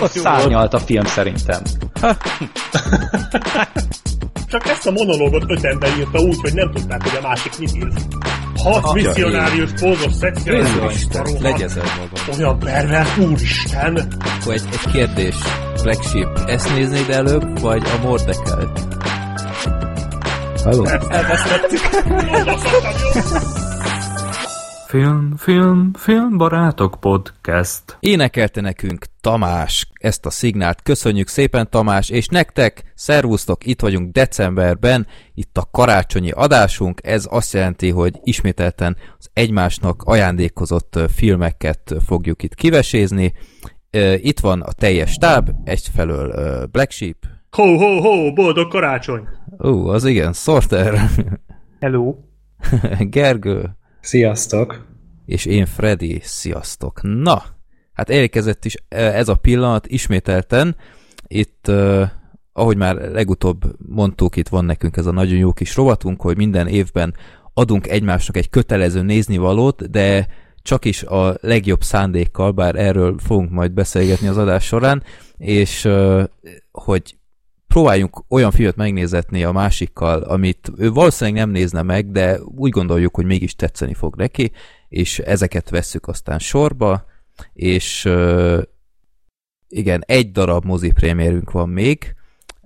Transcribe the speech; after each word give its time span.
Ott 0.00 0.10
szárnyalt 0.10 0.74
a 0.74 0.78
film 0.78 1.04
szerintem. 1.04 1.62
Csak 4.50 4.68
ezt 4.68 4.86
a 4.86 4.90
monológot 4.90 5.44
öt 5.46 5.64
ember 5.64 5.90
írta 5.98 6.18
úgy, 6.18 6.40
hogy 6.40 6.54
nem 6.54 6.70
tudták, 6.70 7.02
hogy 7.02 7.18
a 7.22 7.26
másik 7.26 7.58
mit 7.58 7.76
ír. 7.76 7.88
Hat 8.56 8.92
misszionárius, 8.94 9.70
pózos, 9.80 10.12
szexuális, 10.12 11.06
Legyezel 11.40 11.84
magam. 11.84 12.38
olyan 12.38 12.58
pervers, 12.58 13.18
úristen! 13.18 14.08
Akkor 14.40 14.52
egy, 14.52 14.62
egy 14.72 14.92
kérdés. 14.92 15.36
Black 15.82 16.02
Sheep, 16.02 16.38
ezt 16.46 16.74
néznéd 16.74 17.10
előbb, 17.10 17.60
vagy 17.60 17.82
a 17.84 18.06
Mordekelt? 18.06 18.80
Halló? 20.64 20.86
Film, 24.90 25.36
film, 25.36 25.90
film 25.92 26.36
barátok 26.36 26.96
podcast. 27.00 27.96
Énekelte 28.00 28.60
nekünk 28.60 29.04
Tamás 29.20 29.90
ezt 30.00 30.26
a 30.26 30.30
szignált. 30.30 30.82
Köszönjük 30.82 31.28
szépen 31.28 31.70
Tamás, 31.70 32.08
és 32.08 32.26
nektek, 32.26 32.92
szervusztok, 32.94 33.66
itt 33.66 33.80
vagyunk 33.80 34.12
decemberben, 34.12 35.06
itt 35.34 35.56
a 35.56 35.68
karácsonyi 35.70 36.30
adásunk, 36.30 37.00
ez 37.02 37.26
azt 37.30 37.52
jelenti, 37.52 37.90
hogy 37.90 38.18
ismételten 38.22 38.96
az 39.18 39.30
egymásnak 39.32 40.02
ajándékozott 40.02 40.98
filmeket 41.14 41.94
fogjuk 42.06 42.42
itt 42.42 42.54
kivesézni. 42.54 43.32
Itt 44.16 44.40
van 44.40 44.60
a 44.60 44.72
teljes 44.72 45.10
stáb, 45.10 45.50
egyfelől 45.64 46.66
Black 46.66 46.90
Sheep, 46.90 47.16
Ho, 47.50 47.76
ho, 47.76 48.00
ho, 48.00 48.32
boldog 48.32 48.70
karácsony! 48.70 49.22
Ó, 49.64 49.86
az 49.86 50.04
igen, 50.04 50.32
Sorter, 50.32 51.10
Hello! 51.80 52.14
Gergő, 52.98 53.78
Sziasztok! 54.00 54.89
És 55.26 55.44
én 55.44 55.66
Freddy, 55.66 56.20
sziasztok! 56.22 57.00
Na, 57.02 57.42
hát 57.92 58.10
elérkezett 58.10 58.64
is 58.64 58.74
eh, 58.88 59.16
ez 59.16 59.28
a 59.28 59.34
pillanat 59.34 59.86
ismételten. 59.86 60.76
Itt, 61.26 61.66
uh, 61.68 62.02
ahogy 62.52 62.76
már 62.76 62.94
legutóbb 62.96 63.62
mondtuk, 63.88 64.36
itt 64.36 64.48
van 64.48 64.64
nekünk 64.64 64.96
ez 64.96 65.06
a 65.06 65.10
nagyon 65.10 65.38
jó 65.38 65.52
kis 65.52 65.76
rovatunk, 65.76 66.20
hogy 66.20 66.36
minden 66.36 66.66
évben 66.66 67.14
adunk 67.54 67.88
egymásnak 67.88 68.36
egy 68.36 68.50
kötelező 68.50 69.02
néznivalót, 69.02 69.90
de 69.90 70.26
csak 70.62 70.84
is 70.84 71.02
a 71.02 71.36
legjobb 71.40 71.82
szándékkal, 71.82 72.50
bár 72.50 72.76
erről 72.76 73.18
fogunk 73.18 73.50
majd 73.50 73.72
beszélgetni 73.72 74.28
az 74.28 74.36
adás 74.36 74.64
során, 74.64 75.02
és 75.36 75.84
uh, 75.84 76.24
hogy 76.72 77.18
próbáljunk 77.70 78.24
olyan 78.28 78.50
filmet 78.50 78.76
megnézetni 78.76 79.44
a 79.44 79.52
másikkal, 79.52 80.22
amit 80.22 80.70
ő 80.76 80.90
valószínűleg 80.90 81.40
nem 81.40 81.50
nézne 81.50 81.82
meg, 81.82 82.10
de 82.10 82.40
úgy 82.42 82.70
gondoljuk, 82.70 83.14
hogy 83.14 83.24
mégis 83.24 83.54
tetszeni 83.54 83.94
fog 83.94 84.16
neki, 84.16 84.52
és 84.88 85.18
ezeket 85.18 85.70
vesszük 85.70 86.08
aztán 86.08 86.38
sorba, 86.38 87.04
és 87.52 88.08
igen, 89.68 90.02
egy 90.06 90.30
darab 90.32 90.64
moziprémérünk 90.64 91.50
van 91.50 91.68
még, 91.68 92.14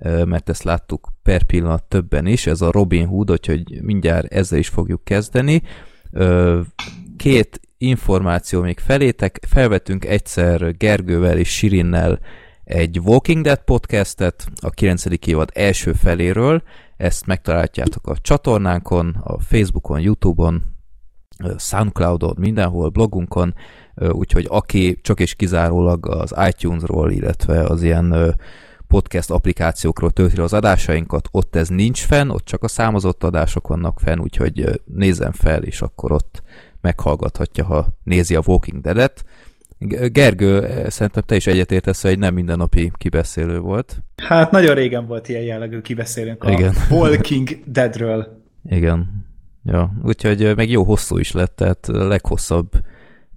mert 0.02 0.48
ezt 0.48 0.62
láttuk 0.62 1.08
per 1.22 1.42
pillanat 1.42 1.84
többen 1.84 2.26
is, 2.26 2.46
ez 2.46 2.60
a 2.60 2.70
Robin 2.70 3.06
Hood, 3.06 3.30
úgyhogy 3.30 3.82
mindjárt 3.82 4.32
ezzel 4.32 4.58
is 4.58 4.68
fogjuk 4.68 5.04
kezdeni. 5.04 5.62
Két 7.16 7.60
információ 7.78 8.60
még 8.60 8.78
felétek, 8.78 9.44
felvettünk 9.48 10.04
egyszer 10.04 10.76
Gergővel 10.76 11.38
és 11.38 11.48
Sirinnel 11.48 12.18
egy 12.64 12.98
Walking 12.98 13.44
Dead 13.44 13.58
podcastet 13.64 14.46
a 14.60 14.70
9. 14.70 15.04
évad 15.26 15.50
első 15.54 15.92
feléről, 15.92 16.62
ezt 16.96 17.26
megtaláljátok 17.26 18.06
a 18.06 18.18
csatornánkon, 18.18 19.16
a 19.22 19.40
Facebookon, 19.40 20.00
Youtube-on, 20.00 20.62
Soundcloudon, 21.58 22.34
mindenhol, 22.38 22.88
blogunkon, 22.88 23.54
úgyhogy 23.94 24.46
aki 24.48 24.98
csak 25.02 25.20
és 25.20 25.34
kizárólag 25.34 26.08
az 26.08 26.34
iTunes-ról, 26.48 27.10
illetve 27.10 27.62
az 27.62 27.82
ilyen 27.82 28.36
podcast 28.86 29.30
applikációkról 29.30 30.10
tölti 30.10 30.40
az 30.40 30.52
adásainkat, 30.52 31.28
ott 31.30 31.56
ez 31.56 31.68
nincs 31.68 32.04
fenn, 32.04 32.28
ott 32.28 32.44
csak 32.44 32.62
a 32.62 32.68
számozott 32.68 33.24
adások 33.24 33.68
vannak 33.68 34.00
fenn, 34.00 34.20
úgyhogy 34.20 34.82
nézzen 34.84 35.32
fel, 35.32 35.62
és 35.62 35.82
akkor 35.82 36.12
ott 36.12 36.42
meghallgathatja, 36.80 37.64
ha 37.64 37.86
nézi 38.02 38.34
a 38.34 38.42
Walking 38.46 38.80
Dead-et. 38.80 39.24
Gergő, 40.12 40.64
eh, 40.64 40.90
szerintem 40.90 41.22
te 41.26 41.36
is 41.36 41.46
egyetértesz, 41.46 42.02
hogy 42.02 42.18
nem 42.18 42.34
mindennapi 42.34 42.92
kibeszélő 42.96 43.58
volt. 43.58 43.96
Hát 44.22 44.50
nagyon 44.50 44.74
régen 44.74 45.06
volt 45.06 45.28
ilyen 45.28 45.42
jellegű 45.42 45.80
kibeszélünk 45.80 46.44
a 46.44 46.50
Igen. 46.50 46.74
Walking 46.90 47.48
Deadről. 47.66 48.42
Igen. 48.70 49.26
Ja, 49.64 49.92
úgyhogy 50.02 50.42
ö, 50.42 50.54
meg 50.54 50.70
jó 50.70 50.82
hosszú 50.82 51.18
is 51.18 51.32
lett, 51.32 51.56
tehát 51.56 51.88
a 51.88 52.06
leghosszabb 52.06 52.70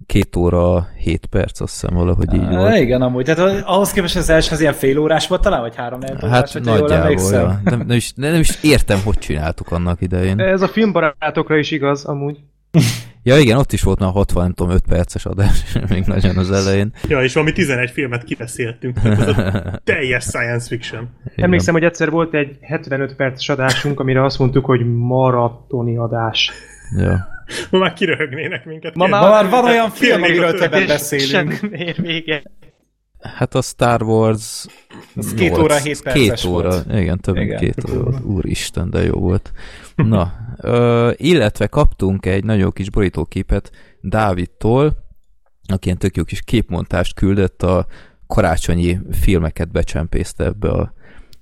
két 0.06 0.36
óra, 0.36 0.88
hét 0.98 1.26
perc, 1.26 1.60
azt 1.60 1.72
hiszem 1.80 1.96
valahogy 1.96 2.34
így 2.34 2.48
volt. 2.48 2.76
igen, 2.76 3.02
amúgy. 3.02 3.24
Tehát 3.24 3.62
ahhoz 3.66 3.90
képest 3.92 4.16
az 4.16 4.28
első 4.30 4.52
az 4.54 4.60
ilyen 4.60 4.72
fél 4.72 4.98
órás 4.98 5.26
volt 5.28 5.40
talán, 5.42 5.60
vagy 5.60 5.76
három 5.76 6.00
órás, 6.02 6.30
Hát 6.30 6.50
hogyha 6.50 6.70
jól 6.70 6.80
nagyjából, 6.80 7.04
emlékszem. 7.04 7.40
ja. 7.40 7.60
nem, 7.64 7.78
nem, 7.86 7.96
is, 7.96 8.12
nem 8.16 8.34
is 8.40 8.58
értem, 8.62 8.98
hogy 9.04 9.18
csináltuk 9.18 9.70
annak 9.70 10.00
idején. 10.00 10.40
Ez 10.40 10.62
a 10.62 10.68
filmbarátokra 10.68 11.56
is 11.56 11.70
igaz, 11.70 12.04
amúgy. 12.04 12.38
Ja 13.22 13.38
igen, 13.38 13.58
ott 13.58 13.72
is 13.72 13.82
volt 13.82 13.98
már 13.98 14.10
60, 14.10 14.42
nem 14.42 14.52
tudom, 14.52 14.72
5 14.72 14.82
perces 14.88 15.26
adás, 15.26 15.72
még 15.90 16.04
nagyon 16.04 16.36
az 16.36 16.50
elején. 16.50 16.92
Ja, 17.08 17.22
és 17.22 17.32
valami 17.32 17.52
11 17.52 17.90
filmet 17.90 18.24
kibeszéltünk. 18.24 18.98
Teljes 19.84 20.24
science 20.24 20.66
fiction. 20.66 21.08
Emlékszem, 21.36 21.74
hogy 21.74 21.84
egyszer 21.84 22.10
volt 22.10 22.34
egy 22.34 22.56
75 22.60 23.14
perces 23.14 23.48
adásunk, 23.48 24.00
amire 24.00 24.24
azt 24.24 24.38
mondtuk, 24.38 24.64
hogy 24.64 24.86
maratoni 24.94 25.96
adás. 25.96 26.50
Ja. 26.96 27.28
Ma 27.70 27.78
már 27.78 27.92
kiröhögnének 27.92 28.64
minket. 28.64 28.94
Ma 28.94 29.04
Kérlek. 29.04 29.30
már 29.30 29.48
van 29.48 29.64
olyan 29.64 29.90
film, 29.90 30.22
amiről 30.22 30.58
többet 30.58 30.86
beszélünk. 30.86 31.52
Sem 31.52 31.72
ér 31.72 32.00
vége. 32.00 32.42
Hát 33.34 33.54
a 33.54 33.62
Star 33.62 34.02
Wars... 34.02 34.66
Az 35.16 35.34
két 35.34 35.48
nyolc- 35.50 35.62
óra, 35.62 35.76
hét 35.76 36.02
perces 36.02 36.22
Két 36.42 36.44
óra, 36.50 36.68
volt. 36.68 36.92
igen, 36.92 37.18
több 37.18 37.34
mint 37.34 37.54
két 37.54 37.90
óra 37.90 38.02
volt. 38.02 38.24
Úristen, 38.34 38.90
de 38.90 39.04
jó 39.04 39.18
volt. 39.18 39.52
Na, 39.94 40.32
ö, 40.56 41.10
illetve 41.16 41.66
kaptunk 41.66 42.26
egy 42.26 42.44
nagyon 42.44 42.70
kis 42.70 42.90
borítóképet 42.90 43.70
Dávidtól, 44.00 44.86
aki 45.66 45.86
ilyen 45.86 45.98
tök 45.98 46.16
jó 46.16 46.24
kis 46.24 46.42
képmontást 46.42 47.14
küldött 47.14 47.62
a 47.62 47.86
karácsonyi 48.26 48.98
filmeket 49.10 49.70
becsempészte 49.70 50.44
ebbe 50.44 50.70
a 50.70 50.92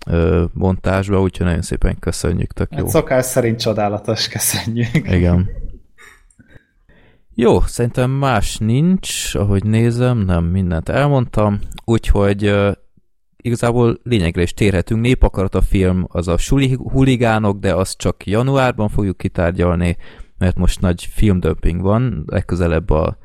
ö, 0.06 0.44
montásba, 0.52 1.20
úgyhogy 1.20 1.46
nagyon 1.46 1.62
szépen 1.62 1.98
köszönjük, 1.98 2.52
tök 2.52 2.68
jó. 2.70 2.78
Hát 2.78 2.88
szokás 2.88 3.24
szerint 3.24 3.60
csodálatos, 3.60 4.28
köszönjük. 4.28 4.94
Igen. 4.94 5.50
Jó, 7.38 7.60
szerintem 7.60 8.10
más 8.10 8.56
nincs, 8.56 9.34
ahogy 9.34 9.64
nézem, 9.64 10.18
nem 10.18 10.44
mindent 10.44 10.88
elmondtam, 10.88 11.58
úgyhogy 11.84 12.54
igazából 13.36 13.98
lényegre 14.02 14.42
is 14.42 14.54
térhetünk. 14.54 15.00
Népakarat 15.00 15.54
a 15.54 15.60
film 15.60 16.06
az 16.08 16.28
a 16.28 16.36
suli 16.36 16.74
huligánok, 16.74 17.58
de 17.58 17.74
azt 17.74 17.98
csak 17.98 18.26
januárban 18.26 18.88
fogjuk 18.88 19.16
kitárgyalni, 19.16 19.96
mert 20.38 20.56
most 20.56 20.80
nagy 20.80 21.08
filmdömping 21.12 21.80
van, 21.80 22.24
legközelebb 22.26 22.90
a, 22.90 23.18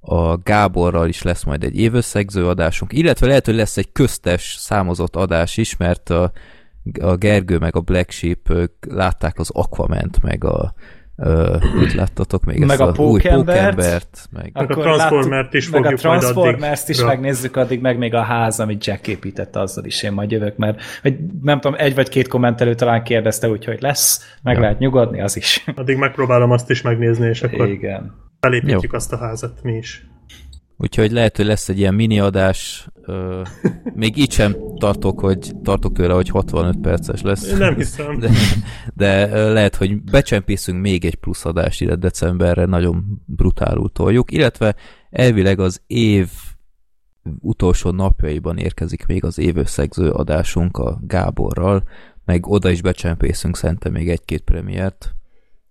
a 0.00 0.36
Gáborral 0.36 1.08
is 1.08 1.22
lesz 1.22 1.44
majd 1.44 1.64
egy 1.64 1.78
évösszegző 1.78 2.46
adásunk, 2.46 2.92
illetve 2.92 3.26
lehet, 3.26 3.46
hogy 3.46 3.54
lesz 3.54 3.76
egy 3.76 3.92
köztes 3.92 4.56
számozott 4.58 5.16
adás 5.16 5.56
is, 5.56 5.76
mert 5.76 6.10
a, 6.10 6.32
a 7.00 7.14
Gergő 7.14 7.58
meg 7.58 7.76
a 7.76 7.80
Black 7.80 8.10
Sheep 8.10 8.70
látták 8.88 9.38
az 9.38 9.50
Aquament, 9.50 10.22
meg 10.22 10.44
a 10.44 10.74
ö, 11.16 11.56
mit 11.78 11.94
láttatok 11.94 12.44
még 12.44 12.58
Meg 12.58 12.70
ezt 12.70 12.80
a 12.80 12.86
a 12.86 12.88
új 12.88 13.20
Pókembert. 13.20 14.28
Meg 14.30 14.52
a 14.54 14.66
Transformert 14.66 15.54
is 15.54 15.70
meg 15.70 15.80
a 15.80 15.82
fogjuk 15.84 16.00
Transformers-t 16.00 16.88
is 16.88 17.04
megnézzük 17.04 17.56
addig, 17.56 17.80
meg 17.80 17.98
még 17.98 18.14
a 18.14 18.22
ház, 18.22 18.60
amit 18.60 18.84
Jack 18.86 19.06
épített, 19.08 19.56
azzal 19.56 19.84
is 19.84 20.02
én 20.02 20.12
majd 20.12 20.30
jövök, 20.30 20.56
mert 20.56 20.80
hogy 21.02 21.16
nem 21.42 21.60
tudom, 21.60 21.76
egy 21.80 21.94
vagy 21.94 22.08
két 22.08 22.28
kommentelő 22.28 22.74
talán 22.74 23.02
kérdezte, 23.02 23.48
úgyhogy 23.48 23.80
lesz, 23.80 24.36
meg 24.42 24.54
Ja. 24.54 24.60
lehet 24.60 24.78
nyugodni, 24.78 25.20
az 25.20 25.36
is. 25.36 25.64
Addig 25.74 25.96
megpróbálom 25.96 26.50
azt 26.50 26.70
is 26.70 26.82
megnézni, 26.82 27.26
és 27.28 27.42
akkor 27.42 27.68
Igen. 27.68 28.12
felépítjük 28.40 28.92
azt 28.92 29.12
a 29.12 29.16
házat 29.16 29.62
mi 29.62 29.72
is. 29.76 30.06
Úgyhogy 30.76 31.10
lehet, 31.10 31.36
hogy 31.36 31.46
lesz 31.46 31.68
egy 31.68 31.78
ilyen 31.78 31.94
mini 31.94 32.20
adás. 32.20 32.88
Ö, 33.02 33.42
még 33.94 34.16
így 34.16 34.32
sem 34.32 34.56
tartok, 34.78 35.20
hogy 35.20 35.52
tartok 35.62 35.92
tőle, 35.92 36.14
hogy 36.14 36.28
65 36.28 36.76
perces 36.80 37.22
lesz. 37.22 37.50
Én 37.50 37.56
nem 37.56 37.74
hiszem. 37.74 38.18
De, 38.18 38.30
de 38.94 39.26
lehet, 39.52 39.76
hogy 39.76 40.02
becsempészünk 40.02 40.80
még 40.80 41.04
egy 41.04 41.14
plusz 41.14 41.44
adást 41.44 41.80
ide 41.80 41.96
decemberre, 41.96 42.64
nagyon 42.64 43.22
brutálul 43.24 43.92
toljuk, 43.92 44.32
illetve 44.32 44.74
elvileg 45.10 45.60
az 45.60 45.82
év 45.86 46.28
utolsó 47.40 47.90
napjaiban 47.90 48.58
érkezik 48.58 49.06
még 49.06 49.24
az 49.24 49.38
évösszegző 49.38 50.10
adásunk 50.10 50.78
a 50.78 51.00
Gáborral, 51.06 51.88
meg 52.24 52.46
oda 52.46 52.70
is 52.70 52.82
becsempészünk 52.82 53.56
szerintem 53.56 53.92
még 53.92 54.08
egy-két 54.08 54.40
premiért, 54.40 55.14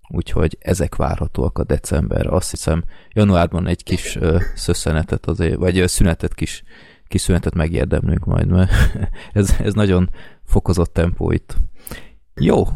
úgyhogy 0.08 0.58
ezek 0.60 0.96
várhatóak 0.96 1.58
a 1.58 1.64
decemberre. 1.64 2.30
Azt 2.30 2.50
hiszem, 2.50 2.84
januárban 3.14 3.68
egy 3.68 3.84
kis 3.84 4.16
ö, 4.16 4.38
szösszenetet 4.56 5.26
azért, 5.26 5.56
vagy 5.56 5.80
ö, 5.80 5.88
szünetet 5.88 6.34
kis, 6.34 6.64
kis 7.08 7.22
szünetet 7.22 7.54
megérdemlünk 7.54 8.26
majd, 8.26 8.48
mert 8.48 8.72
ez, 9.34 9.56
ez 9.64 9.74
nagyon 9.74 10.10
fokozott 10.46 10.94
tempó 10.94 11.32
itt. 11.32 11.56
Jó, 12.36 12.68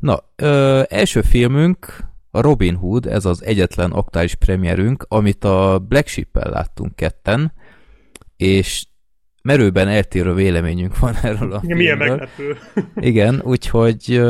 na, 0.00 0.18
ö, 0.36 0.82
első 0.88 1.20
filmünk 1.20 2.08
a 2.30 2.40
Robin 2.40 2.74
Hood, 2.74 3.06
ez 3.06 3.24
az 3.24 3.44
egyetlen 3.44 3.90
aktuális 3.90 4.34
premierünk, 4.34 5.04
amit 5.08 5.44
a 5.44 5.84
Black 5.88 6.06
Sheep-el 6.06 6.50
láttunk 6.50 6.96
ketten, 6.96 7.52
és 8.36 8.84
merőben 9.42 9.88
eltérő 9.88 10.34
véleményünk 10.34 10.98
van 10.98 11.14
erről 11.22 11.52
a 11.52 11.60
milyen 11.62 11.98
filmről. 11.98 12.08
meglepő. 12.08 12.56
Igen, 12.94 13.40
úgyhogy 13.44 14.22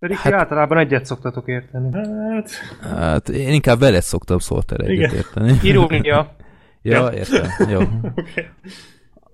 Pedig 0.00 0.16
Hát- 0.16 0.32
általában 0.32 0.78
egyet 0.78 1.04
szoktatok 1.04 1.48
érteni. 1.48 1.88
Hát, 1.92 2.50
hát 2.98 3.28
én 3.28 3.52
inkább 3.52 3.78
veled 3.78 4.02
szoktam 4.02 4.38
szólt 4.38 4.72
erre 4.72 4.92
Igen. 4.92 5.04
egyetérteni. 5.04 5.58
Irónia. 5.68 6.28
Ja, 6.82 7.10
értem. 7.12 7.46
Jó. 7.68 7.80
oké. 8.14 8.48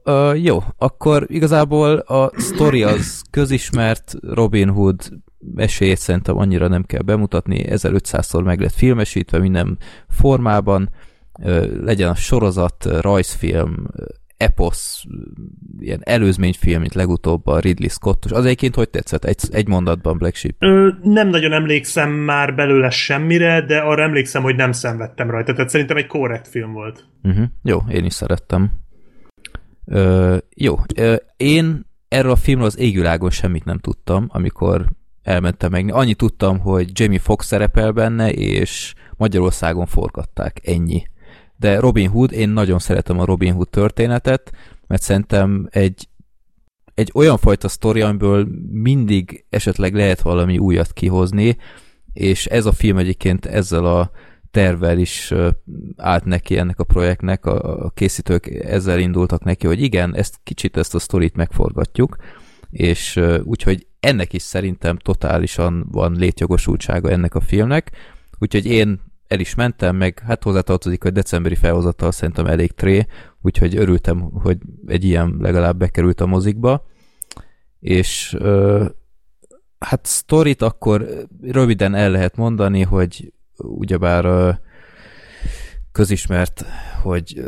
Uh, 0.04 0.44
jó, 0.44 0.58
akkor 0.78 1.24
igazából 1.28 1.96
a 1.96 2.30
sztori 2.36 2.82
az 2.82 3.22
közismert, 3.30 4.14
Robin 4.22 4.68
Hood 4.68 5.08
esélyét 5.56 5.98
szerintem 5.98 6.38
annyira 6.38 6.68
nem 6.68 6.82
kell 6.82 7.02
bemutatni, 7.02 7.64
1500-szor 7.68 8.44
meg 8.44 8.60
lett 8.60 8.72
filmesítve 8.72 9.38
minden 9.38 9.78
formában, 10.08 10.90
legyen 11.80 12.08
a 12.08 12.14
sorozat, 12.14 12.84
rajzfilm, 13.00 13.86
eposz, 14.36 15.04
ilyen 15.78 16.00
előzményfilm, 16.04 16.80
mint 16.80 16.94
legutóbb 16.94 17.46
a 17.46 17.58
Ridley 17.58 17.88
Scottos. 17.88 18.32
Az 18.32 18.44
egyébként 18.44 18.74
hogy 18.74 18.88
tetszett? 18.88 19.24
Egy, 19.24 19.40
egy 19.50 19.68
mondatban 19.68 20.18
Black 20.18 20.34
Sheep. 20.34 20.54
Ö, 20.58 20.88
nem 21.02 21.28
nagyon 21.28 21.52
emlékszem 21.52 22.10
már 22.10 22.54
belőle 22.54 22.90
semmire, 22.90 23.60
de 23.60 23.78
arra 23.78 24.02
emlékszem, 24.02 24.42
hogy 24.42 24.56
nem 24.56 24.72
szenvedtem 24.72 25.30
rajta. 25.30 25.52
Tehát 25.52 25.70
szerintem 25.70 25.96
egy 25.96 26.06
korrekt 26.06 26.48
film 26.48 26.72
volt. 26.72 27.04
Uh-huh. 27.22 27.44
Jó, 27.62 27.78
én 27.90 28.04
is 28.04 28.12
szerettem. 28.12 28.70
Ö, 29.84 30.36
jó, 30.54 30.76
ö, 30.96 31.14
én 31.36 31.86
erről 32.08 32.30
a 32.30 32.36
filmről 32.36 32.66
az 32.66 32.78
égvilágon 32.78 33.30
semmit 33.30 33.64
nem 33.64 33.78
tudtam, 33.78 34.26
amikor 34.28 34.86
elmentem 35.22 35.70
meg. 35.70 35.92
Annyit 35.92 36.16
tudtam, 36.16 36.58
hogy 36.58 36.90
Jamie 36.92 37.18
Foxx 37.18 37.46
szerepel 37.46 37.92
benne, 37.92 38.32
és 38.32 38.94
Magyarországon 39.16 39.86
forgatták. 39.86 40.60
Ennyi. 40.64 41.02
De 41.56 41.80
Robin 41.80 42.08
Hood, 42.08 42.32
én 42.32 42.48
nagyon 42.48 42.78
szeretem 42.78 43.18
a 43.18 43.24
Robin 43.24 43.52
Hood 43.52 43.68
történetet, 43.68 44.52
mert 44.86 45.02
szerintem 45.02 45.68
egy, 45.70 46.08
egy 46.94 47.10
olyan 47.14 47.36
fajta 47.36 47.68
sztori, 47.68 48.00
amiből 48.00 48.48
mindig 48.70 49.44
esetleg 49.50 49.94
lehet 49.94 50.20
valami 50.20 50.58
újat 50.58 50.92
kihozni, 50.92 51.56
és 52.12 52.46
ez 52.46 52.66
a 52.66 52.72
film 52.72 52.96
egyébként 52.96 53.46
ezzel 53.46 53.84
a 53.84 54.10
tervvel 54.50 54.98
is 54.98 55.34
állt 55.96 56.24
neki 56.24 56.58
ennek 56.58 56.78
a 56.78 56.84
projektnek, 56.84 57.46
a, 57.46 57.90
készítők 57.94 58.46
ezzel 58.46 58.98
indultak 58.98 59.44
neki, 59.44 59.66
hogy 59.66 59.82
igen, 59.82 60.14
ezt 60.14 60.40
kicsit 60.42 60.76
ezt 60.76 60.94
a 60.94 60.98
sztorit 60.98 61.36
megforgatjuk, 61.36 62.16
és 62.70 63.20
úgyhogy 63.42 63.86
ennek 64.00 64.32
is 64.32 64.42
szerintem 64.42 64.96
totálisan 64.96 65.86
van 65.90 66.12
létjogosultsága 66.12 67.10
ennek 67.10 67.34
a 67.34 67.40
filmnek, 67.40 67.90
úgyhogy 68.38 68.66
én 68.66 69.00
el 69.28 69.40
is 69.40 69.54
mentem, 69.54 69.96
meg 69.96 70.22
hát 70.26 70.42
hozzátartozik, 70.42 71.02
hogy 71.02 71.12
decemberi 71.12 71.54
felhozatal 71.54 72.12
szerintem 72.12 72.46
elég 72.46 72.72
tré, 72.72 73.06
úgyhogy 73.42 73.76
örültem, 73.76 74.20
hogy 74.20 74.58
egy 74.86 75.04
ilyen 75.04 75.36
legalább 75.40 75.76
bekerült 75.76 76.20
a 76.20 76.26
mozikba, 76.26 76.86
és 77.80 78.36
ö, 78.38 78.84
hát 79.78 80.06
sztorit 80.06 80.62
akkor 80.62 81.06
röviden 81.42 81.94
el 81.94 82.10
lehet 82.10 82.36
mondani, 82.36 82.82
hogy 82.82 83.32
ugyebár 83.56 84.24
ö, 84.24 84.50
közismert, 85.92 86.64
hogy 87.02 87.42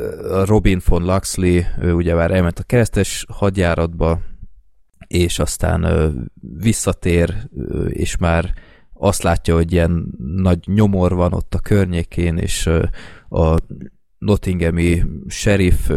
Robin 0.44 0.80
von 0.86 1.04
Luxley 1.04 1.62
ő 1.80 1.92
ugyebár 1.92 2.30
elment 2.30 2.58
a 2.58 2.62
keresztes 2.62 3.26
hadjáratba, 3.28 4.20
és 5.06 5.38
aztán 5.38 6.12
visszatér, 6.58 7.48
és 7.88 8.16
már 8.16 8.54
azt 8.98 9.22
látja, 9.22 9.54
hogy 9.54 9.72
ilyen 9.72 10.14
nagy 10.36 10.58
nyomor 10.66 11.14
van 11.14 11.32
ott 11.32 11.54
a 11.54 11.58
környékén, 11.58 12.36
és 12.36 12.66
a 13.28 13.56
Nottinghami 14.18 15.02
sheriff 15.28 15.90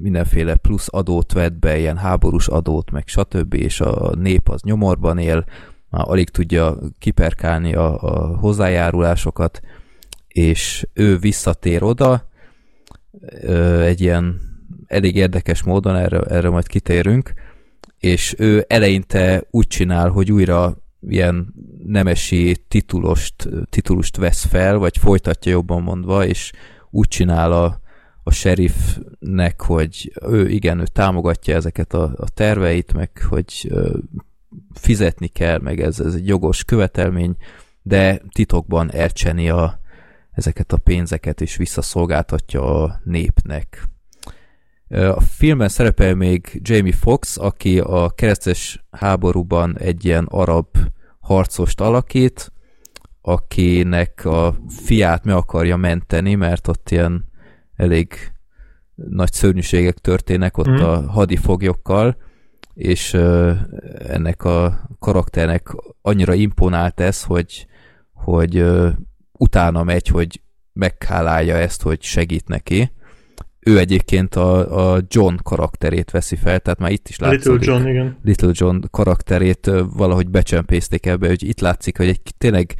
mindenféle 0.00 0.56
plusz 0.56 0.88
adót 0.90 1.32
vett 1.32 1.58
be, 1.58 1.78
ilyen 1.78 1.96
háborús 1.96 2.48
adót, 2.48 2.90
meg 2.90 3.06
stb., 3.06 3.54
és 3.54 3.80
a 3.80 4.14
nép 4.18 4.48
az 4.48 4.62
nyomorban 4.62 5.18
él, 5.18 5.44
már 5.90 6.04
alig 6.08 6.30
tudja 6.30 6.78
kiperkálni 6.98 7.74
a, 7.74 8.02
a 8.02 8.36
hozzájárulásokat, 8.36 9.60
és 10.28 10.86
ő 10.92 11.18
visszatér 11.18 11.82
oda, 11.82 12.28
egy 13.80 14.00
ilyen 14.00 14.40
elég 14.86 15.16
érdekes 15.16 15.62
módon, 15.62 15.96
erre, 15.96 16.20
erre 16.20 16.48
majd 16.48 16.66
kitérünk, 16.66 17.32
és 17.98 18.34
ő 18.38 18.64
eleinte 18.68 19.46
úgy 19.50 19.66
csinál, 19.66 20.08
hogy 20.08 20.32
újra 20.32 20.76
ilyen 21.08 21.54
nemesi 21.84 22.56
titulost, 22.68 23.48
titulust 23.70 24.16
vesz 24.16 24.44
fel, 24.44 24.78
vagy 24.78 24.98
folytatja 24.98 25.52
jobban 25.52 25.82
mondva, 25.82 26.26
és 26.26 26.52
úgy 26.90 27.08
csinál 27.08 27.52
a, 27.52 27.80
a 28.22 28.30
sheriffnek, 28.30 29.62
hogy 29.62 30.12
ő 30.22 30.48
igen, 30.48 30.80
ő 30.80 30.86
támogatja 30.92 31.54
ezeket 31.54 31.94
a, 31.94 32.14
a 32.16 32.28
terveit, 32.28 32.92
meg 32.92 33.10
hogy 33.28 33.66
ö, 33.70 33.98
fizetni 34.74 35.26
kell, 35.26 35.58
meg 35.58 35.80
ez, 35.80 36.00
ez 36.00 36.14
egy 36.14 36.26
jogos 36.26 36.64
követelmény, 36.64 37.36
de 37.82 38.22
titokban 38.32 38.92
elcseni 38.92 39.48
a, 39.48 39.80
ezeket 40.32 40.72
a 40.72 40.76
pénzeket, 40.76 41.40
és 41.40 41.56
visszaszolgáltatja 41.56 42.82
a 42.82 43.00
népnek. 43.04 43.88
A 44.88 45.20
filmben 45.20 45.68
szerepel 45.68 46.14
még 46.14 46.60
Jamie 46.62 46.92
Foxx, 46.92 47.38
aki 47.38 47.78
a 47.78 48.10
keresztes 48.10 48.84
háborúban 48.90 49.78
egy 49.78 50.04
ilyen 50.04 50.24
arab 50.24 50.66
harcost 51.26 51.80
alakít, 51.80 52.52
akinek 53.20 54.24
a 54.24 54.54
fiát 54.68 55.24
meg 55.24 55.34
akarja 55.34 55.76
menteni, 55.76 56.34
mert 56.34 56.68
ott 56.68 56.90
ilyen 56.90 57.24
elég 57.76 58.14
nagy 58.94 59.32
szörnyűségek 59.32 59.98
történnek 59.98 60.58
ott 60.58 60.66
Mhm. 60.66 60.82
a 60.82 61.10
hadifoglyokkal, 61.10 62.16
és 62.74 63.12
ö, 63.12 63.52
ennek 63.98 64.44
a 64.44 64.88
karakternek 64.98 65.68
annyira 66.02 66.34
imponált 66.34 67.00
ez, 67.00 67.22
hogy, 67.22 67.66
hogy 68.12 68.56
ö, 68.56 68.88
utána 69.32 69.82
megy, 69.82 70.06
hogy 70.08 70.42
megkálálja 70.72 71.56
ezt, 71.56 71.82
hogy 71.82 72.02
segít 72.02 72.48
neki. 72.48 72.92
Ő 73.68 73.78
egyébként 73.78 74.34
a, 74.34 74.94
a 74.94 75.00
John 75.08 75.34
karakterét 75.42 76.10
veszi 76.10 76.36
fel, 76.36 76.60
tehát 76.60 76.78
már 76.78 76.90
itt 76.90 77.08
is 77.08 77.18
Little 77.18 77.52
látszik. 77.52 77.68
John, 77.68 77.86
igen. 77.86 78.18
Little 78.22 78.50
John 78.52 78.80
karakterét 78.90 79.70
valahogy 79.92 80.28
becsempészték 80.28 81.06
ebbe, 81.06 81.28
hogy 81.28 81.42
itt 81.42 81.60
látszik, 81.60 81.96
hogy 81.96 82.08
egy 82.08 82.20
tényleg 82.38 82.74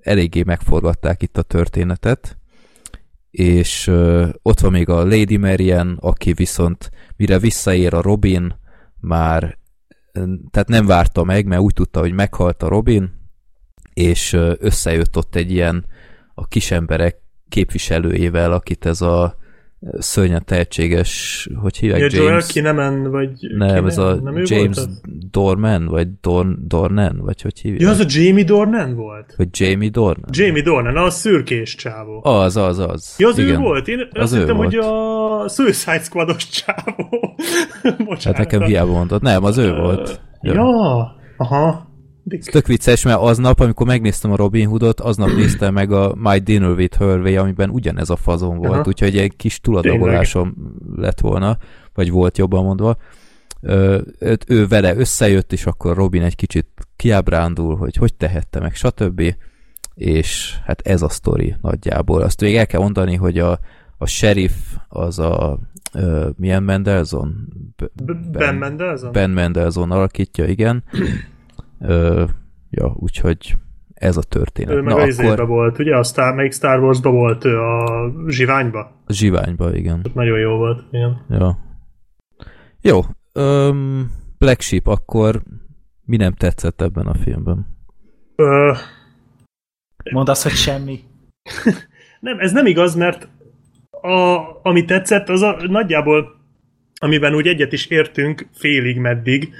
eléggé 0.00 0.42
megforgatták 0.42 1.22
itt 1.22 1.38
a 1.38 1.42
történetet, 1.42 2.38
és 3.30 3.86
ö, 3.86 4.28
ott 4.42 4.60
van 4.60 4.70
még 4.70 4.88
a 4.88 5.04
Lady 5.04 5.36
Marian, 5.36 5.98
aki 6.00 6.32
viszont 6.32 6.90
mire 7.16 7.38
visszaér 7.38 7.94
a 7.94 8.02
Robin, 8.02 8.54
már 9.00 9.58
tehát 10.50 10.68
nem 10.68 10.86
várta 10.86 11.24
meg, 11.24 11.46
mert 11.46 11.60
úgy 11.60 11.74
tudta, 11.74 12.00
hogy 12.00 12.12
meghalt 12.12 12.62
a 12.62 12.68
Robin, 12.68 13.12
és 13.94 14.32
összejött 14.58 15.16
ott 15.16 15.34
egy 15.34 15.50
ilyen 15.50 15.86
a 16.34 16.46
kisemberek 16.46 17.16
képviselőjével, 17.48 18.52
akit 18.52 18.86
ez 18.86 19.00
a 19.00 19.38
szörnyen 19.98 20.44
tehetséges, 20.44 21.48
hogy 21.60 21.76
hívják, 21.76 22.00
Ja, 22.00 22.08
Joel 22.12 22.28
James... 22.28 22.46
Kinnaman, 22.46 23.10
vagy... 23.10 23.30
Nem, 23.56 23.86
ez 23.86 23.98
a 23.98 24.14
nem 24.22 24.36
ő 24.36 24.42
James 24.46 24.76
az? 24.76 25.00
Dorman, 25.30 25.86
vagy 25.86 26.08
Dorn, 26.20 26.52
Dornan, 26.66 27.18
vagy 27.22 27.42
hogy 27.42 27.60
hívják? 27.60 27.80
Ja, 27.80 27.88
az 27.88 27.98
a 27.98 28.04
Jamie 28.08 28.44
Dornan 28.44 28.94
volt? 28.94 29.34
Vagy 29.36 29.48
Jamie 29.52 29.90
Dornan? 29.90 30.28
Jamie 30.32 30.62
Dornan, 30.62 30.96
a 30.96 31.10
szürkés 31.10 31.74
csávó. 31.74 32.20
Az, 32.24 32.56
az, 32.56 32.78
az. 32.78 33.14
Ja, 33.18 33.28
az 33.28 33.38
ő 33.38 33.46
Igen. 33.46 33.60
volt? 33.60 33.88
Én 33.88 34.08
Az 34.12 34.22
azt 34.22 34.34
ő 34.34 34.38
hittem, 34.38 34.56
hogy 34.56 34.74
a 34.74 35.48
Suicide 35.48 35.98
Squados 36.00 36.48
csávó. 36.48 37.34
Bocsánat. 37.82 38.22
Hát 38.30 38.38
nekem 38.38 38.62
hiába 38.62 38.92
mondod. 38.92 39.22
Nem, 39.22 39.44
az 39.44 39.58
ő 39.58 39.74
volt. 39.74 40.20
Ja, 40.40 40.52
Ja. 40.52 41.16
aha. 41.36 41.88
Ez 42.28 42.44
tök 42.44 42.66
vicces, 42.66 43.04
mert 43.04 43.18
aznap, 43.20 43.60
amikor 43.60 43.86
megnéztem 43.86 44.32
a 44.32 44.36
Robin 44.36 44.68
Hoodot, 44.68 45.00
aznap 45.00 45.28
néztem 45.28 45.74
meg 45.74 45.92
a 45.92 46.14
My 46.14 46.38
Dinner 46.38 46.70
with 46.70 46.98
Hervey, 46.98 47.36
amiben 47.36 47.70
ugyanez 47.70 48.10
a 48.10 48.16
fazon 48.16 48.56
volt, 48.56 48.72
Aha. 48.72 48.84
úgyhogy 48.86 49.18
egy 49.18 49.36
kis 49.36 49.60
tuladagolásom 49.60 50.54
lett 50.96 51.20
volna, 51.20 51.58
vagy 51.94 52.10
volt 52.10 52.38
jobban 52.38 52.64
mondva. 52.64 52.96
Ö, 53.60 54.00
ő 54.46 54.66
vele 54.66 54.96
összejött, 54.96 55.52
és 55.52 55.66
akkor 55.66 55.96
Robin 55.96 56.22
egy 56.22 56.36
kicsit 56.36 56.66
kiábrándul, 56.96 57.76
hogy 57.76 57.96
hogy 57.96 58.14
tehette 58.14 58.60
meg, 58.60 58.74
stb. 58.74 59.34
És 59.94 60.58
hát 60.64 60.80
ez 60.80 61.02
a 61.02 61.08
sztori 61.08 61.54
nagyjából. 61.62 62.22
Azt 62.22 62.40
még 62.40 62.56
el 62.56 62.66
kell 62.66 62.80
mondani, 62.80 63.14
hogy 63.14 63.38
a, 63.38 63.58
a 63.98 64.06
sheriff 64.06 64.54
az 64.88 65.18
a 65.18 65.58
ö, 65.92 66.28
milyen 66.36 66.62
Mendelzon? 66.62 67.48
B- 67.76 68.04
B- 68.04 68.30
Ben 68.30 68.54
Mendelsohn? 68.54 69.12
Ben 69.12 69.30
Mendelsohn 69.30 69.90
alakítja, 69.90 70.44
igen. 70.44 70.84
Ö, 71.80 72.24
ja, 72.70 72.94
úgyhogy 72.96 73.54
ez 73.94 74.16
a 74.16 74.22
történet. 74.22 74.74
Ő 74.74 74.80
meg 74.80 74.94
Na 74.94 75.02
a 75.02 75.06
akkor 75.06 75.46
volt, 75.46 75.78
ugye? 75.78 75.96
A 75.96 76.02
Star, 76.02 76.34
melyik 76.34 76.52
Star 76.52 76.80
Wars-ba 76.80 77.10
volt 77.10 77.44
ő 77.44 77.58
a 77.58 78.12
zsiványba? 78.28 79.02
a 79.06 79.12
zsiványba, 79.12 79.76
igen. 79.76 80.06
Nagyon 80.14 80.38
jó 80.38 80.56
volt, 80.56 80.84
igen. 80.90 81.24
Ja. 81.28 81.58
Jó, 82.80 83.00
öm, 83.32 84.10
Black 84.38 84.60
Sheep, 84.60 84.86
akkor 84.86 85.42
mi 86.04 86.16
nem 86.16 86.32
tetszett 86.32 86.80
ebben 86.80 87.06
a 87.06 87.14
filmben? 87.14 87.66
Ö, 88.36 88.72
Mondd 90.10 90.30
azt, 90.30 90.42
hogy 90.42 90.52
semmi. 90.52 91.00
nem, 92.20 92.38
ez 92.38 92.52
nem 92.52 92.66
igaz, 92.66 92.94
mert 92.94 93.28
a, 93.90 94.40
ami 94.62 94.84
tetszett, 94.84 95.28
az 95.28 95.42
a, 95.42 95.56
nagyjából 95.68 96.38
amiben 97.02 97.34
úgy 97.34 97.46
egyet 97.46 97.72
is 97.72 97.86
értünk 97.86 98.48
félig 98.52 98.98
meddig, 98.98 99.54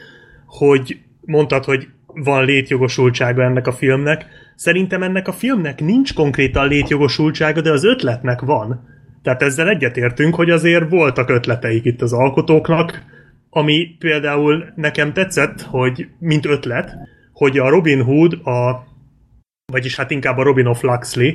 hogy 0.47 1.01
mondtad, 1.21 1.65
hogy 1.65 1.89
van 2.15 2.45
létjogosultsága 2.45 3.43
ennek 3.43 3.67
a 3.67 3.73
filmnek. 3.73 4.27
Szerintem 4.55 5.03
ennek 5.03 5.29
a 5.29 5.33
filmnek 5.33 5.81
nincs 5.81 6.15
konkrétan 6.15 6.69
létjogosultsága, 6.69 7.61
de 7.61 7.71
az 7.71 7.85
ötletnek 7.85 8.41
van. 8.41 8.89
Tehát 9.23 9.43
ezzel 9.43 9.69
egyetértünk, 9.69 10.35
hogy 10.35 10.51
azért 10.51 10.91
voltak 10.91 11.31
ötleteik 11.31 11.85
itt 11.85 12.03
az 12.03 12.13
alkotóknak, 12.13 13.03
ami 13.51 13.97
például 13.99 14.73
nekem 14.75 15.13
tetszett, 15.13 15.61
hogy 15.61 16.09
mint 16.19 16.47
ötlet, 16.47 16.97
hogy 17.33 17.59
a 17.59 17.69
Robin 17.69 18.03
Hood, 18.03 18.33
a, 18.33 18.87
vagyis 19.73 19.97
hát 19.97 20.11
inkább 20.11 20.39
a 20.39 20.43
Robin 20.43 20.67
of 20.67 20.83
Luxley, 20.83 21.31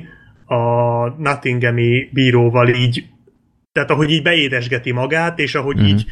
a 0.45 1.09
Nottinghami 1.17 2.09
bíróval 2.13 2.67
így, 2.67 3.05
tehát 3.71 3.89
ahogy 3.89 4.11
így 4.11 4.23
beédesgeti 4.23 4.91
magát, 4.91 5.39
és 5.39 5.55
ahogy 5.55 5.77
mm-hmm. 5.77 5.85
így 5.85 6.05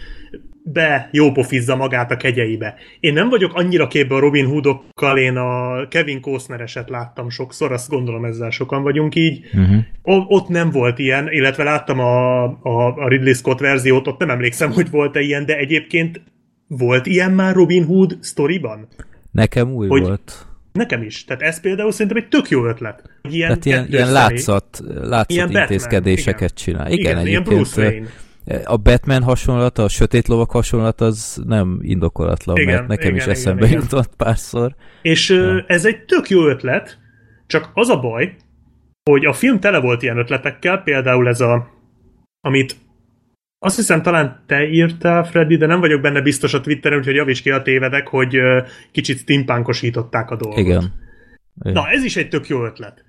be 0.63 1.10
jópofizza 1.12 1.75
magát 1.75 2.12
a 2.12 2.17
kegyeibe. 2.17 2.75
Én 3.00 3.13
nem 3.13 3.29
vagyok 3.29 3.53
annyira 3.53 3.88
képbe 3.88 4.15
a 4.15 4.20
Robin 4.20 4.46
Hoodokkal, 4.46 5.17
én 5.17 5.36
a 5.36 5.88
Kevin 5.88 6.22
Costner-eset 6.22 6.89
láttam 6.89 7.29
sokszor, 7.29 7.72
azt 7.72 7.89
gondolom 7.89 8.25
ezzel 8.25 8.50
sokan 8.50 8.84
vagyunk 8.84 9.15
így. 9.15 9.46
Uh-huh. 9.53 9.84
O- 10.01 10.25
ott 10.27 10.48
nem 10.48 10.70
volt 10.70 11.00
ilyen, 11.00 11.32
illetve 11.32 11.63
láttam 11.63 12.00
a, 12.00 12.43
a, 12.43 12.96
a 12.96 13.08
Ridley 13.08 13.34
Scott 13.34 13.60
verziót, 13.60 14.08
ott 14.08 14.20
nem 14.20 14.29
emlékszem, 14.29 14.72
hogy 14.72 14.89
volt-e 14.89 15.20
ilyen, 15.20 15.46
de 15.46 15.58
egyébként 15.58 16.22
volt 16.67 17.05
ilyen 17.05 17.32
már 17.32 17.55
Robin 17.55 17.86
Hood 17.86 18.17
sztoriban? 18.22 18.88
Nekem 19.32 19.74
új 19.74 19.88
hogy 19.88 20.01
volt. 20.01 20.48
Nekem 20.74 21.01
is. 21.01 21.25
Tehát 21.25 21.41
ez 21.41 21.60
például 21.62 21.91
szerintem 21.91 22.17
egy 22.17 22.29
tök 22.29 22.50
jó 22.50 22.65
ötlet. 22.65 23.10
Ilyen 23.29 23.48
Tehát 23.48 23.65
ilyen, 23.65 23.88
ilyen 23.89 24.12
látszat, 24.12 24.84
látszat 25.01 25.32
ilyen 25.32 25.50
intézkedéseket 25.50 26.39
Batman, 26.39 26.55
csinál. 26.55 26.91
Igen, 26.91 27.12
igen 27.12 27.27
ilyen 27.27 27.43
Bruce 27.43 27.82
Wayne 27.82 28.08
a 28.65 28.77
Batman 28.77 29.23
hasonlat, 29.23 29.77
a 29.77 29.88
Sötét 29.88 30.27
Lovak 30.27 30.51
hasonlat 30.51 31.01
az 31.01 31.41
nem 31.45 31.79
indokolatlan, 31.81 32.57
igen, 32.57 32.73
mert 32.73 32.88
nekem 32.88 33.07
igen, 33.07 33.17
is 33.19 33.25
eszembe 33.25 33.65
igen, 33.65 33.81
jutott 33.81 34.03
igen. 34.03 34.17
párszor. 34.17 34.75
És 35.01 35.29
ja. 35.29 35.63
ez 35.67 35.85
egy 35.85 36.05
tök 36.05 36.29
jó 36.29 36.47
ötlet, 36.47 36.97
csak 37.47 37.69
az 37.73 37.89
a 37.89 38.00
baj, 38.00 38.35
hogy 39.09 39.25
a 39.25 39.33
film 39.33 39.59
tele 39.59 39.79
volt 39.79 40.01
ilyen 40.01 40.17
ötletekkel, 40.17 40.77
például 40.77 41.27
ez 41.27 41.41
a, 41.41 41.67
amit 42.41 42.75
azt 43.59 43.75
hiszem 43.75 44.01
talán 44.01 44.43
te 44.47 44.67
írtál, 44.67 45.23
Freddy, 45.23 45.57
de 45.57 45.65
nem 45.65 45.79
vagyok 45.79 46.01
benne 46.01 46.21
biztos 46.21 46.53
a 46.53 46.62
Twitteren, 46.62 46.97
úgyhogy 46.97 47.15
javíts 47.15 47.41
ki 47.41 47.51
a 47.51 47.62
tévedek, 47.62 48.07
hogy 48.07 48.38
kicsit 48.91 49.17
steampunkosították 49.17 50.31
a 50.31 50.35
dolgot. 50.35 50.59
Igen. 50.59 50.93
Na, 51.53 51.89
ez 51.89 52.03
is 52.03 52.15
egy 52.15 52.29
tök 52.29 52.47
jó 52.47 52.65
ötlet. 52.65 53.03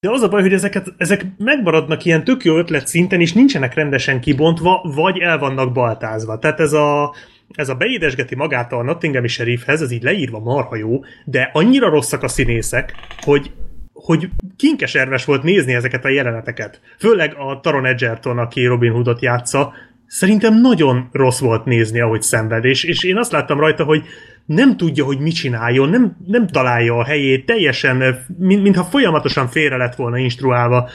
De 0.00 0.10
az 0.10 0.22
a 0.22 0.28
baj, 0.28 0.42
hogy 0.42 0.52
ezeket, 0.52 0.92
ezek 0.96 1.24
megmaradnak 1.38 2.04
ilyen 2.04 2.24
tök 2.24 2.44
jó 2.44 2.58
ötlet 2.58 2.86
szinten, 2.86 3.20
és 3.20 3.32
nincsenek 3.32 3.74
rendesen 3.74 4.20
kibontva, 4.20 4.90
vagy 4.94 5.18
el 5.18 5.38
vannak 5.38 5.72
baltázva. 5.72 6.38
Tehát 6.38 6.60
ez 6.60 6.72
a, 6.72 7.14
ez 7.54 7.68
a 7.68 7.74
beédesgeti 7.74 8.34
magát 8.34 8.72
a 8.72 8.82
Nottinghami 8.82 9.28
sheriffhez, 9.28 9.82
ez 9.82 9.90
így 9.90 10.02
leírva 10.02 10.38
marha 10.38 10.76
jó, 10.76 11.00
de 11.24 11.50
annyira 11.52 11.88
rosszak 11.88 12.22
a 12.22 12.28
színészek, 12.28 12.94
hogy 13.20 13.50
hogy 13.92 14.28
kinkeserves 14.56 15.24
volt 15.24 15.42
nézni 15.42 15.74
ezeket 15.74 16.04
a 16.04 16.08
jeleneteket. 16.08 16.80
Főleg 16.98 17.34
a 17.36 17.60
Taron 17.60 17.86
Edgerton, 17.86 18.38
aki 18.38 18.66
Robin 18.66 18.92
Hoodot 18.92 19.22
játsza, 19.22 19.72
szerintem 20.06 20.60
nagyon 20.60 21.08
rossz 21.12 21.40
volt 21.40 21.64
nézni, 21.64 22.00
ahogy 22.00 22.22
szenved, 22.22 22.64
és, 22.64 22.84
és 22.84 23.04
én 23.04 23.16
azt 23.16 23.32
láttam 23.32 23.60
rajta, 23.60 23.84
hogy 23.84 24.02
nem 24.48 24.76
tudja, 24.76 25.04
hogy 25.04 25.18
mit 25.18 25.34
csináljon, 25.34 25.88
nem, 25.88 26.16
nem 26.26 26.46
találja 26.46 26.96
a 26.96 27.04
helyét, 27.04 27.46
teljesen, 27.46 28.24
mint, 28.38 28.62
mintha 28.62 28.84
folyamatosan 28.84 29.48
félre 29.48 29.76
lett 29.76 29.94
volna 29.94 30.18
instruálva, 30.18 30.88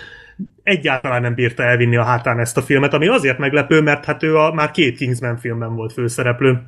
egyáltalán 0.64 1.22
nem 1.22 1.34
bírta 1.34 1.64
elvinni 1.64 1.96
a 1.96 2.04
hátán 2.04 2.40
ezt 2.40 2.58
a 2.58 2.62
filmet, 2.62 2.94
ami 2.94 3.08
azért 3.08 3.38
meglepő, 3.38 3.82
mert 3.82 4.06
hát 4.06 4.24
ő 4.24 4.38
a, 4.38 4.54
már 4.54 4.72
két 4.72 4.98
Kingsman 4.98 5.38
filmben 5.38 5.76
volt 5.76 5.94
főszereplő, 5.94 6.62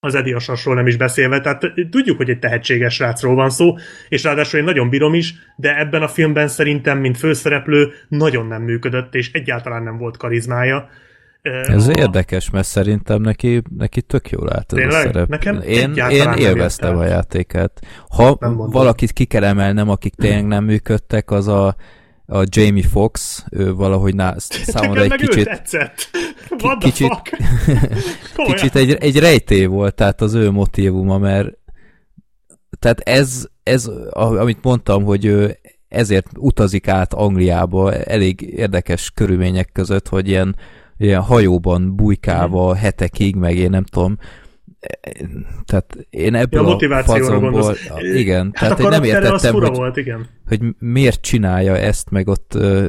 az 0.00 0.14
Eddie 0.14 0.34
Asasról 0.34 0.74
nem 0.74 0.86
is 0.86 0.96
beszélve, 0.96 1.40
tehát 1.40 1.72
tudjuk, 1.90 2.16
hogy 2.16 2.30
egy 2.30 2.38
tehetséges 2.38 2.94
srácról 2.94 3.34
van 3.34 3.50
szó, 3.50 3.74
és 4.08 4.22
ráadásul 4.22 4.58
én 4.58 4.64
nagyon 4.64 4.88
bírom 4.88 5.14
is, 5.14 5.34
de 5.56 5.78
ebben 5.78 6.02
a 6.02 6.08
filmben 6.08 6.48
szerintem, 6.48 6.98
mint 6.98 7.18
főszereplő, 7.18 7.92
nagyon 8.08 8.46
nem 8.46 8.62
működött, 8.62 9.14
és 9.14 9.32
egyáltalán 9.32 9.82
nem 9.82 9.98
volt 9.98 10.16
karizmája 10.16 10.88
ez 11.42 11.88
a... 11.88 11.92
érdekes, 11.92 12.50
mert 12.50 12.66
szerintem 12.66 13.20
neki, 13.20 13.62
neki 13.76 14.02
tök 14.02 14.30
jól 14.30 14.52
állt 14.52 14.72
ez 14.72 14.78
Tényleg? 14.78 14.98
a 14.98 15.02
szerep. 15.02 15.28
Nekem 15.28 15.60
én, 15.60 15.94
én 16.10 16.32
élveztem 16.32 16.96
a 16.96 17.04
játékát. 17.04 17.80
Ha 18.08 18.36
valakit 18.56 19.12
ki 19.12 19.24
kell 19.24 19.44
emelnem, 19.44 19.88
akik 19.88 20.14
tényleg 20.14 20.46
nem 20.46 20.64
működtek, 20.64 21.30
az 21.30 21.48
a, 21.48 21.76
a 22.26 22.42
Jamie 22.44 22.88
Fox, 22.88 23.44
ő 23.50 23.74
valahogy 23.74 24.14
ná, 24.14 24.34
számomra 24.72 25.02
egy 25.02 25.12
kicsit... 25.12 25.62
kicsit, 26.78 27.36
kicsit 28.48 28.74
egy, 28.74 28.92
egy 28.92 29.18
rejtély 29.18 29.66
volt, 29.66 29.94
tehát 29.94 30.20
az 30.20 30.34
ő 30.34 30.50
motivuma, 30.50 31.18
mert 31.18 31.56
tehát 32.78 33.00
ez, 33.00 33.46
ez, 33.62 33.90
amit 34.12 34.62
mondtam, 34.62 35.04
hogy 35.04 35.24
ő 35.24 35.58
ezért 35.88 36.26
utazik 36.36 36.88
át 36.88 37.14
Angliába 37.14 37.94
elég 37.94 38.40
érdekes 38.40 39.10
körülmények 39.10 39.72
között, 39.72 40.08
hogy 40.08 40.28
ilyen 40.28 40.56
ilyen 40.98 41.20
hajóban 41.20 41.96
bujkálva 41.96 42.72
mm. 42.72 42.76
hetekig, 42.76 43.36
meg 43.36 43.56
én 43.56 43.70
nem 43.70 43.84
tudom, 43.84 44.18
tehát 45.64 46.06
én 46.10 46.34
ebből 46.34 46.78
ja, 46.80 46.94
a, 46.94 46.98
a 46.98 47.02
fazonból, 47.02 47.76
igen, 48.14 48.50
hát 48.54 48.76
tehát 48.76 48.80
én 48.80 48.88
nem 48.88 49.02
értettem, 49.02 49.54
hogy, 49.54 49.76
volt, 49.76 49.96
igen. 49.96 50.26
hogy 50.46 50.60
miért 50.78 51.20
csinálja 51.20 51.76
ezt, 51.76 52.10
meg 52.10 52.28
ott 52.28 52.54
ö, 52.54 52.88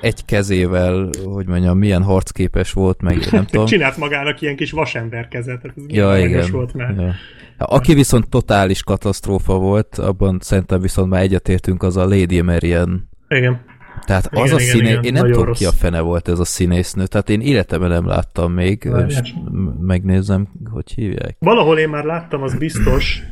egy 0.00 0.24
kezével, 0.24 1.10
hogy 1.24 1.46
mondjam, 1.46 1.78
milyen 1.78 2.02
harcképes 2.02 2.72
volt, 2.72 3.02
meg 3.02 3.28
nem 3.30 3.46
tudom. 3.50 3.66
Csinált 3.66 3.96
magának 3.96 4.40
ilyen 4.40 4.56
kis 4.56 4.70
vasember 4.70 5.28
kezet, 5.28 5.64
ez 5.64 5.72
ja, 5.86 6.18
igen. 6.18 6.50
volt 6.50 6.74
már. 6.74 6.94
Ja. 6.96 7.14
Aki 7.58 7.94
viszont 7.94 8.28
totális 8.28 8.82
katasztrófa 8.82 9.58
volt, 9.58 9.98
abban 9.98 10.38
szerintem 10.40 10.80
viszont 10.80 11.10
már 11.10 11.22
egyetértünk, 11.22 11.82
az 11.82 11.96
a 11.96 12.08
Lady 12.08 12.40
Marian. 12.40 13.08
Igen. 13.28 13.60
Tehát 14.04 14.28
igen, 14.32 14.44
az 14.44 14.52
a 14.52 14.60
igen, 14.60 14.74
színé... 14.74 14.90
Igen, 14.90 15.02
én 15.02 15.12
nem 15.12 15.26
tudom 15.30 15.44
rossz. 15.44 15.58
ki 15.58 15.64
a 15.64 15.72
fene 15.72 16.00
volt 16.00 16.28
ez 16.28 16.38
a 16.38 16.44
színésznő, 16.44 17.06
tehát 17.06 17.30
én 17.30 17.40
életemben 17.40 17.90
nem 17.90 18.06
láttam 18.06 18.52
még, 18.52 18.84
most 18.84 19.34
megnézem, 19.80 20.48
hogy 20.70 20.92
hívják. 20.94 21.36
Valahol 21.38 21.78
én 21.78 21.88
már 21.88 22.04
láttam, 22.04 22.42
az 22.42 22.54
biztos. 22.54 23.22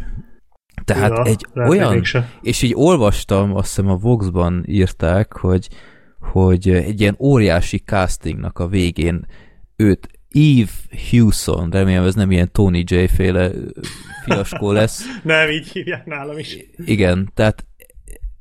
Tehát 0.85 1.11
ja, 1.11 1.25
egy 1.25 1.47
olyan, 1.55 2.03
és 2.41 2.63
így 2.63 2.73
olvastam, 2.75 3.57
azt 3.57 3.67
hiszem 3.67 3.91
a 3.91 3.97
Vox-ban 3.97 4.65
írták, 4.67 5.33
hogy, 5.33 5.69
hogy 6.21 6.69
egy 6.69 7.01
ilyen 7.01 7.17
óriási 7.19 7.79
castingnak 7.79 8.59
a 8.59 8.69
végén 8.69 9.27
őt 9.77 10.09
Eve 10.31 10.99
Hewson, 11.11 11.71
remélem 11.71 12.05
ez 12.05 12.15
nem 12.15 12.31
ilyen 12.31 12.53
Tony 12.53 12.85
J 12.87 13.07
féle 13.07 13.51
fiaskó 14.25 14.73
lesz. 14.73 15.03
nem, 15.23 15.51
így 15.51 15.69
hívják 15.69 16.07
nálam 16.07 16.39
is. 16.39 16.57
Igen, 16.85 17.31
tehát 17.35 17.67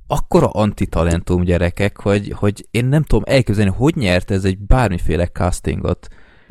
akkora 0.08 0.48
antitalentum 0.48 1.44
gyerekek, 1.44 1.98
hogy, 1.98 2.34
hogy 2.36 2.68
én 2.72 2.86
nem 2.86 3.04
tudom 3.04 3.24
elképzelni, 3.26 3.72
hogy 3.76 3.96
nyert 3.96 4.32
ez 4.32 4.46
egy 4.46 4.58
bármiféle 4.58 5.28
castingot. 5.28 6.08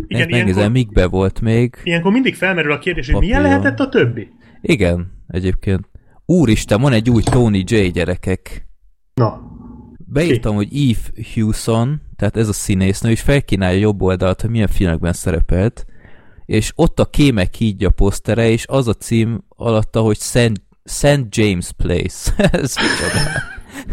Igen, 0.06 0.28
megnézem, 0.30 0.72
mikbe 0.72 1.06
volt 1.06 1.40
még. 1.40 1.76
Ilyenkor 1.82 2.12
mindig 2.12 2.34
felmerül 2.34 2.72
a 2.72 2.78
kérdés, 2.78 3.10
hogy 3.10 3.20
milyen 3.20 3.42
lehetett 3.42 3.80
a 3.80 3.88
többi? 3.88 4.28
Igen, 4.60 5.12
egyébként. 5.28 5.88
Úristen, 6.25 6.80
van 6.80 6.92
egy 6.92 7.10
új 7.10 7.22
Tony 7.22 7.62
J 7.66 7.76
gyerekek. 7.76 8.68
Na. 9.14 9.40
Beírtam, 9.98 10.58
Ki? 10.58 10.64
hogy 10.64 10.90
Eve 10.90 11.22
Hewson, 11.34 12.00
tehát 12.16 12.36
ez 12.36 12.48
a 12.48 12.52
színésznő, 12.52 13.10
és 13.10 13.20
felkínálja 13.20 13.78
jobb 13.78 14.02
oldalt, 14.02 14.40
hogy 14.40 14.50
milyen 14.50 14.66
filmekben 14.68 15.12
szerepelt, 15.12 15.84
és 16.44 16.72
ott 16.75 17.00
a 17.00 17.04
kémek 17.04 17.50
kígyja 17.50 17.90
posztere, 17.90 18.48
és 18.50 18.66
az 18.66 18.88
a 18.88 18.94
cím 18.94 19.44
alatta, 19.48 20.00
hogy 20.00 20.18
Szent 20.18 20.65
St. 20.87 21.26
James 21.31 21.73
Place. 21.76 22.33
ez 22.52 22.75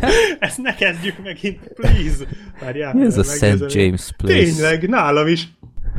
Ezt 0.40 0.58
ne 0.58 0.76
kezdjük 0.76 1.24
megint, 1.24 1.60
please. 1.74 2.26
Várjál, 2.62 2.94
Mi 2.94 3.06
ez 3.06 3.18
a 3.18 3.24
St. 3.24 3.74
James 3.74 4.12
Place? 4.18 4.34
Tényleg, 4.34 4.90
nálam 4.90 5.28
is. 5.28 5.48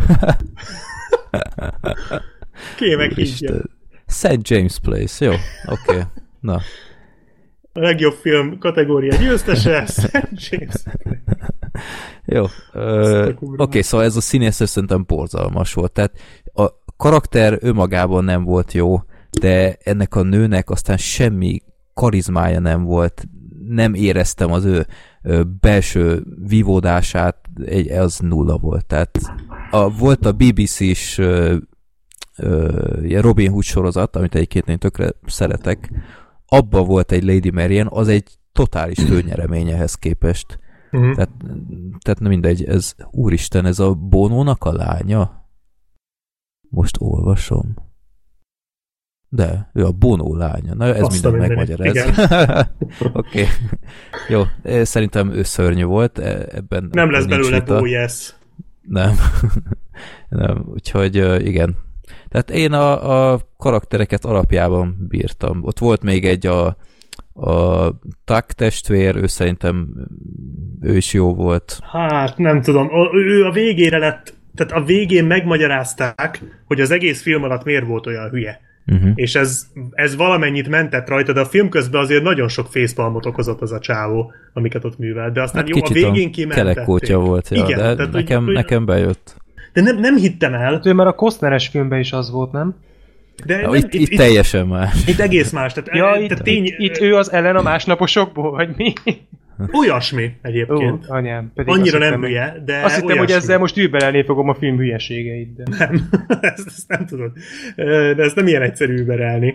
Kémek 2.77 3.13
higgyen. 3.13 3.71
St. 4.07 4.39
James 4.49 4.79
Place, 4.79 5.25
jó, 5.25 5.33
oké. 5.67 5.81
Okay. 5.91 6.03
Na. 6.41 6.61
A 7.73 7.81
legjobb 7.81 8.13
film 8.13 8.59
kategória 8.59 9.17
győztese, 9.17 9.87
St. 9.87 10.29
James 10.31 10.75
Jó. 12.25 12.43
Oké, 12.43 13.53
okay, 13.57 13.83
szóval 13.83 14.07
ez 14.07 14.17
a 14.17 14.21
színész 14.21 14.67
szerintem 14.67 15.05
borzalmas 15.07 15.73
volt. 15.73 15.93
Tehát 15.93 16.13
a 16.53 16.69
karakter 16.97 17.59
önmagában 17.61 18.25
nem 18.25 18.45
volt 18.45 18.73
jó, 18.73 19.03
de 19.41 19.76
ennek 19.83 20.14
a 20.14 20.23
nőnek 20.23 20.71
aztán 20.71 20.97
semmi 20.97 21.62
karizmája 21.95 22.61
nem 22.61 22.85
volt, 22.85 23.29
nem 23.69 23.95
éreztem 23.95 24.53
az 24.53 24.64
ő 24.64 24.87
belső 25.61 26.23
vívódását, 26.47 27.37
egy, 27.64 27.88
az 27.91 28.19
nulla 28.19 28.59
volt. 28.59 28.87
Tehát 28.87 29.19
a, 29.71 29.97
volt 29.97 30.26
a 30.26 30.33
BBC-s 30.33 31.21
Robin 33.11 33.50
Hood 33.50 33.62
sorozat, 33.62 34.17
amit 34.17 34.35
egyébként 34.35 34.69
én 34.69 34.79
tökre 34.79 35.11
szeretek, 35.26 35.91
abba 36.47 36.85
volt 36.85 37.12
egy 37.12 37.25
Lady 37.25 37.50
Marian, 37.50 37.88
az 37.91 38.09
egy 38.09 38.38
totális 38.53 38.99
főnyereményehez 38.99 39.95
képest. 39.95 40.59
Uh-huh. 40.93 41.14
Tehát, 41.14 41.31
tehát 42.03 42.21
nem 42.21 42.31
mindegy, 42.31 42.64
ez 42.64 42.95
úristen, 43.11 43.67
ez 43.67 43.79
a 43.79 43.95
Bonónak 43.95 44.64
a 44.64 44.73
lánya? 44.73 45.49
Most 46.69 46.97
olvasom. 46.99 47.75
De, 49.35 49.71
ő 49.73 49.85
a 49.85 49.91
Bono 49.93 50.37
lánya. 50.37 50.75
Na, 50.75 50.85
ez 50.85 51.03
Azt 51.03 51.25
a 51.25 51.31
minden 51.31 51.57
mindenit. 51.57 51.79
megmagyaráz. 51.79 52.69
Oké. 53.12 53.41
okay. 53.41 53.45
Jó, 54.29 54.43
eh, 54.62 54.85
szerintem 54.85 55.33
ő 55.33 55.43
szörnyű 55.43 55.85
volt, 55.85 56.19
eh, 56.19 56.41
ebben 56.53 56.88
Nem 56.93 57.11
lesz 57.11 57.25
belőle 57.25 57.59
vita. 57.61 57.87
Yes. 57.87 58.35
Nem. 58.83 59.14
nem, 60.29 60.64
úgyhogy 60.67 61.17
ö, 61.17 61.37
igen. 61.37 61.76
Tehát 62.29 62.50
én 62.50 62.73
a, 62.73 63.33
a 63.33 63.41
karaktereket 63.57 64.25
alapjában 64.25 65.07
bírtam. 65.09 65.61
Ott 65.62 65.79
volt 65.79 66.03
még 66.03 66.25
egy 66.25 66.47
a, 66.47 66.67
a 67.35 67.88
Tuck 68.25 68.53
testvér, 68.53 69.17
ő 69.17 69.26
szerintem 69.26 69.88
ő 70.81 70.97
is 70.97 71.12
jó 71.12 71.35
volt. 71.35 71.79
Hát 71.93 72.38
nem 72.38 72.62
tudom, 72.62 72.88
A- 72.91 73.14
ő 73.14 73.45
a 73.45 73.50
végére 73.50 73.99
lett, 73.99 74.35
tehát 74.55 74.73
a 74.73 74.85
végén 74.85 75.25
megmagyarázták, 75.25 76.43
hogy 76.64 76.81
az 76.81 76.91
egész 76.91 77.23
film 77.23 77.43
alatt 77.43 77.64
miért 77.64 77.87
volt 77.87 78.07
olyan 78.07 78.29
hülye. 78.29 78.61
Uh-huh. 78.87 79.11
És 79.14 79.35
ez, 79.35 79.67
ez 79.93 80.17
valamennyit 80.17 80.69
mentett 80.69 81.09
rajta, 81.09 81.33
de 81.33 81.41
a 81.41 81.45
film 81.45 81.69
közben 81.69 82.00
azért 82.00 82.23
nagyon 82.23 82.49
sok 82.49 82.67
facepalmot 82.71 83.26
okozott 83.26 83.61
az 83.61 83.73
a 83.73 83.79
csávó, 83.79 84.33
amiket 84.53 84.85
ott 84.85 84.99
művelt. 84.99 85.33
De 85.33 85.43
aztán 85.43 85.61
Hát 85.61 85.71
jó, 85.71 85.76
a 85.79 85.81
kicsit 85.81 86.03
végén 86.05 86.29
a 86.29 86.31
kimentették. 86.31 86.75
kelekótya 86.75 87.19
volt, 87.19 87.49
ja, 87.49 87.64
Igen, 87.64 87.79
de 87.79 87.95
tehát, 87.95 88.12
nekem, 88.12 88.45
hogy, 88.45 88.55
nekem 88.55 88.85
bejött. 88.85 89.37
De 89.73 89.81
nem, 89.81 89.99
nem 89.99 90.17
hittem 90.17 90.55
el, 90.55 90.81
Ő 90.85 90.93
már 90.93 91.07
a 91.07 91.12
Costneres 91.12 91.69
filmben 91.69 91.99
is 91.99 92.12
az 92.12 92.31
volt, 92.31 92.53
nem? 92.53 92.75
de 93.47 93.61
nem, 93.61 93.75
itt, 93.75 93.95
itt, 93.95 94.17
teljesen 94.17 94.67
más. 94.67 95.07
itt 95.07 95.19
egész 95.19 95.50
más. 95.50 95.73
Tehát, 95.73 95.95
Ja, 95.95 96.12
tehát 96.12 96.21
itt, 96.21 96.45
tény, 96.45 96.64
itt, 96.64 96.79
itt 96.79 96.99
ő 96.99 97.17
az 97.17 97.33
ellen 97.33 97.57
a 97.57 97.62
másnaposokból, 97.62 98.50
vagy 98.50 98.69
mi? 98.76 98.93
Olyasmi 99.73 100.25
Ó, 100.25 100.28
egyébként. 100.42 101.04
anyám. 101.06 101.52
Pedig 101.54 101.73
Annyira 101.75 101.99
nem 101.99 102.06
hittem, 102.06 102.23
hülye, 102.25 102.62
de 102.64 102.80
Azt 102.84 103.00
hittem, 103.00 103.18
hogy 103.18 103.30
ezzel 103.30 103.58
most 103.58 103.78
űrbelelni 103.78 104.25
fogom 104.25 104.49
a 104.49 104.54
film 104.54 104.76
hülyeségeit, 104.76 105.54
de... 105.54 105.76
Nem, 105.78 106.08
ezt, 106.40 106.66
ezt 106.66 106.88
nem 106.88 107.06
tudod. 107.06 107.32
De 108.16 108.23
ezt 108.23 108.37
nem 108.37 108.46
ilyen 108.46 108.62
egyszerű 108.62 108.94
überelni. 108.96 109.54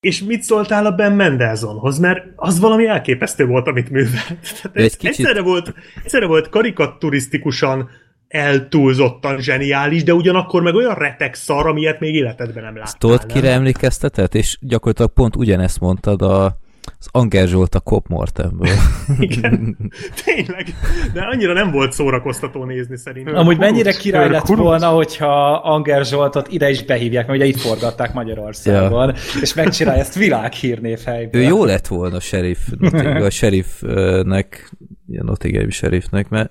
És 0.00 0.22
mit 0.22 0.42
szóltál 0.42 0.86
a 0.86 0.94
Ben 0.94 1.12
Mendelsohnhoz? 1.12 1.98
Mert 1.98 2.24
az 2.36 2.60
valami 2.60 2.86
elképesztő 2.86 3.46
volt, 3.46 3.66
amit 3.66 3.90
művelt. 3.90 4.38
Tehát 4.62 4.76
Egy 4.76 4.96
kicsit- 4.96 5.18
egyszerre, 5.18 5.40
volt, 5.42 5.74
egyszerre 6.02 6.26
volt 6.26 6.48
karikaturisztikusan 6.48 7.88
eltúlzottan 8.28 9.40
zseniális, 9.40 10.02
de 10.04 10.14
ugyanakkor 10.14 10.62
meg 10.62 10.74
olyan 10.74 10.94
retek 10.94 11.34
szar, 11.34 11.66
amilyet 11.66 12.00
még 12.00 12.14
életedben 12.14 12.62
nem 12.62 12.76
láttál. 12.76 12.98
Tudod, 12.98 13.18
nem? 13.18 13.28
kire 13.28 13.50
emlékeztetett? 13.52 14.34
És 14.34 14.58
gyakorlatilag 14.60 15.12
pont 15.12 15.36
ugyanezt 15.36 15.80
mondtad 15.80 16.22
a, 16.22 16.56
az 16.98 17.08
Anger 17.10 17.48
Zsolt 17.48 17.74
a 17.74 17.80
Cop 17.80 18.06
Mortemből. 18.08 18.68
Igen, 19.18 19.76
tényleg. 20.24 20.66
De 21.12 21.20
annyira 21.22 21.52
nem 21.52 21.70
volt 21.70 21.92
szórakoztató 21.92 22.64
nézni 22.64 22.96
szerintem. 22.96 23.34
Amúgy 23.34 23.54
Kuruc, 23.56 23.70
mennyire 23.70 23.92
király 23.92 24.30
lett 24.30 24.42
kuruc. 24.42 24.64
volna, 24.64 24.88
hogyha 24.88 25.52
Anger 25.54 26.04
Zsoltot 26.04 26.48
ide 26.48 26.70
is 26.70 26.84
behívják, 26.84 27.26
mert 27.26 27.38
ugye 27.38 27.48
itt 27.48 27.60
forgatták 27.60 28.12
Magyarországon, 28.12 29.14
és 29.42 29.54
megcsinálja 29.54 30.00
ezt 30.00 30.14
világhírnév 30.14 30.98
helyből. 31.04 31.40
Ő 31.40 31.44
jó 31.44 31.64
lett 31.64 31.86
volna 31.86 32.20
sheriff, 32.20 32.58
Notting- 32.78 33.22
a 33.22 33.30
sheriffnek, 33.30 34.70
ilyen 35.08 35.24
Nottingham 35.24 35.70
sheriffnek, 35.70 36.28
mert 36.28 36.50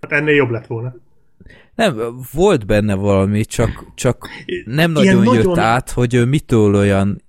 Hát 0.00 0.12
ennél 0.12 0.34
jobb 0.34 0.50
lett 0.50 0.66
volna. 0.66 0.94
nem, 1.74 2.00
volt 2.32 2.66
benne 2.66 2.94
valami, 2.94 3.44
csak, 3.44 3.84
csak 3.94 4.28
nem 4.64 4.94
Ilyen 4.96 5.16
nagyon 5.16 5.34
jött 5.34 5.44
nagyon- 5.44 5.58
át, 5.58 5.90
hogy 5.90 6.14
ő 6.14 6.24
mitől 6.24 6.74
olyan 6.74 7.22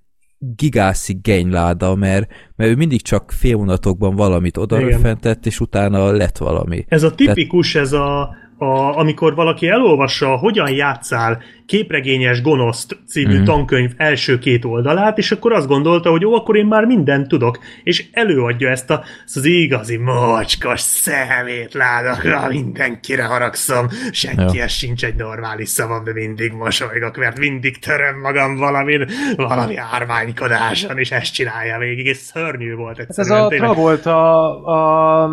gigászi 0.56 1.20
genyláda, 1.22 1.96
mert, 1.96 2.32
mert 2.56 2.72
ő 2.72 2.76
mindig 2.76 3.02
csak 3.02 3.32
félmondatokban 3.32 4.16
valamit 4.16 4.58
odaröffentett, 4.58 5.46
és 5.46 5.60
utána 5.60 6.12
lett 6.12 6.38
valami. 6.38 6.86
Ez 6.88 7.04
a 7.04 7.16
tipikus, 7.16 7.76
ez 7.76 7.94
a, 7.94 8.36
a, 8.64 8.98
amikor 8.98 9.36
valaki 9.36 9.68
elolvassa, 9.68 10.36
hogyan 10.38 10.72
játszál 10.72 11.42
képregényes 11.66 12.42
gonoszt 12.42 13.00
című 13.08 13.40
mm. 13.40 13.44
tankönyv 13.44 13.92
első 13.98 14.40
két 14.40 14.66
oldalát, 14.66 15.18
és 15.18 15.32
akkor 15.32 15.54
azt 15.54 15.68
gondolta, 15.68 16.10
hogy 16.10 16.22
jó, 16.22 16.34
akkor 16.34 16.58
én 16.58 16.66
már 16.66 16.86
mindent 16.86 17.28
tudok, 17.28 17.60
és 17.84 18.06
előadja 18.12 18.70
ezt 18.70 18.90
a, 18.90 19.04
ezt 19.26 19.38
az 19.38 19.46
igazi 19.46 19.98
mocskos 19.98 20.80
szemétládakra, 20.80 22.48
mindenkire 22.48 23.24
haragszom, 23.24 23.88
senkihez 24.12 24.54
Ja. 24.54 24.68
sincs 24.68 25.06
egy 25.06 25.16
normális 25.16 25.70
szavam, 25.70 26.04
de 26.04 26.14
mindig 26.14 26.52
mosolygok, 26.52 27.18
mert 27.18 27.38
mindig 27.38 27.80
töröm 27.80 28.20
magam 28.20 28.56
valamin, 28.56 29.06
valami 29.36 29.76
árványkodáson, 29.76 30.98
és 30.98 31.12
ezt 31.12 31.34
csinálja 31.34 31.78
végig, 31.78 32.06
és 32.06 32.18
szörnyű 32.18 32.76
volt 32.76 32.98
Hát 32.98 33.10
ez 33.10 33.18
egyszerűen. 33.18 33.46
a 33.46 33.48
tényleg. 33.48 33.70
Travolta 33.70 34.64
a 34.64 35.30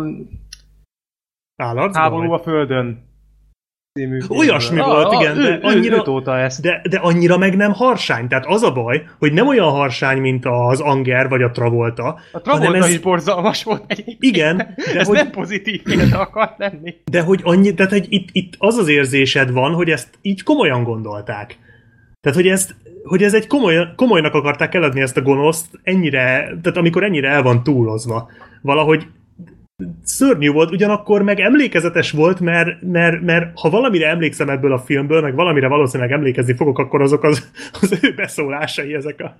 Állatszbaj? 1.55 2.01
Háború 2.01 2.31
a 2.31 2.39
Földön 2.39 3.10
című 3.93 4.19
Olyasmi 4.29 4.75
filmről. 4.75 4.93
volt, 4.95 5.13
Ah, 5.13 5.21
igen, 5.21 5.37
ő, 5.37 5.41
de 5.41 5.49
ő, 5.49 5.59
annyira- 5.61 6.03
ő 6.27 6.31
ezt. 6.31 6.61
De, 6.61 6.81
de 6.89 6.97
annyira 6.97 7.37
meg 7.37 7.55
nem 7.55 7.71
harsány. 7.73 8.27
Tehát 8.27 8.45
az 8.45 8.63
a 8.63 8.71
baj, 8.71 9.03
hogy 9.19 9.33
nem 9.33 9.47
olyan 9.47 9.69
harsány, 9.69 10.17
mint 10.17 10.45
az 10.45 10.79
Anger 10.79 11.29
vagy 11.29 11.41
a 11.41 11.51
Travolta. 11.51 12.19
A 12.31 12.41
Travolta 12.41 12.65
hanem 12.65 12.81
ez, 12.81 12.89
is 12.89 12.99
borzalmas 12.99 13.63
volt 13.63 13.83
egyébként. 13.87 14.17
Igen, 14.23 14.57
de 14.93 14.99
ez 14.99 15.07
hogy, 15.07 15.15
nem 15.15 15.29
pozitív 15.31 15.81
példa 15.81 16.19
akart 16.19 16.57
lenni. 16.57 16.95
de 17.11 17.21
hogy 17.21 17.39
annyi, 17.43 17.73
tehát 17.73 17.91
hogy 17.91 18.05
itt, 18.09 18.29
itt 18.31 18.53
az 18.57 18.75
az 18.77 18.87
érzésed 18.87 19.51
van, 19.51 19.73
hogy 19.73 19.89
ezt 19.89 20.09
így 20.21 20.43
komolyan 20.43 20.83
gondolták. 20.83 21.57
Tehát, 22.21 22.37
hogy 22.37 22.47
ezt 22.47 22.75
hogy 23.03 23.23
ez 23.23 23.33
egy 23.33 23.47
komoly, 23.47 23.87
komolynak 23.95 24.33
akarták 24.33 24.73
eladni 24.75 25.01
ezt 25.01 25.17
a 25.17 25.21
gonoszt, 25.21 25.79
ennyire, 25.83 26.19
tehát 26.61 26.77
amikor 26.77 27.03
ennyire 27.03 27.29
el 27.29 27.41
van 27.41 27.63
túlozva. 27.63 28.29
Valahogy 28.61 29.07
szörnyű 30.03 30.49
volt, 30.49 30.71
ugyanakkor 30.71 31.21
meg 31.21 31.39
emlékezetes 31.39 32.11
volt, 32.11 32.39
mert, 32.39 32.81
mert, 32.81 33.21
mert 33.21 33.59
ha 33.59 33.69
valamire 33.69 34.07
emlékszem 34.09 34.49
ebből 34.49 34.73
a 34.73 34.79
filmből, 34.79 35.21
meg 35.21 35.35
valamire 35.35 35.67
valószínűleg 35.67 36.11
emlékezni 36.11 36.53
fogok, 36.55 36.79
akkor 36.79 37.01
azok 37.01 37.23
az, 37.23 37.49
az 37.81 37.99
ő 38.01 38.13
beszólásai, 38.15 38.93
ezek 38.93 39.19
a 39.21 39.35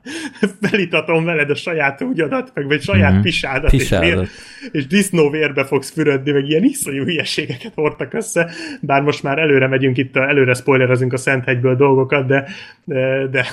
felitatom 0.62 1.24
veled 1.26 1.50
a 1.50 1.56
saját 1.56 2.02
ugyadat, 2.02 2.52
meg 2.54 2.68
vagy 2.68 2.82
saját 2.82 3.00
Mhm. 3.04 3.12
mm-hmm. 3.14 3.22
pisádat, 3.22 3.74
és, 3.74 3.80
Pisádat. 3.80 4.08
vér, 4.20 4.28
és 4.72 4.88
disznóvérbe 4.88 5.64
fogsz 5.66 5.92
fürödni, 5.92 6.32
meg 6.32 6.48
ilyen 6.50 6.64
iszonyú 6.64 7.04
hülyeségeket 7.04 7.72
hordtak 7.76 8.14
össze, 8.14 8.50
bár 8.82 9.02
most 9.02 9.24
már 9.24 9.38
előre 9.38 9.68
megyünk 9.68 9.98
itt, 9.98 10.16
a- 10.16 10.28
előre 10.30 10.54
spoilerezünk 10.54 11.14
a 11.14 11.18
Szenthegyből 11.18 11.76
dolgokat, 11.76 12.28
de 12.28 12.48
de, 12.86 13.28
de, 13.32 13.46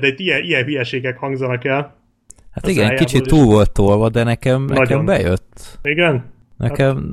de 0.00 0.06
itt 0.06 0.18
ilyen, 0.18 0.42
ilyen 0.42 0.64
hülyeségek 0.64 1.16
hangzanak 1.18 1.64
el. 1.64 2.02
Hát 2.54 2.66
igen, 2.68 2.96
kicsit 2.96 3.22
túl 3.26 3.44
volt 3.44 3.72
tolva, 3.72 4.08
de 4.08 4.22
nekem, 4.22 4.64
nekem 4.64 4.82
Nagyon. 4.82 5.04
bejött. 5.04 5.78
Igen? 5.82 6.24
Nekem, 6.56 6.86
Nagyon 6.86 7.12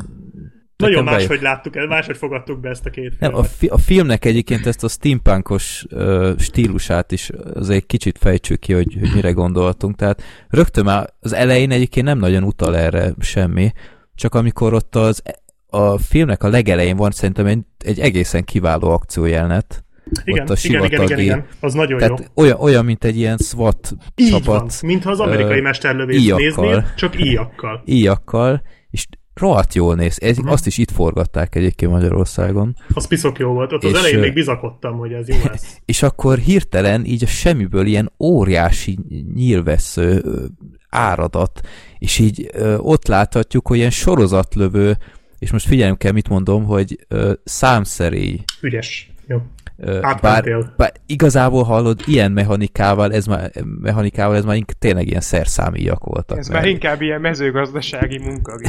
nekem 0.77 1.06
bejött. 1.06 1.19
máshogy 1.19 1.41
láttuk 1.41 1.75
el, 1.75 1.88
máshogy 1.88 2.17
fogadtuk 2.17 2.60
be 2.60 2.69
ezt 2.69 2.86
a 2.86 2.89
két 2.89 3.10
Nem, 3.19 3.30
filmet. 3.30 3.38
a, 3.39 3.43
fi- 3.43 3.69
a 3.69 3.77
filmnek 3.77 4.25
egyébként 4.25 4.65
ezt 4.65 4.84
a 4.84 4.88
steampunkos 4.88 5.86
uh, 5.91 6.38
stílusát 6.38 7.12
is 7.12 7.30
azért 7.54 7.86
kicsit 7.86 8.17
fejtsük 8.17 8.60
ki, 8.60 8.73
hogy, 8.73 8.97
hogy 8.99 9.12
mire 9.13 9.32
gondoltunk. 9.32 9.95
Tehát 9.95 10.21
rögtön 10.49 10.84
már 10.84 11.10
az 11.19 11.34
elején 11.34 11.71
egyébként 11.71 12.06
nem 12.06 12.17
nagyon 12.17 12.43
utal 12.43 12.77
erre 12.77 13.13
semmi, 13.19 13.71
csak 14.15 14.36
amikor 14.36 14.73
ott 14.73 14.95
az 14.95 15.21
a 15.67 15.97
filmnek 15.97 16.43
a 16.43 16.47
legelején 16.49 16.95
van 16.95 17.12
szerintem 17.12 17.45
egy, 17.45 17.60
egy 17.77 17.99
egészen 17.99 18.43
kiváló 18.43 18.89
akciójelenet. 18.89 19.84
Igen, 20.24 20.43
ott 20.43 20.50
a 20.50 20.56
igen, 20.63 20.84
igen, 20.84 20.86
igen, 20.86 20.89
sivatagi- 21.08 21.24
igen, 21.24 21.45
az 21.60 21.74
nagyon 21.74 21.91
jó. 21.91 21.97
Tehát 22.08 22.32
olyan, 22.36 22.58
olyan, 22.60 22.86
mint 22.86 23.04
egy 23.04 23.17
ilyen 23.17 23.38
SWAT 23.38 23.93
Így 24.15 24.30
csapat 24.30 24.45
van, 24.45 24.69
mintha 24.82 25.12
az 25.12 25.19
amerikai 25.19 25.58
ö, 25.58 25.62
mesterlövész 25.62 26.19
íjakkal. 26.21 26.43
néznél, 26.65 26.86
csak 26.95 27.19
íjakkal. 27.26 27.82
íjakkal, 27.86 28.62
és 28.89 29.06
rohadt 29.34 29.74
jól 29.74 29.95
néz. 29.95 30.17
Ez, 30.21 30.38
Mhm. 30.38 30.47
Azt 30.47 30.67
is 30.67 30.78
itt 30.78 30.91
forgatták 30.91 31.56
egyébként 31.56 31.91
Magyarországon. 31.91 32.76
Az 32.93 33.08
piszok 33.08 33.39
jó 33.39 33.52
volt. 33.54 33.71
Ott 33.74 33.84
az 33.84 33.91
És, 33.91 33.97
elején 33.97 34.17
ö, 34.17 34.21
még 34.21 34.34
bizakodtam, 34.34 34.97
hogy 34.97 35.12
ez 35.13 35.28
jó 35.28 35.36
lesz. 35.47 35.78
És 35.86 36.04
akkor 36.04 36.38
hirtelen 36.38 37.06
így 37.06 37.24
a 37.24 37.28
semmiből 37.28 37.86
ilyen 37.86 38.12
óriási 38.19 38.97
nyílvesző 39.36 40.24
áradat, 40.89 41.62
és 42.00 42.19
így 42.19 42.50
ö, 42.54 42.78
ott 42.78 43.08
láthatjuk, 43.08 43.67
hogy 43.67 43.78
ilyen 43.78 43.89
sorozatlövő, 43.89 44.97
és 45.39 45.52
most 45.52 45.67
figyeljünk 45.67 45.97
kell, 45.97 46.12
mit 46.12 46.30
mondom, 46.30 46.63
hogy 46.63 47.06
ö, 47.08 47.34
számszerély. 47.43 48.39
Ügyes. 48.62 49.12
Jó. 49.28 49.38
Bár, 50.21 50.43
bár 50.77 50.91
igazából 51.05 51.63
hallod, 51.63 52.01
ilyen 52.05 52.31
mechanikával, 52.31 53.13
ez 53.13 53.25
már, 53.25 53.51
mechanikával 53.81 54.36
ez 54.36 54.45
már 54.45 54.55
ink- 54.55 54.77
tényleg 54.79 55.07
ilyen 55.07 55.21
szerszámíjak 55.21 56.03
voltak. 56.03 56.38
Ez 56.38 56.47
mert- 56.47 56.62
már 56.62 56.71
inkább 56.71 57.01
ilyen 57.01 57.21
mezőgazdasági 57.21 58.17
munka. 58.17 58.60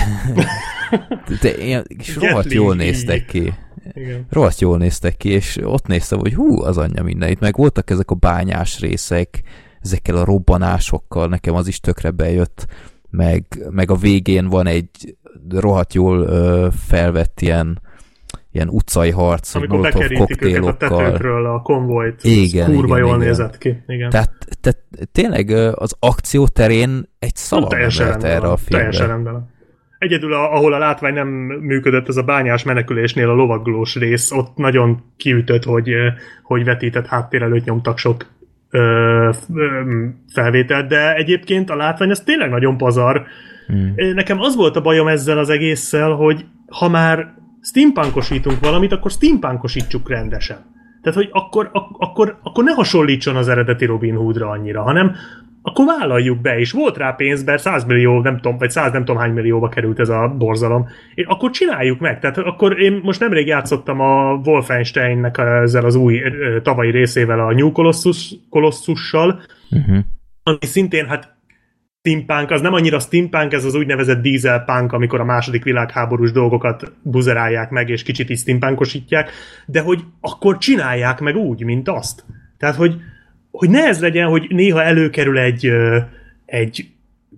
de 1.42 1.56
ilyen, 1.56 1.84
és 1.98 2.16
rohadt 2.16 2.52
jól 2.52 2.74
néztek 2.74 3.24
ki. 3.24 3.52
Igen. 3.92 4.26
rohadt 4.30 4.60
jól 4.60 4.78
néztek 4.78 5.16
ki, 5.16 5.28
és 5.28 5.58
ott 5.62 5.86
néztem, 5.86 6.18
hogy 6.18 6.34
hú, 6.34 6.62
az 6.62 6.78
anyja 6.78 7.02
mindenit, 7.02 7.40
meg 7.40 7.56
voltak 7.56 7.90
ezek 7.90 8.10
a 8.10 8.14
bányás 8.14 8.80
részek, 8.80 9.42
ezekkel 9.80 10.16
a 10.16 10.24
robbanásokkal, 10.24 11.28
nekem 11.28 11.54
az 11.54 11.66
is 11.68 11.80
tökre 11.80 12.10
bejött, 12.10 12.66
meg, 13.10 13.44
meg 13.70 13.90
a 13.90 13.94
végén 13.96 14.48
van 14.48 14.66
egy 14.66 15.16
rohadt 15.48 15.94
jól 15.94 16.20
ö, 16.20 16.68
felvett 16.86 17.40
ilyen, 17.40 17.80
ilyen 18.52 18.68
utcai 18.68 19.10
harc, 19.10 19.54
Amikor 19.54 19.78
molotov 19.78 20.02
őket 20.02 20.16
a 20.16 20.18
koktélokkal. 20.18 20.98
tetőkről 21.04 21.46
a 21.46 21.62
konvojt, 21.62 22.24
Igen, 22.24 22.70
ez 22.70 22.74
kurva 22.76 22.96
igen, 22.96 23.06
jól 23.08 23.16
igen. 23.16 23.28
nézett 23.28 23.58
ki. 23.58 23.82
Igen. 23.86 24.10
Tehát, 24.10 24.30
tehát 24.60 24.78
tényleg 25.12 25.50
az 25.74 25.96
akció 25.98 26.46
terén 26.46 27.08
egy 27.18 27.36
szava 27.36 27.66
nem 27.70 27.88
rendben 27.98 28.30
erre 28.30 28.48
a 28.48 28.56
filmre. 28.56 28.76
Teljesen 28.76 29.06
rendben. 29.06 29.50
Egyedül, 29.98 30.32
a, 30.32 30.54
ahol 30.54 30.72
a 30.72 30.78
látvány 30.78 31.14
nem 31.14 31.28
működött, 31.60 32.08
az 32.08 32.16
a 32.16 32.22
bányás 32.22 32.62
menekülésnél 32.62 33.28
a 33.28 33.34
lovaglós 33.34 33.96
rész, 33.96 34.30
ott 34.30 34.56
nagyon 34.56 35.02
kiütött, 35.16 35.64
hogy, 35.64 35.94
hogy 36.42 36.64
vetített 36.64 37.06
háttér 37.06 37.42
előtt 37.42 37.64
nyomtak 37.64 37.98
sok 37.98 38.26
ö, 38.70 38.78
ö, 39.54 39.80
felvételt, 40.32 40.88
de 40.88 41.14
egyébként 41.14 41.70
a 41.70 41.76
látvány 41.76 42.10
az 42.10 42.20
tényleg 42.20 42.50
nagyon 42.50 42.76
pazar. 42.76 43.24
Hmm. 43.66 43.94
Nekem 44.14 44.40
az 44.40 44.56
volt 44.56 44.76
a 44.76 44.80
bajom 44.80 45.06
ezzel 45.06 45.38
az 45.38 45.48
egésszel, 45.48 46.10
hogy 46.10 46.44
ha 46.68 46.88
már 46.88 47.34
steampunkosítunk 47.62 48.60
valamit, 48.60 48.92
akkor 48.92 49.10
steampunkosítsuk 49.10 50.08
rendesen. 50.08 50.56
Tehát, 51.02 51.18
hogy 51.18 51.28
akkor, 51.32 51.70
ak- 51.72 51.96
akkor, 51.98 52.38
akkor 52.42 52.64
ne 52.64 52.72
hasonlítson 52.72 53.36
az 53.36 53.48
eredeti 53.48 53.84
Robin 53.84 54.14
Hoodra 54.14 54.48
annyira, 54.48 54.82
hanem 54.82 55.14
akkor 55.62 55.84
vállaljuk 55.86 56.40
be, 56.40 56.58
és 56.58 56.72
volt 56.72 56.96
rá 56.96 57.10
pénz, 57.12 57.44
mert 57.44 57.62
100 57.62 57.84
millió, 57.84 58.20
nem 58.20 58.36
tudom, 58.36 58.58
vagy 58.58 58.70
100 58.70 58.92
nem 58.92 59.04
tudom 59.04 59.20
hány 59.20 59.32
millióba 59.32 59.68
került 59.68 59.98
ez 60.00 60.08
a 60.08 60.34
borzalom. 60.38 60.86
És 61.14 61.24
akkor 61.24 61.50
csináljuk 61.50 61.98
meg. 62.00 62.20
Tehát 62.20 62.38
akkor 62.38 62.80
én 62.80 63.00
most 63.02 63.20
nemrég 63.20 63.46
játszottam 63.46 64.00
a 64.00 64.32
Wolfensteinnek 64.44 65.38
ezzel 65.38 65.84
az 65.84 65.94
új 65.94 66.20
tavalyi 66.62 66.90
részével, 66.90 67.40
a 67.40 67.52
New 67.52 67.72
Colossus, 67.72 68.34
Colossussal, 68.50 69.40
Uh-huh. 69.78 69.98
ami 70.42 70.56
szintén 70.60 71.06
hát 71.06 71.36
steampunk, 72.04 72.50
az 72.50 72.60
nem 72.60 72.72
annyira 72.72 72.98
steampunk, 72.98 73.52
ez 73.52 73.64
az 73.64 73.74
úgynevezett 73.74 74.22
dieselpunk, 74.22 74.92
amikor 74.92 75.20
a 75.20 75.24
második 75.24 75.64
világháborús 75.64 76.32
dolgokat 76.32 76.92
buzerálják 77.02 77.70
meg, 77.70 77.88
és 77.88 78.02
kicsit 78.02 78.30
is 78.30 78.38
steampunkosítják, 78.38 79.30
de 79.66 79.80
hogy 79.80 80.00
akkor 80.20 80.58
csinálják 80.58 81.20
meg 81.20 81.36
úgy, 81.36 81.64
mint 81.64 81.88
azt. 81.88 82.24
Tehát, 82.58 82.74
hogy, 82.74 82.96
hogy 83.50 83.70
ne 83.70 83.86
ez 83.86 84.00
legyen, 84.00 84.28
hogy 84.28 84.46
néha 84.48 84.82
előkerül 84.82 85.38
egy, 85.38 85.72
egy 86.46 86.86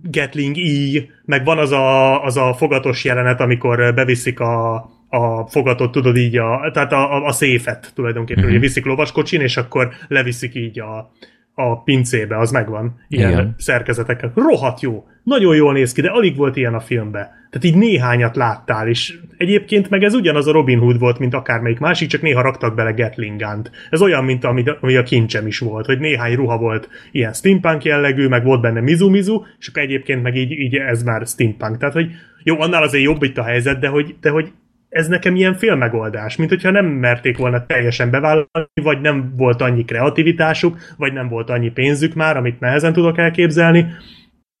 Gatling 0.01 0.57
E, 0.57 1.01
meg 1.25 1.45
van 1.45 1.57
az 1.57 1.71
a, 1.71 2.23
az 2.23 2.37
a 2.37 2.53
fogatos 2.53 3.03
jelenet, 3.03 3.39
amikor 3.39 3.93
beviszik 3.93 4.39
a, 4.39 4.75
a 5.09 5.47
fogatot, 5.47 5.91
tudod 5.91 6.17
így, 6.17 6.37
a, 6.37 6.71
tehát 6.73 6.91
a, 6.91 7.15
a, 7.15 7.25
a 7.25 7.31
széfet 7.31 7.91
tulajdonképpen, 7.95 8.43
uh-huh. 8.43 8.57
ugye 8.57 8.67
viszik 8.67 8.85
lovaskocsin, 8.85 9.41
és 9.41 9.57
akkor 9.57 9.89
leviszik 10.07 10.55
így 10.55 10.79
a, 10.79 11.11
a 11.55 11.83
pincébe, 11.83 12.37
az 12.37 12.51
megvan, 12.51 12.95
ilyen 13.07 13.31
Igen. 13.31 13.55
Szerkezetekkel. 13.57 14.31
Rohadt 14.35 14.81
jó, 14.81 15.03
nagyon 15.23 15.55
jól 15.55 15.73
néz 15.73 15.91
ki, 15.91 16.01
de 16.01 16.09
alig 16.09 16.35
volt 16.35 16.55
ilyen 16.55 16.73
a 16.73 16.79
filmbe. 16.79 17.19
Tehát 17.49 17.75
így 17.75 17.75
néhányat 17.75 18.35
láttál, 18.35 18.87
és 18.87 19.19
egyébként 19.37 19.89
meg 19.89 20.03
ez 20.03 20.13
ugyanaz 20.13 20.47
a 20.47 20.51
Robin 20.51 20.79
Hood 20.79 20.99
volt, 20.99 21.19
mint 21.19 21.33
akármelyik 21.33 21.79
másik, 21.79 22.09
csak 22.09 22.21
néha 22.21 22.41
raktak 22.41 22.75
bele 22.75 22.91
Gatling 22.91 23.41
Gun-t. 23.41 23.71
Ez 23.89 24.01
olyan, 24.01 24.23
mint 24.23 24.43
ami, 24.43 24.63
ami 24.81 24.95
a 24.95 25.03
kincsem 25.03 25.47
is 25.47 25.59
volt, 25.59 25.85
hogy 25.85 25.99
néhány 25.99 26.35
ruha 26.35 26.57
volt 26.57 26.89
ilyen 27.11 27.33
steampunk 27.33 27.83
jellegű, 27.83 28.27
meg 28.27 28.43
volt 28.43 28.61
benne 28.61 28.81
mizu-mizu, 28.81 29.43
és 29.59 29.67
akkor 29.67 29.81
egyébként 29.81 30.23
meg 30.23 30.35
így, 30.35 30.51
így 30.51 30.75
ez 30.75 31.03
már 31.03 31.25
steampunk. 31.25 31.77
Tehát, 31.77 31.93
hogy 31.93 32.11
jó, 32.43 32.61
annál 32.61 32.83
azért 32.83 33.03
jobb 33.03 33.23
itt 33.23 33.37
a 33.37 33.43
helyzet, 33.43 33.79
de 33.79 33.87
hogy, 33.87 34.15
de 34.21 34.29
hogy 34.29 34.51
ez 34.95 35.07
nekem 35.07 35.35
ilyen 35.35 35.53
félmegoldás, 35.53 36.35
mint 36.35 36.49
hogyha 36.49 36.71
nem 36.71 36.85
merték 36.85 37.37
volna 37.37 37.65
teljesen 37.65 38.09
bevállalni, 38.09 38.81
vagy 38.81 39.01
nem 39.01 39.33
volt 39.37 39.61
annyi 39.61 39.85
kreativitásuk, 39.85 40.77
vagy 40.97 41.13
nem 41.13 41.27
volt 41.27 41.49
annyi 41.49 41.69
pénzük 41.69 42.13
már, 42.13 42.37
amit 42.37 42.59
nehezen 42.59 42.93
tudok 42.93 43.17
elképzelni, 43.17 43.85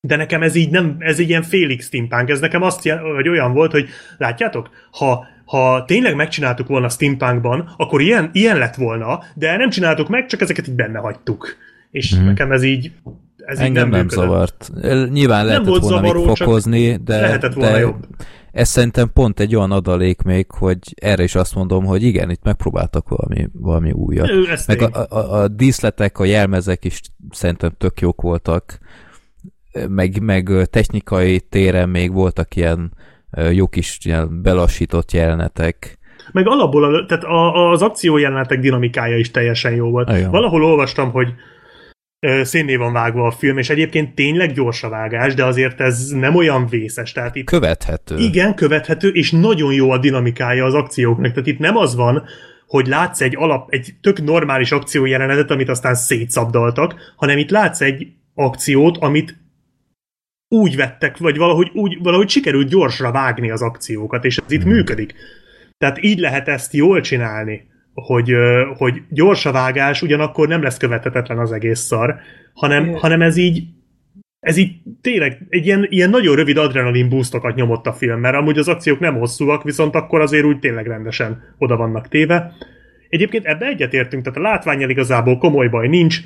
de 0.07 0.15
nekem 0.15 0.41
ez 0.41 0.55
így 0.55 0.69
nem, 0.69 0.95
ez 0.99 1.19
így 1.19 1.29
ilyen 1.29 1.41
félig 1.41 1.81
steampunk, 1.81 2.29
ez 2.29 2.39
nekem 2.39 2.61
azt 2.61 2.85
jel, 2.85 2.97
hogy 2.97 3.29
olyan 3.29 3.53
volt, 3.53 3.71
hogy 3.71 3.87
látjátok, 4.17 4.69
ha, 4.91 5.25
ha 5.45 5.85
tényleg 5.85 6.15
megcsináltuk 6.15 6.67
volna 6.67 6.89
steampunkban, 6.89 7.73
akkor 7.77 8.01
ilyen, 8.01 8.29
ilyen 8.33 8.57
lett 8.57 8.75
volna, 8.75 9.19
de 9.35 9.57
nem 9.57 9.69
csináltuk 9.69 10.07
meg, 10.09 10.25
csak 10.25 10.41
ezeket 10.41 10.67
így 10.67 10.75
benne 10.75 10.99
hagytuk. 10.99 11.55
És 11.91 12.13
Mhm. 12.13 12.23
mm. 12.23 12.25
nekem 12.25 12.51
ez 12.51 12.63
így 12.63 12.91
ez 13.45 13.59
így 13.59 13.65
Engem 13.65 13.89
nem, 13.89 13.91
nem 13.91 13.99
működött. 13.99 14.23
zavart. 14.25 14.71
Nyilván 15.11 15.45
lehetett 15.45 15.67
volt 15.67 15.81
volna 15.81 15.97
zavaró, 16.07 16.33
fokozni, 16.33 16.95
de, 16.95 17.19
lehetett 17.21 17.53
volna 17.53 17.71
de 17.71 17.79
jobb. 17.79 18.05
Ez 18.55 18.69
szerintem 18.69 19.11
pont 19.13 19.39
egy 19.39 19.55
olyan 19.55 19.71
adalék 19.71 20.21
még, 20.21 20.51
hogy 20.51 20.79
erre 20.95 21.23
is 21.23 21.35
azt 21.35 21.55
mondom, 21.55 21.85
hogy 21.85 22.03
igen, 22.03 22.29
itt 22.29 22.43
megpróbáltak 22.43 23.09
valami, 23.09 23.47
valami 23.53 23.91
újat. 23.91 24.29
Ő, 24.29 24.49
ez 24.49 24.65
Meg 24.67 24.81
a, 24.81 25.05
a, 25.09 25.41
a 25.41 25.47
díszletek, 25.47 26.19
a 26.19 26.25
jelmezek 26.25 26.85
is 26.85 27.01
szerintem 27.29 27.71
tök 27.77 27.99
jók 27.99 28.21
voltak, 28.21 28.79
meg, 29.87 30.21
meg 30.21 30.49
technikai 30.69 31.39
téren 31.39 31.89
még 31.89 32.11
voltak 32.11 32.55
ilyen 32.55 32.93
jó 33.51 33.67
kis 33.67 33.97
ilyen 34.03 34.41
belassított 34.41 35.11
jelenetek. 35.11 35.97
Meg 36.31 36.47
alapból, 36.47 36.83
a, 36.83 37.05
tehát 37.05 37.23
a, 37.23 37.69
az 37.71 37.81
akciójelenetek 37.81 38.59
dinamikája 38.59 39.17
is 39.17 39.31
teljesen 39.31 39.75
jó 39.75 39.89
volt. 39.89 40.09
Igen. 40.09 40.31
Valahol 40.31 40.63
olvastam, 40.63 41.11
hogy 41.11 41.33
szénné 42.43 42.75
van 42.75 42.93
vágva 42.93 43.27
a 43.27 43.31
film, 43.31 43.57
és 43.57 43.69
egyébként 43.69 44.15
tényleg 44.15 44.51
gyors 44.51 44.83
a 44.83 44.89
vágás, 44.89 45.33
de 45.33 45.45
azért 45.45 45.81
ez 45.81 46.09
nem 46.09 46.35
olyan 46.35 46.67
vészes. 46.67 47.11
Tehát 47.11 47.35
itt 47.35 47.45
Követhető. 47.45 48.17
igen, 48.17 48.55
követhető, 48.55 49.09
és 49.09 49.31
nagyon 49.31 49.73
jó 49.73 49.91
a 49.91 49.97
dinamikája 49.97 50.65
az 50.65 50.73
akcióknak. 50.73 51.31
Tehát 51.31 51.47
itt 51.47 51.59
nem 51.59 51.77
az 51.77 51.95
van, 51.95 52.23
hogy 52.67 52.87
látsz 52.87 53.21
egy 53.21 53.35
alap, 53.35 53.71
egy 53.71 53.93
tök 54.01 54.23
normális 54.23 54.71
akciójelenetet, 54.71 55.51
amit 55.51 55.69
aztán 55.69 55.95
szétszabdaltak, 55.95 57.13
hanem 57.15 57.37
itt 57.37 57.49
látsz 57.49 57.81
egy 57.81 58.07
akciót, 58.33 58.97
amit 58.97 59.37
úgy 60.47 60.75
vettek, 60.75 61.17
vagy 61.17 61.37
valahogy, 61.37 61.71
úgy, 61.73 61.97
valahogy 62.01 62.29
sikerült 62.29 62.69
gyorsra 62.69 63.11
vágni 63.11 63.51
az 63.51 63.61
akciókat, 63.61 64.25
és 64.25 64.37
ez 64.37 64.51
itt 64.51 64.63
működik. 64.63 65.13
Tehát 65.77 66.03
így 66.03 66.19
lehet 66.19 66.47
ezt 66.47 66.73
jól 66.73 67.01
csinálni, 67.01 67.67
hogy, 67.95 68.33
hogy 68.77 69.01
gyors 69.09 69.45
a 69.45 69.51
vágás, 69.51 70.01
ugyanakkor 70.01 70.47
nem 70.47 70.61
lesz 70.61 70.77
követhetetlen 70.77 71.39
az 71.39 71.51
egész 71.51 71.79
szar, 71.79 72.15
hanem, 72.53 72.83
Igen. 72.83 72.99
hanem 72.99 73.21
ez 73.21 73.37
így 73.37 73.63
ez 74.39 74.57
így 74.57 74.75
tényleg 75.01 75.45
egy 75.49 75.65
ilyen, 75.65 75.85
ilyen 75.89 76.09
nagyon 76.09 76.35
rövid 76.35 76.57
adrenalin 76.57 77.09
boostokat 77.09 77.55
nyomott 77.55 77.87
a 77.87 77.93
film, 77.93 78.19
mert 78.19 78.35
amúgy 78.35 78.57
az 78.57 78.67
akciók 78.67 78.99
nem 78.99 79.17
hosszúak, 79.17 79.63
viszont 79.63 79.95
akkor 79.95 80.21
azért 80.21 80.45
úgy 80.45 80.59
tényleg 80.59 80.87
rendesen 80.87 81.55
oda 81.57 81.77
vannak 81.77 82.07
téve. 82.07 82.51
Egyébként 83.09 83.45
ebbe 83.45 83.65
egyetértünk, 83.65 84.23
tehát 84.23 84.39
a 84.39 84.41
látványjal 84.41 84.89
igazából 84.89 85.37
komoly 85.37 85.67
baj 85.67 85.87
nincs, 85.87 86.19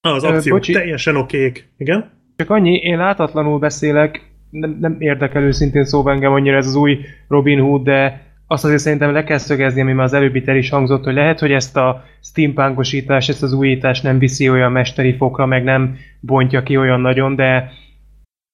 az 0.00 0.24
akciók 0.24 0.58
bocsi. 0.58 0.72
teljesen 0.72 1.16
okék. 1.16 1.72
Igen? 1.76 2.10
Csak 2.36 2.50
annyi, 2.50 2.76
én 2.76 2.96
látatlanul 2.96 3.58
beszélek, 3.58 4.30
nem, 4.50 4.76
nem 4.80 4.96
érdekel 4.98 5.42
őszintén 5.42 5.84
szóval 5.84 6.12
engem 6.14 6.32
annyira 6.32 6.56
ez 6.56 6.66
az 6.66 6.74
új 6.74 6.98
Robin 7.28 7.60
Hood, 7.60 7.82
de 7.82 8.22
azt 8.52 8.64
azért 8.64 8.80
szerintem 8.80 9.12
le 9.12 9.24
kell 9.24 9.38
szögezni, 9.38 9.80
ami 9.80 9.92
már 9.92 10.04
az 10.04 10.12
előbbi 10.12 10.42
el 10.46 10.56
is 10.56 10.70
hangzott, 10.70 11.04
hogy 11.04 11.14
lehet, 11.14 11.38
hogy 11.38 11.52
ezt 11.52 11.76
a 11.76 12.04
steampunkosítást, 12.22 13.28
ezt 13.28 13.42
az 13.42 13.52
újítást 13.52 14.02
nem 14.02 14.18
viszi 14.18 14.50
olyan 14.50 14.72
mesteri 14.72 15.16
fokra, 15.16 15.46
meg 15.46 15.64
nem 15.64 15.96
bontja 16.20 16.62
ki 16.62 16.76
olyan 16.76 17.00
nagyon, 17.00 17.34
de 17.36 17.70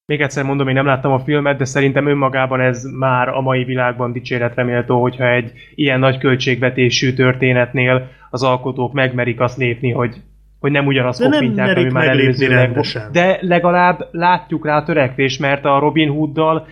még 0.05 0.21
egyszer 0.21 0.43
mondom, 0.43 0.67
én 0.67 0.73
nem 0.73 0.85
láttam 0.85 1.11
a 1.11 1.19
filmet, 1.19 1.57
de 1.57 1.65
szerintem 1.65 2.07
önmagában 2.07 2.61
ez 2.61 2.83
már 2.83 3.27
a 3.27 3.41
mai 3.41 3.63
világban 3.63 4.11
dicséretre 4.11 4.63
méltó, 4.63 5.01
hogyha 5.01 5.31
egy 5.31 5.51
ilyen 5.75 5.99
nagy 5.99 6.17
költségvetésű 6.17 7.13
történetnél 7.13 8.07
az 8.29 8.43
alkotók 8.43 8.93
megmerik 8.93 9.39
azt 9.39 9.57
lépni, 9.57 9.91
hogy, 9.91 10.15
hogy 10.59 10.71
nem 10.71 10.85
ugyanazt 10.85 11.19
De 11.19 11.29
kopintják, 11.29 11.77
ami 11.77 11.91
már 11.91 12.07
előzőleg. 12.07 12.79
De 13.11 13.37
legalább 13.41 14.07
látjuk 14.11 14.65
rá 14.65 14.77
a 14.77 14.83
törekvés, 14.83 15.37
mert 15.37 15.65
a 15.65 15.79
Robin 15.79 16.09
Hooddal 16.09 16.67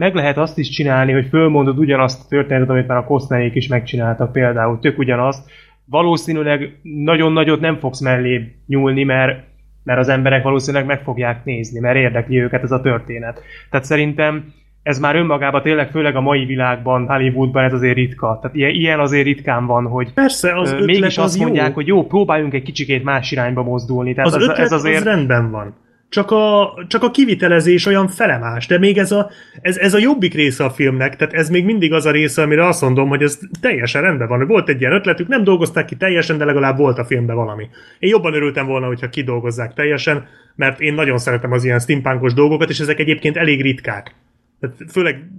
meg 0.00 0.14
lehet 0.14 0.38
azt 0.38 0.58
is 0.58 0.68
csinálni, 0.68 1.12
hogy 1.12 1.26
fölmondod 1.28 1.78
ugyanazt 1.78 2.24
a 2.24 2.28
történetet, 2.28 2.70
amit 2.70 2.86
már 2.86 2.98
a 2.98 3.04
Costnerék 3.04 3.54
is 3.54 3.66
megcsináltak 3.66 4.32
például, 4.32 4.78
tök 4.78 4.98
ugyanazt. 4.98 5.50
Valószínűleg 5.84 6.80
nagyon 6.82 7.32
nagyot 7.32 7.60
nem 7.60 7.76
fogsz 7.78 8.00
mellé 8.00 8.56
nyúlni, 8.66 9.04
mert, 9.04 9.44
mert 9.84 9.98
az 9.98 10.08
emberek 10.08 10.42
valószínűleg 10.42 10.86
meg 10.86 11.02
fogják 11.02 11.44
nézni, 11.44 11.80
mert 11.80 11.96
érdekli 11.96 12.40
őket 12.40 12.62
ez 12.62 12.70
a 12.70 12.80
történet. 12.80 13.42
Tehát 13.70 13.86
szerintem 13.86 14.52
ez 14.82 14.98
már 14.98 15.16
önmagában 15.16 15.62
tényleg, 15.62 15.90
főleg 15.90 16.16
a 16.16 16.20
mai 16.20 16.44
világban, 16.44 17.06
Hollywoodban 17.08 17.64
ez 17.64 17.72
azért 17.72 17.96
ritka. 17.96 18.38
Tehát 18.40 18.56
ilyen, 18.56 18.70
ilyen 18.70 19.00
azért 19.00 19.24
ritkán 19.24 19.66
van, 19.66 19.86
hogy 19.86 20.12
Persze, 20.12 20.58
az 20.58 20.72
ö, 20.72 20.84
mégis 20.84 21.18
az 21.18 21.24
azt 21.24 21.38
mondják, 21.38 21.68
jó. 21.68 21.74
hogy 21.74 21.86
jó, 21.86 22.06
próbáljunk 22.06 22.54
egy 22.54 22.62
kicsikét 22.62 23.04
más 23.04 23.32
irányba 23.32 23.62
mozdulni. 23.62 24.14
Tehát 24.14 24.30
Az 24.30 24.36
ez, 24.36 24.42
ötlet 24.42 24.58
ez 24.58 24.72
azért... 24.72 24.96
az 24.96 25.04
rendben 25.04 25.50
van. 25.50 25.74
Csak 26.10 26.30
a, 26.30 26.74
csak 26.88 27.02
a 27.02 27.10
kivitelezés 27.10 27.86
olyan 27.86 28.08
felemás, 28.08 28.66
de 28.66 28.78
még 28.78 28.98
ez 28.98 29.12
a, 29.12 29.30
ez, 29.60 29.76
ez 29.76 29.94
a 29.94 29.98
jobbik 29.98 30.34
része 30.34 30.64
a 30.64 30.70
filmnek, 30.70 31.16
tehát 31.16 31.34
ez 31.34 31.50
még 31.50 31.64
mindig 31.64 31.92
az 31.92 32.06
a 32.06 32.10
része, 32.10 32.42
amire 32.42 32.66
azt 32.66 32.82
mondom, 32.82 33.08
hogy 33.08 33.22
ez 33.22 33.38
teljesen 33.60 34.02
rendben 34.02 34.28
van. 34.28 34.46
Volt 34.46 34.68
egy 34.68 34.80
ilyen 34.80 34.92
ötletük, 34.92 35.28
nem 35.28 35.44
dolgozták 35.44 35.84
ki 35.84 35.96
teljesen, 35.96 36.38
de 36.38 36.44
legalább 36.44 36.76
volt 36.76 36.98
a 36.98 37.04
filmben 37.04 37.36
valami. 37.36 37.68
Én 37.98 38.10
jobban 38.10 38.34
örültem 38.34 38.66
volna, 38.66 38.86
hogyha 38.86 39.08
kidolgozzák 39.08 39.72
teljesen, 39.74 40.26
mert 40.54 40.80
én 40.80 40.94
nagyon 40.94 41.18
szeretem 41.18 41.52
az 41.52 41.64
ilyen 41.64 41.78
steampunkos 41.78 42.34
dolgokat, 42.34 42.70
és 42.70 42.80
ezek 42.80 42.98
egyébként 42.98 43.36
elég 43.36 43.62
ritkák. 43.62 44.14
Tehát 44.60 44.76
főleg, 44.88 45.30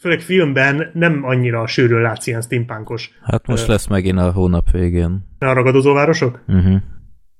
főleg 0.00 0.20
filmben 0.20 0.90
nem 0.92 1.20
annyira 1.24 1.66
sűrűn 1.66 2.00
látsz 2.00 2.26
ilyen 2.26 2.40
steampunkos 2.40 3.10
Hát 3.22 3.46
most 3.46 3.68
Ö. 3.68 3.70
lesz 3.70 3.86
megint 3.86 4.18
a 4.18 4.30
hónap 4.30 4.70
végén. 4.70 5.26
ragadozóvárosok. 5.38 6.42
Uh-huh. 6.48 6.76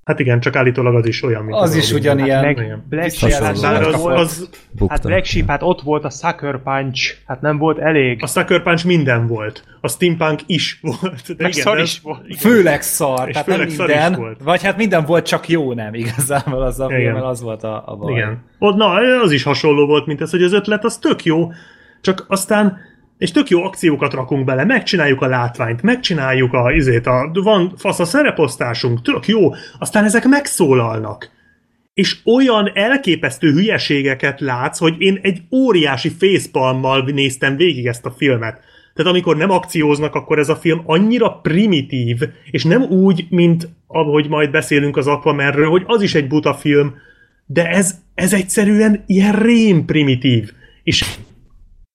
Hát 0.09 0.19
igen, 0.19 0.39
csak 0.39 0.55
állítólag 0.55 0.95
az 0.95 1.05
is 1.07 1.23
olyan, 1.23 1.43
mint 1.43 1.57
Az 1.57 1.73
a 1.73 1.77
is 1.77 1.91
Robin. 1.91 2.11
ugyanilyen. 2.11 2.43
Meg. 2.43 2.77
Black 2.89 3.11
Sheep, 3.11 3.31
hát, 3.61 3.85
az, 3.85 4.01
volt, 4.01 4.17
az, 4.17 4.49
hát. 4.87 5.01
Black 5.01 5.25
Sheep, 5.25 5.47
hát 5.47 5.61
ott 5.63 5.81
volt 5.81 6.03
a 6.05 6.09
Sucker 6.09 6.61
Punch, 6.63 7.13
hát 7.25 7.41
nem 7.41 7.57
volt 7.57 7.77
elég. 7.77 8.23
a 8.23 8.27
Sucker 8.27 8.63
Punch 8.63 8.85
minden 8.85 9.27
volt. 9.27 9.63
A 9.81 9.87
steampunk 9.87 10.39
is 10.45 10.79
volt. 10.81 11.21
De 11.27 11.33
Meg 11.43 11.51
igen, 11.51 11.51
szar 11.63 11.75
de 11.75 11.81
is 11.81 11.95
az- 11.97 12.03
volt. 12.03 12.21
igen. 12.25 12.37
Főleg 12.37 12.81
szar, 12.81 13.27
És 13.27 13.33
tehát 13.33 13.47
főleg 13.47 13.67
nem 13.67 13.75
szar 13.75 13.89
is 13.89 13.95
minden, 13.95 14.19
volt. 14.19 14.39
vagy 14.43 14.63
hát 14.63 14.77
minden 14.77 15.05
volt, 15.05 15.25
csak 15.25 15.49
jó 15.49 15.73
nem 15.73 15.93
igazából 15.93 16.61
az 16.61 16.79
a 16.79 16.87
filmmel, 16.89 17.25
az 17.25 17.41
volt 17.41 17.63
a, 17.63 17.83
a 17.85 17.95
baj. 17.95 18.11
Igen. 18.11 18.43
Ott, 18.59 18.75
na, 18.75 18.91
az 19.23 19.31
is 19.31 19.43
hasonló 19.43 19.85
volt, 19.85 20.05
mint 20.05 20.21
ez, 20.21 20.31
hogy 20.31 20.43
az 20.43 20.53
ötlet 20.53 20.85
az 20.85 20.97
tök 20.97 21.23
jó, 21.23 21.51
csak 22.01 22.25
aztán 22.27 22.77
és 23.19 23.31
tök 23.31 23.49
jó 23.49 23.63
akciókat 23.63 24.13
rakunk 24.13 24.45
bele, 24.45 24.65
megcsináljuk 24.65 25.21
a 25.21 25.27
látványt, 25.27 25.81
megcsináljuk 25.81 26.53
a 26.53 26.71
izét, 26.71 27.07
a, 27.07 27.31
van 27.33 27.73
fasz 27.77 27.99
a 27.99 28.05
szereposztásunk, 28.05 29.01
tök 29.01 29.27
jó, 29.27 29.53
aztán 29.79 30.03
ezek 30.03 30.25
megszólalnak. 30.25 31.29
És 31.93 32.17
olyan 32.25 32.71
elképesztő 32.73 33.51
hülyeségeket 33.51 34.39
látsz, 34.39 34.79
hogy 34.79 34.95
én 34.97 35.19
egy 35.21 35.41
óriási 35.51 36.09
facepalmmal 36.09 37.01
néztem 37.01 37.55
végig 37.55 37.85
ezt 37.85 38.05
a 38.05 38.11
filmet. 38.17 38.59
Tehát 38.93 39.11
amikor 39.11 39.37
nem 39.37 39.49
akcióznak, 39.49 40.15
akkor 40.15 40.39
ez 40.39 40.49
a 40.49 40.55
film 40.55 40.81
annyira 40.85 41.29
primitív, 41.29 42.17
és 42.51 42.63
nem 42.63 42.81
úgy, 42.81 43.25
mint 43.29 43.69
ahogy 43.87 44.29
majd 44.29 44.51
beszélünk 44.51 44.97
az 44.97 45.07
Aquamanről, 45.07 45.69
hogy 45.69 45.83
az 45.85 46.01
is 46.01 46.15
egy 46.15 46.27
buta 46.27 46.53
film, 46.53 46.93
de 47.45 47.69
ez, 47.69 47.95
ez 48.15 48.33
egyszerűen 48.33 49.03
ilyen 49.05 49.33
rém 49.33 49.85
primitív. 49.85 50.51
És 50.83 51.17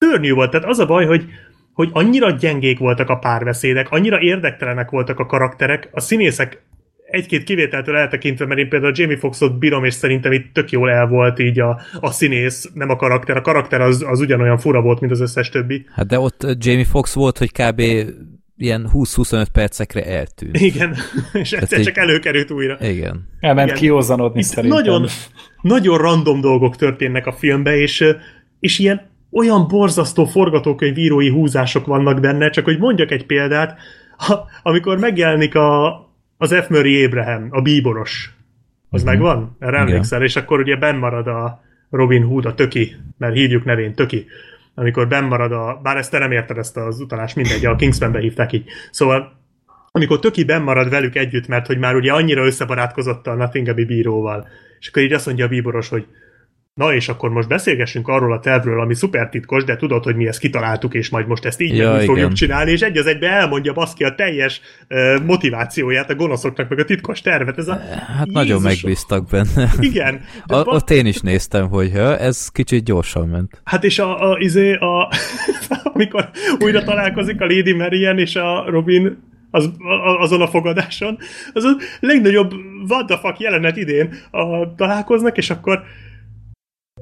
szörnyű 0.05 0.33
volt. 0.33 0.51
Tehát 0.51 0.69
az 0.69 0.79
a 0.79 0.87
baj, 0.87 1.07
hogy, 1.07 1.25
hogy 1.73 1.89
annyira 1.93 2.31
gyengék 2.31 2.79
voltak 2.79 3.09
a 3.09 3.17
párbeszédek, 3.17 3.91
annyira 3.91 4.21
érdektelenek 4.21 4.91
voltak 4.91 5.19
a 5.19 5.27
karakterek, 5.27 5.89
a 5.93 6.01
színészek 6.01 6.63
egy-két 7.07 7.45
kivételtől 7.45 7.97
eltekintve, 7.97 8.47
mert 8.47 8.61
én 8.61 8.69
például 8.69 8.93
Jamie 8.97 9.19
Foxot 9.19 9.59
bírom, 9.59 9.85
és 9.85 9.95
szerintem 9.95 10.33
itt 10.33 10.53
tök 10.53 10.71
jól 10.71 10.91
el 10.91 11.07
volt 11.07 11.39
így 11.39 11.61
a, 11.61 11.81
a 12.01 12.11
színész, 12.11 12.71
nem 12.75 12.91
a 12.91 12.97
karakter. 12.97 13.37
A 13.37 13.41
karakter 13.41 13.81
az, 13.81 14.05
az 14.09 14.21
ugyanolyan 14.21 14.59
fura 14.59 14.81
volt, 14.81 15.01
mint 15.01 15.13
az 15.13 15.21
összes 15.21 15.49
többi. 15.49 15.87
Hát 15.93 16.07
de 16.07 16.19
ott 16.19 16.47
Jamie 16.59 16.85
Fox 16.85 17.15
volt, 17.15 17.39
hogy 17.39 17.53
kb. 17.53 17.81
ilyen 18.57 18.91
20-25 18.93 19.47
percekre 19.53 20.05
eltűnt. 20.07 20.61
Igen, 20.61 20.97
és 21.43 21.53
egyszer 21.53 21.79
így- 21.79 21.85
csak 21.85 21.97
előkerült 21.97 22.51
újra. 22.51 22.77
Igen. 22.81 23.29
Elment 23.41 23.69
Igen. 23.69 23.81
kiózanodni 23.81 24.41
Itt 24.41 24.47
szerintem. 24.47 24.79
nagyon, 24.79 25.07
nagyon 25.63 25.99
random 25.99 26.41
dolgok 26.41 26.77
történnek 26.77 27.27
a 27.27 27.33
filmbe, 27.33 27.77
és, 27.77 28.05
és 28.61 28.79
ilyen 28.79 29.13
olyan 29.35 29.69
borzasztó 29.69 30.25
forgatókönyvírói 30.25 31.29
húzások 31.31 31.87
vannak 31.87 32.21
benne, 32.21 32.51
csak 32.51 32.65
hogy 32.65 32.79
mondjak 32.79 33.11
egy 33.11 33.27
példát, 33.27 33.79
ha, 34.17 34.49
amikor 34.63 34.99
megjelenik 34.99 35.55
a, 35.55 35.95
az 36.37 36.55
F. 36.55 36.69
Murray 36.69 37.05
Abraham, 37.05 37.49
a 37.51 37.61
bíboros, 37.61 38.35
az 38.91 39.03
Mhm. 39.03 39.11
megvan? 39.11 39.57
Erre 39.59 39.79
emlékszel? 39.79 40.23
És 40.23 40.37
akkor 40.37 40.61
ugye 40.61 40.77
benn 40.77 40.99
marad 40.99 41.27
a 41.27 41.63
Robin 41.91 42.23
Hood, 42.25 42.45
a 42.45 42.55
Töki, 42.55 42.97
mert 43.19 43.35
hívjuk 43.35 43.65
nevén 43.65 43.95
Töki, 43.95 44.27
amikor 44.75 45.09
benn 45.09 45.25
marad 45.25 45.53
a, 45.53 45.81
bár 45.83 45.97
ezt 45.97 46.11
te 46.11 46.19
nem 46.19 46.33
érted 46.33 46.59
ezt 46.59 46.77
az 46.77 47.01
utalást, 47.01 47.37
mindegy, 47.37 47.65
a 47.67 47.77
Kingsmanbe 47.77 48.19
hívták 48.19 48.53
így. 48.53 48.65
Szóval 48.91 49.33
amikor 49.91 50.19
Töki 50.19 50.45
benn 50.45 50.63
marad 50.63 50.91
velük 50.91 51.15
együtt, 51.17 51.47
mert 51.47 51.67
hogy 51.67 51.79
már 51.79 51.95
ugye 51.95 52.13
annyira 52.13 52.45
összebarátkozott 52.45 53.27
a 53.27 53.35
Nottinghami 53.35 53.85
bíróval, 53.85 54.49
és 54.81 54.89
akkor 54.89 55.03
így 55.03 55.13
azt 55.13 55.27
mondja 55.27 55.45
a 55.45 55.49
bíboros, 55.49 55.89
hogy 55.89 56.07
na 56.75 56.95
és 56.95 57.09
akkor 57.09 57.31
most 57.31 57.49
beszélgessünk 57.49 58.09
arról 58.09 58.33
a 58.33 58.41
tervről, 58.41 58.81
ami 58.81 58.95
szuper 58.95 59.29
titkos, 59.29 59.65
de 59.65 59.77
tudod, 59.77 60.05
hogy 60.05 60.17
mi 60.17 60.27
ezt 60.27 60.39
kitaláltuk, 60.39 60.95
és 60.95 61.09
majd 61.09 61.27
most 61.27 61.45
ezt 61.45 61.61
így 61.61 61.77
Ja, 61.77 61.95
fogjuk 61.95 62.17
igen. 62.17 62.33
csinálni, 62.35 62.71
és 62.71 62.81
egy 62.81 62.97
az 62.97 63.07
egybe 63.07 63.29
elmondja 63.29 63.73
baszki 63.73 64.05
a 64.05 64.15
teljes 64.15 64.61
uh, 64.89 65.25
motivációját 65.25 66.11
a 66.11 66.15
gonoszoknak, 66.15 66.69
meg 66.69 66.79
a 66.79 66.85
titkos 66.85 67.21
tervet. 67.21 67.59
Ez 67.59 67.69
a, 67.69 67.81
Hát 68.17 68.27
nagyon 68.27 68.45
Jézusom. 68.47 68.63
megbíztak 68.63 69.29
benne. 69.29 69.71
Igen. 69.81 70.21
A, 70.47 70.63
ba- 70.63 70.67
ott 70.67 70.91
én 70.91 71.07
is 71.07 71.21
néztem, 71.21 71.69
hogy 71.69 71.91
ha, 71.93 72.19
ez 72.19 72.49
kicsit 72.49 72.85
gyorsan 72.85 73.29
ment. 73.29 73.61
Hát 73.65 73.85
és 73.85 73.99
a, 73.99 74.31
a, 74.31 74.39
izé, 74.39 74.75
a 74.75 75.11
amikor 75.95 76.31
újra 76.59 76.83
találkozik 76.83 77.41
a 77.41 77.47
Lady 77.47 77.73
Marian 77.73 78.19
és 78.19 78.37
a 78.37 78.65
Robin 78.71 79.19
az, 79.51 79.71
azon 80.19 80.41
a 80.41 80.47
fogadáson, 80.49 81.19
az 81.53 81.65
a 81.65 81.77
legnagyobb 82.01 82.53
what 82.89 83.07
the 83.07 83.19
fuck 83.19 83.41
jelenet 83.41 83.77
idén 83.77 84.15
a, 84.31 84.75
találkoznak, 84.75 85.37
és 85.37 85.51
akkor 85.51 85.83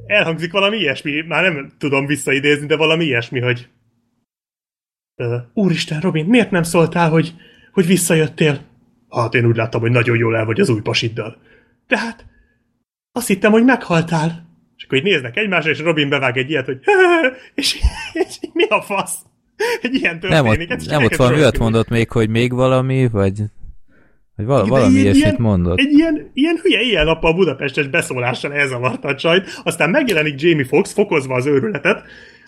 elhangzik 0.07 0.53
valami 0.53 0.77
ilyesmi, 0.77 1.21
már 1.21 1.43
nem 1.43 1.73
tudom 1.79 2.07
visszaidézni, 2.07 2.67
de 2.67 2.77
valami 2.77 3.05
ilyesmi, 3.05 3.41
hogy 3.41 3.69
uh, 5.17 5.35
Úristen, 5.55 6.01
Robin, 6.01 6.25
miért 6.25 6.51
nem 6.51 6.63
szóltál, 6.63 7.11
hogy, 7.11 7.35
hogy 7.73 7.87
visszajöttél? 7.87 8.61
Hát 9.11 9.35
én 9.35 9.45
úgy 9.45 9.57
láttam, 9.57 9.81
hogy 9.81 9.91
nagyon 9.91 10.17
jól 10.17 10.37
el 10.37 10.45
vagy 10.45 10.61
az 10.61 10.69
új 10.69 10.81
pasiddal. 10.81 11.37
De 11.87 11.99
hát 11.99 12.27
azt 13.13 13.27
hittem, 13.27 13.53
hogy 13.53 13.65
meghaltál. 13.65 14.51
És 14.77 14.85
akkor 14.85 14.99
így 14.99 15.05
néznek 15.05 15.37
egymásra, 15.37 15.71
és 15.71 15.79
Robin 15.79 16.09
bevág 16.09 16.37
egy 16.37 16.51
ilyet, 16.51 16.67
hogy 16.67 16.81
és, 17.55 17.81
és 18.13 18.39
mi 18.53 18.65
a 18.65 18.83
fasz? 18.83 19.19
Egy 19.83 19.95
ilyen 19.95 20.19
Nem 20.21 20.45
történik. 20.45 20.71
ott, 20.71 20.77
ez 20.77 20.87
nem 20.87 21.05
ott 21.05 21.17
valami 21.17 21.37
olyat 21.37 21.59
mondott 21.59 21.89
még, 21.89 22.11
hogy 22.11 22.29
még 22.29 22.53
valami, 22.53 23.09
vagy, 23.09 23.43
vagy 24.45 24.69
val, 24.69 24.79
valami 24.79 24.93
ilyen- 24.93 25.05
ilyesmit 25.05 25.25
ilyen- 25.25 25.37
mondott. 25.41 25.79
Egy 25.79 25.93
ilyen, 25.93 26.31
ilyen 26.35 26.57
hülye 26.63 26.81
éjjel-nappal 26.81 27.35
Budapestes 27.35 27.89
beszólással 27.89 28.53
elzavarta 28.53 29.09
a 29.09 29.15
csajt, 29.15 29.61
aztán 29.65 29.91
megjelenik 29.91 30.41
Jamie 30.41 30.65
Fox, 30.65 30.93
fokozva 30.93 31.35
az 31.35 31.47
őrületet, 31.47 32.03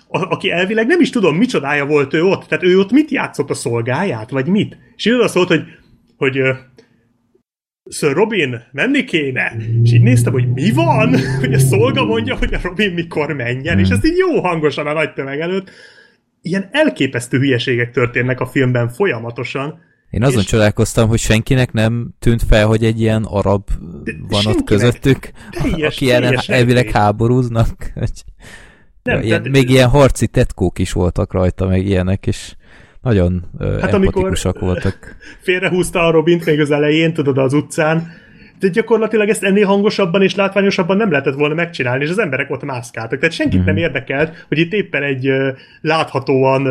a, 0.08 0.18
aki 0.32 0.50
elvileg 0.50 0.86
nem 0.86 1.00
is 1.00 1.10
tudom, 1.10 1.36
micsodája 1.36 1.86
volt 1.86 2.14
ő 2.14 2.22
ott. 2.22 2.44
Tehát 2.44 2.64
ő 2.64 2.78
ott 2.78 2.90
mit 2.90 3.10
játszott 3.10 3.50
a 3.50 3.54
szolgáját, 3.54 4.30
vagy 4.30 4.46
mit? 4.46 4.76
És 4.96 5.06
így 5.06 5.28
szólt, 5.28 5.48
hogy, 5.48 5.62
hogy 6.16 6.40
Sir 7.90 8.12
Robin, 8.12 8.62
menni 8.72 9.04
kéne. 9.04 9.52
És 9.82 9.92
így 9.92 10.02
néztem, 10.02 10.32
hogy 10.32 10.52
mi 10.52 10.70
van, 10.70 11.14
hogy 11.40 11.54
a 11.54 11.58
szolga 11.58 12.04
mondja, 12.04 12.36
hogy 12.36 12.54
a 12.54 12.58
Robin 12.62 12.92
mikor 12.92 13.32
menjen, 13.32 13.78
és 13.78 13.88
ezt 13.88 14.06
így 14.06 14.16
jó 14.16 14.40
hangosan 14.40 14.86
a 14.86 14.92
nagy 14.92 15.12
tömeg 15.12 15.40
előtt. 15.40 15.70
Ilyen 16.42 16.68
elképesztő 16.70 17.38
hülyeségek 17.38 17.90
történnek 17.90 18.40
a 18.40 18.46
filmben 18.46 18.88
folyamatosan, 18.88 19.80
Én 20.10 20.22
azon 20.22 20.40
és- 20.40 20.46
csodálkoztam, 20.46 21.08
hogy 21.08 21.18
senkinek 21.18 21.72
nem 21.72 22.08
tűnt 22.18 22.42
fel, 22.42 22.66
hogy 22.66 22.84
egy 22.84 23.00
ilyen 23.00 23.22
arab 23.24 23.68
van 24.28 24.46
ott 24.46 24.64
közöttük, 24.64 25.30
Teljes- 25.50 25.94
aki 25.94 26.10
ellen 26.12 26.38
elvileg 26.46 26.90
háborúznak. 26.90 27.92
Hogy- 27.94 28.10
Nem, 29.02 29.22
ilyen, 29.22 29.42
tehát- 29.42 29.58
még 29.58 29.70
ilyen 29.70 29.88
harci 29.88 30.26
tetkók 30.26 30.78
is 30.78 30.92
voltak 30.92 31.32
rajta, 31.32 31.66
meg 31.66 31.86
ilyenek, 31.86 32.26
és 32.26 32.54
nagyon 33.00 33.44
hát 33.58 33.80
Hát 33.80 33.94
amikor- 33.94 33.94
empatikusak 33.94 34.58
voltak. 34.58 35.16
félrehúzta 35.40 36.06
a 36.06 36.10
Robint 36.10 36.44
még 36.44 36.60
az 36.60 36.70
elején, 36.70 37.12
tudod, 37.12 37.38
az 37.38 37.52
utcán, 37.52 38.08
de 38.58 38.68
gyakorlatilag 38.68 39.28
ezt 39.28 39.42
ennél 39.42 39.66
hangosabban 39.66 40.22
és 40.22 40.34
látványosabban 40.34 40.96
nem 40.96 41.10
lehetett 41.10 41.34
volna 41.34 41.54
megcsinálni, 41.54 42.04
és 42.04 42.10
az 42.10 42.18
emberek 42.18 42.50
ott 42.50 42.62
mászkáltak. 42.64 43.18
Tehát 43.18 43.34
senkit 43.34 43.58
Mhm. 43.58 43.66
nem 43.66 43.76
érdekelt, 43.76 44.44
hogy 44.48 44.58
itt 44.58 44.72
éppen 44.72 45.02
egy 45.02 45.28
láthatóan 45.80 46.62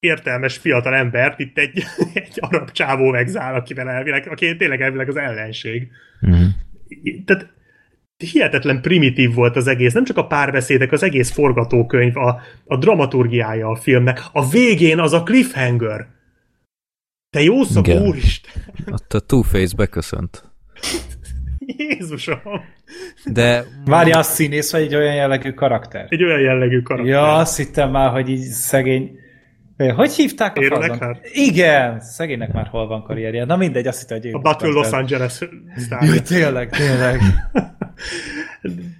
értelmes 0.00 0.56
fiatal 0.56 0.94
embert 0.94 1.38
itt 1.38 1.58
egy, 1.58 1.82
egy 2.14 2.38
arab 2.40 2.70
csávó 2.70 3.10
megzál, 3.10 3.54
akivel 3.54 3.88
elvileg, 3.88 4.28
aki 4.30 4.56
tényleg 4.56 4.80
elvileg 4.80 5.08
az 5.08 5.16
ellenség. 5.16 5.88
Mhm. 6.20 6.42
Tehát 7.24 7.56
hihetetlen 8.16 8.80
primitív 8.80 9.34
volt 9.34 9.56
az 9.56 9.66
egész, 9.66 9.92
nem 9.92 10.04
csak 10.04 10.16
a 10.16 10.26
párbeszédek, 10.26 10.92
az 10.92 11.02
egész 11.02 11.30
forgatókönyv, 11.30 12.16
a, 12.16 12.40
a 12.64 12.76
dramaturgiája 12.76 13.68
a 13.68 13.76
filmnek. 13.76 14.20
A 14.32 14.48
végén 14.48 14.98
az 14.98 15.12
a 15.12 15.22
cliffhanger. 15.22 16.06
Te 17.30 17.42
jó 17.42 17.62
szó, 17.62 17.80
Igen. 17.80 18.02
úristen! 18.02 18.52
Ott 18.94 19.12
a 19.12 19.20
Two-Face 19.20 19.76
beköszönt. 19.76 20.44
Jézusom! 21.58 22.40
De 23.24 23.64
Várja, 23.84 24.18
a 24.18 24.22
színész 24.22 24.72
vagy 24.72 24.82
egy 24.82 24.94
olyan 24.94 25.14
jellegű 25.14 25.52
karakter? 25.52 26.06
Egy 26.08 26.24
olyan 26.24 26.40
jellegű 26.40 26.80
karakter. 26.80 27.12
Ja, 27.12 27.34
azt 27.34 27.56
hittem 27.56 27.90
már, 27.90 28.10
hogy 28.10 28.28
így 28.28 28.40
szegény... 28.40 29.18
Hogy 29.86 30.12
hívták 30.12 30.56
a 30.56 30.60
Aaron? 30.60 31.18
Igen, 31.32 32.00
szegénynek 32.00 32.52
már 32.52 32.66
hol 32.66 32.86
van 32.86 33.02
karrierje. 33.02 33.44
Na 33.44 33.56
mindegy, 33.56 33.86
azt 33.86 34.00
hittem, 34.00 34.20
hogy 34.20 34.30
A 34.32 34.38
Battle 34.38 34.68
Los. 34.68 34.90
Angeles 34.90 35.40
Jó, 35.40 35.48
sztárja. 35.76 36.22
tényleg, 36.22 36.70
tényleg. 36.70 37.20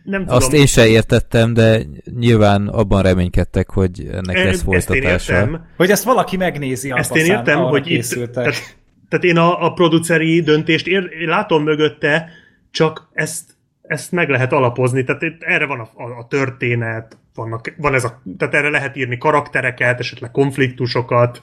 Nem 0.04 0.20
tudom. 0.20 0.36
azt 0.36 0.52
én 0.52 0.66
se 0.66 0.86
értettem, 0.86 1.54
de 1.54 1.80
nyilván 2.18 2.68
abban 2.68 3.02
reménykedtek, 3.02 3.70
hogy 3.70 4.08
ennek 4.12 4.36
lesz 4.36 4.46
ezt 4.46 4.54
én 4.66 4.80
folytatása. 4.80 5.32
értem. 5.32 5.66
Hogy 5.76 5.90
ezt 5.90 6.04
valaki 6.04 6.36
megnézi 6.36 6.92
Ezt 6.94 7.16
én 7.16 7.24
értem, 7.24 7.58
hogy 7.58 7.80
itt, 7.90 7.96
készültek. 7.96 8.32
tehát, 8.44 8.76
tehát 9.08 9.24
én 9.24 9.36
a, 9.36 9.64
a 9.66 9.72
produceri 9.72 10.40
döntést 10.40 10.86
ér, 10.86 11.08
én 11.20 11.28
látom 11.28 11.62
mögötte, 11.62 12.30
csak 12.70 13.08
ezt, 13.12 13.42
ezt 13.88 14.12
meg 14.12 14.28
lehet 14.28 14.52
alapozni, 14.52 15.04
tehát 15.04 15.22
itt 15.22 15.42
erre 15.42 15.66
van 15.66 15.80
a, 15.80 15.88
a, 16.02 16.18
a 16.18 16.26
történet, 16.28 17.18
vannak, 17.34 17.74
van 17.76 17.94
ez 17.94 18.04
a, 18.04 18.22
tehát 18.38 18.54
erre 18.54 18.68
lehet 18.68 18.96
írni 18.96 19.18
karaktereket, 19.18 19.98
esetleg 19.98 20.30
konfliktusokat, 20.30 21.42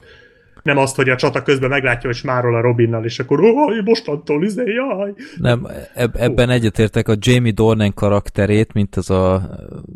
nem 0.66 0.76
azt, 0.76 0.96
hogy 0.96 1.08
a 1.08 1.16
csata 1.16 1.42
közben 1.42 1.68
meglátja, 1.68 2.08
hogy 2.08 2.18
smárol 2.18 2.54
a 2.54 2.60
Robinnal, 2.60 3.04
és 3.04 3.18
akkor 3.18 3.40
oh, 3.40 3.84
mostantól 3.84 4.44
izé, 4.44 4.62
jaj. 4.72 5.14
Nem, 5.36 5.66
eb- 5.94 6.16
ebben 6.16 6.50
egyetértek 6.50 7.08
a 7.08 7.14
Jamie 7.18 7.52
Dornan 7.52 7.94
karakterét, 7.94 8.72
mint 8.72 8.96
az 8.96 9.10
a 9.10 9.50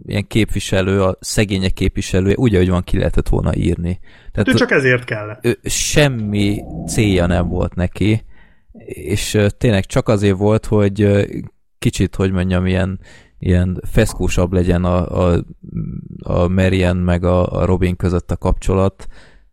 ilyen 0.07 0.27
képviselő, 0.27 1.03
a 1.03 1.17
szegények 1.21 1.73
képviselője, 1.73 2.35
úgy, 2.37 2.55
ahogy 2.55 2.69
van, 2.69 2.83
ki 2.83 2.99
lehetett 2.99 3.29
volna 3.29 3.55
írni. 3.55 4.01
Tehát 4.33 4.49
Ő 4.49 4.53
csak 4.53 4.71
ezért 4.71 5.05
kellett. 5.05 5.47
ő, 5.47 5.59
semmi 5.63 6.63
célja 6.87 7.27
nem 7.27 7.49
volt 7.49 7.75
neki, 7.75 8.25
és 8.87 9.39
tényleg 9.59 9.87
csak 9.87 10.09
azért 10.09 10.37
volt, 10.37 10.67
hogy 10.67 11.27
kicsit, 11.81 12.17
hogy 12.17 12.33
mondjam, 12.33 12.67
ilyen, 12.67 13.01
ilyen 13.39 13.83
feszkósabb 13.91 14.53
legyen 14.53 14.85
a, 14.85 15.29
a, 15.31 15.45
a 16.23 16.49
Marian 16.49 16.97
meg 16.97 17.25
a, 17.25 17.53
a 17.53 17.65
Robin 17.65 17.97
között 17.97 18.31
a 18.31 18.37
kapcsolat, 18.37 19.07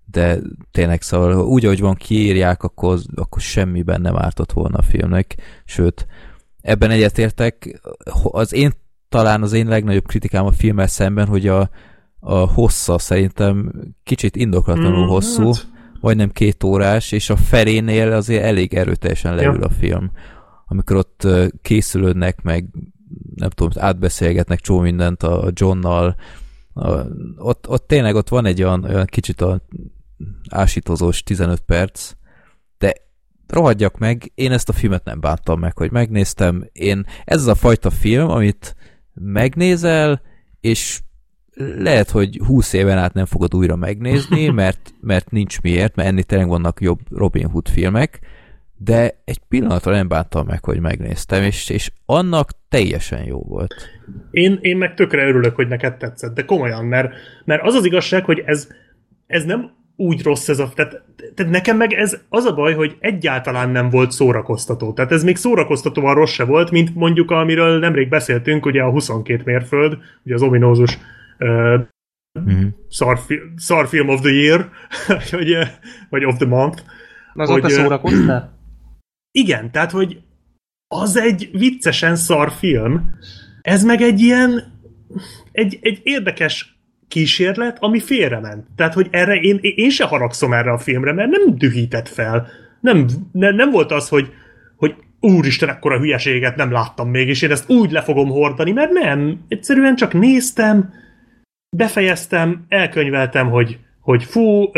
de 0.05 0.39
tényleg 0.71 1.01
szóval 1.01 1.45
úgy, 1.45 1.65
ahogy 1.65 1.79
van 1.79 1.95
kiírják, 1.95 2.63
akkor, 2.63 2.99
akkor 3.15 3.41
semmiben 3.41 4.01
nem 4.01 4.17
ártott 4.17 4.51
volna 4.51 4.77
a 4.77 4.81
filmnek, 4.81 5.35
sőt, 5.65 6.07
ebben 6.61 6.89
egyetértek, 6.91 7.81
az 8.23 8.53
én 8.53 8.71
talán 9.09 9.41
az 9.41 9.53
én 9.53 9.67
legnagyobb 9.67 10.07
kritikám 10.07 10.45
a 10.45 10.51
filmmel 10.51 10.87
szemben, 10.87 11.27
hogy 11.27 11.47
a, 11.47 11.69
a 12.19 12.35
hossza 12.35 12.97
szerintem 12.99 13.71
kicsit 14.03 14.35
indoklatlanul 14.35 15.05
Mm, 15.05 15.09
hosszú, 15.09 15.45
hát. 15.45 15.67
majdnem 15.99 16.31
két 16.31 16.63
órás, 16.63 17.11
és 17.11 17.29
a 17.29 17.35
felénél 17.35 18.11
azért 18.11 18.43
elég 18.43 18.73
erőteljesen 18.73 19.35
leül 19.35 19.59
Ja. 19.59 19.65
a 19.65 19.69
film. 19.69 20.11
Amikor 20.67 20.95
ott 20.95 21.27
készülődnek, 21.61 22.41
meg 22.41 22.65
nem 23.35 23.49
tudom, 23.49 23.83
átbeszélgetnek 23.83 24.59
csó 24.59 24.79
mindent 24.79 25.23
a 25.23 25.43
a 25.43 25.51
Johnnal, 25.53 26.15
a, 26.73 26.89
ott, 27.37 27.69
ott 27.69 27.87
tényleg 27.87 28.15
ott 28.15 28.29
van 28.29 28.45
egy 28.45 28.63
olyan, 28.63 28.83
olyan 28.83 29.05
kicsit 29.05 29.41
a 29.41 29.61
ásítozós 30.49 31.23
15 31.23 31.59
perc, 31.59 32.11
de 32.77 32.93
rohadjak 33.47 33.97
meg, 33.97 34.31
én 34.35 34.51
ezt 34.51 34.69
a 34.69 34.73
filmet 34.73 35.03
nem 35.03 35.19
bántam 35.19 35.59
meg, 35.59 35.77
hogy 35.77 35.91
megnéztem. 35.91 36.69
Én, 36.71 37.05
ez 37.25 37.41
az 37.41 37.47
a 37.47 37.55
fajta 37.55 37.89
film, 37.89 38.29
amit 38.29 38.75
megnézel, 39.13 40.21
és 40.59 41.01
lehet, 41.77 42.09
hogy 42.09 42.41
20 42.45 42.73
éven 42.73 42.97
át 42.97 43.13
nem 43.13 43.25
fogod 43.25 43.55
újra 43.55 43.75
megnézni, 43.75 44.47
mert, 44.61 44.93
mert 45.01 45.31
nincs 45.31 45.61
miért, 45.61 45.95
mert 45.95 46.07
ennél 46.07 46.23
tényleg 46.23 46.47
vannak 46.47 46.81
jobb 46.81 46.99
Robin 47.09 47.47
Hood 47.47 47.69
filmek, 47.69 48.19
de 48.77 49.21
egy 49.25 49.39
pillanatra 49.47 49.91
nem 49.91 50.07
bántam 50.07 50.45
meg, 50.45 50.63
hogy 50.63 50.79
megnéztem, 50.79 51.43
és, 51.43 51.69
és 51.69 51.91
annak 52.05 52.49
teljesen 52.69 53.23
jó 53.23 53.39
volt. 53.39 53.73
Én, 54.31 54.57
én 54.61 54.77
meg 54.77 54.93
tökre 54.93 55.27
örülök, 55.27 55.55
hogy 55.55 55.67
neked 55.67 55.97
tetszett, 55.97 56.33
de 56.33 56.45
komolyan, 56.45 56.85
mert, 56.85 57.13
mert 57.45 57.63
az 57.63 57.73
az 57.73 57.85
igazság, 57.85 58.25
hogy 58.25 58.43
ez, 58.45 58.67
ez 59.27 59.43
nem 59.43 59.71
úgy 59.95 60.23
rossz 60.23 60.49
ez 60.49 60.59
a... 60.59 60.69
Tehát, 60.75 61.01
tehát 61.35 61.51
nekem 61.51 61.77
meg 61.77 61.93
ez 61.93 62.17
az 62.29 62.45
a 62.45 62.53
baj, 62.53 62.73
hogy 62.73 62.97
egyáltalán 62.99 63.69
nem 63.69 63.89
volt 63.89 64.11
szórakoztató. 64.11 64.93
Tehát 64.93 65.11
ez 65.11 65.23
még 65.23 65.35
szórakoztatóan 65.35 66.15
rossz 66.15 66.31
se 66.31 66.43
volt, 66.43 66.71
mint 66.71 66.95
mondjuk 66.95 67.31
amiről 67.31 67.79
nemrég 67.79 68.09
beszéltünk, 68.09 68.65
ugye 68.65 68.81
a 68.81 68.91
22 68.91 69.41
mérföld, 69.45 69.97
ugye 70.23 70.33
az 70.33 70.41
ominózus 70.41 70.97
uh, 71.39 71.81
Mm. 72.39 72.67
szarfi, 72.89 73.39
szarfilm 73.55 74.09
of 74.09 74.21
the 74.21 74.31
year, 74.31 74.69
vagy, 75.31 75.57
vagy 76.09 76.25
of 76.25 76.37
the 76.37 76.45
month. 76.45 76.83
Az 77.33 77.49
Hogy, 77.49 77.63
ott 77.63 77.69
szórakoztál? 77.69 78.56
Igen, 79.37 79.71
tehát, 79.71 79.91
hogy 79.91 80.17
az 80.87 81.17
egy 81.17 81.49
viccesen 81.51 82.15
szar 82.15 82.51
film, 82.51 83.09
ez 83.61 83.83
meg 83.83 84.01
egy 84.01 84.19
ilyen 84.19 84.63
egy, 85.51 85.77
egy 85.81 85.99
érdekes 86.03 86.79
kísérlet, 87.07 87.77
ami 87.79 87.99
félrement. 87.99 88.67
Tehát, 88.75 88.93
hogy 88.93 89.07
erre 89.11 89.35
én, 89.35 89.59
én 89.61 89.89
se 89.89 90.05
haragszom 90.05 90.53
erre 90.53 90.71
a 90.71 90.77
filmre, 90.77 91.13
mert 91.13 91.29
nem 91.29 91.57
dühített 91.57 92.07
fel. 92.07 92.47
Nem, 92.81 93.05
ne, 93.31 93.51
nem 93.51 93.71
volt 93.71 93.91
az, 93.91 94.09
hogy, 94.09 94.33
hogy 94.75 94.95
úristen, 95.19 95.69
ekkora 95.69 95.99
hülyeséget 95.99 96.55
nem 96.55 96.71
láttam 96.71 97.09
még, 97.09 97.27
és 97.27 97.41
én 97.41 97.51
ezt 97.51 97.69
úgy 97.69 97.91
le 97.91 98.01
fogom 98.01 98.29
hordani, 98.29 98.71
mert 98.71 98.91
nem. 98.91 99.45
Egyszerűen 99.47 99.95
csak 99.95 100.13
néztem, 100.13 100.93
befejeztem, 101.75 102.65
elkönyveltem, 102.67 103.49
hogy, 103.49 103.79
hogy 104.07 104.23
fú, 104.23 104.71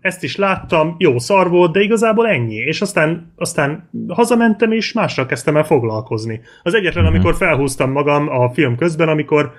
ezt 0.00 0.22
is 0.22 0.36
láttam, 0.36 0.94
jó 0.98 1.18
szar 1.18 1.50
volt, 1.50 1.72
de 1.72 1.80
igazából 1.80 2.28
ennyi. 2.28 2.54
És 2.54 2.80
aztán, 2.80 3.32
aztán 3.36 3.90
hazamentem, 4.08 4.72
és 4.72 4.92
mással 4.92 5.26
kezdtem 5.26 5.56
el 5.56 5.64
foglalkozni. 5.64 6.40
Az 6.62 6.74
egyetlen, 6.74 7.04
Mhm. 7.04 7.12
amikor 7.12 7.34
felhúztam 7.34 7.90
magam 7.90 8.28
a 8.28 8.50
film 8.50 8.76
közben, 8.76 9.08
amikor 9.08 9.52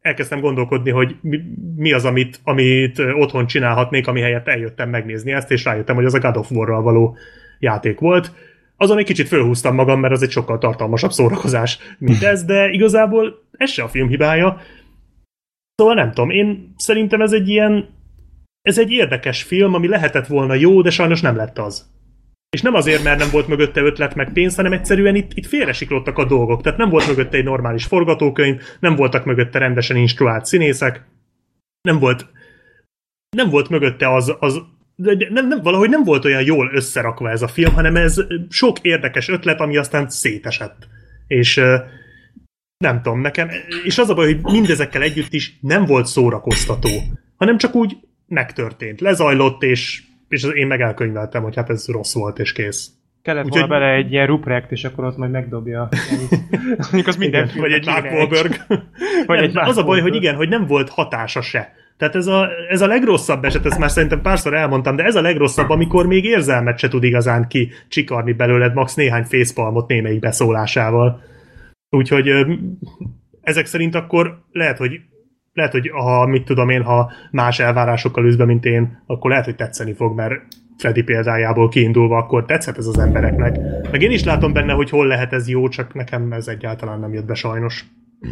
elkezdtem 0.00 0.40
gondolkodni, 0.40 0.90
hogy 0.90 1.16
mi, 1.20 1.40
mi 1.76 1.92
az, 1.92 2.04
amit, 2.04 2.40
amit 2.44 2.98
otthon 3.18 3.46
csinálhatnék, 3.46 4.06
ami 4.06 4.20
helyett 4.20 4.48
eljöttem 4.48 4.88
megnézni 4.90 5.32
ezt, 5.32 5.50
és 5.50 5.64
rájöttem, 5.64 5.96
hogy 5.96 6.04
az 6.04 6.14
a 6.14 6.18
God 6.18 6.36
of 6.36 6.50
War-ral 6.50 6.82
való 6.82 7.16
játék 7.58 7.98
volt. 8.00 8.32
Azon 8.76 8.98
egy 8.98 9.04
kicsit 9.04 9.28
fölhúztam 9.28 9.74
magam, 9.74 10.00
mert 10.00 10.12
az 10.12 10.22
egy 10.22 10.30
sokkal 10.30 10.58
tartalmasabb 10.58 11.10
szórakozás, 11.10 11.78
mint 11.98 12.22
ez, 12.22 12.44
de 12.44 12.68
igazából 12.70 13.42
ez 13.52 13.70
se 13.70 13.82
a 13.82 13.88
film 13.88 14.08
hibája. 14.08 14.60
Szóval 15.74 15.94
nem 15.94 16.12
tudom, 16.12 16.30
én 16.30 16.74
szerintem 16.76 17.20
ez 17.20 17.32
egy 17.32 17.48
ilyen 17.48 17.96
ez 18.62 18.78
egy 18.78 18.90
érdekes 18.90 19.42
film, 19.42 19.74
ami 19.74 19.88
lehetett 19.88 20.26
volna 20.26 20.54
jó, 20.54 20.82
de 20.82 20.90
sajnos 20.90 21.20
nem 21.20 21.36
lett 21.36 21.58
az. 21.58 21.86
És 22.50 22.62
nem 22.62 22.74
azért, 22.74 23.02
mert 23.02 23.18
nem 23.18 23.30
volt 23.30 23.48
mögötte 23.48 23.80
ötlet 23.80 24.14
meg 24.14 24.32
pénz, 24.32 24.56
hanem 24.56 24.72
egyszerűen 24.72 25.14
itt, 25.14 25.32
itt 25.34 25.46
félresiklottak 25.46 26.18
a 26.18 26.24
dolgok. 26.24 26.62
Tehát 26.62 26.78
nem 26.78 26.88
volt 26.88 27.06
mögötte 27.06 27.36
egy 27.36 27.44
normális 27.44 27.84
forgatókönyv, 27.84 28.62
nem 28.80 28.96
voltak 28.96 29.24
mögötte 29.24 29.58
rendesen 29.58 29.96
instruált 29.96 30.44
színészek, 30.44 31.04
nem 31.80 31.98
volt, 31.98 32.26
nem 33.36 33.50
volt 33.50 33.68
mögötte 33.68 34.14
az, 34.14 34.36
az 34.38 34.62
de 35.00 35.28
nem, 35.30 35.48
nem, 35.48 35.62
valahogy 35.62 35.88
nem 35.88 36.04
volt 36.04 36.24
olyan 36.24 36.44
jól 36.44 36.70
összerakva 36.72 37.30
ez 37.30 37.42
a 37.42 37.48
film, 37.48 37.72
hanem 37.72 37.96
ez 37.96 38.16
sok 38.48 38.78
érdekes 38.80 39.28
ötlet, 39.28 39.60
ami 39.60 39.76
aztán 39.76 40.08
szétesett. 40.08 40.88
És 41.26 41.60
nem 42.84 43.02
tudom, 43.02 43.20
nekem, 43.20 43.50
és 43.84 43.98
az 43.98 44.10
a 44.10 44.14
baj, 44.14 44.34
hogy 44.34 44.52
mindezekkel 44.52 45.02
együtt 45.02 45.32
is 45.32 45.58
nem 45.60 45.84
volt 45.84 46.06
szórakoztató, 46.06 46.88
hanem 47.36 47.58
csak 47.58 47.74
úgy 47.74 47.96
megtörtént, 48.28 49.00
lezajlott, 49.00 49.62
és, 49.62 50.02
és 50.28 50.44
én 50.44 50.66
meg 50.66 50.80
elkönyveltem, 50.80 51.42
hogy 51.42 51.56
hát 51.56 51.70
ez 51.70 51.86
rossz 51.88 52.14
volt, 52.14 52.38
és 52.38 52.52
kész. 52.52 52.90
Kellett 53.22 53.44
Úgyhogy- 53.44 53.60
volna 53.60 53.78
bele 53.78 53.94
egy 53.94 54.12
ilyen 54.12 54.26
ruprekt, 54.26 54.72
és 54.72 54.84
akkor 54.84 55.04
ott 55.04 55.16
majd 55.16 55.30
megdobja. 55.30 55.88
Mondjuk 56.78 57.06
az 57.06 57.16
minden 57.16 57.44
Igen, 57.44 57.60
vagy 57.60 57.72
egy 57.72 57.86
Mark 57.86 58.12
Wahlberg. 58.12 58.56
Vagy 59.26 59.42
egy 59.42 59.54
Mark 59.54 59.68
az 59.68 59.76
a 59.76 59.84
baj, 59.84 60.00
hogy 60.00 60.14
igen, 60.14 60.34
hogy 60.34 60.48
nem 60.48 60.66
volt 60.66 60.88
hatása 60.88 61.40
se. 61.40 61.72
Tehát 61.96 62.14
ez 62.14 62.26
a, 62.26 62.48
ez 62.68 62.80
a 62.80 62.86
legrosszabb 62.86 63.44
eset, 63.44 63.66
ezt 63.66 63.78
már 63.78 63.90
szerintem 63.90 64.20
párszor 64.22 64.54
elmondtam, 64.54 64.96
de 64.96 65.02
ez 65.02 65.14
a 65.14 65.20
legrosszabb, 65.20 65.70
amikor 65.70 66.06
még 66.06 66.24
érzelmet 66.24 66.78
se 66.78 66.88
tud 66.88 67.04
igazán 67.04 67.48
ki 67.48 67.70
csikarni 67.88 68.32
belőled, 68.32 68.74
max 68.74 68.94
néhány 68.94 69.24
fészpalmot 69.24 69.88
némelyik 69.88 70.20
beszólásával. 70.20 71.22
Úgyhogy 71.90 72.28
ezek 73.40 73.66
szerint 73.66 73.94
akkor 73.94 74.42
lehet, 74.52 74.78
hogy 74.78 75.00
lehet, 75.58 75.72
hogy 75.72 75.90
ha, 75.90 76.26
mit 76.26 76.44
tudom 76.44 76.68
én, 76.68 76.82
ha 76.82 77.10
más 77.30 77.58
elvárásokkal 77.58 78.24
üzbe, 78.26 78.44
mint 78.44 78.64
én, 78.64 79.02
akkor 79.06 79.30
lehet, 79.30 79.44
hogy 79.44 79.56
tetszeni 79.56 79.94
fog, 79.94 80.14
mert 80.14 80.34
Freddy 80.78 81.02
példájából 81.02 81.68
kiindulva, 81.68 82.16
akkor 82.16 82.44
tetszett 82.44 82.76
ez 82.76 82.86
az 82.86 82.98
embereknek. 82.98 83.58
Meg 83.90 84.02
én 84.02 84.10
is 84.10 84.24
látom 84.24 84.52
benne, 84.52 84.72
hogy 84.72 84.90
hol 84.90 85.06
lehet 85.06 85.32
ez 85.32 85.48
jó, 85.48 85.68
csak 85.68 85.94
nekem 85.94 86.32
ez 86.32 86.48
egyáltalán 86.48 87.00
nem 87.00 87.12
jött 87.12 87.24
be 87.24 87.34
sajnos. 87.34 87.84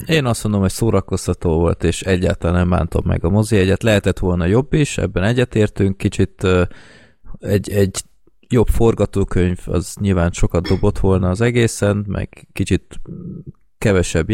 Én 0.06 0.24
azt 0.24 0.42
mondom, 0.42 0.60
hogy 0.60 0.70
szórakoztató 0.70 1.58
volt, 1.58 1.84
és 1.84 2.02
egyáltalán 2.02 2.56
nem 2.56 2.68
bántom 2.68 3.02
meg 3.06 3.24
a 3.24 3.30
mozi 3.30 3.56
egyet. 3.56 3.82
Lehetett 3.82 4.18
volna 4.18 4.46
jobb 4.46 4.72
is, 4.72 4.98
ebben 4.98 5.22
egyetértünk. 5.22 5.96
Kicsit 5.96 6.46
egy, 7.38 7.70
egy 7.70 8.00
jobb 8.48 8.66
forgatókönyv, 8.66 9.58
az 9.64 9.96
nyilván 10.00 10.30
sokat 10.30 10.68
dobott 10.68 10.98
volna 10.98 11.28
az 11.28 11.40
egészen, 11.40 12.04
meg 12.08 12.48
kicsit 12.52 13.00
kevesebb 13.78 14.28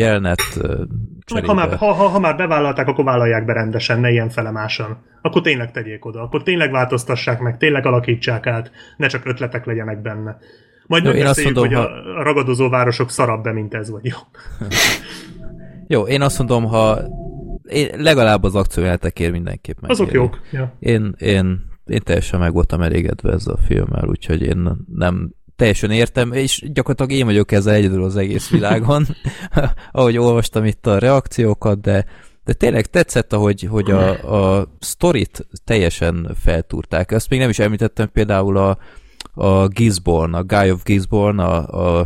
Meg 1.35 1.45
ha, 1.45 1.55
már, 1.55 1.77
ha, 1.77 1.93
ha, 1.93 2.09
ha 2.09 2.19
már 2.19 2.37
bevállalták, 2.37 2.89
akkor 2.89 3.05
vállalják 3.05 3.45
be 3.45 3.53
rendesen, 3.53 4.01
ne 4.01 4.11
ilyen 4.11 4.29
felemásan. 4.29 5.03
Akkor 5.23 5.43
tényleg 5.43 5.71
tegyék 5.71 6.05
oda, 6.05 6.23
akkor 6.23 6.43
tényleg 6.43 6.71
változtassák 6.71 7.41
meg, 7.41 7.57
tényleg 7.57 7.87
alakítsák 7.87 8.47
át, 8.47 8.71
ne 8.97 9.07
csak 9.07 9.27
ötletek 9.27 9.65
legyenek 9.65 10.03
benne. 10.03 10.39
Majd 10.87 11.03
nem 11.03 11.13
beszéljük, 11.13 11.55
mondom, 11.55 11.75
hogy 11.75 11.87
a, 11.87 12.19
a 12.19 12.23
ragadozó 12.23 12.69
városok 12.69 13.11
szarabb 13.11 13.43
be, 13.43 13.53
mint 13.53 13.75
ez, 13.75 13.91
vagy 13.91 14.05
jó. 14.05 14.17
Jó, 15.87 16.07
én 16.07 16.23
azt 16.23 16.39
mondom, 16.39 16.65
ha 16.65 16.99
én 17.63 17.89
legalább 17.97 18.43
az 18.43 18.55
akciójátekért 18.55 19.33
mindenképp 19.33 19.81
megéri. 19.81 20.01
Azok 20.01 20.13
jók. 20.15 20.41
Ja. 20.51 20.77
Én, 20.79 21.15
én, 21.19 21.61
én 21.85 22.01
teljesen 22.05 22.41
meg 22.41 22.53
voltam 22.53 22.81
elégedve 22.81 23.33
ezzel 23.33 23.55
a 23.55 23.63
filmmel, 23.67 24.09
úgyhogy 24.09 24.43
én 24.43 24.71
nem 24.95 25.33
teljesen 25.63 25.91
értem, 25.91 26.33
és 26.33 26.65
gyakorlatilag 26.73 27.21
én 27.21 27.27
vagyok 27.27 27.53
ezzel 27.53 27.75
egyedül 27.75 28.05
az 28.05 28.17
egész 28.17 28.51
világon, 28.51 29.07
ahogy 29.93 30.19
olvastam 30.19 30.65
itt 30.65 30.87
a 30.87 30.99
reakciókat, 30.99 31.81
de, 31.81 32.05
de 32.45 32.53
tényleg 32.53 32.87
tetszett, 32.87 33.33
ahogy 33.33 33.63
hogy 33.63 33.91
a, 33.91 34.09
a 34.59 34.69
sztorit 34.79 35.47
teljesen 35.65 36.37
feltúrták. 36.41 37.11
Azt 37.11 37.29
még 37.29 37.39
nem 37.39 37.49
is 37.49 37.59
említettem 37.59 38.11
például 38.13 38.57
a, 38.57 38.79
a 39.35 39.67
Gisborne, 39.67 40.39
a 40.39 40.45
Guy 40.45 40.71
of 40.71 40.83
Gisborne, 40.85 41.45
a, 41.45 41.99
a 41.99 42.05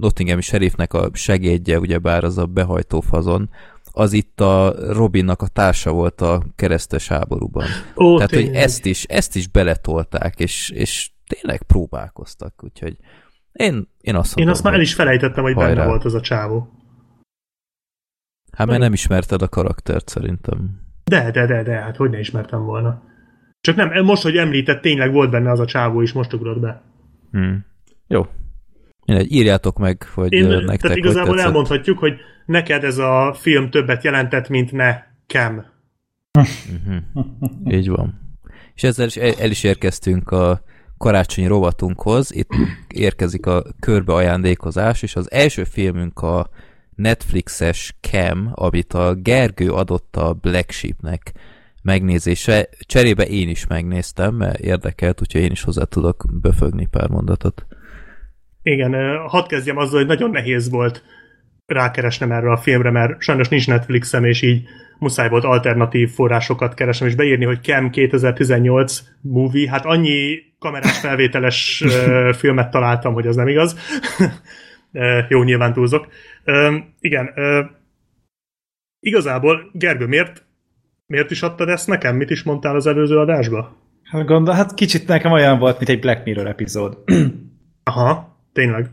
Nottinghami 0.00 0.42
sheriffnek 0.42 0.92
a 0.92 1.10
segédje, 1.12 1.78
ugyebár 1.78 2.24
az 2.24 2.38
a 2.38 2.46
behajtó 2.46 3.00
fazon, 3.00 3.50
az 3.84 4.12
itt 4.12 4.40
a 4.40 4.74
Robinnak 4.92 5.42
a 5.42 5.48
társa 5.48 5.90
volt 5.90 6.20
a 6.20 6.42
keresztes 6.56 7.08
háborúban. 7.08 7.66
Ó, 7.96 8.14
Tehát, 8.14 8.30
hogy 8.30 8.44
tényleg. 8.44 8.62
ezt 8.62 8.84
is, 8.84 9.04
ezt 9.04 9.36
is 9.36 9.48
beletolták, 9.48 10.34
és, 10.38 10.70
és 10.74 11.10
tényleg 11.26 11.62
próbálkoztak, 11.62 12.64
úgyhogy 12.64 12.96
én, 13.52 13.88
én 14.00 14.14
azt 14.14 14.28
Én 14.28 14.34
mondom, 14.36 14.54
azt 14.54 14.62
már 14.62 14.72
el 14.72 14.78
hogy- 14.78 14.88
is 14.88 14.94
felejtettem, 14.94 15.42
hogy 15.44 15.54
benne 15.54 15.66
Hajrá. 15.66 15.86
volt 15.86 16.04
az 16.04 16.14
a 16.14 16.20
csávó. 16.20 16.68
Hát 18.52 18.66
mert 18.66 18.80
nem 18.80 18.92
ismerted 18.92 19.42
a 19.42 19.48
karaktert 19.48 20.08
szerintem. 20.08 20.80
De, 21.04 21.30
de, 21.30 21.46
de, 21.46 21.62
de, 21.62 21.74
hát 21.80 21.96
hogy 21.96 22.10
ne 22.10 22.18
ismertem 22.18 22.62
volna. 22.64 23.02
Csak 23.60 23.76
nem, 23.76 24.04
most, 24.04 24.22
hogy 24.22 24.36
említett, 24.36 24.80
tényleg 24.80 25.12
volt 25.12 25.30
benne 25.30 25.50
az 25.50 25.60
a 25.60 25.66
csávó 25.66 26.00
is, 26.00 26.12
most 26.12 26.32
ugrott 26.32 26.60
be. 26.60 26.82
Hmm. 27.30 27.66
Jó, 28.06 28.26
Mindegy, 29.06 29.32
írjátok 29.32 29.78
meg, 29.78 30.02
hogy 30.14 30.32
Én, 30.32 30.42
Én, 30.42 30.48
nektek 30.48 30.80
tehát 30.80 30.96
hogy 30.96 30.96
igazából 31.04 31.30
tetszett. 31.34 31.46
elmondhatjuk, 31.46 31.98
hogy 31.98 32.14
neked 32.46 32.84
ez 32.84 32.98
a 32.98 33.34
film 33.38 33.70
többet 33.70 34.04
jelentett, 34.04 34.48
mint 34.48 34.72
nekem. 34.72 35.64
Így 37.64 37.88
van. 37.88 38.20
És 38.74 38.82
ezzel 38.82 39.06
is 39.06 39.16
el, 39.16 39.32
el 39.38 39.50
is 39.50 39.64
érkeztünk 39.64 40.30
a 40.30 40.62
karácsonyi 40.98 41.46
rovatunkhoz. 41.46 42.34
Itt 42.34 42.50
érkezik 42.88 43.46
a 43.46 43.62
körbe 43.80 44.12
ajándékozás, 44.12 45.02
és 45.02 45.16
az 45.16 45.30
első 45.30 45.64
filmünk 45.64 46.20
a 46.20 46.48
Netflixes 46.94 47.94
Cam, 48.00 48.50
amit 48.54 48.92
a 48.92 49.14
Gergő 49.14 49.70
adott 49.70 50.16
a 50.16 50.32
Black 50.32 50.70
Sheepnek 50.70 51.32
megnézése. 51.82 52.68
Cserébe 52.86 53.24
én 53.24 53.48
is 53.48 53.66
megnéztem, 53.66 54.34
mert 54.34 54.58
érdekelt, 54.58 55.20
úgyhogy 55.20 55.40
én 55.40 55.50
is 55.50 55.62
hozzá 55.62 55.84
tudok 55.84 56.24
befögni 56.40 56.86
pár 56.86 57.08
mondatot. 57.08 57.66
Igen, 58.62 59.18
hadd 59.26 59.48
kezdjem 59.48 59.76
azzal, 59.76 59.98
hogy 59.98 60.06
nagyon 60.06 60.30
nehéz 60.30 60.70
volt 60.70 61.02
rákeresnem 61.66 62.32
erre 62.32 62.50
a 62.50 62.56
filmre, 62.56 62.90
mert 62.90 63.20
sajnos 63.20 63.48
nincs 63.48 63.66
Netflixem, 63.66 64.24
és 64.24 64.42
így 64.42 64.68
muszáj 64.98 65.28
volt 65.28 65.44
alternatív 65.44 66.10
forrásokat 66.10 66.74
keresnem, 66.74 67.08
és 67.08 67.14
beírni, 67.14 67.44
hogy 67.44 67.62
Cam 67.62 67.90
2018 67.90 69.02
movie, 69.20 69.70
hát 69.70 69.84
annyi 69.84 70.38
kamerás 70.58 70.98
felvételes 70.98 71.84
filmet 72.40 72.70
találtam, 72.70 73.12
hogy 73.12 73.26
az 73.26 73.36
nem 73.36 73.48
igaz. 73.48 73.76
Jó, 75.28 75.42
nyilván 75.42 75.72
túlzok. 75.72 76.06
Igen, 77.00 77.30
igazából, 79.00 79.70
Gergő, 79.72 80.06
miért, 80.06 80.44
miért 81.06 81.30
is 81.30 81.42
adtad 81.42 81.68
ezt 81.68 81.86
nekem? 81.86 82.16
Mit 82.16 82.30
is 82.30 82.42
mondtál 82.42 82.74
az 82.74 82.86
előző 82.86 83.18
adásba? 83.18 83.76
Hát 84.02 84.26
gondol, 84.26 84.54
hát 84.54 84.74
kicsit 84.74 85.06
nekem 85.06 85.32
olyan 85.32 85.58
volt, 85.58 85.76
mint 85.76 85.90
egy 85.90 86.00
Black 86.00 86.24
Mirror 86.24 86.46
epizód. 86.46 86.98
Aha, 87.90 88.38
tényleg. 88.52 88.90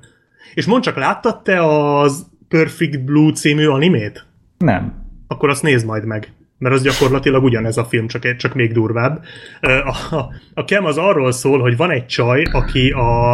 És 0.54 0.66
mondd 0.66 0.82
csak, 0.82 0.96
láttad 0.96 1.42
te 1.42 1.64
az 1.64 2.28
Perfect 2.48 3.04
Blue 3.04 3.32
című 3.32 3.68
animét? 3.68 4.26
Nem. 4.58 5.03
Akkor 5.34 5.50
azt 5.50 5.64
nézd 5.64 5.86
majd 5.86 6.06
meg. 6.06 6.34
Mert 6.58 6.76
az 6.76 6.84
gyakorlatilag 6.84 7.44
ugyanez 7.44 7.78
a 7.78 7.84
film, 7.84 8.08
csak, 8.08 8.36
csak 8.36 8.54
még 8.54 8.72
durvább. 8.72 9.24
A, 9.62 10.16
a, 10.16 10.30
a 10.54 10.66
Kem 10.66 10.86
az 10.86 10.98
arról 10.98 11.32
szól, 11.32 11.60
hogy 11.60 11.78
van 11.78 11.92
egy 11.92 12.06
csaj, 12.06 12.44
aki 12.52 12.90
a, 12.92 13.32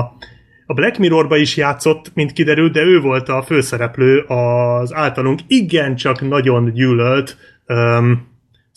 a 0.66 0.74
Black 0.74 0.98
Mirrorba 0.98 1.38
is 1.38 1.58
játszott, 1.58 2.12
mint 2.14 2.32
kiderült, 2.32 2.72
de 2.72 2.82
ő 2.82 3.00
volt 3.00 3.30
a 3.30 3.42
főszereplő 3.42 4.20
az 4.20 4.94
általunk 4.94 5.40
igencsak 5.48 6.22
nagyon 6.22 6.74
gyűlölt 6.74 7.38
um, 7.68 8.28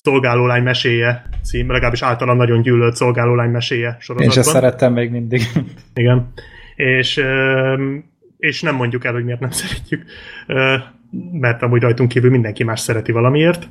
szolgálólány 0.03 0.62
meséje 0.62 1.29
cím, 1.43 1.70
legalábbis 1.70 2.03
általam 2.03 2.37
nagyon 2.37 2.62
gyűlölt 2.62 2.97
szolgálólány 2.97 3.51
meséje 3.51 3.89
Én 3.89 3.97
sorozatban. 3.99 4.45
sem 4.45 4.53
szerettem 4.53 4.93
még 4.93 5.11
mindig. 5.11 5.43
Igen. 5.95 6.33
És, 6.77 7.20
és 8.39 8.62
nem 8.62 8.75
mondjuk 8.75 9.05
el, 9.05 9.12
hogy 9.12 9.25
miért 9.25 9.41
nem 9.41 9.51
szeretjük, 9.61 10.05
mert 11.33 11.63
amúgy 11.63 11.83
rajtunk 11.83 12.09
kívül 12.09 12.31
mindenki 12.31 12.65
más 12.65 12.81
szereti 12.81 13.13
valamiért. 13.13 13.69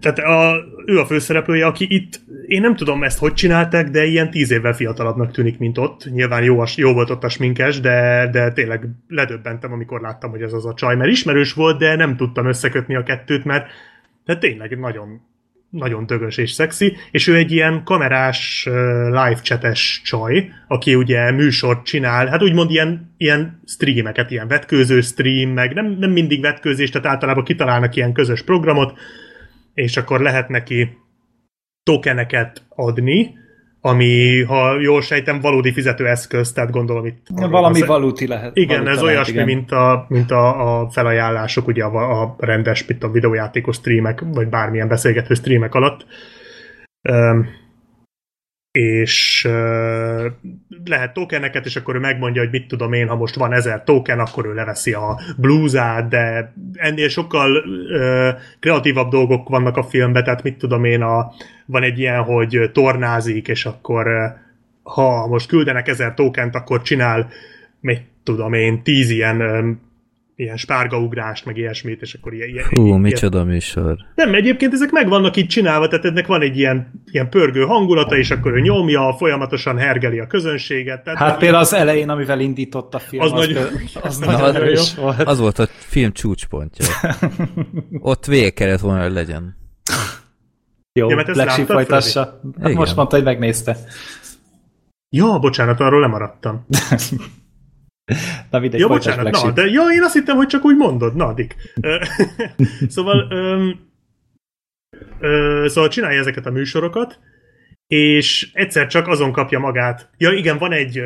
Tehát 0.00 0.18
a, 0.18 0.64
ő 0.86 0.98
a 0.98 1.06
főszereplője, 1.06 1.66
aki 1.66 1.86
itt, 1.88 2.20
én 2.46 2.60
nem 2.60 2.76
tudom 2.76 3.02
ezt 3.02 3.18
hogy 3.18 3.34
csinálták, 3.34 3.88
de 3.88 4.04
ilyen 4.04 4.30
tíz 4.30 4.50
évvel 4.50 4.72
fiatalabbnak 4.72 5.32
tűnik, 5.32 5.58
mint 5.58 5.78
ott. 5.78 6.04
Nyilván 6.12 6.42
jó, 6.42 6.60
a- 6.60 6.68
jó 6.76 6.92
volt 6.92 7.10
ott 7.10 7.24
a 7.24 7.28
sminkes, 7.28 7.80
de, 7.80 8.28
de 8.32 8.52
tényleg 8.52 8.88
ledöbbentem, 9.08 9.72
amikor 9.72 10.00
láttam, 10.00 10.30
hogy 10.30 10.42
ez 10.42 10.52
az 10.52 10.66
a 10.66 10.74
csaj, 10.74 10.96
mert 10.96 11.10
ismerős 11.10 11.52
volt, 11.52 11.78
de 11.78 11.96
nem 11.96 12.16
tudtam 12.16 12.46
összekötni 12.46 12.94
a 12.94 13.02
kettőt, 13.02 13.44
mert 13.44 13.70
de 14.24 14.38
tényleg 14.38 14.78
nagyon, 14.78 15.20
nagyon 15.70 16.06
dögös 16.06 16.36
és 16.36 16.50
szexi, 16.50 16.96
és 17.10 17.26
ő 17.26 17.36
egy 17.36 17.52
ilyen 17.52 17.84
kamerás 17.84 18.62
live 19.04 19.40
chates 19.42 20.00
csaj, 20.04 20.50
aki 20.68 20.94
ugye 20.94 21.30
műsort 21.30 21.84
csinál, 21.84 22.26
hát 22.26 22.42
úgymond 22.42 22.70
ilyen, 22.70 23.14
ilyen 23.16 23.60
streameket, 23.66 24.30
ilyen 24.30 24.48
vetkőző 24.48 25.00
stream, 25.00 25.50
meg 25.50 25.72
nem, 25.74 25.96
nem 25.98 26.10
mindig 26.10 26.40
vetkőzés, 26.40 26.90
tehát 26.90 27.06
általában 27.06 27.44
kitalálnak 27.44 27.96
ilyen 27.96 28.12
közös 28.12 28.42
programot, 28.42 28.98
és 29.74 29.96
akkor 29.96 30.20
lehet 30.20 30.48
neki 30.48 30.98
tokeneket 31.82 32.62
adni, 32.68 33.38
ami, 33.80 34.42
ha 34.42 34.80
jól 34.80 35.02
sejtem, 35.02 35.40
valódi 35.40 35.72
fizetőeszköz, 35.72 36.52
tehát 36.52 36.70
gondolom 36.70 37.06
itt... 37.06 37.26
Valami 37.34 37.80
az- 37.80 37.86
valuti 37.86 38.26
lehet. 38.26 38.56
igen, 38.56 38.76
valuta 38.76 38.90
ez 38.90 39.00
lehet, 39.00 39.16
olyasmi, 39.16 39.32
igen. 39.32 39.46
mint, 39.46 39.70
a, 39.72 40.04
mint 40.08 40.30
a, 40.30 40.80
a 40.80 40.90
felajánlások 40.90 41.66
ugye 41.66 41.84
a, 41.84 42.22
a 42.22 42.36
rendes, 42.38 42.86
mint 42.86 43.04
a 43.04 43.10
videójátékos 43.10 43.76
streamek, 43.76 44.22
vagy 44.32 44.48
bármilyen 44.48 44.88
beszélgető 44.88 45.34
streamek 45.34 45.74
alatt. 45.74 46.06
Um, 47.10 47.48
és 48.72 49.48
lehet 50.84 51.12
tokeneket, 51.12 51.66
és 51.66 51.76
akkor 51.76 51.94
ő 51.94 51.98
megmondja, 51.98 52.42
hogy 52.42 52.50
mit 52.50 52.68
tudom 52.68 52.92
én, 52.92 53.08
ha 53.08 53.16
most 53.16 53.34
van 53.34 53.52
ezer 53.52 53.84
token, 53.84 54.18
akkor 54.18 54.46
ő 54.46 54.54
leveszi 54.54 54.92
a 54.92 55.20
blúzát, 55.36 56.08
de 56.08 56.52
ennél 56.74 57.08
sokkal 57.08 57.64
kreatívabb 58.60 59.10
dolgok 59.10 59.48
vannak 59.48 59.76
a 59.76 59.82
filmben, 59.82 60.24
tehát 60.24 60.42
mit 60.42 60.58
tudom 60.58 60.84
én, 60.84 61.02
a, 61.02 61.32
van 61.66 61.82
egy 61.82 61.98
ilyen, 61.98 62.22
hogy 62.22 62.70
tornázik, 62.72 63.48
és 63.48 63.64
akkor 63.64 64.06
ha 64.82 65.26
most 65.26 65.48
küldenek 65.48 65.88
ezer 65.88 66.14
tokent, 66.14 66.54
akkor 66.54 66.82
csinál 66.82 67.28
mit 67.80 68.02
tudom 68.22 68.52
én, 68.52 68.82
tíz 68.82 69.10
ilyen, 69.10 69.80
ilyen 70.40 70.56
spárgaugrást, 70.56 71.44
meg 71.44 71.56
ilyesmit, 71.56 72.00
és 72.02 72.14
akkor 72.14 72.34
ilyen... 72.34 72.48
ilyen 72.48 72.64
Hú, 72.70 72.86
ilyen, 72.86 73.00
micsoda 73.00 73.44
műsor. 73.44 73.96
Nem, 74.14 74.34
egyébként 74.34 74.72
ezek 74.72 74.90
meg 74.90 75.08
vannak 75.08 75.36
itt 75.36 75.48
csinálva, 75.48 75.88
tehát 75.88 76.04
ennek 76.04 76.26
van 76.26 76.42
egy 76.42 76.58
ilyen, 76.58 77.02
ilyen 77.10 77.28
pörgő 77.28 77.62
hangulata, 77.62 78.16
és 78.16 78.30
akkor 78.30 78.52
ő 78.52 78.60
nyomja, 78.60 79.14
folyamatosan 79.18 79.78
hergeli 79.78 80.18
a 80.18 80.26
közönséget. 80.26 81.04
Tehát 81.04 81.18
Hát 81.18 81.38
például 81.38 81.62
az 81.62 81.74
elején, 81.74 82.08
amivel 82.08 82.40
indított 82.40 82.94
a 82.94 82.98
film, 82.98 83.22
Az 83.22 83.32
az, 83.32 83.46
nagy- 83.46 83.58
az 84.02 84.18
Na, 84.18 84.26
nagyon 84.26 84.42
az- 84.48 84.54
erős 84.54 84.94
volt. 84.94 85.22
Az 85.22 85.38
volt 85.38 85.58
a 85.58 85.66
film 85.66 86.12
csúcspontja. 86.12 86.86
Ott 87.98 88.26
vége 88.26 88.50
kellett 88.50 88.80
volna, 88.80 89.02
hogy 89.02 89.12
legyen. 89.12 89.56
Jó, 90.92 91.08
Ja, 91.10 91.16
Black 91.24 91.50
Sheep 91.50 91.66
folytassa. 91.66 92.40
Hát 92.62 92.72
most 92.74 92.96
mondta, 92.96 93.14
hogy 93.16 93.24
megnézte. 93.24 93.76
Ja, 95.16 95.38
bocsánat, 95.38 95.80
arról 95.80 96.00
lemaradtam. 96.00 96.66
Na 98.50 98.58
mindegy, 98.58 98.80
Ja, 98.80 98.86
bocsánat, 98.86 99.42
na, 99.42 99.50
de 99.50 99.64
ja, 99.64 99.82
én 99.94 100.02
azt 100.02 100.14
hittem, 100.14 100.36
hogy 100.36 100.46
csak 100.46 100.64
úgy 100.64 100.76
mondod, 100.76 101.14
na, 101.14 101.32
Dick. 101.32 101.56
Szóval, 102.94 103.26
öm, 103.30 103.80
ö, 105.20 105.64
szóval 105.68 105.90
csinálja 105.90 106.20
ezeket 106.20 106.46
a 106.46 106.50
műsorokat, 106.50 107.18
és 107.86 108.50
egyszer 108.52 108.86
csak 108.86 109.08
azon 109.08 109.32
kapja 109.32 109.58
magát. 109.58 110.10
Ja, 110.16 110.32
igen, 110.32 110.58
van 110.58 110.72
egy, 110.72 111.02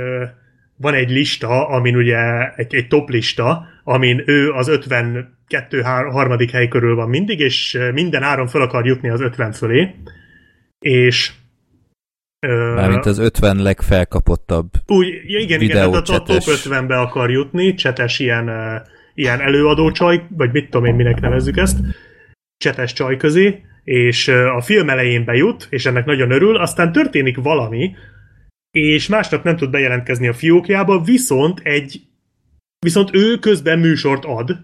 van 0.76 0.94
egy 0.94 1.10
lista, 1.10 1.68
amin 1.68 1.96
ugye 1.96 2.50
egy, 2.56 2.74
egy 2.74 2.88
top 2.88 3.08
lista, 3.08 3.66
amin 3.84 4.22
ő 4.26 4.50
az 4.50 4.68
52 4.68 5.82
hár- 5.82 6.12
harmadik 6.12 6.50
hely 6.50 6.68
körül 6.68 6.94
van 6.94 7.08
mindig, 7.08 7.40
és 7.40 7.78
minden 7.92 8.22
áron 8.22 8.46
fel 8.46 8.60
akar 8.60 8.86
jutni 8.86 9.08
az 9.08 9.20
50 9.20 9.52
fölé, 9.52 9.94
és 10.78 11.32
Mármint 12.74 13.06
az 13.06 13.18
50 13.18 13.62
legfelkapottabb. 13.62 14.70
úgy, 14.86 15.06
ja, 15.26 15.38
igen, 15.38 15.60
igen, 15.60 15.76
tehát 15.76 15.94
a, 15.94 16.02
top 16.02 16.26
Videócsetes. 16.26 16.66
50-be 16.66 17.00
akar 17.00 17.30
jutni, 17.30 17.74
csetes 17.74 18.18
ilyen, 18.18 18.50
ilyen 19.14 19.40
előadó 19.40 19.90
csaj, 19.90 20.26
vagy 20.36 20.52
mit 20.52 20.70
tudom 20.70 20.84
én, 20.86 20.94
minek 20.94 21.20
nevezzük 21.20 21.56
ezt, 21.56 21.78
csetes 22.56 22.92
csaj 22.92 23.16
közé, 23.16 23.62
és 23.84 24.28
a 24.28 24.60
film 24.60 24.88
elején 24.88 25.24
bejut, 25.24 25.66
és 25.70 25.86
ennek 25.86 26.04
nagyon 26.04 26.30
örül, 26.30 26.56
aztán 26.56 26.92
történik 26.92 27.36
valami, 27.36 27.94
és 28.70 29.08
másnap 29.08 29.44
nem 29.44 29.56
tud 29.56 29.70
bejelentkezni 29.70 30.28
a 30.28 30.32
fiókjába, 30.32 31.00
viszont 31.00 31.60
egy 31.62 32.00
viszont 32.78 33.14
ő 33.14 33.36
közben 33.38 33.78
műsort 33.78 34.24
ad, 34.24 34.56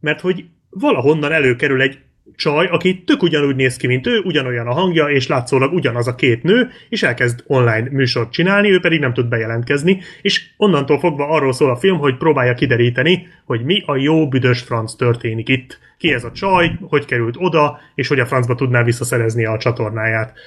mert 0.00 0.20
hogy 0.20 0.44
valahonnan 0.70 1.32
előkerül 1.32 1.82
egy 1.82 1.98
csaj, 2.36 2.66
aki 2.66 3.02
tök 3.06 3.22
ugyanúgy 3.22 3.56
néz 3.56 3.76
ki, 3.76 3.86
mint 3.86 4.06
ő, 4.06 4.18
ugyanolyan 4.18 4.66
a 4.66 4.72
hangja, 4.72 5.06
és 5.06 5.26
látszólag 5.26 5.72
ugyanaz 5.72 6.08
a 6.08 6.14
két 6.14 6.42
nő, 6.42 6.68
és 6.88 7.02
elkezd 7.02 7.44
online 7.46 7.88
műsort 7.90 8.32
csinálni, 8.32 8.70
ő 8.70 8.80
pedig 8.80 9.00
nem 9.00 9.12
tud 9.12 9.28
bejelentkezni, 9.28 10.00
és 10.22 10.50
onnantól 10.56 10.98
fogva 10.98 11.28
arról 11.28 11.52
szól 11.52 11.70
a 11.70 11.76
film, 11.76 11.98
hogy 11.98 12.16
próbálja 12.16 12.54
kideríteni, 12.54 13.26
hogy 13.44 13.64
mi 13.64 13.82
a 13.86 13.96
jó 13.96 14.28
büdös 14.28 14.60
franc 14.60 14.94
történik 14.94 15.48
itt. 15.48 15.78
Ki 15.98 16.12
ez 16.12 16.24
a 16.24 16.32
csaj, 16.32 16.78
hogy 16.80 17.04
került 17.04 17.36
oda, 17.38 17.78
és 17.94 18.08
hogy 18.08 18.20
a 18.20 18.26
francba 18.26 18.54
tudná 18.54 18.82
visszaszerezni 18.82 19.44
a 19.44 19.58
csatornáját. 19.58 20.38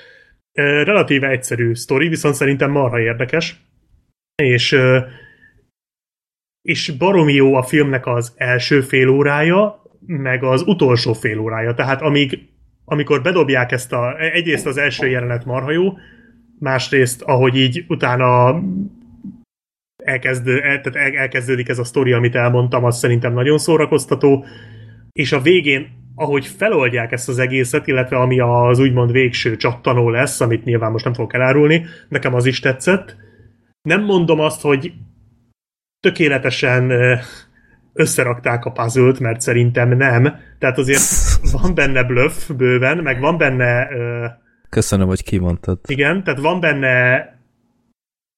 Relatíve 0.83 1.27
egyszerű 1.27 1.73
sztori, 1.73 2.07
viszont 2.07 2.35
szerintem 2.35 2.71
marha 2.71 2.99
érdekes, 2.99 3.55
és 4.35 4.77
és 6.61 6.89
baromi 6.97 7.33
jó 7.33 7.55
a 7.55 7.63
filmnek 7.63 8.07
az 8.07 8.33
első 8.35 8.81
fél 8.81 9.09
órája, 9.09 9.80
meg 10.05 10.43
az 10.43 10.63
utolsó 10.65 11.13
fél 11.13 11.39
órája. 11.39 11.73
Tehát 11.73 12.01
amíg, 12.01 12.39
amikor 12.85 13.21
bedobják 13.21 13.71
ezt 13.71 13.93
a... 13.93 14.19
Egyrészt 14.19 14.65
az 14.65 14.77
első 14.77 15.07
jelenet 15.07 15.45
marha 15.45 15.71
jó, 15.71 15.93
másrészt, 16.59 17.21
ahogy 17.21 17.55
így 17.55 17.85
utána 17.87 18.61
elkezd, 20.03 20.47
el, 20.47 20.81
tehát 20.81 20.95
el, 20.95 21.17
elkezdődik 21.19 21.69
ez 21.69 21.79
a 21.79 21.83
sztori, 21.83 22.11
amit 22.11 22.35
elmondtam, 22.35 22.83
az 22.83 22.97
szerintem 22.97 23.33
nagyon 23.33 23.57
szórakoztató, 23.57 24.45
és 25.11 25.31
a 25.31 25.41
végén, 25.41 25.87
ahogy 26.15 26.45
feloldják 26.45 27.11
ezt 27.11 27.29
az 27.29 27.39
egészet, 27.39 27.87
illetve 27.87 28.17
ami 28.17 28.39
az 28.39 28.79
úgymond 28.79 29.11
végső 29.11 29.55
csattanó 29.55 30.09
lesz, 30.09 30.41
amit 30.41 30.63
nyilván 30.63 30.91
most 30.91 31.03
nem 31.03 31.13
fogok 31.13 31.33
elárulni, 31.33 31.85
nekem 32.09 32.33
az 32.33 32.45
is 32.45 32.59
tetszett. 32.59 33.15
Nem 33.81 34.03
mondom 34.03 34.39
azt, 34.39 34.61
hogy 34.61 34.93
tökéletesen 35.99 36.89
ö, 36.89 37.15
összerakták 37.93 38.65
a 38.65 38.71
puzzle 38.71 39.13
mert 39.19 39.41
szerintem 39.41 39.97
nem. 39.97 40.35
Tehát 40.59 40.77
azért 40.77 41.01
van 41.61 41.75
benne 41.75 42.03
bluff 42.03 42.49
bőven, 42.49 42.97
meg 42.97 43.19
van 43.19 43.37
benne 43.37 43.87
ö, 43.91 44.25
Köszönöm, 44.69 45.07
hogy 45.07 45.23
kimondtad. 45.23 45.79
igen, 45.87 46.23
tehát 46.23 46.39
van 46.39 46.59
benne 46.59 47.29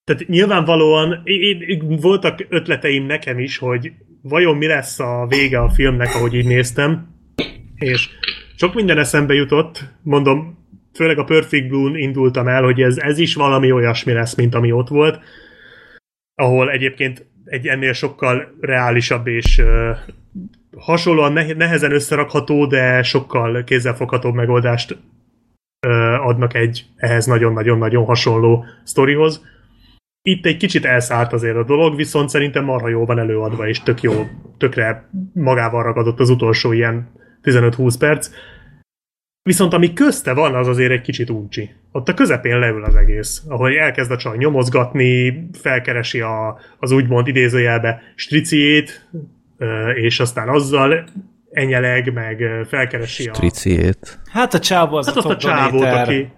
tehát 0.03 0.27
nyilvánvalóan 0.27 1.21
én, 1.23 1.61
én, 1.61 1.97
voltak 2.01 2.45
ötleteim 2.49 3.05
nekem 3.05 3.39
is, 3.39 3.57
hogy 3.57 3.93
vajon 4.21 4.57
mi 4.57 4.67
lesz 4.67 4.99
a 4.99 5.25
vége 5.29 5.59
a 5.59 5.69
filmnek, 5.69 6.15
ahogy 6.15 6.33
így 6.33 6.45
néztem, 6.45 7.07
és 7.75 8.09
sok 8.55 8.73
minden 8.73 8.97
eszembe 8.97 9.33
jutott, 9.33 9.83
mondom, 10.01 10.57
főleg 10.93 11.17
a 11.17 11.23
Perfect 11.23 11.67
Blue-n 11.67 11.95
indultam 11.95 12.47
el, 12.47 12.63
hogy 12.63 12.81
ez, 12.81 12.97
ez 12.97 13.17
is 13.17 13.35
valami 13.35 13.71
olyasmi 13.71 14.13
lesz, 14.13 14.35
mint 14.35 14.55
ami 14.55 14.71
ott 14.71 14.87
volt, 14.87 15.19
ahol 16.35 16.71
egyébként 16.71 17.25
egy 17.53 17.67
ennél 17.67 17.93
sokkal 17.93 18.55
reálisabb 18.61 19.27
és 19.27 19.57
uh, 19.57 19.97
hasonlóan 20.77 21.33
neh- 21.33 21.55
nehezen 21.55 21.91
összerakható, 21.91 22.65
de 22.65 23.03
sokkal 23.03 23.63
kézzelfoghatóbb 23.63 24.33
megoldást 24.33 24.91
uh, 24.91 26.27
adnak 26.27 26.53
egy 26.53 26.85
ehhez 26.95 27.25
nagyon-nagyon-nagyon 27.25 28.05
hasonló 28.05 28.65
sztorihoz. 28.83 29.45
Itt 30.21 30.45
egy 30.45 30.57
kicsit 30.57 30.85
elszállt 30.85 31.33
azért 31.33 31.55
a 31.55 31.63
dolog, 31.63 31.95
viszont 31.95 32.29
szerintem 32.29 32.63
marha 32.63 32.87
jó 32.87 33.05
van 33.05 33.19
előadva, 33.19 33.67
és 33.67 33.79
tök 33.79 34.01
jó, 34.01 34.27
tökre 34.57 35.09
magával 35.33 35.83
ragadott 35.83 36.19
az 36.19 36.29
utolsó 36.29 36.71
ilyen 36.71 37.11
15-20 37.43 37.95
perc. 37.99 38.29
Viszont 39.41 39.73
ami 39.73 39.93
közte 39.93 40.33
van, 40.33 40.55
az 40.55 40.67
azért 40.67 40.91
egy 40.91 41.01
kicsit 41.01 41.29
uncsi. 41.29 41.69
Ott 41.95 42.09
a 42.09 42.13
közepén 42.13 42.59
leül 42.59 42.83
az 42.83 42.95
egész, 42.95 43.43
ahol 43.47 43.77
elkezd 43.77 44.11
a 44.11 44.17
csaj 44.17 44.37
nyomozgatni, 44.37 45.47
felkeresi 45.53 46.21
a, 46.21 46.59
az 46.79 46.91
úgymond 46.91 47.27
idézőjelbe 47.27 48.01
striciét, 48.15 49.09
és 49.95 50.19
aztán 50.19 50.49
azzal 50.49 51.03
enyeleg, 51.51 52.13
meg 52.13 52.65
felkeresi 52.67 53.27
a... 53.27 53.31
Triciét. 53.31 54.19
Hát 54.31 54.53
a 54.53 54.59
csávó 54.59 54.95
az 54.95 55.05
Hát 55.05 55.15
a 55.15 55.17
azt 55.17 55.27
a 55.27 55.37
csávót, 55.37 55.83
aki... 55.83 56.31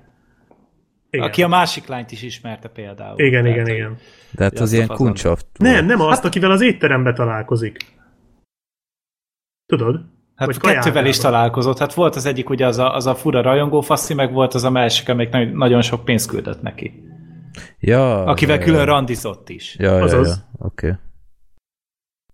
Igen, 1.09 1.27
aki 1.27 1.43
a 1.43 1.47
másik 1.47 1.87
lányt 1.87 2.11
is 2.11 2.21
ismerte 2.21 2.67
például. 2.67 3.19
igen, 3.19 3.43
Tehát, 3.43 3.57
igen, 3.57 3.75
igen. 3.75 3.97
De 4.31 4.43
hát 4.43 4.59
az 4.59 4.73
ilyen 4.73 4.87
fazon. 4.87 5.05
kuncsaft. 5.05 5.45
Nem, 5.57 5.85
nem 5.85 6.01
azt, 6.01 6.25
akivel 6.25 6.51
az 6.51 6.61
étterembe 6.61 7.13
találkozik. 7.13 7.77
Tudod? 9.65 9.99
Hát 10.35 10.47
Vagy 10.47 10.59
kettővel 10.59 11.05
is 11.05 11.17
találkozott. 11.17 11.77
Hát 11.77 11.93
volt 11.93 12.15
az 12.15 12.25
egyik 12.25 12.49
ugye 12.49 12.65
az 12.65 12.77
a, 12.77 12.95
az 12.95 13.07
a 13.07 13.15
fura 13.15 13.41
rajongó 13.41 13.81
faszi, 13.81 14.13
meg 14.13 14.33
volt 14.33 14.53
az 14.53 14.63
a 14.63 14.69
másik, 14.69 15.09
amelyik 15.09 15.31
nagyon, 15.31 15.55
nagyon 15.55 15.81
sok 15.81 16.05
pénzt 16.05 16.29
küldött 16.29 16.61
neki. 16.61 17.03
Ja, 17.79 18.25
Akivel 18.25 18.57
ja, 18.57 18.63
külön 18.63 18.79
ja. 18.79 18.85
randizott 18.85 19.49
is. 19.49 19.75
Ja, 19.79 19.91
ja, 19.91 19.97
ja. 19.97 20.03
Azaz. 20.03 20.45
Oké. 20.57 20.95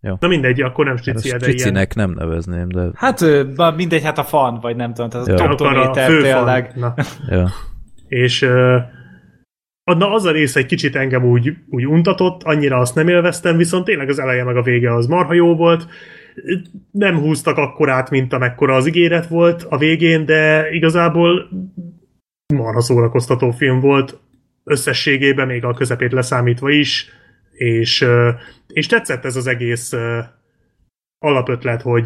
Na 0.01 0.27
mindegy, 0.27 0.61
akkor 0.61 0.85
nem 0.85 0.93
Okay. 0.93 1.13
stricia, 1.13 1.37
de 1.37 1.71
ilyen... 1.71 1.87
Nem 1.95 2.11
nevezném, 2.11 2.67
de... 2.67 2.89
Hát 2.93 3.25
mindegy, 3.75 4.03
hát 4.03 4.17
a 4.17 4.23
fan, 4.23 4.59
vagy 4.59 4.75
nem 4.75 4.93
tudom, 4.93 5.09
tehát 5.09 5.27
a 5.27 5.31
Ja. 5.31 5.89
a 5.89 5.93
főfan. 5.93 6.21
tényleg. 6.21 6.71
Na. 6.75 6.93
Ja. 7.27 7.49
És 8.07 8.41
uh, 8.41 8.77
na, 9.83 10.13
az 10.13 10.25
a 10.25 10.31
rész 10.31 10.55
egy 10.55 10.65
kicsit 10.65 10.95
engem 10.95 11.23
úgy, 11.23 11.53
úgy 11.69 11.87
untatott, 11.87 12.43
annyira 12.43 12.77
azt 12.77 12.95
nem 12.95 13.07
élveztem, 13.07 13.57
viszont 13.57 13.85
tényleg 13.85 14.09
az 14.09 14.19
eleje 14.19 14.43
meg 14.43 14.55
a 14.55 14.61
vége 14.61 14.93
az 14.93 15.05
marha 15.05 15.33
jó 15.33 15.55
volt. 15.55 15.87
Nem 16.91 17.19
húztak 17.19 17.57
akkorát, 17.57 18.09
mint 18.09 18.33
amekkora 18.33 18.75
az 18.75 18.87
ígéret 18.87 19.27
volt 19.27 19.63
a 19.69 19.77
végén, 19.77 20.25
de 20.25 20.69
igazából 20.71 21.49
marha 22.53 22.81
szórakoztató 22.81 23.51
film 23.51 23.79
volt, 23.79 24.19
összességében 24.63 25.47
még 25.47 25.63
a 25.63 25.73
közepét 25.73 26.11
leszámítva 26.11 26.69
is, 26.69 27.09
és, 27.51 28.05
és 28.67 28.87
tetszett 28.87 29.25
ez 29.25 29.35
az 29.35 29.47
egész 29.47 29.93
alapötlet, 31.19 31.81
hogy 31.81 32.05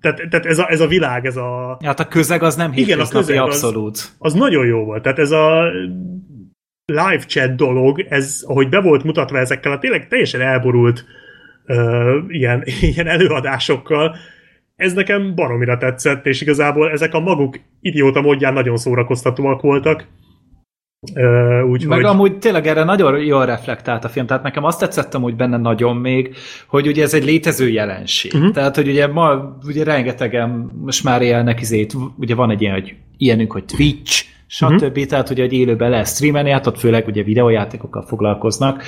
tehát, 0.00 0.28
tehát 0.28 0.46
ez, 0.46 0.58
a, 0.58 0.70
ez 0.70 0.80
a 0.80 0.86
világ, 0.86 1.26
ez 1.26 1.36
a, 1.36 1.78
Hát 1.84 2.00
a 2.00 2.08
közeg 2.08 2.42
az 2.42 2.56
nem 2.56 2.72
Igen, 2.74 3.00
a 3.00 3.08
közeg 3.08 3.36
az- 3.38 3.42
abszolút. 3.42 4.12
az 4.18 4.32
nagyon 4.32 4.66
jó 4.66 4.84
volt. 4.84 5.02
Tehát 5.02 5.18
ez 5.18 5.30
a 5.30 5.64
live 6.84 7.24
chat 7.26 7.56
dolog, 7.56 8.00
ez, 8.08 8.44
ahogy 8.46 8.68
be 8.68 8.80
volt 8.80 9.04
mutatva 9.04 9.38
ezekkel 9.38 9.72
a 9.72 9.78
tényleg 9.78 10.08
teljesen 10.08 10.40
elborult 10.40 10.98
uh, 11.00 11.23
ilyen, 12.28 12.64
ilyen 12.92 13.06
előadásokkal, 13.06 14.16
ez 14.76 14.92
nekem 14.92 15.34
baromira 15.34 15.76
tetszett, 15.76 16.26
és 16.26 16.40
igazából 16.40 16.90
ezek 16.90 17.14
a 17.14 17.20
maguk 17.20 17.60
idióta 17.80 18.20
módján 18.20 18.52
nagyon 18.52 18.76
szórakoztatóak 18.76 19.60
voltak. 19.60 20.06
Uh, 21.14 21.70
úgyhogy... 21.70 21.88
Meg 21.88 22.04
amúgy 22.04 22.38
tényleg 22.38 22.66
erre 22.66 22.84
nagyon 22.84 23.18
jól 23.24 23.46
reflektált 23.46 24.04
a 24.04 24.08
film, 24.08 24.26
tehát 24.26 24.42
nekem 24.42 24.64
azt 24.64 24.78
tetszett 24.78 25.14
amúgy 25.14 25.36
benne 25.36 25.56
nagyon 25.56 25.96
még, 25.96 26.34
hogy 26.66 26.86
ugye 26.86 27.02
ez 27.02 27.14
egy 27.14 27.24
létező 27.24 27.68
jelenség. 27.68 28.32
Uh-huh. 28.34 28.50
Tehát, 28.50 28.74
hogy 28.74 28.88
ugye 28.88 29.06
ma 29.06 29.58
ugye 29.66 29.84
rengetegen 29.84 30.70
most 30.80 31.04
már 31.04 31.22
élnek 31.22 31.60
izét, 31.60 31.94
ugye 32.16 32.34
van 32.34 32.50
egy 32.50 32.60
ilyen, 32.60 32.74
hogy 32.74 32.94
ilyenünk, 33.16 33.52
hogy 33.52 33.64
Twitch, 33.64 34.24
stb. 34.46 34.82
Uh-huh. 34.82 35.04
Tehát 35.04 35.30
ugye, 35.30 35.42
hogy 35.42 35.52
élőben 35.52 35.90
lehet 35.90 36.06
streamelni, 36.06 36.50
hát 36.50 36.66
ott 36.66 36.78
főleg 36.78 37.06
ugye 37.06 37.22
videójátékokkal 37.22 38.02
foglalkoznak, 38.02 38.82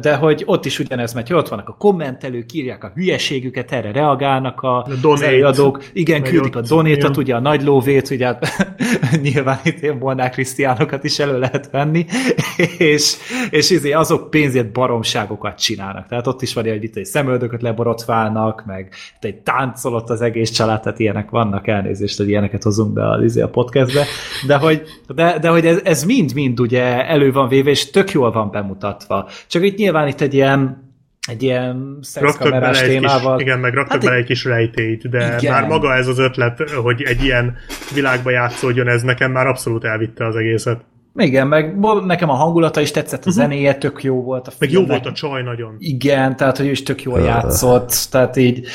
de 0.00 0.16
hogy 0.18 0.42
ott 0.46 0.64
is 0.64 0.78
ugyanez 0.78 1.14
megy, 1.14 1.28
hogy 1.28 1.36
ott 1.36 1.48
vannak 1.48 1.68
a 1.68 1.76
kommentelők, 1.78 2.52
írják 2.52 2.84
a 2.84 2.92
hülyeségüket, 2.94 3.72
erre 3.72 3.92
reagálnak 3.92 4.60
a, 4.60 4.86
az 5.02 5.22
előadók, 5.22 5.84
igen, 5.92 6.20
Megy 6.20 6.30
küldik 6.30 6.56
a 6.56 6.60
donétot, 6.60 7.16
ugye 7.16 7.34
a 7.34 7.40
nagy 7.40 7.62
lóvét, 7.62 8.10
ugye 8.10 8.26
hát 8.26 8.66
nyilván 9.22 9.58
itt 9.64 9.80
én 9.80 9.96
Molnár 10.00 10.30
Krisztiánokat 10.30 11.04
is 11.04 11.18
elő 11.18 11.38
lehet 11.38 11.70
venni, 11.70 12.06
és, 12.78 13.16
és 13.50 13.70
izé, 13.70 13.92
azok 13.92 14.30
pénzért 14.30 14.72
baromságokat 14.72 15.58
csinálnak. 15.58 16.06
Tehát 16.08 16.26
ott 16.26 16.42
is 16.42 16.54
van 16.54 16.66
hogy 16.68 16.84
itt 16.84 16.96
egy 16.96 17.04
szemöldököt 17.04 17.62
leborotválnak, 17.62 18.62
meg 18.66 18.94
itt 19.16 19.24
egy 19.24 19.36
táncolott 19.36 20.10
az 20.10 20.20
egész 20.20 20.50
család, 20.50 20.80
tehát 20.80 20.98
ilyenek 20.98 21.30
vannak, 21.30 21.66
elnézést, 21.66 22.16
hogy 22.16 22.28
ilyeneket 22.28 22.62
hozunk 22.62 22.92
be 22.92 23.08
a, 23.08 23.22
izé, 23.24 23.40
a 23.40 23.48
podcastbe, 23.48 24.04
de 24.46 24.56
hogy, 24.56 24.82
de, 25.14 25.38
de 25.38 25.48
hogy 25.48 25.66
ez, 25.66 25.80
ez 25.84 26.04
mind-mind 26.04 26.60
ugye 26.60 27.06
elő 27.06 27.32
van 27.32 27.48
véve, 27.48 27.70
és 27.70 27.90
tök 27.90 28.10
jól 28.10 28.30
van 28.30 28.50
bemutatva. 28.50 29.28
Csak 29.46 29.64
itt 29.64 29.76
nyilván 29.76 30.08
itt 30.08 30.20
egy 30.20 30.34
ilyen 30.34 30.86
egy 31.28 31.42
ilyen 31.42 31.98
szexkamerás 32.00 32.80
témával. 32.80 33.36
kis, 33.36 33.46
igen, 33.46 33.58
meg 33.58 33.74
raktak 33.74 33.92
Hát 33.92 34.04
bele 34.04 34.16
egy 34.16 34.24
kis 34.24 34.44
rejtélyt, 34.44 35.08
de 35.08 35.36
igen. 35.38 35.52
már 35.52 35.66
maga 35.66 35.94
ez 35.94 36.06
az 36.06 36.18
ötlet, 36.18 36.70
hogy 36.70 37.02
egy 37.02 37.22
ilyen 37.22 37.56
világba 37.94 38.30
játszódjon, 38.30 38.88
ez 38.88 39.02
nekem 39.02 39.32
már 39.32 39.46
abszolút 39.46 39.84
elvitte 39.84 40.26
az 40.26 40.36
egészet. 40.36 40.80
Igen, 41.18 41.46
meg 41.46 41.78
nekem 42.06 42.30
a 42.30 42.34
hangulata 42.34 42.80
is 42.80 42.90
tetszett, 42.90 43.24
a 43.24 43.30
zenéje 43.30 43.74
tök 43.74 44.02
jó 44.02 44.22
volt. 44.22 44.48
A 44.48 44.52
Meg 44.58 44.70
jó 44.70 44.86
volt 44.86 45.06
a 45.06 45.12
csaj 45.12 45.42
nagyon. 45.42 45.76
Igen, 45.78 46.36
tehát 46.36 46.56
hogy 46.56 46.66
ő 46.66 46.70
is 46.70 46.82
tök 46.82 47.02
jól 47.02 47.20
játszott, 47.20 48.06
tehát 48.10 48.36
így, 48.36 48.66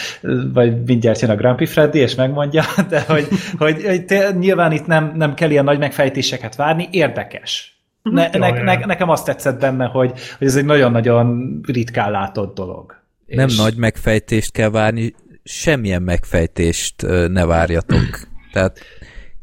vagy 0.54 0.84
mindjárt 0.84 1.22
jön 1.22 1.30
a 1.30 1.36
Grumpy 1.36 1.66
Freddy, 1.66 2.00
és 2.00 2.16
megmondja, 2.16 2.64
de 2.90 3.02
hogy, 3.08 3.28
hogy, 3.58 3.84
hogy 3.86 4.06
te, 4.06 4.32
nyilván 4.40 4.72
itt 4.72 4.86
nem, 4.86 5.12
nem 5.16 5.34
kell 5.34 5.50
ilyen 5.50 5.64
nagy 5.64 5.80
megfejtéseket 5.80 6.56
várni, 6.56 6.88
érdekes. 6.92 7.78
Ne, 8.02 8.30
Ja, 8.32 8.40
ne, 8.40 8.48
ja. 8.48 8.64
ne, 8.64 8.76
nekem 8.86 9.10
azt 9.10 9.26
tetszett 9.26 9.60
benne, 9.60 9.86
hogy, 9.86 10.12
hogy 10.38 10.48
ez 10.48 10.56
egy 10.56 10.66
nagyon-nagyon 10.66 11.60
ritkán 11.68 12.12
látott 12.12 12.56
dolog. 12.56 12.96
Nem 13.26 13.48
És- 13.48 13.58
nagy 13.58 13.76
megfejtést 13.76 14.52
kell 14.52 14.70
várni, 14.70 15.14
semmilyen 15.44 16.02
megfejtést 16.02 17.02
ne 17.28 17.46
várjatok. 17.46 18.20
Tehát 18.54 18.80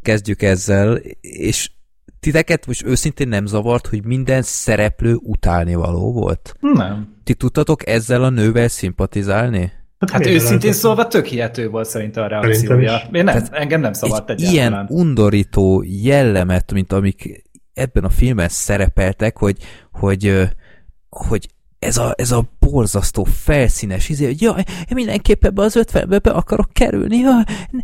kezdjük 0.02 0.42
ezzel, 0.42 0.94
és 1.20 1.70
titeket 2.20 2.66
most 2.66 2.84
őszintén 2.84 3.28
nem 3.28 3.46
zavart, 3.46 3.86
hogy 3.86 4.04
minden 4.04 4.42
szereplő 4.42 5.14
utálnivaló 5.14 6.12
volt? 6.12 6.54
Nem. 6.60 7.16
Ti 7.24 7.34
tudtatok 7.34 7.86
ezzel 7.86 8.24
a 8.24 8.28
nővel 8.28 8.68
szimpatizálni? 8.68 9.72
Hát 10.12 10.24
miért 10.24 10.42
őszintén 10.42 10.72
szólva 10.72 11.06
tök 11.06 11.26
hihető 11.26 11.68
volt 11.68 11.88
szerintem 11.88 12.24
a 12.24 12.26
reakciója. 12.26 13.02
Én 13.12 13.24
nem, 13.24 13.42
engem 13.50 13.80
nem 13.80 13.92
szabad 13.92 14.24
egy 14.26 14.42
egyáltalán. 14.42 14.86
ilyen 14.86 14.86
undorító 15.00 15.84
jellemet, 15.86 16.72
mint 16.72 16.92
amik 16.92 17.44
ebben 17.72 18.04
a 18.04 18.08
filmben 18.08 18.48
szerepeltek, 18.48 19.38
hogy, 19.38 19.56
hogy, 19.92 20.48
hogy 21.08 21.48
ez 21.80 21.96
a, 21.96 22.14
ez 22.16 22.30
a 22.30 22.50
borzasztó 22.58 23.24
felszínes 23.24 24.08
izé, 24.08 24.24
hogy 24.24 24.42
jaj, 24.42 24.64
én 24.66 24.94
mindenképp 24.94 25.44
ebbe 25.44 25.62
az 25.62 25.76
ötvenbe 25.76 26.18
be 26.18 26.30
akarok 26.30 26.72
kerülni, 26.72 27.16
jaj, 27.16 27.42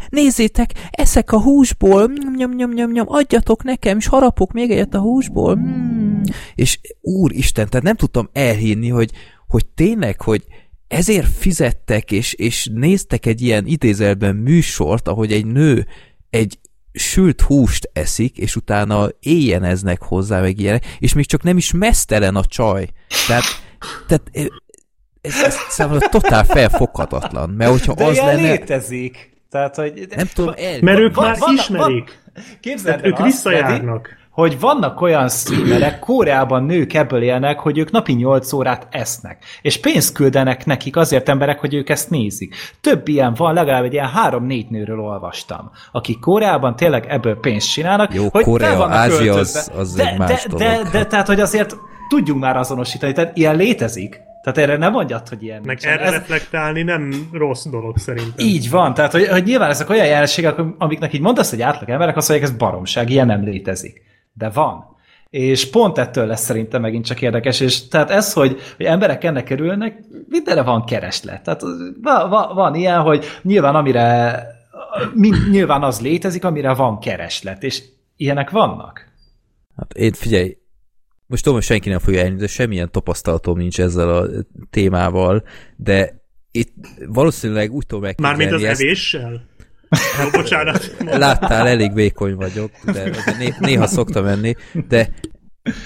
nézzétek, 0.08 0.70
eszek 0.90 1.32
a 1.32 1.40
húsból, 1.40 2.12
nyom, 2.22 2.34
nyom, 2.34 2.54
nyom, 2.54 2.72
nyom, 2.72 2.90
nyom, 2.90 3.06
adjatok 3.08 3.62
nekem, 3.62 3.98
és 3.98 4.06
harapok 4.06 4.52
még 4.52 4.70
egyet 4.70 4.94
a 4.94 5.00
húsból, 5.00 5.56
mm. 5.56 6.20
és 6.54 6.78
úristen, 7.00 7.68
tehát 7.68 7.84
nem 7.84 7.96
tudtam 7.96 8.28
elhinni, 8.32 8.88
hogy, 8.88 9.10
hogy 9.48 9.66
tényleg, 9.66 10.20
hogy 10.20 10.44
ezért 10.88 11.26
fizettek, 11.26 12.10
és, 12.10 12.32
és 12.32 12.70
néztek 12.74 13.26
egy 13.26 13.42
ilyen 13.42 13.66
idézelben 13.66 14.36
műsort, 14.36 15.08
ahogy 15.08 15.32
egy 15.32 15.46
nő 15.46 15.86
egy 16.30 16.58
sült 16.92 17.40
húst 17.40 17.90
eszik, 17.92 18.38
és 18.38 18.56
utána 18.56 19.08
éjjeneznek 19.20 20.02
hozzá, 20.02 20.40
meg 20.40 20.58
ilyenek, 20.58 20.96
és 20.98 21.12
még 21.12 21.26
csak 21.26 21.42
nem 21.42 21.56
is 21.56 21.72
mesztelen 21.72 22.36
a 22.36 22.44
csaj. 22.44 22.88
Tehát, 23.26 23.44
tehát 24.06 24.30
ez, 25.20 25.42
ez 25.44 25.54
számomra 25.68 26.08
totál 26.08 26.44
felfoghatatlan, 26.44 27.50
mert 27.50 27.70
hogyha 27.70 27.94
De 27.94 28.04
az 28.04 28.16
lenne, 28.16 28.40
létezik. 28.40 29.34
Tehát, 29.50 29.76
hogy... 29.76 30.06
nem 30.16 30.26
tudom, 30.34 30.54
el, 30.56 30.78
Mert 30.80 30.98
ők 30.98 31.14
Van- 31.14 31.26
már 31.26 31.36
vannak- 31.38 31.58
ismerik. 31.58 32.24
Képzeld 32.60 32.84
Tehát 33.00 33.04
el 33.04 33.10
ők 33.10 33.26
visszajárnak. 33.26 34.06
Freddy, 34.06 34.24
hogy 34.30 34.60
vannak 34.60 35.00
olyan 35.00 35.28
streamerek, 35.28 35.98
Koreában 35.98 36.64
nők 36.64 36.94
ebből 36.94 37.22
élnek, 37.22 37.58
hogy 37.58 37.78
ők 37.78 37.90
napi 37.90 38.12
8 38.12 38.52
órát 38.52 38.86
esznek, 38.90 39.44
és 39.62 39.80
pénzt 39.80 40.12
küldenek 40.14 40.66
nekik 40.66 40.96
azért 40.96 41.28
emberek, 41.28 41.60
hogy 41.60 41.74
ők 41.74 41.88
ezt 41.88 42.10
nézik. 42.10 42.54
Több 42.80 43.08
ilyen 43.08 43.34
van, 43.34 43.54
legalább 43.54 43.84
egy 43.84 43.92
ilyen 43.92 44.08
három-négy 44.08 44.68
nőről 44.68 45.00
olvastam, 45.00 45.70
akik 45.92 46.18
Koreában 46.18 46.76
tényleg 46.76 47.06
ebből 47.08 47.40
pénzt 47.40 47.70
csinálnak. 47.72 48.14
Jó, 48.14 48.28
hogy 48.30 48.44
Korea, 48.44 48.86
Ázsia 48.88 49.34
az- 49.34 49.70
az 49.76 49.94
de, 49.94 50.10
egy 50.10 50.18
más 50.18 50.42
de, 50.42 50.48
dolog. 50.48 50.58
de, 50.66 50.82
de, 50.82 50.90
de, 50.98 51.06
tehát, 51.06 51.26
hogy 51.26 51.40
azért 51.40 51.76
tudjunk 52.08 52.40
már 52.40 52.56
azonosítani, 52.56 53.12
tehát 53.12 53.36
ilyen 53.36 53.56
létezik. 53.56 54.20
Tehát 54.42 54.58
erre 54.58 54.76
nem 54.76 54.92
mondjad, 54.92 55.28
hogy 55.28 55.42
ilyen 55.42 55.62
Meg 55.64 55.78
erre 55.82 56.02
Ez, 56.04 56.12
reflektálni 56.12 56.82
nem 56.82 57.28
rossz 57.32 57.66
dolog 57.66 57.98
szerintem. 57.98 58.46
így 58.46 58.70
van, 58.70 58.94
tehát 58.94 59.12
hogy, 59.12 59.28
hogy 59.28 59.44
nyilván 59.44 59.70
ezek 59.70 59.90
olyan 59.90 60.06
jelenségek, 60.06 60.58
amiknek 60.78 61.12
így 61.12 61.20
mondasz, 61.20 61.50
hogy 61.50 61.62
átlag 61.62 61.88
emberek, 61.88 62.16
azt 62.16 62.28
mondják, 62.28 62.50
ez 62.50 62.56
baromság, 62.56 63.10
ilyen 63.10 63.26
nem 63.26 63.44
létezik. 63.44 64.02
De 64.32 64.50
van. 64.50 64.96
És 65.30 65.70
pont 65.70 65.98
ettől 65.98 66.26
lesz 66.26 66.44
szerintem 66.44 66.80
megint 66.80 67.04
csak 67.04 67.22
érdekes, 67.22 67.60
és 67.60 67.88
tehát 67.88 68.10
ez, 68.10 68.32
hogy, 68.32 68.60
hogy 68.76 68.86
emberek 68.86 69.24
ennek 69.24 69.44
kerülnek, 69.44 69.98
mindenre 70.28 70.62
van 70.62 70.84
kereslet. 70.84 71.42
Tehát 71.42 71.60
van, 72.02 72.30
van, 72.30 72.54
van 72.54 72.74
ilyen, 72.74 73.00
hogy 73.00 73.24
nyilván 73.42 73.74
amire 73.74 74.40
nyilván 75.50 75.82
az 75.82 76.00
létezik, 76.00 76.44
amire 76.44 76.74
van 76.74 76.98
kereslet, 76.98 77.62
és 77.62 77.82
ilyenek 78.16 78.50
vannak. 78.50 79.06
Hát 79.76 79.92
én 79.92 80.12
figyelj, 80.12 80.56
most 81.26 81.42
tudom, 81.42 81.58
hogy 81.58 81.66
senki 81.66 81.88
nem 81.88 81.98
fogja 81.98 82.20
elni, 82.20 82.36
de 82.36 82.46
semmilyen 82.46 82.90
tapasztalatom 82.90 83.58
nincs 83.58 83.80
ezzel 83.80 84.16
a 84.16 84.26
témával, 84.70 85.42
de 85.76 86.24
itt 86.50 86.74
valószínűleg 87.06 87.72
úgy 87.72 87.86
tudom 87.86 88.10
Mármint 88.16 88.52
az 88.52 88.60
megképzelni 88.60 88.66
ezt. 88.66 88.80
evéssel? 88.80 89.48
Jó, 90.22 90.30
bocsánat. 90.30 90.96
Láttál, 91.24 91.66
elég 91.66 91.94
vékony 91.94 92.34
vagyok, 92.34 92.70
de 92.84 93.10
néha 93.58 93.86
szoktam 93.86 94.26
enni, 94.26 94.54
de 94.88 95.12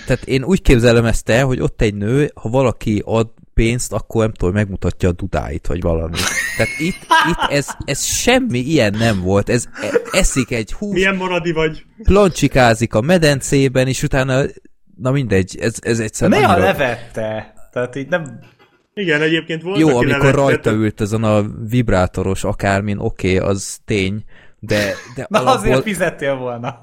tehát 0.07 0.25
én 0.25 0.45
úgy 0.45 0.63
képzelem 0.63 1.05
ezt 1.05 1.29
el, 1.29 1.45
hogy 1.45 1.61
ott 1.61 1.83
egy 1.83 1.95
nő, 1.95 2.31
ha 2.35 2.49
valaki 2.49 3.03
ad 3.05 3.29
pénzt, 3.55 3.93
akkor 3.93 4.23
nem 4.23 4.33
tudom, 4.33 4.55
megmutatja 4.55 5.09
a 5.09 5.13
dudáit, 5.13 5.67
vagy 5.67 5.81
valami. 5.81 6.17
Tehát 6.57 6.73
itt, 6.79 7.07
itt 7.31 7.51
ez, 7.51 7.67
ez 7.85 8.05
semmi 8.05 8.59
ilyen 8.59 8.95
nem 8.99 9.21
volt. 9.21 9.49
Ez 9.49 9.65
e- 9.83 10.01
eszik 10.19 10.51
egy 10.51 10.73
hús, 10.73 10.95
Milyen 10.95 11.17
maradi 11.17 11.53
vagy? 11.53 11.85
plancsikázik 12.03 12.95
a 12.95 13.01
medencében, 13.01 13.87
és 13.87 14.03
utána, 14.03 14.43
na 15.03 15.11
mindegy, 15.11 15.59
ez, 15.61 15.75
ez 15.81 15.99
egyszerűen 16.01 16.39
Néha 16.41 16.53
annyira- 16.53 16.67
levette. 16.71 17.53
Tehát 17.73 17.97
így 17.97 18.09
nem... 18.09 18.39
Igen, 18.95 19.23
egyébként 19.23 19.63
volt, 19.63 19.79
Jó, 19.79 19.87
aki 19.89 19.97
amikor 19.97 20.19
levette, 20.19 20.41
rajta 20.41 20.71
ült 20.71 21.01
ezen 21.01 21.25
a 21.25 21.43
vibrátoros 21.69 22.45
akármin, 22.45 22.99
oké, 22.99 23.37
okay, 23.37 23.49
az 23.51 23.79
tény, 23.85 24.25
de, 24.59 24.93
de 25.15 25.27
Na 25.29 25.39
alapból, 25.39 25.61
azért 25.61 25.83
fizettél 25.83 26.35
volna. 26.37 26.81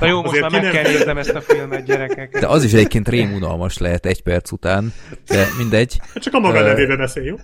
Na 0.00 0.06
jó, 0.06 0.16
most 0.22 0.26
Azért 0.28 0.42
már 0.42 0.50
meg 0.50 0.62
nem- 0.62 0.72
kell 0.72 0.92
néznem 0.92 1.18
ezt 1.18 1.34
a 1.34 1.40
filmet, 1.40 1.84
gyerekek. 1.84 2.38
de 2.38 2.46
az 2.46 2.64
is 2.64 2.72
egyébként 2.72 3.08
rémunalmas 3.08 3.78
lehet 3.78 4.06
egy 4.06 4.22
perc 4.22 4.50
után, 4.52 4.92
de 5.26 5.46
mindegy. 5.58 6.00
Hát 6.14 6.22
Csak 6.22 6.34
a 6.34 6.38
maga 6.38 6.60
Ö, 6.60 6.64
nevébe 6.66 6.96
beszél, 6.96 7.22
jó? 7.24 7.36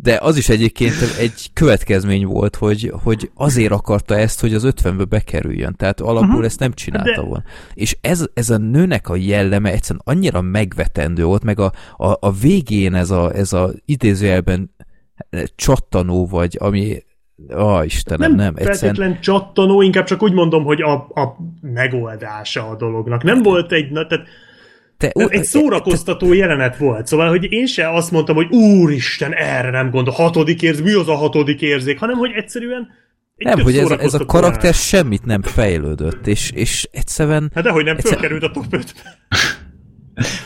De 0.00 0.18
az 0.22 0.36
is 0.36 0.48
egyébként 0.48 0.94
egy 1.18 1.50
következmény 1.52 2.26
volt, 2.26 2.56
hogy, 2.56 2.92
hogy 3.02 3.30
azért 3.34 3.72
akarta 3.72 4.16
ezt, 4.16 4.40
hogy 4.40 4.54
az 4.54 4.66
50-be 4.66 5.04
bekerüljön. 5.04 5.74
Tehát 5.76 6.00
alapból 6.00 6.28
uh-huh. 6.28 6.44
ezt 6.44 6.58
nem 6.58 6.72
csinálta 6.72 7.20
De- 7.20 7.26
volna. 7.26 7.42
És 7.74 7.96
ez, 8.00 8.26
ez 8.34 8.50
a 8.50 8.58
nőnek 8.58 9.08
a 9.08 9.16
jelleme 9.16 9.70
egyszerűen 9.70 10.02
annyira 10.04 10.40
megvetendő 10.40 11.24
volt, 11.24 11.44
meg 11.44 11.58
a, 11.58 11.72
a, 11.96 12.16
a 12.20 12.32
végén 12.32 12.94
ez 12.94 13.10
a, 13.10 13.34
ez 13.34 13.52
a 13.52 13.70
idézőjelben 13.84 14.70
csattanó, 15.56 16.26
vagy 16.26 16.56
ami 16.60 17.02
Ó, 17.56 17.82
Istenem, 17.82 18.34
nem, 18.34 18.38
nem 18.38 18.54
egyszerűen 18.56 18.94
feltétlen 18.94 19.20
csattanó, 19.20 19.82
inkább 19.82 20.04
csak 20.04 20.22
úgy 20.22 20.32
mondom, 20.32 20.64
hogy 20.64 20.82
a, 20.82 20.92
a 20.94 21.36
megoldása 21.60 22.68
a 22.68 22.76
dolognak. 22.76 23.22
Nem 23.22 23.42
volt 23.42 23.72
egy, 23.72 23.90
na, 23.90 24.06
tehát 24.06 24.26
te, 24.98 25.10
Ez 25.14 25.28
egy 25.30 25.44
szórakoztató 25.44 26.32
jelenet 26.32 26.76
volt, 26.76 27.06
szóval, 27.06 27.28
hogy 27.28 27.52
én 27.52 27.66
se 27.66 27.88
azt 27.92 28.10
mondtam, 28.10 28.36
hogy 28.36 28.48
úristen, 28.50 29.34
erre 29.34 29.70
nem 29.70 29.90
gondol, 29.90 30.14
hatodik 30.14 30.62
érzék, 30.62 30.84
mi 30.84 30.92
az 30.92 31.08
a 31.08 31.14
hatodik 31.14 31.60
érzék, 31.62 31.98
hanem, 31.98 32.16
hogy 32.16 32.30
egyszerűen 32.34 32.88
egy 33.36 33.46
nem, 33.46 33.60
hogy 33.60 33.76
ez, 33.76 33.90
ez 33.90 34.14
a 34.14 34.24
karakter 34.24 34.54
jelenet. 34.62 34.80
semmit 34.80 35.24
nem 35.24 35.42
fejlődött, 35.42 36.26
és, 36.26 36.50
és 36.50 36.88
egyszerűen 36.92 37.50
Hát 37.54 37.64
dehogy 37.64 37.84
nem 37.84 37.96
egyszer- 37.96 38.12
fölkerült 38.12 38.42
a 38.42 38.50
top 38.50 38.64
5 38.70 38.94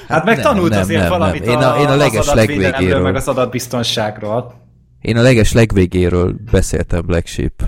Hát 0.08 0.24
meg 0.24 0.34
nem, 0.34 0.44
tanult 0.44 0.70
nem, 0.70 0.80
azért 0.80 1.00
nem, 1.00 1.08
valamit 1.08 1.44
nem. 1.44 1.50
Én 1.54 1.64
a- 1.66 1.78
én 1.80 1.86
a 1.86 1.90
az 1.90 1.98
leges 1.98 2.26
adatvédelemről, 2.28 2.70
legvégéről. 2.70 3.02
meg 3.02 3.14
az 3.14 3.28
adatbiztonságról. 3.28 4.54
én 5.00 5.16
a 5.16 5.22
leges 5.22 5.52
legvégéről 5.52 6.34
beszéltem 6.50 7.02
Black 7.06 7.26
Sheep. 7.26 7.62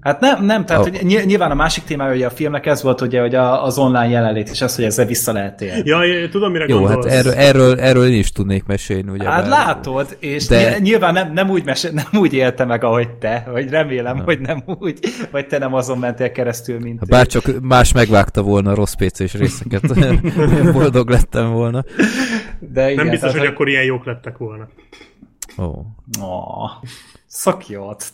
Hát 0.00 0.20
nem, 0.20 0.44
nem, 0.44 0.64
tehát 0.66 0.86
Oh. 0.86 0.90
hogy 0.92 1.06
ny- 1.06 1.24
nyilván 1.24 1.50
a 1.50 1.54
másik 1.54 1.84
témája 1.84 2.14
ugye 2.14 2.26
a 2.26 2.30
filmnek 2.30 2.66
ez 2.66 2.82
volt 2.82 3.00
ugye, 3.00 3.20
hogy 3.20 3.34
a, 3.34 3.64
az 3.64 3.78
online 3.78 4.08
jelenlét, 4.08 4.48
és 4.48 4.60
az, 4.62 4.74
hogy 4.76 4.84
ezzel 4.84 5.06
vissza 5.06 5.32
lehet 5.32 5.60
élni. 5.60 5.82
Ja, 5.84 6.00
én 6.04 6.30
tudom, 6.30 6.52
mire 6.52 6.64
Jó, 6.68 6.84
hát 6.84 6.92
gondolsz. 6.94 7.14
erről, 7.14 7.32
erről, 7.32 7.80
erről 7.80 8.06
én 8.06 8.18
is 8.18 8.32
tudnék 8.32 8.64
mesélni, 8.64 9.10
ugye. 9.10 9.28
Hát 9.28 9.48
bár- 9.48 9.66
látod, 9.66 10.16
és 10.20 10.46
De- 10.46 10.78
nyilván 10.78 11.12
nem, 11.12 11.32
nem, 11.32 11.50
úgy 11.50 11.64
mese, 11.64 11.90
nem 11.92 12.04
úgy 12.12 12.32
élte 12.32 12.64
meg, 12.64 12.84
ahogy 12.84 13.10
te, 13.10 13.46
vagy 13.52 13.70
remélem, 13.70 14.18
hogy 14.18 14.40
nem 14.40 14.62
úgy, 14.66 14.98
vagy 15.30 15.46
te 15.46 15.58
nem 15.58 15.74
azon 15.74 15.98
mentél 15.98 16.32
keresztül, 16.32 16.78
mint 16.78 16.98
Ha 16.98 17.06
bár 17.08 17.26
csak 17.26 17.44
más 17.62 17.92
megvágta 17.92 18.42
volna 18.42 18.70
a 18.70 18.74
rossz 18.74 18.94
PC-s 18.94 19.34
részeket, 19.34 19.82
boldog 20.72 21.08
lettem 21.08 21.50
volna. 21.52 21.84
De 22.58 22.82
igen, 22.90 22.94
Nem 23.04 23.10
biztos, 23.10 23.30
tehát, 23.30 23.44
hogy 23.46 23.54
akkor 23.54 23.68
ilyen 23.68 23.84
jók 23.84 24.04
lettek 24.04 24.36
volna. 24.38 24.68
Ó. 25.58 25.64
Ó, 26.22 26.66
szakjót. 27.30 28.12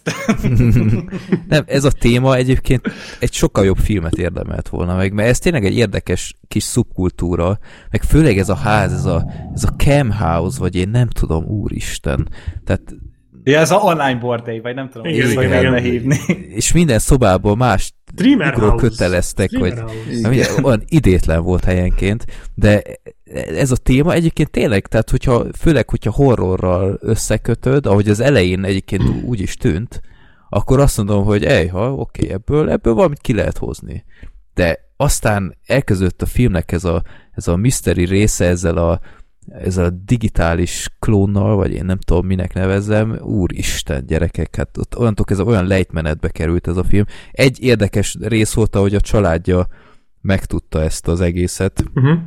Nem, 1.48 1.64
ez 1.66 1.84
a 1.84 1.90
téma 1.90 2.34
egyébként 2.34 2.88
egy 3.20 3.32
sokkal 3.32 3.64
jobb 3.64 3.76
filmet 3.76 4.18
érdemelt 4.18 4.68
volna 4.68 4.96
meg, 4.96 5.12
mert 5.12 5.28
ez 5.28 5.38
tényleg 5.38 5.64
egy 5.64 5.76
érdekes 5.76 6.34
kis 6.48 6.62
szubkultúra, 6.62 7.58
meg 7.90 8.02
főleg 8.02 8.38
ez 8.38 8.48
a 8.48 8.54
ház, 8.54 8.92
ez 8.92 9.04
a, 9.04 9.30
ez 9.54 9.64
a 9.64 9.74
cam 9.76 10.12
house, 10.12 10.58
vagy 10.58 10.74
én 10.74 10.88
nem 10.88 11.08
tudom, 11.08 11.44
úristen. 11.44 12.28
Tehát, 12.64 12.94
Ja, 13.48 13.58
ez 13.58 13.70
a 13.70 13.76
online 13.76 14.14
bordély, 14.14 14.58
vagy 14.58 14.74
nem 14.74 14.88
tudom, 14.88 15.06
Igen, 15.06 15.34
hogy 15.34 15.44
igen, 15.44 15.72
hogy 15.72 15.84
igen. 15.84 15.92
hívni. 15.92 16.18
és 16.48 16.72
minden 16.72 16.98
szobában 16.98 17.56
más 17.56 17.94
House. 18.68 18.86
köteleztek. 18.88 19.50
Nem, 19.50 20.30
ugye, 20.30 20.46
olyan 20.62 20.82
idétlen 20.86 21.42
volt 21.42 21.64
helyenként, 21.64 22.24
de 22.54 22.82
ez 23.34 23.70
a 23.70 23.76
téma 23.76 24.12
egyébként 24.12 24.50
tényleg, 24.50 24.86
tehát 24.86 25.10
hogyha, 25.10 25.44
főleg, 25.58 25.90
hogyha 25.90 26.10
horrorral 26.10 26.98
összekötöd, 27.00 27.86
ahogy 27.86 28.08
az 28.08 28.20
elején 28.20 28.64
egyébként 28.64 29.02
úgy 29.24 29.40
is 29.40 29.56
tűnt, 29.56 30.00
akkor 30.48 30.80
azt 30.80 30.96
mondom, 30.96 31.24
hogy 31.24 31.44
ejha, 31.44 31.92
oké, 31.92 32.30
ebből, 32.30 32.70
ebből 32.70 32.94
valamit 32.94 33.20
ki 33.20 33.34
lehet 33.34 33.58
hozni. 33.58 34.04
De 34.54 34.78
aztán 34.96 35.56
elkezdődött 35.66 36.22
a 36.22 36.26
filmnek 36.26 36.72
ez 36.72 36.84
a, 36.84 37.02
ez 37.32 37.48
a 37.48 37.56
mystery 37.56 38.04
része 38.04 38.44
ezzel 38.44 38.76
a, 38.76 39.00
ezzel 39.48 39.84
a 39.84 39.90
digitális 39.90 40.88
klónnal, 40.98 41.56
vagy 41.56 41.72
én 41.72 41.84
nem 41.84 41.98
tudom, 41.98 42.26
minek 42.26 42.54
nevezzem, 42.54 43.18
úristen, 43.20 44.06
gyerekek, 44.06 44.56
hát 44.56 44.78
ott 44.78 44.98
onnantól 44.98 45.26
ez 45.28 45.40
olyan 45.40 45.66
lejtmenetbe 45.66 46.28
került 46.28 46.66
ez 46.66 46.76
a 46.76 46.84
film. 46.84 47.04
Egy 47.32 47.62
érdekes 47.62 48.16
rész 48.20 48.54
volt, 48.54 48.76
ahogy 48.76 48.94
a 48.94 49.00
családja 49.00 49.66
megtudta 50.20 50.82
ezt 50.82 51.08
az 51.08 51.20
egészet. 51.20 51.84
Uh-huh. 51.94 52.18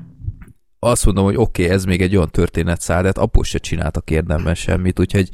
Azt 0.80 1.06
mondom, 1.06 1.24
hogy 1.24 1.36
oké, 1.38 1.64
okay, 1.64 1.76
ez 1.76 1.86
még 1.86 2.02
egy 2.02 2.16
olyan 2.16 2.30
történetszál, 2.30 3.02
de 3.02 3.08
hát 3.08 3.18
abból 3.18 3.44
se 3.44 3.58
csináltak 3.58 4.10
érdemben 4.10 4.56
semmit, 4.56 5.00
úgyhogy 5.00 5.30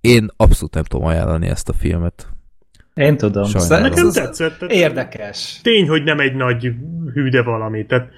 én 0.00 0.28
abszolút 0.36 0.74
nem 0.74 0.84
tudom 0.84 1.06
ajánlani 1.06 1.46
ezt 1.46 1.68
a 1.68 1.72
filmet. 1.72 2.28
Én 2.94 3.16
tudom. 3.16 3.44
Sajnálom. 3.44 3.84
Ez- 3.84 3.90
Nekem 3.90 4.06
ez 4.06 4.12
tetszett. 4.12 4.58
Tehát 4.58 4.74
Érdekes. 4.74 5.60
tény, 5.62 5.88
hogy 5.88 6.02
nem 6.02 6.20
egy 6.20 6.34
nagy 6.34 6.72
hűde 7.14 7.42
valami. 7.42 7.86
Tehát 7.86 8.08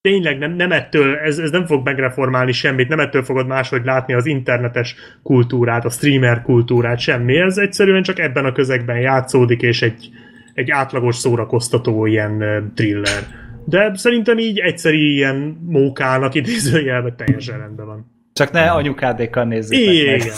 tényleg 0.00 0.38
nem, 0.38 0.52
nem 0.52 0.72
ettől, 0.72 1.16
ez, 1.16 1.38
ez 1.38 1.50
nem 1.50 1.66
fog 1.66 1.84
megreformálni 1.84 2.52
semmit, 2.52 2.88
nem 2.88 3.00
ettől 3.00 3.22
fogod 3.22 3.46
máshogy 3.46 3.84
látni 3.84 4.14
az 4.14 4.26
internetes 4.26 4.94
kultúrát, 5.22 5.84
a 5.84 5.90
streamer 5.90 6.42
kultúrát, 6.42 6.98
semmi. 6.98 7.36
Ez 7.36 7.56
egyszerűen 7.56 8.02
csak 8.02 8.18
ebben 8.18 8.44
a 8.44 8.52
közegben 8.52 9.00
játszódik, 9.00 9.62
és 9.62 9.82
egy, 9.82 10.10
egy 10.54 10.70
átlagos 10.70 11.16
szórakoztató 11.16 12.06
ilyen 12.06 12.72
thriller. 12.74 13.22
De 13.64 13.90
szerintem 13.94 14.38
így 14.38 14.58
egyszeri 14.58 15.14
ilyen 15.14 15.58
mókának 15.66 16.34
idézőjelben 16.40 17.16
teljesen 17.16 17.58
rendben 17.58 17.86
van. 17.86 18.17
Csak 18.38 18.50
ne 18.50 18.70
anyukádékkal 18.70 19.44
nézzétek 19.44 19.86
meg. 19.86 20.20
Igen. 20.20 20.34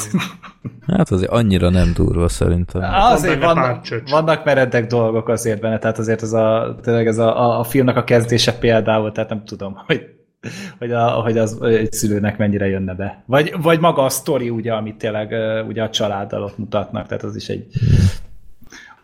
Hát 0.87 1.11
azért 1.11 1.31
annyira 1.31 1.71
nem 1.71 1.93
durva 1.95 2.29
szerintem. 2.29 2.83
Azért 2.95 3.43
Van 3.43 3.81
vannak, 4.11 4.45
meredek 4.45 4.87
dolgok 4.87 5.29
azért 5.29 5.61
benne, 5.61 5.79
tehát 5.79 5.99
azért 5.99 6.23
ez 6.23 6.33
a, 6.33 6.77
tényleg 6.83 7.07
ez 7.07 7.19
a, 7.19 7.41
a, 7.41 7.59
a 7.59 7.65
filmnek 7.65 7.97
a 7.97 8.05
kezdése 8.05 8.53
például, 8.53 9.13
tehát 9.13 9.31
nem 9.31 9.45
tudom, 9.45 9.77
hogy, 9.87 10.07
hogy, 10.79 10.93
a, 10.93 11.11
hogy 11.11 11.39
az 11.39 11.63
egy 11.63 11.93
szülőnek 11.93 12.39
mennyire 12.39 12.67
jönne 12.67 12.95
be. 12.95 13.23
Vagy, 13.27 13.55
vagy 13.63 13.81
maga 13.81 14.03
a 14.03 14.09
sztori, 14.09 14.51
ugye, 14.51 14.73
amit 14.73 14.97
tényleg 14.97 15.35
ugye 15.69 15.83
a 15.83 15.91
családdal 15.91 16.43
ott 16.43 16.59
mutatnak, 16.59 17.07
tehát 17.07 17.23
az 17.23 17.37
is 17.37 17.49
egy 17.49 17.67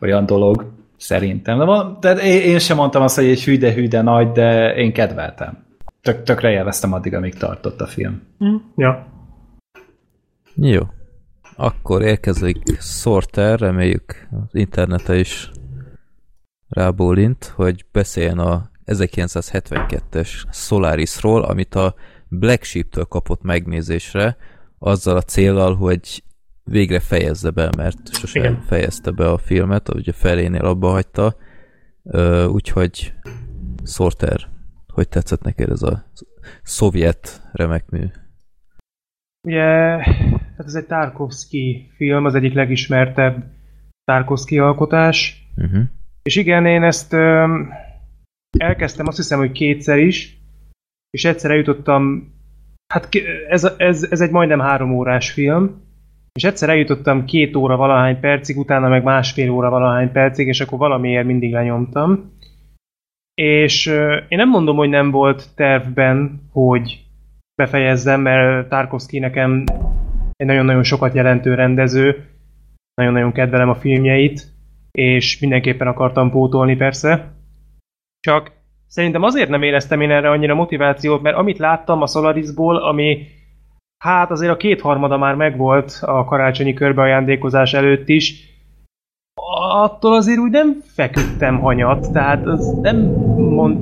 olyan 0.00 0.26
dolog, 0.26 0.72
szerintem. 0.96 1.58
De 1.58 1.64
van, 1.64 2.00
tehát 2.00 2.22
én, 2.22 2.40
én 2.40 2.58
sem 2.58 2.76
mondtam 2.76 3.02
azt, 3.02 3.16
hogy 3.16 3.26
egy 3.26 3.44
hűde-hűde 3.44 4.02
nagy, 4.02 4.32
de 4.32 4.74
én 4.74 4.92
kedveltem. 4.92 5.65
Tök, 6.06 6.22
tökre 6.22 6.50
élveztem 6.50 6.92
addig, 6.92 7.14
amíg 7.14 7.34
tartott 7.34 7.80
a 7.80 7.86
film. 7.86 8.22
Hm, 8.38 8.56
Ja. 8.76 9.06
Jó. 10.54 10.80
Akkor 11.56 12.02
érkezik 12.02 12.80
Sorter, 12.80 13.58
reméljük 13.58 14.28
az 14.30 14.54
internete 14.54 15.16
is 15.18 15.50
rábólint, 16.68 17.44
hogy 17.44 17.84
beszéljen 17.92 18.38
a 18.38 18.70
1972-es 18.84 20.28
Solarisról, 20.52 21.42
amit 21.42 21.74
a 21.74 21.94
Black 22.28 22.62
Sheep-től 22.62 23.04
kapott 23.04 23.42
megnézésre, 23.42 24.36
azzal 24.78 25.16
a 25.16 25.22
célral, 25.22 25.74
hogy 25.74 26.22
végre 26.64 27.00
fejezze 27.00 27.50
be, 27.50 27.70
mert 27.76 28.14
sosem 28.14 28.42
Igen. 28.42 28.60
fejezte 28.60 29.10
be 29.10 29.30
a 29.30 29.38
filmet, 29.38 29.94
ugye 29.94 30.12
felénél 30.12 30.64
abba 30.64 30.90
hagyta, 30.90 31.36
úgyhogy 32.48 33.14
Sorter, 33.84 34.54
hogy 34.96 35.08
tetszett 35.08 35.42
neked 35.42 35.70
ez 35.70 35.82
a 35.82 36.04
szovjet 36.62 37.42
remek 37.52 37.90
mű? 37.90 38.04
Ugye, 39.48 39.62
hát 40.56 40.66
ez 40.66 40.74
egy 40.74 40.86
Tarkovsky 40.86 41.90
film, 41.96 42.24
az 42.24 42.34
egyik 42.34 42.54
legismertebb 42.54 43.44
Tarkovsky 44.04 44.58
alkotás. 44.58 45.48
Uh-huh. 45.56 45.82
És 46.22 46.36
igen, 46.36 46.66
én 46.66 46.82
ezt 46.82 47.12
öm, 47.12 47.68
elkezdtem 48.58 49.06
azt 49.06 49.16
hiszem, 49.16 49.38
hogy 49.38 49.52
kétszer 49.52 49.98
is, 49.98 50.40
és 51.10 51.24
egyszer 51.24 51.50
eljutottam, 51.50 52.32
hát 52.94 53.08
ez, 53.48 53.64
ez, 53.76 54.06
ez 54.10 54.20
egy 54.20 54.30
majdnem 54.30 54.60
három 54.60 54.94
órás 54.94 55.30
film, 55.30 55.84
és 56.32 56.44
egyszer 56.44 56.68
eljutottam 56.68 57.24
két 57.24 57.56
óra 57.56 57.76
valahány 57.76 58.20
percig, 58.20 58.58
utána 58.58 58.88
meg 58.88 59.02
másfél 59.02 59.50
óra 59.50 59.70
valahány 59.70 60.12
percig, 60.12 60.46
és 60.46 60.60
akkor 60.60 60.78
valamiért 60.78 61.26
mindig 61.26 61.52
lenyomtam. 61.52 62.35
És 63.42 63.86
én 64.28 64.38
nem 64.38 64.48
mondom, 64.48 64.76
hogy 64.76 64.88
nem 64.88 65.10
volt 65.10 65.54
tervben, 65.54 66.48
hogy 66.52 67.04
befejezzem, 67.54 68.20
mert 68.20 68.68
Tarkovsky 68.68 69.18
nekem 69.18 69.64
egy 70.36 70.46
nagyon-nagyon 70.46 70.82
sokat 70.82 71.14
jelentő 71.14 71.54
rendező, 71.54 72.24
nagyon-nagyon 72.94 73.32
kedvelem 73.32 73.68
a 73.68 73.74
filmjeit, 73.74 74.46
és 74.90 75.40
mindenképpen 75.40 75.86
akartam 75.86 76.30
pótolni 76.30 76.76
persze. 76.76 77.32
Csak 78.20 78.52
szerintem 78.86 79.22
azért 79.22 79.48
nem 79.48 79.62
éreztem 79.62 80.00
én 80.00 80.10
erre 80.10 80.30
annyira 80.30 80.54
motivációt, 80.54 81.22
mert 81.22 81.36
amit 81.36 81.58
láttam 81.58 82.02
a 82.02 82.06
Solarisból, 82.06 82.76
ami 82.76 83.26
hát 83.98 84.30
azért 84.30 84.52
a 84.52 84.56
kétharmada 84.56 85.16
már 85.16 85.34
megvolt 85.34 85.98
a 86.00 86.24
karácsonyi 86.24 86.74
körbeajándékozás 86.74 87.74
előtt 87.74 88.08
is, 88.08 88.55
attól 89.56 90.14
azért 90.14 90.38
úgy 90.38 90.50
nem 90.50 90.82
feküdtem 90.94 91.60
hanyat, 91.60 92.12
tehát 92.12 92.46
az 92.46 92.74
nem 92.82 92.96
mond... 93.36 93.78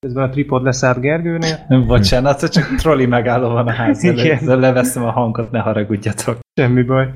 Közben 0.00 0.24
a 0.24 0.28
tripod 0.28 0.62
leszállt 0.62 1.00
Gergőnél. 1.00 1.66
Bocsánat, 1.86 2.50
csak 2.50 2.74
trolli 2.74 3.06
megálló 3.06 3.48
van 3.48 3.66
a 3.66 3.72
ház 3.72 4.02
Igen. 4.02 4.18
előtt. 4.18 4.32
Ezzel 4.32 4.58
Leveszem 4.58 5.04
a 5.04 5.10
hangot, 5.10 5.50
ne 5.50 5.58
haragudjatok. 5.58 6.38
Semmi 6.54 6.82
baj. 6.82 7.08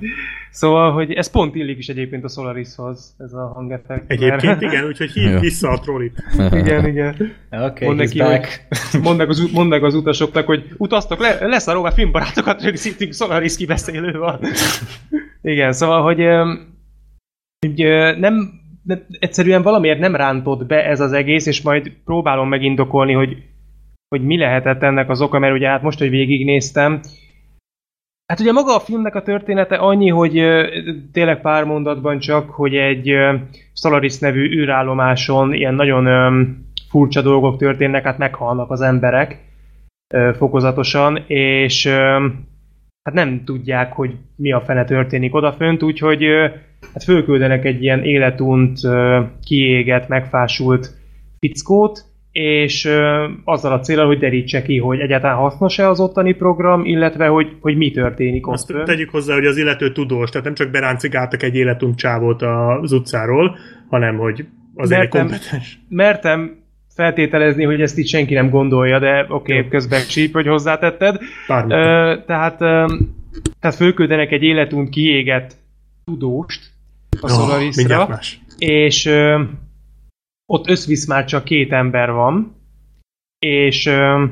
Szóval, 0.50 0.92
hogy 0.92 1.12
ez 1.12 1.30
pont 1.30 1.54
illik 1.54 1.78
is 1.78 1.88
egyébként 1.88 2.24
a 2.24 2.28
Solarishoz, 2.28 3.14
ez 3.18 3.32
a 3.32 3.52
hangeffekt. 3.54 4.10
Egyébként 4.10 4.60
igen, 4.60 4.84
úgyhogy 4.84 5.10
hívd 5.10 5.40
vissza 5.40 5.68
a 5.68 5.78
trollit. 5.78 6.22
igen, 6.62 6.86
igen. 6.86 7.14
Oké, 7.50 7.64
okay, 7.64 7.86
Mondd 7.86 7.98
neki, 7.98 8.18
back. 8.18 8.66
Mondd 9.02 9.16
meg, 9.16 9.28
az, 9.28 9.50
mondd 9.52 9.68
meg 9.68 9.84
az 9.84 9.94
utasoknak, 9.94 10.46
hogy 10.46 10.64
utaztok, 10.76 11.20
le, 11.20 11.46
lesz 11.46 11.66
a 11.66 11.72
róla 11.72 11.90
filmbarátokat 11.90 12.62
rögzítünk, 12.62 13.14
Solaris 13.14 13.56
kibeszélő 13.56 14.18
van. 14.18 14.40
Igen, 15.42 15.72
szóval, 15.72 16.02
hogy, 16.02 16.20
ö, 17.76 18.16
nem, 18.18 18.50
egyszerűen 19.18 19.62
valamiért 19.62 19.98
nem 19.98 20.16
rántott 20.16 20.66
be 20.66 20.84
ez 20.84 21.00
az 21.00 21.12
egész, 21.12 21.46
és 21.46 21.62
majd 21.62 21.92
próbálom 22.04 22.48
megindokolni, 22.48 23.12
hogy, 23.12 23.36
hogy 24.08 24.24
mi 24.24 24.36
lehetett 24.36 24.82
ennek 24.82 25.10
az 25.10 25.20
oka, 25.20 25.38
mert 25.38 25.54
ugye 25.54 25.68
hát 25.68 25.82
most, 25.82 25.98
hogy 25.98 26.10
végignéztem, 26.10 27.00
Hát 28.32 28.40
ugye 28.40 28.52
maga 28.52 28.74
a 28.74 28.80
filmnek 28.80 29.14
a 29.14 29.22
története 29.22 29.76
annyi, 29.76 30.08
hogy 30.08 30.42
tényleg 31.12 31.40
pár 31.40 31.64
mondatban 31.64 32.18
csak, 32.18 32.50
hogy 32.50 32.74
egy 32.74 33.10
Solaris 33.72 34.18
nevű 34.18 34.60
űrállomáson 34.60 35.52
ilyen 35.54 35.74
nagyon 35.74 36.06
furcsa 36.88 37.22
dolgok 37.22 37.58
történnek, 37.58 38.04
hát 38.04 38.18
meghalnak 38.18 38.70
az 38.70 38.80
emberek 38.80 39.44
fokozatosan, 40.36 41.16
és 41.26 41.90
hát 43.08 43.16
nem 43.16 43.42
tudják, 43.44 43.92
hogy 43.92 44.14
mi 44.36 44.52
a 44.52 44.60
fene 44.60 44.84
történik 44.84 45.34
odafönt, 45.34 45.82
úgyhogy 45.82 46.24
hát 46.92 47.02
fölküldenek 47.04 47.64
egy 47.64 47.82
ilyen 47.82 48.04
életunt, 48.04 48.78
kiégett, 49.44 50.08
megfásult 50.08 50.90
fickót, 51.38 52.04
és 52.32 52.88
azzal 53.44 53.72
a 53.72 53.80
célral, 53.80 54.06
hogy 54.06 54.18
derítse 54.18 54.62
ki, 54.62 54.78
hogy 54.78 55.00
egyáltalán 55.00 55.36
hasznos-e 55.36 55.88
az 55.88 56.00
ottani 56.00 56.32
program, 56.32 56.84
illetve 56.84 57.26
hogy, 57.26 57.56
hogy 57.60 57.76
mi 57.76 57.90
történik 57.90 58.46
ott. 58.46 58.54
Azt 58.54 58.74
tegyük 58.84 59.10
hozzá, 59.10 59.34
hogy 59.34 59.46
az 59.46 59.56
illető 59.56 59.92
tudós, 59.92 60.30
tehát 60.30 60.46
nem 60.46 60.54
csak 60.54 60.70
beráncigáltak 60.70 61.42
egy 61.42 61.54
életunk 61.54 61.94
csávót 61.94 62.42
az 62.42 62.92
utcáról, 62.92 63.56
hanem 63.88 64.16
hogy 64.16 64.44
azért 64.74 65.00
egy 65.02 65.12
Mertem- 65.12 65.28
kompetens. 65.28 65.78
mertem 65.88 66.56
feltételezni, 66.98 67.64
hogy 67.64 67.80
ezt 67.80 67.98
itt 67.98 68.06
senki 68.06 68.34
nem 68.34 68.50
gondolja, 68.50 68.98
de 68.98 69.26
oké, 69.28 69.56
okay, 69.56 69.68
közben 69.68 70.06
csíp, 70.08 70.32
hogy 70.32 70.46
hozzátetted. 70.46 71.18
Ö, 71.48 72.16
tehát, 72.26 72.60
ö, 72.60 72.94
tehát 73.60 73.76
fölküldenek 73.76 74.30
egy 74.30 74.42
életunt 74.42 74.88
kiégett 74.88 75.56
tudóst 76.04 76.70
a 77.20 77.28
Solarisra, 77.28 78.18
és 78.58 79.06
ö, 79.06 79.42
ott 80.46 80.68
összvisz 80.68 81.06
már 81.06 81.24
csak 81.24 81.44
két 81.44 81.72
ember 81.72 82.12
van, 82.12 82.56
és 83.38 83.86
ö, 83.86 84.24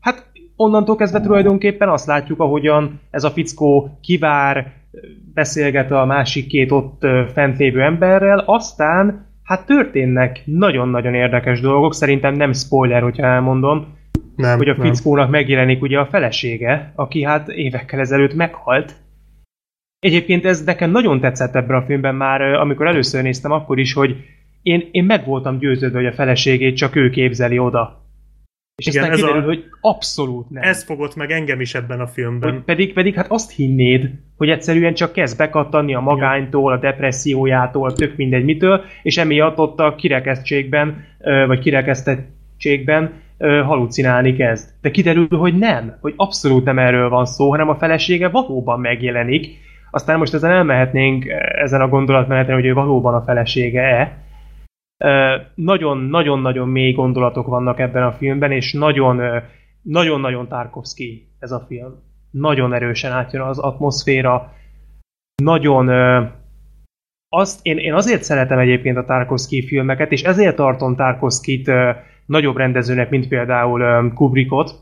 hát 0.00 0.30
onnantól 0.56 0.96
kezdve 0.96 1.20
tulajdonképpen 1.20 1.88
azt 1.88 2.06
látjuk, 2.06 2.40
ahogyan 2.40 3.00
ez 3.10 3.24
a 3.24 3.30
fickó 3.30 3.98
kivár, 4.00 4.72
beszélget 5.34 5.90
a 5.90 6.04
másik 6.04 6.46
két 6.46 6.72
ott 6.72 7.02
ö, 7.02 7.24
fent 7.32 7.58
lévő 7.58 7.82
emberrel, 7.82 8.38
aztán 8.38 9.30
hát 9.52 9.66
történnek 9.66 10.42
nagyon-nagyon 10.44 11.14
érdekes 11.14 11.60
dolgok, 11.60 11.94
szerintem 11.94 12.34
nem 12.34 12.52
spoiler, 12.52 13.02
hogyha 13.02 13.26
elmondom, 13.26 13.98
Nem, 14.36 14.58
hogy 14.58 14.68
a 14.68 14.74
nem. 14.76 14.86
fickónak 14.94 15.30
megjelenik 15.30 15.82
ugye 15.82 15.98
a 15.98 16.06
felesége, 16.06 16.92
aki 16.94 17.22
hát 17.22 17.48
évekkel 17.48 18.00
ezelőtt 18.00 18.34
meghalt. 18.34 18.94
Egyébként 19.98 20.44
ez 20.44 20.64
nekem 20.64 20.90
nagyon 20.90 21.20
tetszett 21.20 21.54
ebben 21.54 21.76
a 21.76 21.82
filmben 21.82 22.14
már, 22.14 22.40
amikor 22.40 22.86
először 22.86 23.22
néztem, 23.22 23.52
akkor 23.52 23.78
is, 23.78 23.92
hogy 23.92 24.16
én, 24.62 24.88
én 24.90 25.04
meg 25.04 25.24
voltam 25.24 25.58
győződve, 25.58 25.98
hogy 25.98 26.06
a 26.06 26.12
feleségét 26.12 26.76
csak 26.76 26.96
ő 26.96 27.10
képzeli 27.10 27.58
oda. 27.58 28.01
És 28.86 28.94
Igen, 28.94 29.02
aztán 29.02 29.16
ez 29.18 29.22
a- 29.22 29.26
kiderül, 29.26 29.48
hogy 29.48 29.64
abszolút 29.80 30.50
nem. 30.50 30.62
Ez 30.62 30.84
fogott 30.84 31.16
meg 31.16 31.30
engem 31.30 31.60
is 31.60 31.74
ebben 31.74 32.00
a 32.00 32.04
Hogy 32.04 32.12
filmben. 32.12 32.62
pedig, 32.64 32.92
pedig 32.92 33.14
hát 33.14 33.30
azt 33.30 33.52
hinnéd, 33.52 34.10
hogy 34.36 34.48
egyszerűen 34.50 34.94
csak 34.94 35.12
kezd 35.12 35.36
bekattanni 35.36 35.94
a 35.94 36.00
magánytól, 36.00 36.72
a 36.72 36.76
depressziójától, 36.78 37.92
tök 37.92 38.16
mindegy 38.16 38.44
mitől, 38.44 38.80
és 39.02 39.16
emiatt 39.16 39.58
ott 39.58 39.80
a 39.80 39.94
kirekesztségben, 39.94 41.04
vagy 41.46 41.58
kirekesztettségben 41.58 43.12
halucinálni 43.64 44.36
kezd. 44.36 44.68
De 44.80 44.90
kiderül, 44.90 45.28
hogy 45.30 45.58
nem, 45.58 45.96
hogy 46.00 46.14
abszolút 46.16 46.64
nem 46.64 46.78
erről 46.78 47.08
van 47.08 47.24
szó, 47.26 47.50
hanem 47.50 47.68
a 47.68 47.74
felesége 47.76 48.28
valóban 48.28 48.80
megjelenik. 48.80 49.46
Aztán 49.90 50.18
most 50.18 50.34
ezen 50.34 50.50
elmehetnénk 50.50 51.26
eh, 51.26 51.62
ezen 51.62 51.80
a 51.80 51.88
gondolatmeneten, 51.88 52.54
hogy 52.54 52.66
ő 52.66 52.72
valóban 52.72 53.14
a 53.14 53.22
felesége-e. 53.22 54.16
Nagyon-nagyon-nagyon 55.54 56.68
mély 56.68 56.92
gondolatok 56.92 57.46
vannak 57.46 57.78
ebben 57.78 58.02
a 58.02 58.12
filmben, 58.12 58.50
és 58.50 58.72
nagyon-nagyon 59.82 60.48
Tarkovsky 60.48 61.28
ez 61.38 61.52
a 61.52 61.64
film. 61.68 61.94
Nagyon 62.30 62.74
erősen 62.74 63.12
átjön 63.12 63.42
az 63.42 63.58
atmoszféra, 63.58 64.52
nagyon 65.42 65.88
azt, 67.28 67.60
én, 67.62 67.78
én 67.78 67.94
azért 67.94 68.22
szeretem 68.22 68.58
egyébként 68.58 68.96
a 68.96 69.04
Tarkovsky 69.04 69.66
filmeket, 69.66 70.12
és 70.12 70.22
ezért 70.22 70.56
tartom 70.56 70.96
Tarkovskit 70.96 71.70
nagyobb 72.26 72.56
rendezőnek, 72.56 73.10
mint 73.10 73.28
például 73.28 74.12
Kubrickot, 74.14 74.74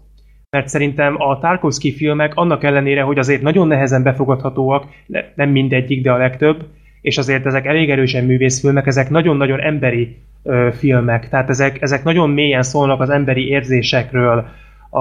mert 0.50 0.68
szerintem 0.68 1.22
a 1.22 1.38
Tarkovsky 1.38 1.92
filmek 1.92 2.34
annak 2.34 2.64
ellenére, 2.64 3.02
hogy 3.02 3.18
azért 3.18 3.42
nagyon 3.42 3.66
nehezen 3.66 4.02
befogadhatóak, 4.02 4.84
ne- 5.06 5.24
nem 5.34 5.50
mindegyik, 5.50 6.02
de 6.02 6.12
a 6.12 6.16
legtöbb, 6.16 6.64
és 7.00 7.18
azért 7.18 7.46
ezek 7.46 7.66
elég 7.66 7.90
erősen 7.90 8.24
művészfilmek, 8.24 8.86
ezek 8.86 9.10
nagyon-nagyon 9.10 9.60
emberi 9.60 10.16
ö, 10.42 10.68
filmek, 10.78 11.28
tehát 11.28 11.48
ezek, 11.48 11.82
ezek 11.82 12.04
nagyon 12.04 12.30
mélyen 12.30 12.62
szólnak 12.62 13.00
az 13.00 13.10
emberi 13.10 13.48
érzésekről, 13.48 14.48
a, 14.90 15.00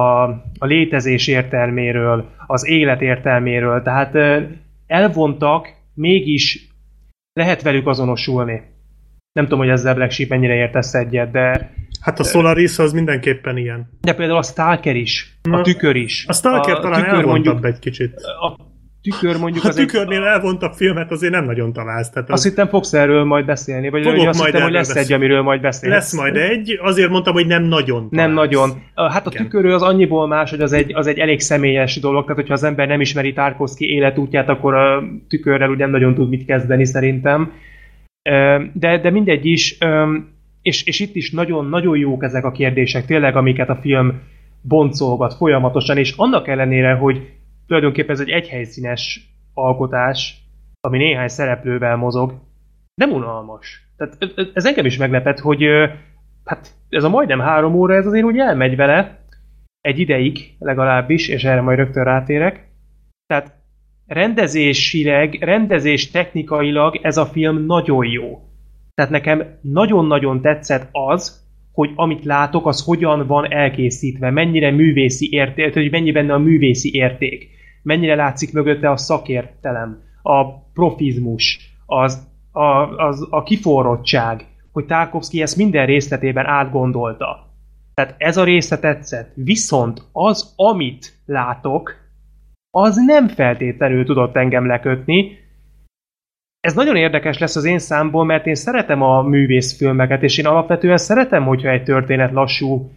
a 0.58 0.66
létezés 0.66 1.28
értelméről, 1.28 2.30
az 2.48 2.68
élet 2.68 3.02
értelméről, 3.02 3.82
tehát 3.82 4.16
ö, 4.16 4.42
elvontak, 4.88 5.74
mégis 5.94 6.68
lehet 7.34 7.62
velük 7.62 7.88
azonosulni. 7.88 8.62
Nem 9.32 9.44
tudom, 9.44 9.60
hogy 9.60 9.70
ezzel 9.70 9.96
Black 9.96 10.12
Sheep 10.12 10.30
mennyire 10.30 10.54
értesz 10.54 10.94
egyet, 10.94 11.32
de, 11.32 11.72
Hát 12.02 12.20
a 12.20 12.24
Solaris 12.24 12.80
az 12.80 12.94
mindenképpen 12.94 13.58
ilyen. 13.58 13.90
de 14.02 14.14
például 14.14 14.38
a 14.38 14.44
Stalker 14.44 14.96
is, 14.96 15.38
a 15.42 15.50
Na, 15.50 15.62
tükör 15.62 15.96
is. 15.96 16.26
A 16.28 16.34
Stalker 16.34 16.76
a 16.76 16.80
talán 16.80 17.00
tükör 17.00 17.16
elvontabb 17.16 17.54
mondjuk, 17.54 17.74
egy 17.74 17.80
kicsit. 17.80 18.14
a 18.16 18.69
tükör 19.02 19.38
mondjuk 19.38 19.64
A 19.64 19.68
az 19.68 19.78
egy, 19.78 19.86
tükörnél 19.86 20.24
elvontabb 20.24 20.74
filmet 20.74 21.12
azért 21.12 21.34
nem 21.34 21.46
nagyon 21.46 21.74
találsz. 21.74 22.10
Tehát 22.10 22.30
azt 22.30 22.46
az 22.46 22.50
hittem 22.50 22.68
fogsz 22.68 22.94
erről 22.94 23.24
majd 23.24 23.46
beszélni, 23.46 23.90
vagy 23.90 24.04
Fogok 24.04 24.28
azt 24.28 24.40
majd 24.40 24.52
hittem, 24.52 24.68
hogy 24.68 24.76
lesz 24.76 24.90
egy, 24.90 24.96
beszélni. 24.96 25.24
amiről 25.24 25.42
majd 25.44 25.62
beszélsz. 25.62 25.94
lesz 25.94 26.14
majd 26.14 26.36
egy, 26.36 26.80
azért 26.82 27.10
mondtam, 27.10 27.34
hogy 27.34 27.48
nem 27.48 27.64
nagyon 27.64 28.08
Nem 28.10 28.32
találsz. 28.34 28.52
nagyon. 28.52 28.70
Hát 28.96 29.28
a 29.28 29.30
tükörő 29.30 29.74
az 29.74 29.82
annyiból 29.82 30.28
más, 30.28 30.50
hogy 30.50 30.62
az 30.62 30.74
egy, 30.74 30.96
az 30.96 31.08
egy 31.08 31.18
elég 31.20 31.40
személyes 31.40 32.00
dolog, 32.00 32.22
tehát 32.22 32.38
hogyha 32.38 32.54
az 32.54 32.64
ember 32.64 32.88
nem 32.88 33.02
ismeri 33.02 33.34
Tarkovsky 33.34 33.86
életútját, 33.94 34.50
akkor 34.50 34.74
a 34.74 35.04
tükörrel 35.30 35.70
úgy 35.70 35.78
nem 35.78 35.90
nagyon 35.90 36.14
tud 36.16 36.30
mit 36.30 36.46
kezdeni 36.46 36.86
szerintem. 36.86 37.52
De, 38.74 39.00
de 39.02 39.10
mindegy 39.10 39.46
is, 39.46 39.78
és, 40.62 40.84
és 40.86 41.00
itt 41.00 41.16
is 41.16 41.32
nagyon-nagyon 41.32 41.98
jók 41.98 42.24
ezek 42.24 42.44
a 42.46 42.52
kérdések, 42.52 43.06
tényleg, 43.06 43.36
amiket 43.36 43.70
a 43.70 43.80
film 43.82 44.22
boncolgat 44.62 45.34
folyamatosan, 45.34 45.98
és 45.98 46.14
annak 46.18 46.48
ellenére, 46.48 46.94
hogy 46.94 47.28
tulajdonképpen 47.70 48.16
ez 48.16 48.20
egy 48.20 48.30
egyhelyszínes 48.30 49.34
alkotás, 49.54 50.38
ami 50.82 50.98
néhány 50.98 51.28
szereplővel 51.28 51.96
mozog, 51.96 52.34
nem 52.96 53.12
unalmas. 53.12 53.82
Tehát 53.98 54.18
ez- 54.54 54.66
engem 54.66 54.86
is 54.86 54.98
meglepett, 54.98 55.40
hogy 55.40 55.64
hát 56.46 56.72
ez 56.90 57.04
a 57.04 57.10
majdnem 57.10 57.40
három 57.40 57.76
óra, 57.76 57.96
ez 57.96 58.06
azért 58.06 58.24
úgy 58.24 58.38
elmegy 58.38 58.76
vele, 58.76 59.24
egy 59.82 60.00
ideig 60.00 60.56
legalábbis, 60.60 61.28
és 61.28 61.44
erre 61.44 61.62
majd 61.62 61.78
rögtön 61.78 62.04
rátérek. 62.04 62.68
Tehát 63.26 63.54
rendezésileg, 64.08 65.38
rendezés 65.42 66.12
technikailag 66.12 67.00
ez 67.02 67.18
a 67.18 67.26
film 67.26 67.66
nagyon 67.66 68.06
jó. 68.06 68.40
Tehát 68.94 69.12
nekem 69.12 69.58
nagyon-nagyon 69.62 70.42
tetszett 70.42 70.90
az, 70.92 71.48
hogy 71.72 71.92
amit 71.96 72.26
látok, 72.26 72.68
az 72.68 72.84
hogyan 72.84 73.28
van 73.28 73.52
elkészítve, 73.52 74.30
mennyire 74.30 74.72
művészi 74.72 75.30
érték, 75.32 75.74
hogy 75.74 75.92
mennyi 75.92 76.12
benne 76.12 76.34
a 76.34 76.38
művészi 76.38 76.94
érték, 76.94 77.50
mennyire 77.82 78.16
látszik 78.16 78.54
mögötte 78.54 78.90
a 78.90 78.98
szakértelem, 78.98 80.02
a 80.22 80.46
profizmus, 80.74 81.76
az, 81.86 82.28
a, 82.52 82.96
az, 82.98 83.28
a 83.30 83.44
kiforrottság, 83.44 84.46
hogy 84.72 84.86
Tarkovsky 84.86 85.42
ezt 85.42 85.58
minden 85.58 85.86
részletében 85.86 86.46
átgondolta. 86.46 87.48
Tehát 87.94 88.16
ez 88.18 88.38
a 88.38 88.44
része 88.44 88.80
tetszett. 88.80 89.32
Viszont 89.36 90.02
az, 90.12 90.54
amit 90.56 91.14
látok, 91.26 91.96
az 92.72 92.96
nem 93.06 93.28
feltétlenül 93.28 94.06
tudott 94.06 94.36
engem 94.36 94.68
lekötni. 94.68 95.38
Ez 96.60 96.74
nagyon 96.74 96.96
érdekes 96.96 97.38
lesz 97.38 97.56
az 97.56 97.66
én 97.66 97.80
számból, 97.80 98.26
mert 98.26 98.46
én 98.46 98.56
szeretem 98.56 99.02
a 99.02 99.22
művészfilmeket, 99.22 100.24
és 100.24 100.38
én 100.38 100.46
alapvetően 100.46 100.98
szeretem, 100.98 101.46
hogyha 101.46 101.70
egy 101.70 101.84
történet 101.84 102.32
lassú, 102.32 102.92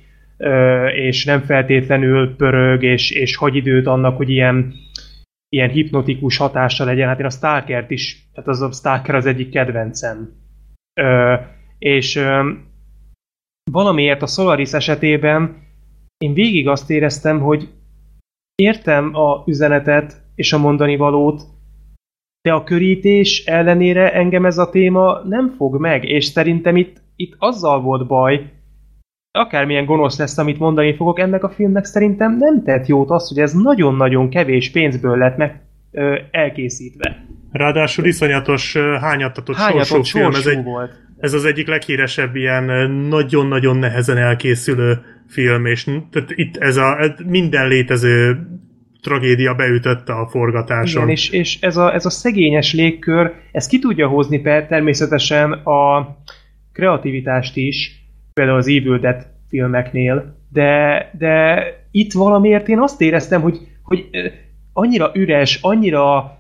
és 0.94 1.24
nem 1.24 1.40
feltétlenül 1.40 2.36
pörög, 2.36 2.82
és, 2.82 3.10
és 3.10 3.36
hagy 3.36 3.56
időt 3.56 3.86
annak, 3.86 4.16
hogy 4.16 4.30
ilyen, 4.30 4.74
ilyen 5.48 5.70
hipnotikus 5.70 6.36
hatása 6.36 6.84
legyen. 6.84 7.08
Hát 7.08 7.18
én 7.18 7.26
a 7.26 7.30
Stalkert 7.30 7.90
is, 7.90 8.28
tehát 8.32 8.48
az 8.48 8.60
a 8.60 8.72
Stalker 8.72 9.14
az 9.14 9.26
egyik 9.26 9.50
kedvencem. 9.50 10.28
Ö, 11.00 11.34
és 11.78 12.16
ö, 12.16 12.50
valamiért 13.70 14.22
a 14.22 14.26
Solaris 14.26 14.72
esetében 14.72 15.56
én 16.18 16.32
végig 16.34 16.68
azt 16.68 16.90
éreztem, 16.90 17.40
hogy 17.40 17.68
értem 18.54 19.14
a 19.14 19.42
üzenetet 19.46 20.22
és 20.34 20.52
a 20.52 20.58
mondani 20.58 20.96
valót, 20.96 21.42
de 22.40 22.52
a 22.52 22.64
körítés 22.64 23.44
ellenére 23.44 24.12
engem 24.12 24.44
ez 24.44 24.58
a 24.58 24.70
téma 24.70 25.22
nem 25.24 25.54
fog 25.56 25.80
meg, 25.80 26.04
és 26.04 26.24
szerintem 26.24 26.76
itt, 26.76 27.00
itt 27.16 27.34
azzal 27.38 27.80
volt 27.80 28.06
baj, 28.06 28.50
akármilyen 29.32 29.84
gonosz 29.84 30.18
lesz, 30.18 30.38
amit 30.38 30.58
mondani 30.58 30.96
fogok, 30.96 31.18
ennek 31.18 31.44
a 31.44 31.50
filmnek 31.50 31.84
szerintem 31.84 32.36
nem 32.36 32.62
tett 32.64 32.86
jót 32.86 33.10
az, 33.10 33.28
hogy 33.28 33.38
ez 33.38 33.52
nagyon-nagyon 33.52 34.30
kevés 34.30 34.70
pénzből 34.70 35.18
lett 35.18 35.36
meg 35.36 35.60
ö, 35.92 36.18
elkészítve. 36.30 37.24
Ráadásul 37.52 38.04
iszonyatos, 38.04 38.76
hányattatott 39.00 39.56
Hányatott 39.56 39.86
sorsú 39.86 40.18
film. 40.18 40.34
Ez, 40.34 40.46
egy, 40.46 40.62
volt. 40.62 40.92
ez 41.18 41.32
az 41.32 41.44
egyik 41.44 41.68
leghíresebb 41.68 42.36
ilyen 42.36 42.90
nagyon-nagyon 42.90 43.76
nehezen 43.76 44.16
elkészülő 44.16 44.98
film, 45.28 45.66
és 45.66 45.84
tehát 45.84 46.30
itt 46.30 46.56
ez 46.56 46.76
a 46.76 47.14
minden 47.26 47.68
létező 47.68 48.46
tragédia 49.02 49.54
beütötte 49.54 50.12
a 50.12 50.28
forgatáson. 50.28 51.02
Igen, 51.02 51.14
és, 51.14 51.30
és 51.30 51.58
ez, 51.60 51.76
a, 51.76 51.94
ez 51.94 52.06
a 52.06 52.10
szegényes 52.10 52.72
légkör, 52.72 53.32
ez 53.52 53.66
ki 53.66 53.78
tudja 53.78 54.08
hozni 54.08 54.40
per, 54.40 54.66
természetesen 54.66 55.52
a 55.52 56.16
kreativitást 56.72 57.56
is, 57.56 58.01
például 58.32 58.58
az 58.58 58.68
Evil 58.68 58.98
Dead 58.98 59.26
filmeknél, 59.48 60.36
de, 60.48 61.10
de 61.18 61.64
itt 61.90 62.12
valamiért 62.12 62.68
én 62.68 62.80
azt 62.80 63.00
éreztem, 63.00 63.40
hogy, 63.40 63.58
hogy 63.82 64.08
annyira 64.72 65.10
üres, 65.14 65.58
annyira 65.62 66.36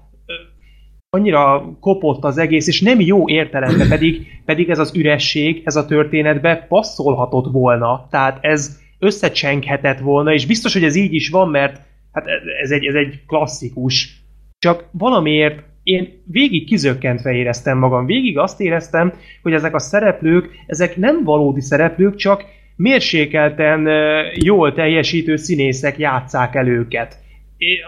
annyira 1.16 1.76
kopott 1.80 2.24
az 2.24 2.38
egész, 2.38 2.66
és 2.66 2.80
nem 2.80 3.00
jó 3.00 3.28
értelemben, 3.28 3.88
pedig, 3.88 4.26
pedig 4.44 4.70
ez 4.70 4.78
az 4.78 4.96
üresség, 4.96 5.62
ez 5.64 5.76
a 5.76 5.86
történetbe 5.86 6.66
passzolhatott 6.68 7.52
volna. 7.52 8.06
Tehát 8.10 8.38
ez 8.40 8.80
összecsenghetett 8.98 9.98
volna, 9.98 10.32
és 10.32 10.46
biztos, 10.46 10.72
hogy 10.72 10.84
ez 10.84 10.94
így 10.94 11.14
is 11.14 11.28
van, 11.28 11.48
mert 11.48 11.80
hát 12.12 12.26
ez 12.62 12.70
egy, 12.70 12.84
ez 12.84 12.94
egy 12.94 13.22
klasszikus. 13.26 14.24
Csak 14.58 14.88
valamiért 14.90 15.62
én 15.82 16.22
végig 16.24 16.66
kizökkentve 16.66 17.32
éreztem 17.32 17.78
magam. 17.78 18.06
Végig 18.06 18.38
azt 18.38 18.60
éreztem, 18.60 19.12
hogy 19.42 19.52
ezek 19.52 19.74
a 19.74 19.78
szereplők, 19.78 20.48
ezek 20.66 20.96
nem 20.96 21.24
valódi 21.24 21.60
szereplők, 21.60 22.14
csak 22.14 22.44
mérsékelten 22.76 23.88
jól 24.34 24.72
teljesítő 24.72 25.36
színészek 25.36 25.98
játszák 25.98 26.54
el 26.54 26.68
őket. 26.68 27.18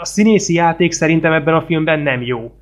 A 0.00 0.04
színészi 0.04 0.54
játék 0.54 0.92
szerintem 0.92 1.32
ebben 1.32 1.54
a 1.54 1.62
filmben 1.62 2.00
nem 2.00 2.22
jó. 2.22 2.52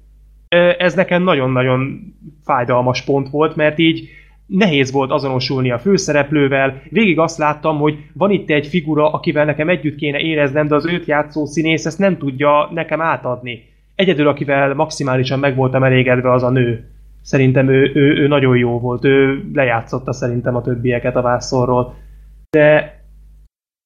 Ez 0.78 0.94
nekem 0.94 1.22
nagyon-nagyon 1.22 2.00
fájdalmas 2.44 3.04
pont 3.04 3.28
volt, 3.28 3.56
mert 3.56 3.78
így 3.78 4.08
nehéz 4.46 4.92
volt 4.92 5.10
azonosulni 5.10 5.70
a 5.70 5.78
főszereplővel. 5.78 6.82
Végig 6.88 7.18
azt 7.18 7.38
láttam, 7.38 7.78
hogy 7.78 7.98
van 8.12 8.30
itt 8.30 8.50
egy 8.50 8.66
figura, 8.66 9.10
akivel 9.10 9.44
nekem 9.44 9.68
együtt 9.68 9.96
kéne 9.96 10.18
éreznem, 10.18 10.68
de 10.68 10.74
az 10.74 10.86
őt 10.86 11.06
játszó 11.06 11.46
színész 11.46 11.86
ezt 11.86 11.98
nem 11.98 12.18
tudja 12.18 12.68
nekem 12.72 13.00
átadni. 13.00 13.71
Egyedül, 14.02 14.28
akivel 14.28 14.74
maximálisan 14.74 15.38
meg 15.38 15.56
voltam 15.56 15.84
elégedve, 15.84 16.32
az 16.32 16.42
a 16.42 16.50
nő. 16.50 16.90
Szerintem 17.20 17.68
ő, 17.68 17.90
ő, 17.94 18.22
ő 18.22 18.26
nagyon 18.26 18.56
jó 18.56 18.78
volt, 18.78 19.04
ő 19.04 19.44
lejátszotta 19.52 20.12
szerintem 20.12 20.56
a 20.56 20.60
többieket 20.60 21.16
a 21.16 21.22
vászorról. 21.22 21.94
De 22.50 23.00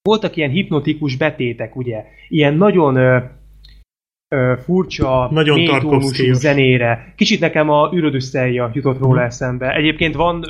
voltak 0.03 0.37
ilyen 0.37 0.51
hipnotikus 0.51 1.17
betétek, 1.17 1.77
ugye? 1.77 2.05
Ilyen 2.29 2.55
nagyon 2.55 2.97
ö, 2.97 3.19
ö, 4.35 4.55
furcsa, 4.65 5.29
Nagyon 5.31 5.57
mély 5.57 5.67
tónusú 5.67 5.89
Tarkovszkijos. 5.89 6.37
zenére. 6.37 7.13
Kicsit 7.17 7.41
nekem 7.41 7.71
a 7.71 7.91
űrödüsszelja 7.95 8.71
jutott 8.73 8.99
róla 8.99 9.23
eszembe. 9.23 9.75
Egyébként 9.75 10.15
van 10.15 10.45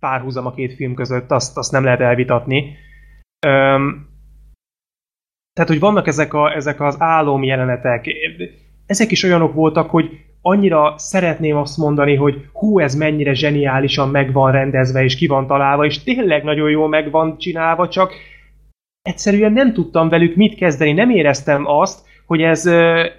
párhuzam 0.00 0.46
a 0.46 0.54
két 0.54 0.74
film 0.74 0.94
között, 0.94 1.30
azt, 1.30 1.56
azt 1.56 1.72
nem 1.72 1.84
lehet 1.84 2.00
elvitatni. 2.00 2.76
Öm, 3.46 4.06
tehát, 5.52 5.70
hogy 5.70 5.80
vannak 5.80 6.06
ezek, 6.06 6.34
a, 6.34 6.54
ezek 6.54 6.80
az 6.80 6.96
álom 6.98 7.42
jelenetek. 7.42 8.06
Ezek 8.88 9.10
is 9.10 9.22
olyanok 9.22 9.54
voltak, 9.54 9.90
hogy 9.90 10.10
annyira 10.42 10.94
szeretném 10.96 11.56
azt 11.56 11.76
mondani, 11.76 12.14
hogy 12.14 12.34
hú, 12.52 12.78
ez 12.78 12.94
mennyire 12.94 13.34
zseniálisan 13.34 14.08
meg 14.08 14.32
van 14.32 14.52
rendezve, 14.52 15.04
és 15.04 15.16
ki 15.16 15.26
van 15.26 15.46
találva, 15.46 15.84
és 15.84 16.02
tényleg 16.02 16.42
nagyon 16.42 16.70
jól 16.70 16.88
meg 16.88 17.10
van 17.10 17.38
csinálva, 17.38 17.88
csak 17.88 18.12
egyszerűen 19.02 19.52
nem 19.52 19.72
tudtam 19.72 20.08
velük 20.08 20.36
mit 20.36 20.54
kezdeni, 20.54 20.92
nem 20.92 21.10
éreztem 21.10 21.66
azt, 21.66 22.06
hogy 22.26 22.42
ez 22.42 22.66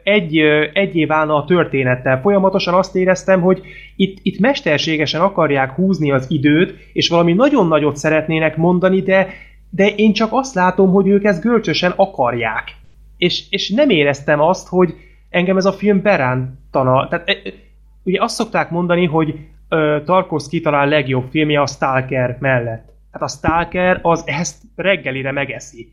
egy, 0.03 0.38
egyé 0.74 1.05
válna 1.05 1.36
a 1.36 1.45
történettel. 1.45 2.22
Folyamatosan 2.22 2.74
azt 2.74 2.95
éreztem, 2.95 3.41
hogy 3.41 3.61
itt, 3.95 4.17
itt 4.22 4.39
mesterségesen 4.39 5.22
akarják 5.22 5.72
húzni 5.76 6.11
az 6.11 6.26
időt, 6.30 6.74
és 6.93 7.09
valami 7.09 7.34
nagyon 7.34 7.67
nagyot 7.67 7.95
szeretnének 7.95 8.57
mondani, 8.57 9.01
de, 9.01 9.28
de 9.70 9.88
én 9.88 10.13
csak 10.13 10.30
azt 10.32 10.55
látom, 10.55 10.91
hogy 10.91 11.07
ők 11.07 11.24
ezt 11.24 11.41
görcsösen 11.41 11.93
akarják. 11.95 12.76
És, 13.17 13.43
és 13.49 13.70
nem 13.70 13.89
éreztem 13.89 14.41
azt, 14.41 14.67
hogy 14.67 14.93
engem 15.30 15.58
ez 15.58 15.66
a 15.66 15.72
film 15.72 16.02
berántana. 16.02 17.08
Tehát, 17.08 17.30
e, 17.30 17.32
e, 17.32 17.54
ugye 18.04 18.24
azt 18.24 18.36
szokták 18.36 18.70
mondani, 18.70 19.06
hogy 19.06 19.36
ö, 19.70 19.98
Tarkovsky 20.06 20.62
talán 20.62 20.88
legjobb 20.88 21.26
filmje 21.30 21.62
a 21.62 21.68
Stalker 21.68 22.38
mellett. 22.40 22.88
Hát 23.12 23.22
a 23.22 23.28
Stalker 23.28 24.00
az 24.02 24.24
ezt 24.26 24.62
reggelire 24.76 25.32
megeszi. 25.32 25.88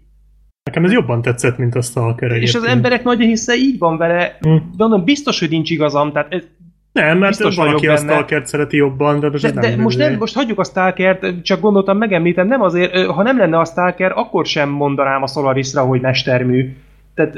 Nekem 0.62 0.84
ez 0.84 0.92
jobban 0.92 1.22
tetszett, 1.22 1.58
mint 1.58 1.74
a 1.74 1.80
Stalker 1.80 2.30
És 2.30 2.34
az 2.34 2.40
egyébként. 2.40 2.76
emberek 2.76 3.04
nagy 3.04 3.18
része 3.18 3.54
így 3.54 3.78
van 3.78 3.96
vele. 3.96 4.36
Hm. 4.40 4.56
Mondom, 4.76 5.04
biztos, 5.04 5.40
hogy 5.40 5.50
nincs 5.50 5.70
igazam. 5.70 6.12
Tehát 6.12 6.32
ez, 6.32 6.44
Nem, 6.92 7.18
mert 7.18 7.30
biztos 7.30 7.56
valaki 7.56 7.86
a. 7.86 7.96
Stalkert 7.96 8.46
szereti 8.46 8.76
jobban, 8.76 9.20
de 9.20 9.30
most 9.30 9.42
de, 9.42 9.60
de 9.60 9.68
nem 9.68 9.80
most, 9.80 9.98
nem, 9.98 10.16
most 10.16 10.34
hagyjuk 10.34 10.58
a 10.58 10.64
Stalkert, 10.64 11.42
csak 11.42 11.60
gondoltam, 11.60 11.98
megemlítem, 11.98 12.46
nem 12.46 12.62
azért, 12.62 13.06
ha 13.06 13.22
nem 13.22 13.38
lenne 13.38 13.58
a 13.58 13.64
Stalker, 13.64 14.12
akkor 14.14 14.46
sem 14.46 14.68
mondanám 14.68 15.22
a 15.22 15.26
Solarisra, 15.26 15.82
hogy 15.82 16.00
mestermű. 16.00 16.76
Tehát 17.14 17.34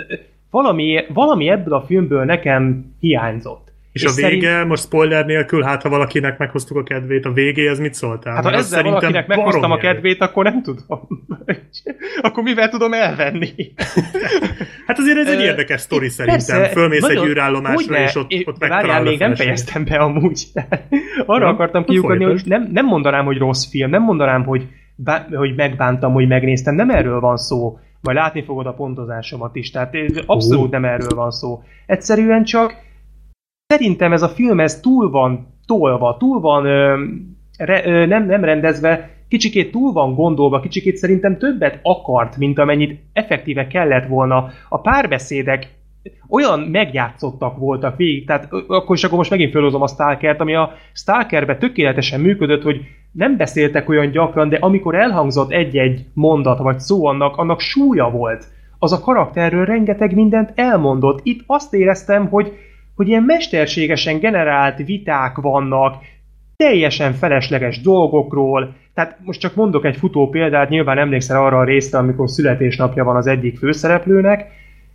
valami, 0.50 1.04
valami 1.08 1.48
ebből 1.48 1.74
a 1.74 1.82
filmből 1.86 2.24
nekem 2.24 2.94
hiányzott. 3.00 3.66
És 3.92 4.04
a 4.04 4.28
vége, 4.28 4.64
most 4.64 4.82
spoiler 4.82 5.26
nélkül, 5.26 5.62
hát 5.62 5.82
ha 5.82 5.88
valakinek 5.88 6.38
meghoztuk 6.38 6.76
a 6.76 6.82
kedvét, 6.82 7.24
a 7.24 7.32
végéhez 7.32 7.78
mit 7.78 7.94
szóltál? 7.94 8.34
Hát 8.34 8.44
ha 8.44 8.50
Mert 8.50 8.62
ezzel 8.62 8.82
valakinek 8.82 9.26
meghoztam 9.26 9.70
a 9.70 9.76
kedvét, 9.76 10.20
akkor 10.20 10.44
nem 10.44 10.62
tudom. 10.62 11.08
akkor 12.22 12.42
mivel 12.42 12.68
tudom 12.68 12.92
elvenni? 12.92 13.50
Hát 14.86 14.98
azért 14.98 15.18
ez 15.18 15.28
egy 15.28 15.40
érdekes 15.40 15.80
sztori 15.80 16.08
szerintem. 16.08 16.56
Persze, 16.58 16.72
Fölmész 16.72 17.02
egy 17.02 17.14
nagyon- 17.14 17.28
űrállomásra, 17.28 17.74
Hogyne, 17.74 18.02
és 18.02 18.14
ott, 18.14 18.32
ott 18.44 18.58
Várjál, 18.58 19.02
még 19.02 19.18
nem 19.18 19.34
fejeztem 19.34 19.84
be 19.84 19.96
amúgy. 19.96 20.44
Arra 21.26 21.44
Nem? 21.44 21.54
akartam 21.54 21.84
kiukadni, 21.84 22.24
hogy 22.24 22.42
nem, 22.44 22.68
nem 22.72 22.86
mondanám, 22.86 23.24
hogy 23.24 23.38
rossz 23.38 23.70
film, 23.70 23.90
nem 23.90 24.02
mondanám, 24.02 24.44
hogy, 24.44 24.66
bá- 24.94 25.34
hogy 25.34 25.54
megbántam, 25.54 26.12
hogy 26.12 26.28
megnéztem, 26.28 26.74
nem 26.74 26.90
erről 26.90 27.20
van 27.20 27.36
szó. 27.36 27.78
Majd 28.00 28.16
látni 28.16 28.42
fogod 28.42 28.66
a 28.66 28.72
pontozásomat 28.72 29.56
is, 29.56 29.70
tehát 29.70 29.94
abszolút 30.26 30.70
nem 30.70 30.84
erről 30.84 31.14
van 31.14 31.30
szó. 31.30 31.62
Egyszerűen 31.86 32.44
csak 32.44 32.74
szerintem 33.66 34.12
ez 34.12 34.22
a 34.22 34.28
film 34.28 34.60
ez 34.60 34.80
túl 34.80 35.10
van 35.10 35.46
tolva, 35.66 36.16
túl 36.16 36.40
van 36.40 36.66
ö, 36.66 37.04
re, 37.58 37.86
ö, 37.86 38.06
nem, 38.06 38.26
nem 38.26 38.44
rendezve, 38.44 39.10
kicsikét 39.28 39.70
túl 39.70 39.92
van 39.92 40.14
gondolva, 40.14 40.60
kicsikét 40.60 40.96
szerintem 40.96 41.38
többet 41.38 41.80
akart, 41.82 42.36
mint 42.36 42.58
amennyit 42.58 43.00
effektíve 43.12 43.66
kellett 43.66 44.08
volna. 44.08 44.48
A 44.68 44.80
párbeszédek 44.80 45.77
olyan 46.28 46.60
megjátszottak 46.60 47.56
voltak 47.56 47.96
végig, 47.96 48.26
tehát 48.26 48.48
akkor 48.66 48.96
is 48.96 49.04
akkor 49.04 49.16
most 49.16 49.30
megint 49.30 49.52
fölhozom 49.52 49.82
a 49.82 49.88
Stalkert, 49.88 50.40
ami 50.40 50.54
a 50.54 50.72
Stalkerbe 50.92 51.56
tökéletesen 51.56 52.20
működött, 52.20 52.62
hogy 52.62 52.80
nem 53.12 53.36
beszéltek 53.36 53.88
olyan 53.88 54.10
gyakran, 54.10 54.48
de 54.48 54.56
amikor 54.60 54.94
elhangzott 54.94 55.50
egy-egy 55.50 56.04
mondat 56.12 56.58
vagy 56.58 56.78
szó 56.78 57.06
annak, 57.06 57.36
annak 57.36 57.60
súlya 57.60 58.10
volt. 58.10 58.44
Az 58.78 58.92
a 58.92 59.00
karakterről 59.00 59.64
rengeteg 59.64 60.14
mindent 60.14 60.52
elmondott. 60.54 61.20
Itt 61.22 61.42
azt 61.46 61.74
éreztem, 61.74 62.28
hogy, 62.28 62.52
hogy 62.96 63.08
ilyen 63.08 63.22
mesterségesen 63.22 64.18
generált 64.18 64.76
viták 64.76 65.36
vannak, 65.36 65.94
teljesen 66.56 67.12
felesleges 67.12 67.80
dolgokról. 67.80 68.74
Tehát 68.94 69.18
most 69.24 69.40
csak 69.40 69.54
mondok 69.54 69.84
egy 69.84 69.96
futó 69.96 70.28
példát, 70.28 70.68
nyilván 70.68 70.98
emlékszel 70.98 71.44
arra 71.44 71.58
a 71.58 71.64
részre, 71.64 71.98
amikor 71.98 72.28
születésnapja 72.28 73.04
van 73.04 73.16
az 73.16 73.26
egyik 73.26 73.58
főszereplőnek, 73.58 74.46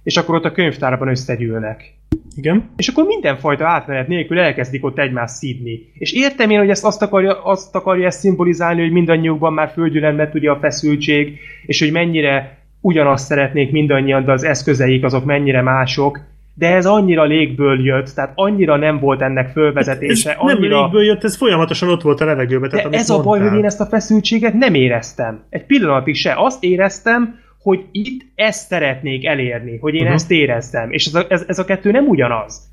és 0.04 0.18
akkor 0.18 0.36
ott 0.36 0.46
a 0.46 0.52
könyvtárban 0.52 1.08
összegyűlnek. 1.08 1.94
Igen. 2.36 2.70
És 2.76 2.88
akkor 2.88 3.06
mindenfajta 3.06 3.68
átmenet 3.68 4.08
nélkül 4.08 4.40
elkezdik 4.40 4.86
ott 4.86 5.00
egymást 5.00 5.34
szídni. 5.34 5.92
És 5.94 6.12
értem 6.12 6.50
én, 6.50 6.60
hogy 6.60 6.70
ezt 6.70 6.86
azt 6.86 7.02
akarja, 7.02 7.44
azt 7.44 7.76
akarja 7.76 8.06
ezt 8.06 8.20
szimbolizálni, 8.20 8.82
hogy 8.82 8.92
mindannyiukban 8.92 9.54
már 9.54 9.70
földgyűlöm 9.70 10.30
ugye 10.34 10.52
a 10.52 10.60
feszültség, 10.62 11.40
és 11.66 11.80
hogy 11.80 11.92
mennyire 11.92 12.58
ugyanazt 12.82 13.26
szeretnék 13.26 13.72
mindannyian, 13.72 14.26
de 14.26 14.32
az 14.32 14.44
eszközeik 14.44 15.04
azok 15.04 15.26
mennyire 15.26 15.62
mások, 15.62 16.20
de 16.56 16.76
ez 16.76 16.86
annyira 16.86 17.24
légből 17.24 17.86
jött, 17.86 18.08
tehát 18.08 18.32
annyira 18.36 18.76
nem 18.76 19.00
volt 19.00 19.22
ennek 19.22 19.52
fölvezetése. 19.52 20.30
Ez 20.30 20.36
nem 20.38 20.48
annyira... 20.48 20.82
légből 20.82 21.04
jött, 21.04 21.24
ez 21.24 21.38
folyamatosan 21.38 21.90
ott 21.90 22.02
volt 22.02 22.22
a 22.22 22.26
levegőben. 22.26 22.70
De 22.70 22.76
Tehát, 22.76 22.86
amit 22.86 23.00
ez 23.00 23.10
a 23.10 23.16
baj, 23.16 23.26
mondtál. 23.26 23.50
hogy 23.50 23.58
én 23.58 23.66
ezt 23.66 23.80
a 23.80 23.86
feszültséget 23.86 24.54
nem 24.54 24.74
éreztem. 24.74 25.44
Egy 25.50 25.66
pillanatig 25.66 26.16
se. 26.16 26.34
Azt 26.38 26.64
éreztem, 26.64 27.40
hogy 27.64 27.86
itt 27.92 28.22
ezt 28.36 28.68
szeretnék 28.68 29.26
elérni, 29.26 29.78
hogy 29.78 29.94
én 29.94 30.02
uh-huh. 30.02 30.16
ezt 30.16 30.32
éreztem. 30.32 30.92
És 30.92 31.06
ez 31.06 31.16
a, 31.16 31.26
ez, 31.30 31.44
ez 31.48 31.60
a 31.60 31.66
kettő 31.66 31.92
nem 31.92 32.08
ugyanaz. 32.08 32.72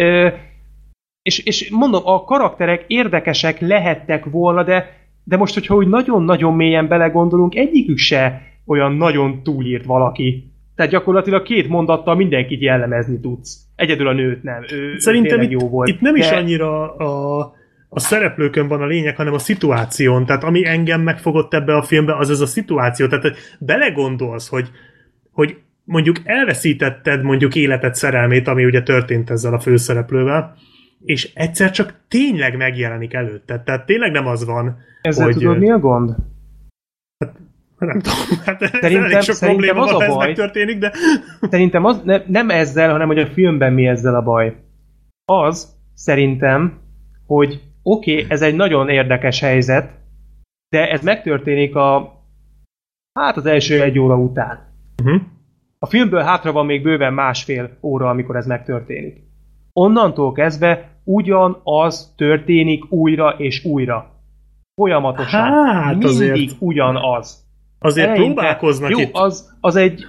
Ö, 0.00 0.28
és, 1.22 1.38
és 1.38 1.70
mondom, 1.70 2.02
a 2.04 2.24
karakterek 2.24 2.84
érdekesek 2.86 3.60
lehettek 3.60 4.24
volna, 4.24 4.64
de, 4.64 4.96
de 5.24 5.36
most, 5.36 5.54
hogyha 5.54 5.74
úgy 5.74 5.88
nagyon-nagyon 5.88 6.54
mélyen 6.54 6.88
belegondolunk, 6.88 7.54
egyikük 7.54 7.98
se 7.98 8.42
olyan 8.66 8.92
nagyon 8.92 9.42
túlírt 9.42 9.84
valaki. 9.84 10.50
Tehát 10.74 10.92
gyakorlatilag 10.92 11.42
két 11.42 11.68
mondattal 11.68 12.14
mindenkit 12.14 12.60
jellemezni 12.60 13.20
tudsz. 13.20 13.66
Egyedül 13.76 14.08
a 14.08 14.12
nőt 14.12 14.42
nem. 14.42 14.62
Ő, 14.72 14.98
Szerintem 14.98 15.40
itt, 15.40 15.50
jó 15.50 15.68
volt. 15.68 15.88
itt 15.88 16.00
nem 16.00 16.16
is 16.16 16.28
de... 16.28 16.36
annyira 16.36 16.94
a, 16.94 17.54
a 17.96 18.00
szereplőkön 18.00 18.68
van 18.68 18.82
a 18.82 18.86
lényeg, 18.86 19.16
hanem 19.16 19.32
a 19.32 19.38
szituáción. 19.38 20.26
Tehát 20.26 20.44
ami 20.44 20.66
engem 20.66 21.00
megfogott 21.00 21.54
ebbe 21.54 21.76
a 21.76 21.82
filmbe, 21.82 22.16
az 22.16 22.30
ez 22.30 22.40
a 22.40 22.46
szituáció. 22.46 23.06
Tehát 23.06 23.24
hogy 23.24 23.36
belegondolsz, 23.58 24.48
hogy, 24.48 24.70
hogy 25.32 25.56
mondjuk 25.84 26.16
elveszítetted 26.24 27.22
mondjuk 27.22 27.54
életed 27.54 27.94
szerelmét, 27.94 28.48
ami 28.48 28.64
ugye 28.64 28.82
történt 28.82 29.30
ezzel 29.30 29.54
a 29.54 29.60
főszereplővel, 29.60 30.56
és 31.04 31.30
egyszer 31.34 31.70
csak 31.70 31.94
tényleg 32.08 32.56
megjelenik 32.56 33.14
előtted. 33.14 33.62
Tehát 33.62 33.86
tényleg 33.86 34.10
nem 34.10 34.26
az 34.26 34.44
van, 34.44 34.78
Ezzel 35.02 35.24
hogy... 35.24 35.34
tudod, 35.34 35.58
mi 35.58 35.70
a 35.70 35.78
gond? 35.78 36.14
Nem 37.78 38.00
tudom, 38.00 38.18
hát 38.44 38.62
ez 38.62 38.70
Szerintem- 38.70 39.04
elég 39.04 39.20
sok 39.20 39.34
szerintem 39.34 39.64
probléma 39.64 39.82
az 39.82 39.90
a 39.90 39.94
ha 39.94 40.02
ez 40.02 40.14
baj- 40.14 40.26
megtörténik, 40.26 40.78
de... 40.78 40.92
Szerintem 41.40 41.84
az 41.84 42.00
ne, 42.04 42.22
nem 42.26 42.50
ezzel, 42.50 42.90
hanem 42.90 43.06
hogy 43.06 43.18
a 43.18 43.26
filmben 43.26 43.72
mi 43.72 43.86
ezzel 43.86 44.14
a 44.14 44.22
baj. 44.22 44.56
Az 45.24 45.76
szerintem, 45.94 46.78
hogy 47.26 47.60
oké, 47.88 48.12
okay, 48.12 48.26
ez 48.28 48.42
egy 48.42 48.54
nagyon 48.54 48.88
érdekes 48.88 49.40
helyzet, 49.40 49.90
de 50.68 50.90
ez 50.90 51.02
megtörténik 51.02 51.74
a 51.74 52.14
hát 53.18 53.36
az 53.36 53.46
első 53.46 53.82
egy 53.82 53.98
óra 53.98 54.16
után. 54.16 54.58
Uh-huh. 55.02 55.20
A 55.78 55.86
filmből 55.86 56.22
hátra 56.22 56.52
van 56.52 56.66
még 56.66 56.82
bőven 56.82 57.14
másfél 57.14 57.78
óra, 57.82 58.08
amikor 58.08 58.36
ez 58.36 58.46
megtörténik. 58.46 59.24
Onnantól 59.72 60.32
kezdve 60.32 60.90
ugyanaz 61.04 62.14
történik 62.16 62.92
újra 62.92 63.34
és 63.38 63.64
újra. 63.64 64.10
Folyamatosan. 64.74 65.40
Hát, 65.40 65.90
Mindig 65.90 66.08
azért- 66.08 66.52
ugyanaz. 66.58 67.44
Azért 67.78 68.08
Eleinte- 68.08 68.34
próbálkoznak 68.34 68.90
Jó, 68.90 68.98
itt 68.98 69.10
az, 69.12 69.56
az 69.60 69.76
egy 69.76 70.04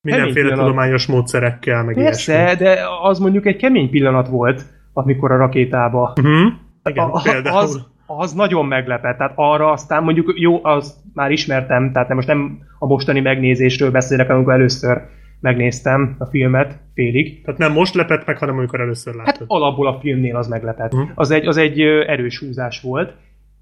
mindenféle 0.00 0.54
tudományos 0.54 1.06
módszerekkel, 1.06 1.84
meg 1.84 1.96
ilyesmi. 1.96 2.34
Persze, 2.34 2.64
de 2.64 2.78
az 3.02 3.18
mondjuk 3.18 3.46
egy 3.46 3.56
kemény 3.56 3.90
pillanat 3.90 4.28
volt, 4.28 4.62
amikor 4.92 5.32
a 5.32 5.36
rakétába. 5.36 6.12
Uh-huh. 6.16 6.64
Igen, 6.90 7.08
A- 7.08 7.20
például. 7.22 7.56
az, 7.56 7.86
az 8.06 8.32
nagyon 8.32 8.66
meglepett, 8.66 9.16
tehát 9.16 9.32
arra 9.34 9.70
aztán 9.70 10.02
mondjuk 10.02 10.32
jó, 10.36 10.64
az 10.64 11.00
már 11.14 11.30
ismertem, 11.30 11.92
tehát 11.92 12.08
nem, 12.08 12.16
most 12.16 12.28
nem 12.28 12.58
a 12.78 12.86
mostani 12.86 13.20
megnézésről 13.20 13.90
beszélek, 13.90 14.30
amikor 14.30 14.52
először 14.52 15.00
megnéztem 15.40 16.16
a 16.18 16.26
filmet 16.26 16.78
félig. 16.94 17.42
Tehát 17.42 17.60
nem 17.60 17.72
most 17.72 17.94
lepett 17.94 18.26
meg, 18.26 18.38
hanem 18.38 18.56
amikor 18.56 18.80
először 18.80 19.14
láttad. 19.14 19.36
Hát 19.36 19.44
alapból 19.46 19.86
a 19.86 19.98
filmnél 20.00 20.36
az 20.36 20.48
meglepett. 20.48 20.92
Hm. 20.92 21.00
Az 21.14 21.30
egy, 21.30 21.46
az 21.46 21.56
egy 21.56 21.80
erős 21.80 22.38
húzás 22.38 22.80
volt, 22.80 23.12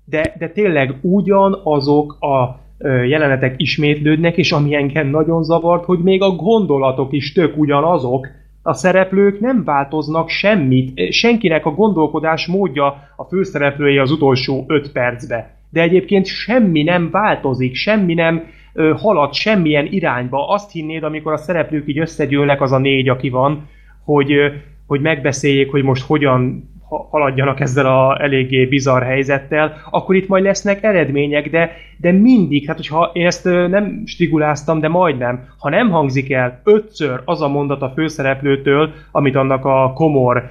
de, 0.04 0.34
de 0.38 0.48
tényleg 0.48 0.98
ugyanazok 1.00 2.16
a 2.20 2.60
ö, 2.78 3.02
jelenetek 3.02 3.54
ismétlődnek, 3.56 4.36
és 4.36 4.52
ami 4.52 4.74
engem 4.74 5.08
nagyon 5.08 5.42
zavart, 5.42 5.84
hogy 5.84 5.98
még 5.98 6.22
a 6.22 6.30
gondolatok 6.30 7.12
is 7.12 7.32
tök 7.32 7.56
ugyanazok, 7.56 8.28
a 8.66 8.72
szereplők 8.72 9.40
nem 9.40 9.64
változnak 9.64 10.28
semmit, 10.28 11.12
senkinek 11.12 11.66
a 11.66 11.70
gondolkodás 11.70 12.46
módja 12.46 12.86
a 13.16 13.24
főszereplője 13.24 14.00
az 14.00 14.10
utolsó 14.10 14.64
öt 14.66 14.92
percbe. 14.92 15.54
De 15.70 15.80
egyébként 15.80 16.26
semmi 16.26 16.82
nem 16.82 17.10
változik, 17.10 17.74
semmi 17.74 18.14
nem 18.14 18.44
ö, 18.72 18.94
halad 18.96 19.34
semmilyen 19.34 19.86
irányba. 19.86 20.48
Azt 20.48 20.72
hinnéd, 20.72 21.02
amikor 21.02 21.32
a 21.32 21.36
szereplők 21.36 21.88
így 21.88 21.98
összegyűlnek, 21.98 22.60
az 22.60 22.72
a 22.72 22.78
négy, 22.78 23.08
aki 23.08 23.28
van, 23.28 23.68
hogy, 24.04 24.32
ö, 24.32 24.48
hogy 24.86 25.00
megbeszéljék, 25.00 25.70
hogy 25.70 25.82
most 25.82 26.06
hogyan 26.06 26.68
haladjanak 26.96 27.60
ezzel 27.60 27.86
a 27.86 28.22
eléggé 28.22 28.64
bizarr 28.66 29.02
helyzettel, 29.02 29.76
akkor 29.90 30.14
itt 30.14 30.28
majd 30.28 30.44
lesznek 30.44 30.82
eredmények, 30.82 31.50
de, 31.50 31.70
de 31.96 32.12
mindig, 32.12 32.66
hát 32.66 32.76
hogyha 32.76 33.10
én 33.12 33.26
ezt 33.26 33.44
nem 33.44 34.02
stiguláztam, 34.04 34.80
de 34.80 34.88
majdnem, 34.88 35.48
ha 35.58 35.68
nem 35.68 35.90
hangzik 35.90 36.32
el 36.32 36.60
ötször 36.64 37.20
az 37.24 37.42
a 37.42 37.48
mondat 37.48 37.82
a 37.82 37.92
főszereplőtől, 37.94 38.90
amit 39.12 39.36
annak 39.36 39.64
a 39.64 39.92
komor 39.94 40.50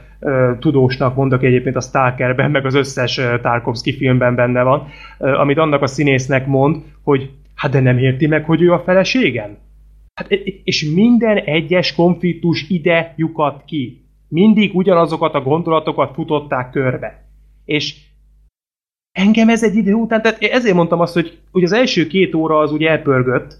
tudósnak 0.60 1.16
mondok 1.16 1.44
egyébként 1.44 1.76
a 1.76 1.82
Stalkerben, 1.82 2.52
meg 2.52 2.66
az 2.66 2.76
összes 2.76 3.22
Tarkovsky 3.42 3.94
filmben 3.94 4.36
benne 4.36 4.64
van, 4.64 4.88
amit 5.18 5.58
annak 5.58 5.82
a 5.82 5.88
színésznek 5.88 6.48
mond, 6.48 6.78
hogy 7.04 7.30
hát 7.56 7.72
de 7.72 7.80
nem 7.80 7.98
érti 7.98 8.28
meg, 8.28 8.46
hogy 8.46 8.62
ő 8.62 8.72
a 8.72 8.80
feleségem? 8.80 9.58
Hát, 10.14 10.32
és 10.64 10.92
minden 10.96 11.38
egyes 11.38 11.96
konfliktus 11.96 12.70
ide 12.70 13.14
lyukadt 13.16 13.66
ki. 13.66 14.03
Mindig 14.34 14.76
ugyanazokat 14.76 15.34
a 15.34 15.42
gondolatokat 15.42 16.14
futották 16.14 16.70
körbe. 16.70 17.26
És 17.66 17.96
engem 19.12 19.50
ez 19.50 19.64
egy 19.64 19.76
idő 19.76 19.94
után, 19.94 20.22
tehát 20.22 20.42
ezért 20.42 20.76
mondtam 20.76 21.00
azt, 21.00 21.14
hogy, 21.14 21.38
hogy 21.52 21.64
az 21.64 21.72
első 21.72 22.08
két 22.08 22.36
óra 22.36 22.60
az 22.60 22.72
úgy 22.72 22.84
elpörgött, 22.84 23.56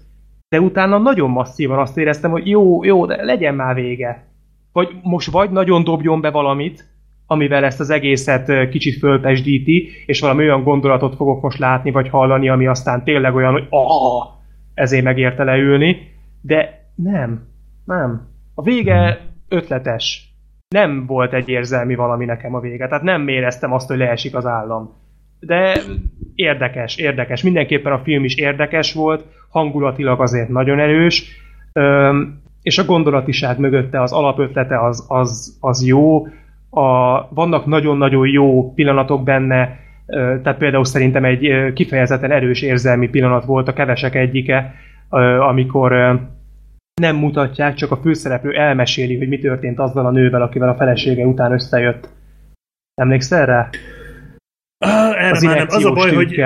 de 0.48 0.60
utána 0.60 0.98
nagyon 0.98 1.30
masszívan 1.30 1.78
azt 1.78 1.98
éreztem, 1.98 2.30
hogy 2.30 2.46
jó, 2.46 2.84
jó, 2.84 3.06
de 3.06 3.24
legyen 3.24 3.54
már 3.54 3.74
vége. 3.74 4.26
Vagy 4.72 4.88
most 5.02 5.30
vagy 5.30 5.50
nagyon 5.50 5.84
dobjon 5.84 6.20
be 6.20 6.30
valamit, 6.30 6.84
amivel 7.26 7.64
ezt 7.64 7.80
az 7.80 7.90
egészet 7.90 8.68
kicsit 8.68 8.98
fölpesdíti, 8.98 9.88
és 10.06 10.20
valami 10.20 10.42
olyan 10.42 10.62
gondolatot 10.62 11.14
fogok 11.14 11.42
most 11.42 11.58
látni, 11.58 11.90
vagy 11.90 12.08
hallani, 12.08 12.48
ami 12.48 12.66
aztán 12.66 13.04
tényleg 13.04 13.34
olyan, 13.34 13.52
hogy 13.52 13.66
ah, 13.70 14.26
ezért 14.74 15.04
megérte 15.04 15.44
leülni, 15.44 15.96
de 16.40 16.88
nem, 16.94 17.48
nem. 17.84 18.28
A 18.54 18.62
vége 18.62 19.20
ötletes. 19.48 20.33
Nem 20.74 21.06
volt 21.06 21.32
egy 21.32 21.48
érzelmi 21.48 21.94
valami 21.94 22.24
nekem 22.24 22.54
a 22.54 22.60
vége, 22.60 22.88
tehát 22.88 23.02
nem 23.02 23.28
éreztem 23.28 23.72
azt, 23.72 23.88
hogy 23.88 23.96
leesik 23.96 24.34
az 24.34 24.46
állam. 24.46 24.92
De 25.40 25.80
érdekes, 26.34 26.96
érdekes. 26.96 27.42
Mindenképpen 27.42 27.92
a 27.92 27.98
film 27.98 28.24
is 28.24 28.34
érdekes 28.34 28.94
volt, 28.94 29.24
hangulatilag 29.50 30.20
azért 30.20 30.48
nagyon 30.48 30.78
erős, 30.78 31.24
és 32.62 32.78
a 32.78 32.84
gondolatiság 32.84 33.58
mögötte 33.58 34.02
az 34.02 34.12
alapötlete 34.12 34.80
az, 34.84 35.04
az, 35.08 35.58
az 35.60 35.86
jó, 35.86 36.26
a, 36.70 37.28
vannak 37.34 37.66
nagyon-nagyon 37.66 38.28
jó 38.28 38.72
pillanatok 38.72 39.24
benne, 39.24 39.78
tehát 40.42 40.58
például 40.58 40.84
szerintem 40.84 41.24
egy 41.24 41.72
kifejezetten 41.72 42.30
erős 42.30 42.62
érzelmi 42.62 43.08
pillanat 43.08 43.44
volt 43.44 43.68
a 43.68 43.72
kevesek 43.72 44.14
egyike, 44.14 44.74
amikor 45.48 46.20
nem 47.00 47.16
mutatják, 47.16 47.74
csak 47.74 47.90
a 47.90 47.96
főszereplő 47.96 48.52
elmeséli, 48.52 49.18
hogy 49.18 49.28
mi 49.28 49.38
történt 49.38 49.78
azzal 49.78 50.06
a 50.06 50.10
nővel, 50.10 50.42
akivel 50.42 50.68
a 50.68 50.76
felesége 50.76 51.24
után 51.24 51.52
összejött. 51.52 52.08
Emlékszel 52.94 53.46
rá? 53.46 53.68
Ah, 54.78 55.22
erre 55.22 55.30
Az 55.30 55.42
már 55.42 55.56
nem. 55.56 55.66
Az 55.68 55.84
a 55.84 55.92
baj, 55.92 56.14
hogy 56.14 56.40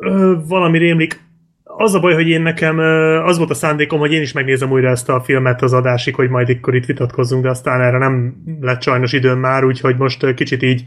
ö, 0.00 0.34
valami 0.48 0.78
rémlik. 0.78 1.20
Az 1.62 1.94
a 1.94 2.00
baj, 2.00 2.14
hogy 2.14 2.28
én 2.28 2.42
nekem 2.42 2.78
ö, 2.78 3.22
az 3.24 3.38
volt 3.38 3.50
a 3.50 3.54
szándékom, 3.54 3.98
hogy 3.98 4.12
én 4.12 4.22
is 4.22 4.32
megnézem 4.32 4.70
újra 4.70 4.90
ezt 4.90 5.08
a 5.08 5.20
filmet 5.20 5.62
az 5.62 5.72
adásig, 5.72 6.14
hogy 6.14 6.28
majd 6.28 6.48
akkor 6.48 6.74
itt 6.74 6.86
vitatkozzunk, 6.86 7.42
de 7.42 7.48
aztán 7.48 7.80
erre 7.80 7.98
nem 7.98 8.42
lett 8.60 8.82
sajnos 8.82 9.12
időm 9.12 9.38
már, 9.38 9.64
úgyhogy 9.64 9.96
most 9.96 10.22
ö, 10.22 10.34
kicsit 10.34 10.62
így 10.62 10.84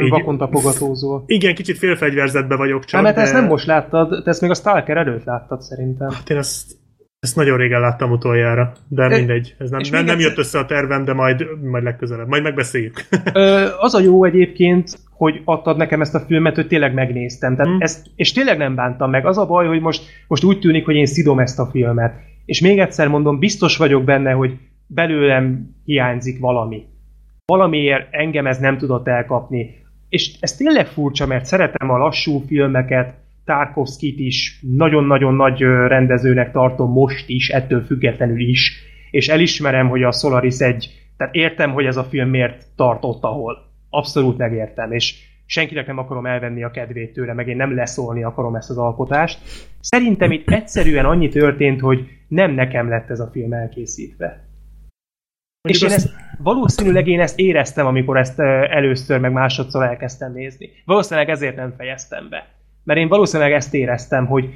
Így- 0.00 0.08
Vakon 0.10 0.38
tapogatózol. 0.38 1.22
Igen, 1.26 1.54
kicsit 1.54 1.78
félfegyverzetbe 1.78 2.56
vagyok 2.56 2.84
csak, 2.84 2.94
Hát, 2.94 3.02
mert 3.02 3.16
de... 3.16 3.22
ezt 3.22 3.32
nem 3.32 3.46
most 3.46 3.66
láttad, 3.66 4.22
te 4.24 4.30
ezt 4.30 4.40
még 4.40 4.50
a 4.50 4.54
Stalker 4.54 4.96
előtt 4.96 5.24
láttad 5.24 5.60
szerintem. 5.60 6.10
Hát 6.10 6.30
én 6.30 6.36
ezt, 6.36 6.72
ezt 7.22 7.36
nagyon 7.36 7.56
régen 7.56 7.80
láttam 7.80 8.10
utoljára, 8.10 8.72
de 8.88 9.08
De- 9.08 9.16
mindegy. 9.16 9.54
Ez 9.58 9.70
nem, 9.70 9.80
nem, 9.90 10.04
nem 10.04 10.18
jött 10.18 10.38
össze 10.38 10.58
a 10.58 10.64
tervem, 10.66 11.04
de 11.04 11.12
majd, 11.12 11.46
majd 11.70 11.84
legközelebb. 11.84 12.28
Majd 12.28 12.42
megbeszéljük. 12.42 13.04
Ö, 13.32 13.66
az 13.78 13.94
a 13.94 14.00
jó 14.00 14.24
egyébként, 14.24 14.98
hogy 15.10 15.40
adtad 15.44 15.76
nekem 15.76 16.00
ezt 16.00 16.14
a 16.14 16.20
filmet, 16.20 16.54
hogy 16.54 16.66
tényleg 16.66 16.94
megnéztem. 16.94 17.56
Tehát 17.56 17.70
Hmm. 17.70 17.80
ezt, 17.82 18.06
és 18.16 18.32
tényleg 18.32 18.58
nem 18.58 18.74
bántam 18.74 19.10
meg. 19.10 19.26
Az 19.26 19.38
a 19.38 19.46
baj, 19.46 19.66
hogy 19.66 19.80
most, 19.80 20.02
most 20.28 20.44
úgy 20.44 20.58
tűnik, 20.58 20.84
hogy 20.84 20.94
én 20.94 21.06
szidom 21.06 21.38
ezt 21.38 21.58
a 21.58 21.68
filmet. 21.70 22.14
És 22.44 22.60
még 22.60 22.78
egyszer 22.78 23.08
mondom, 23.08 23.38
biztos 23.38 23.76
vagyok 23.76 24.04
benne, 24.04 24.32
hogy 24.32 24.52
belőlem 24.86 25.74
hiányzik 25.84 26.40
valami. 26.40 26.86
Valamiért 27.46 28.06
engem 28.10 28.46
ez 28.46 28.58
nem 28.58 28.78
tudott 28.78 29.08
elkapni. 29.08 29.74
És 30.08 30.34
ez 30.40 30.56
tényleg 30.56 30.86
furcsa, 30.86 31.26
mert 31.26 31.44
szeretem 31.44 31.90
a 31.90 31.98
lassú 31.98 32.44
filmeket, 32.46 33.14
Tarkovskit 33.44 34.18
is 34.18 34.58
nagyon-nagyon 34.76 35.34
nagy 35.34 35.60
rendezőnek 35.62 36.52
tartom 36.52 36.92
most 36.92 37.28
is, 37.28 37.48
ettől 37.48 37.84
függetlenül 37.84 38.40
is, 38.40 38.82
és 39.10 39.28
elismerem, 39.28 39.88
hogy 39.88 40.02
a 40.02 40.12
Solaris 40.12 40.58
egy, 40.58 40.90
tehát 41.16 41.34
értem, 41.34 41.72
hogy 41.72 41.84
ez 41.84 41.96
a 41.96 42.04
film 42.04 42.28
miért 42.28 42.64
tart 42.76 43.04
ott, 43.04 43.22
ahol. 43.22 43.70
Abszolút 43.90 44.38
megértem, 44.38 44.92
és 44.92 45.14
senkinek 45.46 45.86
nem 45.86 45.98
akarom 45.98 46.26
elvenni 46.26 46.62
a 46.62 46.70
kedvét 46.70 47.12
tőle, 47.12 47.34
meg 47.34 47.48
én 47.48 47.56
nem 47.56 47.74
leszólni 47.74 48.22
akarom 48.22 48.54
ezt 48.54 48.70
az 48.70 48.78
alkotást. 48.78 49.38
Szerintem 49.80 50.32
itt 50.32 50.50
egyszerűen 50.50 51.04
annyi 51.04 51.28
történt, 51.28 51.80
hogy 51.80 52.06
nem 52.28 52.50
nekem 52.50 52.88
lett 52.88 53.10
ez 53.10 53.20
a 53.20 53.30
film 53.32 53.52
elkészítve. 53.52 54.44
És 55.68 55.82
én 55.82 55.90
ezt, 55.90 56.10
valószínűleg 56.38 57.06
én 57.06 57.20
ezt 57.20 57.38
éreztem, 57.38 57.86
amikor 57.86 58.16
ezt 58.16 58.40
először, 58.40 59.20
meg 59.20 59.32
másodszor 59.32 59.82
elkezdtem 59.82 60.32
nézni. 60.32 60.70
Valószínűleg 60.84 61.28
ezért 61.28 61.56
nem 61.56 61.74
fejeztem 61.76 62.28
be. 62.28 62.46
Mert 62.84 62.98
én 62.98 63.08
valószínűleg 63.08 63.52
ezt 63.52 63.74
éreztem, 63.74 64.26
hogy 64.26 64.48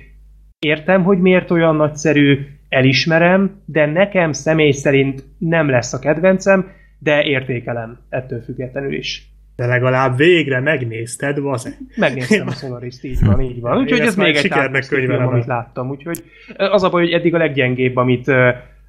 értem, 0.59 1.03
hogy 1.03 1.18
miért 1.18 1.51
olyan 1.51 1.77
nagyszerű, 1.77 2.39
elismerem, 2.68 3.62
de 3.64 3.87
nekem 3.87 4.33
személy 4.33 4.70
szerint 4.70 5.24
nem 5.39 5.68
lesz 5.68 5.93
a 5.93 5.99
kedvencem, 5.99 6.70
de 6.99 7.22
értékelem 7.22 7.99
ettől 8.09 8.41
függetlenül 8.41 8.95
is. 8.95 9.31
De 9.57 9.66
legalább 9.66 10.16
végre 10.16 10.61
megnézted, 10.61 11.39
vaze. 11.39 11.70
Megnéztem 11.97 12.47
a 12.47 12.51
Solaris-t, 12.51 13.05
így 13.05 13.24
van, 13.24 13.41
így 13.41 13.61
van. 13.61 13.79
Úgyhogy 13.79 14.01
ez 14.01 14.16
még 14.16 14.35
egy 14.35 14.43
sikernek 14.43 14.83
film, 14.83 15.27
amit 15.27 15.47
láttam. 15.47 15.91
Úgyhogy 15.91 16.24
az 16.57 16.83
a 16.83 16.91
baj, 16.91 17.03
hogy 17.03 17.12
eddig 17.12 17.35
a 17.35 17.39
leggyengébb, 17.39 17.97
amit, 17.97 18.27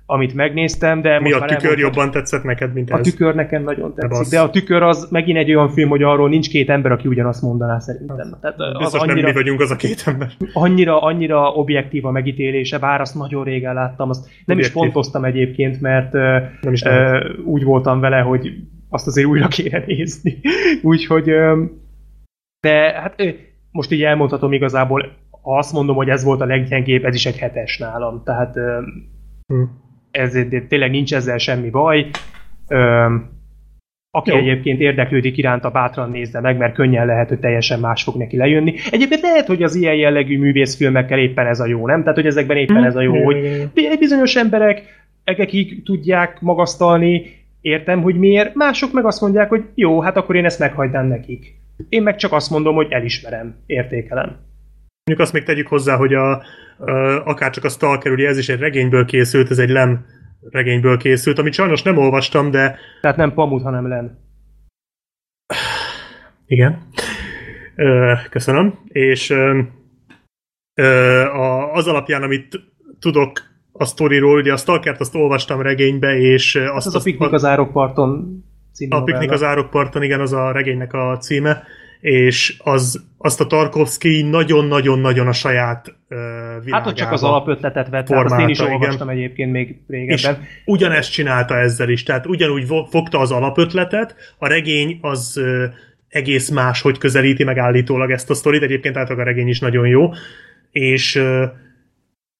amit 0.10 0.34
megnéztem, 0.34 1.02
de 1.02 1.20
Mi 1.20 1.30
most 1.30 1.42
a 1.42 1.46
tükör 1.46 1.78
jobban 1.78 2.12
tetszett 2.12 2.44
neked, 2.44 2.74
mint 2.74 2.90
A 2.92 2.98
ez? 2.98 3.04
tükör 3.12 3.36
nekem 3.36 3.64
nagyon 3.64 3.94
tetszik, 3.94 4.10
bassz. 4.18 4.30
de 4.30 4.40
a 4.40 4.50
tükör 4.50 4.82
az 4.84 5.08
megint 5.12 5.38
egy 5.38 5.54
olyan 5.56 5.70
film, 5.70 5.90
hogy 5.90 6.04
arról 6.04 6.30
nincs 6.30 6.50
két 6.50 6.70
ember, 6.70 6.92
aki 6.92 7.08
ugyanazt 7.08 7.42
mondaná 7.42 7.80
szerintem. 7.80 8.38
Tehát 8.42 8.60
az 8.60 8.78
Biztos 8.78 9.00
nem 9.02 9.10
annyira, 9.10 9.28
mi 9.28 9.34
vagyunk 9.34 9.60
az 9.62 9.72
a 9.72 9.76
két 9.76 10.04
ember. 10.06 10.32
annyira, 10.54 11.02
annyira 11.02 11.52
objektív 11.52 12.06
a 12.06 12.12
megítélése, 12.12 12.80
bár 12.80 13.02
azt 13.02 13.16
nagyon 13.16 13.44
régen 13.44 13.74
láttam, 13.74 14.10
azt 14.10 14.26
nem 14.46 14.58
is 14.60 14.66
Objektív. 14.66 14.74
pontoztam 14.74 15.24
egyébként, 15.26 15.82
mert 15.82 16.14
Nem 16.62 16.74
is 16.74 16.82
ö, 16.84 16.90
lehet. 16.90 17.38
úgy 17.46 17.64
voltam 17.64 18.00
vele, 18.00 18.20
hogy 18.20 18.54
azt 18.90 19.08
azért 19.08 19.28
újra 19.28 19.48
kéne 19.48 19.84
nézni. 19.88 20.40
Úgyhogy, 20.82 21.30
de 22.60 22.92
hát 23.02 23.16
most 23.72 23.92
így 23.92 24.04
elmondhatom 24.04 24.54
igazából, 24.54 25.12
ha 25.44 25.58
azt 25.58 25.74
mondom, 25.74 25.96
hogy 25.96 26.10
ez 26.10 26.24
volt 26.24 26.42
a 26.42 26.46
leggyengébb, 26.46 27.04
ez 27.06 27.16
is 27.16 27.26
egy 27.26 27.38
hetes 27.38 27.78
nálam. 27.78 28.22
Tehát 28.26 28.56
ö, 28.56 28.78
Hm. 29.54 29.64
Ez 30.18 30.38
tényleg 30.68 30.92
nincs 30.92 31.14
ezzel 31.14 31.38
semmi 31.38 31.70
baj. 31.70 32.06
Ö, 32.68 33.06
aki 34.12 34.30
Jó. 34.30 34.38
egyébként 34.38 34.80
érdeklődik 34.80 35.38
iránta, 35.38 35.70
bátran 35.70 36.10
nézze 36.10 36.42
meg, 36.42 36.58
mert 36.58 36.74
könnyen 36.74 37.06
lehet, 37.06 37.30
hogy 37.30 37.40
teljesen 37.40 37.80
más 37.80 38.04
fog 38.04 38.16
neki 38.16 38.38
lejönni. 38.38 38.74
Egyébként 38.92 39.22
lehet, 39.22 39.48
hogy 39.48 39.64
az 39.64 39.76
ilyen 39.76 39.96
jellegű 39.96 40.40
művészfilmekkel 40.40 41.20
éppen 41.20 41.48
ez 41.48 41.60
a 41.60 41.68
jó, 41.68 41.88
nem? 41.88 42.00
Tehát, 42.00 42.16
hogy 42.16 42.26
ezekben 42.26 42.58
éppen 42.58 42.84
ez 42.84 42.96
a 42.96 43.02
jó, 43.02 43.24
hogy 43.24 43.36
egy 43.74 44.00
bizonyos 44.00 44.36
emberek 44.36 44.82
egekig 45.24 45.84
tudják 45.84 46.42
magasztalni, 46.42 47.26
értem, 47.62 48.02
hogy 48.02 48.16
miért, 48.16 48.56
mások 48.56 48.94
meg 48.94 49.06
azt 49.06 49.22
mondják, 49.22 49.50
hogy 49.50 49.64
jó, 49.76 50.02
hát 50.02 50.18
akkor 50.18 50.36
én 50.36 50.46
ezt 50.46 50.60
meghagynám 50.60 51.08
nekik. 51.08 51.56
Én 51.90 52.04
meg 52.04 52.16
csak 52.16 52.32
azt 52.32 52.50
mondom, 52.50 52.76
hogy 52.76 52.92
elismerem, 52.92 53.56
értékelem. 53.66 54.38
Mondjuk 55.04 55.28
azt 55.28 55.34
még 55.34 55.44
tegyük 55.44 55.68
hozzá, 55.68 55.96
hogy 55.96 56.14
a, 56.14 56.42
akár 57.24 57.52
csak 57.52 57.64
a 57.64 57.70
Stalker, 57.70 58.12
ugye 58.12 58.28
ez 58.28 58.38
is 58.38 58.50
egy 58.50 58.60
regényből 58.60 59.06
készült, 59.06 59.52
ez 59.52 59.60
egy 59.60 59.70
lem 59.70 60.06
regényből 60.50 60.98
készült, 60.98 61.40
amit 61.40 61.54
sajnos 61.54 61.82
nem 61.82 61.98
olvastam, 61.98 62.52
de 62.52 62.80
Tehát 63.02 63.18
nem 63.18 63.34
Pamut, 63.34 63.64
hanem 63.64 63.88
Len. 63.88 64.20
igen. 66.46 66.82
Köszönöm. 68.30 68.80
És 68.88 69.30
az 71.74 71.88
alapján, 71.88 72.24
amit 72.24 72.60
tudok 73.00 73.32
a 73.72 73.86
sztoriról, 73.86 74.40
ugye 74.40 74.54
a 74.54 74.58
Stalkert 74.58 75.00
azt 75.00 75.16
olvastam 75.16 75.62
regénybe, 75.62 76.18
és 76.18 76.56
Azt 76.56 76.88
az 76.88 76.96
a 76.96 77.02
piknik 77.04 77.32
az 77.32 77.46
árokparton 77.46 78.44
című 78.74 78.96
A 78.96 79.04
piknik 79.04 79.32
az 79.32 79.44
árokparton, 79.44 80.04
igen, 80.04 80.20
az 80.20 80.34
a 80.34 80.52
regénynek 80.52 80.94
a 80.94 81.18
címe, 81.18 81.64
és 82.00 82.56
az, 82.64 83.06
azt 83.18 83.42
a 83.42 83.48
Tarkovsky 83.48 84.22
nagyon-nagyon-nagyon 84.22 85.28
a 85.28 85.34
saját 85.34 85.88
uh, 85.88 86.18
világába. 86.64 86.76
Hát 86.76 86.88
ott 86.88 86.96
csak 86.96 87.12
az 87.12 87.24
alapötletet 87.24 87.90
vett, 87.90 88.12
át, 88.12 88.26
azt 88.26 88.40
én 88.40 88.48
is 88.48 88.58
formálta, 88.58 88.84
olvastam 88.84 89.10
egyébként 89.10 89.52
még 89.52 89.68
és 89.68 89.74
régebben. 89.88 90.44
ugyanezt 90.66 91.12
csinálta 91.12 91.58
ezzel 91.58 91.90
is, 91.90 92.04
tehát 92.04 92.26
ugyanúgy 92.26 92.66
fogta 92.90 93.20
az 93.20 93.32
alapötletet, 93.32 94.16
a 94.38 94.48
regény 94.48 94.98
az 95.02 95.38
uh, 95.38 95.64
egész 96.08 96.50
más, 96.50 96.82
hogy 96.82 96.98
közelíti 96.98 97.44
meg 97.44 97.58
állítólag 97.58 98.12
ezt 98.12 98.30
a 98.30 98.34
sztorit, 98.34 98.64
egyébként 98.64 98.98
általában 98.98 99.26
a 99.26 99.30
regény 99.30 99.48
is 99.48 99.60
nagyon 99.60 99.88
jó, 99.88 100.10
és 100.72 101.16
uh, 101.16 101.44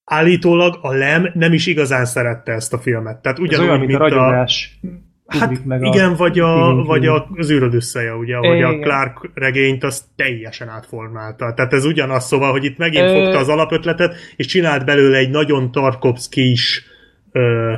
állítólag 0.04 0.80
a 0.82 0.94
Lem 0.94 1.30
nem 1.34 1.54
is 1.54 1.66
igazán 1.66 2.06
szerette 2.06 2.52
ezt 2.52 2.74
a 2.74 2.78
filmet. 2.78 3.22
Tehát 3.22 3.38
Ez 3.38 3.44
ugyanúgy, 3.44 3.68
olyan, 3.68 3.80
mint 3.80 3.94
a 3.94 4.00
mint 4.00 4.14
a, 4.14 4.16
ragyogás. 4.16 4.80
Hát 5.28 5.66
meg 5.66 5.84
a 5.84 5.88
igen, 5.88 6.16
vagy, 6.16 6.40
a, 6.40 6.84
vagy 6.86 7.06
a, 7.06 7.28
az 7.36 7.52
űröd 7.52 7.74
összeje, 7.74 8.16
ugye, 8.16 8.36
ahogy 8.36 8.62
a. 8.62 8.80
Clark 8.80 9.30
regényt 9.34 9.84
azt 9.84 10.04
teljesen 10.16 10.70
átformálta. 10.70 11.54
Tehát 11.54 11.74
ez 11.74 11.86
ugyanaz, 11.86 12.26
szóval, 12.26 12.52
hogy 12.52 12.64
itt 12.64 12.78
megint 12.78 13.04
Ö- 13.04 13.12
fogta 13.12 13.38
az 13.38 13.48
alapötletet, 13.50 14.16
és 14.36 14.46
csinált 14.46 14.86
belőle 14.86 15.18
egy 15.18 15.30
nagyon 15.30 15.72
Tarkovsky-s 15.72 16.84
ö, 17.32 17.74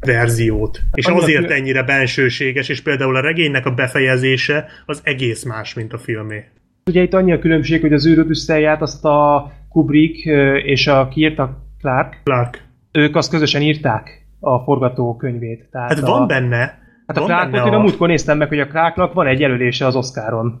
verziót. 0.00 0.80
És 0.92 1.06
Annak- 1.06 1.22
azért 1.22 1.50
ennyire 1.50 1.82
bensőséges, 1.82 2.68
és 2.68 2.80
például 2.80 3.16
a 3.16 3.20
regénynek 3.20 3.66
a 3.66 3.70
befejezése 3.74 4.66
az 4.86 5.00
egész 5.04 5.44
más, 5.44 5.74
mint 5.74 5.92
a 5.92 5.98
filmé. 5.98 6.44
Ugye 6.90 7.02
itt 7.02 7.14
annyi 7.14 7.32
a 7.32 7.38
különbség, 7.38 7.80
hogy 7.80 7.92
az 7.92 8.06
űröd 8.06 8.30
összeját 8.30 8.82
azt 8.82 9.04
a 9.04 9.52
Kubrick 9.68 10.24
és 10.64 10.86
a 10.86 11.08
kiírta 11.08 11.66
Clark, 11.80 12.20
Clark. 12.24 12.62
ők 12.92 13.16
azt 13.16 13.30
közösen 13.30 13.62
írták 13.62 14.19
a 14.40 14.58
forgatókönyvét. 14.58 15.68
Tehát 15.70 15.88
Hát 15.94 16.02
a, 16.02 16.10
van 16.10 16.26
benne, 16.26 16.78
Hát 17.06 17.16
a 17.16 17.26
benne 17.26 17.66
én 17.66 17.72
a 17.72 17.76
a... 17.76 17.80
múltkor 17.80 18.08
néztem 18.08 18.38
meg, 18.38 18.48
hogy 18.48 18.60
a 18.60 18.66
Clarknak 18.66 19.12
van 19.12 19.26
egy 19.26 19.40
jelölése 19.40 19.86
az 19.86 19.96
Oscaron. 19.96 20.60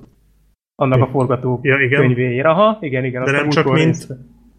Annak 0.74 0.96
a 1.00 1.04
Ja, 1.04 1.10
forgatókönyvéért. 1.10 2.32
igen. 2.32 2.44
Aha, 2.46 2.78
igen, 2.80 3.04
igen. 3.04 3.24
De 3.24 3.30
azt 3.30 3.40
nem 3.40 3.48
csak 3.50 3.64
mint- 3.64 3.86
néztem. 3.86 4.16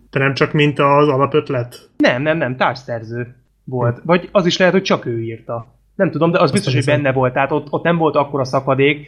De 0.10 0.20
nem 0.20 0.34
csak 0.34 0.54
mint 0.54 0.80
az 0.80 1.08
alapötlet. 1.08 1.90
Nem, 1.98 2.22
nem, 2.22 2.38
nem, 2.38 2.56
társszerző 2.56 3.36
volt. 3.64 4.02
Vagy 4.06 4.30
az 4.32 4.46
is 4.46 4.58
lehet, 4.58 4.74
hogy 4.74 4.84
csak 4.84 5.06
ő 5.06 5.22
írta. 5.22 5.80
Nem 5.96 6.12
tudom, 6.12 6.32
de 6.32 6.40
az 6.40 6.52
biztos, 6.52 6.74
hogy 6.74 6.84
hiszem. 6.84 7.02
benne 7.02 7.14
volt, 7.16 7.34
tehát 7.34 7.52
ott, 7.52 7.68
ott 7.70 7.84
nem 7.84 7.98
volt 7.98 8.16
akkora 8.16 8.44
szakadék. 8.44 9.08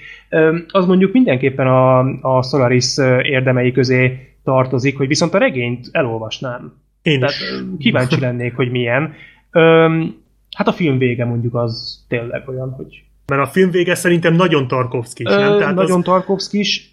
Az 0.68 0.85
mondjuk 0.85 1.14
mindenképpen 1.14 1.68
a, 1.68 1.99
a 2.38 2.41
Solaris 2.44 2.98
érdemei 3.22 3.72
közé 3.72 4.19
tartozik, 4.44 4.98
hogy 4.98 5.07
viszont 5.07 5.34
a 5.34 5.38
regényt 5.38 5.88
elolvasnám. 5.91 6.73
Én 7.02 7.19
Tehát 7.19 7.34
is. 7.35 7.61
kíváncsi 7.77 8.19
lennék, 8.19 8.56
hogy 8.56 8.72
milyen. 8.72 9.14
Öm, 9.53 10.15
hát 10.55 10.67
a 10.67 10.71
film 10.71 10.97
vége 10.97 11.25
mondjuk 11.25 11.55
az 11.55 12.05
tényleg 12.07 12.47
olyan, 12.47 12.71
hogy 12.71 13.03
Mert 13.25 13.41
a 13.41 13.51
film 13.51 13.71
vége 13.71 13.95
szerintem 13.95 14.34
nagyon 14.34 14.67
Tarkovsky, 14.67 15.23
nem? 15.23 15.53
Ö, 15.53 15.57
Tehát 15.57 15.75
nagyon 15.75 15.97
az... 15.97 16.03
Tarkovsky 16.03 16.59
is. 16.59 16.91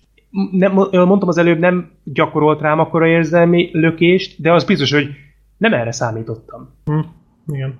Nem, 0.50 0.72
mondtam 0.72 1.28
az 1.28 1.38
előbb, 1.38 1.58
nem 1.58 1.90
gyakorolt 2.04 2.60
rám 2.60 2.78
akkora 2.78 3.06
érzelmi 3.06 3.70
lökést, 3.72 4.40
de 4.40 4.52
az 4.52 4.64
biztos, 4.64 4.92
hogy 4.92 5.08
nem 5.56 5.72
erre 5.72 5.92
számítottam. 5.92 6.74
Hm, 6.84 7.00
igen. 7.46 7.78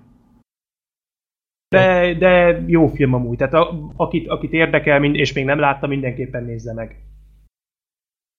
De, 1.69 2.15
de 2.15 2.62
jó 2.66 2.86
film 2.86 3.15
amúgy, 3.15 3.36
tehát 3.36 3.55
a, 3.55 3.90
akit, 3.97 4.28
akit 4.28 4.52
érdekel, 4.52 5.05
és 5.05 5.32
még 5.32 5.44
nem 5.44 5.59
látta, 5.59 5.86
mindenképpen 5.86 6.44
nézze 6.44 6.74
meg. 6.74 6.97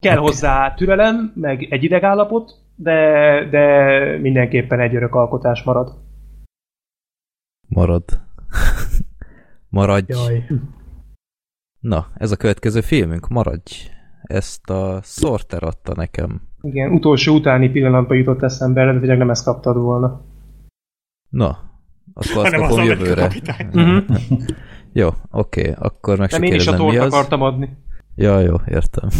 Kell 0.01 0.17
hozzá 0.17 0.73
türelem, 0.73 1.31
meg 1.35 1.67
egy 1.69 1.83
idegállapot, 1.83 2.51
de, 2.75 2.99
de 3.49 4.17
mindenképpen 4.17 4.79
egy 4.79 4.95
örök 4.95 5.15
alkotás 5.15 5.63
marad. 5.63 5.93
Marad. 7.73 8.03
Maradj. 9.69 10.11
Jaj. 10.11 10.45
Na, 11.79 12.07
ez 12.15 12.31
a 12.31 12.35
következő 12.35 12.81
filmünk, 12.81 13.27
maradj. 13.27 13.71
Ezt 14.21 14.69
a 14.69 14.99
Sorter 15.03 15.63
adta 15.63 15.93
nekem. 15.95 16.41
Igen, 16.61 16.91
utolsó 16.91 17.35
utáni 17.35 17.69
pillanatban 17.69 18.17
jutott 18.17 18.41
eszembe, 18.41 18.85
de 18.85 18.99
tényleg 18.99 19.17
nem 19.17 19.29
ezt 19.29 19.43
kaptad 19.43 19.77
volna. 19.77 20.21
Na, 21.29 21.47
akkor 22.13 22.45
azt 22.45 22.53
az 22.53 22.61
kapom 22.61 22.79
Amerika 22.79 23.03
jövőre. 23.03 23.31
Uh-huh. 23.73 24.17
Jó, 24.93 25.09
oké, 25.31 25.71
akkor 25.71 26.17
meg 26.17 26.29
se 26.29 26.37
Nem 26.37 26.47
én 26.47 26.53
is 26.53 26.67
a 26.67 26.75
tort 26.75 26.97
az. 26.97 27.13
akartam 27.13 27.41
adni. 27.41 27.77
Ja, 28.15 28.39
jó, 28.39 28.55
értem. 28.67 29.09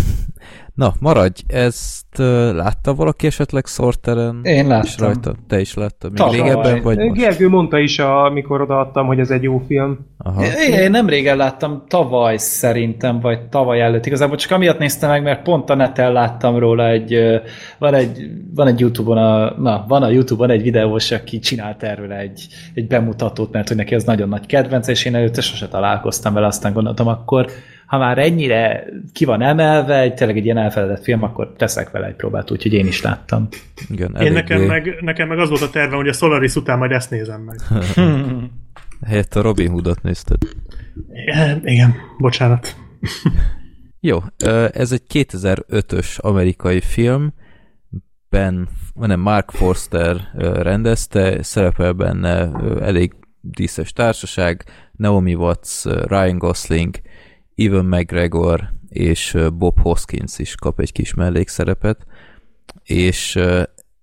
Na, 0.76 0.93
maradj, 0.99 1.41
ezt 1.47 2.19
uh, 2.19 2.53
látta 2.53 2.93
valaki 2.93 3.27
esetleg 3.27 3.65
Sorteren? 3.65 4.39
Én 4.43 4.68
láttam. 4.68 4.85
És 4.85 4.97
rajta? 4.97 5.35
Te 5.47 5.59
is 5.59 5.73
láttad? 5.73 6.11
Még 6.11 6.19
Tavaly. 6.19 6.38
régebben 6.38 6.81
vagy 6.81 6.97
most? 6.97 7.22
Gergő 7.22 7.49
mondta 7.49 7.80
is, 7.80 7.99
amikor 7.99 8.61
odaadtam, 8.61 9.05
hogy 9.05 9.19
ez 9.19 9.30
egy 9.30 9.43
jó 9.43 9.63
film. 9.68 9.99
Aha. 10.18 10.43
Én, 10.43 10.73
én 10.80 10.91
nem 10.91 11.07
régen 11.09 11.38
láttam, 11.38 11.84
tavaly 11.88 12.38
szerintem, 12.38 13.19
vagy 13.19 13.41
tavaly 13.41 13.81
előtt. 13.81 14.05
Igazából 14.05 14.38
csak 14.38 14.51
amiatt 14.51 14.80
néztem 14.80 15.09
meg, 15.09 15.23
mert 15.23 15.41
pont 15.41 15.69
a 15.69 15.76
neten 15.76 16.11
láttam 16.11 16.57
róla 16.57 16.88
egy, 16.88 17.18
van 17.77 17.93
egy, 17.93 18.30
van 18.55 18.68
egy 18.68 18.80
Youtube-on, 18.80 19.18
a, 19.18 19.59
na, 19.59 19.85
van 19.88 20.03
a 20.03 20.09
Youtube-on 20.09 20.49
egy 20.49 20.61
videós, 20.61 21.11
aki 21.11 21.39
csinált 21.39 21.84
erről 21.84 22.11
egy, 22.11 22.47
egy 22.73 22.88
bemutatót, 22.88 23.51
mert 23.51 23.68
hogy 23.68 23.77
neki 23.77 23.95
ez 23.95 24.03
nagyon 24.03 24.30
nagy 24.30 24.45
kedvenc, 24.45 24.88
és 24.88 25.05
én 25.05 25.15
előtte 25.15 25.41
sose 25.41 25.68
találkoztam 25.68 26.34
vele, 26.34 26.47
aztán 26.47 26.73
gondoltam, 26.73 27.07
akkor 27.07 27.45
ha 27.91 27.97
már 27.97 28.18
ennyire 28.18 28.85
ki 29.13 29.26
van 29.26 29.41
emelve, 29.41 29.99
egy, 29.99 30.13
tényleg 30.13 30.38
egy 30.38 30.45
ilyen 30.45 30.57
elfeledett 30.57 31.03
film, 31.03 31.23
akkor 31.23 31.53
teszek 31.57 31.89
vele 31.89 32.07
egy 32.07 32.15
próbát, 32.15 32.51
úgyhogy 32.51 32.73
én 32.73 32.88
is 32.88 33.01
láttam. 33.01 33.47
Igen, 33.89 34.15
Én 34.15 34.31
nekem 34.31 34.61
meg, 34.61 34.97
nekem 35.01 35.27
meg 35.27 35.39
az 35.39 35.49
volt 35.49 35.61
a 35.61 35.69
tervem, 35.69 35.97
hogy 35.97 36.07
a 36.07 36.13
Solaris 36.13 36.55
után 36.55 36.77
majd 36.77 36.91
ezt 36.91 37.09
nézem 37.09 37.41
meg. 37.41 37.59
Helyett 39.07 39.35
a 39.35 39.41
Robin 39.41 39.69
Hoodot 39.69 40.01
nézted. 40.01 40.38
Igen, 41.13 41.61
igen 41.63 41.95
bocsánat. 42.18 42.76
Jó, 43.99 44.19
ez 44.72 44.91
egy 44.91 45.03
2005-ös 45.13 46.19
amerikai 46.19 46.81
film, 46.81 47.34
Ben, 48.30 48.68
nem, 48.93 49.19
Mark 49.19 49.51
Forster 49.51 50.15
rendezte, 50.61 51.43
szerepel 51.43 51.93
benne 51.93 52.51
elég 52.81 53.13
díszes 53.41 53.93
társaság, 53.93 54.63
Naomi 54.91 55.34
Watts, 55.34 55.84
Ryan 55.84 56.38
Gosling, 56.38 56.95
Evan 57.56 57.86
McGregor 57.86 58.69
és 58.90 59.38
Bob 59.53 59.80
Hoskins 59.80 60.40
is 60.40 60.56
kap 60.56 60.80
egy 60.80 60.91
kis 60.91 61.14
mellékszerepet, 61.14 62.06
és 62.84 63.40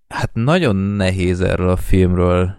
hát 0.09 0.31
nagyon 0.33 0.77
nehéz 0.77 1.41
erről 1.41 1.69
a 1.69 1.77
filmről 1.77 2.57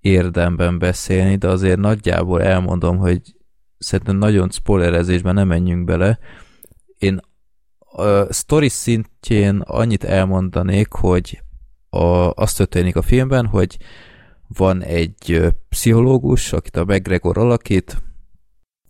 érdemben 0.00 0.78
beszélni, 0.78 1.36
de 1.36 1.48
azért 1.48 1.78
nagyjából 1.78 2.42
elmondom, 2.42 2.96
hogy 2.96 3.20
szerintem 3.78 4.16
nagyon 4.16 4.50
spoilerezésben 4.50 5.34
nem 5.34 5.48
menjünk 5.48 5.84
bele. 5.84 6.18
Én 6.98 7.20
a 7.78 8.32
story 8.32 8.68
szintjén 8.68 9.60
annyit 9.60 10.04
elmondanék, 10.04 10.92
hogy 10.92 11.42
a, 11.90 12.30
azt 12.34 12.56
történik 12.56 12.96
a 12.96 13.02
filmben, 13.02 13.46
hogy 13.46 13.76
van 14.46 14.82
egy 14.82 15.52
pszichológus, 15.68 16.52
akit 16.52 16.76
a 16.76 16.84
McGregor 16.84 17.38
alakít, 17.38 18.02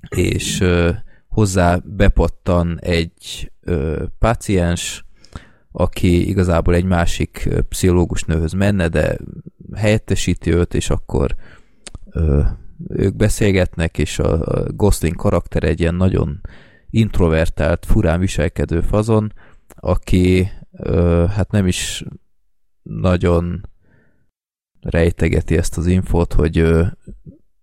és 0.08 0.60
ö, 0.60 0.90
hozzá 1.28 1.80
bepattan 1.84 2.78
egy 2.80 3.52
ö, 3.60 4.04
páciens, 4.18 5.04
aki 5.72 6.28
igazából 6.28 6.74
egy 6.74 6.84
másik 6.84 7.48
pszichológus 7.68 8.22
nőhöz 8.22 8.52
menne, 8.52 8.88
de 8.88 9.18
helyettesíti 9.74 10.54
őt, 10.54 10.74
és 10.74 10.90
akkor 10.90 11.34
ö, 12.10 12.42
ők 12.88 13.16
beszélgetnek, 13.16 13.98
és 13.98 14.18
a, 14.18 14.40
a 14.40 14.72
Gosling 14.72 15.16
karakter 15.16 15.62
egy 15.62 15.80
ilyen 15.80 15.94
nagyon 15.94 16.40
introvertált, 16.90 17.86
furán 17.86 18.20
viselkedő 18.20 18.80
fazon, 18.80 19.32
aki 19.74 20.50
ö, 20.72 21.24
hát 21.28 21.50
nem 21.50 21.66
is 21.66 22.04
nagyon 22.82 23.68
rejtegeti 24.80 25.56
ezt 25.56 25.76
az 25.76 25.86
infót, 25.86 26.32
hogy 26.32 26.58
ö, 26.58 26.86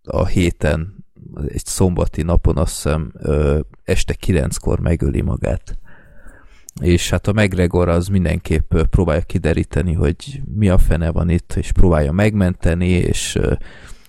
a 0.03 0.25
héten, 0.25 0.98
egy 1.47 1.65
szombati 1.65 2.21
napon 2.21 2.57
azt 2.57 2.73
hiszem 2.73 3.13
este 3.83 4.13
kilenckor 4.13 4.79
megöli 4.79 5.21
magát. 5.21 5.77
És 6.81 7.09
hát 7.09 7.27
a 7.27 7.33
McGregor 7.33 7.89
az 7.89 8.07
mindenképp 8.07 8.75
próbálja 8.89 9.21
kideríteni, 9.21 9.93
hogy 9.93 10.41
mi 10.55 10.69
a 10.69 10.77
fene 10.77 11.11
van 11.11 11.29
itt, 11.29 11.53
és 11.55 11.71
próbálja 11.71 12.11
megmenteni, 12.11 12.89
és 12.89 13.39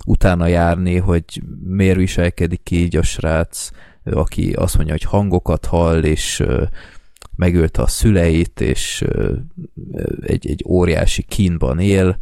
utána 0.05 0.47
járni, 0.47 0.97
hogy 0.97 1.43
miért 1.65 1.97
viselkedik 1.97 2.71
így 2.71 2.97
a 2.97 3.03
srác, 3.03 3.71
aki 4.05 4.53
azt 4.53 4.77
mondja, 4.77 4.95
hogy 4.95 5.05
hangokat 5.05 5.67
hall, 5.67 6.03
és 6.03 6.45
megölte 7.37 7.83
a 7.83 7.87
szüleit, 7.87 8.61
és 8.61 9.05
egy, 10.21 10.47
egy 10.47 10.65
óriási 10.69 11.23
kínban 11.23 11.79
él, 11.79 12.19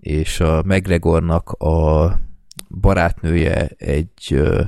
és 0.00 0.40
a 0.40 0.62
McGregornak 0.66 1.50
a 1.50 2.18
barátnője 2.68 3.66
egy 3.76 4.28
ö, 4.30 4.62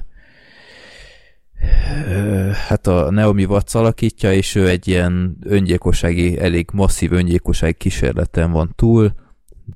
ö, 2.08 2.50
hát 2.68 2.86
a 2.86 3.10
Naomi 3.10 3.44
Watts 3.44 3.74
alakítja, 3.74 4.32
és 4.32 4.54
ő 4.54 4.68
egy 4.68 4.88
ilyen 4.88 5.36
öngyilkossági, 5.40 6.38
elég 6.38 6.68
masszív 6.72 7.12
öngyilkossági 7.12 7.74
kísérleten 7.74 8.52
van 8.52 8.72
túl, 8.76 9.14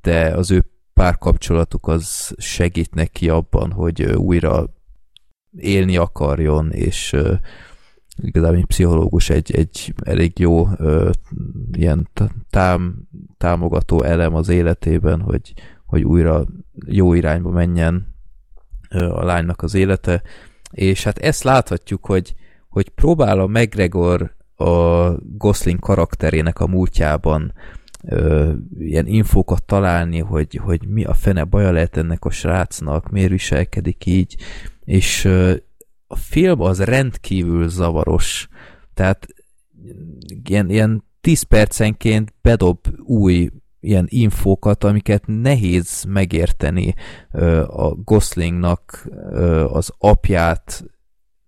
de 0.03 0.31
az 0.31 0.51
ő 0.51 0.65
párkapcsolatuk 0.95 1.87
az 1.87 2.35
segít 2.39 2.95
neki 2.95 3.29
abban, 3.29 3.73
hogy 3.73 4.03
újra 4.03 4.75
élni 5.57 5.97
akarjon, 5.97 6.73
és 6.73 7.13
ö, 7.13 7.35
igazából 8.23 8.57
egy 8.57 8.65
pszichológus 8.65 9.31
egy, 9.31 9.55
egy 9.55 9.95
elég 10.05 10.39
jó 10.39 10.69
ö, 10.77 11.11
ilyen 11.73 12.11
tám, 12.51 13.09
támogató 13.39 14.03
elem 14.03 14.35
az 14.35 14.49
életében, 14.49 15.21
hogy, 15.21 15.53
hogy 15.87 16.03
újra 16.03 16.47
jó 16.87 17.15
irányba 17.15 17.51
menjen 17.51 18.15
a 18.91 19.25
lánynak 19.25 19.63
az 19.63 19.75
élete, 19.75 20.23
és 20.71 21.05
hát 21.05 21.19
ezt 21.19 21.43
láthatjuk, 21.43 22.07
hogy, 22.07 22.35
hogy 22.69 22.89
próbál 22.89 23.39
a 23.41 23.47
McGregor 23.47 24.35
a 24.55 25.11
Gosling 25.21 25.79
karakterének 25.79 26.61
a 26.61 26.67
múltjában 26.67 27.53
ö, 28.03 28.53
ilyen 28.79 29.07
infókat 29.07 29.65
találni, 29.65 30.19
hogy, 30.19 30.61
hogy 30.63 30.89
mi 30.89 31.05
a 31.05 31.15
fene 31.15 31.45
baja 31.45 31.71
lehet 31.71 31.97
ennek 31.97 32.25
a 32.25 32.31
srácnak, 32.31 33.11
miért 33.11 33.31
viselkedik 33.31 34.07
így, 34.07 34.37
és 34.85 35.25
ö, 35.25 35.55
a 36.07 36.17
film 36.17 36.61
az 36.61 36.83
rendkívül 36.83 37.69
zavaros, 37.69 38.49
tehát 38.95 39.27
ilyen, 40.45 40.71
ilyen 40.71 41.05
10 41.21 41.43
percenként 41.43 42.35
bedob 42.43 42.79
új 43.05 43.51
ilyen 43.87 44.07
infókat, 44.09 44.85
amiket 44.85 45.23
nehéz 45.27 46.05
megérteni 46.09 46.95
a 47.67 47.89
Goslingnak 47.89 49.09
az 49.69 49.93
apját, 49.99 50.85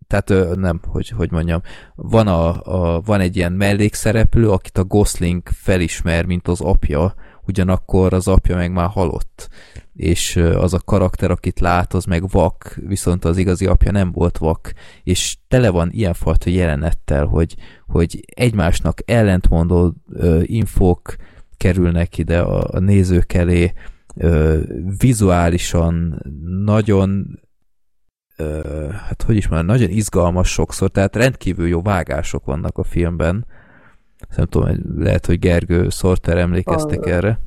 tehát 0.06 0.56
nem, 0.56 0.80
hogy, 0.86 1.08
hogy 1.08 1.30
mondjam, 1.30 1.60
van, 1.94 2.26
a, 2.26 2.62
a, 2.62 3.00
van 3.00 3.20
egy 3.20 3.36
ilyen 3.36 3.52
mellékszereplő, 3.52 4.50
akit 4.50 4.78
a 4.78 4.84
Gosling 4.84 5.42
felismer, 5.52 6.24
mint 6.24 6.48
az 6.48 6.60
apja, 6.60 7.14
ugyanakkor 7.46 8.12
az 8.12 8.28
apja 8.28 8.56
meg 8.56 8.72
már 8.72 8.88
halott, 8.88 9.48
és 9.94 10.36
az 10.36 10.74
a 10.74 10.80
karakter, 10.84 11.30
akit 11.30 11.60
lát, 11.60 11.94
az 11.94 12.04
meg 12.04 12.28
vak, 12.28 12.78
viszont 12.86 13.24
az 13.24 13.36
igazi 13.36 13.66
apja 13.66 13.90
nem 13.90 14.12
volt 14.12 14.38
vak, 14.38 14.72
és 15.02 15.36
tele 15.48 15.70
van 15.70 15.88
ilyenfajta 15.92 16.50
jelenettel, 16.50 17.26
hogy, 17.26 17.54
hogy 17.86 18.24
egymásnak 18.34 18.98
ellentmondó 19.04 19.94
ö, 20.12 20.40
infók 20.44 21.16
kerülnek 21.58 22.18
ide 22.18 22.40
a, 22.40 22.68
a 22.70 22.78
nézők 22.78 23.32
elé, 23.32 23.72
ö, 24.16 24.58
vizuálisan 24.98 26.22
nagyon 26.64 27.40
ö, 28.36 28.60
hát 28.90 29.22
hogy 29.22 29.36
is 29.36 29.48
már 29.48 29.64
nagyon 29.64 29.88
izgalmas 29.90 30.48
sokszor, 30.48 30.90
tehát 30.90 31.16
rendkívül 31.16 31.68
jó 31.68 31.82
vágások 31.82 32.44
vannak 32.44 32.78
a 32.78 32.84
filmben. 32.84 33.46
Nem 34.36 34.46
tudom, 34.46 34.68
hogy 34.68 34.80
lehet, 34.96 35.26
hogy 35.26 35.38
Gergő 35.38 35.88
Szorter 35.88 36.36
emlékeztek 36.36 37.00
A- 37.00 37.08
erre. 37.08 37.38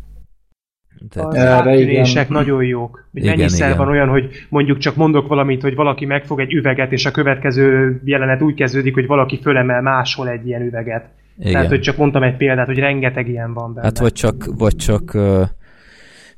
Tehát, 1.09 1.33
Erre 1.33 2.25
nagyon 2.29 2.63
jók. 2.63 3.09
Igen, 3.13 3.37
mennyiszer 3.37 3.67
igen. 3.67 3.77
van 3.77 3.87
olyan, 3.87 4.09
hogy 4.09 4.45
mondjuk 4.49 4.77
csak 4.77 4.95
mondok 4.95 5.27
valamit, 5.27 5.61
hogy 5.61 5.75
valaki 5.75 6.05
megfog 6.05 6.39
egy 6.39 6.53
üveget, 6.53 6.91
és 6.91 7.05
a 7.05 7.11
következő 7.11 8.01
jelenet 8.03 8.41
úgy 8.41 8.53
kezdődik, 8.53 8.93
hogy 8.93 9.07
valaki 9.07 9.39
fölemel 9.41 9.81
máshol 9.81 10.29
egy 10.29 10.47
ilyen 10.47 10.61
üveget. 10.61 11.09
Igen. 11.39 11.51
Tehát, 11.51 11.67
hogy 11.67 11.81
csak 11.81 11.97
mondtam 11.97 12.23
egy 12.23 12.37
példát, 12.37 12.65
hogy 12.65 12.79
rengeteg 12.79 13.27
ilyen 13.27 13.53
van 13.53 13.73
benne. 13.73 13.85
Hát 13.85 13.99
vagy 13.99 14.13
csak, 14.13 14.45
vagy 14.57 14.75
csak 14.75 15.13
ö, 15.13 15.43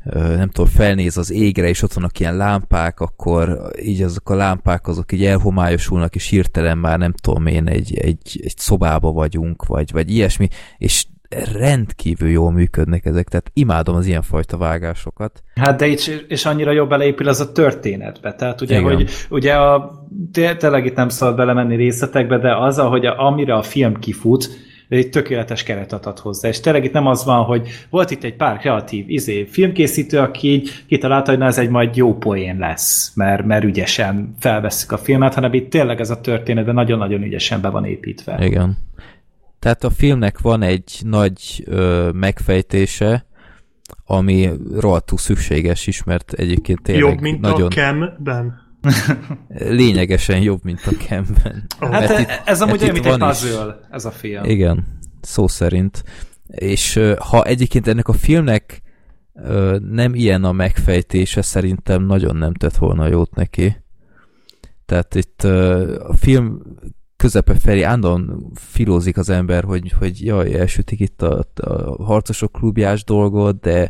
ö, 0.06 0.36
nem 0.36 0.50
tudom, 0.50 0.70
felnéz 0.70 1.18
az 1.18 1.32
égre, 1.32 1.68
és 1.68 1.82
ott 1.82 1.94
vannak 1.94 2.20
ilyen 2.20 2.38
lámpák, 2.38 3.00
akkor 3.00 3.60
így 3.82 4.02
azok 4.02 4.30
a 4.30 4.36
lámpák 4.36 4.88
azok 4.88 5.12
így 5.12 5.26
elhomályosulnak, 5.26 6.16
és 6.16 6.30
hirtelen 6.30 6.78
már 6.78 6.98
nem 6.98 7.14
tudom 7.22 7.46
én, 7.46 7.68
egy, 7.68 7.98
egy, 7.98 8.40
egy 8.44 8.58
szobába 8.58 9.12
vagyunk, 9.12 9.66
vagy, 9.66 9.92
vagy 9.92 10.12
ilyesmi, 10.12 10.48
és 10.78 11.06
rendkívül 11.54 12.30
jól 12.30 12.52
működnek 12.52 13.06
ezek, 13.06 13.28
tehát 13.28 13.52
imádom 13.54 13.96
az 13.96 14.08
ilyenfajta 14.08 14.58
vágásokat. 14.58 15.44
Hát 15.56 15.78
de 15.78 15.88
így, 15.88 16.26
és 16.28 16.46
annyira 16.46 16.72
jobb 16.72 16.90
beleépül 16.90 17.28
az 17.28 17.40
a 17.40 17.52
történetbe. 17.52 18.34
Tehát 18.34 18.62
ugye, 18.62 18.80
Igen. 18.80 18.96
hogy 18.96 19.10
ugye 19.30 19.54
a, 19.54 19.92
té- 20.32 20.58
tényleg 20.58 20.86
itt 20.86 20.96
nem 20.96 21.10
szabad 21.10 21.36
belemenni 21.36 21.76
részletekbe, 21.76 22.38
de 22.38 22.56
az, 22.56 22.80
ahogy 22.80 23.06
a, 23.06 23.26
amire 23.26 23.54
a 23.54 23.62
film 23.62 23.94
kifut, 24.00 24.50
egy 24.96 25.10
tökéletes 25.10 25.64
keretet 25.64 26.06
ad 26.06 26.20
hozzá. 26.20 26.48
És 26.48 26.60
tényleg 26.60 26.84
itt 26.84 26.94
nem 26.94 27.08
az 27.08 27.26
van, 27.26 27.44
hogy 27.44 27.68
volt 27.90 28.12
itt 28.12 28.24
egy 28.24 28.36
pár 28.36 28.58
kreatív 28.58 29.10
izé, 29.10 29.46
filmkészítő, 29.46 30.18
aki 30.20 30.52
így 30.52 30.84
kitalálta, 30.88 31.30
hogy 31.30 31.40
na 31.40 31.46
ez 31.46 31.58
egy 31.58 31.70
majd 31.70 31.96
jó 31.96 32.18
poén 32.18 32.58
lesz, 32.58 33.12
mert, 33.16 33.46
mert 33.46 33.64
ügyesen 33.64 34.36
felveszik 34.40 34.92
a 34.92 34.98
filmet, 34.98 35.34
hanem 35.34 35.54
itt 35.54 35.70
tényleg 35.70 36.00
ez 36.00 36.10
a 36.10 36.22
történet 36.22 36.66
nagyon-nagyon 36.74 37.24
ügyesen 37.24 37.62
be 37.62 37.70
van 37.70 37.86
építve. 37.86 38.46
Igen. 38.46 38.78
Tehát 39.60 39.84
a 39.84 39.90
filmnek 39.90 40.40
van 40.40 40.62
egy 40.62 41.00
nagy 41.04 41.64
ö, 41.66 42.10
megfejtése, 42.14 43.26
ami 44.06 44.50
rohadtul 44.80 45.18
szükséges 45.18 45.88
is, 45.88 46.04
mert 46.04 46.34
egyébként 46.34 46.82
tényleg 46.82 47.10
Jobb, 47.10 47.22
mint 47.22 47.42
nagyon 47.42 47.66
a 47.66 47.70
Cam-ben. 47.70 48.63
Lényegesen 49.48 50.42
jobb, 50.42 50.64
mint 50.64 50.82
a 50.86 50.92
Camben. 50.92 51.66
Hát 51.80 51.90
Mert 51.92 52.10
e- 52.12 52.20
itt- 52.20 52.42
ez 52.46 52.62
amúgy 52.62 52.82
olyan, 52.82 52.94
mint 52.94 53.06
egy 53.06 53.12
is- 53.14 53.20
puzzle, 53.28 53.80
ez 53.92 54.06
a 54.06 54.12
film. 54.12 54.44
Igen, 54.44 54.86
szó 55.22 55.48
szerint. 55.48 56.04
És 56.48 57.00
ha 57.20 57.44
egyébként 57.44 57.88
ennek 57.88 58.08
a 58.08 58.14
filmnek 58.14 58.82
nem 59.90 60.16
ilyen 60.16 60.44
a 60.44 60.52
megfejtése, 60.52 61.42
szerintem 61.42 62.06
nagyon 62.06 62.36
nem 62.36 62.54
tett 62.54 62.76
volna 62.78 63.08
jót 63.08 63.36
neki. 63.36 63.76
Tehát 64.86 65.16
itt 65.16 65.44
a 65.44 66.14
film 66.18 66.62
közepe 67.16 67.56
felé 67.56 67.82
állandóan 67.82 68.52
filózik 68.56 69.18
az 69.18 69.30
ember, 69.30 69.64
hogy, 69.64 69.92
hogy 70.00 70.26
jaj, 70.26 70.54
elsütik 70.60 71.00
itt 71.00 71.22
a, 71.22 71.46
a 71.56 72.04
harcosok 72.04 72.52
klubjás 72.52 73.04
dolgot, 73.04 73.60
de 73.60 73.90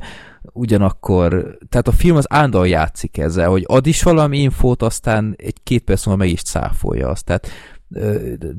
ugyanakkor, 0.51 1.57
tehát 1.69 1.87
a 1.87 1.91
film 1.91 2.15
az 2.15 2.25
állandóan 2.29 2.67
játszik 2.67 3.17
ezzel, 3.17 3.49
hogy 3.49 3.63
ad 3.67 3.87
is 3.87 4.03
valami 4.03 4.37
infót, 4.37 4.81
aztán 4.81 5.33
egy-két 5.37 5.83
perc 5.83 6.05
múlva 6.05 6.23
meg 6.23 6.31
is 6.31 6.41
cáfolja 6.41 7.09
azt. 7.09 7.25
Tehát 7.25 7.47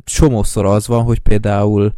csomószor 0.05 0.65
az 0.65 0.87
van, 0.87 1.03
hogy 1.03 1.19
például 1.19 1.95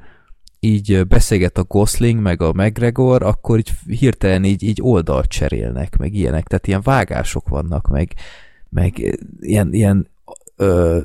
így 0.60 1.06
beszélget 1.06 1.58
a 1.58 1.64
Gosling, 1.64 2.20
meg 2.20 2.42
a 2.42 2.52
McGregor, 2.52 3.22
akkor 3.22 3.58
így 3.58 3.72
hirtelen 3.86 4.44
így, 4.44 4.62
így 4.62 4.78
oldalt 4.82 5.28
cserélnek, 5.28 5.96
meg 5.96 6.14
ilyenek, 6.14 6.46
tehát 6.46 6.66
ilyen 6.66 6.80
vágások 6.84 7.48
vannak, 7.48 7.88
meg, 7.88 8.14
meg 8.68 9.18
ilyen, 9.40 9.72
ilyen 9.72 10.08
ö, 10.56 11.00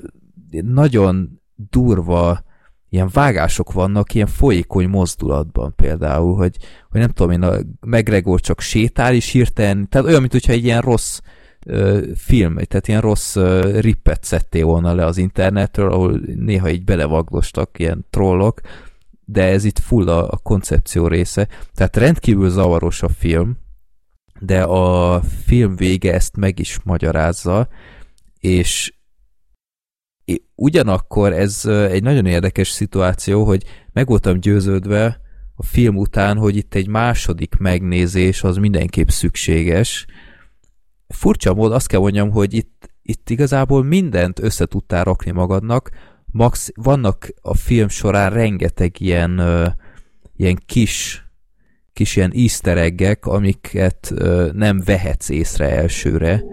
nagyon 0.50 1.42
durva 1.70 2.44
ilyen 2.92 3.10
vágások 3.14 3.72
vannak, 3.72 4.14
ilyen 4.14 4.28
folyékony 4.28 4.88
mozdulatban 4.88 5.74
például, 5.76 6.36
hogy, 6.36 6.58
hogy 6.90 7.00
nem 7.00 7.10
tudom 7.10 7.32
én, 7.32 7.42
a 7.42 7.58
McGregor 7.80 8.40
csak 8.40 8.60
sétál 8.60 9.14
is 9.14 9.30
hirtelen, 9.30 9.90
tehát 9.90 10.08
olyan, 10.08 10.20
mint 10.20 10.32
hogyha 10.32 10.52
egy 10.52 10.64
ilyen 10.64 10.82
rossz 10.82 11.20
ö, 11.66 12.02
film, 12.16 12.56
tehát 12.56 12.88
ilyen 12.88 13.02
rossz 13.02 13.36
ö, 13.36 13.80
rippet 13.80 14.24
szedték 14.24 14.64
volna 14.64 14.94
le 14.94 15.06
az 15.06 15.18
internetről, 15.18 15.92
ahol 15.92 16.20
néha 16.36 16.70
így 16.70 16.84
belevaglostak 16.84 17.80
ilyen 17.80 18.06
trollok, 18.10 18.62
de 19.26 19.44
ez 19.44 19.64
itt 19.64 19.80
full 19.80 20.10
a, 20.10 20.30
a 20.30 20.38
koncepció 20.38 21.08
része. 21.08 21.48
Tehát 21.74 21.98
rendkívül 21.98 22.50
zavaros 22.50 23.02
a 23.02 23.10
film, 23.10 23.58
de 24.40 24.64
a 24.64 25.22
film 25.46 25.76
vége 25.76 26.14
ezt 26.14 26.38
meg 26.38 26.60
is 26.60 26.80
magyarázza, 26.84 27.68
és 28.40 28.94
ugyanakkor 30.56 31.34
ez 31.34 31.66
egy 31.66 32.04
nagyon 32.04 32.26
érdekes 32.26 32.70
szituáció, 32.70 33.44
hogy 33.44 33.64
meg 33.94 34.08
voltam 34.08 34.40
győződve 34.40 35.20
a 35.56 35.64
film 35.64 35.98
után, 35.98 36.38
hogy 36.38 36.56
itt 36.56 36.74
egy 36.76 36.88
második 36.88 37.56
megnézés 37.56 38.44
az 38.44 38.58
mindenképp 38.58 39.08
szükséges. 39.08 40.06
Furcsa 41.08 41.54
mód 41.54 41.72
azt 41.72 41.88
kell 41.88 42.00
mondjam, 42.00 42.32
hogy 42.32 42.54
itt, 42.54 42.90
itt 43.02 43.30
igazából 43.30 43.84
mindent 43.84 44.40
össze 44.40 44.66
tudtál 44.66 45.04
rakni 45.04 45.32
magadnak, 45.32 45.90
max 46.26 46.72
vannak 46.76 47.30
a 47.42 47.56
film 47.56 47.88
során 47.88 48.30
rengeteg 48.30 49.00
ilyen, 49.00 49.42
ilyen 50.36 50.58
kis 50.66 51.26
kis 51.94 52.16
ilyen 52.16 52.32
easter 52.36 52.78
eggek, 52.78 53.26
amiket 53.26 54.12
ö, 54.16 54.50
nem 54.54 54.82
vehetsz 54.86 55.30
észre 55.30 55.70
elsőre, 55.70 56.44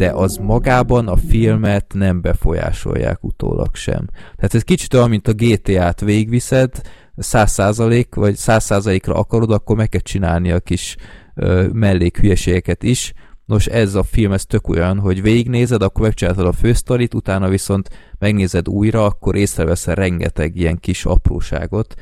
de 0.00 0.10
az 0.10 0.36
magában 0.36 1.08
a 1.08 1.16
filmet 1.16 1.92
nem 1.94 2.20
befolyásolják 2.20 3.24
utólag 3.24 3.74
sem. 3.74 4.06
Tehát 4.36 4.54
ez 4.54 4.62
kicsit 4.62 4.94
olyan, 4.94 5.08
mint 5.08 5.28
a 5.28 5.32
GTA-t 5.32 6.00
végviszed, 6.00 6.80
100% 7.16 8.06
vagy 8.14 8.34
100%-ra 8.38 9.14
akarod, 9.14 9.50
akkor 9.50 9.76
meg 9.76 9.88
kell 9.88 10.00
csinálni 10.00 10.50
a 10.50 10.60
kis 10.60 10.96
ö, 11.34 11.68
mellék 11.72 12.18
hülyeségeket 12.18 12.82
is. 12.82 13.12
Nos, 13.44 13.66
ez 13.66 13.94
a 13.94 14.02
film, 14.02 14.32
ez 14.32 14.46
tök 14.46 14.68
olyan, 14.68 14.98
hogy 14.98 15.22
végignézed, 15.22 15.82
akkor 15.82 16.02
megcsináltad 16.02 16.46
a 16.46 16.52
fősztorit, 16.52 17.14
utána 17.14 17.48
viszont 17.48 17.88
megnézed 18.18 18.68
újra, 18.68 19.04
akkor 19.04 19.36
észreveszel 19.36 19.94
rengeteg 19.94 20.56
ilyen 20.56 20.78
kis 20.78 21.04
apróságot, 21.04 21.94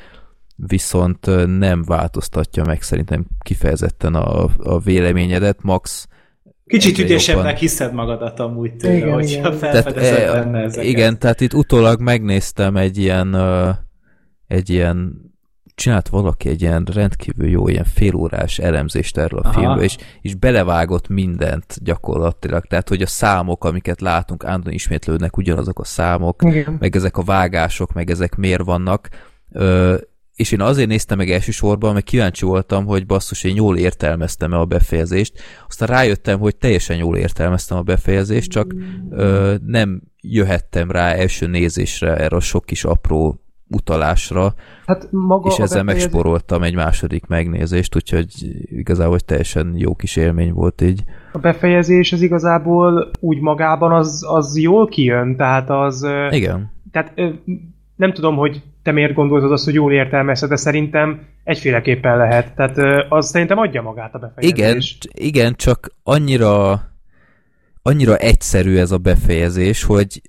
viszont 0.56 1.26
nem 1.58 1.82
változtatja 1.82 2.64
meg 2.64 2.82
szerintem 2.82 3.26
kifejezetten 3.40 4.14
a, 4.14 4.48
a 4.58 4.78
véleményedet, 4.78 5.62
max 5.62 6.08
Kicsit 6.68 6.98
ügyesebbnek 6.98 7.44
jobban. 7.44 7.58
hiszed 7.60 7.92
magadat 7.92 8.40
amúgy 8.40 8.76
tőle, 8.76 8.96
Igen, 8.96 9.12
hogyha 9.12 9.38
igen. 9.38 9.52
felfedezed 9.52 10.18
eh, 10.18 10.32
benne 10.32 10.62
ezeket. 10.62 10.84
igen, 10.84 11.18
tehát 11.18 11.40
itt 11.40 11.54
utólag 11.54 12.00
megnéztem 12.00 12.76
egy 12.76 12.98
ilyen 12.98 13.36
egy 14.46 14.70
ilyen 14.70 15.26
csinált 15.74 16.08
valaki 16.08 16.48
egy 16.48 16.62
ilyen 16.62 16.88
rendkívül 16.94 17.48
jó, 17.48 17.68
ilyen 17.68 17.84
félórás 17.84 18.58
elemzést 18.58 19.16
erről 19.16 19.40
a 19.40 19.48
Aha. 19.48 19.60
filmről, 19.60 19.84
és, 19.84 19.96
és 20.20 20.34
belevágott 20.34 21.08
mindent 21.08 21.76
gyakorlatilag, 21.82 22.64
tehát 22.64 22.88
hogy 22.88 23.02
a 23.02 23.06
számok, 23.06 23.64
amiket 23.64 24.00
látunk, 24.00 24.44
állandóan 24.44 24.74
ismétlődnek 24.74 25.36
ugyanazok 25.36 25.78
a 25.78 25.84
számok, 25.84 26.42
Igen. 26.44 26.76
meg 26.78 26.96
ezek 26.96 27.16
a 27.16 27.22
vágások, 27.22 27.92
meg 27.92 28.10
ezek 28.10 28.34
miért 28.34 28.64
vannak, 28.64 29.08
Ö, 29.52 29.96
és 30.38 30.52
én 30.52 30.60
azért 30.60 30.88
néztem 30.88 31.16
meg 31.16 31.30
elsősorban, 31.30 31.92
mert 31.92 32.04
kíváncsi 32.04 32.44
voltam, 32.44 32.86
hogy 32.86 33.06
basszus, 33.06 33.44
én 33.44 33.54
jól 33.54 33.76
értelmeztem-e 33.76 34.56
a 34.58 34.64
befejezést, 34.64 35.32
aztán 35.68 35.88
rájöttem, 35.88 36.38
hogy 36.38 36.56
teljesen 36.56 36.96
jól 36.96 37.16
értelmeztem 37.16 37.78
a 37.78 37.82
befejezést, 37.82 38.50
csak 38.50 38.74
ö, 39.10 39.54
nem 39.66 40.02
jöhettem 40.20 40.90
rá 40.90 41.12
első 41.12 41.46
nézésre 41.46 42.16
erre 42.16 42.36
a 42.36 42.40
sok 42.40 42.64
kis 42.64 42.84
apró 42.84 43.40
utalásra, 43.70 44.54
Hát 44.86 45.08
maga 45.10 45.48
és 45.48 45.58
ezzel 45.58 45.84
befejezés- 45.84 46.12
megsporoltam 46.12 46.62
egy 46.62 46.74
második 46.74 47.26
megnézést, 47.26 47.96
úgyhogy 47.96 48.26
igazából 48.60 49.12
hogy 49.12 49.24
teljesen 49.24 49.72
jó 49.76 49.94
kis 49.94 50.16
élmény 50.16 50.52
volt 50.52 50.80
így. 50.80 51.02
A 51.32 51.38
befejezés 51.38 52.12
az 52.12 52.22
igazából 52.22 53.10
úgy 53.20 53.40
magában 53.40 53.92
az, 53.92 54.24
az 54.28 54.58
jól 54.58 54.88
kijön, 54.88 55.36
tehát 55.36 55.70
az... 55.70 56.06
Igen. 56.30 56.70
Tehát 56.90 57.12
nem 57.98 58.12
tudom, 58.12 58.36
hogy 58.36 58.62
te 58.82 58.92
miért 58.92 59.14
gondolod 59.14 59.52
azt, 59.52 59.64
hogy 59.64 59.74
jól 59.74 59.92
értelmezted, 59.92 60.48
de 60.48 60.56
szerintem 60.56 61.26
egyféleképpen 61.44 62.16
lehet. 62.16 62.54
Tehát 62.54 63.06
az 63.08 63.28
szerintem 63.28 63.58
adja 63.58 63.82
magát 63.82 64.14
a 64.14 64.18
befejezés. 64.18 64.98
Igen, 65.00 65.28
igen, 65.28 65.54
csak 65.54 65.88
annyira 66.02 66.80
annyira 67.82 68.16
egyszerű 68.16 68.76
ez 68.76 68.90
a 68.90 68.98
befejezés, 68.98 69.82
hogy 69.82 70.20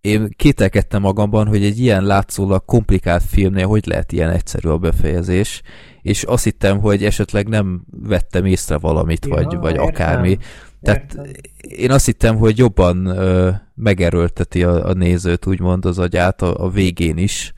én 0.00 0.28
kételkedtem 0.36 1.00
magamban, 1.00 1.46
hogy 1.46 1.64
egy 1.64 1.78
ilyen 1.78 2.04
látszólag 2.04 2.64
komplikált 2.64 3.22
filmnél 3.22 3.66
hogy 3.66 3.86
lehet 3.86 4.12
ilyen 4.12 4.30
egyszerű 4.30 4.68
a 4.68 4.78
befejezés, 4.78 5.62
és 6.02 6.22
azt 6.22 6.44
hittem, 6.44 6.80
hogy 6.80 7.04
esetleg 7.04 7.48
nem 7.48 7.82
vettem 8.02 8.44
észre 8.44 8.78
valamit, 8.78 9.26
Ja, 9.26 9.34
vagy, 9.34 9.56
vagy 9.56 9.70
értem. 9.72 9.86
akármi. 9.86 10.38
Tehát 10.82 11.02
Értem. 11.02 11.24
én 11.60 11.90
azt 11.90 12.06
hittem, 12.06 12.36
hogy 12.36 12.58
jobban 12.58 13.06
ö, 13.06 13.50
megerőlteti 13.74 14.62
a, 14.64 14.86
a 14.88 14.92
nézőt, 14.92 15.46
úgymond 15.46 15.84
az 15.84 15.98
agyát 15.98 16.42
a, 16.42 16.64
a 16.64 16.68
végén 16.70 17.16
is, 17.18 17.52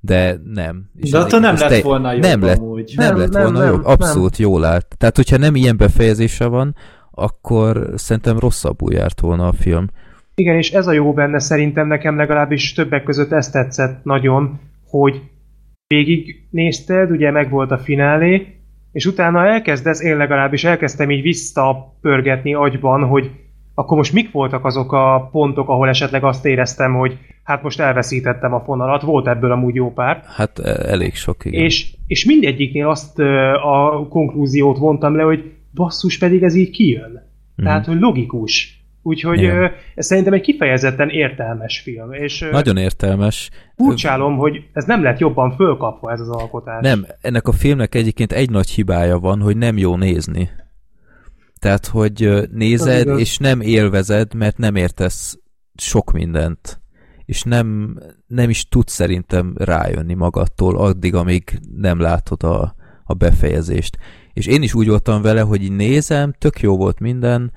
de 0.00 0.40
nem. 0.44 0.90
És 0.96 1.10
De 1.10 1.18
attól 1.18 1.40
nem 1.40 1.54
lett 1.56 1.68
te- 1.68 1.82
volna 1.82 2.12
jobb 2.12 2.22
nem 2.22 2.42
lett, 2.42 2.58
amúgy. 2.58 2.92
nem, 2.96 3.06
Nem, 3.08 3.18
lett 3.18 3.30
nem, 3.32 3.42
volna 3.42 3.58
nem, 3.58 3.68
jobb. 3.68 3.84
Abszolút 3.84 4.36
jól 4.36 4.64
állt. 4.64 4.94
Tehát, 4.98 5.16
hogyha 5.16 5.36
nem 5.36 5.54
ilyen 5.56 5.76
befejezése 5.76 6.46
van, 6.46 6.76
akkor 7.10 7.90
szerintem 7.96 8.38
rosszabbul 8.38 8.92
járt 8.92 9.20
volna 9.20 9.46
a 9.48 9.52
film. 9.52 9.86
Igen, 10.40 10.56
és 10.56 10.72
ez 10.72 10.86
a 10.86 10.92
jó 10.92 11.12
benne 11.12 11.38
szerintem 11.38 11.86
nekem 11.86 12.16
legalábbis 12.16 12.72
többek 12.72 13.02
között 13.02 13.32
ezt 13.32 13.52
tetszett 13.52 14.04
nagyon, 14.04 14.60
hogy 14.86 15.22
végig 15.86 16.46
nézted, 16.50 17.10
ugye 17.10 17.30
megvolt 17.30 17.70
a 17.70 17.78
finálé, 17.78 18.46
és 18.92 19.06
utána 19.06 19.46
elkezdesz, 19.46 20.02
én 20.02 20.16
legalábbis 20.16 20.64
elkezdtem 20.64 21.10
így 21.10 21.22
visszapörgetni 21.22 22.54
agyban, 22.54 23.04
hogy 23.04 23.30
akkor 23.74 23.96
most 23.96 24.12
mik 24.12 24.30
voltak 24.30 24.64
azok 24.64 24.92
a 24.92 25.28
pontok, 25.32 25.68
ahol 25.68 25.88
esetleg 25.88 26.24
azt 26.24 26.46
éreztem, 26.46 26.94
hogy 26.94 27.18
hát 27.42 27.62
most 27.62 27.80
elveszítettem 27.80 28.54
a 28.54 28.60
fonalat, 28.60 29.02
volt 29.02 29.26
ebből 29.26 29.52
amúgy 29.52 29.74
jó 29.74 29.92
pár, 29.92 30.22
Hát 30.36 30.58
e- 30.58 30.90
elég 30.90 31.14
sok, 31.14 31.44
igen. 31.44 31.62
és, 31.62 31.94
és 32.06 32.24
mindegyiknél 32.24 32.88
azt 32.88 33.18
ö, 33.18 33.52
a 33.52 34.08
konklúziót 34.08 34.78
vontam 34.78 35.16
le, 35.16 35.22
hogy 35.22 35.52
basszus 35.74 36.18
pedig 36.18 36.42
ez 36.42 36.54
így 36.54 36.70
kijön. 36.70 37.10
Mhm. 37.56 37.66
Tehát, 37.66 37.86
hogy 37.86 38.00
logikus. 38.00 38.79
Úgyhogy 39.02 39.38
Igen. 39.38 39.70
ez 39.94 40.06
szerintem 40.06 40.32
egy 40.32 40.40
kifejezetten 40.40 41.08
értelmes 41.08 41.80
film, 41.80 42.12
és 42.12 42.48
Nagyon 42.50 42.76
értelmes. 42.76 43.50
furcsálom, 43.76 44.36
hogy 44.36 44.64
ez 44.72 44.84
nem 44.84 45.02
lett 45.02 45.18
jobban 45.18 45.56
fölkapva 45.56 46.12
ez 46.12 46.20
az 46.20 46.28
alkotás. 46.28 46.82
Nem, 46.82 47.06
ennek 47.20 47.48
a 47.48 47.52
filmnek 47.52 47.94
egyébként 47.94 48.32
egy 48.32 48.50
nagy 48.50 48.70
hibája 48.70 49.18
van, 49.18 49.40
hogy 49.40 49.56
nem 49.56 49.78
jó 49.78 49.96
nézni. 49.96 50.50
Tehát, 51.58 51.86
hogy 51.86 52.48
nézed, 52.52 53.18
és 53.18 53.38
nem 53.38 53.60
élvezed, 53.60 54.34
mert 54.34 54.58
nem 54.58 54.76
értesz 54.76 55.38
sok 55.74 56.12
mindent. 56.12 56.80
és 57.24 57.42
nem, 57.42 57.98
nem 58.26 58.50
is 58.50 58.68
tud 58.68 58.88
szerintem 58.88 59.52
rájönni 59.56 60.14
magadtól 60.14 60.76
addig, 60.76 61.14
amíg 61.14 61.60
nem 61.76 62.00
látod 62.00 62.42
a, 62.42 62.74
a 63.04 63.14
befejezést. 63.14 63.98
És 64.32 64.46
én 64.46 64.62
is 64.62 64.74
úgy 64.74 64.88
voltam 64.88 65.22
vele, 65.22 65.40
hogy 65.40 65.62
így 65.62 65.72
nézem, 65.72 66.32
tök 66.38 66.60
jó 66.60 66.76
volt 66.76 66.98
minden, 67.00 67.52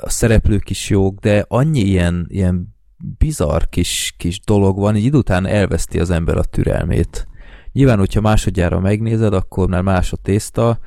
a 0.00 0.10
szereplők 0.10 0.70
is 0.70 0.90
jók, 0.90 1.18
de 1.18 1.44
annyi 1.48 1.80
ilyen, 1.80 2.26
ilyen 2.28 2.74
bizarr 3.18 3.62
kis, 3.70 4.14
kis 4.18 4.40
dolog 4.40 4.78
van, 4.78 4.96
így 4.96 5.04
idő 5.04 5.18
után 5.18 5.46
elveszti 5.46 5.98
az 5.98 6.10
ember 6.10 6.36
a 6.36 6.44
türelmét. 6.44 7.26
Nyilván, 7.72 7.98
hogyha 7.98 8.20
másodjára 8.20 8.80
megnézed, 8.80 9.34
akkor 9.34 9.68
már 9.68 9.82
más 9.82 10.12
a 10.12 10.16
tészta, 10.16 10.78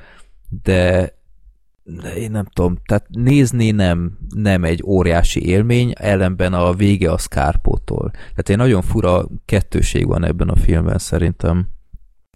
de 0.64 1.16
én 2.18 2.32
nem 2.32 2.46
tudom, 2.46 2.78
tehát 2.86 3.08
nézni 3.10 3.72
nem, 3.72 4.18
nem 4.36 4.64
egy 4.64 4.84
óriási 4.86 5.46
élmény, 5.46 5.94
ellenben 5.96 6.54
a 6.54 6.74
vége 6.74 7.12
a 7.12 7.18
Scarpótól. 7.18 8.10
Tehát 8.12 8.50
egy 8.50 8.58
nagyon 8.58 8.82
fura 8.82 9.26
kettőség 9.46 10.08
van 10.08 10.26
ebben 10.26 10.50
a 10.50 10.56
filmben 10.56 10.98
szerintem. 10.98 11.68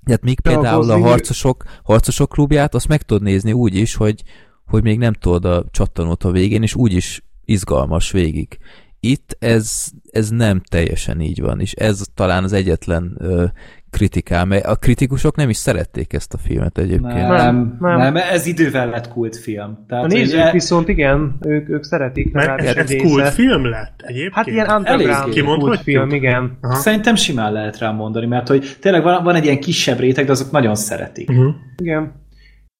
Tehát 0.03 0.21
még 0.21 0.39
például 0.39 0.91
a 0.91 0.99
harcosok, 0.99 1.63
harcosok 1.83 2.29
klubját, 2.29 2.75
azt 2.75 2.87
meg 2.87 3.01
tudod 3.01 3.23
nézni 3.23 3.53
úgy 3.53 3.75
is, 3.75 3.95
hogy, 3.95 4.23
hogy 4.71 4.83
még 4.83 4.97
nem 4.97 5.13
tudod 5.13 5.45
a 5.45 5.63
csattanót 5.71 6.23
a 6.23 6.31
végén, 6.31 6.61
és 6.61 6.75
úgy 6.75 6.93
is 6.93 7.23
izgalmas 7.45 8.11
végig. 8.11 8.57
Itt 8.99 9.35
ez, 9.39 9.85
ez 10.11 10.29
nem 10.29 10.61
teljesen 10.69 11.21
így 11.21 11.41
van, 11.41 11.59
és 11.59 11.71
ez 11.73 12.01
talán 12.13 12.43
az 12.43 12.53
egyetlen 12.53 13.17
ö, 13.19 13.45
kritikám, 13.89 14.47
mert 14.47 14.65
a 14.65 14.75
kritikusok 14.75 15.35
nem 15.35 15.49
is 15.49 15.57
szerették 15.57 16.13
ezt 16.13 16.33
a 16.33 16.37
filmet 16.37 16.77
egyébként. 16.77 17.13
Nem, 17.13 17.27
nem, 17.27 17.77
nem. 17.79 17.97
nem 17.97 18.15
ez 18.15 18.45
idővel 18.45 18.89
lett 18.89 19.07
kultfilm. 19.07 19.85
Tehát, 19.87 20.03
a 20.03 20.07
nézők 20.07 20.41
ugye... 20.41 20.51
viszont 20.51 20.87
igen, 20.87 21.37
ők, 21.41 21.69
ők 21.69 21.83
szeretik. 21.83 22.31
Mert 22.31 22.61
ez, 22.61 22.75
ez 22.75 22.95
kultfilm 23.01 23.65
lett 23.65 24.01
egyébként? 24.05 24.33
Hát 24.33 24.47
ilyen 24.47 24.69
underground 24.69 25.59
kultfilm, 25.59 26.09
igen. 26.09 26.57
Aha. 26.61 26.75
Szerintem 26.75 27.15
simán 27.15 27.51
lehet 27.51 27.77
rá 27.77 27.91
mondani, 27.91 28.25
mert 28.25 28.47
hogy 28.47 28.77
tényleg 28.79 29.03
van, 29.03 29.23
van 29.23 29.35
egy 29.35 29.43
ilyen 29.43 29.59
kisebb 29.59 29.99
réteg, 29.99 30.25
de 30.25 30.31
azok 30.31 30.51
nagyon 30.51 30.75
szeretik. 30.75 31.29
Uh-huh. 31.29 31.53
Igen. 31.77 32.19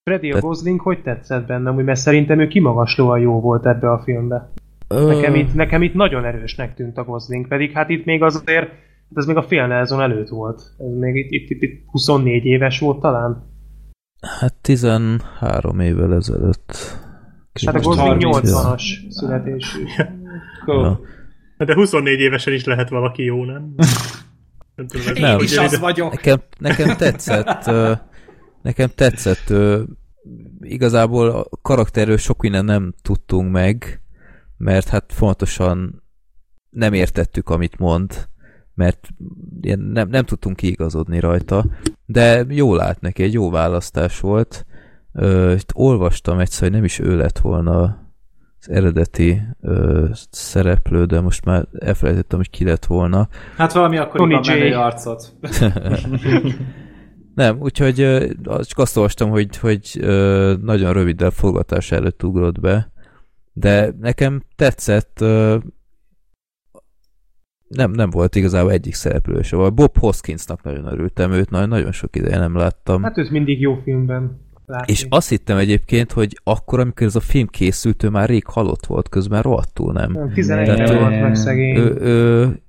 Freddy 0.04 0.32
a 0.32 0.40
Gosling 0.40 0.82
hogy 0.82 1.02
tetszett 1.02 1.46
bennem, 1.46 1.76
mert 1.76 2.00
szerintem 2.00 2.40
ő 2.40 2.48
kimagaslóan 2.48 3.20
jó 3.20 3.40
volt 3.40 3.66
ebbe 3.66 3.92
a 3.92 4.02
filmbe. 4.04 4.52
Nekem 4.88 5.36
itt, 5.36 5.54
nekem 5.54 5.82
itt 5.82 5.94
nagyon 5.94 6.26
erősnek 6.26 6.76
tűnt 6.76 6.98
a 6.98 7.04
Gosling, 7.04 7.48
pedig 7.48 7.72
hát 7.72 7.90
itt 7.90 8.06
még 8.06 8.24
azért, 8.24 8.70
ez 9.14 9.26
még 9.26 9.36
a 9.36 9.44
fél 9.44 9.68
Nelson 9.68 10.02
előtt 10.02 10.28
volt. 10.28 10.62
Ez 10.78 10.98
még 11.00 11.16
itt, 11.16 11.32
itt, 11.32 11.50
itt, 11.50 11.62
itt 11.62 11.84
24 11.86 12.46
éves 12.46 12.80
volt 12.80 13.00
talán. 13.00 13.50
Hát 14.40 14.54
13 14.54 15.80
évvel 15.80 16.14
ezelőtt. 16.14 16.76
Hát 17.66 17.76
a 17.76 17.80
Gosling 17.80 18.18
80-as 18.20 18.84
születésű. 19.10 19.84
Ja. 20.66 21.00
De 21.58 21.74
24 21.74 22.20
évesen 22.20 22.54
is 22.54 22.66
lehet 22.66 22.90
valaki 22.90 23.24
jó, 23.24 23.46
nem? 23.46 23.74
nem 24.76 24.88
tudom, 24.88 25.08
ez 25.08 25.16
Én 25.16 25.22
nem, 25.22 25.40
is 25.40 25.58
az 25.58 25.80
vagyok. 25.80 26.12
Nekem, 26.12 26.42
nekem 26.60 26.98
tetszett, 26.98 27.72
nekem 28.62 28.90
tetszett, 28.96 29.54
igazából 30.62 31.30
a 31.30 31.46
karakterről 31.62 32.18
sok 32.18 32.42
minden 32.42 32.66
nem 32.66 32.94
tudtunk 33.02 33.52
meg, 33.52 34.02
mert 34.58 34.88
hát 34.88 35.14
fontosan 35.14 36.04
nem 36.70 36.94
értettük, 36.94 37.50
amit 37.50 37.80
mond, 37.80 38.30
mert 38.74 39.08
nem, 39.78 40.10
nem 40.10 40.26
tudtunk 40.26 40.56
kiigazodni 40.56 41.20
rajta, 41.20 41.66
de 42.06 42.46
jó 42.50 42.76
lát 42.76 43.02
neki, 43.02 43.24
egy 43.24 43.34
jó 43.34 43.50
választás 43.50 44.20
volt. 44.20 44.66
Ö, 45.14 45.54
itt 45.54 45.72
olvastam 45.74 46.40
egyszer, 46.40 46.62
hogy 46.62 46.72
nem 46.72 46.84
is 46.84 47.00
ő 47.00 47.18
lett 47.18 47.40
volna 47.40 48.00
az 48.60 48.70
eredeti 48.70 49.42
ö, 49.62 50.06
szereplő, 50.30 51.06
de 51.06 51.22
most 51.22 51.46
már 51.46 51.66
elfelejtettem, 51.80 52.38
hogy 52.38 52.50
ki 52.50 52.64
lett 52.64 52.86
volna. 52.86 53.28
Hát 53.58 53.74
valami 53.74 53.98
akkoriban 53.98 54.42
menő 54.46 54.76
arcot. 54.76 55.34
nem, 57.36 57.60
úgyhogy 57.60 57.96
csak 58.44 58.78
azt 58.78 58.98
olvastam, 58.98 59.30
hogy, 59.30 59.58
hogy 59.58 60.00
nagyon 60.62 60.94
röviddel 60.94 61.32
forgatás 61.32 61.92
előtt 61.92 62.24
ugrott 62.24 62.60
be, 62.60 62.92
de 63.54 63.94
nekem 64.00 64.42
tetszett, 64.56 65.20
nem, 67.68 67.92
nem 67.92 68.10
volt 68.10 68.36
igazából 68.36 68.72
egyik 68.72 68.94
szereplő 68.94 69.42
se. 69.42 69.58
Bob 69.58 69.98
Hoskinsnak 69.98 70.64
nagyon 70.64 70.86
örültem, 70.86 71.32
őt 71.32 71.50
nagyon, 71.50 71.70
nagyon 71.70 71.92
sok 71.92 72.16
ideje 72.16 72.38
nem 72.38 72.56
láttam. 72.56 73.04
Hát 73.04 73.18
őt 73.18 73.30
mindig 73.30 73.62
jó 73.62 73.76
filmben 73.84 74.40
látni. 74.66 74.92
És 74.92 75.06
azt 75.10 75.30
hittem 75.30 75.58
egyébként, 75.58 76.12
hogy 76.12 76.40
akkor, 76.44 76.80
amikor 76.80 77.08
ez 77.08 77.16
a 77.16 77.20
film 77.20 77.48
készült, 77.48 78.04
ő 78.04 78.10
már 78.10 78.30
rég 78.30 78.46
halott 78.46 78.86
volt, 78.86 79.10
közben 79.10 79.42
rohadtul 79.42 79.94
nem. 79.94 80.12
nem 80.12 80.34
11 80.34 80.98
volt 80.98 81.22
meg 81.22 81.36
szegény. 81.36 81.76
Ő, 81.76 81.98
ő, 82.02 82.62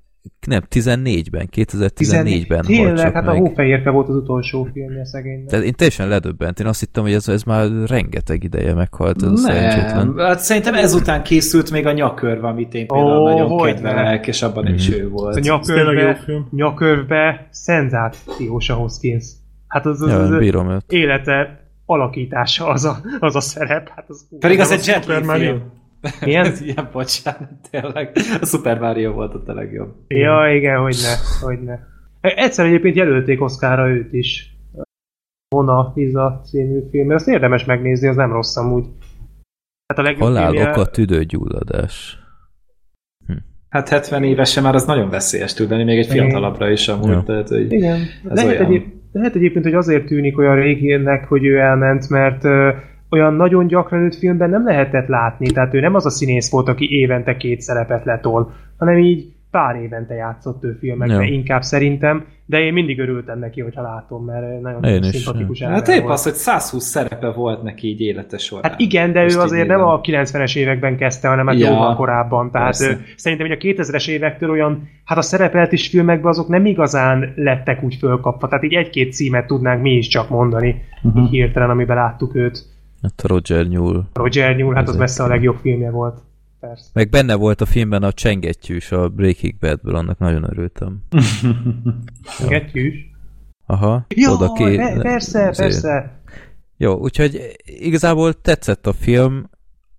nem, 0.46 0.62
14-ben, 0.70 1.48
2014-ben 1.56 2.62
Tényleg, 2.62 3.12
hát 3.12 3.24
meg. 3.24 3.34
a 3.34 3.38
Hófehérke 3.38 3.90
volt 3.90 4.08
az 4.08 4.16
utolsó 4.16 4.68
filmje 4.72 5.04
szegénynek. 5.04 5.46
Tehát 5.46 5.64
én 5.64 5.72
teljesen 5.72 6.08
ledöbbent, 6.08 6.60
én 6.60 6.66
azt 6.66 6.80
hittem, 6.80 7.02
hogy 7.02 7.12
ez, 7.12 7.28
ez 7.28 7.42
már 7.42 7.68
rengeteg 7.86 8.44
ideje 8.44 8.74
meghalt, 8.74 9.16
ez 9.16 9.22
nem, 9.22 9.36
szerencsétlen. 9.36 10.14
Hát 10.16 10.38
szerintem 10.38 10.74
ezután 10.74 11.22
készült 11.22 11.70
még 11.70 11.86
a 11.86 11.92
nyakörve, 11.92 12.48
amit 12.48 12.74
én 12.74 12.86
például 12.86 13.10
oh, 13.10 13.30
nagyon 13.30 13.62
kedvelek, 13.62 14.26
és 14.26 14.42
abban 14.42 14.70
mm. 14.70 14.74
is 14.74 14.90
ő 14.90 15.08
volt. 15.08 15.36
A 15.36 15.40
nyakörve, 15.40 16.24
nyakörve 16.50 17.48
szenzációs 17.50 18.68
ahhoz 18.68 18.98
kész. 18.98 19.36
Hát 19.68 19.86
az, 19.86 20.02
az, 20.02 20.10
ja, 20.10 20.18
az 20.18 20.38
bírom 20.38 20.70
őt. 20.70 20.84
élete 20.88 21.66
alakítása 21.86 22.66
az 22.66 22.84
a, 22.84 22.96
az 23.18 23.36
a 23.36 23.40
szerep. 23.40 23.88
Hát 23.88 24.04
az, 24.08 24.26
Pedig 24.38 24.60
az, 24.60 24.70
az 24.70 24.78
egy 24.78 24.86
Jet 24.86 25.04
film. 25.04 25.81
Milyen? 26.24 26.52
Ilyen 26.64 26.88
bocsánat, 26.92 27.50
tényleg. 27.70 28.10
A 28.40 28.46
Super 28.46 28.78
Mario 28.78 29.12
volt 29.12 29.48
a 29.48 29.52
legjobb. 29.52 29.94
Ja, 30.08 30.54
igen, 30.54 30.80
hogy 30.80 30.96
ne, 31.02 31.46
hogy 31.46 31.62
ne. 31.62 31.78
Egyszer 32.20 32.66
egyébként 32.66 32.96
jelölték 32.96 33.42
Oszkára 33.42 33.88
őt 33.88 34.12
is. 34.12 34.56
Mona 35.48 35.92
Lisa 35.94 36.40
című 36.44 36.80
film. 36.90 37.10
Ezt 37.10 37.28
érdemes 37.28 37.64
megnézni, 37.64 38.08
az 38.08 38.16
nem 38.16 38.32
rossz 38.32 38.56
amúgy. 38.56 38.84
Hát 39.86 39.98
a 39.98 40.02
legjobb 40.02 40.22
Halál 40.22 40.50
filmje... 40.50 40.70
oka 40.70 40.86
tüdőgyulladás. 40.86 42.18
Hm. 43.26 43.32
Hát 43.68 43.88
70 43.88 44.24
évesen 44.24 44.62
már 44.62 44.74
az 44.74 44.84
nagyon 44.84 45.10
veszélyes 45.10 45.54
tud 45.54 45.70
lenni, 45.70 45.84
még 45.84 45.98
egy 45.98 46.06
fiatalabbra 46.06 46.70
is 46.70 46.88
amúgy. 46.88 47.08
Ja. 47.08 47.22
Tehát, 47.26 47.48
hogy 47.48 47.72
Igen. 47.72 48.00
Lehet, 48.22 48.50
olyan... 48.50 48.64
egyéb, 48.64 48.84
lehet 49.12 49.34
egyébként, 49.34 49.64
hogy 49.64 49.74
azért 49.74 50.06
tűnik 50.06 50.38
olyan 50.38 50.56
régének, 50.56 51.24
hogy 51.24 51.44
ő 51.44 51.58
elment, 51.58 52.08
mert 52.08 52.44
olyan 53.12 53.34
nagyon 53.34 53.66
gyakran 53.66 54.00
őt 54.00 54.16
filmben 54.16 54.50
nem 54.50 54.64
lehetett 54.64 55.06
látni, 55.06 55.46
tehát 55.46 55.74
ő 55.74 55.80
nem 55.80 55.94
az 55.94 56.06
a 56.06 56.10
színész 56.10 56.50
volt, 56.50 56.68
aki 56.68 56.90
évente 56.90 57.36
két 57.36 57.60
szerepet 57.60 58.04
letol, 58.04 58.52
hanem 58.78 58.98
így 58.98 59.32
pár 59.52 59.76
évente 59.76 60.14
játszott 60.14 60.64
ő 60.64 60.76
filmekben, 60.80 61.22
ja. 61.22 61.32
inkább 61.32 61.62
szerintem, 61.62 62.24
de 62.46 62.58
én 62.60 62.72
mindig 62.72 62.98
örültem 62.98 63.38
neki, 63.38 63.60
hogyha 63.60 63.82
látom, 63.82 64.24
mert 64.24 64.60
nagyon 64.60 64.84
én 64.84 65.02
szimpatikus 65.02 65.60
is. 65.60 65.66
Hát 65.66 65.88
épp 65.88 66.04
az, 66.04 66.22
hogy 66.22 66.32
120 66.32 66.84
szerepe 66.84 67.30
volt 67.30 67.62
neki 67.62 67.88
így 67.88 68.00
élete 68.00 68.38
során. 68.38 68.70
Hát 68.70 68.80
igen, 68.80 69.12
de 69.12 69.22
ő 69.22 69.38
azért 69.38 69.66
nem 69.66 69.82
a 69.82 70.00
90-es 70.00 70.56
években 70.56 70.96
kezdte, 70.96 71.28
hanem 71.28 71.46
hát 71.46 71.58
ja, 71.58 71.70
jóval 71.70 71.96
korábban. 71.96 72.50
Tehát 72.50 72.80
ő, 72.80 73.00
szerintem, 73.16 73.46
hogy 73.46 73.56
a 73.56 73.82
2000-es 73.82 74.08
évektől 74.08 74.50
olyan, 74.50 74.88
hát 75.04 75.18
a 75.18 75.22
szerepelt 75.22 75.72
is 75.72 75.88
filmekben 75.88 76.30
azok 76.30 76.48
nem 76.48 76.66
igazán 76.66 77.32
lettek 77.36 77.82
úgy 77.82 77.94
fölkapva. 77.94 78.48
Tehát 78.48 78.64
így 78.64 78.74
egy-két 78.74 79.12
címet 79.12 79.46
tudnánk 79.46 79.82
mi 79.82 79.90
is 79.90 80.08
csak 80.08 80.28
mondani, 80.28 80.82
uh-huh. 81.02 81.30
hirtelen, 81.30 81.70
amiben 81.70 81.96
láttuk 81.96 82.34
őt. 82.34 82.71
Hát 83.02 83.20
a 83.22 83.28
Roger 83.28 83.68
Newell. 83.68 84.04
Roger 84.12 84.56
Newell, 84.56 84.74
hát 84.74 84.88
az 84.88 84.96
messze 84.96 85.22
a 85.22 85.26
legjobb 85.26 85.56
filmje 85.60 85.90
volt. 85.90 86.22
Persze. 86.60 86.90
Meg 86.92 87.08
benne 87.08 87.34
volt 87.34 87.60
a 87.60 87.66
filmben 87.66 88.02
a 88.02 88.12
csengettyűs 88.12 88.92
a 88.92 89.08
Breaking 89.08 89.54
Badből, 89.58 89.94
annak 89.94 90.18
nagyon 90.18 90.44
örültem. 90.50 91.02
Csengettyűs? 92.38 93.10
Aha. 93.66 94.06
Ja, 94.08 94.30
oda 94.30 94.52
ki... 94.52 94.76
persze, 94.76 95.48
azért. 95.48 95.56
persze. 95.56 96.20
Jó, 96.76 96.94
úgyhogy 96.94 97.56
igazából 97.64 98.40
tetszett 98.40 98.86
a 98.86 98.92
film, 98.92 99.50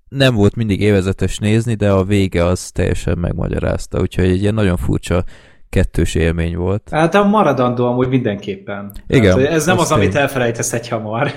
nem 0.09 0.35
volt 0.35 0.55
mindig 0.55 0.81
évezetes 0.81 1.37
nézni, 1.37 1.73
de 1.73 1.91
a 1.91 2.03
vége 2.03 2.45
az 2.45 2.71
teljesen 2.71 3.17
megmagyarázta, 3.17 3.99
úgyhogy 3.99 4.25
egy 4.25 4.41
ilyen 4.41 4.53
nagyon 4.53 4.77
furcsa 4.77 5.23
kettős 5.69 6.15
élmény 6.15 6.55
volt. 6.55 6.89
Hát 6.91 7.15
a 7.15 7.23
maradandó 7.23 7.85
amúgy 7.85 8.07
mindenképpen. 8.07 8.91
Igen. 9.07 9.35
Tehát, 9.35 9.51
ez 9.51 9.65
nem 9.65 9.77
az, 9.77 9.83
az 9.83 9.91
amit 9.91 10.15
elfelejtesz 10.15 10.73
egy 10.73 10.87
hamar. 10.87 11.31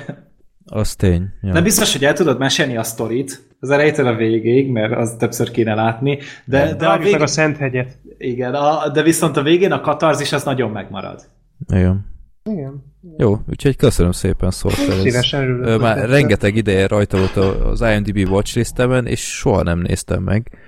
Az 0.66 0.94
tény. 0.94 1.28
Ja. 1.42 1.52
Nem 1.52 1.62
biztos, 1.62 1.92
hogy 1.92 2.04
el 2.04 2.12
tudod 2.12 2.38
mesélni 2.38 2.76
a 2.76 2.82
sztorit 2.82 3.46
az 3.60 3.70
elejétől 3.70 4.06
a 4.06 4.14
végéig, 4.14 4.70
mert 4.70 4.92
az 4.92 5.14
többször 5.18 5.50
kéne 5.50 5.74
látni. 5.74 6.18
De, 6.44 6.64
de, 6.64 6.74
de 6.74 6.86
a 6.88 6.98
vég... 6.98 7.20
a 7.20 7.26
Szent 7.26 7.56
hegyet. 7.56 7.98
Igen, 8.18 8.54
a, 8.54 8.88
de 8.88 9.02
viszont 9.02 9.36
a 9.36 9.42
végén 9.42 9.72
a 9.72 9.80
katarzis 9.80 10.32
az 10.32 10.44
nagyon 10.44 10.70
megmarad. 10.70 11.28
Igen. 11.68 12.06
Igen. 12.50 12.84
Jó, 13.16 13.38
úgyhogy 13.48 13.76
köszönöm 13.76 14.12
szépen 14.12 14.50
Sorter. 14.50 14.94
Szívesen 14.94 15.42
örülök. 15.42 15.80
Már 15.80 15.94
tetszett. 15.94 16.10
rengeteg 16.10 16.56
ideje 16.56 16.86
rajta 16.86 17.18
volt 17.18 17.36
az 17.64 17.80
IMDb 17.80 18.28
watchlistemen, 18.30 19.06
és 19.06 19.20
soha 19.20 19.62
nem 19.62 19.78
néztem 19.78 20.22
meg, 20.22 20.58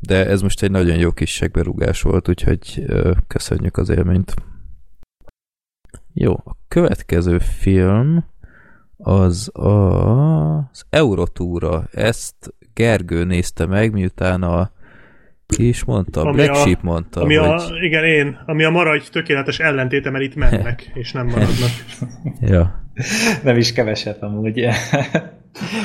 de 0.00 0.26
ez 0.26 0.42
most 0.42 0.62
egy 0.62 0.70
nagyon 0.70 0.96
jó 0.96 1.10
kis 1.10 1.30
segberúgás 1.30 2.02
volt, 2.02 2.28
úgyhogy 2.28 2.84
köszönjük 3.26 3.76
az 3.76 3.88
élményt. 3.88 4.34
Jó, 6.12 6.32
a 6.32 6.56
következő 6.68 7.38
film 7.38 8.24
az 9.04 9.50
a, 9.56 10.68
az 10.70 10.84
Eurotúra. 10.90 11.88
Ezt 11.92 12.54
Gergő 12.74 13.24
nézte 13.24 13.66
meg, 13.66 13.92
miután 13.92 14.42
a 14.42 14.70
Ki 15.46 15.68
is 15.68 15.84
mondta? 15.84 16.20
Ami 16.20 16.32
Black 16.32 16.50
a- 16.50 16.54
Sheep 16.54 16.82
mondta, 16.82 17.20
Ami 17.20 17.34
hogy... 17.34 17.48
a, 17.48 17.62
igen, 17.82 18.04
én, 18.04 18.38
ami 18.46 18.64
a 18.64 18.70
maradj 18.70 19.10
tökéletes 19.10 19.58
ellentéte, 19.58 20.10
mert 20.10 20.24
itt 20.24 20.34
mennek, 20.34 20.90
és 20.94 21.12
nem 21.12 21.26
maradnak. 21.26 21.70
Ja. 22.40 22.82
Nem 23.42 23.56
is 23.56 23.72
keveset 23.72 24.22
amúgy. 24.22 24.66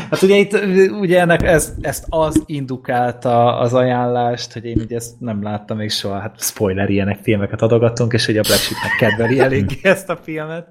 Hát 0.10 0.22
ugye 0.22 0.36
itt 0.36 0.54
ugye 0.92 1.20
ennek 1.20 1.44
ez, 1.44 1.74
ezt 1.82 2.06
az 2.10 2.44
indukálta 2.46 3.58
az 3.58 3.74
ajánlást, 3.74 4.54
hogy 4.54 4.66
én 4.66 4.80
ugye 4.80 4.96
ezt 4.96 5.20
nem 5.20 5.44
láttam 5.44 5.78
még 5.78 5.90
soha, 5.90 6.20
hát 6.20 6.36
spoiler 6.42 6.90
ilyenek 6.90 7.20
filmeket 7.22 7.62
adogatunk, 7.62 8.14
és 8.14 8.28
ugye 8.28 8.40
a 8.40 8.44
Black 8.48 8.62
Sheep-nek 8.62 8.96
kedveli 9.00 9.40
eléggé 9.40 9.80
ezt 9.82 10.10
a 10.10 10.20
filmet. 10.24 10.68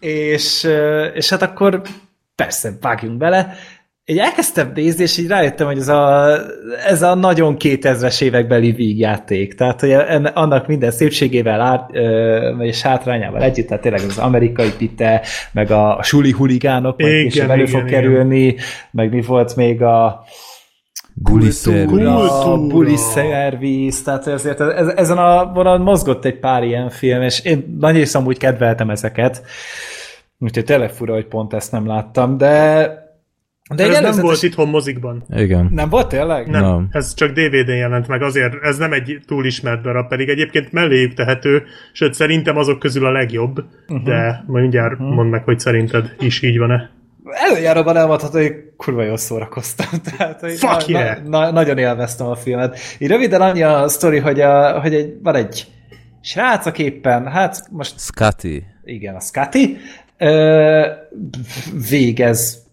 És, 0.00 0.68
és 1.14 1.28
hát 1.28 1.42
akkor 1.42 1.82
persze, 2.34 2.76
vágjunk 2.80 3.16
bele. 3.16 3.54
Így 4.10 4.18
elkezdtem 4.18 4.72
nézni, 4.74 5.02
és 5.02 5.18
így 5.18 5.26
rájöttem, 5.26 5.66
hogy 5.66 5.78
ez 5.78 5.88
a, 5.88 6.28
ez 6.86 7.02
a 7.02 7.14
nagyon 7.14 7.56
2000-es 7.58 8.22
évekbeli 8.22 8.72
vígjáték. 8.72 9.54
Tehát, 9.54 9.80
hogy 9.80 9.90
enne, 9.90 10.28
annak 10.28 10.66
minden 10.66 10.90
szépségével 10.90 11.60
át, 11.60 11.90
ö, 11.92 12.58
és 12.58 12.82
hátrányával 12.82 13.42
együtt, 13.42 13.66
tehát 13.66 13.82
tényleg 13.82 14.00
az 14.08 14.18
amerikai 14.18 14.72
pite, 14.78 15.22
meg 15.52 15.70
a, 15.70 15.98
a 15.98 16.02
suli 16.02 16.30
huligánok, 16.30 17.00
majd 17.00 17.12
Igen, 17.12 17.50
elő 17.50 17.62
igen, 17.62 17.72
fog 17.72 17.88
igen. 17.88 18.00
kerülni, 18.00 18.56
meg 18.90 19.12
mi 19.12 19.20
volt 19.20 19.56
még 19.56 19.82
a 19.82 20.24
Guli 21.14 21.50
szerű. 21.50 21.84
Kultúra. 21.84 22.52
a 22.52 22.66
buli 22.66 22.96
szerviz, 22.96 24.02
tehát 24.02 24.26
ezért 24.26 24.60
ez, 24.60 24.86
ezen 24.86 25.18
a 25.18 25.52
vonalon 25.52 25.80
mozgott 25.80 26.24
egy 26.24 26.38
pár 26.38 26.62
ilyen 26.62 26.90
film, 26.90 27.22
és 27.22 27.44
én 27.44 27.76
nagy 27.80 27.94
rész 27.94 28.14
amúgy 28.14 28.38
kedveltem 28.38 28.90
ezeket, 28.90 29.42
úgyhogy 30.38 30.64
tényleg 30.64 30.90
fura, 30.90 31.14
hogy 31.14 31.26
pont 31.26 31.54
ezt 31.54 31.72
nem 31.72 31.86
láttam, 31.86 32.36
de 32.36 33.06
de 33.74 33.84
ez 33.84 34.00
nem 34.00 34.24
volt 34.24 34.42
itthon 34.42 34.68
mozikban. 34.68 35.24
Igen. 35.28 35.68
Nem 35.72 35.88
volt 35.88 36.08
tényleg? 36.08 36.48
Nem, 36.48 36.62
Nem. 36.62 36.88
ez 36.90 37.14
csak 37.14 37.30
DVD-n 37.30 37.70
jelent 37.70 38.08
meg, 38.08 38.22
azért 38.22 38.54
ez 38.62 38.76
nem 38.76 38.92
egy 38.92 39.20
túl 39.26 39.44
ismert 39.44 39.82
darab, 39.82 40.08
pedig 40.08 40.28
egyébként 40.28 40.72
melléjük 40.72 41.14
tehető, 41.14 41.62
sőt 41.92 42.14
szerintem 42.14 42.56
azok 42.56 42.78
közül 42.78 43.06
a 43.06 43.12
legjobb, 43.12 43.64
uh-huh. 43.88 44.06
de 44.06 44.44
majd 44.46 44.62
mindjárt 44.62 44.92
uh-huh. 44.92 45.14
mondd 45.14 45.28
meg, 45.28 45.44
hogy 45.44 45.58
szerinted 45.58 46.14
is 46.20 46.42
így 46.42 46.58
van-e. 46.58 46.90
Előjáróban 47.30 47.96
elmondható, 47.96 48.38
hogy 48.38 48.54
kurva 48.76 49.02
jól 49.02 49.16
szórakoztam. 49.16 50.00
Tehát, 50.16 50.40
hogy 50.40 50.52
Fuck 50.52 50.88
na, 50.88 50.98
yeah! 50.98 51.22
na, 51.22 51.40
na, 51.40 51.50
nagyon 51.50 51.78
élveztem 51.78 52.26
a 52.26 52.34
filmet. 52.34 52.78
Így 52.98 53.08
röviden 53.08 53.40
annyi 53.40 53.62
a 53.62 53.88
sztori, 53.88 54.18
hogy, 54.18 54.40
a, 54.40 54.80
hogy 54.80 54.94
egy, 54.94 55.14
van 55.22 55.34
egy 55.34 55.66
srác, 56.20 56.66
aki 56.66 56.82
éppen, 56.84 57.26
hát 57.26 57.68
most 57.70 57.98
Scotty. 57.98 58.62
igen, 58.84 59.14
a 59.14 59.20
Scotty, 59.20 59.76
ö, 60.18 60.86
végez 61.90 62.67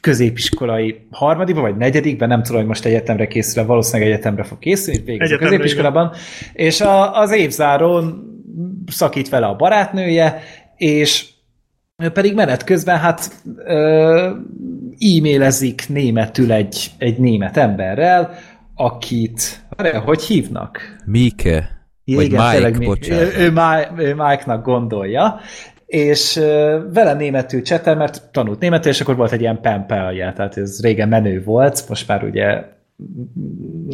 középiskolai 0.00 1.06
harmadikban, 1.10 1.64
vagy 1.64 1.76
negyedikben, 1.76 2.28
nem 2.28 2.42
tudom, 2.42 2.58
hogy 2.58 2.68
most 2.68 2.84
egyetemre 2.84 3.26
készül, 3.26 3.66
valószínűleg 3.66 4.12
egyetemre 4.12 4.42
fog 4.42 4.58
készülni, 4.58 5.02
végez 5.04 5.30
a 5.30 5.36
középiskolában, 5.36 6.12
és 6.52 6.80
a, 6.80 7.20
az 7.20 7.32
évzáron 7.32 8.24
szakít 8.86 9.28
vele 9.28 9.46
a 9.46 9.56
barátnője, 9.56 10.42
és 10.76 11.26
pedig 12.12 12.34
menet 12.34 12.64
közben 12.64 12.98
hát 12.98 13.44
e-mailezik 14.98 15.84
németül 15.88 16.52
egy, 16.52 16.90
egy 16.98 17.18
német 17.18 17.56
emberrel, 17.56 18.34
akit, 18.74 19.66
várjál, 19.68 20.00
hogy 20.00 20.22
hívnak? 20.22 20.96
Mike. 21.04 21.74
Vagy 22.04 22.24
igen, 22.24 22.40
Mike, 22.40 22.52
tényleg 22.52 22.84
bocsánat. 22.84 23.36
Ő, 23.36 23.38
ő, 23.38 23.52
ő 23.96 24.14
Mike-nak 24.14 24.64
gondolja, 24.64 25.40
és 25.86 26.34
vele 26.92 27.14
németül 27.16 27.62
csetel, 27.62 27.96
mert 27.96 28.22
tanult 28.32 28.60
németül, 28.60 28.90
és 28.90 29.00
akkor 29.00 29.16
volt 29.16 29.32
egy 29.32 29.40
ilyen 29.40 29.60
penpelje, 29.60 30.32
tehát 30.32 30.56
ez 30.56 30.82
régen 30.82 31.08
menő 31.08 31.42
volt, 31.44 31.88
most 31.88 32.08
már 32.08 32.24
ugye 32.24 32.74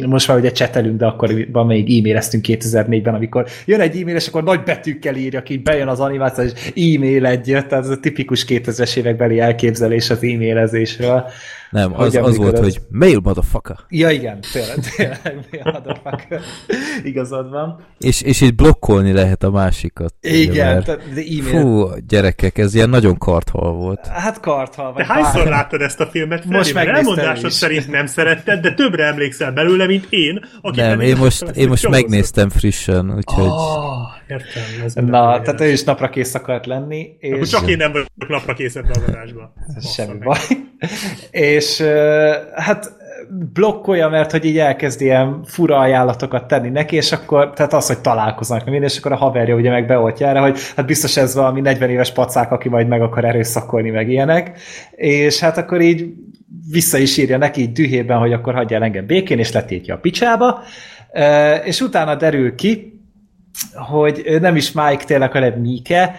most 0.07 0.27
már 0.27 0.37
ugye 0.37 0.51
csetelünk, 0.51 0.97
de 0.97 1.05
akkoriban 1.05 1.65
még 1.65 1.99
e-maileztünk 1.99 2.45
2004-ben, 2.47 3.13
amikor 3.13 3.47
jön 3.65 3.79
egy 3.79 4.01
e-mail, 4.01 4.15
és 4.15 4.27
akkor 4.27 4.43
nagy 4.43 4.63
betűkkel 4.63 5.15
írja 5.15 5.43
ki, 5.43 5.57
bejön 5.57 5.87
az 5.87 5.99
animáció, 5.99 6.43
és 6.43 6.51
e-mail 6.95 7.25
egy 7.25 7.47
jött, 7.47 7.67
tehát 7.67 7.83
ez 7.83 7.89
a 7.89 7.99
tipikus 7.99 8.45
2000-es 8.47 8.97
évekbeli 8.97 9.39
elképzelés 9.39 10.09
az 10.09 10.23
e-mailezésről. 10.23 11.25
Nem, 11.73 11.91
Hogy 11.91 12.05
az, 12.17 12.27
az 12.27 12.37
volt, 12.37 12.57
hogy 12.59 12.81
mail 12.89 13.19
motherfucker. 13.23 13.75
Ja, 13.89 14.09
igen, 14.09 14.39
tényleg, 14.51 14.77
tényleg, 14.95 15.39
mi 15.51 15.57
a 15.59 15.71
motherfucker. 15.71 16.39
igazad 17.03 17.49
van. 17.49 17.79
És, 17.99 18.21
és 18.21 18.41
így 18.41 18.55
blokkolni 18.55 19.11
lehet 19.11 19.43
a 19.43 19.49
másikat. 19.51 20.13
ugye, 20.23 20.35
Igen, 20.37 20.73
mert- 20.73 20.85
tehát 20.85 21.13
de 21.13 21.21
e-mail 21.21 21.61
Fú, 21.61 21.89
gyerekek, 22.07 22.57
ez 22.57 22.73
ilyen 22.75 22.89
nagyon 22.89 23.17
karthal 23.17 23.73
volt. 23.73 24.07
Hát 24.07 24.39
karthal, 24.39 24.93
vagy 24.93 25.05
Te 25.07 25.13
hányszor 25.13 25.41
bár- 25.43 25.49
láttad 25.49 25.81
ezt 25.81 25.99
a 25.99 26.05
filmet? 26.05 26.39
Freddy? 26.39 26.55
Most 26.57 26.73
megnéztem 26.73 26.95
Elmondásod 27.05 27.51
szerint 27.51 27.87
nem 27.91 28.05
szeretted, 28.05 28.59
de 28.61 28.73
többre 28.73 29.03
emlékszel 29.05 29.51
belőle, 29.51 29.85
mint 29.85 30.05
én, 30.09 30.45
aki 30.61 30.79
Nem, 30.79 30.89
pedig 30.97 31.07
én 31.07 31.17
most, 31.17 31.41
én 31.41 31.67
most 31.67 31.89
megnéztem 31.89 32.49
frissen, 32.49 33.13
úgyhogy... 33.15 33.47
Ah, 33.47 34.01
értem. 34.27 34.63
Ez 34.85 34.93
Na, 34.93 35.41
tehát 35.41 35.61
ő 35.61 35.67
is 35.67 35.83
napra 35.83 36.09
kész 36.09 36.33
akart 36.35 36.65
lenni, 36.65 37.17
Akkor 37.21 37.37
és 37.37 37.49
csak 37.49 37.67
én 37.67 37.77
nem 37.77 37.91
vagyok 37.91 38.07
napra 38.27 38.53
kész 38.53 38.75
ebbe 38.75 38.89
az 38.89 39.03
adásba. 39.07 39.53
semmi 39.95 40.17
baj. 40.17 40.37
és 41.31 41.81
hát 42.53 42.91
blokkolja, 43.53 44.09
mert 44.09 44.31
hogy 44.31 44.45
így 44.45 44.57
elkezd 44.57 45.01
ilyen 45.01 45.43
fura 45.43 45.77
ajánlatokat 45.77 46.47
tenni 46.47 46.69
neki, 46.69 46.95
és 46.95 47.11
akkor, 47.11 47.53
tehát 47.53 47.73
az, 47.73 47.87
hogy 47.87 47.99
találkoznak 47.99 48.59
meg 48.59 48.69
minden, 48.69 48.89
és 48.89 48.97
akkor 48.97 49.11
a 49.11 49.15
haverja 49.15 49.55
ugye 49.55 49.69
meg 49.69 49.85
beoltja 49.85 50.27
erre, 50.27 50.39
hogy 50.39 50.59
hát 50.75 50.85
biztos 50.85 51.17
ez 51.17 51.35
valami 51.35 51.61
40 51.61 51.89
éves 51.89 52.11
pacák, 52.11 52.51
aki 52.51 52.69
majd 52.69 52.87
meg 52.87 53.01
akar 53.01 53.25
erőszakolni, 53.25 53.89
meg 53.89 54.09
ilyenek, 54.09 54.59
és 54.91 55.39
hát 55.39 55.57
akkor 55.57 55.81
így 55.81 56.13
vissza 56.71 56.97
is 56.97 57.17
írja 57.17 57.37
neki 57.37 57.61
így 57.61 57.71
dühében, 57.71 58.17
hogy 58.17 58.33
akkor 58.33 58.53
hagyjál 58.53 58.83
engem 58.83 59.05
békén, 59.05 59.39
és 59.39 59.51
letétje 59.51 59.93
a 59.93 59.97
picsába, 59.97 60.63
és 61.63 61.81
utána 61.81 62.15
derül 62.15 62.55
ki, 62.55 62.92
hogy 63.73 64.37
nem 64.41 64.55
is 64.55 64.71
Mike 64.71 65.03
tényleg, 65.05 65.31
hanem 65.31 65.53
Mike, 65.53 66.15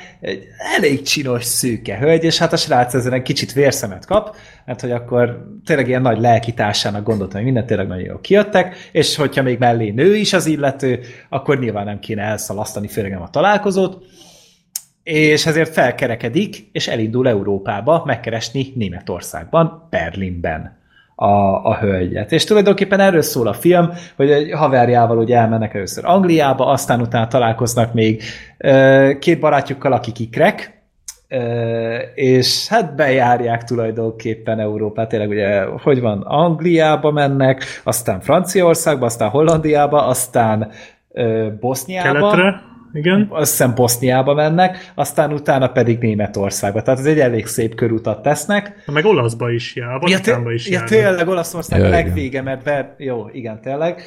elég 0.77 1.02
csinos 1.02 1.44
szőke 1.44 1.97
hölgy, 1.97 2.24
és 2.24 2.39
hát 2.39 2.52
a 2.52 2.56
srác 2.56 2.94
ezen 2.94 3.12
egy 3.12 3.23
kicsit 3.23 3.52
vérszemet 3.52 4.06
kap, 4.06 4.36
mert 4.65 4.81
hogy 4.81 4.90
akkor 4.90 5.47
tényleg 5.65 5.89
ilyen 5.89 6.02
nagy 6.02 6.20
lelkitársának 6.20 7.05
gondoltam, 7.05 7.36
hogy 7.36 7.44
minden 7.44 7.66
tényleg 7.66 7.86
nagyon 7.86 8.05
jól 8.05 8.20
kijöttek, 8.20 8.89
és 8.93 9.16
hogyha 9.16 9.43
még 9.43 9.59
mellé 9.59 9.90
nő 9.90 10.16
is 10.16 10.32
az 10.32 10.47
illető, 10.47 11.01
akkor 11.28 11.59
nyilván 11.59 11.85
nem 11.85 11.98
kéne 11.98 12.23
elszalasztani, 12.23 12.89
főleg 12.89 13.11
nem 13.11 13.23
a 13.23 13.31
találkozót, 13.31 14.05
és 15.02 15.47
ezért 15.47 15.73
felkerekedik, 15.73 16.69
és 16.73 16.89
elindul 16.89 17.28
Európába 17.28 18.02
megkeresni 18.06 18.73
Németországban, 18.74 19.86
Berlinben 19.90 20.82
a, 21.15 21.66
a 21.69 21.77
hölgyet. 21.81 22.32
És 22.32 22.45
tulajdonképpen 22.45 23.01
erről 23.01 23.23
szól 23.23 23.47
a 23.47 23.53
film, 23.53 23.91
hogy 24.16 24.31
egy 24.31 24.51
haverjával 24.53 25.19
ugye 25.19 25.36
elmennek 25.36 25.74
először 25.74 26.05
Angliába, 26.05 26.66
aztán 26.66 27.01
utána 27.01 27.27
találkoznak 27.27 27.93
még 27.93 28.23
két 29.19 29.41
barátjukkal, 29.41 29.93
akik 29.93 30.19
ikrek, 30.19 30.82
és 32.15 32.69
hát 32.69 32.95
bejárják 32.95 33.65
tulajdonképpen 33.65 34.59
Európát, 34.59 35.09
tényleg 35.09 35.28
ugye, 35.28 35.62
hogy 35.65 36.01
van, 36.01 36.20
Angliába 36.20 37.11
mennek, 37.11 37.65
aztán 37.85 38.20
Franciaországba, 38.20 39.07
aztán 39.07 39.28
Hollandiába, 39.28 40.07
aztán 40.07 40.70
Boszniába, 41.61 42.12
Keletre, 42.12 42.62
igen. 42.95 43.27
azt 43.31 43.51
hiszem 43.51 43.75
Boszniába 43.75 44.35
mennek, 44.35 44.93
aztán 44.95 45.33
utána 45.33 45.69
pedig 45.69 45.99
Németországba. 45.99 46.83
Tehát 46.83 47.01
ez 47.01 47.07
egy 47.07 47.21
elég 47.21 47.47
szép 47.47 47.75
körutat 47.75 48.23
tesznek. 48.23 48.83
Na, 48.87 48.93
meg 48.93 49.05
Olaszba 49.05 49.51
is 49.51 49.75
jár, 49.77 49.91
Ja, 49.91 49.99
Vatikánba 49.99 50.53
is 50.53 50.69
ja 50.69 50.79
jár. 50.79 50.89
tényleg 50.89 51.29
Olaszország 51.29 51.81
Ja, 51.81 51.89
legvége, 51.89 52.43
mert 52.43 52.62
be, 52.65 52.95
jó, 52.99 53.27
igen, 53.33 53.61
tényleg. 53.61 54.03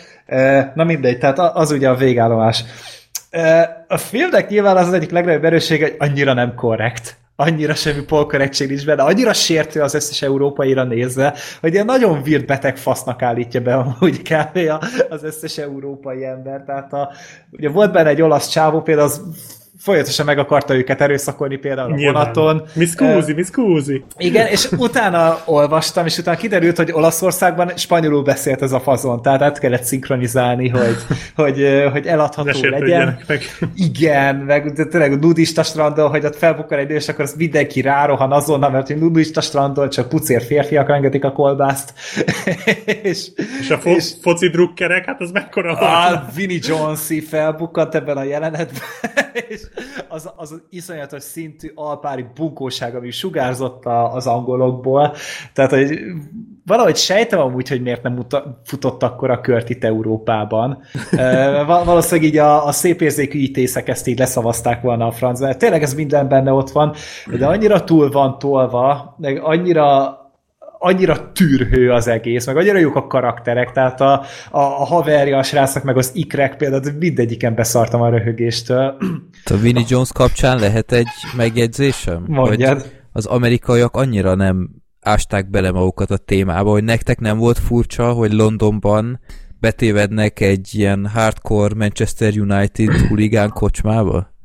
Na 0.76 0.84
mindegy, 0.84 1.18
tehát 1.18 1.40
az 1.40 1.72
ugye 1.72 1.90
a 1.90 1.96
végállomás. 1.96 2.64
A 3.88 3.98
filmnek 3.98 4.50
nyilván 4.50 4.78
az 4.78 4.88
az 4.88 4.94
egyik 4.94 5.12
legnagyobb 5.12 5.46
erőssége, 5.46 5.86
hogy 5.86 5.96
annyira 6.10 6.34
nem 6.34 6.56
korrekt. 6.56 7.18
Annyira 7.40 7.76
semmi 7.76 8.02
polkorrektség 8.02 8.70
nincs 8.70 8.86
benne, 8.86 9.04
annyira 9.04 9.34
sértő 9.34 9.82
az 9.82 9.94
összes 9.94 10.22
európaira 10.22 10.84
nézve, 10.84 11.34
hogy 11.60 11.74
ilyen 11.74 11.86
nagyon 11.86 12.24
virt 12.24 12.46
beteg 12.46 12.78
fasznak 12.78 13.22
állítja 13.22 13.62
be 13.62 13.76
amúgy 13.76 14.22
kb. 14.22 14.60
az 15.10 15.24
összes 15.24 15.58
európai 15.58 16.26
ember. 16.26 16.64
Tehát 16.66 16.94
a, 16.94 17.12
ugye 17.52 17.70
volt 17.70 17.92
benne 17.92 18.10
egy 18.10 18.22
olasz 18.22 18.48
csávó, 18.48 18.82
például 18.82 19.08
az 19.08 19.22
folyamatosan 19.88 20.26
meg 20.26 20.38
akarta 20.38 20.76
őket 20.76 21.02
erőszakolni 21.02 21.56
például 21.58 21.92
a 21.92 21.96
Nyilván. 21.96 22.14
vonaton. 22.14 22.64
Mi 22.74 22.86
scusi, 22.86 23.34
mi 23.34 23.44
scusi. 23.44 24.04
Igen, 24.18 24.48
és 24.48 24.68
utána 24.78 25.42
olvastam, 25.46 26.06
és 26.06 26.18
utána 26.18 26.38
kiderült, 26.38 26.78
hogy 26.78 26.92
Olaszországban 26.92 27.72
spanyolul 27.76 28.24
beszélt 28.24 28.62
ez 28.62 28.72
a 28.72 28.80
fazon, 28.80 29.22
tehát 29.22 29.42
át 29.42 29.60
kellett 29.60 29.84
szinkronizálni, 29.84 30.68
hogy, 30.70 30.96
hogy, 31.36 31.66
hogy 31.92 32.06
eladható 32.06 32.60
legyen. 32.64 33.20
meg. 33.28 33.42
Igen, 33.76 34.36
meg 34.36 34.72
de 34.74 34.86
tényleg 34.86 35.12
a 35.12 35.16
nudista 35.16 35.64
strandon, 35.64 36.10
hogy 36.10 36.26
ott 36.26 36.36
felbukkan 36.36 36.80
egy 36.80 36.88
nő, 36.88 36.96
és 36.96 37.08
akkor 37.08 37.24
az 37.24 37.34
mindenki 37.38 37.82
rárohan 37.82 38.32
azonnal, 38.32 38.70
mert 38.70 38.88
hogy 38.88 38.98
nudista 38.98 39.42
strandon 39.42 39.90
csak 39.90 40.10
pucér 40.10 40.42
férfiak 40.42 40.88
rengetik 40.88 41.24
a 41.24 41.32
kolbászt. 41.32 41.94
és, 43.04 43.28
És 43.60 43.70
a 43.70 43.78
fo- 43.78 44.18
foci 44.22 44.48
drukkerek, 44.50 45.06
hát 45.06 45.22
az 45.22 45.32
mekkora 45.32 45.74
a 45.78 46.26
Vinnie 46.36 46.60
jones 46.62 47.00
felbukkant 47.30 47.96
ebben 47.96 48.18
a 48.18 48.24
jelenetben, 48.24 48.82
és 49.50 49.62
az, 50.08 50.32
az, 50.36 50.52
az 50.52 50.62
iszonyatos 50.70 51.24
szintű 51.24 51.72
alpári 51.76 52.26
bunkóság, 52.36 52.96
ami 52.96 53.12
sugárzott 53.12 53.86
a, 53.86 54.14
az 54.14 54.28
angolokból. 54.28 55.16
Tehát, 55.54 55.72
hogy 55.72 56.00
valahogy 56.66 56.96
sejtem 56.96 57.40
amúgy, 57.40 57.70
hogy 57.70 57.82
miért 57.82 58.04
nem 58.04 58.14
muta, 58.14 58.62
futott 58.64 59.04
akkor 59.04 59.30
a 59.30 59.42
kört 59.42 59.70
itt 59.70 59.84
Európában. 59.84 60.84
Uh, 61.12 61.66
valószínűleg 61.86 62.30
így 62.30 62.38
a, 62.38 62.66
a 62.66 62.72
szép 62.72 63.02
érzékű 63.02 63.40
ítészek 63.40 63.88
ezt 63.88 64.08
így 64.08 64.20
leszavazták 64.20 64.82
volna 64.82 65.08
a 65.08 65.12
francba. 65.12 65.56
Tényleg 65.56 65.84
ez 65.84 65.94
minden 65.94 66.28
benne 66.28 66.52
ott 66.52 66.70
van, 66.70 66.94
de 67.38 67.48
annyira 67.48 67.84
túl 67.84 68.12
van 68.12 68.40
tolva, 68.40 69.16
meg 69.18 69.40
annyira 69.44 70.16
annyira 70.80 71.32
tűrhő 71.32 71.92
az 71.92 72.08
egész, 72.08 72.46
meg 72.46 72.58
annyira 72.58 72.78
jók 72.78 72.96
a 72.96 73.08
karakterek, 73.08 73.72
tehát 73.72 74.02
a, 74.02 74.14
a, 74.52 74.60
a 74.60 74.86
haverja, 74.86 75.38
a 75.38 75.44
srácnak, 75.44 75.84
meg 75.84 75.98
az 75.98 76.12
ikrek 76.14 76.58
például, 76.58 76.92
mindegyiken 77.00 77.56
beszartam 77.56 78.02
a 78.02 78.10
röhögéstől. 78.10 78.98
A 79.46 79.54
Winnie 79.64 79.86
Jones 79.88 80.12
kapcsán 80.14 80.60
lehet 80.60 80.92
egy 80.92 81.08
megjegyzésem? 81.38 82.24
Mondjad. 82.28 82.82
Hogy 82.82 82.92
az 83.12 83.26
amerikaiak 83.26 83.96
annyira 83.96 84.36
nem 84.36 84.70
ásták 85.02 85.50
bele 85.50 85.72
magukat 85.72 86.12
a 86.12 86.18
témába, 86.18 86.72
hogy 86.72 86.84
nektek 86.84 87.20
nem 87.20 87.38
volt 87.38 87.60
furcsa, 87.60 88.12
hogy 88.12 88.34
Londonban 88.34 89.20
betévednek 89.60 90.40
egy 90.40 90.70
ilyen 90.72 91.08
hardcore 91.14 91.76
Manchester 91.76 92.34
United 92.38 92.92
huligán 93.08 93.50
kocsmába? 93.50 94.36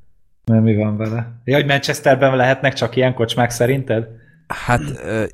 Nem, 0.44 0.62
mi 0.62 0.76
van 0.76 0.96
vele? 0.96 1.32
Ja, 1.44 1.56
hogy 1.56 1.66
Manchesterben 1.66 2.36
lehetnek 2.36 2.72
csak 2.72 2.96
ilyen 2.96 3.14
kocsmák 3.14 3.50
szerinted? 3.50 4.06
Hát 4.46 4.82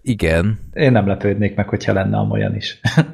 igen. 0.03 0.59
Én 0.73 0.93
nem 0.93 1.07
lepődnék 1.07 1.55
meg, 1.55 1.69
hogyha 1.69 1.93
lenne 1.93 2.19
olyan 2.19 2.55
is. 2.55 2.81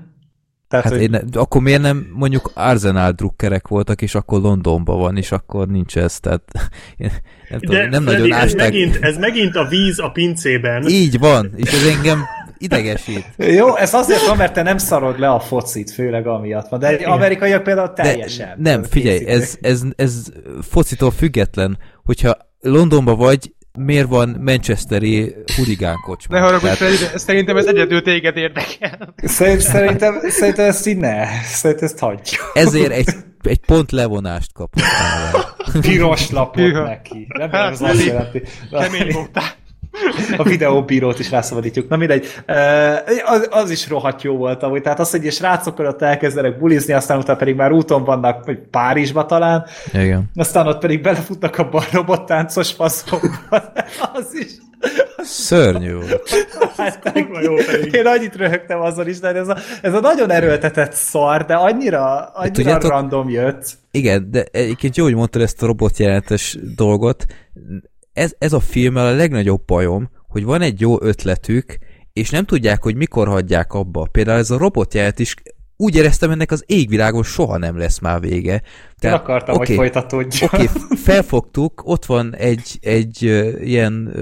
Tehát, 0.68 0.84
hát 0.84 0.94
hogy... 0.94 1.02
én, 1.02 1.20
akkor 1.32 1.62
miért 1.62 1.80
nem 1.80 2.06
mondjuk 2.12 2.50
Arsenal 2.54 3.10
drukkerek 3.10 3.68
voltak, 3.68 4.02
és 4.02 4.14
akkor 4.14 4.40
Londonban 4.40 4.98
van, 4.98 5.16
és 5.16 5.32
akkor 5.32 5.68
nincs 5.68 5.96
ez, 5.96 6.20
tehát 6.20 6.42
én 6.96 7.10
nem, 7.50 7.60
tudom, 7.60 7.76
De, 7.76 7.88
nem 7.88 8.02
nagyon 8.02 8.32
ez 8.32 8.54
megint, 8.54 8.98
ez 9.00 9.16
megint 9.16 9.56
a 9.56 9.64
víz 9.64 9.98
a 9.98 10.10
pincében. 10.10 10.88
Így 10.88 11.18
van, 11.18 11.52
és 11.56 11.72
ez 11.72 11.86
engem 11.96 12.24
idegesít. 12.58 13.24
Jó, 13.58 13.76
ez 13.76 13.94
azért 13.94 14.26
van, 14.26 14.36
mert 14.36 14.52
te 14.52 14.62
nem 14.62 14.78
szarod 14.78 15.18
le 15.18 15.30
a 15.30 15.40
focit, 15.40 15.90
főleg 15.90 16.26
amiatt 16.26 16.68
van, 16.68 16.78
de 16.78 16.86
egy 16.86 17.04
amerikaiak 17.04 17.62
például 17.62 17.92
teljesen. 17.92 18.54
De 18.58 18.70
nem, 18.70 18.82
figyelj, 18.82 19.26
ez, 19.26 19.58
ez, 19.60 19.82
ez 19.96 20.32
focitól 20.62 21.10
független, 21.10 21.78
hogyha 22.04 22.36
Londonban 22.60 23.16
vagy, 23.16 23.54
miért 23.78 24.08
van 24.08 24.36
Manchesteri 24.40 25.34
huligán 25.56 25.96
kocsma? 26.00 26.34
Ne 26.34 26.42
haragudj, 26.42 26.74
Tehát... 26.74 27.18
szerintem 27.18 27.56
ez 27.56 27.66
egyedül 27.66 28.02
téged 28.02 28.36
érdekel. 28.36 29.14
Szerintem, 29.16 30.20
szerintem 30.28 30.68
ezt 30.68 30.86
így 30.86 30.96
ne. 30.96 31.26
Szerintem 31.42 31.86
ezt 31.86 31.98
hagyjuk. 31.98 32.50
Ezért 32.54 32.90
egy, 32.92 33.08
egy 33.42 33.60
pont 33.66 33.92
levonást 33.92 34.52
kapott. 34.52 34.82
Piros 35.80 36.30
lapot 36.30 36.72
neki. 36.72 37.26
Nem, 37.28 37.50
nem 37.50 37.72
az 37.72 37.82
azt 37.82 38.04
jelenti. 38.04 38.42
Kemény 38.70 39.12
voltál. 39.12 39.62
A 40.36 40.42
videóbírót 40.42 41.18
is 41.18 41.30
rászabadítjuk. 41.30 41.88
Na 41.88 41.96
mindegy, 41.96 42.26
az, 43.24 43.48
az 43.50 43.70
is 43.70 43.88
rohadt 43.88 44.22
jó 44.22 44.36
volt 44.36 44.62
amúgy. 44.62 44.82
Tehát 44.82 45.00
az, 45.00 45.10
hogy 45.10 45.32
srácok 45.32 45.78
ott 45.78 46.02
elkezdenek 46.02 46.58
bulizni, 46.58 46.92
aztán 46.92 47.18
utána 47.18 47.38
pedig 47.38 47.54
már 47.54 47.72
úton 47.72 48.04
vannak, 48.04 48.44
vagy 48.44 48.58
Párizsba 48.58 49.26
talán. 49.26 49.66
Igen. 49.92 50.30
Aztán 50.34 50.66
ott 50.66 50.78
pedig 50.78 51.02
belefutnak 51.02 51.58
a 51.58 51.82
robottáncos 51.92 52.72
faszokba. 52.72 53.28
Az 54.14 54.34
is. 54.34 54.50
Szörnyű 55.18 55.96
Hát, 56.76 57.12
jó 57.42 57.54
Én 57.92 58.06
annyit 58.06 58.36
röhögtem 58.36 58.80
azon 58.80 59.08
is, 59.08 59.18
de 59.18 59.28
ez 59.28 59.48
a, 59.48 59.56
ez 59.82 59.94
a 59.94 60.00
nagyon 60.00 60.30
erőltetett 60.30 60.92
szar, 60.92 61.44
de 61.44 61.54
annyira, 61.54 62.24
annyira 62.24 62.54
Tudjátok, 62.54 62.90
random 62.90 63.28
jött. 63.28 63.64
Igen, 63.90 64.30
de 64.30 64.44
egyébként 64.50 64.96
jó, 64.96 65.04
hogy 65.04 65.14
mondtad 65.14 65.42
ezt 65.42 65.62
a 65.62 65.66
robotjelentes 65.66 66.58
dolgot 66.76 67.26
ez, 68.14 68.34
ez 68.38 68.52
a 68.52 68.60
filmmel 68.60 69.06
a 69.06 69.16
legnagyobb 69.16 69.64
bajom, 69.64 70.10
hogy 70.28 70.44
van 70.44 70.60
egy 70.60 70.80
jó 70.80 71.02
ötletük, 71.02 71.78
és 72.12 72.30
nem 72.30 72.44
tudják, 72.44 72.82
hogy 72.82 72.94
mikor 72.94 73.28
hagyják 73.28 73.72
abba. 73.72 74.08
Például 74.12 74.38
ez 74.38 74.50
a 74.50 74.58
robotjelet 74.58 75.18
is 75.18 75.34
úgy 75.84 75.96
éreztem, 75.96 76.30
ennek 76.30 76.50
az 76.50 76.64
égvilágon 76.66 77.22
soha 77.22 77.58
nem 77.58 77.78
lesz 77.78 77.98
már 77.98 78.20
vége. 78.20 78.62
Tehát, 78.98 79.18
Én 79.18 79.24
akartam, 79.24 79.54
okay, 79.54 79.66
hogy 79.66 79.76
folytatódjon. 79.76 80.50
Oké, 80.52 80.62
okay, 80.62 80.96
felfogtuk, 81.08 81.82
ott 81.84 82.04
van 82.04 82.34
egy, 82.34 82.78
egy 82.80 83.18
uh, 83.22 83.66
ilyen, 83.66 84.12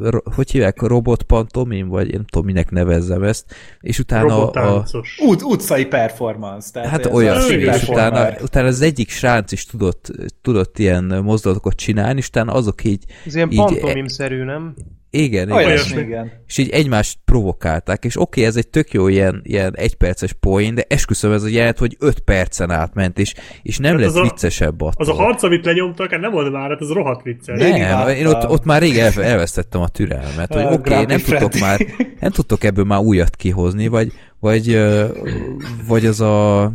uh, 0.00 0.34
hogy 0.34 0.50
hívják, 0.50 0.82
robotpantomim, 0.82 1.88
vagy 1.88 2.06
én 2.06 2.12
nem 2.14 2.24
tudom, 2.24 2.46
minek 2.46 2.70
nevezzem 2.70 3.22
ezt, 3.22 3.44
és 3.80 3.98
utána 3.98 4.50
a... 4.50 4.84
Ut- 5.26 5.42
utcai 5.42 5.86
performance. 5.86 6.70
Tehát 6.72 6.88
hát 6.88 7.06
olyan, 7.06 7.50
és 7.50 7.88
utána, 7.88 8.28
utána 8.42 8.66
az 8.66 8.80
egyik 8.80 9.10
srác 9.10 9.52
is 9.52 9.66
tudott, 9.66 10.12
tudott 10.42 10.78
ilyen 10.78 11.04
mozdulatokat 11.22 11.74
csinálni, 11.74 12.18
és 12.18 12.28
utána 12.28 12.52
azok 12.52 12.84
így... 12.84 13.04
Ez 13.26 13.34
ilyen 13.34 13.48
pantomim-szerű, 13.48 14.44
nem? 14.44 14.74
Igen, 15.22 15.48
igen. 15.48 15.98
igen. 15.98 16.32
És 16.46 16.58
így 16.58 16.68
egymást 16.70 17.18
provokálták, 17.24 18.04
és 18.04 18.16
oké, 18.16 18.40
okay, 18.40 18.44
ez 18.44 18.56
egy 18.56 18.68
tök 18.68 18.92
jó 18.92 19.08
ilyen, 19.08 19.40
ilyen 19.44 19.76
egyperces 19.76 20.32
poén, 20.32 20.74
de 20.74 20.84
esküszöm 20.88 21.32
ez 21.32 21.42
a 21.42 21.48
jelent, 21.48 21.78
hogy 21.78 21.96
öt 22.00 22.18
percen 22.18 22.70
átment, 22.70 23.18
és, 23.18 23.34
és 23.62 23.78
nem 23.78 23.98
hát 23.98 24.14
lett 24.14 24.22
viccesebb 24.22 24.80
attól. 24.80 24.92
Az 24.96 25.08
a 25.08 25.12
harc, 25.14 25.42
amit 25.42 25.64
lenyomtak, 25.64 26.10
hát 26.10 26.20
nem 26.20 26.30
volt 26.30 26.52
már, 26.52 26.70
hát 26.70 26.80
ez 26.80 26.90
rohadt 26.90 27.22
vicces. 27.22 27.58
Nem, 27.58 28.08
én 28.08 28.26
ott, 28.26 28.48
ott 28.48 28.64
már 28.64 28.82
rég 28.82 28.96
el, 28.98 29.12
elvesztettem 29.22 29.80
a 29.80 29.88
türelmet, 29.88 30.54
hogy 30.54 30.64
oké, 30.64 30.92
okay, 30.92 31.04
nem 31.04 31.20
tudtok 31.20 31.58
már, 31.60 31.80
nem 32.20 32.30
tudtok 32.30 32.64
ebből 32.64 32.84
már 32.84 33.00
újat 33.00 33.36
kihozni, 33.36 33.88
vagy, 33.88 34.12
vagy, 34.40 34.80
vagy 35.86 36.06
az 36.06 36.20
a 36.20 36.72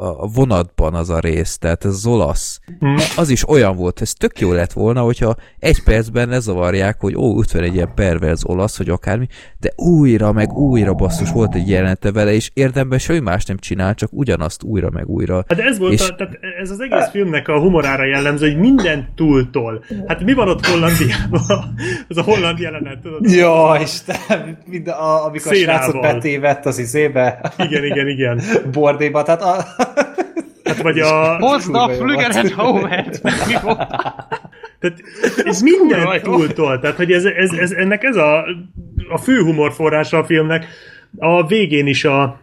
a 0.00 0.26
vonatban 0.26 0.94
az 0.94 1.10
a 1.10 1.18
rész, 1.18 1.58
tehát 1.58 1.84
ez 1.84 1.90
az 1.90 2.06
olasz. 2.06 2.60
Hmm. 2.78 2.96
Az 3.16 3.28
is 3.28 3.48
olyan 3.48 3.76
volt, 3.76 4.00
ez 4.00 4.12
tök 4.12 4.40
jó 4.40 4.52
lett 4.52 4.72
volna, 4.72 5.00
hogyha 5.00 5.36
egy 5.58 5.82
percben 5.82 6.28
ne 6.28 6.40
zavarják, 6.40 7.00
hogy 7.00 7.16
ó, 7.16 7.36
ott 7.36 7.50
van 7.50 7.62
egy 7.62 7.74
ilyen 7.74 7.94
perverz 7.94 8.44
olasz, 8.44 8.78
vagy 8.78 8.88
akármi, 8.88 9.26
de 9.58 9.72
újra, 9.76 10.32
meg 10.32 10.52
újra 10.52 10.94
basszus 10.94 11.30
volt 11.30 11.54
egy 11.54 11.68
jelenete 11.68 12.12
vele, 12.12 12.32
és 12.32 12.50
érdemben 12.54 12.98
semmi 12.98 13.18
más 13.18 13.44
nem 13.44 13.58
csinál, 13.58 13.94
csak 13.94 14.08
ugyanazt 14.12 14.62
újra, 14.62 14.90
meg 14.90 15.08
újra. 15.08 15.44
Hát 15.48 15.58
ez 15.58 15.78
volt, 15.78 15.92
és... 15.92 16.08
a, 16.08 16.14
tehát 16.14 16.38
ez 16.60 16.70
az 16.70 16.80
egész 16.80 17.08
filmnek 17.10 17.48
a 17.48 17.60
humorára 17.60 18.04
jellemző, 18.04 18.50
hogy 18.50 18.58
minden 18.58 19.08
túltól. 19.14 19.84
Hát 20.06 20.22
mi 20.24 20.32
van 20.32 20.48
ott 20.48 20.66
Hollandiában? 20.66 21.74
Ez 22.08 22.16
a 22.16 22.22
holland 22.22 22.58
jelenet, 22.58 22.98
tudod? 22.98 23.30
Ja, 23.30 23.78
Isten, 23.82 24.58
mind 24.66 24.88
a, 24.88 25.24
amikor 25.24 25.54
Szénával. 25.54 25.78
a 25.78 25.82
srácot 25.82 26.00
betévett 26.00 26.66
az 26.66 26.78
izébe. 26.78 27.52
Igen, 27.58 27.84
igen, 27.84 28.08
igen. 28.08 28.40
Bordéba, 28.72 29.22
tehát 29.22 29.42
a, 29.42 29.64
Hát 30.64 30.82
vagy 30.82 30.98
a... 30.98 31.36
Hozd 31.38 31.74
a 31.74 31.88
flügeret? 31.88 32.52
Tehát 34.78 34.98
ez 35.44 35.60
minden 35.60 36.22
túltól, 36.22 36.78
tehát 36.78 36.96
hogy 36.96 37.12
ez, 37.12 37.24
ez, 37.24 37.52
ez, 37.52 37.70
ennek 37.70 38.02
ez 38.02 38.16
a, 38.16 38.44
a 39.08 39.18
fő 39.18 39.42
humorforrása 39.42 40.18
a 40.18 40.24
filmnek. 40.24 40.66
A 41.18 41.46
végén 41.46 41.86
is 41.86 42.04
a, 42.04 42.40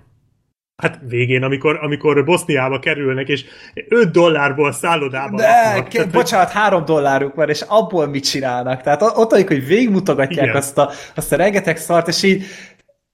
Hát 0.82 1.00
végén, 1.08 1.44
amikor, 1.44 1.80
amikor 1.82 2.26
Boszniába 2.26 2.80
kerülnek, 2.80 3.28
és 3.28 3.46
5 3.88 4.12
dollárból 4.12 4.72
szállodába 4.72 5.38
De, 5.38 5.62
laknak. 5.66 5.88
Tehát, 5.88 6.12
bocsánat, 6.12 6.52
3 6.52 6.86
dolláruk 6.86 7.36
van, 7.36 7.50
és 7.50 7.62
abból 7.68 8.08
mit 8.08 8.30
csinálnak? 8.30 8.82
Tehát 8.82 9.02
ott, 9.02 9.32
hogy 9.32 9.66
végigmutogatják 9.66 10.56
azt 10.56 10.78
a, 10.78 10.90
azt 11.16 11.32
a 11.32 11.36
rengeteg 11.36 11.78
szart, 11.78 12.08
és 12.08 12.24
így 12.24 12.44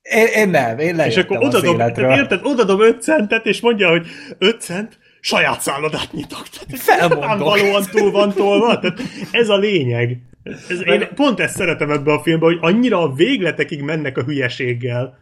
én, 0.03 0.25
én 0.25 0.49
nem, 0.49 0.79
én 0.79 0.99
És 0.99 1.17
akkor 1.17 1.37
odadom, 1.37 1.79
érted, 1.97 2.39
odadom 2.43 2.81
5 2.81 3.01
centet, 3.01 3.45
és 3.45 3.61
mondja, 3.61 3.89
hogy 3.89 4.07
5 4.37 4.61
cent, 4.61 4.97
saját 5.19 5.61
szállodát 5.61 6.11
nyitok. 6.11 6.43
Felmondok. 6.69 7.89
Túl 7.89 8.11
van 8.11 8.33
tolva. 8.33 8.79
Tehát 8.79 9.01
ez 9.31 9.49
a 9.49 9.57
lényeg. 9.57 10.17
Ez, 10.43 10.85
én 10.85 11.07
pont 11.15 11.39
ezt 11.39 11.55
szeretem 11.55 11.91
ebbe 11.91 12.13
a 12.13 12.21
filmbe, 12.21 12.45
hogy 12.45 12.57
annyira 12.61 13.01
a 13.01 13.13
végletekig 13.13 13.81
mennek 13.81 14.17
a 14.17 14.23
hülyeséggel. 14.23 15.17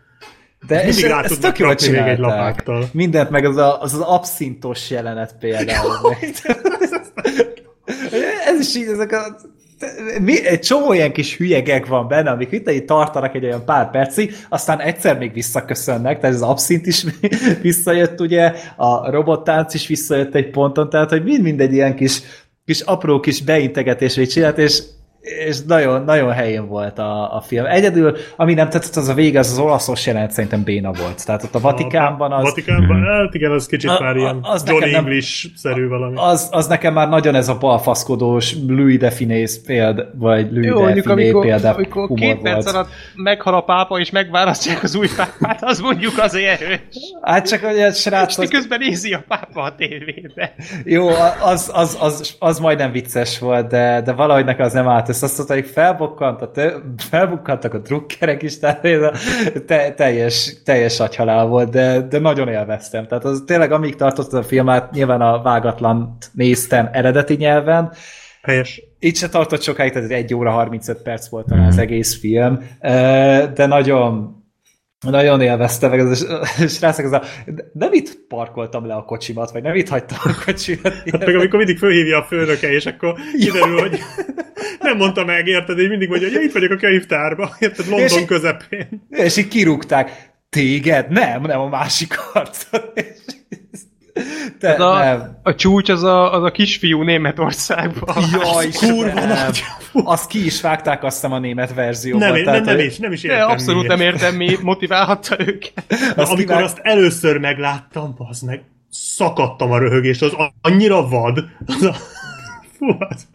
De 0.68 0.88
és 0.88 1.02
rá 1.02 1.24
ez 1.24 1.38
tök 1.38 1.58
jól. 1.58 1.76
Egy 1.76 2.18
lapáttal. 2.18 2.90
Mindent, 2.92 3.30
meg 3.30 3.46
az, 3.46 3.58
a, 3.58 3.82
az 3.82 3.94
az 3.94 4.00
abszintos 4.00 4.90
jelenet 4.90 5.36
például. 5.40 5.98
ez 8.46 8.60
is 8.60 8.76
így, 8.76 8.88
ezek 8.88 9.12
a 9.12 9.38
mi, 10.22 10.46
egy 10.48 10.60
csomó 10.60 10.94
ilyen 10.94 11.12
kis 11.12 11.38
hülyegek 11.38 11.86
van 11.86 12.08
benne, 12.08 12.30
amik 12.30 12.52
itt 12.52 12.72
így 12.72 12.86
tartanak 12.86 13.36
egy 13.36 13.44
olyan 13.44 13.66
pár 13.66 13.92
percig, 13.92 14.36
aztán 14.50 14.80
egyszer 14.80 15.18
még 15.18 15.34
visszaköszönnek, 15.34 16.20
tehát 16.20 16.36
az 16.36 16.42
abszint 16.42 16.86
is 16.86 17.06
visszajött, 17.62 18.20
ugye, 18.20 18.54
a 18.76 19.12
robottánc 19.12 19.74
is 19.74 19.88
visszajött 19.88 20.36
egy 20.36 20.50
ponton, 20.50 20.90
tehát 20.90 21.10
hogy 21.10 21.24
mind 21.24 21.42
mindegy 21.42 21.74
ilyen 21.74 21.96
kis, 21.96 22.22
kis 22.66 22.82
apró 22.82 23.20
kis 23.20 23.42
beintegetésre 23.42 24.26
csinált, 24.26 24.58
és 24.58 24.82
és 25.22 25.58
nagyon, 25.68 26.04
nagyon 26.04 26.32
helyén 26.32 26.68
volt 26.68 27.00
a, 27.00 27.36
a 27.36 27.42
film. 27.42 27.66
Egyedül, 27.66 28.18
ami 28.36 28.54
nem 28.54 28.70
tetszett, 28.70 28.96
az 28.96 29.08
a 29.08 29.14
vége, 29.14 29.40
az 29.40 29.52
az 29.52 29.60
olaszos 29.60 30.06
jelent 30.06 30.32
szerintem 30.32 30.64
béna 30.64 30.92
volt. 30.92 31.26
Tehát 31.26 31.44
ott 31.44 31.56
a 31.56 31.60
Vatikánban 31.60 32.32
az... 32.32 32.40
A 32.40 32.44
Vatikánban, 32.44 32.98
hmm. 32.98 33.06
hát 33.06 33.34
igen, 33.34 33.52
az 33.52 33.66
kicsit 33.66 33.90
a, 33.90 34.00
már 34.00 34.16
ilyen 34.16 34.40
az 34.42 34.64
Johnny 34.68 34.94
English-szerű 34.94 35.88
valami. 35.88 36.16
Az, 36.18 36.48
az 36.52 36.68
nekem 36.68 36.94
már 36.94 37.10
nagyon 37.10 37.36
ez 37.36 37.48
a 37.48 37.58
balfaszkodós 37.58 38.56
Louis 38.68 38.98
de 38.98 39.12
Finés 39.12 39.60
péld, 39.66 40.06
vagy 40.14 40.52
Louis 40.52 40.68
Jó, 40.68 40.86
de 40.86 41.02
Finé 41.02 41.32
példa 41.32 41.74
amikor 41.74 42.10
két 42.16 42.42
perc 42.42 42.74
alatt 42.74 42.90
meghal 43.16 43.54
a 43.54 43.62
pápa, 43.62 44.00
és 44.00 44.10
megválasztják 44.10 44.84
az 44.84 44.96
új 44.96 45.08
pápát, 45.18 45.64
az 45.64 45.80
mondjuk 45.80 46.18
azért 46.18 46.62
erős. 46.62 46.80
Hát 47.22 47.48
csak 47.48 47.62
hogy 47.62 47.78
egy 47.78 47.96
srác... 47.96 48.38
És 48.38 48.50
közben 48.50 48.80
nézi 48.80 49.14
a 49.14 49.24
pápa 49.28 49.62
a 49.62 49.76
tévébe. 49.76 50.54
Jó, 50.84 51.08
az, 51.08 51.32
az, 51.42 51.72
az, 51.74 51.98
az, 52.00 52.36
az 52.40 52.60
majdnem 52.60 52.92
vicces 52.92 53.40
volt, 53.40 53.68
de, 53.68 54.02
de 54.02 54.12
valahogy 54.12 54.46
nekem 54.46 54.66
az 54.66 54.74
nem 54.74 54.88
állt 54.88 55.10
és 55.16 55.22
azt 55.22 55.38
mondta, 55.38 55.56
hogy 55.56 55.66
felbukkant 55.66 56.42
a 56.42 56.52
felbukkantak 56.98 57.74
a 57.74 57.78
drukkerek 57.78 58.42
is, 58.42 58.60
tehát 58.60 58.82
te- 59.66 59.94
teljes, 59.94 60.56
teljes 60.66 61.00
agyhalál 61.00 61.46
volt, 61.46 61.70
de, 61.70 62.02
de 62.02 62.20
nagyon 62.20 62.48
élveztem. 62.48 63.08
Tehát 63.08 63.26
az 63.26 63.44
tényleg 63.46 63.72
amíg 63.72 63.96
tartott 63.96 64.34
a 64.34 64.44
filmet, 64.44 64.92
nyilván 64.92 65.22
a 65.22 65.42
vágatlan 65.42 66.18
néztem 66.32 66.90
eredeti 66.92 67.36
nyelven, 67.36 67.92
Helyes. 68.42 68.82
itt 69.00 69.16
se 69.16 69.30
tartott 69.30 69.62
sokáig, 69.62 69.92
tehát 69.92 70.10
egy 70.10 70.34
óra 70.34 70.52
35 70.52 71.02
perc 71.02 71.30
volt 71.30 71.46
talán 71.48 71.68
az 71.68 71.78
egész 71.78 72.20
film, 72.20 72.60
de 73.54 73.66
nagyon 73.66 74.36
nagyon 75.10 75.42
élvezte 75.42 75.88
meg 75.88 76.00
ez 76.00 76.22
a 76.22 76.46
srácok, 76.68 77.06
ez 77.06 77.12
a, 77.12 77.24
nem 77.74 77.94
itt 77.94 78.20
parkoltam 78.28 78.86
le 78.86 78.94
a 78.94 79.04
kocsimat, 79.04 79.52
vagy 79.52 79.64
nem 79.64 79.76
itt 79.76 79.88
hagytam 79.90 80.18
a 80.24 80.44
kocsimat. 80.46 80.94
Hát 80.94 81.26
meg 81.26 81.36
amikor 81.36 81.58
mindig 81.58 81.78
fölhívja 81.78 82.18
a 82.18 82.24
főnöke, 82.24 82.72
és 82.72 82.86
akkor 82.86 83.16
kiderül, 83.40 83.80
hogy 83.80 84.00
nem 84.80 84.98
mondta 84.98 85.26
meg, 85.26 85.48
érted, 85.48 85.80
és 85.80 85.88
mindig 85.88 86.10
mondja, 86.10 86.28
hogy 86.28 86.38
ja, 86.38 86.44
itt 86.44 86.54
vagyok 86.54 86.72
a 86.72 86.76
könyvtárban, 86.76 87.50
érted, 87.60 87.88
London 87.88 88.20
És- 88.20 88.26
közepén. 88.26 89.08
És 89.10 89.38
így 89.38 89.48
kirúgták. 89.48 90.30
Téged? 90.50 91.10
Nem, 91.12 91.42
nem 91.42 91.60
a 91.60 91.70
másik 91.70 92.14
arcot. 92.34 92.94
Te, 94.60 94.74
Ez 94.74 94.80
a, 94.80 94.98
nem. 95.00 95.40
a 95.44 95.56
csúcs 95.56 95.90
az 95.90 96.04
a, 96.04 96.34
az 96.34 96.44
a 96.44 96.52
kisfiú 96.52 97.02
Németországban. 97.02 98.16
Jaj, 98.32 98.68
kurva 98.70 99.26
nagy. 99.26 99.64
Azt 99.94 100.28
ki 100.30 100.46
is 100.46 100.62
vágták 100.62 101.04
azt 101.04 101.16
hiszem 101.16 101.32
a 101.32 101.40
német 101.40 101.74
verzióban. 101.74 102.28
Nem, 102.28 102.36
nem, 102.36 102.44
tehát, 102.44 102.66
nem, 102.66 102.76
hogy 102.76 102.86
is, 102.86 102.98
nem 102.98 103.12
is 103.12 103.22
De 103.22 103.32
értem 103.34 103.50
abszolút 103.50 103.82
miért. 103.88 103.98
nem 103.98 104.08
értem, 104.08 104.36
mi 104.36 104.58
motiválhatta 104.72 105.36
őket. 105.40 105.84
Na, 105.90 105.96
Azt 106.22 106.32
amikor 106.32 106.38
kivág- 106.38 106.64
azt 106.64 106.80
először 106.82 107.38
megláttam, 107.38 108.16
az 108.18 108.40
meg 108.42 108.62
szakadtam 108.90 109.72
a 109.72 109.78
röhögést, 109.78 110.22
az 110.22 110.34
annyira 110.62 111.08
vad. 111.08 111.44
Az 111.66 111.84
a... 111.84 111.94
Fú, 112.78 112.88
az... 113.00 113.28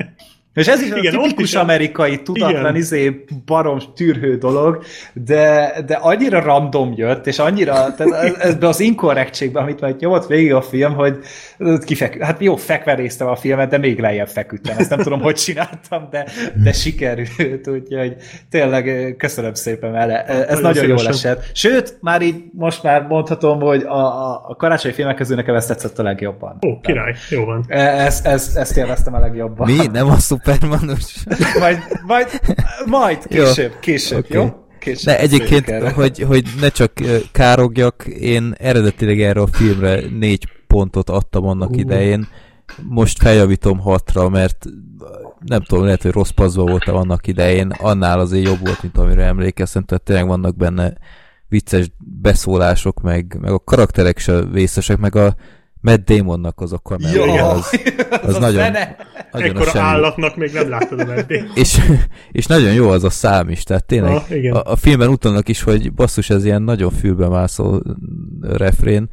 És 0.56 0.66
ez 0.68 0.80
is 0.80 0.86
Igen, 0.86 0.98
Igen, 0.98 1.14
a 1.14 1.20
tipikus 1.22 1.44
is 1.44 1.54
a- 1.54 1.60
amerikai 1.60 2.22
tudatlan 2.22 2.60
Igen. 2.60 2.76
izé 2.76 3.24
barom 3.44 3.78
tűrhő 3.94 4.36
dolog, 4.38 4.82
de, 5.12 5.74
de 5.86 5.94
annyira 5.94 6.40
random 6.40 6.92
jött, 6.96 7.26
és 7.26 7.38
annyira, 7.38 7.94
tehát 7.94 8.34
ebbe 8.38 8.68
az 8.68 8.80
inkorrektségbe, 8.80 9.60
amit 9.60 9.80
majd 9.80 10.00
nyomott 10.00 10.26
végig 10.26 10.52
a 10.54 10.62
film, 10.62 10.94
hogy 10.94 11.18
kifek, 11.84 12.22
hát 12.22 12.40
jó, 12.40 12.56
fekveréztem 12.56 13.26
a 13.28 13.36
filmet, 13.36 13.68
de 13.70 13.78
még 13.78 13.98
lejjebb 14.00 14.28
feküdtem. 14.28 14.76
Ezt 14.78 14.90
nem 14.90 14.98
tudom, 14.98 15.20
hogy 15.20 15.34
csináltam, 15.34 16.08
de, 16.10 16.26
de 16.62 16.72
sikerült, 16.72 17.68
úgyhogy 17.68 18.16
tényleg 18.50 19.14
köszönöm 19.18 19.54
szépen 19.54 19.92
vele. 19.92 20.24
Ez 20.24 20.46
Nagyon 20.60 20.62
nagyon, 20.62 20.88
jól 20.88 21.08
esett. 21.08 21.44
Sőt, 21.54 21.98
már 22.00 22.22
így 22.22 22.44
most 22.52 22.82
már 22.82 23.06
mondhatom, 23.08 23.60
hogy 23.60 23.82
a, 23.82 23.96
a, 23.96 24.44
a 24.48 24.56
karácsonyi 24.56 24.94
filmek 24.94 25.16
közül 25.16 25.36
nekem 25.36 25.54
ezt 25.54 25.68
tetszett 25.68 25.98
a 25.98 26.02
legjobban. 26.02 26.58
Ó, 26.66 26.80
király, 26.80 27.14
jó 27.30 27.44
van. 27.44 27.64
Ezt, 27.68 28.26
ezt, 28.26 28.56
ezt 28.56 28.76
élveztem 28.76 29.14
a 29.14 29.18
legjobban. 29.18 29.70
Mi? 29.70 29.86
Nem 29.92 30.10
a 30.10 30.16
szupermanus? 30.47 31.24
Majd, 31.60 31.78
majd, 32.06 32.40
majd 32.86 33.18
Jó. 33.28 33.44
később, 33.44 33.78
később, 33.81 34.18
Oké. 34.18 34.35
jó? 34.35 34.64
Később 34.78 35.05
De 35.05 35.18
egyébként, 35.18 35.70
hogy, 35.70 36.18
hogy 36.18 36.44
ne 36.60 36.68
csak 36.68 36.93
károgjak, 37.32 38.05
én 38.06 38.55
eredetileg 38.59 39.20
erre 39.20 39.40
a 39.40 39.47
filmre 39.47 40.01
négy 40.18 40.48
pontot 40.66 41.10
adtam 41.10 41.47
annak 41.47 41.70
Ú. 41.70 41.78
idején, 41.78 42.28
most 42.82 43.18
feljavítom 43.18 43.78
hatra, 43.78 44.28
mert 44.28 44.64
nem 45.44 45.62
tudom, 45.62 45.85
lehet, 45.85 46.02
hogy 46.02 46.10
rossz 46.10 46.31
pazba 46.31 46.62
voltam 46.62 46.97
annak 46.97 47.27
idején, 47.27 47.70
annál 47.70 48.20
azért 48.20 48.47
jobb 48.47 48.60
volt, 48.60 48.82
mint 48.82 48.98
amire 48.98 49.24
emlékeztem, 49.24 49.85
tehát 49.85 50.05
tényleg 50.05 50.27
vannak 50.27 50.56
benne 50.56 50.93
vicces 51.48 51.90
beszólások, 52.23 53.01
meg, 53.01 53.36
meg 53.40 53.51
a 53.51 53.59
karakterek 53.59 54.18
se 54.18 54.44
vészesek, 54.44 54.98
meg 54.98 55.16
a 55.16 55.35
Matt 55.90 56.04
Damonnak 56.04 56.60
az 56.60 56.72
a 56.72 56.78
kamerája, 56.78 57.24
Jó, 57.24 57.44
az, 57.44 57.80
az 58.22 58.34
a 58.34 58.38
nagyon, 58.38 58.62
zene. 58.62 58.96
nagyon 59.32 59.48
a 59.48 59.50
Ekkora 59.52 59.70
semmi. 59.70 59.84
állatnak 59.84 60.36
még 60.36 60.52
nem 60.52 60.68
láttad 60.68 61.00
a 61.00 61.04
meddig. 61.04 61.44
és, 61.54 61.78
és 62.32 62.46
nagyon 62.46 62.72
jó 62.72 62.88
az 62.88 63.04
a 63.04 63.10
szám 63.10 63.48
is, 63.48 63.62
tehát 63.62 63.84
tényleg 63.86 64.12
Ah, 64.12 64.56
a, 64.56 64.72
a 64.72 64.76
filmben 64.76 65.08
utalnak 65.08 65.48
is, 65.48 65.62
hogy 65.62 65.92
basszus, 65.92 66.30
ez 66.30 66.44
ilyen 66.44 66.62
nagyon 66.62 66.90
fülbemászó 66.90 67.80
refrén, 68.40 69.08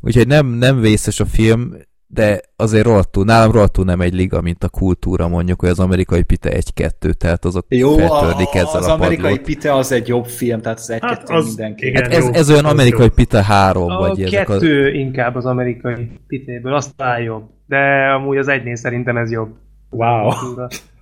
úgyhogy 0.00 0.26
nem, 0.26 0.46
nem 0.46 0.80
vészes 0.80 1.20
a 1.20 1.24
film, 1.26 1.74
de 2.14 2.40
azért 2.56 2.84
rohadtul, 2.84 3.24
nálam 3.24 3.52
rohadtul 3.52 3.84
nem 3.84 4.00
egy 4.00 4.12
liga, 4.14 4.40
mint 4.40 4.64
a 4.64 4.68
kultúra 4.68 5.28
mondjuk, 5.28 5.60
hogy 5.60 5.68
az 5.68 5.80
amerikai 5.80 6.22
Pite 6.22 6.50
1-2, 6.74 7.12
tehát 7.12 7.44
azok 7.44 7.66
Jó, 7.68 7.92
a, 7.94 7.98
feltördik 7.98 8.54
ezzel 8.54 8.80
az 8.80 8.86
a 8.86 8.92
amerikai 8.92 9.16
padlót. 9.30 9.40
Pite 9.46 9.74
az 9.74 9.92
egy 9.92 10.08
jobb 10.08 10.24
film, 10.26 10.60
tehát 10.60 10.78
az 10.78 10.90
egy-kettő 10.90 11.14
Hát 11.14 11.30
az- 11.30 11.46
mindenki. 11.46 11.86
igen. 11.86 12.02
Hát 12.02 12.12
ez, 12.12 12.24
jó, 12.24 12.32
ez 12.32 12.50
olyan 12.50 12.64
az 12.64 12.70
amerikai 12.70 13.04
jó. 13.06 13.10
Pite 13.14 13.44
3, 13.44 13.90
A 13.90 13.98
vagy 13.98 14.22
ezek 14.22 14.48
a... 14.48 14.52
kettő 14.52 14.92
inkább 14.94 15.34
az 15.34 15.46
amerikai 15.46 16.10
pitéből, 16.26 16.74
azt 16.74 16.96
talán 16.96 17.22
jobb. 17.22 17.44
De 17.66 17.76
amúgy 18.16 18.36
az 18.36 18.48
egynél 18.48 18.76
szerintem 18.76 19.16
ez 19.16 19.30
jobb. 19.30 19.50
Wow. 19.90 20.30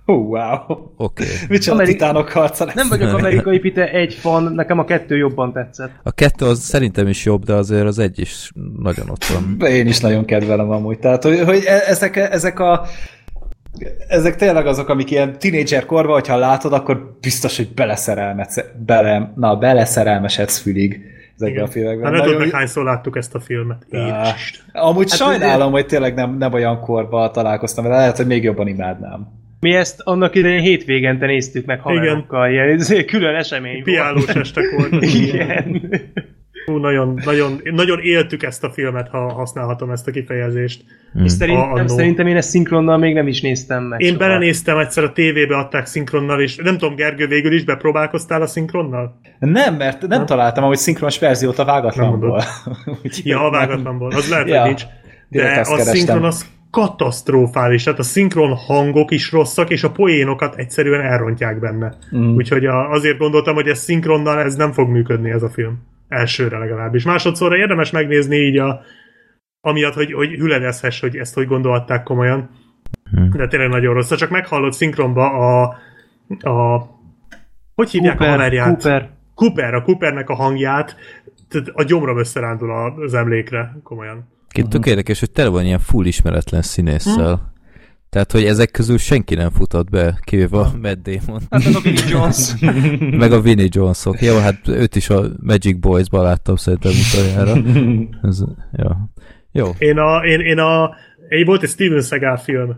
Wow. 0.05 0.59
Oké. 0.97 1.23
Micsoda 1.49 1.75
Ameri- 1.75 1.91
titánok 1.91 2.29
harca 2.29 2.65
lesz. 2.65 2.75
Nem 2.75 2.89
vagyok 2.89 3.13
amerikai 3.13 3.59
pite 3.59 3.91
egy 3.91 4.13
fan, 4.13 4.43
nekem 4.43 4.79
a 4.79 4.85
kettő 4.85 5.17
jobban 5.17 5.53
tetszett. 5.53 5.91
A 6.03 6.11
kettő 6.11 6.45
az 6.45 6.59
szerintem 6.59 7.07
is 7.07 7.25
jobb, 7.25 7.43
de 7.43 7.53
azért 7.53 7.85
az 7.85 7.99
egy 7.99 8.19
is 8.19 8.51
nagyon 8.77 9.09
ott 9.09 9.25
van. 9.25 9.69
Én 9.69 9.87
is 9.87 9.99
nagyon 9.99 10.25
kedvelem 10.25 10.69
amúgy. 10.69 10.99
Tehát, 10.99 11.23
hogy, 11.23 11.39
hogy 11.39 11.63
e- 11.65 11.83
ezek, 11.87 12.15
ezek 12.15 12.59
a 12.59 12.85
ezek 14.07 14.35
tényleg 14.35 14.67
azok, 14.67 14.89
amik 14.89 15.11
ilyen 15.11 15.39
tínédzser 15.39 15.85
korban, 15.85 16.13
hogyha 16.13 16.37
látod, 16.37 16.73
akkor 16.73 17.17
biztos, 17.21 17.57
hogy 17.57 17.69
bele, 18.85 19.31
na, 19.35 19.55
beleszerelmesedsz 19.55 20.57
fülig 20.57 21.01
ezekben 21.35 21.63
a 21.63 21.67
filmekben. 21.67 22.03
Hát 22.05 22.13
nem 22.13 22.23
tudod 22.23 22.39
meg 22.39 22.49
hányszor 22.51 22.83
láttuk 22.83 23.17
ezt 23.17 23.35
a 23.35 23.39
filmet. 23.39 23.85
Isten. 23.89 24.25
Amúgy 24.71 25.09
Hát 25.09 25.19
sajnálom, 25.19 25.71
hogy 25.71 25.85
tényleg 25.85 26.13
nem, 26.13 26.37
nem 26.37 26.53
olyan 26.53 26.79
korban 26.79 27.31
találkoztam 27.31 27.83
vele, 27.83 27.95
lehet, 27.97 28.17
hogy 28.17 28.27
még 28.27 28.43
jobban 28.43 28.67
imádnám. 28.67 29.40
Mi 29.61 29.73
ezt 29.73 30.01
annak 30.03 30.35
idején 30.35 30.61
hétvégente 30.61 31.25
néztük 31.25 31.65
meg 31.65 31.79
haverokkal, 31.79 32.51
ilyen 32.51 33.05
külön 33.05 33.35
esemény 33.35 33.83
Piálós 33.83 34.25
volt. 34.25 34.37
estek 34.37 34.63
voltak. 34.77 35.13
Igen. 35.13 35.89
Hú, 36.65 36.77
nagyon, 36.77 37.19
nagyon, 37.25 37.61
nagyon 37.63 37.99
éltük 38.01 38.43
ezt 38.43 38.63
a 38.63 38.69
filmet, 38.71 39.09
ha 39.09 39.33
használhatom 39.33 39.89
ezt 39.91 40.07
a 40.07 40.11
kifejezést. 40.11 40.83
És 41.23 41.31
szerintem, 41.31 41.85
A- 41.85 41.87
szerintem 41.87 42.27
én 42.27 42.35
ezt 42.35 42.49
szinkronnal 42.49 42.97
még 42.97 43.13
nem 43.13 43.27
is 43.27 43.41
néztem 43.41 43.83
meg. 43.83 44.01
Én 44.01 44.07
soha. 44.07 44.19
belenéztem 44.19 44.77
egyszer 44.77 45.03
a 45.03 45.11
tévébe, 45.11 45.57
adták 45.57 45.85
szinkronnal, 45.85 46.41
és 46.41 46.55
nem 46.55 46.77
tudom, 46.77 46.95
Gergő, 46.95 47.27
végül 47.27 47.53
is 47.53 47.63
bepróbálkoztál 47.63 48.41
a 48.41 48.47
szinkronnal? 48.47 49.19
Nem, 49.39 49.75
mert 49.75 50.07
nem 50.07 50.25
találtam 50.25 50.63
ahogy 50.63 50.77
szinkronos 50.77 51.19
verziót 51.19 51.59
a 51.59 51.65
vágatlanból. 51.65 52.43
Ja, 53.23 53.39
a 53.39 53.41
nem. 53.41 53.51
vágatlanból, 53.51 54.11
az 54.11 54.29
lehet, 54.29 54.47
Ja, 54.47 54.59
hogy 54.59 54.67
nincs. 54.67 54.83
De 55.29 55.59
a 55.65 55.77
szinkron 55.77 56.23
az 56.23 56.45
katasztrofális, 56.71 57.83
tehát 57.83 57.99
a 57.99 58.03
szinkron 58.03 58.55
hangok 58.55 59.11
is 59.11 59.31
rosszak, 59.31 59.69
és 59.69 59.83
a 59.83 59.91
poénokat 59.91 60.55
egyszerűen 60.55 61.01
elrontják 61.01 61.59
benne. 61.59 61.93
Mm. 62.15 62.35
Úgyhogy 62.35 62.65
a, 62.65 62.89
azért 62.89 63.17
gondoltam, 63.17 63.55
hogy 63.55 63.67
ez 63.67 63.79
szinkronnal 63.79 64.39
ez 64.39 64.55
nem 64.55 64.71
fog 64.71 64.89
működni 64.89 65.29
ez 65.29 65.43
a 65.43 65.49
film. 65.49 65.79
Elsőre 66.07 66.57
legalábbis. 66.57 67.03
Másodszorra 67.03 67.57
érdemes 67.57 67.91
megnézni 67.91 68.35
így 68.35 68.57
a 68.57 68.81
amiatt, 69.61 69.93
hogy, 69.93 70.13
hogy 70.13 70.29
hüledezhess, 70.29 70.99
hogy 70.99 71.15
ezt 71.15 71.33
hogy 71.33 71.47
gondolták 71.47 72.03
komolyan. 72.03 72.49
De 73.31 73.47
tényleg 73.47 73.69
nagyon 73.69 73.93
rossz. 73.93 74.13
Csak 74.13 74.29
meghallod 74.29 74.73
szinkronba 74.73 75.29
a, 75.29 75.75
a 76.49 76.87
hogy 77.75 77.89
hívják 77.89 78.13
a 78.13 78.17
Cooper, 78.17 78.35
haverját? 78.35 78.81
Cooper. 78.81 79.09
Cooper, 79.35 79.73
a 79.73 79.81
Coopernek 79.81 80.29
a 80.29 80.35
hangját, 80.35 80.95
tehát 81.49 81.67
a 81.73 81.83
gyomrom 81.83 82.17
összerándul 82.17 82.71
az 82.71 83.13
emlékre, 83.13 83.79
komolyan. 83.83 84.29
Két 84.51 84.67
tök 84.67 84.85
érdekes, 84.85 85.19
hogy 85.19 85.31
tele 85.31 85.49
van 85.49 85.65
ilyen 85.65 85.79
full 85.79 86.05
ismeretlen 86.05 86.61
színésszel. 86.61 87.51
Tehát, 88.11 88.31
hogy 88.31 88.43
ezek 88.43 88.71
közül 88.71 88.97
senki 88.97 89.35
nem 89.35 89.49
futott 89.49 89.89
be, 89.89 90.19
kivéve 90.21 90.57
a 90.57 90.71
Matt 90.81 91.09
Damon. 91.09 91.41
Hát 91.49 91.63
meg 91.63 91.75
a 91.75 91.81
Billy 91.81 92.09
Jones. 92.09 92.53
meg 93.23 93.31
a 93.31 93.41
Vinnie 93.41 93.67
Jonesok. 93.69 94.21
Jó, 94.21 94.37
hát 94.37 94.67
őt 94.67 94.95
is 94.95 95.09
a 95.09 95.23
Magic 95.39 95.79
Boys-ban 95.79 96.23
láttam 96.23 96.55
szerintem 96.55 96.91
utoljára. 96.91 97.61
Ez, 98.27 98.43
ja. 98.71 99.09
Jó. 99.51 99.69
Én 99.77 99.97
a, 99.97 100.25
én, 100.25 100.39
én 100.39 100.57
a, 100.57 100.95
én 101.29 101.45
volt 101.45 101.63
egy 101.63 101.69
Steven 101.69 102.01
Seagal 102.01 102.37
film. 102.37 102.67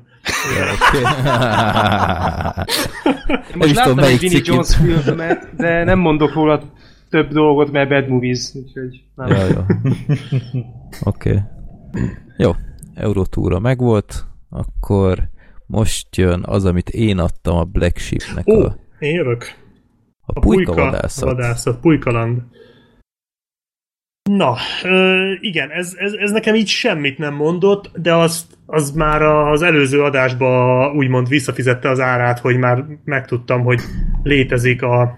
Most 3.55 3.69
is 3.69 3.75
láttam 3.75 3.95
tudom, 3.95 4.09
egy 4.09 4.19
Vinnie 4.19 4.41
Jones 4.43 4.75
filmet, 4.75 5.49
de 5.57 5.83
nem 5.83 5.99
mondok 5.99 6.33
róla 6.33 6.61
több 7.09 7.31
dolgot, 7.31 7.71
mert 7.71 7.89
bad 7.89 8.07
movies, 8.07 8.51
úgyhogy 8.53 9.03
nem. 9.15 9.27
Ja, 9.27 9.45
jó. 9.45 9.61
Oké. 11.03 11.29
Okay. 11.29 11.41
Jó. 12.37 12.51
Eurotúra 12.93 13.59
megvolt, 13.59 14.25
akkor 14.49 15.29
most 15.65 16.15
jön 16.15 16.43
az, 16.45 16.65
amit 16.65 16.89
én 16.89 17.17
adtam 17.17 17.57
a 17.57 17.63
Black 17.63 17.97
Sheepnek 17.97 18.47
Ó, 18.47 18.63
a, 18.63 18.77
én 18.99 19.15
jövök. 19.15 19.45
a 20.25 20.39
pulyka 20.39 20.73
vadászat. 20.73 21.29
vadászat, 21.29 21.79
pulykaland. 21.79 22.41
Na, 24.29 24.55
ö, 24.83 25.31
igen, 25.39 25.69
ez, 25.69 25.93
ez, 25.97 26.13
ez 26.13 26.31
nekem 26.31 26.55
így 26.55 26.67
semmit 26.67 27.17
nem 27.17 27.33
mondott, 27.33 27.91
de 27.97 28.13
az, 28.13 28.47
az 28.65 28.91
már 28.91 29.21
az 29.21 29.61
előző 29.61 30.01
adásban 30.01 30.95
úgymond 30.95 31.27
visszafizette 31.27 31.89
az 31.89 31.99
árát, 31.99 32.39
hogy 32.39 32.57
már 32.57 32.85
megtudtam, 33.03 33.63
hogy 33.63 33.81
létezik 34.23 34.81
a, 34.81 35.17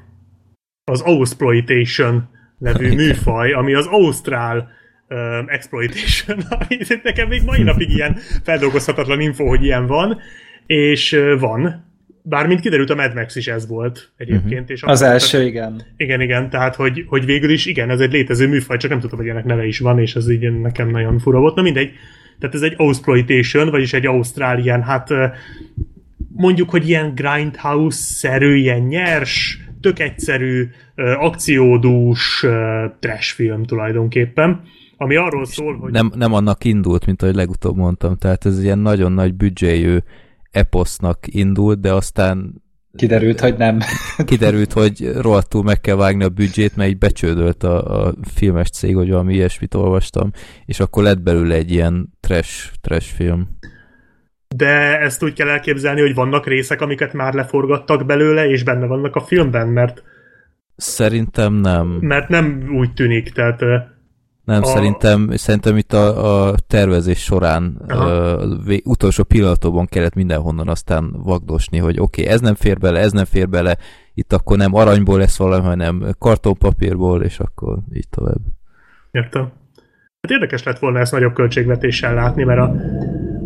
az 0.83 1.01
Ausploitation 1.01 2.29
nevű 2.57 2.93
műfaj, 2.93 3.53
ami 3.53 3.73
az 3.73 3.85
Ausztrál 3.85 4.69
uh, 5.09 5.17
exploitation, 5.47 6.39
ami 6.59 6.77
nekem 7.03 7.27
még 7.27 7.41
mai 7.45 7.63
napig 7.63 7.89
ilyen 7.89 8.17
feldolgozhatatlan 8.43 9.19
info, 9.19 9.47
hogy 9.47 9.63
ilyen 9.63 9.85
van, 9.85 10.17
és 10.65 11.11
uh, 11.11 11.39
van, 11.39 11.83
Bármint 12.27 12.59
kiderült, 12.59 12.89
a 12.89 12.95
Mad 12.95 13.13
Max 13.15 13.35
is 13.35 13.47
ez 13.47 13.67
volt 13.67 14.11
egyébként. 14.17 14.69
És 14.69 14.83
Az 14.83 15.01
akkor- 15.01 15.13
első, 15.13 15.45
igen. 15.45 15.81
Igen, 15.97 16.21
igen, 16.21 16.49
tehát 16.49 16.75
hogy, 16.75 17.05
hogy 17.07 17.25
végül 17.25 17.49
is 17.49 17.65
igen, 17.65 17.89
ez 17.89 17.99
egy 17.99 18.11
létező 18.11 18.47
műfaj, 18.47 18.77
csak 18.77 18.89
nem 18.89 18.99
tudtam, 18.99 19.19
hogy 19.19 19.27
ennek 19.27 19.43
neve 19.45 19.65
is 19.65 19.79
van, 19.79 19.99
és 19.99 20.15
ez 20.15 20.29
így 20.29 20.59
nekem 20.59 20.89
nagyon 20.89 21.19
fura 21.19 21.39
volt. 21.39 21.55
Na 21.55 21.61
mindegy, 21.61 21.91
tehát 22.39 22.55
ez 22.55 22.61
egy 22.61 22.73
Ausploitation, 22.77 23.69
vagyis 23.69 23.93
egy 23.93 24.05
Ausztrál 24.05 24.59
ilyen, 24.59 24.83
hát 24.83 25.09
ö, 25.11 25.25
mondjuk, 26.35 26.69
hogy 26.69 26.89
ilyen 26.89 27.13
Grindhouse-szerű, 27.15 28.55
ilyen 28.55 28.81
nyers, 28.81 29.59
tök 29.81 29.99
egyszerű, 29.99 30.69
ö, 30.95 31.11
akciódús 31.11 32.43
ö, 32.43 32.85
trash 32.99 33.33
film 33.33 33.63
tulajdonképpen, 33.63 34.61
ami 34.97 35.15
arról 35.15 35.45
szól, 35.45 35.77
hogy... 35.77 35.91
Nem, 35.91 36.11
nem 36.15 36.33
annak 36.33 36.63
indult, 36.63 37.05
mint 37.05 37.21
ahogy 37.21 37.35
legutóbb 37.35 37.75
mondtam, 37.75 38.15
tehát 38.15 38.45
ez 38.45 38.63
ilyen 38.63 38.79
nagyon 38.79 39.11
nagy 39.11 39.33
büdzséjű 39.33 39.97
eposznak 40.51 41.19
indult, 41.25 41.79
de 41.79 41.93
aztán 41.93 42.63
Kiderült, 42.95 43.39
hogy 43.39 43.57
nem. 43.57 43.79
kiderült, 44.25 44.73
hogy 44.73 45.11
rohadtul 45.21 45.63
meg 45.63 45.81
kell 45.81 45.95
vágni 45.95 46.23
a 46.23 46.29
büdzsét, 46.29 46.75
mert 46.75 46.89
így 46.89 46.97
becsődölt 46.97 47.63
a, 47.63 48.05
a 48.07 48.13
filmes 48.35 48.69
cég, 48.69 48.95
hogy 48.95 49.09
valami 49.09 49.33
ilyesmit 49.33 49.73
olvastam, 49.73 50.31
és 50.65 50.79
akkor 50.79 51.03
lett 51.03 51.21
belőle 51.21 51.55
egy 51.55 51.71
ilyen 51.71 52.09
trash, 52.19 52.71
trash 52.81 53.15
film. 53.15 53.47
De 54.55 54.99
ezt 54.99 55.23
úgy 55.23 55.33
kell 55.33 55.47
elképzelni, 55.47 56.01
hogy 56.01 56.13
vannak 56.13 56.47
részek, 56.47 56.81
amiket 56.81 57.13
már 57.13 57.33
leforgattak 57.33 58.05
belőle, 58.05 58.49
és 58.49 58.63
benne 58.63 58.85
vannak 58.85 59.15
a 59.15 59.21
filmben, 59.21 59.67
mert, 59.67 60.03
Szerintem 60.75 61.53
nem. 61.53 61.87
mert 61.87 62.29
nem 62.29 62.69
úgy 62.75 62.93
tűnik, 62.93 63.29
tehát... 63.29 63.61
ö, 64.45 64.51
Nem, 64.51 64.61
A- 64.61 64.65
szerintem, 64.65 65.29
szerintem 65.33 65.77
itt 65.77 65.93
a, 65.93 66.47
a 66.47 66.55
tervezés 66.67 67.23
során 67.23 67.81
vé, 68.65 68.81
utolsó 68.83 69.23
pillanatokban 69.23 69.85
kellett 69.85 70.13
mindenhonnan 70.15 70.67
aztán 70.67 71.11
vagdosni, 71.23 71.77
hogy 71.77 71.99
oké, 71.99 72.21
okay, 72.21 72.33
ez 72.33 72.41
nem 72.41 72.55
fér 72.55 72.77
bele, 72.77 72.99
ez 72.99 73.11
nem 73.11 73.25
fér 73.25 73.49
bele, 73.49 73.77
itt 74.13 74.33
akkor 74.33 74.57
nem 74.57 74.73
aranyból 74.73 75.17
lesz 75.17 75.37
valami, 75.37 75.65
hanem 75.65 76.05
kartonpapírból, 76.19 77.23
és 77.23 77.39
akkor 77.39 77.77
így 77.93 78.09
tovább. 78.09 78.41
Értem. 79.11 79.51
Hát 80.21 80.31
érdekes 80.31 80.63
lett 80.63 80.79
volna 80.79 80.99
ezt 80.99 81.11
nagyobb 81.11 81.33
költségvetéssel 81.33 82.13
látni, 82.13 82.43
mert 82.43 82.59
a, 82.59 82.75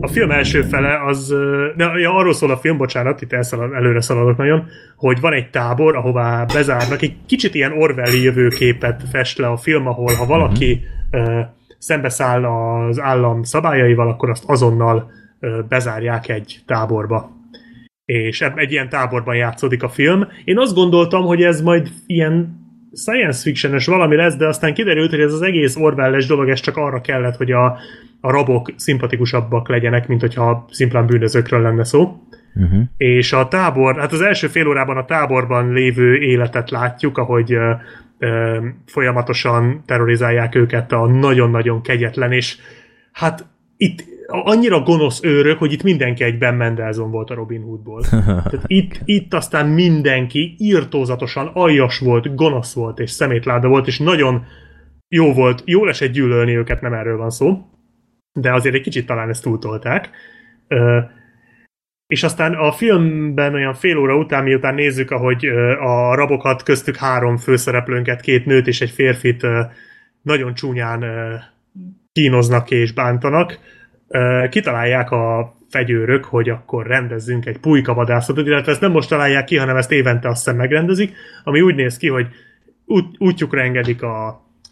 a 0.01 0.07
film 0.07 0.31
első 0.31 0.61
fele 0.61 1.03
az, 1.05 1.34
de 1.76 1.85
ja, 1.97 2.15
arról 2.15 2.34
szól 2.34 2.51
a 2.51 2.57
film, 2.57 2.77
bocsánat, 2.77 3.21
itt 3.21 3.34
elszalad, 3.34 3.73
előre 3.73 4.01
szaladok 4.01 4.38
nagyon, 4.38 4.67
hogy 4.95 5.19
van 5.19 5.34
egy 5.34 5.49
tábor, 5.49 5.95
ahová 5.95 6.45
bezárnak, 6.53 7.01
egy 7.01 7.15
kicsit 7.26 7.55
ilyen 7.55 7.71
Orwelli 7.71 8.23
jövőképet 8.23 9.03
fest 9.11 9.38
le 9.38 9.47
a 9.47 9.57
film, 9.57 9.88
ahol 9.88 10.13
ha 10.13 10.26
valaki 10.26 10.81
ö, 11.11 11.39
szembeszáll 11.77 12.45
az 12.45 12.99
állam 12.99 13.43
szabályaival, 13.43 14.07
akkor 14.07 14.30
azt 14.30 14.43
azonnal 14.47 15.11
ö, 15.39 15.59
bezárják 15.69 16.30
egy 16.30 16.59
táborba. 16.65 17.38
És 18.05 18.41
egy 18.41 18.71
ilyen 18.71 18.89
táborban 18.89 19.35
játszódik 19.35 19.84
a 19.84 19.89
film. 19.89 20.27
Én 20.43 20.57
azt 20.57 20.76
gondoltam, 20.76 21.26
hogy 21.26 21.41
ez 21.41 21.61
majd 21.61 21.89
ilyen 22.05 22.57
science 22.94 23.41
fiction 23.41 23.80
valami 23.86 24.16
lesz, 24.16 24.36
de 24.36 24.48
aztán 24.48 24.74
kiderült, 24.74 25.10
hogy 25.10 25.20
ez 25.20 25.34
az 25.34 25.41
egész 25.41 25.76
Orwell-es 25.76 26.26
dolog, 26.26 26.49
ez 26.49 26.60
csak 26.60 26.78
arra 26.78 27.02
kellett, 27.02 27.36
hogy 27.36 27.52
a, 27.52 27.66
a 28.22 28.32
rabok 28.32 28.72
szimpatikusabbak 28.76 29.70
legyenek, 29.70 30.07
mint 30.07 30.22
hogyha 30.22 30.66
szimplán 30.72 31.06
bűnözőkről 31.06 31.61
lenne 31.61 31.84
szó. 31.84 32.24
Uh-huh. 32.56 32.82
És 32.98 33.34
a 33.34 33.48
tábor, 33.48 33.98
hát 33.98 34.11
az 34.11 34.22
első 34.22 34.48
fél 34.48 34.68
órában 34.68 34.98
a 34.98 35.06
táborban 35.06 35.74
lévő 35.74 36.16
életet 36.16 36.70
látjuk, 36.70 37.18
ahogy 37.18 37.53
ö, 37.53 37.72
ö, 38.20 38.57
folyamatosan 38.86 39.84
terrorizálják 39.86 40.56
őket 40.56 40.91
a 40.91 41.07
nagyon-nagyon 41.07 41.82
kegyetlen, 41.82 42.32
és 42.32 42.57
hát 43.11 43.45
itt 43.78 44.03
annyira 44.30 44.80
gonosz 44.80 45.23
őrök, 45.23 45.57
hogy 45.57 45.72
itt 45.72 45.84
mindenki 45.84 46.23
egy 46.23 46.38
Ben 46.38 46.56
Mendelsohn 46.56 47.11
volt 47.11 47.30
a 47.30 47.34
Robin 47.34 47.61
Hoodból. 47.61 48.01
Tehát 48.10 48.64
itt, 48.65 49.01
itt 49.06 49.34
aztán 49.34 49.68
mindenki 49.68 50.56
írtózatosan 50.57 51.51
aljas 51.53 51.99
volt, 51.99 52.35
gonosz 52.35 52.73
volt, 52.73 52.99
és 52.99 53.11
szemétláda 53.11 53.68
volt, 53.68 53.88
és 53.88 53.99
nagyon 53.99 54.45
jó 55.07 55.34
volt, 55.34 55.61
jól 55.65 55.89
esett 55.89 56.11
gyűlölni 56.11 56.56
őket, 56.56 56.81
nem 56.81 56.93
erről 56.93 57.18
van 57.18 57.30
szó, 57.30 57.57
de 58.39 58.53
azért 58.53 58.76
egy 58.76 58.81
kicsit 58.81 59.06
talán 59.06 59.30
ezt 59.30 59.43
túltolták. 59.43 60.10
És 62.07 62.23
aztán 62.23 62.53
a 62.53 62.72
filmben 62.72 63.53
olyan 63.53 63.73
fél 63.73 63.97
óra 63.97 64.18
után, 64.18 64.43
miután 64.43 64.73
nézzük, 64.73 65.11
ahogy 65.11 65.45
a 65.80 66.15
rabokat, 66.15 66.64
köztük 66.64 66.95
három 66.95 67.38
főszereplőnket, 67.38 68.22
két 68.22 68.45
nőt 68.45 68.68
és 68.68 68.81
egy 68.81 68.89
férfit 68.89 69.47
nagyon 70.22 70.53
csúnyán 70.53 71.06
kínoznak 72.11 72.72
és 72.72 72.91
bántanak, 72.91 73.60
kitalálják 74.49 75.11
a 75.11 75.56
fegyőrök, 75.69 76.26
hogy 76.26 76.49
akkor 76.49 76.88
rendezzünk 76.88 77.45
egy 77.45 77.57
pulykavadászatot, 77.57 78.45
illetve 78.45 78.72
ezt 78.72 78.81
nem 78.81 78.91
most 78.91 79.10
találják 79.10 79.45
ki, 79.45 79.57
hanem 79.57 79.76
ezt 79.76 79.91
évente 79.91 80.30
azt 80.30 80.38
hiszem 80.44 80.57
megrendezik, 80.57 81.15
ami 81.44 81.61
úgy 81.61 81.76
néz 81.76 81.98
ki, 81.98 82.07
hogy 82.07 82.27
út, 82.86 83.15
útjukra 83.18 83.61
engedik 83.61 84.02
a, 84.03 84.27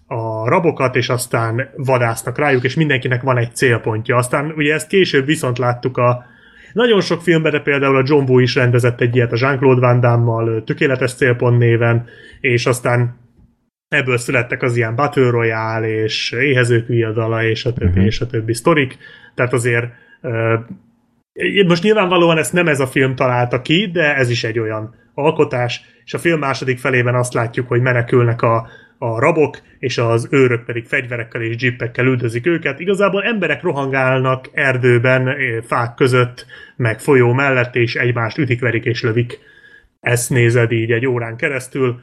a 0.07 0.49
rabokat, 0.49 0.95
és 0.95 1.09
aztán 1.09 1.69
vadásznak 1.75 2.37
rájuk, 2.37 2.63
és 2.63 2.75
mindenkinek 2.75 3.21
van 3.21 3.37
egy 3.37 3.55
célpontja. 3.55 4.15
Aztán 4.15 4.53
ugye 4.55 4.73
ezt 4.73 4.87
később 4.87 5.25
viszont 5.25 5.57
láttuk 5.57 5.97
a 5.97 6.25
nagyon 6.73 7.01
sok 7.01 7.21
filmben, 7.21 7.51
de 7.51 7.59
például 7.59 7.95
a 7.95 8.03
John 8.05 8.29
Woo 8.29 8.39
is 8.39 8.55
rendezett 8.55 9.01
egy 9.01 9.15
ilyet 9.15 9.31
a 9.31 9.37
Jean-Claude 9.39 9.79
Van 9.79 9.99
Damme-mal, 9.99 10.63
Tökéletes 10.63 11.13
célpont 11.13 11.57
néven, 11.57 12.05
és 12.39 12.65
aztán 12.65 13.15
ebből 13.87 14.17
születtek 14.17 14.61
az 14.61 14.75
ilyen 14.75 14.95
Battle 14.95 15.29
Royale, 15.29 15.87
és 15.87 16.31
Éhezők 16.31 16.87
viadala, 16.87 17.43
és 17.43 17.65
a 17.65 17.73
többi, 17.73 17.97
Mhm. 17.97 18.05
és 18.07 18.21
a 18.21 18.27
többi 18.27 18.53
sztorik. 18.53 18.97
Tehát 19.37 19.53
azért 19.53 19.85
most 21.67 21.83
nyilvánvalóan 21.83 22.37
ezt 22.37 22.53
nem 22.53 22.67
ez 22.67 22.79
a 22.79 22.87
film 22.87 23.15
találta 23.15 23.61
ki, 23.61 23.89
de 23.93 24.15
ez 24.15 24.29
is 24.29 24.43
egy 24.43 24.59
olyan 24.59 24.95
alkotás, 25.13 25.81
és 26.05 26.13
a 26.13 26.17
film 26.17 26.39
második 26.39 26.77
felében 26.79 27.15
azt 27.15 27.33
látjuk, 27.33 27.67
hogy 27.67 27.81
menekülnek 27.81 28.41
a, 28.41 28.67
a 28.97 29.19
rabok, 29.19 29.61
és 29.79 29.97
az 29.97 30.27
őrök 30.31 30.65
pedig 30.65 30.85
fegyverekkel 30.85 31.41
és 31.41 31.63
jeepekkel 31.63 32.05
üldözik 32.05 32.45
őket. 32.45 32.79
Igazából 32.79 33.23
emberek 33.23 33.61
rohangálnak 33.61 34.49
erdőben, 34.53 35.35
fák 35.65 35.95
között, 35.95 36.45
meg 36.75 36.99
folyó 36.99 37.33
mellett, 37.33 37.75
és 37.75 37.95
egymást 37.95 38.37
ütik-verik 38.37 38.85
és 38.85 39.03
lövik. 39.03 39.39
Ezt 39.99 40.29
nézed 40.29 40.71
így 40.71 40.91
egy 40.91 41.05
órán 41.05 41.37
keresztül, 41.37 41.99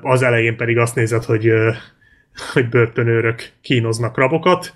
az 0.00 0.22
elején 0.22 0.56
pedig 0.56 0.78
azt 0.78 0.94
nézed, 0.94 1.24
hogy, 1.24 1.52
hogy 2.52 2.68
börtönőrök 2.68 3.50
kínoznak 3.60 4.16
rabokat. 4.16 4.74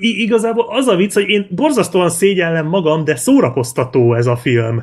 Igazából 0.00 0.66
az 0.68 0.86
a 0.86 0.96
vicc, 0.96 1.14
hogy 1.14 1.28
én 1.28 1.46
borzasztóan 1.50 2.10
szégyellem 2.10 2.66
magam, 2.66 3.04
de 3.04 3.16
szórakoztató 3.16 4.14
ez 4.14 4.26
a 4.26 4.36
film. 4.36 4.82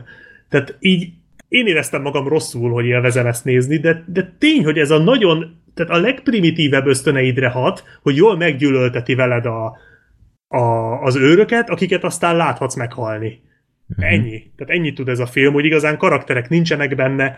Tehát 0.49 0.77
így 0.79 1.09
én 1.47 1.67
éreztem 1.67 2.01
magam 2.01 2.27
rosszul, 2.27 2.71
hogy 2.71 2.85
élvezem 2.85 3.25
ezt 3.25 3.45
nézni, 3.45 3.77
de, 3.77 4.03
de 4.07 4.35
tény, 4.37 4.63
hogy 4.63 4.77
ez 4.77 4.91
a 4.91 4.97
nagyon, 4.97 5.61
tehát 5.73 5.91
a 5.91 5.99
legprimitívebb 5.99 6.85
ösztöneidre 6.85 7.49
hat, 7.49 7.83
hogy 8.01 8.15
jól 8.15 8.37
meggyűlölteti 8.37 9.15
veled 9.15 9.45
a, 9.45 9.77
a, 10.47 10.61
az 11.01 11.15
őröket, 11.15 11.69
akiket 11.69 12.03
aztán 12.03 12.35
láthatsz 12.35 12.75
meghalni. 12.75 13.41
Ennyi. 13.97 14.51
Tehát 14.55 14.73
ennyit 14.73 14.95
tud 14.95 15.07
ez 15.07 15.19
a 15.19 15.25
film, 15.25 15.53
hogy 15.53 15.65
igazán 15.65 15.97
karakterek 15.97 16.49
nincsenek 16.49 16.95
benne, 16.95 17.37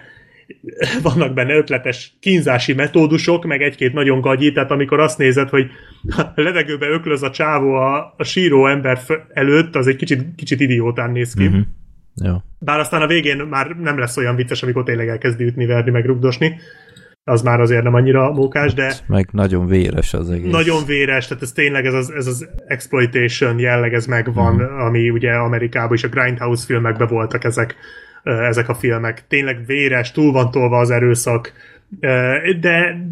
vannak 1.02 1.34
benne 1.34 1.54
ötletes 1.54 2.18
kínzási 2.20 2.74
metódusok, 2.74 3.46
meg 3.46 3.62
egy-két 3.62 3.94
nagyon 3.94 4.22
gagyi, 4.22 4.52
tehát 4.52 4.72
amikor 4.72 5.00
azt 5.00 5.18
nézed, 5.18 5.50
hogy 5.50 5.68
a 6.18 6.22
levegőbe 6.36 6.88
öklöz 6.88 7.24
a 7.24 7.32
csávó 7.32 7.74
a, 7.74 8.14
a 8.18 8.24
síró 8.24 8.68
ember 8.68 9.00
előtt, 9.34 9.76
az 9.76 9.88
egy 9.88 9.96
kicsit, 9.96 10.36
kicsit 10.36 10.60
idiótán 10.60 11.12
néz 11.12 11.34
ki. 11.34 11.46
Uh-huh. 11.46 11.62
Jó. 12.24 12.36
Bár 12.60 12.80
aztán 12.80 13.02
a 13.02 13.08
végén 13.08 13.38
már 13.38 13.68
nem 13.68 14.00
lesz 14.00 14.18
olyan 14.18 14.36
vicces, 14.36 14.64
amikor 14.64 14.84
tényleg 14.84 15.08
elkezdi 15.08 15.44
ütni, 15.44 15.66
verni, 15.66 15.92
meg 15.92 16.06
rugdosni. 16.06 16.60
Az 17.26 17.42
már 17.42 17.60
azért 17.60 17.84
nem 17.84 17.94
annyira 17.94 18.32
mókás, 18.32 18.74
de 18.74 18.94
Meg 19.08 19.30
nagyon 19.32 19.66
véres 19.66 20.14
az 20.14 20.30
egész. 20.30 20.52
nagyon 20.52 20.86
véres, 20.86 21.28
tehát 21.28 21.44
ez 21.44 21.52
tényleg 21.52 21.86
ez 21.86 21.94
az, 21.94 22.12
ez 22.12 22.28
az 22.28 22.50
exploitation 22.68 23.60
jelleg, 23.60 23.94
ez 23.94 24.06
megvan, 24.06 24.56
mm. 24.56 24.80
ami 24.80 25.10
ugye 25.10 25.32
Amerikában 25.32 25.94
is 25.94 26.04
a 26.04 26.08
Grindhouse 26.08 26.66
filmekben 26.66 27.08
voltak 27.08 27.44
ezek, 27.44 27.76
ezek 28.24 28.70
a 28.70 28.74
filmek. 28.74 29.28
Tényleg 29.28 29.66
véres, 29.66 30.12
túl 30.12 30.32
van 30.32 30.52
tolva 30.52 30.78
az 30.78 30.90
erőszak, 30.90 31.54
de, 32.60 33.08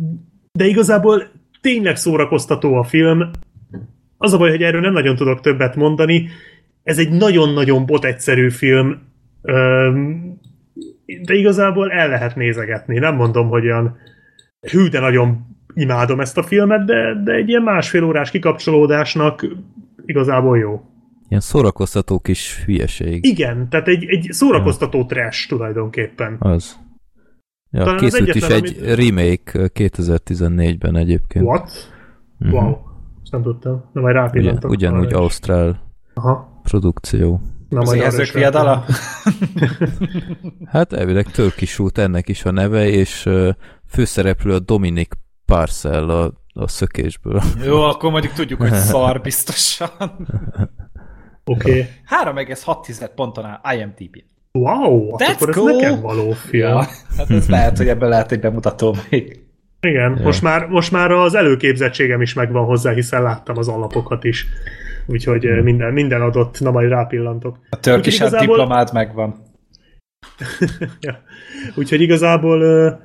de 0.52 0.66
igazából 0.66 1.32
tényleg 1.62 1.96
szórakoztató 1.96 2.76
a 2.76 2.84
film. 2.84 3.30
Az 4.18 4.34
a 4.34 4.38
baj, 4.38 4.50
hogy 4.50 4.64
erről 4.64 4.82
nem 4.82 4.94
nagyon 4.94 5.16
tudok 5.16 5.42
többet 5.42 5.76
mondani. 5.76 6.30
Ez 6.84 6.98
egy 6.98 7.10
nagyon-nagyon 7.10 7.86
bot 7.86 8.06
egyszerű 8.06 8.50
film, 8.50 9.02
de 11.22 11.34
igazából 11.34 11.92
el 11.92 12.10
lehet 12.10 12.36
nézegetni. 12.36 13.00
Nem 13.00 13.16
mondom, 13.16 13.48
hogy 13.48 13.66
olyan 13.66 13.98
hű, 14.72 14.88
de 14.88 15.00
nagyon 15.00 15.38
imádom 15.74 16.20
ezt 16.20 16.38
a 16.38 16.44
filmet, 16.44 16.86
de, 16.86 17.22
de 17.24 17.34
egy 17.34 17.50
ilyen 17.50 17.62
másfél 17.62 18.04
órás 18.04 18.32
kikapcsolódásnak 18.32 19.46
igazából 20.06 20.58
jó. 20.58 20.91
Ilyen 21.32 21.44
szórakoztató 21.44 22.20
kis 22.20 22.64
hülyeség. 22.66 23.26
Igen, 23.26 23.70
tehát 23.70 23.88
egy, 23.88 24.06
egy 24.06 24.28
szórakoztató 24.32 25.06
trash 25.06 25.48
tulajdonképpen. 25.48 26.36
Az. 26.40 26.78
Ja, 27.70 27.84
Talán 27.84 27.95
az 27.95 28.02
készült 28.02 28.36
is 28.36 28.44
egyetlen, 28.44 28.64
egy 28.64 28.95
remake 28.95 29.60
ö, 29.60 29.66
2014-ben 29.74 30.95
egyébként. 30.95 31.45
What? 31.45 31.94
Mhm. 32.38 32.53
Wow. 32.53 32.78
Ezt 33.24 33.32
nem 33.32 33.41
tudtam. 33.44 33.90
Na 33.94 34.02
majd 34.02 34.14
Ugyan, 34.16 34.24
rápillantok. 34.26 34.72
ugyanúgy 34.72 35.06
arra 35.06 35.08
is. 35.08 35.14
Ausztrál 35.14 35.82
Aha. 36.14 36.62
produkció. 36.64 37.41
Na, 37.70 37.80
Az 37.80 37.94
éhezők 37.94 38.22
is 38.22 38.32
viadala? 38.32 38.86
Hát 40.66 40.94
elvileg 40.94 41.32
Turkish 41.32 41.74
Shoot 41.74 41.98
ennek 41.98 42.30
is 42.30 42.45
a 42.45 42.52
neve, 42.52 42.88
és 42.88 43.30
főszereplő 43.88 44.53
a 44.53 44.60
Dominic 44.60 45.10
Parcell 45.45 46.10
a, 46.10 46.34
a 46.53 46.68
szökésből. 46.68 47.41
Jó, 47.66 47.82
akkor 47.82 48.12
mondjuk 48.12 48.34
tudjuk, 48.34 48.60
hogy 48.60 48.74
szar 48.91 49.22
biztosan. 49.22 49.90
Oké. 51.52 51.69
Okay. 51.72 51.88
3,6 52.34 53.10
ponton 53.15 53.45
áll 53.45 53.78
IMDb. 53.78 54.23
Wow, 54.52 55.15
That's 55.18 55.34
akkor 55.36 55.49
ez 55.49 55.56
cool. 55.56 55.72
nekem 55.72 56.02
való 56.02 56.32
film. 56.32 56.68
Ja, 56.68 56.86
hát 57.18 57.30
ez 57.30 57.49
lehet, 57.49 57.78
hogy 57.78 57.88
ebben 57.88 58.10
lehet 58.10 58.32
egy 58.32 58.40
bemutató 58.40 58.95
még. 59.10 59.40
Igen, 59.82 60.19
most, 60.23 60.41
már, 60.41 60.68
most 60.68 60.91
már 60.91 61.11
az 61.11 61.36
előképzettségem 61.36 62.22
is 62.22 62.34
megvan 62.34 62.65
hozzá, 62.65 62.91
hiszen 62.91 63.22
láttam 63.22 63.57
az 63.57 63.68
alapokat 63.68 64.23
is. 64.23 64.45
Úgyhogy 65.07 65.44
Hmm. 65.44 65.64
minden, 65.64 65.94
minden 65.94 66.22
adott, 66.22 66.60
na 66.60 66.72
majd 66.72 66.90
rápillantok. 66.90 67.57
A 67.69 67.78
hát 67.82 68.06
igazából- 68.06 68.40
diplomád 68.40 68.94
megvan. 68.94 69.44
ja. 70.99 71.22
Úgyhogy 71.76 72.02
igazából 72.02 72.61
uh, 72.61 72.99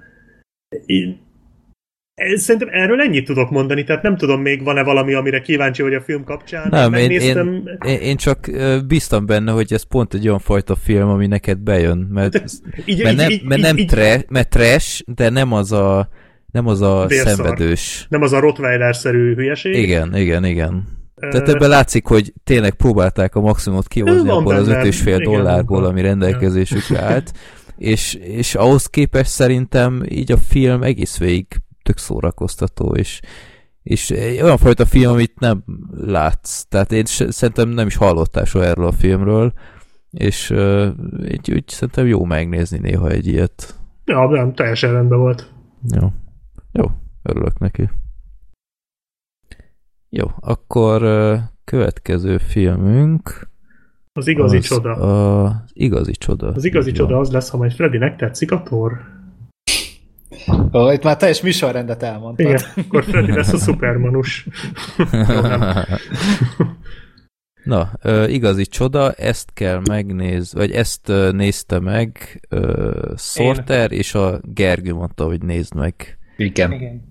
szerintem 2.35 2.69
erről 2.73 3.01
ennyit 3.01 3.27
tudok 3.27 3.51
mondani, 3.51 3.85
tehát 3.85 4.03
nem 4.03 4.17
tudom 4.17 4.41
még 4.41 4.65
van-e 4.65 4.83
valami, 4.83 5.15
amire 5.15 5.41
kíváncsi 5.41 5.83
vagy 5.83 5.95
a 5.95 6.01
film 6.01 6.25
kapcsán. 6.25 6.67
Nem, 6.71 6.93
én, 6.93 7.11
én, 7.11 7.69
én, 8.01 8.17
csak 8.17 8.51
bíztam 8.87 9.27
benne, 9.27 9.53
hogy 9.53 9.73
ez 9.73 9.83
pont 9.83 10.15
egy 10.15 10.27
olyan 10.27 10.39
fajta 10.39 10.75
film, 10.75 11.09
ami 11.09 11.27
neked 11.27 11.59
bejön, 11.59 11.99
mert, 11.99 12.35
így, 12.85 13.03
mert 13.03 13.17
nem, 13.17 13.31
így, 13.31 13.43
mert 13.45 13.59
így, 13.59 13.67
nem 13.67 13.77
így, 13.77 13.87
tre, 13.87 14.25
mert 14.29 14.49
trash, 14.49 15.03
de 15.07 15.29
nem 15.29 15.53
az 15.53 15.73
a, 15.73 16.09
nem 16.53 16.67
az 16.67 16.83
a 16.83 17.07
Vérszar. 17.09 17.33
szenvedős. 17.33 18.07
nem 18.09 18.23
az 18.23 18.33
a 18.33 18.41
Rottweiler-szerű 18.41 19.35
hülyeség. 19.35 19.75
Igen, 19.75 20.17
igen, 20.17 20.45
igen. 20.45 20.89
Tehát 21.21 21.49
ebben 21.49 21.69
látszik, 21.69 22.07
hogy 22.07 22.33
tényleg 22.45 22.75
próbálták 22.75 23.35
a 23.35 23.41
maximumot 23.41 23.89
kihozni 23.89 24.29
abból 24.29 24.55
az 24.55 24.69
benne, 24.69 24.89
5,5 24.89 25.03
igen, 25.05 25.23
dollárból, 25.23 25.85
ami 25.85 26.01
rendelkezésükre 26.01 27.01
állt, 27.01 27.33
és, 27.77 28.15
és 28.15 28.55
ahhoz 28.55 28.87
képest 28.87 29.31
szerintem 29.31 30.03
így 30.09 30.33
a 30.33 30.37
film 30.37 30.83
egész 30.83 31.19
végig 31.19 31.47
tök 31.87 31.99
szórakoztató, 31.99 32.95
és, 32.95 33.21
és 33.83 34.11
egy 34.11 34.43
olyan 34.43 34.57
fajta 34.57 34.87
film, 34.87 35.13
amit 35.13 35.41
nem 35.41 35.65
látsz. 35.91 36.65
Tehát 36.69 36.93
én 36.93 37.05
szerintem 37.05 37.69
nem 37.69 37.87
is 37.87 37.97
hallottál 37.97 38.45
soha 38.45 38.65
erről 38.65 38.87
a 38.87 38.93
filmről, 38.93 39.53
és 40.11 40.51
uh, 40.51 40.87
így, 41.29 41.53
úgy 41.53 41.69
szerintem 41.69 42.07
jó 42.07 42.25
megnézni 42.25 42.79
néha 42.79 43.11
egy 43.11 43.27
ilyet. 43.27 43.75
Ja, 44.05 44.29
nem, 44.29 44.55
teljesen 44.55 44.93
rendben 44.93 45.19
volt. 45.19 45.53
Jó. 46.01 46.09
Jó, 46.73 46.85
örülök 47.23 47.59
neki. 47.59 47.91
Jó, 50.09 50.27
akkor 50.41 51.03
uh, 51.03 51.39
következő 51.65 52.39
filmünk 52.39 53.49
Az 54.13 54.27
igazi 54.27 54.57
az 54.57 54.65
csoda. 54.65 54.93
A 54.93 55.65
igazi 55.73 56.13
csoda. 56.13 56.49
Az 56.53 56.65
igazi 56.65 56.89
Így 56.89 56.95
csoda 56.95 57.13
van. 57.13 57.21
az 57.21 57.33
lesz, 57.33 57.51
ha 57.51 57.57
majd 57.57 57.73
Freddynek 57.73 58.17
tetszik 58.17 58.53
a 58.53 58.63
tor. 58.63 59.16
Ó, 60.73 60.93
itt 60.93 61.03
már 61.03 61.17
teljes 61.17 61.43
műsorrendet 61.43 62.03
elmondtad. 62.03 62.47
Igen, 62.47 62.61
akkor 62.77 63.05
Freddy 63.05 63.33
lesz 63.33 63.53
a 63.53 63.57
szupermanus. 63.57 64.49
Jó. 65.13 65.41
Na, 67.65 67.91
igazi 68.27 68.67
csoda, 68.67 69.13
ezt 69.13 69.53
kell 69.53 69.81
megnézni, 69.89 70.59
vagy 70.59 70.71
ezt 70.71 71.13
nézte 71.33 71.81
meg 71.81 72.41
ö, 72.49 73.13
Sorter, 73.17 73.93
és 73.93 74.15
a 74.15 74.41
Gergő 74.43 74.95
mondta, 74.95 75.25
hogy 75.25 75.43
nézd 75.43 75.75
meg. 75.75 76.19
Igen. 76.37 76.73
Igen. 76.73 77.03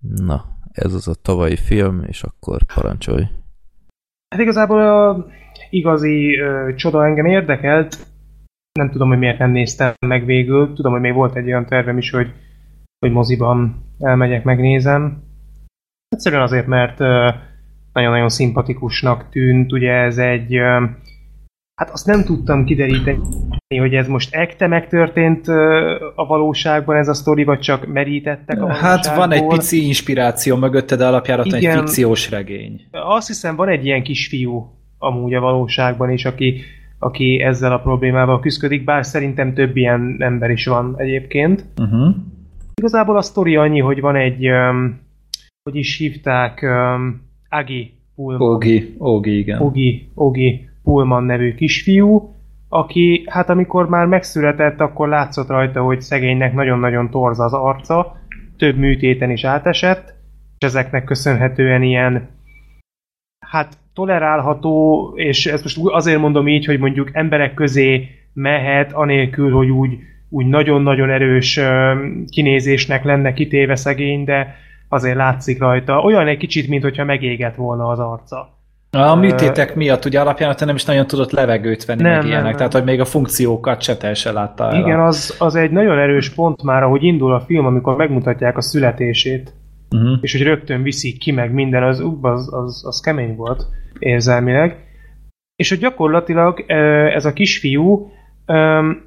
Na, 0.00 0.44
ez 0.72 0.94
az 0.94 1.08
a 1.08 1.14
tavalyi 1.22 1.56
film, 1.56 2.04
és 2.06 2.22
akkor 2.22 2.62
parancsolj. 2.74 3.22
Hát 4.28 4.40
igazából 4.40 4.80
a 4.80 5.26
igazi 5.70 6.38
ö, 6.38 6.74
csoda 6.74 7.06
engem 7.06 7.26
érdekelt. 7.26 8.06
Nem 8.72 8.90
tudom, 8.90 9.08
hogy 9.08 9.18
miért 9.18 9.38
nem 9.38 9.50
néztem 9.50 9.92
meg 10.06 10.24
végül. 10.24 10.72
Tudom, 10.74 10.92
hogy 10.92 11.00
még 11.00 11.14
volt 11.14 11.36
egy 11.36 11.46
olyan 11.46 11.66
tervem 11.66 11.98
is, 11.98 12.10
hogy, 12.10 12.32
hogy 12.98 13.12
moziban 13.12 13.84
elmegyek, 13.98 14.44
megnézem. 14.44 15.22
Egyszerűen 16.08 16.42
azért, 16.42 16.66
mert 16.66 16.98
nagyon-nagyon 17.92 18.28
szimpatikusnak 18.28 19.28
tűnt. 19.28 19.72
Ugye 19.72 19.92
ez 19.92 20.18
egy... 20.18 20.56
Hát 21.74 21.90
azt 21.90 22.06
nem 22.06 22.24
tudtam 22.24 22.64
kideríteni, 22.64 23.18
hogy 23.78 23.94
ez 23.94 24.08
most 24.08 24.34
ekte 24.34 24.66
megtörtént 24.66 25.48
a 26.14 26.26
valóságban 26.26 26.96
ez 26.96 27.08
a 27.08 27.14
sztori, 27.14 27.44
vagy 27.44 27.58
csak 27.58 27.86
merítettek 27.86 28.62
a 28.62 28.72
Hát 28.72 29.16
van 29.16 29.32
egy 29.32 29.46
pici 29.46 29.86
inspiráció 29.86 30.56
mögötte, 30.56 30.96
de 30.96 31.06
alapjáraton 31.06 31.54
egy 31.54 31.62
Igen. 31.62 31.78
fikciós 31.78 32.30
regény. 32.30 32.80
Azt 32.90 33.26
hiszem, 33.26 33.56
van 33.56 33.68
egy 33.68 33.84
ilyen 33.84 34.02
kisfiú 34.02 34.76
amúgy 34.98 35.34
a 35.34 35.40
valóságban 35.40 36.10
is, 36.10 36.24
aki, 36.24 36.60
aki 36.98 37.40
ezzel 37.40 37.72
a 37.72 37.80
problémával 37.80 38.40
küzdik, 38.40 38.84
bár 38.84 39.04
szerintem 39.04 39.54
több 39.54 39.76
ilyen 39.76 40.16
ember 40.18 40.50
is 40.50 40.66
van 40.66 40.94
egyébként. 40.98 41.64
Uh-huh. 41.76 42.14
Igazából 42.80 43.16
a 43.16 43.22
sztori 43.22 43.56
annyi, 43.56 43.80
hogy 43.80 44.00
van 44.00 44.16
egy, 44.16 44.50
um, 44.50 45.00
hogy 45.62 45.76
is 45.76 45.96
hívták, 45.96 46.62
um, 46.62 47.22
Agi 47.48 47.92
Pullman. 48.14 48.48
Ógi, 48.48 48.96
Ógi, 49.00 49.38
igen. 49.38 49.60
Ogi, 49.60 50.10
Ogi 50.14 50.68
Pullman 50.82 51.24
nevű 51.24 51.54
kisfiú, 51.54 52.34
aki 52.68 53.24
hát 53.26 53.48
amikor 53.48 53.88
már 53.88 54.06
megszületett, 54.06 54.80
akkor 54.80 55.08
látszott 55.08 55.48
rajta, 55.48 55.82
hogy 55.82 56.00
szegénynek 56.00 56.54
nagyon-nagyon 56.54 57.10
torz 57.10 57.40
az 57.40 57.52
arca, 57.52 58.16
több 58.56 58.76
műtéten 58.76 59.30
is 59.30 59.44
átesett, 59.44 60.14
és 60.58 60.66
ezeknek 60.66 61.04
köszönhetően 61.04 61.82
ilyen 61.82 62.28
hát 63.46 63.78
tolerálható, 63.94 65.12
és 65.14 65.46
ezt 65.46 65.62
most 65.62 65.78
azért 65.82 66.20
mondom 66.20 66.48
így, 66.48 66.64
hogy 66.64 66.78
mondjuk 66.78 67.10
emberek 67.12 67.54
közé 67.54 68.08
mehet, 68.32 68.92
anélkül, 68.92 69.52
hogy 69.52 69.68
úgy, 69.68 69.98
úgy 70.28 70.46
nagyon-nagyon 70.46 71.10
erős 71.10 71.60
kinézésnek 72.28 73.04
lenne 73.04 73.32
kitéve 73.32 73.76
szegény, 73.76 74.24
de 74.24 74.54
azért 74.88 75.16
látszik 75.16 75.58
rajta. 75.58 76.00
Olyan 76.00 76.26
egy 76.26 76.36
kicsit, 76.36 76.68
mintha 76.68 77.04
megégett 77.04 77.54
volna 77.54 77.86
az 77.86 77.98
arca. 77.98 78.54
A 78.90 79.14
műtétek 79.14 79.74
miatt 79.74 80.04
ugye 80.04 80.20
alapjáraton 80.20 80.66
nem 80.66 80.76
is 80.76 80.84
nagyon 80.84 81.06
tudott 81.06 81.30
levegőt 81.30 81.84
venni, 81.84 82.02
Nem, 82.02 82.10
meg 82.10 82.20
nem, 82.20 82.28
ilyenek, 82.28 82.48
nem. 82.48 82.56
tehát 82.56 82.72
hogy 82.72 82.84
még 82.84 83.00
a 83.00 83.04
funkciókat 83.04 83.82
se 83.82 83.96
teljesen 83.96 84.32
látta 84.32 84.70
el. 84.70 84.80
Igen, 84.80 85.00
az, 85.00 85.36
az 85.38 85.54
egy 85.54 85.70
nagyon 85.70 85.98
erős 85.98 86.30
pont 86.30 86.62
már, 86.62 86.82
ahogy 86.82 87.02
indul 87.02 87.34
a 87.34 87.40
film, 87.40 87.66
amikor 87.66 87.96
megmutatják 87.96 88.56
a 88.56 88.62
születését, 88.62 89.54
Uh-huh. 89.90 90.18
és 90.20 90.32
hogy 90.32 90.42
rögtön 90.42 90.82
viszik 90.82 91.18
ki 91.18 91.30
meg 91.30 91.52
minden, 91.52 91.82
az, 91.82 92.04
az, 92.20 92.54
az, 92.54 92.82
az 92.86 93.00
kemény 93.00 93.36
volt 93.36 93.66
érzelmileg. 93.98 94.76
És 95.56 95.68
hogy 95.68 95.78
gyakorlatilag 95.78 96.64
ez 97.14 97.24
a 97.24 97.32
kisfiú, 97.32 98.10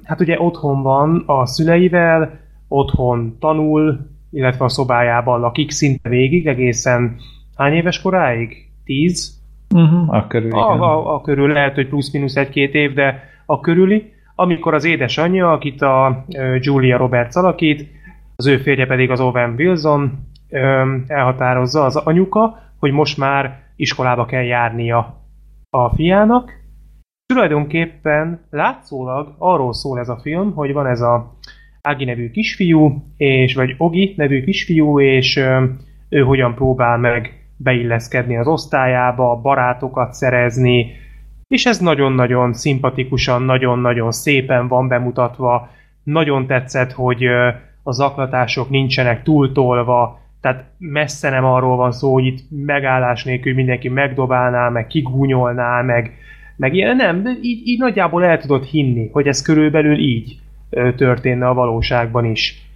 hát 0.04 0.20
ugye 0.20 0.40
otthon 0.40 0.82
van 0.82 1.22
a 1.26 1.46
szüleivel, 1.46 2.38
otthon 2.68 3.36
tanul, 3.38 3.98
illetve 4.30 4.64
a 4.64 4.68
szobájában 4.68 5.40
lakik 5.40 5.70
szinte 5.70 6.08
végig, 6.08 6.46
egészen 6.46 7.16
hány 7.56 7.72
éves 7.72 8.00
koráig? 8.00 8.68
Tíz? 8.84 9.38
Uh-huh. 9.74 10.14
A 10.14 10.26
körül, 10.26 10.48
igen. 10.48 10.60
A, 10.60 10.72
a, 10.72 11.14
a 11.14 11.20
körül 11.20 11.52
lehet, 11.52 11.74
hogy 11.74 11.88
plusz-minusz 11.88 12.36
egy-két 12.36 12.74
év, 12.74 12.92
de 12.94 13.22
a 13.46 13.60
körüli, 13.60 14.12
amikor 14.34 14.74
az 14.74 14.84
édesanyja, 14.84 15.52
akit 15.52 15.82
a 15.82 16.24
Julia 16.60 16.96
Roberts 16.96 17.36
alakít, 17.36 17.88
az 18.36 18.46
ő 18.46 18.56
férje 18.56 18.86
pedig 18.86 19.10
az 19.10 19.20
Owen 19.20 19.54
Wilson, 19.58 20.28
elhatározza 21.06 21.84
az 21.84 21.96
anyuka, 21.96 22.58
hogy 22.78 22.92
most 22.92 23.18
már 23.18 23.62
iskolába 23.76 24.24
kell 24.24 24.42
járnia 24.42 25.14
a 25.70 25.88
fiának. 25.94 26.52
Tulajdonképpen 27.30 28.40
látszólag 28.50 29.34
arról 29.38 29.72
szól 29.72 29.98
ez 29.98 30.08
a 30.08 30.18
film, 30.22 30.54
hogy 30.54 30.72
van 30.72 30.86
ez 30.86 31.00
a 31.00 31.34
Ági 31.82 32.04
nevű 32.04 32.30
kisfiú, 32.30 33.04
és, 33.16 33.54
vagy 33.54 33.74
Ogi 33.78 34.14
nevű 34.16 34.44
kisfiú, 34.44 35.00
és 35.00 35.36
ö, 35.36 35.64
ő 36.08 36.20
hogyan 36.20 36.54
próbál 36.54 36.98
meg 36.98 37.46
beilleszkedni 37.56 38.36
az 38.36 38.46
osztályába, 38.46 39.40
barátokat 39.42 40.12
szerezni, 40.12 40.92
és 41.48 41.66
ez 41.66 41.78
nagyon-nagyon 41.78 42.52
szimpatikusan, 42.52 43.42
nagyon-nagyon 43.42 44.12
szépen 44.12 44.68
van 44.68 44.88
bemutatva. 44.88 45.70
Nagyon 46.02 46.46
tetszett, 46.46 46.92
hogy 46.92 47.24
ö, 47.24 47.48
a 47.82 47.92
zaklatások 47.92 48.70
nincsenek 48.70 49.22
túltolva, 49.22 50.20
tehát 50.40 50.64
messze 50.78 51.30
nem 51.30 51.44
arról 51.44 51.76
van 51.76 51.92
szó, 51.92 52.12
hogy 52.12 52.26
itt 52.26 52.40
megállás 52.50 53.24
nélkül 53.24 53.54
mindenki 53.54 53.88
megdobálná, 53.88 54.68
meg 54.68 54.86
kigúnyolná, 54.86 55.82
meg, 55.82 56.18
meg 56.60 56.74
ilyen, 56.74 56.96
nem, 56.96 57.22
de 57.22 57.30
így, 57.40 57.66
így 57.66 57.78
nagyjából 57.78 58.24
el 58.24 58.38
tudod 58.38 58.64
hinni, 58.64 59.08
hogy 59.12 59.26
ez 59.26 59.42
körülbelül 59.42 59.98
így 59.98 60.38
ö, 60.70 60.94
történne 60.94 61.48
a 61.48 61.54
valóságban 61.54 62.24
is. 62.24 62.68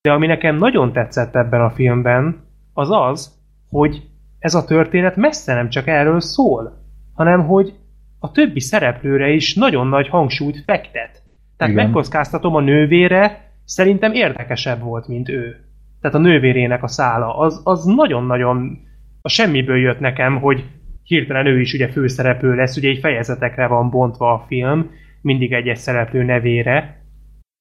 De 0.00 0.12
ami 0.12 0.26
nekem 0.26 0.56
nagyon 0.56 0.92
tetszett 0.92 1.36
ebben 1.36 1.60
a 1.60 1.70
filmben, 1.70 2.44
az 2.72 2.90
az, 2.90 3.32
hogy 3.70 4.02
ez 4.38 4.54
a 4.54 4.64
történet 4.64 5.16
messze 5.16 5.54
nem 5.54 5.68
csak 5.68 5.86
erről 5.86 6.20
szól, 6.20 6.78
hanem 7.14 7.46
hogy 7.46 7.74
a 8.18 8.30
többi 8.30 8.60
szereplőre 8.60 9.30
is 9.30 9.54
nagyon 9.54 9.86
nagy 9.86 10.08
hangsúlyt 10.08 10.62
fektet. 10.66 11.22
Tehát 11.56 11.72
Igen. 11.72 11.84
megkockáztatom 11.84 12.54
a 12.54 12.60
nővére, 12.60 13.50
szerintem 13.64 14.12
érdekesebb 14.12 14.80
volt, 14.80 15.08
mint 15.08 15.28
ő. 15.28 15.56
Tehát 16.00 16.16
a 16.16 16.20
nővérének 16.20 16.82
a 16.82 16.88
szála, 16.88 17.38
az, 17.38 17.60
az 17.64 17.84
nagyon-nagyon 17.84 18.78
a 19.22 19.28
semmiből 19.28 19.76
jött 19.76 20.00
nekem, 20.00 20.40
hogy 20.40 20.64
hirtelen 21.04 21.46
ő 21.46 21.60
is 21.60 21.72
ugye 21.72 21.88
főszereplő 21.88 22.54
lesz, 22.54 22.76
ugye 22.76 22.88
egy 22.88 22.98
fejezetekre 22.98 23.66
van 23.66 23.90
bontva 23.90 24.32
a 24.32 24.44
film, 24.48 24.90
mindig 25.20 25.52
egy-egy 25.52 25.76
szereplő 25.76 26.22
nevére, 26.22 27.04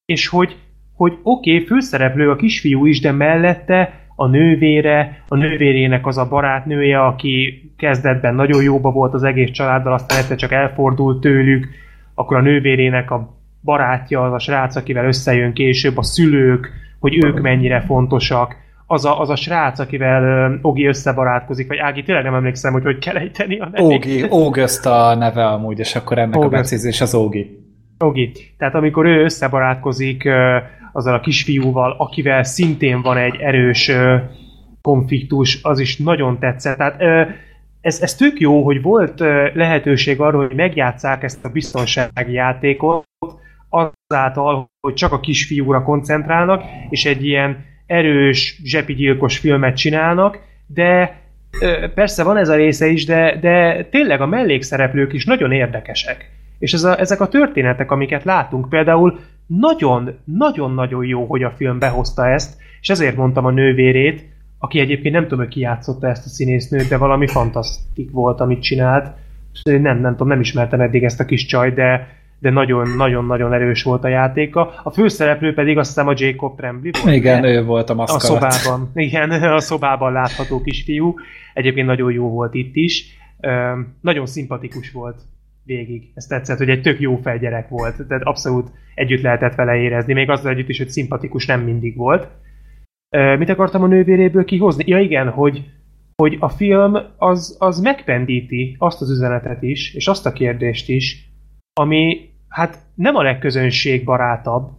és 0.06 0.28
hogy, 0.28 0.56
hogy 0.96 1.18
oké, 1.24 1.54
okay, 1.54 1.66
főszereplő 1.66 2.30
a 2.30 2.36
kisfiú 2.36 2.86
is, 2.86 3.00
de 3.00 3.12
mellette 3.12 4.02
a 4.16 4.28
nővére, 4.28 5.24
a 5.28 5.36
nővérének 5.36 6.08
az 6.08 6.18
a 6.18 6.28
barátnője, 6.28 7.06
aki 7.06 7.62
kezdetben 7.78 8.36
nagyon 8.36 8.64
jóba 8.64 8.92
volt 8.92 9.14
az 9.14 9.24
egész 9.24 9.52
családdal, 9.52 9.94
aztán 9.94 10.18
egyszer 10.18 10.38
csak 10.38 10.52
elfordult 10.52 11.22
tőlük, 11.22 11.68
akkor 12.14 12.38
a 12.38 12.42
nővérének 12.42 13.12
a 13.12 13.40
barátja, 13.64 14.24
az 14.24 14.34
a 14.34 14.40
srác, 14.40 14.76
akivel 14.76 15.06
összejön 15.06 15.54
később, 15.54 15.98
a 15.98 16.04
szülők, 16.04 16.70
hogy 17.00 17.26
ők 17.26 17.42
mennyire 17.42 17.82
fontosak, 17.82 18.56
az 18.92 19.06
a, 19.06 19.20
az 19.20 19.30
a 19.30 19.36
srác, 19.36 19.80
akivel 19.80 20.60
Ogi 20.62 20.86
összebarátkozik, 20.86 21.68
vagy 21.68 21.78
Ági, 21.78 22.04
tényleg 22.04 22.24
nem 22.24 22.34
emlékszem, 22.34 22.74
hogy 22.74 22.84
hogy 22.84 22.98
kell 22.98 23.16
ejteni 23.16 23.60
a 23.60 23.70
nevét. 23.72 23.96
Ógi, 23.96 24.22
August 24.22 24.86
a 24.86 25.16
neve 25.16 25.46
amúgy, 25.46 25.80
és 25.80 25.96
akkor 25.96 26.18
ennek 26.18 26.36
August. 26.36 26.54
a 26.54 26.58
becézés 26.58 27.02
az 27.02 27.16
Ógi. 27.16 27.60
Ogi. 27.98 28.32
Tehát 28.58 28.76
amikor 28.76 29.06
ő 29.06 29.24
összebarátkozik 29.24 30.30
azzal 30.92 31.14
a 31.14 31.20
kisfiúval, 31.20 31.96
akivel 31.98 32.44
szintén 32.44 33.02
van 33.02 33.18
egy 33.18 33.36
erős 33.36 33.92
konfliktus, 34.82 35.60
az 35.64 35.80
is 35.80 35.98
nagyon 35.98 36.40
tetszett. 36.40 36.78
Tehát 36.78 37.02
ez, 37.82 38.02
ez 38.02 38.16
tök 38.16 38.40
jó, 38.40 38.64
hogy 38.64 38.82
volt 38.82 39.20
lehetőség 39.54 40.20
arra, 40.20 40.38
hogy 40.38 40.56
megjátszák 40.56 41.24
ezt 41.24 41.46
a 41.46 41.50
biztonsági 41.50 42.34
játékot, 42.34 43.06
azáltal, 43.70 44.70
hogy 44.80 44.94
csak 44.94 45.12
a 45.12 45.20
kisfiúra 45.20 45.84
koncentrálnak, 45.84 46.64
és 46.90 47.06
egy 47.06 47.26
ilyen 47.26 47.70
erős, 47.92 48.60
zsepigyilkos 48.64 49.38
filmet 49.38 49.76
csinálnak, 49.76 50.40
de 50.68 51.20
persze 51.94 52.24
van 52.24 52.38
ez 52.38 52.50
a 52.50 52.56
része 52.56 52.88
is, 52.88 53.06
de, 53.06 53.38
de 53.42 53.86
tényleg 53.92 54.22
a 54.22 54.26
mellékszereplők 54.26 55.14
is 55.14 55.26
nagyon 55.26 55.52
érdekesek. 55.52 56.30
És 56.60 56.74
ez 56.74 56.84
a, 56.84 57.00
ezek 57.00 57.22
a 57.22 57.28
történetek, 57.28 57.92
amiket 57.92 58.24
látunk, 58.24 58.70
például 58.70 59.20
nagyon-nagyon-nagyon 59.46 61.06
jó, 61.06 61.26
hogy 61.26 61.44
a 61.44 61.54
film 61.58 61.80
behozta 61.80 62.30
ezt, 62.30 62.58
és 62.82 62.90
ezért 62.90 63.16
mondtam 63.16 63.46
a 63.46 63.52
nővérét, 63.52 64.26
aki 64.60 64.80
egyébként 64.80 65.14
nem 65.14 65.24
tudom, 65.24 65.40
hogy 65.40 65.48
ki 65.48 65.60
játszotta 65.60 66.08
ezt 66.08 66.26
a 66.26 66.30
színésznőt, 66.30 66.88
de 66.88 66.98
valami 66.98 67.28
fantasztik 67.28 68.12
volt, 68.12 68.40
amit 68.40 68.62
csinált. 68.62 69.16
Nem, 69.64 70.00
nem 70.00 70.12
tudom, 70.12 70.28
nem 70.28 70.40
ismertem 70.40 70.82
eddig 70.82 71.04
ezt 71.04 71.20
a 71.20 71.26
kis 71.26 71.46
csaj, 71.46 71.72
de 71.72 72.08
de 72.42 72.50
nagyon-nagyon-nagyon 72.50 73.54
erős 73.54 73.84
volt 73.84 74.04
a 74.04 74.08
játéka. 74.08 74.74
A 74.84 74.92
főszereplő 74.92 75.54
pedig 75.54 75.78
azt 75.78 75.88
hiszem 75.88 76.08
a 76.08 76.14
Jacob 76.16 76.58
Tremblay 76.58 76.92
volt. 77.04 77.16
Igen, 77.16 77.44
ő 77.44 77.64
volt 77.64 77.90
a 77.90 77.94
maszkalat. 77.94 78.44
A 78.44 78.50
szobában. 78.50 78.92
Igen, 79.08 79.32
a 79.32 79.60
szobában 79.60 80.12
látható 80.12 80.62
kisfiú. 80.62 81.16
Egyébként 81.54 81.88
nagyon 81.88 82.12
jó 82.12 82.30
volt 82.30 82.54
itt 82.54 82.76
is. 82.76 83.18
nagyon 84.02 84.26
szimpatikus 84.26 84.92
volt 84.92 85.22
végig. 85.64 86.12
Ez 86.14 86.26
tetszett, 86.26 86.58
hogy 86.58 86.70
egy 86.70 86.82
tök 86.82 87.00
jó 87.00 87.16
felgyerek 87.16 87.70
volt. 87.70 88.08
Tehát 88.08 88.24
abszolút 88.24 88.72
együtt 88.96 89.22
lehetett 89.22 89.56
vele 89.56 89.76
érezni. 89.76 90.14
Még 90.14 90.30
azzal 90.30 90.52
együtt 90.52 90.70
is, 90.70 90.78
hogy 90.78 90.90
szimpatikus 90.90 91.46
nem 91.46 91.62
mindig 91.62 91.96
volt. 91.96 92.28
mit 93.38 93.50
akartam 93.50 93.84
a 93.84 93.88
nővéréből 93.88 94.46
kihozni? 94.46 94.84
Ja 94.88 95.00
igen, 95.00 95.30
hogy 95.30 95.64
hogy 96.16 96.38
a 96.40 96.50
film 96.50 96.98
az, 97.18 97.56
az 97.60 97.80
megpendíti 97.80 98.76
azt 98.80 99.02
az 99.02 99.12
üzenetet 99.12 99.62
is, 99.62 99.94
és 99.94 100.08
azt 100.08 100.26
a 100.26 100.32
kérdést 100.32 100.90
is, 100.90 101.32
ami 101.74 102.31
hát 102.52 102.78
nem 102.96 103.16
a 103.16 103.22
legközönségbarátabb, 103.22 104.70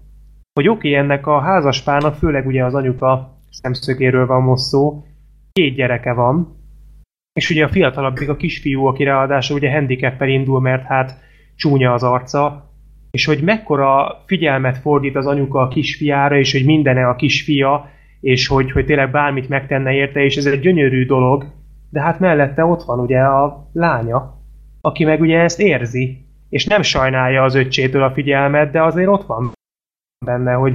hogy 0.52 0.68
oké, 0.68 0.88
okay, 0.88 0.94
ennek 0.94 1.26
a 1.26 1.40
házaspának, 1.40 2.14
főleg 2.14 2.46
ugye 2.46 2.64
az 2.64 2.74
anyuka 2.74 3.38
szemszögéről 3.50 4.26
van 4.26 4.42
most 4.42 4.62
szó, 4.62 5.04
két 5.52 5.74
gyereke 5.74 6.12
van, 6.12 6.56
és 7.32 7.50
ugye 7.50 7.64
a 7.64 7.68
fiatalabbik 7.68 8.28
a 8.28 8.36
kisfiú, 8.36 8.84
aki 8.84 9.04
ráadásul 9.04 9.56
ugye 9.56 9.72
handicappel 9.72 10.28
indul, 10.28 10.60
mert 10.60 10.84
hát 10.84 11.20
csúnya 11.56 11.92
az 11.92 12.02
arca, 12.02 12.70
és 13.10 13.24
hogy 13.24 13.42
mekkora 13.42 14.22
figyelmet 14.26 14.78
fordít 14.78 15.16
az 15.16 15.26
anyuka 15.26 15.60
a 15.60 15.68
kisfiára, 15.68 16.38
és 16.38 16.52
hogy 16.52 16.64
mindene 16.64 17.08
a 17.08 17.16
kisfia, 17.16 17.90
és 18.20 18.46
hogy, 18.46 18.72
hogy 18.72 18.84
tényleg 18.84 19.10
bármit 19.10 19.48
megtenne 19.48 19.92
érte, 19.92 20.20
és 20.20 20.36
ez 20.36 20.46
egy 20.46 20.60
gyönyörű 20.60 21.06
dolog, 21.06 21.46
de 21.90 22.00
hát 22.00 22.20
mellette 22.20 22.64
ott 22.64 22.82
van 22.82 22.98
ugye 22.98 23.18
a 23.18 23.68
lánya, 23.72 24.40
aki 24.80 25.04
meg 25.04 25.20
ugye 25.20 25.38
ezt 25.38 25.60
érzi, 25.60 26.21
és 26.52 26.66
nem 26.66 26.82
sajnálja 26.82 27.42
az 27.42 27.54
öccsétől 27.54 28.02
a 28.02 28.10
figyelmet, 28.10 28.70
de 28.70 28.82
azért 28.82 29.08
ott 29.08 29.26
van 29.26 29.52
benne, 30.24 30.52
hogy, 30.52 30.74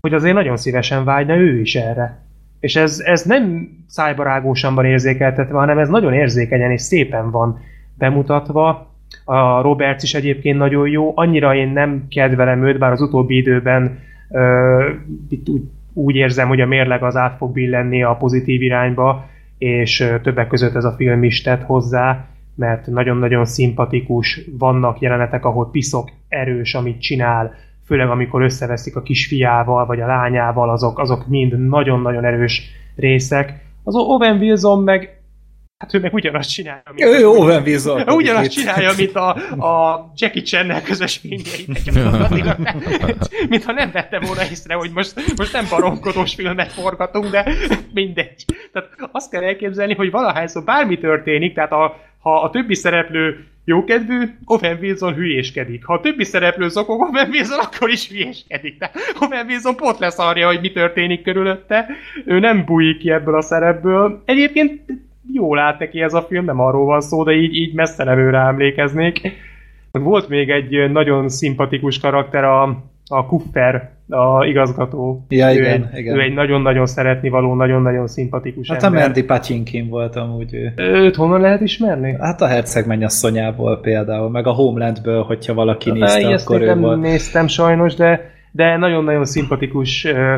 hogy 0.00 0.14
azért 0.14 0.34
nagyon 0.34 0.56
szívesen 0.56 1.04
vágyna 1.04 1.36
ő 1.36 1.60
is 1.60 1.74
erre. 1.74 2.22
És 2.60 2.76
ez, 2.76 3.00
ez 3.04 3.22
nem 3.22 3.68
szájbarágósan 3.86 4.74
van 4.74 4.84
érzékeltetve, 4.84 5.58
hanem 5.58 5.78
ez 5.78 5.88
nagyon 5.88 6.14
érzékenyen 6.14 6.70
és 6.70 6.80
szépen 6.80 7.30
van 7.30 7.60
bemutatva. 7.94 8.90
A 9.24 9.60
Roberts 9.60 10.02
is 10.02 10.14
egyébként 10.14 10.58
nagyon 10.58 10.88
jó. 10.88 11.12
Annyira 11.14 11.54
én 11.54 11.68
nem 11.68 12.06
kedvelem 12.08 12.66
őt, 12.66 12.78
bár 12.78 12.92
az 12.92 13.00
utóbbi 13.00 13.36
időben 13.36 13.98
ö, 14.30 14.90
úgy, 15.30 15.62
úgy 15.92 16.14
érzem, 16.14 16.48
hogy 16.48 16.60
a 16.60 16.66
mérleg 16.66 17.02
az 17.02 17.16
át 17.16 17.36
fog 17.36 17.52
billenni 17.52 18.02
a 18.02 18.16
pozitív 18.16 18.62
irányba, 18.62 19.28
és 19.58 20.12
többek 20.22 20.48
között 20.48 20.74
ez 20.74 20.84
a 20.84 20.94
film 20.96 21.24
is 21.24 21.42
tett 21.42 21.62
hozzá 21.62 22.26
mert 22.54 22.86
nagyon-nagyon 22.86 23.44
szimpatikus, 23.44 24.40
vannak 24.58 25.00
jelenetek, 25.00 25.44
ahol 25.44 25.70
piszok 25.70 26.10
erős, 26.28 26.74
amit 26.74 27.00
csinál, 27.00 27.54
főleg 27.86 28.08
amikor 28.08 28.42
összeveszik 28.42 28.96
a 28.96 29.02
kisfiával, 29.02 29.86
vagy 29.86 30.00
a 30.00 30.06
lányával, 30.06 30.70
azok, 30.70 30.98
azok 30.98 31.26
mind 31.26 31.68
nagyon-nagyon 31.68 32.24
erős 32.24 32.62
részek. 32.96 33.64
Az 33.84 33.94
Owen 33.94 34.38
Wilson 34.38 34.82
meg 34.82 35.22
Hát 35.82 35.94
ő 35.94 36.00
meg 36.00 36.14
ugyanazt 36.14 36.50
csinálja, 36.50 36.82
mint... 36.94 37.08
Ő 37.08 37.28
Owen 37.28 37.62
Wilson. 37.62 38.08
Ugyanazt 38.08 38.50
csinálja, 38.50 38.90
mint 38.96 39.14
a, 39.14 39.28
a 39.66 40.12
Jackie 40.16 40.42
Chan-nel 40.42 40.82
közös 40.82 41.16
filmjeit. 41.16 41.66
Mintha 43.48 43.72
nem 43.72 43.90
vette 43.92 44.20
volna 44.20 44.42
észre, 44.50 44.74
hogy 44.74 44.90
most, 44.94 45.14
most 45.36 45.52
nem 45.52 45.66
baromkodós 45.70 46.34
filmet 46.34 46.72
forgatunk, 46.72 47.30
de 47.30 47.52
mindegy. 47.94 48.44
Tehát 48.72 48.88
azt 49.12 49.30
kell 49.30 49.42
elképzelni, 49.42 49.94
hogy 49.94 50.10
valahányszor 50.10 50.64
bármi 50.64 50.98
történik, 50.98 51.54
tehát 51.54 51.72
a, 51.72 51.96
ha 52.22 52.42
a 52.42 52.50
többi 52.50 52.74
szereplő 52.74 53.46
jókedvű, 53.64 54.24
Owen 54.44 54.78
Wilson 54.80 55.14
hülyéskedik. 55.14 55.84
Ha 55.84 55.94
a 55.94 56.00
többi 56.00 56.24
szereplő 56.24 56.68
zokog, 56.68 57.00
Owen 57.00 57.28
Wilson 57.30 57.58
akkor 57.58 57.90
is 57.90 58.08
hülyéskedik. 58.08 58.78
Tehát 58.78 58.96
Owen 59.20 59.46
Wilson 59.46 59.76
pont 59.76 59.98
leszarja, 59.98 60.46
hogy 60.46 60.60
mi 60.60 60.72
történik 60.72 61.22
körülötte. 61.22 61.86
Ő 62.24 62.38
nem 62.38 62.64
bújik 62.64 62.98
ki 62.98 63.10
ebből 63.10 63.36
a 63.36 63.42
szerepből. 63.42 64.22
Egyébként 64.24 64.82
jól 65.32 65.58
állt 65.58 65.78
neki 65.78 66.00
ez 66.00 66.14
a 66.14 66.22
film, 66.22 66.44
nem 66.44 66.60
arról 66.60 66.84
van 66.84 67.00
szó, 67.00 67.24
de 67.24 67.32
így, 67.32 67.54
így 67.54 67.74
messze 67.74 68.04
nevőre 68.04 68.38
emlékeznék. 68.38 69.20
Volt 69.90 70.28
még 70.28 70.50
egy 70.50 70.90
nagyon 70.90 71.28
szimpatikus 71.28 71.98
karakter, 71.98 72.44
a, 72.44 72.62
a 73.06 73.26
Kuffer, 73.26 73.91
a 74.12 74.44
igazgató. 74.46 75.24
Ja, 75.28 75.50
ő 75.54 75.58
igen, 75.58 75.88
egy, 75.92 75.98
igen. 75.98 76.16
Ő 76.16 76.20
egy 76.20 76.34
nagyon-nagyon 76.34 76.86
szeretni 76.86 77.28
való, 77.28 77.54
nagyon-nagyon 77.54 78.06
szimpatikus 78.06 78.68
Hát 78.70 78.82
ember. 78.82 79.00
a 79.00 79.04
Mandy 79.04 79.24
Patinkin 79.24 79.88
volt 79.88 80.16
amúgy 80.16 80.54
ő. 80.54 80.72
Őt 80.76 81.16
honnan 81.16 81.40
lehet 81.40 81.60
ismerni? 81.60 82.16
Hát 82.20 82.40
a 82.40 82.46
herceg 82.46 82.86
mennyasszonyából 82.86 83.80
például, 83.80 84.30
meg 84.30 84.46
a 84.46 84.50
Homelandből, 84.52 85.22
hogyha 85.22 85.54
valaki 85.54 85.88
Na, 85.90 85.94
nézte, 85.94 86.28
ezt 86.28 86.46
akkor 86.50 86.60
ő 86.62 86.66
nem 86.66 86.80
volt. 86.80 87.00
néztem 87.00 87.46
sajnos, 87.46 87.94
de, 87.94 88.30
de 88.50 88.76
nagyon-nagyon 88.76 89.24
szimpatikus 89.24 90.04
ö, 90.04 90.34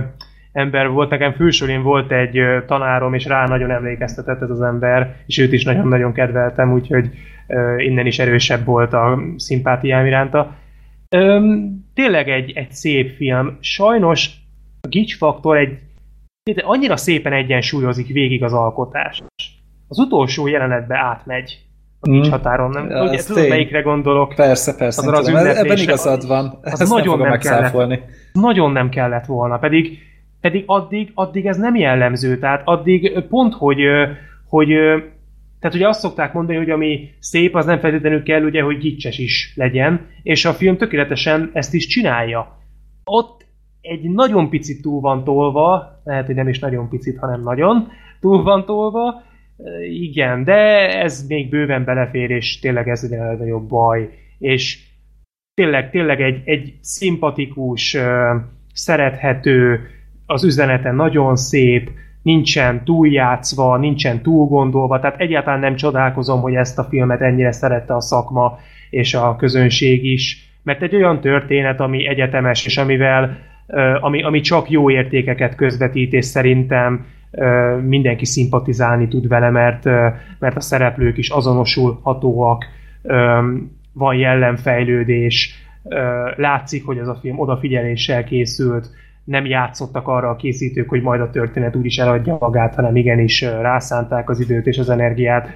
ember 0.53 0.89
volt. 0.89 1.11
Nekem 1.11 1.33
fősorén 1.33 1.83
volt 1.83 2.13
egy 2.13 2.39
ö, 2.39 2.59
tanárom, 2.67 3.15
és 3.15 3.25
rá 3.27 3.47
nagyon 3.47 3.71
emlékeztetett 3.71 4.43
ez 4.43 4.51
az 4.51 4.61
ember, 4.63 5.15
és 5.27 5.39
őt 5.39 5.53
is 5.53 5.65
nagyon-nagyon 5.65 6.13
kedveltem, 6.13 6.73
úgyhogy 6.73 7.11
ö, 7.47 7.79
innen 7.79 8.07
is 8.07 8.19
erősebb 8.19 8.65
volt 8.65 8.93
a 8.93 9.19
szimpátiám 9.37 10.07
iránta. 10.07 10.55
Öm, 11.15 11.85
tényleg 11.95 12.29
egy, 12.29 12.51
egy 12.51 12.73
szép 12.73 13.17
film. 13.17 13.57
Sajnos 13.61 14.31
a 14.83 14.89
Gics 14.89 15.17
faktor 15.17 15.57
egy 15.57 15.79
annyira 16.63 16.97
szépen 16.97 17.33
egyensúlyozik 17.33 18.07
végig 18.07 18.43
az 18.43 18.53
alkotás. 18.53 19.23
Az 19.89 19.99
utolsó 19.99 20.47
jelenetbe 20.47 20.99
átmegy 20.99 21.59
a 22.01 22.11
Gics 22.11 22.27
Mm. 22.27 22.31
határon, 22.31 22.71
nem? 22.71 22.91
Ja, 22.91 23.03
Ugye, 23.03 23.23
tudod, 23.23 23.41
tény. 23.43 23.51
melyikre 23.51 23.81
gondolok? 23.81 24.35
Persze, 24.35 24.77
persze. 24.77 25.01
Azon 25.01 25.15
az 25.15 25.25
tudom. 25.27 25.47
Ebben 25.47 25.79
igazad 25.79 26.27
van. 26.27 26.59
az 26.63 26.81
Ezt 26.81 26.93
nagyon 26.93 27.19
nem 27.19 27.29
nem 27.29 27.39
kellett. 27.39 27.61
megszáfolni. 27.61 28.01
Nagyon 28.33 28.73
nem 28.73 28.89
kellett 28.89 29.27
volna, 29.27 29.59
pedig, 29.59 29.99
pedig 30.41 30.63
addig, 30.67 31.11
addig 31.15 31.47
ez 31.47 31.57
nem 31.57 31.75
jellemző, 31.77 32.39
tehát 32.39 32.63
addig 32.65 33.21
pont, 33.29 33.55
hogy, 33.55 33.81
hogy 34.49 34.69
tehát 35.65 35.79
ugye 35.79 35.89
azt 35.89 36.01
szokták 36.01 36.33
mondani, 36.33 36.59
hogy 36.59 36.71
ami 36.71 37.11
szép, 37.19 37.55
az 37.55 37.67
nem 37.67 37.79
feltétlenül 37.79 38.23
kell 38.23 38.43
ugye, 38.43 38.63
hogy 38.63 38.79
gicses 38.79 39.19
is 39.19 39.53
legyen, 39.57 40.07
és 40.23 40.45
a 40.45 40.53
film 40.53 40.77
tökéletesen 40.77 41.51
ezt 41.53 41.75
is 41.75 41.87
csinálja. 41.87 42.59
Ott 43.05 43.47
egy 43.81 44.03
nagyon 44.03 44.51
picit 44.51 44.83
túl 44.83 45.01
van 45.01 45.25
tolva, 45.25 46.01
lehet, 46.05 46.27
hogy 46.27 46.35
nem 46.35 46.49
is 46.49 46.59
nagyon 46.59 46.89
picit, 46.89 47.19
hanem 47.19 47.43
nagyon 47.43 47.89
túl 48.21 48.43
van 48.43 48.65
tolva, 48.65 49.23
Ö, 49.57 49.83
igen, 49.83 50.45
de 50.45 50.55
ez 51.03 51.27
még 51.27 51.49
bőven 51.49 51.85
belefér, 51.85 52.31
és 52.31 52.59
tényleg 52.59 52.89
ez 52.89 53.03
a 53.03 53.25
legnagyobb 53.25 53.69
baj. 53.69 54.09
És 54.39 54.79
tényleg, 55.55 55.91
tényleg 55.91 56.21
egy, 56.21 56.43
egy 56.45 56.75
szimpatikus, 56.81 57.95
ö, 57.95 58.35
szerethető, 58.73 59.81
az 60.27 60.45
üzenete 60.45 60.93
nagyon 60.93 61.37
szép, 61.37 61.91
nincsen 62.25 62.85
túljátszva, 62.85 63.77
nincsen 63.77 64.23
túl 64.23 64.47
gondolva, 64.47 65.01
tehát 65.01 65.21
egyáltalán 65.21 65.61
nem 65.61 65.75
csodálkozom, 65.75 66.41
hogy 66.41 66.55
ezt 66.55 66.79
a 66.79 66.85
filmet 66.85 67.21
ennyire 67.21 67.53
szerette 67.53 67.95
a 67.95 68.01
szakma 68.01 68.59
és 68.91 69.15
a 69.15 69.37
közönség 69.37 70.05
is, 70.05 70.53
mert 70.63 70.83
egy 70.83 70.95
olyan 70.95 71.21
történet, 71.21 71.81
ami 71.81 72.07
egyetemes, 72.07 72.67
és 72.67 72.77
amivel 72.77 73.37
ami, 74.01 74.23
ami 74.23 74.41
csak 74.41 74.71
jó 74.71 74.91
értékeket 74.91 75.55
közvetít, 75.55 76.13
és 76.13 76.25
szerintem 76.25 77.07
mindenki 77.83 78.25
szimpatizálni 78.25 79.09
tud 79.09 79.29
vele, 79.29 79.51
mert, 79.51 79.85
mert 80.39 80.57
a 80.57 80.61
szereplők 80.61 81.19
is 81.19 81.29
azonosulhatóak, 81.29 82.65
van 83.93 84.15
jellemfejlődés, 84.15 85.55
látszik, 86.37 86.87
hogy 86.87 86.99
ez 86.99 87.09
a 87.09 87.19
film 87.21 87.39
odafigyeléssel 87.39 88.25
készült, 88.25 88.91
nem 89.25 89.47
játszottak 89.47 90.09
arra 90.09 90.29
a 90.29 90.37
készítők, 90.37 90.89
hogy 90.89 91.03
majd 91.03 91.21
a 91.21 91.31
történet 91.31 91.77
úgyis 91.77 91.99
eladja 91.99 92.37
magát, 92.41 92.75
hanem 92.75 92.97
igenis 92.97 93.41
rászánták 93.41 94.31
az 94.31 94.41
időt 94.41 94.67
és 94.67 94.79
az 94.79 94.91
energiát. 94.91 95.49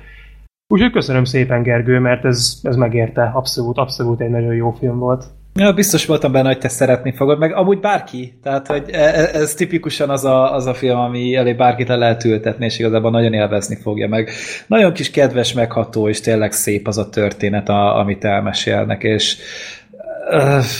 Úgyhogy 0.69 0.91
köszönöm 0.91 1.25
szépen, 1.25 1.63
Gergő, 1.63 1.99
mert 1.99 2.25
ez, 2.25 2.61
ez 2.63 2.77
megérte. 2.77 3.31
Abszolút, 3.35 3.79
abszolút 3.79 4.21
egy 4.21 4.31
nagyon 4.31 4.55
jó 4.55 4.71
film 4.71 4.99
volt. 4.99 5.25
Ja, 5.55 5.73
biztos 5.73 6.07
voltam 6.07 6.33
benne, 6.33 6.47
hogy 6.47 6.59
te 6.59 6.69
szeretni 6.69 7.13
fogod, 7.13 7.39
meg 7.39 7.55
amúgy 7.55 7.81
bárki. 7.81 8.39
Tehát, 8.43 8.67
hogy 8.67 8.91
ez, 8.91 9.15
e, 9.15 9.39
ez 9.39 9.55
tipikusan 9.55 10.11
az 10.11 10.25
a, 10.25 10.55
az 10.55 10.67
a 10.67 10.75
film, 10.75 10.99
ami 10.99 11.35
elé 11.35 11.53
bárkit 11.53 11.89
le 11.89 11.97
lehet 11.97 12.25
ültetni, 12.25 12.65
és 12.65 12.79
igazából 12.79 13.11
nagyon 13.11 13.33
élvezni 13.33 13.77
fogja 13.77 14.09
meg. 14.09 14.31
Nagyon 14.67 14.93
kis 14.93 15.11
kedves, 15.11 15.53
megható, 15.53 16.09
és 16.09 16.21
tényleg 16.21 16.53
szép 16.53 16.87
az 16.87 16.99
a 16.99 17.09
történet, 17.09 17.69
a, 17.69 17.99
amit 17.99 18.25
elmesélnek, 18.25 19.03
és 19.03 19.37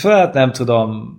hát 0.03 0.35
nem 0.35 0.53
tudom, 0.53 1.18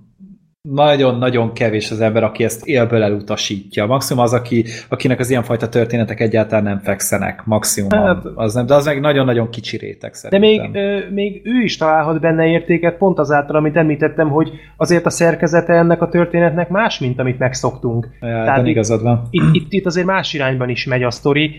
nagyon-nagyon 0.61 1.53
kevés 1.53 1.91
az 1.91 2.01
ember, 2.01 2.23
aki 2.23 2.43
ezt 2.43 2.65
élből 2.65 3.03
elutasítja. 3.03 3.85
Maximum 3.85 4.23
az, 4.23 4.33
aki, 4.33 4.65
akinek 4.89 5.19
az 5.19 5.29
ilyenfajta 5.29 5.69
történetek 5.69 6.19
egyáltalán 6.19 6.63
nem 6.63 6.79
fekszenek. 6.79 7.45
Maximum 7.45 7.89
hát, 7.89 8.25
az 8.35 8.53
nem, 8.53 8.65
de 8.65 8.73
az 8.73 8.85
meg 8.85 8.99
nagyon-nagyon 8.99 9.49
kicsi 9.49 9.77
réteg 9.77 10.13
szerintem. 10.13 10.41
De 10.41 10.47
még, 10.47 10.75
ö, 10.75 11.13
még 11.13 11.41
ő 11.43 11.61
is 11.61 11.77
találhat 11.77 12.19
benne 12.19 12.45
értéket, 12.45 12.97
pont 12.97 13.19
azáltal, 13.19 13.55
amit 13.55 13.75
említettem, 13.75 14.29
hogy 14.29 14.51
azért 14.77 15.05
a 15.05 15.09
szerkezete 15.09 15.73
ennek 15.73 16.01
a 16.01 16.09
történetnek 16.09 16.69
más, 16.69 16.99
mint 16.99 17.19
amit 17.19 17.39
megszoktunk. 17.39 18.07
Ja, 18.21 18.27
Tehát 18.27 18.67
igazad 18.67 19.01
van. 19.01 19.27
Itt, 19.29 19.55
itt, 19.55 19.71
itt 19.73 19.85
azért 19.85 20.05
más 20.05 20.33
irányban 20.33 20.69
is 20.69 20.85
megy 20.85 21.03
a 21.03 21.11
sztori. 21.11 21.55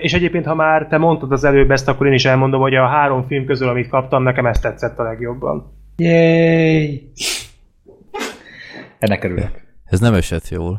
És 0.00 0.14
egyébként, 0.14 0.46
ha 0.46 0.54
már 0.54 0.86
te 0.86 0.98
mondtad 0.98 1.32
az 1.32 1.44
előbb 1.44 1.70
ezt, 1.70 1.88
akkor 1.88 2.06
én 2.06 2.12
is 2.12 2.24
elmondom, 2.24 2.60
hogy 2.60 2.74
a 2.74 2.86
három 2.86 3.24
film 3.26 3.44
közül, 3.44 3.68
amit 3.68 3.88
kaptam, 3.88 4.22
nekem 4.22 4.46
ezt 4.46 4.62
tetszett 4.62 4.98
a 4.98 5.02
legjobban. 5.02 5.72
Yay! 5.96 7.10
Ennek 9.04 9.24
örülök. 9.24 9.50
Ez 9.84 10.00
nem 10.00 10.14
esett 10.14 10.48
jól. 10.48 10.78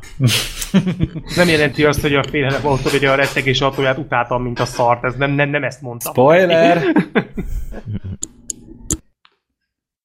nem 1.36 1.48
jelenti 1.48 1.86
azt, 1.86 2.02
hogy 2.02 2.14
a 2.14 2.24
félelem 2.24 2.66
autó, 2.66 2.90
hogy 2.90 3.06
a 3.06 3.16
rettegés 3.16 3.62
autóját 3.62 3.98
utáltam, 3.98 4.44
mint 4.44 4.60
a 4.60 4.66
szart. 4.66 5.04
Ez 5.04 5.16
nem, 5.16 5.32
nem, 5.32 5.50
nem 5.50 5.64
ezt 5.64 5.82
mondtam. 5.82 6.14
Spoiler! 6.14 6.84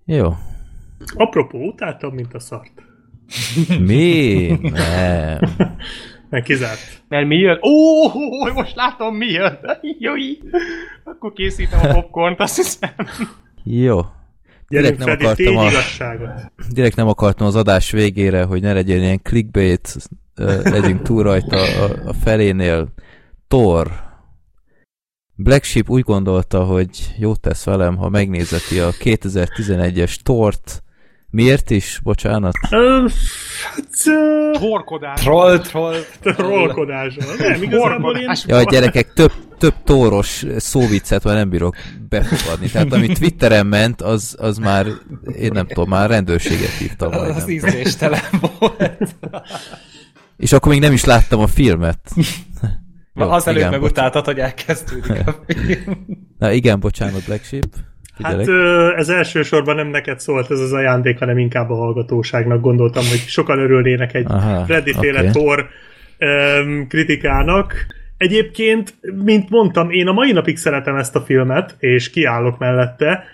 Jó. 0.05 0.34
Apropó, 1.14 1.66
utáltam, 1.66 2.14
mint 2.14 2.34
a 2.34 2.40
szart. 2.40 2.72
Mi? 3.78 4.59
Nem. 4.62 5.38
Meg 6.30 6.42
kizárt. 6.42 7.02
Mert 7.09 7.26
mi 7.26 7.36
jön? 7.36 7.59
Ó, 7.62 8.05
oh, 8.05 8.55
most 8.55 8.76
látom 8.76 9.16
mi 9.16 9.26
jön. 9.26 9.59
Jaj. 9.98 10.38
Akkor 11.05 11.32
készítem 11.32 11.80
a 11.82 11.92
popcornt, 11.92 12.40
azt 12.40 12.56
hiszem. 12.56 12.90
Jó. 13.64 14.01
Direkt 14.70 14.98
nem, 14.98 15.09
akartam 15.09 15.56
a, 15.56 15.70
direkt 16.68 16.97
nem 16.97 17.09
akartam 17.09 17.47
az 17.47 17.56
adás 17.56 17.90
végére, 17.90 18.42
hogy 18.42 18.60
ne 18.60 18.72
legyen 18.72 18.98
ilyen 18.98 19.22
clickbait, 19.22 19.97
legyünk 20.62 21.02
túl 21.02 21.22
rajta 21.22 21.56
a, 21.56 22.09
a 22.09 22.12
felénél. 22.12 22.92
Thor. 23.48 23.90
Black 25.34 25.64
Sheep 25.64 25.90
úgy 25.90 26.02
gondolta, 26.02 26.64
hogy 26.64 27.14
jót 27.18 27.40
tesz 27.40 27.64
velem, 27.64 27.97
ha 27.97 28.09
megnézeti 28.09 28.78
a 28.78 28.90
2011-es 28.90 30.16
Tort, 30.22 30.82
Miért 31.31 31.70
is? 31.70 32.01
Bocsánat. 32.02 32.55
Hát, 32.70 33.82
Torkodás. 34.52 35.20
Troll, 35.20 35.59
troll. 35.59 35.97
Trollkodás. 36.20 37.16
Nem, 37.39 37.62
igazából 37.62 38.16
én... 38.16 38.32
Ja, 38.47 38.62
gyerekek, 38.62 39.12
több, 39.12 39.32
több 39.59 39.74
tóros 39.85 40.44
szóviccet 40.57 41.24
már 41.24 41.35
nem 41.35 41.48
bírok 41.48 41.77
befogadni. 42.09 42.69
Tehát 42.70 42.93
ami 42.93 43.07
Twitteren 43.07 43.66
ment, 43.66 44.02
az, 44.02 44.36
az 44.39 44.59
már, 44.59 44.86
én 45.39 45.51
nem 45.52 45.66
tudom, 45.66 45.89
már 45.89 46.11
rendőrséget 46.11 46.70
hívtam. 46.70 47.12
Az, 47.12 47.36
az 47.36 47.48
ízléstelen 47.48 48.23
volt. 48.59 49.16
És 50.36 50.52
akkor 50.52 50.73
még 50.73 50.81
nem 50.81 50.93
is 50.93 51.05
láttam 51.05 51.40
a 51.40 51.47
filmet. 51.47 52.01
Jó, 53.15 53.31
az 53.31 53.47
előtt 53.47 53.70
megutáltad, 53.70 54.24
hogy 54.24 54.39
elkezdődik 54.39 55.27
a 55.27 55.36
film. 55.47 56.07
Na 56.39 56.52
igen, 56.52 56.81
bocsánat, 56.81 57.24
Black 57.24 57.44
Sheep. 57.44 57.69
Hát 58.22 58.48
ez 58.97 59.09
elsősorban 59.09 59.74
nem 59.74 59.88
neked 59.88 60.20
szólt 60.20 60.51
ez 60.51 60.60
az 60.60 60.72
ajándék, 60.72 61.18
hanem 61.18 61.38
inkább 61.38 61.70
a 61.70 61.74
hallgatóságnak. 61.74 62.60
Gondoltam, 62.60 63.05
hogy 63.09 63.18
sokan 63.18 63.59
örülnének 63.59 64.14
egy 64.14 64.26
Freddy-féle 64.66 65.18
okay. 65.18 65.30
Thor 65.30 65.68
um, 66.18 66.86
kritikának. 66.88 67.86
Egyébként, 68.16 68.94
mint 69.24 69.51
mondtam, 69.51 69.90
én 69.90 70.06
a 70.06 70.12
mai 70.12 70.32
napig 70.32 70.56
szeretem 70.56 70.97
ezt 70.97 71.16
a 71.16 71.20
filmet, 71.20 71.76
és 71.78 72.10
kiállok 72.10 72.59
mellette. 72.59 73.24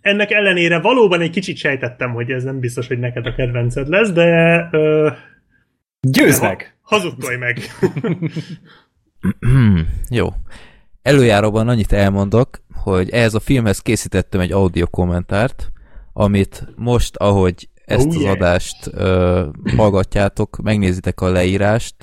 Ennek 0.00 0.30
ellenére 0.30 0.80
valóban 0.80 1.20
egy 1.20 1.30
kicsit 1.30 1.56
sejtettem, 1.56 2.12
hogy 2.12 2.30
ez 2.30 2.44
nem 2.44 2.60
biztos, 2.60 2.86
hogy 2.86 2.98
neked 2.98 3.26
a 3.26 3.34
kedvenced 3.34 3.88
lesz, 3.88 4.10
de... 4.10 4.68
Uh, 4.72 5.12
Győzd 6.00 6.42
meg! 6.42 6.76
Ha, 6.80 6.96
hazudtolj 6.96 7.36
meg! 7.36 7.58
Jó. 10.18 10.28
Előjáróban 11.02 11.68
annyit 11.68 11.92
elmondok, 11.92 12.60
hogy 12.92 13.10
ehhez 13.10 13.34
a 13.34 13.40
filmhez 13.40 13.78
készítettem 13.78 14.40
egy 14.40 14.52
audio 14.52 14.86
kommentárt, 14.86 15.72
amit 16.12 16.66
most, 16.76 17.16
ahogy 17.16 17.68
ezt 17.84 18.06
oh, 18.06 18.14
az 18.14 18.20
yeah. 18.20 18.32
adást 18.32 18.86
uh, 18.86 19.74
hallgatjátok, 19.76 20.58
megnézitek 20.62 21.20
a 21.20 21.30
leírást, 21.30 21.94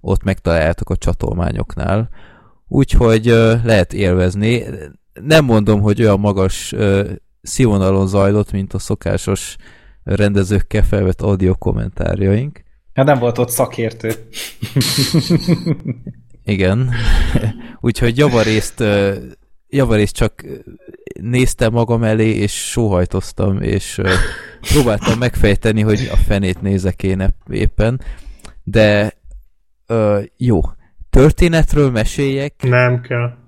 ott 0.00 0.22
megtaláljátok 0.22 0.90
a 0.90 0.96
csatolmányoknál. 0.96 2.08
Úgyhogy 2.68 3.30
uh, 3.30 3.64
lehet 3.64 3.92
élvezni. 3.92 4.64
Nem 5.12 5.44
mondom, 5.44 5.80
hogy 5.80 6.02
olyan 6.02 6.20
magas 6.20 6.72
uh, 6.72 7.10
színvonalon 7.42 8.06
zajlott, 8.06 8.52
mint 8.52 8.74
a 8.74 8.78
szokásos 8.78 9.56
rendezőkkel 10.02 10.82
felvett 10.82 11.20
audio 11.20 11.54
kommentárjaink. 11.54 12.62
Hát 12.94 13.06
nem 13.06 13.18
volt 13.18 13.38
ott 13.38 13.50
szakértő. 13.50 14.12
Igen. 16.44 16.90
Úgyhogy 17.80 18.18
javarészt, 18.18 18.84
javarészt 19.70 20.14
csak 20.14 20.44
néztem 21.20 21.72
magam 21.72 22.02
elé, 22.02 22.28
és 22.28 22.70
sóhajtoztam, 22.70 23.62
és 23.62 24.00
próbáltam 24.60 25.18
megfejteni, 25.26 25.80
hogy 25.80 26.08
a 26.12 26.16
fenét 26.16 26.62
nézek 26.62 27.02
én 27.02 27.34
éppen. 27.50 28.00
De 28.64 29.12
jó. 30.36 30.60
Történetről 31.10 31.90
meséljek? 31.90 32.54
Nem 32.62 33.00
kell. 33.00 33.38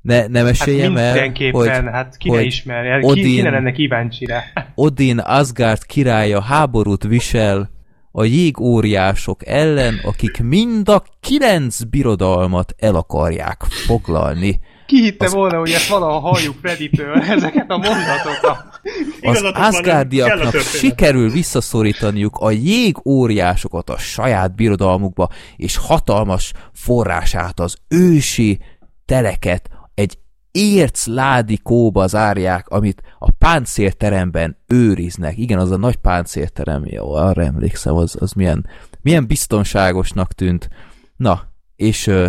Ne, 0.00 0.26
ne 0.26 0.42
meséljem 0.42 0.94
hát 0.94 1.16
el, 1.16 1.50
hogy, 1.50 1.68
hát 1.68 2.16
ki 2.16 2.30
ne 2.30 2.42
ismerje, 2.42 2.98
Odin, 3.02 3.24
ki, 3.24 3.34
ki 3.34 3.42
ne 3.42 3.50
lenne 3.50 3.72
kíváncsi 3.72 4.24
rá. 4.24 4.42
Odin 4.74 5.18
Asgard 5.18 5.82
királya 5.86 6.40
háborút 6.40 7.04
visel 7.04 7.70
a 8.12 8.24
jégóriások 8.24 9.46
ellen, 9.46 10.00
akik 10.04 10.42
mind 10.42 10.88
a 10.88 11.02
kilenc 11.20 11.82
birodalmat 11.82 12.74
el 12.78 12.94
akarják 12.94 13.62
foglalni. 13.62 14.60
Ki 14.86 15.02
hitte 15.02 15.24
az... 15.24 15.32
volna, 15.32 15.58
hogy 15.58 15.70
ezt 15.70 15.88
valaha 15.88 16.18
halljuk 16.18 16.56
Freddy-től, 16.62 17.20
ezeket 17.36 17.70
a 17.70 17.76
mondatokat? 17.76 18.80
Az 19.20 19.42
Asgardiaknak 19.54 20.54
sikerül 20.60 21.30
visszaszorítaniuk 21.30 22.36
a 22.36 22.50
jégóriásokat 22.50 23.90
a 23.90 23.98
saját 23.98 24.54
birodalmukba, 24.54 25.28
és 25.56 25.76
hatalmas 25.76 26.52
forrását 26.72 27.60
az 27.60 27.76
ősi 27.88 28.58
teleket 29.04 29.70
egy 29.94 30.18
érc 30.50 31.06
ládikóba 31.06 32.06
zárják, 32.06 32.68
amit 32.68 33.02
a 33.18 33.30
páncélteremben 33.30 34.56
őriznek. 34.66 35.38
Igen, 35.38 35.58
az 35.58 35.70
a 35.70 35.76
nagy 35.76 35.96
páncélterem, 35.96 36.82
jó, 36.84 37.14
arra 37.14 37.42
emlékszem, 37.42 37.94
az, 37.94 38.16
az 38.20 38.32
milyen, 38.32 38.66
milyen 39.02 39.26
biztonságosnak 39.26 40.32
tűnt. 40.32 40.68
Na, 41.16 41.42
és 41.76 42.06
uh, 42.06 42.26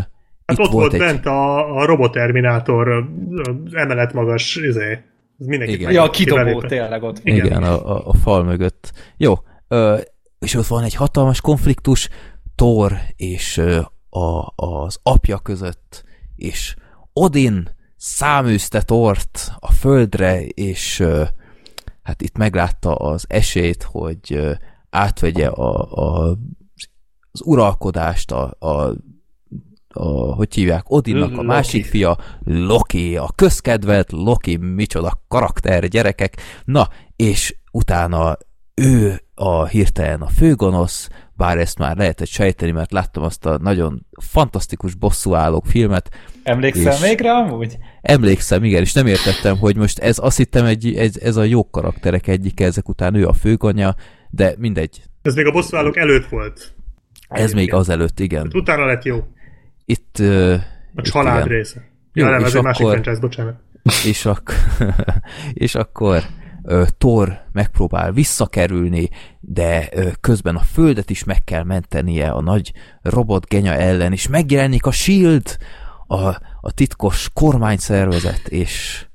Hát 0.48 0.58
itt 0.58 0.66
ott 0.66 0.72
volt, 0.72 0.92
volt 0.92 0.94
egy... 0.94 1.00
bent 1.00 1.26
a, 1.26 1.76
a 1.76 1.86
roboterminátor 1.86 3.10
emelet 3.72 4.14
magas, 4.14 4.56
izé, 4.56 5.00
mindenki 5.38 5.74
Igen. 5.74 5.92
Ja, 5.92 6.04
a 6.04 6.10
kidobó 6.10 6.62
tényleg 6.62 7.04
ott. 7.04 7.20
Igen, 7.24 7.46
Igen 7.46 7.64
a, 7.64 7.96
a, 7.96 8.08
a 8.08 8.14
fal 8.14 8.44
mögött. 8.44 8.92
Jó, 9.18 9.34
ö, 9.68 9.98
és 10.40 10.54
ott 10.54 10.68
van 10.68 10.84
egy 10.84 10.94
hatalmas 10.94 11.42
konfliktus 11.42 12.10
Thor 12.56 12.94
és 13.16 13.58
ö, 13.58 13.80
a, 14.10 14.54
az 14.56 15.00
apja 15.04 15.38
között, 15.38 16.04
és 16.36 16.76
Odin 17.14 17.70
száműzte 17.96 18.82
Tort 18.82 19.52
a 19.60 19.72
földre, 19.72 20.46
és 20.46 21.04
hát 22.04 22.22
itt 22.22 22.38
meglátta 22.38 22.96
az 22.96 23.26
esélyt, 23.28 23.84
hogy 23.84 24.58
átvegye 24.90 25.48
a, 25.48 25.92
a, 25.92 26.38
az 27.32 27.42
uralkodást, 27.46 28.32
a, 28.32 28.56
a, 28.60 28.94
a 29.98 30.34
hogy 30.36 30.54
hívják, 30.54 30.92
Odinnak 30.92 31.32
a 31.32 31.36
Loki. 31.36 31.46
másik 31.46 31.86
fia, 31.86 32.18
Loki, 32.44 33.18
a 33.18 33.30
közkedvelt 33.36 34.12
Loki, 34.12 34.56
micsoda 34.58 35.22
karakter, 35.28 35.88
gyerekek. 35.88 36.36
Na, 36.66 36.88
és 37.16 37.56
utána 37.72 38.38
ő 38.76 39.22
a 39.36 39.66
hirtelen 39.66 40.22
a 40.22 40.28
főgonosz, 40.28 41.10
bár 41.34 41.58
ezt 41.58 41.78
már 41.80 41.98
lehetett 41.98 42.28
sejteni, 42.28 42.72
mert 42.72 42.92
láttam 42.92 43.24
azt 43.24 43.46
a 43.46 43.58
nagyon 43.58 44.06
fantasztikus 44.22 44.96
bosszúállók 44.96 45.66
filmet. 45.66 46.10
Emlékszel 46.44 46.94
És- 46.94 47.00
még 47.02 47.22
rá 47.22 47.32
amúgy? 47.32 47.78
Emlékszem, 48.02 48.64
igen, 48.64 48.82
és 48.82 48.94
nem 48.94 49.08
értettem, 49.08 49.58
hogy 49.58 49.76
most 49.76 50.00
ez 50.00 50.18
azt 50.22 50.38
hittem, 50.38 50.66
egy, 50.66 50.96
ez, 50.96 51.18
ez 51.18 51.36
a 51.36 51.44
jó 51.44 51.70
karakterek 51.70 52.28
egyike, 52.28 52.66
ezek 52.66 52.90
után 52.90 53.14
ő 53.16 53.28
a 53.28 53.34
főgonya, 53.34 53.96
de 54.30 54.54
mindegy. 54.58 55.02
Ez 55.22 55.36
még 55.36 55.46
a 55.46 55.52
bosszúállók 55.52 55.98
előtt 55.98 56.26
volt. 56.28 56.76
Ez 57.30 57.54
még 57.54 57.74
azelőtt, 57.74 58.20
igen. 58.20 58.52
Utána 58.54 58.86
lett 58.86 59.04
jó. 59.04 59.18
Itt... 59.90 60.18
Uh, 60.20 60.54
A 60.96 61.02
család 61.02 61.46
igen. 61.46 61.58
része. 61.58 61.82
Jó, 62.14 62.26
Ja, 62.26 62.32
nem, 62.32 62.40
és 62.40 62.46
ez 62.46 62.56
egy 62.56 62.64
másik 62.64 62.88
franchise, 62.88 63.20
bocsánat. 63.20 63.56
és, 64.06 64.26
ak- 64.26 64.54
és 65.54 65.76
akkor 65.76 66.24
ö, 66.64 66.84
Thor 66.98 67.40
megpróbál 67.52 68.12
visszakerülni, 68.12 69.10
de 69.40 69.88
ö, 69.92 70.10
közben 70.22 70.56
a 70.56 70.60
földet 70.60 71.10
is 71.10 71.24
meg 71.24 71.44
kell 71.44 71.64
mentenie 71.64 72.30
a 72.30 72.42
nagy 72.42 72.74
robot 73.02 73.46
genya 73.48 73.74
ellen, 73.74 74.12
és 74.12 74.28
megjelenik 74.28 74.86
a 74.86 74.92
SHIELD, 74.92 75.58
a, 76.08 76.28
a 76.62 76.72
titkos 76.74 77.30
kormányszervezet, 77.34 78.48
és 78.48 79.06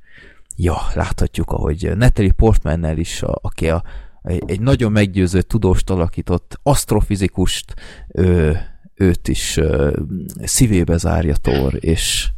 ja, 0.56 0.76
láthatjuk, 0.94 1.50
ahogy 1.50 1.90
Natalie 1.96 2.32
Portmannel 2.32 2.98
is, 2.98 3.22
a, 3.22 3.38
aki 3.42 3.68
a, 3.70 3.82
egy, 4.22 4.42
egy 4.46 4.60
nagyon 4.60 4.92
meggyőző 4.92 5.42
tudóst 5.42 5.90
alakított 5.90 6.58
asztrofizikust, 6.62 7.74
ő, 8.08 8.60
őt 8.94 9.28
is 9.28 9.56
ö, 9.56 10.00
szívébe 10.42 10.96
zárja 10.96 11.34
Thor, 11.34 11.76
és 11.80 12.28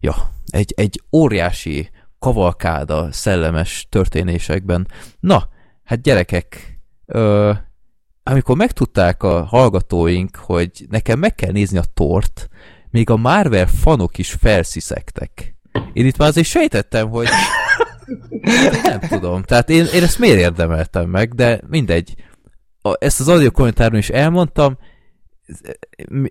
ja, 0.00 0.14
egy, 0.46 0.72
egy 0.76 1.02
óriási 1.12 1.90
kavalkáda 2.18 3.12
szellemes 3.12 3.86
történésekben. 3.90 4.88
Na, 5.20 5.48
hát 5.84 6.00
gyerekek, 6.00 6.78
ö, 7.06 7.52
amikor 8.22 8.56
megtudták 8.56 9.22
a 9.22 9.44
hallgatóink, 9.44 10.36
hogy 10.36 10.86
nekem 10.90 11.18
meg 11.18 11.34
kell 11.34 11.52
nézni 11.52 11.78
a 11.78 11.84
tort, 11.94 12.48
még 12.90 13.10
a 13.10 13.16
Marvel 13.16 13.66
fanok 13.66 14.18
is 14.18 14.32
felsziszegtek. 14.32 15.56
Én 15.92 16.06
itt 16.06 16.16
már 16.16 16.28
azért 16.28 16.46
sejtettem, 16.46 17.08
hogy 17.08 17.28
nem 18.82 19.00
tudom. 19.00 19.42
Tehát 19.42 19.70
én, 19.70 19.84
én 19.94 20.02
ezt 20.02 20.18
miért 20.18 20.38
érdemeltem 20.38 21.08
meg, 21.08 21.34
de 21.34 21.60
mindegy. 21.66 22.14
A, 22.82 22.92
ezt 22.98 23.20
az 23.20 23.28
audio 23.28 23.50
kommentárban 23.50 23.98
is 23.98 24.08
elmondtam, 24.08 24.78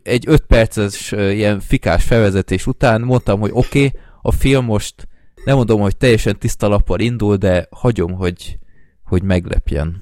egy 0.04 0.24
öt 0.28 0.46
perces 0.46 1.12
ilyen 1.12 1.60
fikás 1.60 2.04
felvezetés 2.04 2.68
után 2.68 3.02
mondtam, 3.02 3.40
hogy 3.40 3.52
oké, 3.54 3.86
okay, 3.86 4.00
a 4.22 4.32
film 4.32 4.66
most 4.66 5.08
nem 5.46 5.56
mondom, 5.56 5.82
hogy 5.82 5.98
teljesen 5.98 6.40
tiszta 6.40 6.68
lappal 6.68 7.00
indul, 7.00 7.36
de 7.36 7.68
hagyom, 7.72 8.14
hogy, 8.14 8.60
hogy 9.04 9.24
meglepjen. 9.24 10.02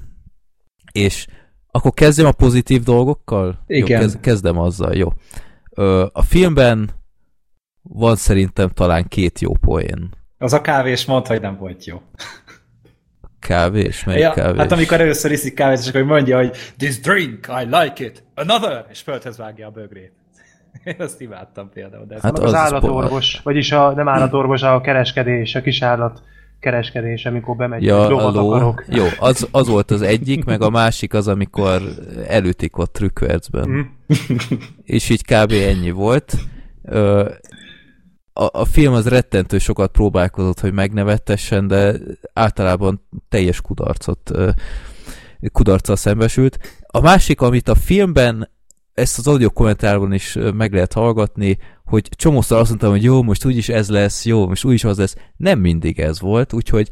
És 0.92 1.26
akkor 1.70 1.92
kezdjem 1.92 2.26
a 2.26 2.32
pozitív 2.32 2.82
dolgokkal? 2.82 3.64
Igen. 3.66 3.88
Jó, 3.88 3.96
kezd, 3.98 4.20
kezdem 4.20 4.58
azzal, 4.58 4.94
jó. 4.94 5.12
A 6.12 6.22
filmben 6.22 6.90
van 7.82 8.16
szerintem 8.16 8.68
talán 8.68 9.08
két 9.08 9.40
jó 9.40 9.52
poén. 9.52 10.10
Az 10.38 10.52
a 10.52 10.60
kávés 10.60 11.04
mondta, 11.04 11.32
hogy 11.32 11.40
nem 11.40 11.56
volt 11.56 11.84
jó. 11.84 12.02
Kávés, 13.40 14.04
melyik 14.04 14.22
Ja, 14.22 14.32
kávés? 14.32 14.60
hát 14.60 14.72
amikor 14.72 15.00
először 15.00 15.30
iszik 15.30 15.54
kávét, 15.54 15.78
és 15.78 15.88
akkor 15.88 16.02
mondja, 16.02 16.36
hogy 16.36 16.50
this 16.78 17.00
drink, 17.00 17.46
I 17.62 17.64
like 17.64 18.04
it, 18.04 18.24
another, 18.34 18.84
és 18.90 19.00
földhez 19.00 19.36
vágja 19.36 19.66
a 19.66 19.70
bögrét. 19.70 20.12
Én 20.84 20.94
azt 20.98 21.20
imádtam 21.20 21.70
például. 21.74 22.04
De 22.06 22.14
ez 22.14 22.22
Hát 22.22 22.38
az 22.38 22.44
az 22.44 22.54
állatorvos, 22.54 23.40
vagyis 23.42 23.72
a 23.72 23.92
nem 23.94 24.08
állatorvos, 24.08 24.62
a 24.62 24.80
kereskedés, 24.80 25.54
a 25.54 25.60
kisállat 25.60 26.22
kereskedés, 26.60 27.24
amikor 27.26 27.56
bemegy, 27.56 27.82
Ja, 27.82 28.00
hogy 28.00 28.10
lovat 28.10 28.36
aló. 28.36 28.50
akarok. 28.50 28.84
Jó, 28.88 29.04
az, 29.18 29.48
az 29.50 29.68
volt 29.68 29.90
az 29.90 30.02
egyik, 30.02 30.44
meg 30.44 30.62
a 30.62 30.70
másik 30.70 31.14
az, 31.14 31.28
amikor 31.28 31.82
elütik 32.28 32.78
ott 32.78 32.92
trükkvercben. 32.92 33.68
Mhm. 33.68 33.80
És 34.84 35.08
így 35.08 35.22
kb. 35.22 35.52
ennyi 35.52 35.90
volt. 35.90 36.34
Ö, 36.82 37.30
a, 38.38 38.50
a 38.52 38.64
film 38.64 38.92
az 38.92 39.08
rettentő 39.08 39.58
sokat 39.58 39.90
próbálkozott, 39.90 40.60
hogy 40.60 40.72
megnevettessen, 40.72 41.66
de 41.66 41.94
általában 42.32 43.06
teljes 43.28 43.60
kudarcot 43.60 44.30
kudarccal 45.52 45.96
szembesült. 45.96 46.58
A 46.86 47.00
másik, 47.00 47.40
amit 47.40 47.68
a 47.68 47.74
filmben 47.74 48.50
ezt 48.94 49.18
az 49.18 49.26
audio 49.26 49.50
kommentárban 49.50 50.12
is 50.12 50.38
meg 50.54 50.72
lehet 50.72 50.92
hallgatni, 50.92 51.58
hogy 51.84 52.08
csomószor 52.08 52.58
azt 52.58 52.68
mondtam, 52.68 52.90
hogy 52.90 53.02
jó, 53.02 53.22
most 53.22 53.44
úgyis 53.44 53.68
ez 53.68 53.88
lesz, 53.88 54.24
jó, 54.24 54.48
most 54.48 54.64
úgyis 54.64 54.84
az 54.84 54.98
lesz. 54.98 55.16
Nem 55.36 55.58
mindig 55.58 56.00
ez 56.00 56.20
volt, 56.20 56.52
úgyhogy 56.52 56.88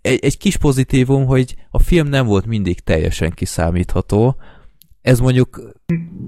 egy, 0.00 0.18
egy 0.24 0.38
kis 0.38 0.56
pozitívum, 0.56 1.26
hogy 1.26 1.54
a 1.70 1.78
film 1.78 2.08
nem 2.08 2.26
volt 2.26 2.46
mindig 2.46 2.80
teljesen 2.80 3.30
kiszámítható. 3.30 4.36
Ez 5.04 5.18
mondjuk 5.18 5.72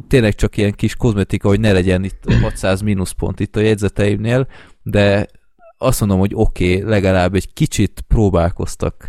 tényleg 0.09 0.35
csak 0.35 0.57
ilyen 0.57 0.73
kis 0.73 0.95
kozmetika, 0.97 1.49
hogy 1.49 1.61
ne 1.61 1.73
legyen 1.73 2.05
itt 2.05 2.33
600 2.41 2.81
mínuszpont 2.81 3.41
itt 3.41 3.57
a 3.57 3.61
jegyzeteimnél, 3.61 4.49
de 4.83 5.27
azt 5.79 6.01
mondom, 6.01 6.19
hogy 6.19 6.33
oké, 6.35 6.77
okay, 6.77 6.89
legalább 6.91 7.35
egy 7.35 7.53
kicsit 7.53 8.05
próbálkoztak. 8.09 9.09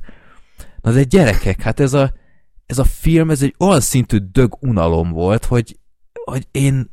Na 0.81 0.91
de 0.91 1.03
gyerekek, 1.03 1.61
hát 1.61 1.79
ez 1.79 1.93
a, 1.93 2.13
ez 2.65 2.79
a 2.79 2.83
film, 2.83 3.29
ez 3.29 3.41
egy 3.41 3.55
olyan 3.59 3.81
szintű 3.81 4.17
dög 4.17 4.57
unalom 4.59 5.11
volt, 5.11 5.45
hogy, 5.45 5.77
hogy 6.23 6.47
én 6.51 6.91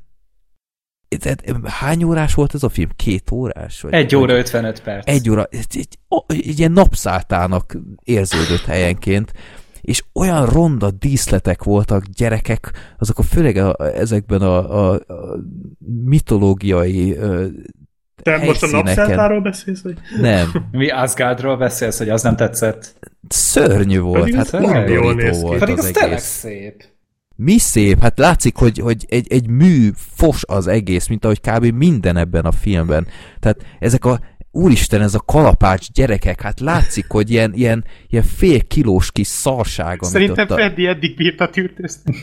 hány 1.64 2.04
órás 2.04 2.34
volt 2.34 2.54
ez 2.54 2.62
a 2.62 2.68
film? 2.68 2.90
Két 2.96 3.30
órás? 3.30 3.80
Vagy, 3.80 3.92
Egy 3.92 4.12
vagy- 4.12 4.22
óra 4.22 4.36
55 4.36 4.82
perc. 4.82 5.08
egy 5.08 5.30
óra, 5.30 5.44
egy, 5.50 5.66
egy, 5.70 5.98
ó, 6.10 6.18
egy 6.26 6.58
ilyen 6.58 6.72
napszálltának 6.72 7.78
érződött 8.02 8.64
helyenként, 8.64 9.32
és 9.84 10.02
olyan 10.12 10.46
ronda 10.46 10.90
díszletek 10.90 11.62
voltak 11.62 12.04
gyerekek, 12.04 12.72
azok 12.98 13.18
a 13.18 13.22
főleg 13.22 13.56
a, 13.56 13.76
ezekben 13.94 14.40
a, 14.42 14.90
a, 14.90 14.92
a 14.92 15.36
mitológiai 16.04 17.16
ö, 17.16 17.46
Te 18.22 18.36
most 18.44 18.62
a 18.62 18.66
napszeltáról 18.66 19.40
beszélsz, 19.40 19.82
vagy? 19.82 19.98
Nem, 20.20 20.52
Mi 20.72 20.90
Asgardról 20.90 21.56
beszélsz, 21.56 21.98
hogy 21.98 22.08
az 22.08 22.22
nem 22.22 22.36
tetszett? 22.36 22.94
szörnyű 23.28 23.98
volt, 24.00 24.20
Pedig 24.20 24.34
hát 24.34 24.88
jól 24.88 25.14
néz 25.14 25.36
ki. 25.36 25.42
volt 25.42 25.58
Pedig 25.58 25.78
az 25.78 25.84
az 25.84 25.90
tényleg 25.90 26.12
egész. 26.12 26.24
szép. 26.24 26.84
Mi 27.36 27.58
szép, 27.58 28.00
hát 28.00 28.18
látszik, 28.18 28.56
hogy, 28.56 28.78
hogy 28.78 29.04
egy, 29.08 29.26
egy 29.32 29.48
mű 29.48 29.90
fos 29.96 30.42
az 30.46 30.66
egész, 30.66 31.06
mint 31.06 31.24
ahogy 31.24 31.40
kb. 31.40 31.64
minden 31.64 32.16
ebben 32.16 32.44
a 32.44 32.52
filmben. 32.52 33.06
Tehát 33.40 33.64
ezek 33.78 34.04
a 34.04 34.20
úristen, 34.54 35.00
ez 35.00 35.14
a 35.14 35.20
kalapács 35.20 35.90
gyerekek, 35.92 36.40
hát 36.40 36.60
látszik, 36.60 37.06
hogy 37.08 37.30
ilyen, 37.30 37.52
ilyen, 37.54 37.84
ilyen 38.08 38.24
fél 38.24 38.62
kilós 38.62 39.12
kis 39.12 39.26
szarság, 39.26 39.86
amit 39.86 40.12
Szerintem 40.12 40.44
ott 40.44 40.50
a... 40.50 40.54
Freddy 40.54 40.86
eddig 40.86 41.16
bírta 41.16 41.50
tűrtőzni. 41.50 42.14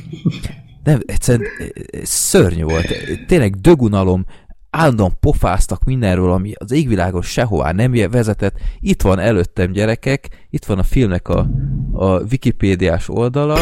Nem, 0.84 1.00
egyszerűen 1.06 1.50
eh, 1.60 1.68
eh, 1.68 2.02
szörnyű 2.04 2.64
volt. 2.64 2.88
Tényleg 3.28 3.56
dögunalom, 3.56 4.26
állandóan 4.70 5.18
pofáztak 5.20 5.84
mindenről, 5.84 6.32
ami 6.32 6.52
az 6.56 6.72
égvilágon 6.72 7.22
sehová 7.22 7.72
nem 7.72 7.92
vezetett. 8.12 8.56
Itt 8.80 9.02
van 9.02 9.20
előttem 9.20 9.72
gyerekek, 9.72 10.48
itt 10.50 10.66
van 10.66 10.80
a 10.80 10.84
filmnek 10.84 11.28
a, 11.28 11.50
a 11.92 12.20
Wikipédiás 12.20 13.10
oldala. 13.10 13.60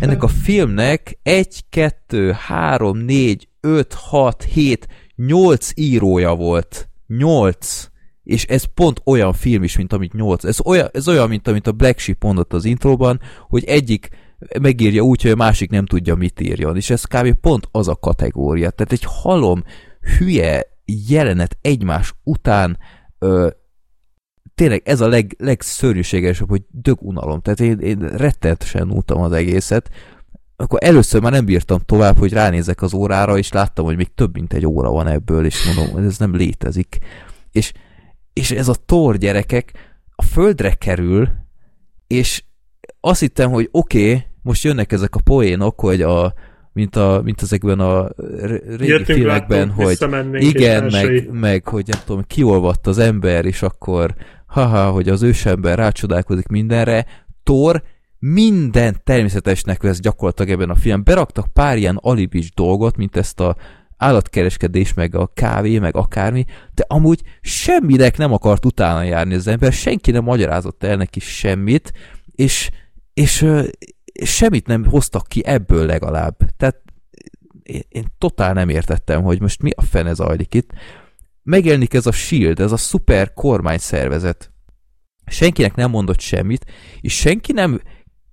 Ennek 0.00 0.22
a 0.22 0.28
filmnek 0.28 1.18
1, 1.22 1.64
2, 1.70 2.32
3, 2.32 2.98
4, 2.98 3.48
5, 3.60 3.94
6, 3.94 4.42
7, 4.42 4.86
8 5.16 5.70
írója 5.74 6.34
volt. 6.34 6.89
8. 7.18 7.88
És 8.22 8.44
ez 8.44 8.64
pont 8.64 9.00
olyan 9.04 9.32
film 9.32 9.62
is, 9.62 9.76
mint 9.76 9.92
amit 9.92 10.12
8. 10.12 10.44
Ez 10.44 10.60
olyan, 10.64 10.88
ez 10.92 11.08
olyan 11.08 11.28
mint 11.28 11.48
amit 11.48 11.66
a 11.66 11.72
Black 11.72 11.98
Sheep 11.98 12.22
mondott 12.22 12.52
az 12.52 12.64
intróban, 12.64 13.20
hogy 13.48 13.64
egyik 13.64 14.08
megírja 14.60 15.02
úgy, 15.02 15.22
hogy 15.22 15.30
a 15.30 15.36
másik 15.36 15.70
nem 15.70 15.86
tudja, 15.86 16.14
mit 16.14 16.40
írjon. 16.40 16.76
És 16.76 16.90
ez 16.90 17.04
kb. 17.04 17.32
pont 17.32 17.68
az 17.70 17.88
a 17.88 17.96
kategória. 17.96 18.70
Tehát 18.70 18.92
egy 18.92 19.04
halom, 19.06 19.64
hülye 20.18 20.64
jelenet 21.08 21.58
egymás 21.60 22.14
után 22.24 22.78
ö, 23.18 23.48
tényleg 24.54 24.82
ez 24.84 25.00
a 25.00 25.08
leg, 25.08 25.34
legszörnyűségesebb, 25.38 26.48
hogy 26.48 26.62
dög 26.70 26.98
unalom. 27.02 27.40
Tehát 27.40 27.60
én, 27.60 27.78
én 27.78 27.98
rettenetesen 27.98 28.90
untam 28.90 29.22
az 29.22 29.32
egészet. 29.32 29.90
Akkor 30.60 30.78
először 30.82 31.20
már 31.20 31.32
nem 31.32 31.44
bírtam 31.44 31.78
tovább, 31.78 32.18
hogy 32.18 32.32
ránézek 32.32 32.82
az 32.82 32.94
órára, 32.94 33.38
és 33.38 33.52
láttam, 33.52 33.84
hogy 33.84 33.96
még 33.96 34.14
több 34.14 34.34
mint 34.34 34.52
egy 34.52 34.66
óra 34.66 34.90
van 34.90 35.06
ebből, 35.06 35.44
és 35.44 35.64
mondom, 35.66 35.94
hogy 35.94 36.04
ez 36.04 36.18
nem 36.18 36.34
létezik. 36.34 36.98
És, 37.52 37.72
és 38.32 38.50
ez 38.50 38.68
a 38.68 38.74
tor 38.86 39.16
gyerekek 39.16 39.72
a 40.14 40.22
földre 40.22 40.72
kerül, 40.72 41.28
és 42.06 42.44
azt 43.00 43.20
hittem, 43.20 43.50
hogy 43.50 43.68
oké, 43.70 44.08
okay, 44.08 44.22
most 44.42 44.64
jönnek 44.64 44.92
ezek 44.92 45.14
a 45.14 45.20
poénok, 45.24 45.80
hogy 45.80 46.02
a, 46.02 46.34
mint, 46.72 46.96
a, 46.96 47.20
mint 47.24 47.42
ezekben 47.42 47.80
a 47.80 48.08
régi 48.76 48.86
Jöttünk, 48.86 49.18
filmekben, 49.18 49.74
láttunk, 49.76 49.86
hogy 50.32 50.42
igen, 50.42 50.84
meg, 50.90 51.30
meg, 51.32 51.68
hogy 51.68 51.86
nem 51.86 52.00
tudom, 52.04 52.24
kiolvadt 52.26 52.86
az 52.86 52.98
ember, 52.98 53.44
és 53.44 53.62
akkor 53.62 54.14
haha, 54.46 54.90
hogy 54.90 55.08
az 55.08 55.22
ősember 55.22 55.78
rácsodálkozik 55.78 56.46
mindenre. 56.46 57.06
Thor 57.42 57.82
minden 58.20 59.00
természetesnek 59.04 59.82
vesz 59.82 60.00
gyakorlatilag 60.00 60.50
ebben 60.50 60.70
a 60.70 60.74
filmben. 60.74 61.14
Beraktak 61.14 61.52
pár 61.52 61.78
ilyen 61.78 61.96
alibis 61.96 62.52
dolgot, 62.54 62.96
mint 62.96 63.16
ezt 63.16 63.40
a 63.40 63.56
állatkereskedés, 63.96 64.94
meg 64.94 65.14
a 65.14 65.26
kávé, 65.34 65.78
meg 65.78 65.96
akármi, 65.96 66.44
de 66.74 66.84
amúgy 66.88 67.22
semminek 67.40 68.16
nem 68.16 68.32
akart 68.32 68.64
utána 68.64 69.02
járni 69.02 69.34
az 69.34 69.46
ember, 69.46 69.72
senki 69.72 70.10
nem 70.10 70.24
magyarázott 70.24 70.84
el 70.84 70.96
neki 70.96 71.20
semmit, 71.20 71.92
és, 72.34 72.70
és, 73.14 73.46
és 74.04 74.34
semmit 74.34 74.66
nem 74.66 74.84
hoztak 74.84 75.26
ki 75.28 75.42
ebből 75.44 75.86
legalább. 75.86 76.36
Tehát 76.56 76.82
én, 77.62 77.82
én 77.88 78.04
totál 78.18 78.52
nem 78.52 78.68
értettem, 78.68 79.22
hogy 79.22 79.40
most 79.40 79.62
mi 79.62 79.70
a 79.76 79.82
fene 79.82 80.14
zajlik 80.14 80.54
itt. 80.54 80.70
Megjelenik 81.42 81.94
ez 81.94 82.06
a 82.06 82.12
SHIELD, 82.12 82.60
ez 82.60 82.72
a 82.72 82.76
szuper 82.76 83.32
kormányszervezet. 83.32 84.52
Senkinek 85.26 85.74
nem 85.74 85.90
mondott 85.90 86.20
semmit, 86.20 86.64
és 87.00 87.16
senki 87.16 87.52
nem 87.52 87.80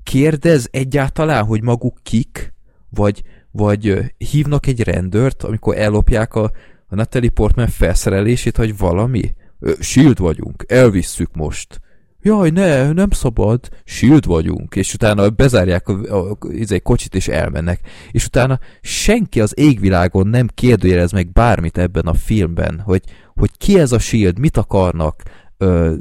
kérdez 0.07 0.67
egyáltalán, 0.71 1.43
hogy 1.43 1.63
maguk 1.63 1.97
kik, 2.03 2.53
vagy, 2.89 3.21
vagy 3.51 4.13
hívnak 4.17 4.67
egy 4.67 4.81
rendőrt, 4.81 5.43
amikor 5.43 5.77
ellopják 5.77 6.35
a, 6.35 6.51
a 6.87 6.95
Natalie 6.95 7.29
Portman 7.29 7.67
felszerelését, 7.67 8.57
hogy 8.57 8.77
valami? 8.77 9.33
Shield 9.79 10.19
vagyunk, 10.19 10.65
elvisszük 10.67 11.35
most. 11.35 11.81
Jaj, 12.21 12.49
ne, 12.49 12.91
nem 12.91 13.09
szabad, 13.09 13.69
shield 13.83 14.25
vagyunk, 14.25 14.75
és 14.75 14.93
utána 14.93 15.29
bezárják 15.29 15.87
a, 15.87 15.93
a, 15.93 16.29
a, 16.29 16.37
a 16.67 16.79
kocsit, 16.83 17.15
és 17.15 17.27
elmennek. 17.27 17.79
És 18.11 18.25
utána 18.25 18.59
senki 18.81 19.41
az 19.41 19.53
égvilágon 19.55 20.27
nem 20.27 20.47
kérdőjelez 20.53 21.11
meg 21.11 21.31
bármit 21.31 21.77
ebben 21.77 22.05
a 22.05 22.13
filmben, 22.13 22.79
hogy, 22.79 23.03
hogy 23.35 23.51
ki 23.57 23.79
ez 23.79 23.91
a 23.91 23.99
shield, 23.99 24.39
mit 24.39 24.57
akarnak, 24.57 25.23
ö, 25.57 25.93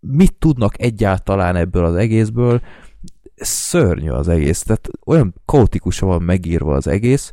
mit 0.00 0.34
tudnak 0.38 0.82
egyáltalán 0.82 1.56
ebből 1.56 1.84
az 1.84 1.94
egészből, 1.94 2.60
szörnyű 3.40 4.10
az 4.10 4.28
egész, 4.28 4.62
tehát 4.62 4.88
olyan 5.06 5.34
kaotikusan 5.44 6.08
van 6.08 6.22
megírva 6.22 6.74
az 6.74 6.86
egész, 6.86 7.32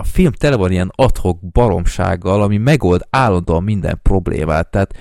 a 0.00 0.04
film 0.04 0.32
tele 0.32 0.56
van 0.56 0.70
ilyen 0.70 0.92
adhok 0.94 1.50
baromsággal, 1.52 2.42
ami 2.42 2.56
megold 2.56 3.06
állandóan 3.10 3.62
minden 3.62 4.00
problémát, 4.02 4.70
tehát 4.70 4.94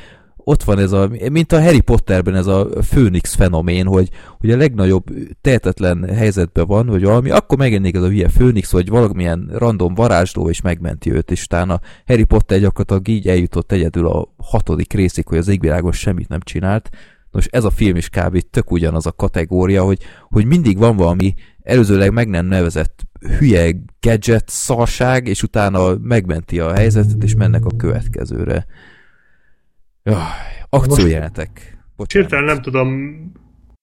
ott 0.50 0.64
van 0.64 0.80
ez 0.80 0.92
a, 0.92 1.10
mint 1.32 1.52
a 1.52 1.62
Harry 1.62 1.80
Potterben 1.80 2.36
ez 2.36 2.48
a 2.48 2.66
Phoenix 2.66 3.36
fenomén, 3.36 3.86
hogy, 3.86 4.10
hogy 4.40 4.52
a 4.52 4.58
legnagyobb 4.58 5.04
tehetetlen 5.42 6.14
helyzetben 6.16 6.66
van, 6.68 6.88
hogy 6.88 7.04
valami, 7.04 7.30
akkor 7.30 7.58
megjelenik 7.58 7.96
ez 7.96 8.02
a 8.02 8.08
hülye 8.08 8.28
Phoenix, 8.28 8.72
vagy 8.72 8.90
valamilyen 8.90 9.50
random 9.54 9.94
varázsló, 9.94 10.50
és 10.50 10.62
megmenti 10.62 11.12
őt, 11.12 11.32
és 11.32 11.44
utána 11.44 11.80
Harry 12.06 12.24
Potter 12.24 12.60
gyakorlatilag 12.60 13.08
így 13.08 13.28
eljutott 13.28 13.72
egyedül 13.72 14.08
a 14.08 14.34
hatodik 14.38 14.94
részig, 14.94 15.28
hogy 15.28 15.38
az 15.38 15.48
égvilágon 15.48 15.92
semmit 15.92 16.28
nem 16.28 16.42
csinált, 16.42 16.90
Nos, 17.32 17.46
ez 17.46 17.64
a 17.64 17.70
film 17.70 17.96
is 17.96 18.10
kb. 18.10 18.40
tök 18.50 18.72
ugyanaz 18.72 19.06
a 19.06 19.12
kategória, 19.12 19.84
hogy, 19.84 20.00
hogy 20.30 20.46
mindig 20.46 20.78
van 20.78 20.96
valami 20.96 21.34
előzőleg 21.64 22.14
meg 22.14 22.28
nem 22.28 22.46
nevezett 22.46 23.04
hülye 23.40 23.72
gadget 24.00 24.50
szarság, 24.50 25.28
és 25.28 25.44
utána 25.44 25.98
megmenti 26.02 26.60
a 26.60 26.74
helyzetet, 26.74 27.24
és 27.24 27.36
mennek 27.36 27.66
a 27.66 27.76
következőre. 27.78 28.66
Jaj, 30.04 30.18
akciójelenetek. 30.70 31.78
Sírtelen 32.08 32.44
nem 32.44 32.62
tudom 32.62 32.90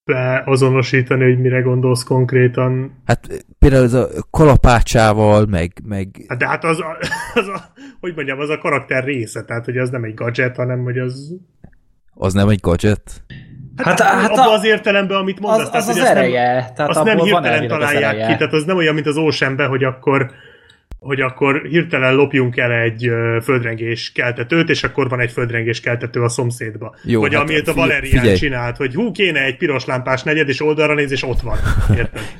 beazonosítani, 0.04 1.24
hogy 1.24 1.40
mire 1.40 1.60
gondolsz 1.60 2.02
konkrétan. 2.02 3.02
Hát 3.04 3.44
például 3.58 3.84
ez 3.84 3.92
a 3.92 4.08
kalapácsával, 4.30 5.46
meg... 5.46 5.72
meg... 5.84 6.24
Hát 6.28 6.38
de 6.38 6.46
hát 6.46 6.64
az, 6.64 6.80
a, 6.80 6.96
az 7.40 7.48
a, 7.48 7.72
hogy 8.00 8.14
mondjam, 8.14 8.38
az 8.38 8.48
a 8.48 8.58
karakter 8.58 9.04
része, 9.04 9.44
tehát 9.44 9.64
hogy 9.64 9.76
az 9.76 9.90
nem 9.90 10.04
egy 10.04 10.14
gadget, 10.14 10.56
hanem 10.56 10.82
hogy 10.82 10.98
az... 10.98 11.34
Az 12.18 12.32
nem 12.32 12.48
egy 12.48 12.60
gadget? 12.60 13.22
Hát, 13.76 14.00
hát, 14.00 14.20
hát 14.20 14.30
abban 14.30 14.54
az 14.54 14.64
értelemben, 14.64 15.16
amit 15.16 15.40
mondasz. 15.40 15.68
Az 15.72 15.88
az, 15.88 15.96
az 15.96 16.04
ereje. 16.04 16.52
Nem, 16.52 16.74
tehát 16.74 16.90
azt 16.90 17.04
nem 17.04 17.18
hirtelen 17.18 17.68
találják 17.68 18.26
ki, 18.26 18.36
tehát 18.36 18.52
az 18.52 18.64
nem 18.64 18.76
olyan, 18.76 18.94
mint 18.94 19.06
az 19.06 19.16
Oceanben, 19.16 19.68
hogy 19.68 19.84
akkor 19.84 20.30
hogy 20.98 21.20
akkor 21.20 21.62
hirtelen 21.62 22.14
lopjunk 22.14 22.56
el 22.56 22.72
egy 22.72 23.10
földrengés 23.42 24.12
keltetőt, 24.12 24.68
és 24.68 24.84
akkor 24.84 25.08
van 25.08 25.20
egy 25.20 25.30
földrengés 25.30 25.80
keltető 25.80 26.22
a 26.22 26.28
szomszédba. 26.28 26.94
Jó, 27.04 27.20
Vagy 27.20 27.34
hát 27.34 27.42
amit 27.42 27.68
a 27.68 27.74
Valerian 27.74 28.20
figyelj. 28.20 28.36
csinált, 28.36 28.76
hogy 28.76 28.94
hú, 28.94 29.10
kéne 29.10 29.40
egy 29.44 29.56
piros 29.56 29.84
lámpás 29.84 30.22
negyed, 30.22 30.48
és 30.48 30.62
oldalra 30.62 30.94
néz, 30.94 31.10
és 31.10 31.22
ott 31.22 31.40
van. 31.40 31.56
Érted? 31.96 32.20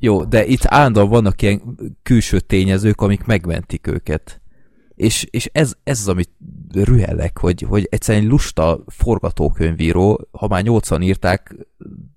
Jó, 0.00 0.24
de 0.24 0.44
itt 0.44 0.60
állandóan 0.64 1.08
vannak 1.08 1.42
ilyen 1.42 1.60
külső 2.02 2.40
tényezők, 2.40 3.00
amik 3.00 3.24
megmentik 3.24 3.86
őket. 3.86 4.40
És, 4.96 5.26
és 5.30 5.50
ez, 5.52 5.72
ez 5.84 6.00
az, 6.00 6.08
amit 6.08 6.30
rühelek, 6.72 7.38
hogy, 7.38 7.62
hogy 7.68 7.86
egyszerűen 7.90 8.26
lusta 8.26 8.84
forgatókönyvíró, 8.86 10.28
ha 10.30 10.48
már 10.48 10.62
nyolcan 10.62 11.02
írták, 11.02 11.56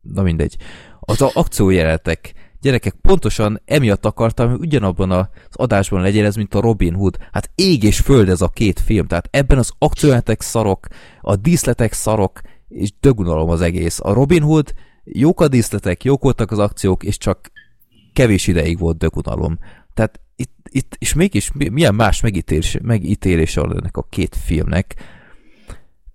na 0.01 0.21
mindegy, 0.21 0.57
az 0.99 1.21
akciójelenetek, 1.21 2.33
gyerekek, 2.61 2.93
pontosan 3.01 3.61
emiatt 3.65 4.05
akartam, 4.05 4.49
hogy 4.49 4.59
ugyanabban 4.59 5.11
az 5.11 5.27
adásban 5.51 6.01
legyen 6.01 6.25
ez, 6.25 6.35
mint 6.35 6.53
a 6.53 6.61
Robin 6.61 6.93
Hood. 6.93 7.17
Hát 7.31 7.51
ég 7.55 7.83
és 7.83 7.99
föld 7.99 8.29
ez 8.29 8.41
a 8.41 8.47
két 8.47 8.79
film, 8.79 9.07
tehát 9.07 9.27
ebben 9.31 9.57
az 9.57 9.71
akciójelenetek 9.77 10.41
szarok, 10.41 10.87
a 11.21 11.35
díszletek 11.35 11.93
szarok, 11.93 12.41
és 12.67 12.93
dögunalom 12.99 13.49
az 13.49 13.61
egész. 13.61 13.99
A 14.03 14.13
Robin 14.13 14.41
Hood, 14.41 14.73
jók 15.03 15.41
a 15.41 15.47
díszletek, 15.47 16.03
jók 16.03 16.23
voltak 16.23 16.51
az 16.51 16.59
akciók, 16.59 17.03
és 17.03 17.17
csak 17.17 17.51
kevés 18.13 18.47
ideig 18.47 18.79
volt 18.79 18.97
dögunalom. 18.97 19.59
Tehát 19.93 20.19
itt, 20.71 20.95
és 20.99 21.13
mégis 21.13 21.51
milyen 21.53 21.95
más 21.95 22.21
megítélés, 22.21 22.77
megítélése 22.81 23.61
van 23.61 23.77
ennek 23.77 23.97
a 23.97 24.05
két 24.09 24.35
filmnek. 24.45 24.95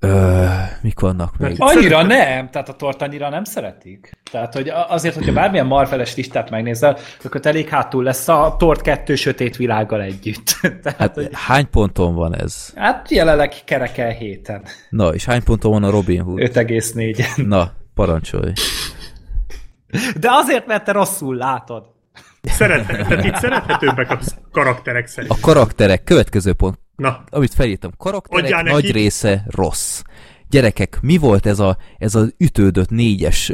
Ö, 0.04 0.46
mik 0.80 1.00
vannak 1.00 1.38
még? 1.38 1.54
Annyira 1.58 2.02
nem, 2.02 2.50
tehát 2.50 2.68
a 2.68 2.72
tort 2.72 3.02
annyira 3.02 3.28
nem 3.28 3.44
szeretik. 3.44 4.12
Tehát, 4.30 4.54
hogy 4.54 4.68
azért, 4.88 5.14
hogyha 5.14 5.32
bármilyen 5.32 5.66
marfeles 5.66 6.16
listát 6.16 6.50
megnézel, 6.50 6.98
akkor 7.24 7.40
elég 7.44 7.68
hátul 7.68 8.02
lesz 8.02 8.28
a 8.28 8.54
tort 8.58 8.80
kettő 8.80 9.14
sötét 9.14 9.56
világgal 9.56 10.00
együtt. 10.00 10.58
Tehát, 10.82 10.98
hát 10.98 11.14
hogy... 11.14 11.28
hány 11.32 11.70
ponton 11.70 12.14
van 12.14 12.36
ez? 12.36 12.72
Hát 12.76 13.10
jelenleg 13.10 13.52
kerekel 13.64 14.10
héten. 14.10 14.62
Na, 14.90 15.08
és 15.08 15.24
hány 15.24 15.42
ponton 15.42 15.70
van 15.70 15.84
a 15.84 15.90
Robin 15.90 16.20
Hood? 16.20 16.38
5,4. 16.38 17.46
Na, 17.46 17.72
parancsolj. 17.94 18.52
De 20.20 20.28
azért, 20.30 20.66
mert 20.66 20.84
te 20.84 20.92
rosszul 20.92 21.36
látod. 21.36 21.93
Szeret, 22.44 22.86
tehát 22.86 23.24
itt 23.24 23.36
szerethetőbbek 23.36 24.10
a 24.10 24.18
karakterek 24.52 25.06
szerint. 25.06 25.32
A 25.32 25.36
karakterek, 25.40 26.04
következő 26.04 26.52
pont, 26.52 26.78
Na. 26.96 27.24
amit 27.30 27.54
felírtam, 27.54 27.90
karakterek 27.96 28.44
Adjál 28.44 28.62
nagy 28.62 28.82
neki. 28.82 28.92
része 28.92 29.44
rossz. 29.46 30.02
Gyerekek, 30.48 30.98
mi 31.00 31.16
volt 31.16 31.46
ez 31.46 31.58
a, 31.58 31.76
ez 31.98 32.14
az 32.14 32.34
ütődött 32.38 32.90
négyes 32.90 33.52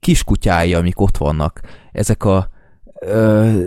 kiskutyái, 0.00 0.74
amik 0.74 1.00
ott 1.00 1.16
vannak? 1.16 1.60
Ezek 1.92 2.24
a 2.24 2.48
ö, 3.00 3.60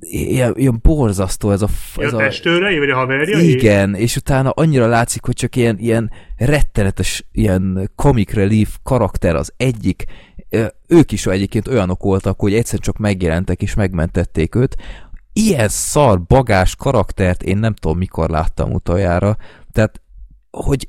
ilyen, 0.00 0.54
ilyen 0.56 0.78
borzasztó 0.82 1.50
ez 1.50 1.62
a... 1.62 1.68
Ez 1.96 2.12
a, 2.12 2.16
testőrei, 2.16 2.78
vagy 2.78 2.90
a 2.90 2.96
haverjai? 2.96 3.50
Igen, 3.50 3.94
és 3.94 4.16
utána 4.16 4.50
annyira 4.50 4.86
látszik, 4.86 5.24
hogy 5.24 5.34
csak 5.34 5.56
ilyen, 5.56 5.78
ilyen 5.78 6.10
rettenetes, 6.36 7.24
ilyen 7.32 7.90
comic 7.94 8.32
relief 8.32 8.76
karakter 8.82 9.34
az 9.34 9.52
egyik, 9.56 10.04
ők 10.86 11.12
is 11.12 11.26
egyébként 11.26 11.68
olyanok 11.68 12.02
voltak, 12.02 12.40
hogy 12.40 12.54
egyszer 12.54 12.78
csak 12.78 12.98
megjelentek 12.98 13.62
és 13.62 13.74
megmentették 13.74 14.54
őt. 14.54 14.76
Ilyen 15.32 15.68
szar, 15.68 16.22
bagás 16.22 16.76
karaktert 16.76 17.42
én 17.42 17.58
nem 17.58 17.74
tudom 17.74 17.98
mikor 17.98 18.30
láttam 18.30 18.72
utoljára. 18.72 19.36
Tehát, 19.72 20.00
hogy 20.50 20.88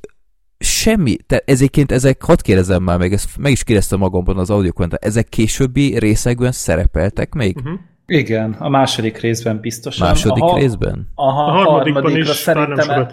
semmi, 0.60 1.16
tehát 1.16 1.50
ezéként 1.50 1.92
ezek, 1.92 2.24
hadd 2.24 2.42
kérdezem 2.42 2.84
már 2.84 2.98
meg, 2.98 3.14
ezt 3.14 3.38
meg 3.38 3.52
is 3.52 3.64
kérdeztem 3.64 4.00
magamban 4.00 4.38
az 4.38 4.50
audiokommentár, 4.50 5.00
ezek 5.10 5.30
későbbi 5.30 6.00
részekben 6.00 6.52
szerepeltek 6.52 7.34
még? 7.34 7.58
Uh-huh. 7.58 7.80
Igen, 8.10 8.56
a 8.60 8.70
második 8.70 9.18
részben 9.18 9.60
biztosan. 9.60 10.08
Második 10.08 10.44
aha, 10.44 10.58
részben? 10.58 11.12
Aha, 11.16 11.44
a 11.44 11.52
harmadikban 11.52 11.94
harmadikra 11.94 12.32
is 12.32 12.38
szerintem 12.38 13.08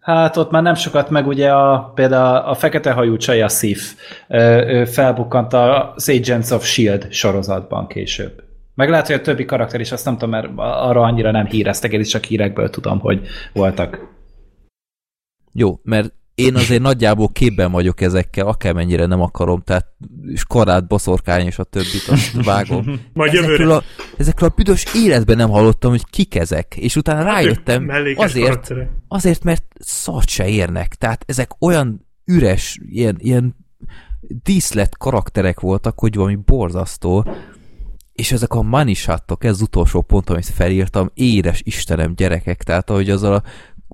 Hát 0.00 0.36
ott 0.36 0.50
már 0.50 0.62
nem 0.62 0.74
sokat, 0.74 1.10
meg 1.10 1.26
ugye 1.26 1.50
a, 1.52 1.92
például 1.94 2.36
a 2.36 2.54
fekete 2.54 2.92
hajú 2.92 3.16
csaj, 3.16 3.42
a 3.42 3.48
Sif, 3.48 3.94
felbukkant 4.86 5.52
az 5.52 6.08
Agents 6.08 6.50
of 6.50 6.64
S.H.I.E.L.D. 6.64 7.12
sorozatban 7.12 7.86
később. 7.86 8.42
Meg 8.74 8.90
lehet, 8.90 9.06
hogy 9.06 9.16
a 9.16 9.20
többi 9.20 9.44
karakter 9.44 9.80
is, 9.80 9.92
azt 9.92 10.04
nem 10.04 10.14
tudom, 10.14 10.30
mert 10.30 10.48
arra 10.56 11.00
annyira 11.00 11.30
nem 11.30 11.46
híreztek, 11.46 11.92
én 11.92 12.00
is 12.00 12.08
csak 12.08 12.24
hírekből 12.24 12.70
tudom, 12.70 13.00
hogy 13.00 13.26
voltak. 13.52 14.08
Jó, 15.52 15.78
mert 15.82 16.12
én 16.34 16.54
azért 16.54 16.82
nagyjából 16.82 17.28
képben 17.28 17.70
vagyok 17.70 18.00
ezekkel, 18.00 18.46
akármennyire 18.46 19.06
nem 19.06 19.20
akarom, 19.20 19.60
tehát 19.60 19.86
és 20.26 20.44
karát, 20.44 20.86
boszorkány 20.86 21.46
és 21.46 21.58
a 21.58 21.64
többit 21.64 22.08
azt 22.08 22.44
vágom. 22.44 23.00
Majd 23.12 23.34
ezekről 23.34 23.70
a, 23.70 23.82
ezekről 24.16 24.48
a 24.48 24.54
büdös 24.56 24.84
életben 24.94 25.36
nem 25.36 25.50
hallottam, 25.50 25.90
hogy 25.90 26.04
kik 26.10 26.34
ezek, 26.34 26.76
és 26.76 26.96
utána 26.96 27.24
hát 27.24 27.34
rájöttem 27.34 27.90
azért, 28.14 28.72
azért, 29.08 29.44
mert 29.44 29.64
szart 29.78 30.28
se 30.28 30.48
érnek. 30.48 30.94
Tehát 30.94 31.24
ezek 31.26 31.50
olyan 31.58 32.06
üres, 32.24 32.78
ilyen, 32.88 33.16
ilyen 33.18 33.56
díszlet 34.20 34.96
karakterek 34.96 35.60
voltak, 35.60 35.98
hogy 35.98 36.14
valami 36.14 36.38
borzasztó, 36.44 37.26
és 38.12 38.32
ezek 38.32 38.52
a 38.52 38.62
manishattok, 38.62 39.44
ez 39.44 39.50
az 39.50 39.60
utolsó 39.60 40.00
pont, 40.00 40.30
amit 40.30 40.44
felírtam, 40.44 41.10
édes 41.14 41.60
Istenem 41.64 42.14
gyerekek, 42.14 42.62
tehát 42.62 42.90
ahogy 42.90 43.10
azzal 43.10 43.34
a 43.34 43.42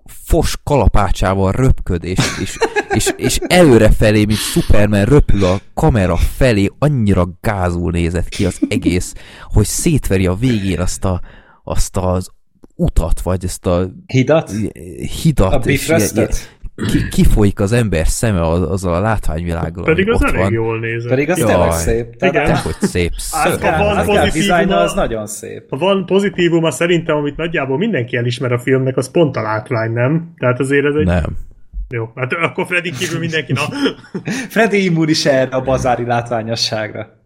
fos 0.07 0.57
kalapácsával 0.65 1.53
röpköd, 1.53 2.05
és, 2.05 2.19
és 2.41 2.59
és, 2.99 3.13
és 3.17 3.39
előre 3.47 3.91
felé, 3.91 4.25
mint 4.25 4.39
Superman 4.39 5.05
röpül 5.05 5.45
a 5.45 5.61
kamera 5.75 6.17
felé, 6.17 6.71
annyira 6.79 7.29
gázul 7.41 7.91
nézett 7.91 8.29
ki 8.29 8.45
az 8.45 8.61
egész, 8.69 9.15
hogy 9.43 9.67
szétveri 9.67 10.27
a 10.27 10.35
végén 10.35 10.81
azt, 10.81 11.05
a, 11.05 11.21
azt 11.65 11.97
az 11.97 12.31
utat, 12.75 13.21
vagy 13.21 13.45
ezt 13.45 13.67
a 13.67 13.91
Hidat? 14.07 14.53
hidat. 15.23 15.53
A 15.53 15.59
Bifröstet? 15.59 16.58
Ki, 16.87 17.09
kifolyik 17.09 17.61
az 17.61 17.73
ember 17.73 18.07
szeme 18.07 18.49
az, 18.49 18.63
azzal 18.63 18.95
a 18.95 19.01
látványvilággal, 19.01 19.85
Pedig 19.85 20.11
az 20.11 20.23
ott 20.23 20.29
elég 20.29 20.41
van. 20.41 20.53
jól 20.53 20.79
nézett. 20.79 21.09
Pedig 21.11 21.31
az 21.31 21.39
Jaj. 21.39 21.49
tényleg 21.53 21.73
szép. 21.73 22.17
Tehát 22.17 22.35
Igen. 22.35 22.47
De 22.47 22.57
hogy 22.59 22.75
szép. 22.81 23.11
Asgard, 23.31 23.79
van 23.79 23.97
Asgard 23.97 24.25
pozitívuma- 24.25 24.73
az 24.81 24.93
nagyon 24.93 25.27
szép. 25.27 25.67
Ha 25.71 25.77
van 25.77 26.07
pozitívuma 26.07 26.71
szerintem, 26.71 27.17
amit 27.17 27.37
nagyjából 27.37 27.79
mindenki 27.79 28.17
elismer 28.17 28.53
a 28.53 28.59
filmnek, 28.59 28.97
az 28.97 29.11
pont 29.11 29.37
a 29.37 29.43
látvány, 29.43 29.93
nem? 29.93 30.33
Tehát 30.39 30.61
azért 30.61 30.85
ez 30.85 30.95
egy... 30.95 31.07
Nem. 31.07 31.37
Jó, 31.91 32.11
hát 32.15 32.33
akkor 32.33 32.67
Freddy 32.67 32.91
kívül 32.91 33.19
mindenki, 33.19 33.53
na. 33.53 33.61
Freddy 34.55 34.85
immunis 34.85 35.25
erre 35.27 35.57
a 35.57 35.61
bazári 35.61 36.05
látványosságra. 36.05 37.17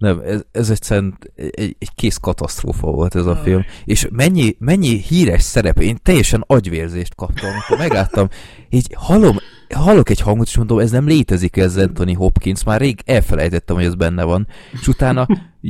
Nem, 0.00 0.20
ez, 0.24 0.40
ez 0.52 0.70
egyszerűen 0.70 1.18
egy, 1.34 1.76
egy 1.78 1.94
kész 1.94 2.16
katasztrófa 2.16 2.90
volt 2.90 3.14
ez 3.14 3.26
a 3.26 3.36
film. 3.36 3.64
És 3.84 4.08
mennyi, 4.10 4.56
mennyi 4.58 4.98
híres 4.98 5.42
szerep, 5.42 5.80
én 5.80 5.98
teljesen 6.02 6.44
agyvérzést 6.46 7.14
kaptam, 7.14 7.50
amikor 7.50 7.78
megláttam, 7.78 8.28
így 8.70 8.94
hallom, 8.94 9.36
hallok 9.74 10.10
egy 10.10 10.20
hangot, 10.20 10.46
és 10.46 10.56
mondom, 10.56 10.78
ez 10.78 10.90
nem 10.90 11.06
létezik, 11.06 11.56
ez 11.56 11.76
Anthony 11.76 12.16
Hopkins, 12.16 12.64
már 12.64 12.80
rég 12.80 13.00
elfelejtettem, 13.04 13.76
hogy 13.76 13.84
ez 13.84 13.94
benne 13.94 14.22
van. 14.22 14.46
És 14.72 14.88
utána 14.88 15.26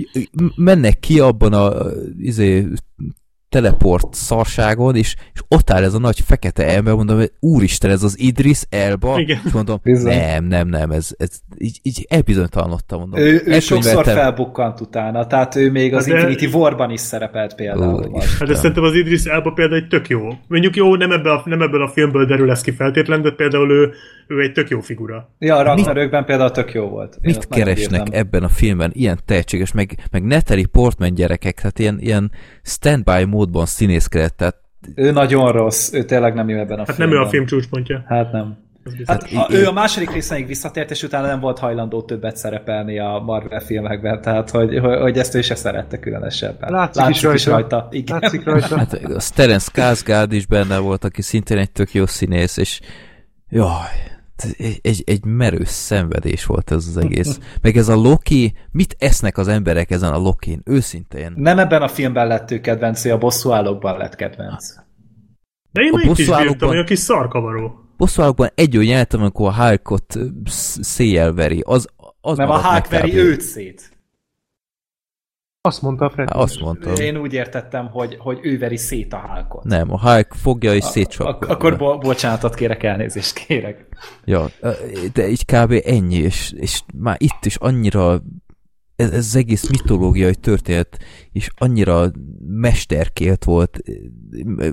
mennek 0.57 1.01
ki 1.01 1.21
abban 1.21 1.53
a 1.53 1.73
izé, 2.19 2.67
teleport 3.51 4.15
szarságon, 4.15 4.97
és, 4.97 5.15
és 5.35 5.41
ott 5.49 5.71
áll 5.71 5.83
ez 5.83 5.95
a 5.95 5.99
nagy 5.99 6.21
fekete 6.21 6.67
ember, 6.77 6.95
mondom, 6.95 7.17
hogy 7.17 7.33
úristen, 7.41 7.91
ez 7.91 8.03
az 8.03 8.21
Idris 8.21 8.63
Elba, 8.69 9.19
Igen. 9.19 9.41
és 9.45 9.53
mondom, 9.53 9.79
Bizony. 9.83 10.17
nem, 10.17 10.45
nem, 10.45 10.69
nem, 10.69 10.91
ez, 10.91 11.09
ez 11.19 11.29
így, 11.59 11.79
így 11.83 12.07
elbizonytalanodtam, 12.09 12.99
mondom. 12.99 13.21
Ő, 13.21 13.43
ő 13.45 13.61
sokszor 13.61 13.77
Elkönyveltem- 13.77 14.15
felbukkant 14.15 14.81
utána, 14.81 15.27
tehát 15.27 15.57
ő 15.57 15.71
még 15.71 15.95
az 15.95 16.07
Hát 16.07 16.15
de- 16.15 16.21
Infinity 16.29 16.55
War-ban 16.55 16.91
is 16.91 17.01
szerepelt 17.01 17.55
például. 17.55 18.09
Ó. 18.13 18.19
Hát 18.21 18.49
de 18.49 18.55
szerintem 18.55 18.85
az 18.85 18.95
Idris 18.95 19.25
Elba 19.25 19.51
például 19.53 19.81
egy 19.81 19.89
tök 19.89 20.09
jó. 20.09 20.29
Mondjuk 20.49 20.77
jó, 20.77 20.97
nem 20.97 21.13
ebből 21.13 21.33
a, 21.33 21.43
nem 21.45 21.63
ebből 21.63 21.83
a 21.83 21.89
filmből 21.89 22.27
derül 22.27 22.51
ez 22.51 22.61
ki 22.61 22.71
feltétlen, 22.71 23.23
de 23.23 23.31
például 23.31 23.71
ő, 23.71 23.93
ő 24.27 24.41
egy 24.43 24.53
tök 24.53 24.69
jó 24.69 24.81
figura. 24.81 25.35
Ja, 25.39 25.57
a 25.57 25.63
Ragnarökben 25.63 26.25
például 26.25 26.51
tök 26.51 26.73
jó 26.73 26.89
volt. 26.89 27.15
Én 27.21 27.35
Mit 27.35 27.49
keresnek 27.49 28.07
ebben 28.11 28.43
a 28.43 28.49
filmben 28.49 28.91
ilyen 28.95 29.19
tehetséges, 29.25 29.73
meg, 29.73 29.95
meg 30.11 30.23
Natalie 30.25 30.67
Portman 30.67 31.15
gyerekek, 31.15 31.61
hát 31.61 31.79
ilyen, 31.79 31.99
ilyen 32.01 32.31
standby 32.63 33.25
módban 33.41 33.67
színészkedett, 33.67 34.37
tehát 34.37 34.57
Ő 34.95 35.11
nagyon 35.11 35.53
rossz, 35.53 35.93
ő 35.93 36.05
tényleg 36.05 36.35
nem 36.35 36.49
jó 36.49 36.59
ebben 36.59 36.79
a 36.79 36.85
Hát 36.87 36.95
filmben. 36.95 37.09
nem 37.09 37.17
ő 37.17 37.27
a 37.27 37.29
film 37.29 37.47
csúcspontja. 37.47 38.05
Hát 38.07 38.33
nem. 38.33 38.57
Hát, 39.07 39.23
a, 39.23 39.47
ő 39.51 39.67
a 39.67 39.73
második 39.73 40.13
részenig 40.13 40.47
visszatért, 40.47 40.91
és 40.91 41.03
utána 41.03 41.27
nem 41.27 41.41
volt 41.41 41.59
hajlandó 41.59 42.03
többet 42.03 42.37
szerepelni 42.37 42.99
a 42.99 43.23
Marvel 43.25 43.61
filmekben, 43.61 44.21
tehát 44.21 44.51
hogy, 44.51 44.79
hogy, 44.79 45.19
ezt 45.19 45.35
ő 45.35 45.41
se 45.41 45.55
szerette 45.55 45.99
különösebben. 45.99 46.73
Látszik, 46.73 47.33
is 47.33 47.47
rajta. 47.47 47.89
Igen. 47.91 48.19
Látszik 48.21 48.45
rajta. 48.45 48.77
hát 48.77 48.93
a 48.93 49.21
Terence 49.35 49.71
Skarsgård 49.73 50.33
is 50.33 50.47
benne 50.47 50.79
volt, 50.79 51.05
aki 51.05 51.23
szintén 51.23 51.59
egy 51.59 51.71
tök 51.71 51.93
jó 51.93 52.07
színész, 52.07 52.57
és 52.57 52.81
jaj, 53.49 54.20
egy, 54.45 54.79
egy, 54.83 55.03
egy 55.07 55.25
merő 55.25 55.65
szenvedés 55.65 56.47
volt 56.47 56.71
ez 56.71 56.87
az 56.87 56.97
egész. 56.97 57.39
Meg 57.63 57.77
ez 57.77 57.89
a 57.89 57.95
Loki, 57.95 58.53
mit 58.71 58.97
esznek 58.99 59.39
az 59.39 59.49
emberek 59.49 59.91
ezen 59.91 60.13
a 60.13 60.19
Lokin? 60.19 60.63
Őszintén. 60.65 61.33
Nem 61.37 61.59
ebben 61.59 61.83
a 61.83 61.89
filmben 61.89 62.27
lett 62.27 62.51
ő 62.51 62.61
kedvenc, 62.61 63.05
a 63.05 63.19
bosszúállókban 63.19 63.97
lett 63.97 64.15
kedvenc. 64.15 64.75
De 65.73 65.83
én 65.83 65.93
a 65.93 66.01
itt 66.01 66.19
is 66.19 66.27
bírtam, 66.27 66.69
hogy 66.69 66.79
a 66.79 66.85
kis 66.85 66.99
szarkavaró. 66.99 67.75
Bosszúállókban 67.97 68.51
egy 68.55 68.77
olyan 68.77 69.07
amikor 69.11 69.49
a 69.49 69.55
Hulkot 69.55 70.19
széjjel 70.81 71.33
veri. 71.33 71.63
Az, 71.67 71.87
az 72.21 72.37
Nem 72.37 72.51
a 72.51 72.61
Hulk 72.61 72.89
veri 72.89 73.17
őt 73.17 73.41
szét. 73.41 74.00
Azt 75.63 75.83
mondta 75.83 76.05
a 76.05 76.11
Freddy. 76.11 76.33
Hát 76.33 76.43
azt 76.43 76.61
mondtam. 76.61 76.95
Én 76.95 77.17
úgy 77.17 77.33
értettem, 77.33 77.87
hogy, 77.87 78.17
hogy 78.19 78.39
ő 78.43 78.59
veri 78.59 78.77
szét 78.77 79.13
a 79.13 79.17
Hulkot. 79.19 79.65
Nem, 79.65 79.93
a 79.93 80.01
Hulk 80.01 80.35
fogja 80.35 80.75
és 80.75 80.83
Ak- 80.83 80.93
szétcsapja. 80.93 81.49
akkor 81.49 81.77
bo- 81.77 82.01
bocsánatot 82.01 82.55
kérek, 82.55 82.83
elnézést 82.83 83.35
kérek. 83.47 83.87
Ja, 84.25 84.47
de 85.13 85.29
így 85.29 85.45
kb. 85.45 85.75
ennyi, 85.85 86.17
és, 86.17 86.53
és 86.57 86.81
már 86.95 87.17
itt 87.19 87.45
is 87.45 87.57
annyira 87.57 88.21
ez, 88.97 89.11
ez 89.11 89.17
az 89.27 89.37
egész 89.37 89.69
mitológiai 89.71 90.35
történet 90.35 90.99
és 91.33 91.49
annyira 91.59 92.11
mesterkélt 92.47 93.45
volt. 93.45 93.79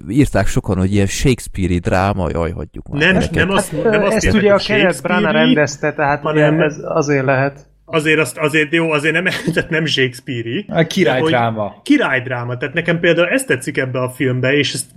Írták 0.09 0.47
sokan, 0.47 0.77
hogy 0.77 0.93
ilyen 0.93 1.05
Shakespeare-i 1.07 1.77
dráma, 1.80 2.30
jaj, 2.30 2.51
hagyjuk 2.51 2.88
már. 2.88 3.14
Nem, 3.14 3.23
nem 3.31 3.49
azt, 3.49 3.84
nem 3.84 4.03
azt 4.03 4.26
Ezt 4.26 4.35
ugye 4.35 4.53
a 4.53 4.57
Kenneth 4.57 5.01
Branagh 5.01 5.34
rendezte, 5.34 5.93
tehát 5.93 6.22
hanem- 6.22 6.59
ez 6.61 6.76
azért 6.84 7.26
lehet. 7.26 7.69
Azért, 7.89 8.19
azt, 8.19 8.38
azért 8.38 8.73
jó, 8.73 8.91
azért 8.91 9.14
nem, 9.14 9.23
tehát 9.53 9.69
nem 9.69 9.85
Shakespeare-i. 9.85 10.65
A 10.68 10.88
király 10.88 11.19
hogy- 11.19 11.30
dráma. 11.30 11.81
Királydráma, 11.84 12.57
tehát 12.57 12.76
nekem 12.76 12.99
például 12.99 13.27
ezt 13.27 13.47
tetszik 13.47 13.77
ebbe 13.77 13.99
a 13.99 14.09
filmbe, 14.09 14.53
és 14.53 14.73
ezt 14.73 14.91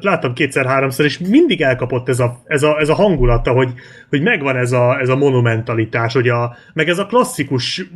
láttam 0.00 0.32
kétszer-háromszor, 0.32 1.04
és 1.04 1.18
mindig 1.18 1.60
elkapott 1.60 2.08
ez 2.08 2.20
a, 2.20 2.42
ez 2.44 2.62
a, 2.62 2.78
ez 2.78 2.88
a 2.88 2.94
hangulata, 2.94 3.52
hogy, 3.52 3.72
hogy 4.08 4.22
megvan 4.22 4.56
ez 4.56 4.72
a, 4.72 4.98
ez 5.00 5.08
a 5.08 5.16
monumentalitás, 5.16 6.12
hogy 6.12 6.28
a, 6.28 6.56
meg 6.74 6.88
ez 6.88 6.98
a 6.98 7.06
klasszikus, 7.06 7.90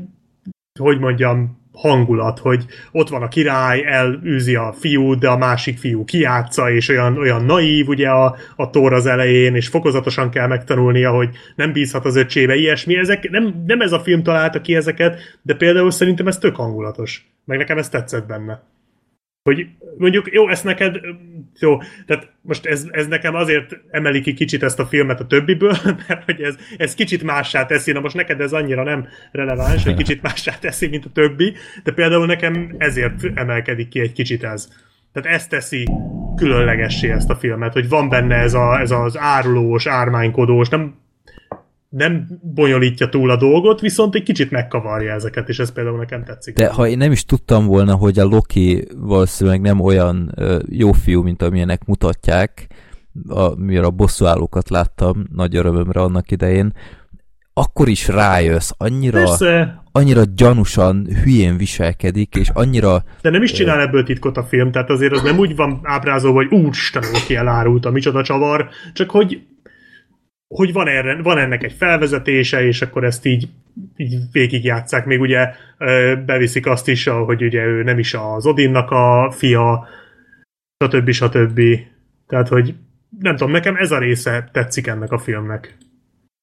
hogy 0.80 0.98
mondjam, 0.98 1.63
hangulat, 1.74 2.38
hogy 2.38 2.64
ott 2.92 3.08
van 3.08 3.22
a 3.22 3.28
király, 3.28 3.84
elűzi 3.86 4.54
a 4.54 4.74
fiút, 4.78 5.18
de 5.18 5.28
a 5.28 5.36
másik 5.36 5.78
fiú 5.78 6.04
kiátsza, 6.04 6.70
és 6.70 6.88
olyan, 6.88 7.18
olyan 7.18 7.44
naív 7.44 7.88
ugye 7.88 8.08
a, 8.08 8.36
a 8.56 8.70
tor 8.70 8.92
az 8.92 9.06
elején, 9.06 9.54
és 9.54 9.68
fokozatosan 9.68 10.30
kell 10.30 10.46
megtanulnia, 10.46 11.10
hogy 11.10 11.28
nem 11.56 11.72
bízhat 11.72 12.04
az 12.04 12.16
öcsébe, 12.16 12.54
ilyesmi. 12.54 12.96
Ezek, 12.96 13.30
nem, 13.30 13.64
nem 13.66 13.80
ez 13.80 13.92
a 13.92 14.00
film 14.00 14.22
találta 14.22 14.60
ki 14.60 14.74
ezeket, 14.74 15.20
de 15.42 15.54
például 15.54 15.90
szerintem 15.90 16.26
ez 16.26 16.38
tök 16.38 16.56
hangulatos. 16.56 17.26
Meg 17.44 17.58
nekem 17.58 17.78
ez 17.78 17.88
tetszett 17.88 18.26
benne. 18.26 18.62
Hogy 19.44 19.66
mondjuk, 19.98 20.32
jó, 20.32 20.48
ezt 20.48 20.64
neked, 20.64 21.00
jó, 21.58 21.78
tehát 22.06 22.32
most 22.40 22.66
ez, 22.66 22.86
ez 22.90 23.06
nekem 23.06 23.34
azért 23.34 23.80
emeli 23.90 24.20
ki 24.20 24.34
kicsit 24.34 24.62
ezt 24.62 24.78
a 24.78 24.86
filmet 24.86 25.20
a 25.20 25.26
többiből, 25.26 25.76
mert 26.08 26.24
hogy 26.24 26.40
ez, 26.40 26.56
ez 26.76 26.94
kicsit 26.94 27.22
mássá 27.22 27.66
teszi, 27.66 27.92
na 27.92 28.00
most 28.00 28.14
neked 28.14 28.40
ez 28.40 28.52
annyira 28.52 28.82
nem 28.82 29.08
releváns, 29.32 29.84
hogy 29.84 29.94
kicsit 29.94 30.22
mássá 30.22 30.58
teszi, 30.58 30.88
mint 30.88 31.04
a 31.04 31.10
többi, 31.12 31.54
de 31.82 31.92
például 31.92 32.26
nekem 32.26 32.74
ezért 32.78 33.24
emelkedik 33.34 33.88
ki 33.88 34.00
egy 34.00 34.12
kicsit 34.12 34.44
ez. 34.44 34.68
Tehát 35.12 35.38
ez 35.38 35.46
teszi 35.46 35.88
különlegessé 36.36 37.10
ezt 37.10 37.30
a 37.30 37.36
filmet, 37.36 37.72
hogy 37.72 37.88
van 37.88 38.08
benne 38.08 38.34
ez, 38.34 38.54
a, 38.54 38.80
ez 38.80 38.90
az 38.90 39.18
árulós, 39.18 39.86
ármánykodós, 39.86 40.68
nem, 40.68 40.94
nem 41.96 42.26
bonyolítja 42.54 43.08
túl 43.08 43.30
a 43.30 43.36
dolgot, 43.36 43.80
viszont 43.80 44.14
egy 44.14 44.22
kicsit 44.22 44.50
megkavarja 44.50 45.12
ezeket, 45.12 45.48
és 45.48 45.58
ez 45.58 45.72
például 45.72 45.98
nekem 45.98 46.24
tetszik. 46.24 46.54
De 46.54 46.68
ha 46.68 46.88
én 46.88 46.98
nem 46.98 47.12
is 47.12 47.24
tudtam 47.24 47.66
volna, 47.66 47.94
hogy 47.94 48.18
a 48.18 48.24
Loki 48.24 48.88
valószínűleg 48.96 49.60
nem 49.60 49.80
olyan 49.80 50.32
ö, 50.34 50.58
jó 50.68 50.92
fiú, 50.92 51.22
mint 51.22 51.42
amilyenek 51.42 51.84
mutatják, 51.84 52.66
a, 53.28 53.54
mivel 53.56 53.84
a 53.84 53.90
bosszúállókat 53.90 54.70
láttam 54.70 55.26
nagy 55.34 55.56
örömömre 55.56 56.00
annak 56.00 56.30
idején, 56.30 56.72
akkor 57.52 57.88
is 57.88 58.08
rájössz, 58.08 58.70
annyira, 58.76 59.18
Persze, 59.18 59.82
annyira 59.92 60.22
gyanúsan 60.34 61.06
hülyén 61.22 61.56
viselkedik, 61.56 62.34
és 62.34 62.48
annyira 62.52 63.04
de 63.22 63.30
nem 63.30 63.42
is 63.42 63.52
csinál 63.52 63.80
ebből 63.80 64.04
titkot 64.04 64.36
a 64.36 64.44
film, 64.44 64.72
tehát 64.72 64.90
azért 64.90 65.12
az 65.12 65.22
nem 65.22 65.38
úgy 65.38 65.56
van 65.56 65.80
ábrázolva, 65.82 66.36
hogy 66.36 66.58
úristen, 66.58 67.02
ki 67.26 67.36
elárult 67.36 67.84
a 67.84 67.90
micsoda 67.90 68.22
csavar, 68.22 68.68
csak 68.92 69.10
hogy 69.10 69.42
hogy 70.48 70.72
van, 70.72 70.88
erre, 70.88 71.22
van 71.22 71.38
ennek 71.38 71.62
egy 71.62 71.72
felvezetése, 71.72 72.66
és 72.66 72.82
akkor 72.82 73.04
ezt 73.04 73.26
így, 73.26 73.48
így 73.96 74.16
végigjátszák. 74.32 75.06
Még 75.06 75.20
ugye 75.20 75.52
beviszik 76.26 76.66
azt 76.66 76.88
is, 76.88 77.04
hogy 77.04 77.42
ugye 77.42 77.64
ő 77.64 77.82
nem 77.82 77.98
is 77.98 78.14
az 78.14 78.46
Odinnak 78.46 78.90
a 78.90 79.30
fia, 79.36 79.88
stb. 80.84 81.10
stb. 81.10 81.60
Tehát, 82.26 82.48
hogy 82.48 82.74
nem 83.20 83.36
tudom, 83.36 83.52
nekem 83.52 83.76
ez 83.76 83.90
a 83.90 83.98
része 83.98 84.48
tetszik 84.52 84.86
ennek 84.86 85.12
a 85.12 85.18
filmnek. 85.18 85.76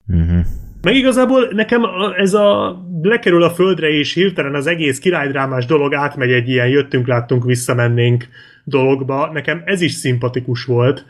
uh-huh. 0.07 0.45
Meg 0.81 0.95
igazából 0.95 1.47
nekem 1.51 1.81
ez 2.17 2.33
a 2.33 2.77
lekerül 3.01 3.43
a 3.43 3.49
földre, 3.49 3.89
és 3.89 4.13
hirtelen 4.13 4.55
az 4.55 4.67
egész 4.67 4.99
királydrámás 4.99 5.65
dolog 5.65 5.93
átmegy 5.93 6.31
egy 6.31 6.49
ilyen 6.49 6.67
jöttünk, 6.67 7.07
láttunk, 7.07 7.43
visszamennénk 7.45 8.27
dologba. 8.63 9.31
Nekem 9.31 9.61
ez 9.65 9.81
is 9.81 9.91
szimpatikus 9.91 10.65
volt, 10.65 11.05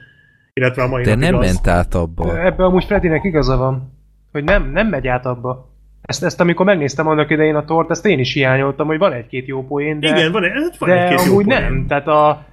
illetve 0.53 0.83
a 0.83 0.87
mai 0.87 1.03
de 1.03 1.15
nem 1.15 1.35
az. 1.35 1.45
ment 1.45 1.67
át 1.67 1.95
abba. 1.95 2.39
Ebben 2.45 2.65
amúgy 2.65 2.83
Freddynek 2.83 3.23
igaza 3.23 3.57
van, 3.57 3.93
hogy 4.31 4.43
nem, 4.43 4.71
nem 4.71 4.87
megy 4.87 5.07
át 5.07 5.25
abba. 5.25 5.69
Ezt, 6.01 6.23
ezt 6.23 6.39
amikor 6.41 6.65
megnéztem 6.65 7.07
annak 7.07 7.29
idején 7.29 7.55
a 7.55 7.65
tort, 7.65 7.89
ezt 7.89 8.05
én 8.05 8.19
is 8.19 8.33
hiányoltam, 8.33 8.87
hogy 8.87 8.97
van 8.97 9.13
egy-két 9.13 9.47
jó 9.47 9.65
poén, 9.67 9.99
de, 9.99 10.07
Igen, 10.07 10.31
van, 10.31 10.43
egy- 10.43 10.51
van 10.79 10.89
de 10.89 11.03
egy-két 11.03 11.25
jó 11.25 11.31
amúgy 11.31 11.45
poén. 11.45 11.61
nem. 11.61 11.85
Tehát 11.87 12.07
a, 12.07 12.45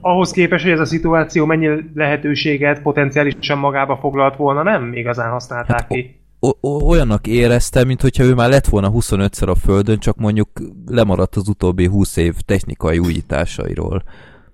ahhoz 0.00 0.30
képest, 0.30 0.62
hogy 0.64 0.72
ez 0.72 0.80
a 0.80 0.84
szituáció 0.84 1.44
mennyi 1.44 1.68
lehetőséget 1.94 2.82
potenciálisan 2.82 3.58
magába 3.58 3.96
foglalt 3.96 4.36
volna, 4.36 4.62
nem 4.62 4.92
igazán 4.94 5.30
használták 5.30 5.78
Hát, 5.80 5.86
ki. 5.88 6.20
O- 6.40 6.56
o- 6.60 6.82
olyannak 6.82 7.26
éreztem, 7.26 7.86
mintha 7.86 8.24
ő 8.24 8.34
már 8.34 8.48
lett 8.48 8.66
volna 8.66 8.90
25-szer 8.92 9.48
a 9.48 9.54
Földön, 9.54 9.98
csak 9.98 10.16
mondjuk 10.16 10.48
lemaradt 10.86 11.36
az 11.36 11.48
utóbbi 11.48 11.86
20 11.86 12.16
év 12.16 12.34
technikai 12.46 12.98
újításairól. 12.98 14.02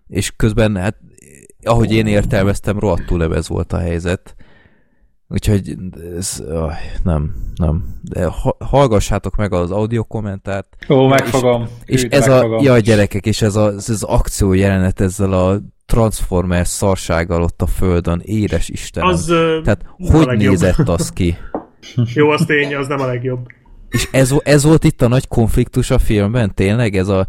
És 0.08 0.32
közben, 0.36 0.76
hát, 0.76 0.96
ahogy 1.66 1.92
én 1.92 2.06
értelmeztem, 2.06 2.78
rohadtul 2.78 3.18
nem 3.18 3.32
ez 3.32 3.48
volt 3.48 3.72
a 3.72 3.78
helyzet. 3.78 4.34
Úgyhogy 5.28 5.76
ez, 6.16 6.42
aj, 6.50 6.74
nem, 7.02 7.34
nem. 7.56 7.84
De 8.02 8.24
ha, 8.24 8.56
hallgassátok 8.64 9.36
meg 9.36 9.52
az 9.52 9.70
audio 9.70 10.04
kommentárt. 10.04 10.76
Ó, 10.88 11.06
megfogom. 11.06 11.68
És 11.84 12.02
Hű, 12.02 12.08
ez 12.08 12.26
megfogom. 12.26 12.58
a, 12.58 12.62
jaj 12.62 12.80
gyerekek, 12.80 13.26
és 13.26 13.42
ez, 13.42 13.56
a, 13.56 13.72
ez 13.72 13.88
az 13.88 14.02
akció 14.02 14.52
jelenet 14.52 15.00
ezzel 15.00 15.32
a 15.32 15.60
Transformers 15.86 16.68
szarsággal 16.68 17.42
ott 17.42 17.62
a 17.62 17.66
földön, 17.66 18.20
édes 18.24 18.68
Istenem. 18.68 19.08
Az, 19.08 19.24
Tehát 19.62 19.84
hogy 19.96 20.26
legjobb. 20.26 20.50
nézett 20.50 20.88
az 20.88 21.10
ki? 21.10 21.36
Jó, 22.14 22.30
az 22.30 22.44
tény, 22.46 22.74
az 22.74 22.86
nem 22.86 23.00
a 23.00 23.06
legjobb. 23.06 23.46
És 23.88 24.08
ez, 24.10 24.34
ez 24.42 24.64
volt 24.64 24.84
itt 24.84 25.02
a 25.02 25.08
nagy 25.08 25.28
konfliktus 25.28 25.90
a 25.90 25.98
filmben, 25.98 26.54
tényleg? 26.54 26.96
Ez 26.96 27.08
a, 27.08 27.26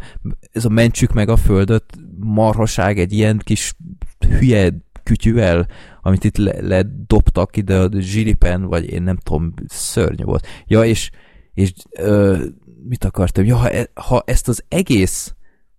ez 0.52 0.64
a 0.64 0.68
mentsük 0.68 1.12
meg 1.12 1.28
a 1.28 1.36
földöt 1.36 1.84
marhaság 2.18 2.98
egy 2.98 3.12
ilyen 3.12 3.40
kis 3.44 3.74
hülye 4.18 4.72
kütyüvel, 5.02 5.66
amit 6.02 6.24
itt 6.24 6.36
le- 6.36 6.60
ledobtak 6.60 7.56
ide 7.56 7.78
a 7.78 7.88
zsiripen, 7.98 8.62
vagy 8.62 8.90
én 8.90 9.02
nem 9.02 9.16
tudom, 9.16 9.54
szörnyű 9.66 10.24
volt. 10.24 10.46
Ja, 10.66 10.84
és, 10.84 11.10
és 11.54 11.72
ö, 11.90 12.44
mit 12.88 13.04
akartam? 13.04 13.44
Ja, 13.44 13.56
ha, 13.56 13.70
e- 13.70 13.90
ha 13.94 14.22
ezt 14.26 14.48
az 14.48 14.64
egész 14.68 15.34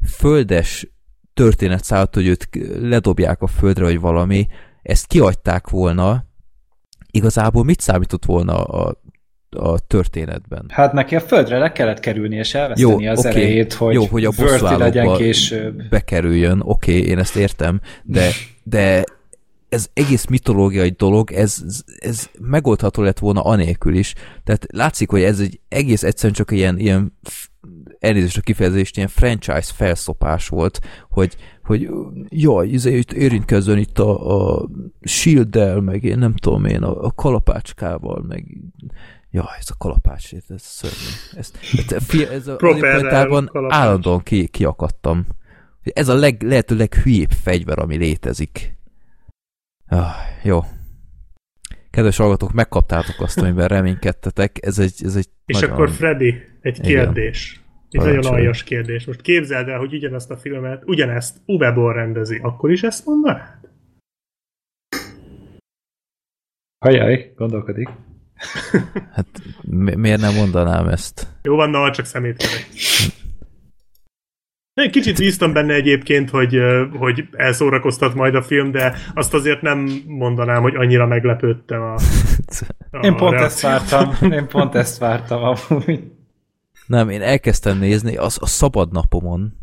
földes 0.07 0.87
történetszálat, 1.33 2.15
hogy 2.15 2.27
őt 2.27 2.49
ledobják 2.79 3.41
a 3.41 3.47
földre, 3.47 3.83
vagy 3.83 3.99
valami, 3.99 4.47
ezt 4.81 5.07
kiadták 5.07 5.69
volna, 5.69 6.25
igazából 7.11 7.63
mit 7.63 7.79
számított 7.79 8.25
volna 8.25 8.63
a, 8.63 9.01
a 9.49 9.79
történetben? 9.79 10.65
Hát 10.67 10.93
neki 10.93 11.15
a 11.15 11.19
földre 11.19 11.57
le 11.57 11.71
kellett 11.71 11.99
kerülni, 11.99 12.35
és 12.35 12.53
elveszteni 12.53 13.07
az 13.07 13.19
oké. 13.19 13.27
erejét, 13.27 13.73
hogy, 13.73 13.93
Jó, 13.93 14.05
hogy 14.05 14.25
a 14.25 14.31
Vörti 14.31 14.77
legyen 14.77 15.13
később. 15.13 15.89
bekerüljön, 15.89 16.61
oké, 16.63 16.97
okay, 16.97 17.09
én 17.09 17.19
ezt 17.19 17.35
értem, 17.35 17.81
de, 18.03 18.29
de 18.63 19.03
ez 19.69 19.89
egész 19.93 20.25
mitológiai 20.25 20.89
dolog, 20.89 21.31
ez, 21.31 21.63
ez 21.99 22.29
megoldható 22.39 23.01
lett 23.01 23.19
volna 23.19 23.41
anélkül 23.41 23.95
is. 23.95 24.13
Tehát 24.43 24.65
látszik, 24.71 25.09
hogy 25.09 25.21
ez 25.21 25.39
egy 25.39 25.59
egész 25.67 26.03
egyszerűen 26.03 26.33
csak 26.33 26.51
ilyen, 26.51 26.79
ilyen 26.79 27.17
elnézést 27.99 28.37
a 28.37 28.41
kifejezést, 28.41 28.97
ilyen 28.97 29.09
franchise 29.09 29.73
felszopás 29.75 30.47
volt, 30.47 30.79
hogy, 31.09 31.35
hogy 31.63 31.89
jaj, 32.29 32.67
izé, 32.67 32.97
itt 32.97 33.11
érintkezzen 33.11 33.77
itt 33.77 33.99
a, 33.99 34.57
a 34.57 34.69
shield 35.01 35.83
meg 35.83 36.03
én 36.03 36.17
nem 36.17 36.35
tudom 36.35 36.65
én, 36.65 36.83
a, 36.83 37.03
a 37.03 37.11
kalapácskával, 37.11 38.23
meg 38.27 38.45
Jaj, 39.31 39.45
ez 39.59 39.69
a 39.69 39.75
kalapács, 39.77 40.33
ez 40.33 40.43
ez 40.47 40.61
szörnyű. 40.61 41.39
Ez, 41.39 41.51
ez, 41.77 41.91
a 41.91 41.99
fi- 41.99 42.29
ez 42.29 42.47
a 42.47 42.55
kalapács. 42.55 43.73
állandóan 43.73 44.23
ki, 44.23 44.47
kiakadtam. 44.47 45.25
Ez 45.83 46.07
a 46.07 46.13
leg, 46.13 46.41
lehető 46.41 46.75
leghülyébb 46.75 47.31
fegyver, 47.31 47.79
ami 47.79 47.95
létezik. 47.97 48.77
Ah, 49.87 50.15
jó. 50.43 50.59
Kedves 51.89 52.17
hallgatók, 52.17 52.51
megkaptátok 52.53 53.15
azt, 53.19 53.37
amiben 53.37 53.67
reménykedtetek. 53.77 54.65
Ez 54.65 54.79
egy, 54.79 54.93
ez 55.03 55.15
egy 55.15 55.29
És 55.45 55.59
nagyon... 55.59 55.71
akkor 55.71 55.89
Freddy, 55.89 56.35
egy 56.61 56.77
Igen. 56.77 57.03
kérdés. 57.03 57.61
Egy 57.89 58.01
nagyon 58.01 58.25
aljas 58.25 58.63
kérdés. 58.63 59.05
Most 59.05 59.21
képzeld 59.21 59.67
el, 59.67 59.77
hogy 59.77 59.93
ugyanezt 59.93 60.31
a 60.31 60.37
filmet, 60.37 60.83
ugyanezt 60.85 61.41
Uwe 61.45 61.71
Boll 61.71 61.93
rendezi, 61.93 62.39
akkor 62.41 62.71
is 62.71 62.83
ezt 62.83 63.05
mondanád? 63.05 63.57
Hajaj, 66.85 67.33
gondolkodik. 67.35 67.89
Hát 69.13 69.25
mi- 69.61 69.95
miért 69.95 70.21
nem 70.21 70.35
mondanám 70.35 70.87
ezt? 70.87 71.27
Jó 71.41 71.55
van, 71.55 71.69
na, 71.69 71.91
csak 71.91 72.05
szemétkedek. 72.05 72.67
Kicsit 74.91 75.17
bíztam 75.17 75.53
benne 75.53 75.73
egyébként, 75.73 76.29
hogy, 76.29 76.57
hogy 76.97 77.27
elszórakoztat 77.31 78.13
majd 78.13 78.35
a 78.35 78.41
film, 78.41 78.71
de 78.71 78.95
azt 79.13 79.33
azért 79.33 79.61
nem 79.61 80.03
mondanám, 80.07 80.61
hogy 80.61 80.75
annyira 80.75 81.05
meglepődtem 81.07 81.81
a, 81.81 81.93
a 82.91 82.97
Én 83.01 83.15
pont 83.15 83.39
ezt 83.39 83.61
reakció. 83.61 83.97
vártam. 83.97 84.31
Én 84.31 84.47
pont 84.47 84.75
ezt 84.75 84.97
vártam 84.97 85.43
amúgy. 85.43 86.03
Nem, 86.85 87.09
én 87.09 87.21
elkezdtem 87.21 87.77
nézni 87.77 88.15
az 88.15 88.37
a 88.41 88.45
szabad 88.45 88.91
napomon, 88.91 89.53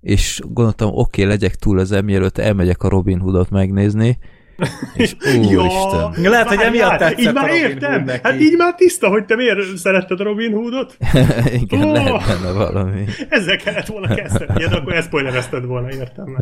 és 0.00 0.40
gondoltam, 0.48 0.88
oké, 0.88 0.98
okay, 0.98 1.24
legyek 1.24 1.54
túl 1.54 1.80
ezen, 1.80 2.04
mielőtt 2.04 2.38
elmegyek 2.38 2.82
a 2.82 2.88
Robin 2.88 3.18
Hoodot 3.18 3.50
megnézni, 3.50 4.18
és 4.94 5.16
úristen. 5.20 6.30
Lehet, 6.30 6.48
hogy 6.48 6.60
emiatt 6.60 6.98
tetszett 6.98 7.18
Így 7.18 7.26
a 7.26 7.32
már 7.32 7.48
Robin 7.48 7.64
értem. 7.64 7.92
Hood 7.92 8.04
neki. 8.04 8.20
Hát 8.22 8.40
így 8.40 8.56
már 8.56 8.74
tiszta, 8.74 9.08
hogy 9.08 9.24
te 9.24 9.36
miért 9.36 9.76
szeretted 9.76 10.20
a 10.20 10.24
Robin 10.24 10.52
Hoodot. 10.52 10.96
Igen, 11.62 11.82
Ó! 11.82 11.92
lehet 11.92 12.26
benne 12.26 12.52
valami. 12.52 13.04
Ezzel 13.28 13.56
kellett 13.56 13.86
volna 13.86 14.14
kezdeni. 14.14 14.60
Ja, 14.60 14.68
de 14.68 14.76
akkor 14.76 14.94
ezt 14.94 15.06
spoilerezted 15.06 15.64
volna, 15.64 15.90
értem. 15.90 16.36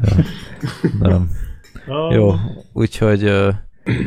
Nem. 1.01 1.31
Ah, 1.87 2.15
Jó, 2.15 2.35
úgyhogy 2.73 3.33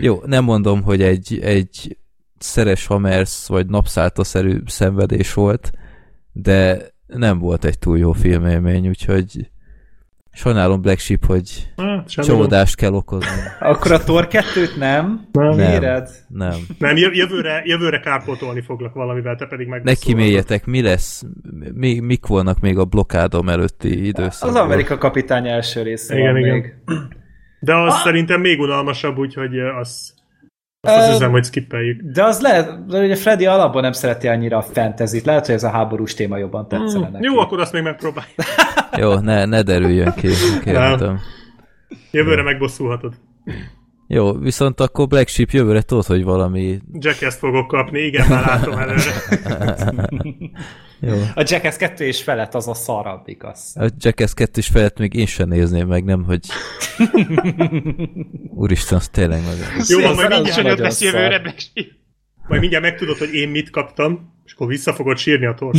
jó, 0.02 0.22
nem 0.26 0.44
mondom, 0.44 0.82
hogy 0.82 1.02
egy, 1.02 1.40
egy 1.42 1.98
szeres 2.38 2.86
hamersz 2.86 3.48
vagy 3.48 3.68
napszáltaszerű 3.68 4.62
szenvedés 4.66 5.34
volt, 5.34 5.72
de 6.32 6.82
nem 7.08 7.40
volt 7.40 7.66
egy 7.66 7.80
túl 7.80 7.98
jó 7.98 8.12
filmélmény, 8.12 8.88
úgyhogy 8.88 9.50
sajnálom 10.34 10.82
Black 10.82 11.00
Sheep, 11.00 11.26
hogy 11.26 11.72
Hát, 11.78 12.10
csalódást 12.10 12.76
kell 12.76 12.94
okozni. 12.94 13.42
Akkor 13.60 13.92
a 13.92 13.98
Thor 14.00 14.28
2-t 14.30 14.78
nem? 14.78 15.28
Nem. 15.32 16.04
Nem. 16.28 16.54
Nem, 16.78 16.98
jö- 16.98 17.16
jövőre, 17.16 17.62
jövőre 17.66 18.00
kárpótolni 18.00 18.62
foglak 18.62 18.94
valamivel, 18.94 19.36
te 19.36 19.46
pedig 19.46 19.68
meg. 19.68 19.84
Ne 19.84 19.94
kiméljetek, 19.94 20.66
mi 20.66 20.82
lesz, 20.82 21.24
mi, 21.74 22.00
mik 22.00 22.26
volnak 22.26 22.60
még 22.60 22.78
a 22.78 22.86
blokkádom 22.86 23.50
előtti 23.50 24.06
időszakban? 24.06 24.50
Az 24.50 24.66
Amerika 24.66 24.98
kapitány 24.98 25.48
első 25.48 25.82
része 25.82 26.18
Igen, 26.18 26.32
van 26.32 26.42
igen. 26.42 26.54
még. 26.54 26.74
De 27.60 27.76
az 27.76 28.00
szerintem 28.00 28.42
még 28.42 28.60
unalmasabb, 28.60 29.18
úgyhogy 29.18 29.60
az, 29.60 30.14
azt 30.82 30.98
azt 30.98 31.12
hiszem, 31.12 31.32
hogy 31.32 31.46
skippeljük. 31.46 32.02
De 32.02 32.24
az 32.24 32.42
lehet, 32.42 32.86
de 32.86 33.00
ugye 33.00 33.16
Freddy 33.16 33.46
alapból 33.46 33.82
nem 33.82 33.92
szereti 33.92 34.28
annyira 34.28 34.58
a 34.58 34.62
fantasy 34.62 35.22
lehet, 35.24 35.46
hogy 35.46 35.56
ez 35.56 35.64
a 35.64 35.70
háborús 35.70 36.14
téma 36.14 36.38
jobban 36.38 36.68
tetszene 36.68 37.10
neki. 37.10 37.26
Jó, 37.26 37.40
akkor 37.40 37.60
azt 37.60 37.74
még 37.74 37.84
megpróbálj. 37.84 38.28
Jó, 38.98 39.20
ne, 39.20 39.46
ne 39.46 39.62
derüljön 39.62 40.14
ki, 40.16 40.28
kérhetem. 40.64 41.20
Jövőre 42.12 42.44
megbosszulhatod. 42.44 43.14
Jó, 44.14 44.34
viszont 44.34 44.80
akkor 44.80 45.08
Black 45.08 45.28
Sheep 45.28 45.50
jövőre 45.50 45.82
tudod, 45.82 46.06
hogy 46.06 46.24
valami... 46.24 46.80
Jackass 46.94 47.36
fogok 47.36 47.68
kapni, 47.68 48.00
igen, 48.00 48.28
már 48.28 48.46
látom 48.46 48.78
előre. 48.78 49.12
Jó. 51.00 51.14
A 51.36 51.44
Jackass 51.46 51.76
2 51.76 52.06
és 52.06 52.24
felett 52.24 52.54
az 52.54 52.68
a 52.68 52.74
szarabb, 52.74 53.28
igaz. 53.28 53.76
A 53.80 53.88
Jackass 53.98 54.34
2 54.34 54.62
felett 54.62 54.98
még 54.98 55.14
én 55.14 55.26
sem 55.26 55.48
nézném 55.50 55.88
meg, 55.88 56.04
nem, 56.04 56.24
hogy... 56.24 56.40
Úristen, 58.64 58.98
az 58.98 59.08
tényleg 59.10 59.42
nagyon... 59.42 59.66
Jó, 59.88 60.00
van, 60.00 60.10
Az- 60.10 60.16
majd 60.16 60.32
az 60.32 60.36
mindjárt 60.42 60.64
nagyon 60.64 60.78
lesz 60.80 60.96
szar. 60.96 61.14
jövőre, 61.14 61.40
Black 61.40 61.60
Sheep. 61.60 61.88
Majd 62.48 62.60
mindjárt 62.62 62.84
megtudod, 62.84 63.18
hogy 63.18 63.34
én 63.34 63.50
mit 63.50 63.70
kaptam, 63.70 64.34
és 64.46 64.54
akkor 64.54 64.68
vissza 64.68 64.94
fogod 64.94 65.18
sírni 65.18 65.46
a 65.46 65.54
tort. 65.54 65.78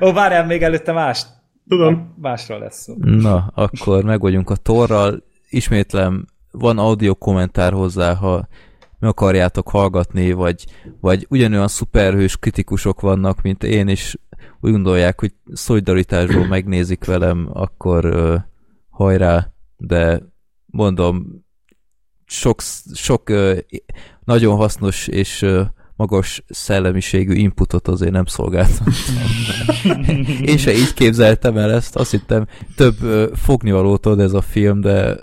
Ó, 0.00 0.12
várjál, 0.12 0.46
még 0.46 0.62
előtte 0.62 0.92
más. 0.92 1.22
Tudom. 1.68 2.14
Másról 2.20 2.58
lesz 2.58 2.82
szó. 2.82 2.94
Na, 2.98 3.50
akkor 3.54 4.04
meg 4.04 4.20
vagyunk 4.20 4.50
a 4.50 4.56
torral. 4.56 5.22
Ismétlem, 5.48 6.26
van 6.58 6.78
audio 6.78 7.14
kommentár 7.14 7.72
hozzá, 7.72 8.14
ha 8.14 8.48
meg 8.98 9.10
akarjátok 9.10 9.68
hallgatni, 9.68 10.32
vagy, 10.32 10.64
vagy 11.00 11.26
ugyanolyan 11.30 11.68
szuperhős 11.68 12.36
kritikusok 12.36 13.00
vannak, 13.00 13.42
mint 13.42 13.64
én, 13.64 13.88
és 13.88 14.18
úgy 14.60 14.70
gondolják, 14.70 15.20
hogy 15.20 15.32
szolidaritásból 15.52 16.46
megnézik 16.46 17.04
velem, 17.04 17.48
akkor 17.52 18.04
ö, 18.04 18.36
hajrá, 18.90 19.52
de 19.76 20.22
mondom, 20.66 21.44
sok, 22.24 22.60
sok 22.94 23.28
ö, 23.28 23.56
nagyon 24.24 24.56
hasznos 24.56 25.06
és 25.06 25.42
ö, 25.42 25.62
magas 25.96 26.44
szellemiségű 26.48 27.32
inputot 27.32 27.88
azért 27.88 28.12
nem 28.12 28.24
szolgáltam. 28.24 28.86
Én 30.50 30.58
se 30.58 30.72
így 30.72 30.94
képzeltem 30.94 31.56
el 31.56 31.72
ezt, 31.72 31.96
azt 31.96 32.10
hittem 32.10 32.46
több 32.76 33.02
ö, 33.02 33.30
fognivalót 33.34 34.06
ad 34.06 34.20
ez 34.20 34.32
a 34.32 34.40
film, 34.40 34.80
de, 34.80 35.16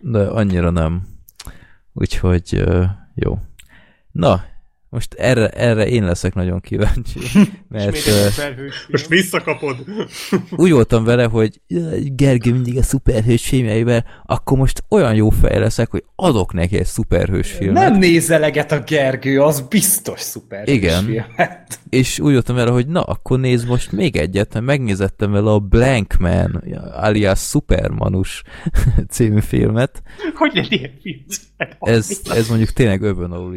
de 0.00 0.26
annyira 0.26 0.70
nem. 0.70 1.06
Úgyhogy 1.92 2.64
jó. 3.14 3.38
Na, 4.12 4.44
most 4.90 5.14
erre, 5.14 5.48
erre 5.48 5.88
én 5.88 6.04
leszek 6.04 6.34
nagyon 6.34 6.60
kíváncsi, 6.60 7.18
mert 7.68 7.96
szuperhős. 7.96 8.86
Most 8.90 9.06
visszakapod. 9.08 9.76
úgy 10.56 10.70
voltam 10.70 11.04
vele, 11.04 11.24
hogy 11.24 11.60
"Jaj, 11.66 12.00
Gergő 12.16 12.52
mindig 12.52 12.76
a 12.76 12.82
szuperhős 12.82 13.46
filmjeivel, 13.46 14.04
akkor 14.26 14.58
most 14.58 14.84
olyan 14.88 15.14
jó 15.14 15.30
fej 15.30 15.58
leszek, 15.58 15.90
hogy 15.90 16.04
adok 16.16 16.52
neki 16.52 16.76
egy 16.78 16.86
szuperhős 16.86 17.50
filmet. 17.52 17.88
Nem 17.88 17.98
nézeleget 17.98 18.72
a 18.72 18.80
Gergő, 18.80 19.40
az 19.42 19.60
biztos 19.60 20.20
szuper. 20.20 20.68
Igen. 20.68 21.04
Filmet. 21.04 21.78
és 21.88 22.18
úgy 22.20 22.32
voltam 22.32 22.56
vele, 22.56 22.70
hogy 22.70 22.86
na, 22.86 23.02
akkor 23.02 23.38
nézd 23.40 23.68
most 23.68 23.92
még 23.92 24.16
egyet, 24.16 24.52
mert 24.52 24.64
megnézettem 24.66 25.30
vele 25.30 25.50
a 25.50 25.58
Blank 25.58 26.16
Man, 26.18 26.62
alias 26.94 27.40
Supermanus 27.40 28.42
című 29.10 29.40
filmet. 29.40 30.02
Hogy 30.34 30.50
lehet 30.54 30.70
ilyen 30.72 30.90
film? 31.02 31.24
Hát, 31.58 31.76
Ez, 31.80 32.20
ez 32.34 32.48
mondjuk 32.48 32.70
tényleg 32.70 33.02
övön 33.02 33.30
alul. 33.30 33.54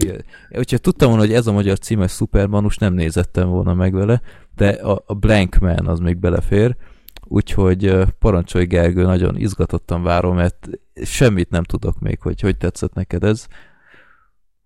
Hogyha 0.50 0.78
tudtam 0.78 1.10
volna, 1.22 1.34
hogy 1.34 1.42
ez 1.42 1.48
a 1.48 1.52
magyar 1.54 1.80
címes 1.80 2.12
Supermanus, 2.12 2.78
nem 2.78 2.94
nézettem 2.94 3.50
volna 3.50 3.74
meg 3.74 3.94
vele, 3.94 4.22
de 4.56 4.70
a, 4.70 5.04
a 5.06 5.14
Blank 5.14 5.56
Man 5.60 5.88
az 5.88 6.00
még 6.00 6.18
belefér, 6.18 6.76
úgyhogy 7.28 7.96
parancsolj 8.20 8.66
Gergő, 8.66 9.04
nagyon 9.04 9.38
izgatottan 9.38 10.04
várom, 10.04 10.36
mert 10.36 10.70
semmit 11.04 11.50
nem 11.50 11.64
tudok 11.64 12.00
még, 12.00 12.22
hogy 12.22 12.42
hogy 12.42 12.58
tetszett 12.58 12.94
neked 12.94 13.24
ez. 13.24 13.48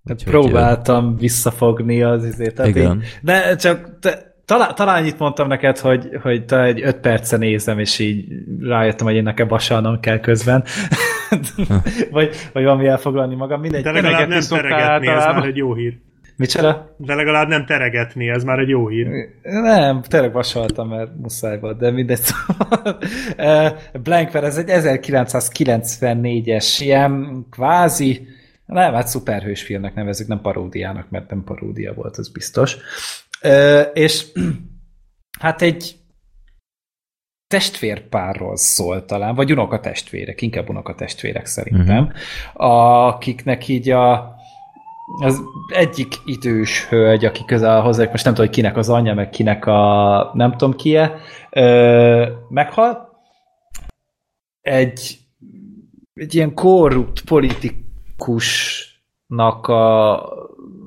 Úgyhogy, 0.03 0.31
Próbáltam 0.33 1.15
visszafogni 1.17 2.03
az 2.03 2.25
izét. 2.25 2.61
Igen. 2.65 2.95
így- 2.95 3.19
De 3.21 3.55
csak 3.55 3.99
te, 3.99 4.35
talán, 4.45 4.75
talán 4.75 5.01
annyit 5.01 5.19
mondtam 5.19 5.47
neked, 5.47 5.77
hogy, 5.77 6.09
hogy 6.21 6.45
talán 6.45 6.65
egy 6.65 6.81
öt 6.81 6.97
perce 6.99 7.37
nézem, 7.37 7.79
és 7.79 7.99
így 7.99 8.25
rájöttem, 8.59 9.05
hogy 9.05 9.15
én 9.15 9.23
nekem 9.23 9.47
vasalnom 9.47 9.99
kell 9.99 10.19
közben. 10.19 10.63
vagy, 12.11 12.35
vagy 12.53 12.63
valami 12.63 12.87
elfoglalni 12.87 13.35
magam. 13.35 13.59
Mindegy. 13.59 13.83
De 13.83 13.91
legalább 13.91 14.27
nem 14.27 14.41
szoktál 14.41 14.69
teregetni, 14.71 15.07
ez 15.07 15.25
már 15.25 15.45
egy 15.45 15.55
jó 15.57 15.73
hír. 15.73 15.97
Micsoda? 16.37 16.95
De 16.97 17.13
legalább 17.13 17.47
nem 17.47 17.65
teregetni, 17.65 18.29
ez 18.29 18.43
már 18.43 18.59
egy 18.59 18.69
jó 18.69 18.87
hír. 18.87 19.07
Nem, 19.41 20.01
tényleg 20.01 20.33
vasaltam, 20.33 20.89
mert 20.89 21.11
muszáj 21.17 21.59
volt, 21.59 21.77
de 21.77 21.91
mindegy. 21.91 22.19
Szóval, 22.19 22.97
eh, 23.35 23.73
Blankver, 24.03 24.43
ez 24.43 24.57
egy 24.57 24.69
1994-es 24.69 26.75
ilyen 26.79 27.45
kvázi, 27.49 28.27
nem, 28.65 28.93
hát 28.93 29.07
szuperhős 29.07 29.63
filmnek 29.63 29.93
nevezzük, 29.93 30.27
nem 30.27 30.41
paródiának, 30.41 31.09
mert 31.09 31.29
nem 31.29 31.43
paródia 31.43 31.93
volt, 31.93 32.17
az 32.17 32.31
biztos. 32.31 32.77
Eh, 33.41 33.87
És 33.93 34.25
hát 35.39 35.61
egy 35.61 35.95
testvérpárról 37.47 38.57
szól 38.57 39.05
talán, 39.05 39.35
vagy 39.35 39.51
unokatestvérek, 39.51 40.41
inkább 40.41 40.69
unokatestvérek 40.69 41.45
szerintem, 41.45 42.03
uh-huh. 42.03 43.05
akiknek 43.05 43.67
így 43.67 43.89
a 43.89 44.34
az 45.05 45.41
egyik 45.67 46.13
idős 46.25 46.87
hölgy, 46.87 47.25
aki 47.25 47.45
közel 47.45 47.81
hozzá, 47.81 48.07
most 48.11 48.23
nem 48.23 48.33
tudom, 48.33 48.49
hogy 48.49 48.55
kinek 48.55 48.77
az 48.77 48.89
anyja, 48.89 49.13
meg 49.13 49.29
kinek 49.29 49.65
a 49.65 50.31
nem 50.33 50.51
tudom 50.51 50.75
ki-e, 50.75 51.15
ö, 51.49 52.29
meghal. 52.49 53.13
Egy, 54.61 55.17
egy 56.13 56.35
ilyen 56.35 56.53
korrupt 56.53 57.21
politikusnak 57.21 59.67
a, 59.67 60.23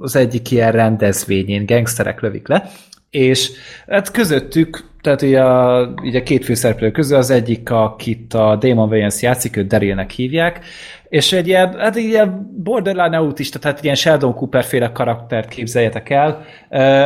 az 0.01 0.17
egyik 0.17 0.51
ilyen 0.51 0.73
rendezvényén 0.73 1.67
gangsterek 1.67 2.21
lövik 2.21 2.49
le, 2.49 2.71
és 3.11 3.51
hát 3.87 4.11
közöttük, 4.11 4.85
tehát 5.01 5.23
így 5.23 5.35
a, 5.35 5.81
így 6.03 6.17
a 6.17 6.23
két 6.23 6.45
főszereplő 6.45 6.91
közül 6.91 7.17
az 7.17 7.31
egyik, 7.31 7.71
akit 7.71 8.35
a 8.35 8.57
Damon 8.57 8.89
Wayans 8.89 9.23
játszik, 9.23 9.57
őt 9.57 9.67
Darylnek 9.67 10.11
hívják, 10.11 10.65
és 11.09 11.33
egy 11.33 11.47
ilyen, 11.47 11.79
hát 11.79 11.97
egy 11.97 12.05
ilyen 12.05 12.51
borderline 12.63 13.17
autista, 13.17 13.59
tehát 13.59 13.79
egy 13.79 13.85
ilyen 13.85 13.97
Sheldon 13.97 14.35
Cooper 14.35 14.65
féle 14.65 14.93
karaktert 14.93 15.49
képzeljetek 15.49 16.11
el, 16.11 16.45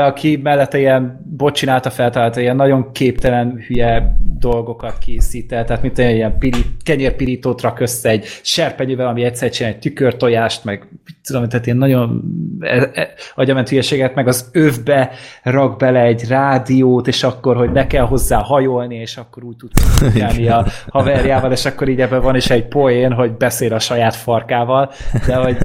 aki 0.06 0.40
mellette 0.42 0.78
ilyen 0.78 1.20
bot 1.36 1.54
csinálta 1.54 1.90
feltalálta, 1.90 2.40
ilyen 2.40 2.56
nagyon 2.56 2.92
képtelen 2.92 3.64
hülye 3.66 4.16
dolgokat 4.38 4.98
készít 4.98 5.52
el, 5.52 5.64
tehát 5.64 5.82
mint 5.82 5.98
egy 5.98 6.14
ilyen 6.14 6.38
pirít, 6.38 6.66
kenyérpirítót 6.84 7.60
rak 7.60 7.80
össze 7.80 8.08
egy 8.08 8.24
serpenyővel, 8.42 9.06
ami 9.06 9.24
egyszer 9.24 9.50
csinál 9.50 9.72
egy 9.72 9.78
tükörtojást, 9.78 10.64
meg 10.64 10.88
tudom, 11.24 11.48
tehát 11.48 11.66
ilyen 11.66 11.78
nagyon 11.78 12.22
e, 12.60 12.90
e, 12.94 13.08
agyament 13.34 13.68
hülyeséget, 13.68 14.14
meg 14.14 14.28
az 14.28 14.48
övbe 14.52 15.10
rak 15.42 15.78
bele 15.78 16.00
egy 16.00 16.26
rádiót, 16.28 17.08
és 17.08 17.22
akkor, 17.22 17.56
hogy 17.56 17.72
ne 17.72 17.86
kell 17.86 18.04
hozzá 18.04 18.38
hajolni, 18.38 18.94
és 18.94 19.16
akkor 19.16 19.44
úgy 19.44 19.56
tudsz 19.56 20.02
a 20.48 20.66
haverjával, 20.88 21.52
és 21.52 21.64
akkor 21.64 21.88
így 21.88 22.00
ebben 22.00 22.22
van 22.22 22.36
is 22.36 22.50
egy 22.50 22.66
poén, 22.68 23.12
hogy 23.12 23.32
beszél 23.32 23.74
a 23.74 23.78
saját 23.92 24.16
farkával, 24.16 24.92
de 25.26 25.34
hogy 25.34 25.56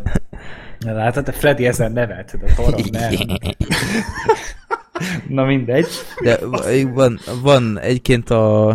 Látod, 0.79 1.23
te 1.23 1.31
Freddy 1.31 1.65
ezen 1.65 1.91
nevet, 1.91 2.37
de 2.39 2.53
Torom 2.53 2.81
nem. 2.91 3.13
Na 5.27 5.43
mindegy. 5.43 5.87
De 6.23 6.39
van, 6.93 7.19
van 7.41 7.79
egyébként 7.79 8.29
a, 8.29 8.67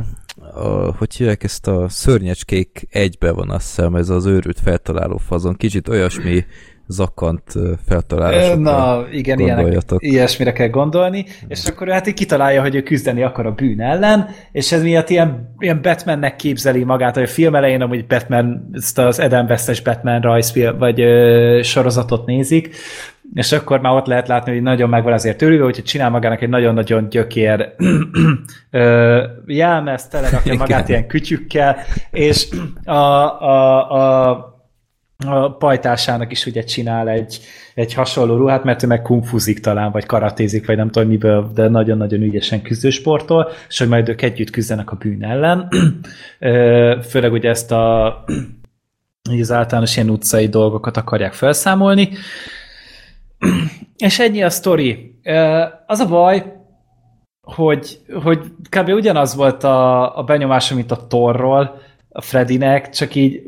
a, 0.54 0.94
hogy 0.96 1.14
hívják 1.14 1.42
ezt 1.42 1.66
a 1.66 1.88
szörnyecskék 1.88 2.86
egybe 2.90 3.32
van 3.32 3.50
azt 3.50 3.66
hiszem, 3.66 3.94
ez 3.94 4.08
az 4.08 4.26
őrült 4.26 4.60
feltaláló 4.60 5.16
fazon. 5.16 5.56
Kicsit 5.56 5.88
olyasmi 5.88 6.44
zakant 6.92 7.42
feltalálásokra 7.86 8.56
Na, 8.56 9.04
igen, 9.10 9.38
ilyenek, 9.38 9.76
ilyesmire 9.96 10.52
kell 10.52 10.68
gondolni, 10.68 11.24
és 11.48 11.64
akkor 11.64 11.88
hát 11.88 12.06
így 12.06 12.14
kitalálja, 12.14 12.60
hogy 12.60 12.74
ő 12.74 12.82
küzdeni 12.82 13.22
akar 13.22 13.46
a 13.46 13.52
bűn 13.52 13.80
ellen, 13.80 14.28
és 14.52 14.72
ez 14.72 14.82
miatt 14.82 15.10
ilyen, 15.10 15.54
ilyen 15.58 15.82
Batmannek 15.82 16.36
képzeli 16.36 16.84
magát, 16.84 17.14
hogy 17.14 17.22
a 17.22 17.26
film 17.26 17.54
elején 17.54 17.82
amúgy 17.82 18.06
Batman, 18.06 18.70
ezt 18.72 18.98
az 18.98 19.18
Adam 19.18 19.46
West-es 19.46 19.82
Batman 19.82 20.20
rajzfilm, 20.20 20.78
vagy 20.78 21.00
ö, 21.00 21.60
sorozatot 21.62 22.26
nézik, 22.26 22.74
és 23.34 23.52
akkor 23.52 23.80
már 23.80 23.92
ott 23.92 24.06
lehet 24.06 24.28
látni, 24.28 24.52
hogy 24.52 24.62
nagyon 24.62 24.88
meg 24.88 25.02
van 25.02 25.12
azért 25.12 25.42
örülve, 25.42 25.64
hogy 25.64 25.82
csinál 25.82 26.10
magának 26.10 26.42
egy 26.42 26.48
nagyon-nagyon 26.48 27.08
gyökér 27.08 27.74
ö, 28.70 29.26
jelmez, 29.46 30.08
telerakja 30.08 30.54
magát 30.54 30.88
ilyen 30.88 31.06
kütyükkel, 31.06 31.76
és 32.10 32.48
a, 32.84 32.92
a, 32.94 33.90
a 33.90 34.51
a 35.26 35.56
pajtásának 35.56 36.30
is 36.32 36.46
ugye 36.46 36.62
csinál 36.62 37.08
egy, 37.08 37.40
egy 37.74 37.94
hasonló 37.94 38.36
ruhát, 38.36 38.64
mert 38.64 38.82
ő 38.82 38.86
meg 38.86 39.02
kungfuzik 39.02 39.60
talán, 39.60 39.90
vagy 39.90 40.06
karatézik, 40.06 40.66
vagy 40.66 40.76
nem 40.76 40.90
tudom 40.90 41.08
miből, 41.08 41.50
de 41.54 41.68
nagyon-nagyon 41.68 42.22
ügyesen 42.22 42.62
küzdősportol, 42.62 43.48
és 43.68 43.78
hogy 43.78 43.88
majd 43.88 44.08
ők 44.08 44.22
együtt 44.22 44.50
küzdenek 44.50 44.90
a 44.90 44.96
bűn 44.96 45.24
ellen. 45.24 45.68
Főleg 47.10 47.32
ugye 47.32 47.48
ezt 47.48 47.72
a 47.72 48.24
az 49.40 49.52
általános 49.52 49.96
ilyen 49.96 50.10
utcai 50.10 50.48
dolgokat 50.48 50.96
akarják 50.96 51.32
felszámolni. 51.32 52.08
És 53.96 54.18
ennyi 54.18 54.42
a 54.42 54.50
sztori. 54.50 55.20
Az 55.86 55.98
a 55.98 56.08
baj, 56.08 56.60
hogy, 57.42 57.98
hogy 58.22 58.40
kb. 58.68 58.88
ugyanaz 58.88 59.34
volt 59.34 59.64
a, 59.64 60.18
a 60.18 60.22
benyomásom, 60.22 60.76
mint 60.76 60.90
a 60.90 61.06
Torról, 61.06 61.80
a 62.12 62.20
Freddynek, 62.20 62.88
csak 62.88 63.14
így 63.14 63.42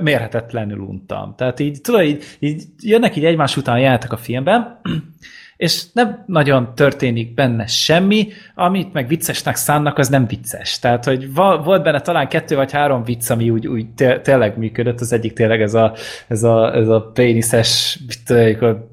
mérhetetlenül 0.00 0.78
untam. 0.78 1.34
Tehát 1.36 1.60
így, 1.60 1.80
tudod, 1.80 2.02
így, 2.02 2.24
így 2.38 2.62
jönnek 2.82 3.16
így 3.16 3.24
egymás 3.24 3.56
után 3.56 3.78
jelentek 3.78 4.12
a 4.12 4.16
filmben, 4.16 4.80
és 5.56 5.82
nem 5.92 6.24
nagyon 6.26 6.74
történik 6.74 7.34
benne 7.34 7.66
semmi, 7.66 8.28
amit 8.54 8.92
meg 8.92 9.08
viccesnek 9.08 9.56
szánnak, 9.56 9.98
az 9.98 10.08
nem 10.08 10.26
vicces. 10.26 10.78
Tehát, 10.78 11.04
hogy 11.04 11.32
volt 11.34 11.82
benne 11.82 12.00
talán 12.00 12.28
kettő 12.28 12.56
vagy 12.56 12.72
három 12.72 13.04
vicc, 13.04 13.30
ami 13.30 13.50
úgy, 13.50 13.66
úgy 13.66 13.90
té- 13.94 14.22
tényleg 14.22 14.58
működött, 14.58 15.00
az 15.00 15.12
egyik 15.12 15.32
tényleg 15.32 15.60
ez 15.62 15.74
a, 15.74 15.94
ez 16.28 16.42
a, 16.42 16.74
ez 16.74 16.88
a 16.88 17.00
péniszes, 17.00 18.00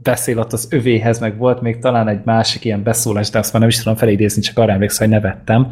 beszél 0.04 0.40
ott 0.40 0.54
az 0.54 0.68
övéhez, 0.72 1.20
meg 1.20 1.38
volt 1.38 1.62
még 1.62 1.78
talán 1.80 2.08
egy 2.08 2.22
másik 2.24 2.66
ilyen 2.66 2.84
beszólás, 2.84 3.30
de 3.30 3.40
azt 3.40 3.52
már 3.52 3.62
nem 3.62 3.72
is 3.72 3.78
tudom 3.78 3.96
felidézni, 3.96 4.42
csak 4.42 4.58
arra 4.58 4.72
emlékszem, 4.72 5.10
hogy 5.10 5.22
nevettem. 5.22 5.68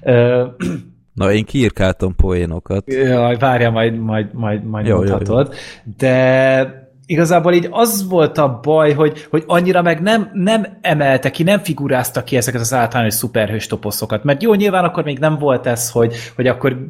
Na, 1.14 1.32
én 1.32 1.44
kiírkáltam 1.44 2.14
poénokat. 2.14 2.92
Jaj, 2.92 3.36
várja, 3.36 3.70
majd, 3.70 3.98
majd, 3.98 4.34
majd, 4.34 4.64
majd 4.64 4.86
Jó, 4.86 4.94
jó, 4.94 5.02
jó, 5.02 5.08
jó. 5.08 5.10
mondhatod. 5.14 5.54
De 5.96 6.79
igazából 7.10 7.52
így 7.52 7.68
az 7.70 8.08
volt 8.08 8.38
a 8.38 8.58
baj, 8.62 8.92
hogy, 8.92 9.26
hogy 9.30 9.44
annyira 9.46 9.82
meg 9.82 10.00
nem, 10.00 10.30
nem 10.32 10.66
emelte 10.80 11.30
ki, 11.30 11.42
nem 11.42 11.58
figurázta 11.58 12.24
ki 12.24 12.36
ezeket 12.36 12.60
az 12.60 12.74
általános 12.74 13.14
szuperhős 13.14 13.66
toposzokat. 13.66 14.24
Mert 14.24 14.42
jó, 14.42 14.54
nyilván 14.54 14.84
akkor 14.84 15.04
még 15.04 15.18
nem 15.18 15.38
volt 15.38 15.66
ez, 15.66 15.90
hogy, 15.90 16.14
hogy 16.36 16.46
akkor 16.46 16.86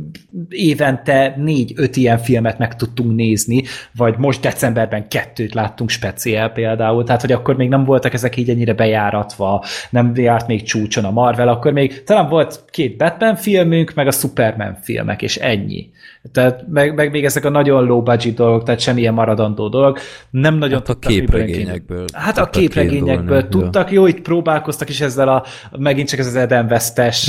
évente 0.48 1.34
négy-öt 1.36 1.96
ilyen 1.96 2.18
filmet 2.18 2.58
meg 2.58 2.76
tudtunk 2.76 3.14
nézni, 3.14 3.62
vagy 3.96 4.16
most 4.18 4.40
decemberben 4.40 5.08
kettőt 5.08 5.54
láttunk 5.54 5.90
speciál 5.90 6.52
például, 6.52 7.04
tehát 7.04 7.20
hogy 7.20 7.32
akkor 7.32 7.56
még 7.56 7.68
nem 7.68 7.84
voltak 7.84 8.14
ezek 8.14 8.36
így 8.36 8.50
ennyire 8.50 8.74
bejáratva, 8.74 9.64
nem 9.90 10.12
járt 10.14 10.46
még 10.46 10.62
csúcson 10.62 11.04
a 11.04 11.10
Marvel, 11.10 11.48
akkor 11.48 11.72
még 11.72 12.02
talán 12.02 12.28
volt 12.28 12.64
két 12.70 12.96
Batman 12.96 13.36
filmünk, 13.36 13.94
meg 13.94 14.06
a 14.06 14.12
Superman 14.12 14.78
filmek, 14.82 15.22
és 15.22 15.36
ennyi. 15.36 15.90
Tehát 16.32 16.64
meg, 16.68 16.94
meg 16.94 17.10
még 17.10 17.24
ezek 17.24 17.44
a 17.44 17.48
nagyon 17.48 17.84
low 17.84 18.02
budget 18.02 18.34
dolgok, 18.34 18.62
tehát 18.62 18.80
semmilyen 18.80 19.14
maradandó 19.14 19.68
dolog. 19.68 19.98
Nem 20.30 20.54
nagyon 20.54 20.78
Hát 20.78 20.88
a 20.88 20.92
tudtak 20.92 21.10
képregényekből. 21.10 22.04
Hát 22.12 22.38
a 22.38 22.50
képregényekből 22.50 23.48
tudtak, 23.48 23.90
jó, 23.90 24.06
itt 24.06 24.20
próbálkoztak 24.20 24.88
is 24.88 25.00
ezzel 25.00 25.28
a, 25.28 25.44
megint 25.78 26.08
csak 26.08 26.18
ez 26.18 26.26
az 26.26 26.36
Eden 26.36 26.66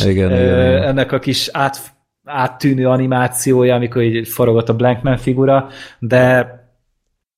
Igen, 0.06 0.32
ö, 0.32 0.36
igen. 0.36 0.84
ennek 0.84 1.12
a 1.12 1.20
kis 1.20 1.50
át, 1.52 1.78
áttűnő 2.26 2.88
animációja, 2.88 3.76
amikor 3.76 4.02
így 4.02 4.28
forogott 4.28 4.70
a 4.70 4.76
Blankman 4.76 5.18
figura, 5.18 5.68
de 6.00 6.60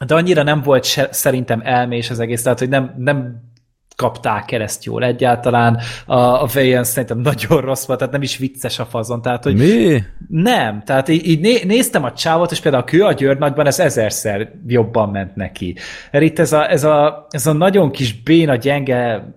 de 0.05 0.15
annyira 0.15 0.43
nem 0.43 0.61
volt 0.61 0.83
se, 0.83 1.07
szerintem 1.11 1.61
elmés 1.63 2.09
az 2.09 2.19
egész, 2.19 2.43
tehát 2.43 2.59
hogy 2.59 2.69
nem, 2.69 2.93
nem 2.97 3.51
kapták 3.95 4.51
el 4.51 4.61
ezt 4.61 4.83
jól 4.83 5.03
egyáltalán. 5.03 5.79
A, 6.05 6.15
a 6.15 6.47
Valiant 6.53 6.85
szerintem 6.85 7.19
nagyon 7.19 7.61
rossz 7.61 7.85
volt, 7.85 7.99
tehát 7.99 8.13
nem 8.13 8.23
is 8.23 8.37
vicces 8.37 8.79
a 8.79 8.85
fazon. 8.85 9.21
Tehát, 9.21 9.43
hogy 9.43 9.55
Mi? 9.55 10.03
nem, 10.27 10.81
tehát 10.85 11.07
így, 11.07 11.27
így 11.27 11.39
né, 11.39 11.63
néztem 11.63 12.03
a 12.03 12.13
csávot, 12.13 12.51
és 12.51 12.59
például 12.59 12.83
a 12.83 12.85
kő 12.85 13.03
a 13.03 13.13
György 13.13 13.37
nagyban 13.37 13.65
ez 13.65 13.79
ezerszer 13.79 14.51
jobban 14.67 15.09
ment 15.09 15.35
neki. 15.35 15.75
Mert 16.11 16.23
itt 16.23 16.39
ez 16.39 16.53
a, 16.53 16.71
ez 16.71 16.83
a, 16.83 17.27
ez 17.29 17.47
a 17.47 17.53
nagyon 17.53 17.91
kis 17.91 18.21
béna, 18.21 18.55
gyenge 18.55 19.33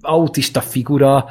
autista 0.00 0.60
figura, 0.60 1.26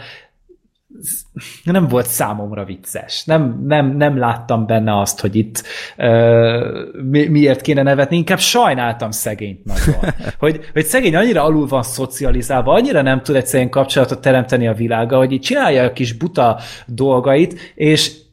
nem 1.63 1.87
volt 1.87 2.05
számomra 2.05 2.63
vicces. 2.63 3.25
Nem, 3.25 3.63
nem, 3.65 3.97
nem 3.97 4.17
láttam 4.17 4.65
benne 4.65 4.99
azt, 4.99 5.19
hogy 5.19 5.35
itt 5.35 5.63
uh, 5.97 7.03
mi, 7.09 7.27
miért 7.27 7.61
kéne 7.61 7.83
nevetni, 7.83 8.17
inkább 8.17 8.39
sajnáltam 8.39 9.11
szegényt 9.11 9.65
nagyon. 9.65 10.13
hogy, 10.39 10.59
hogy 10.73 10.85
szegény 10.85 11.15
annyira 11.15 11.43
alul 11.43 11.67
van 11.67 11.83
szocializálva, 11.83 12.73
annyira 12.73 13.01
nem 13.01 13.21
tud 13.21 13.35
egyszerűen 13.35 13.69
kapcsolatot 13.69 14.21
teremteni 14.21 14.67
a 14.67 14.73
világa, 14.73 15.17
hogy 15.17 15.31
így 15.31 15.41
csinálja 15.41 15.83
a 15.83 15.93
kis 15.93 16.13
buta 16.13 16.59
dolgait, 16.85 17.73
és 17.75 18.25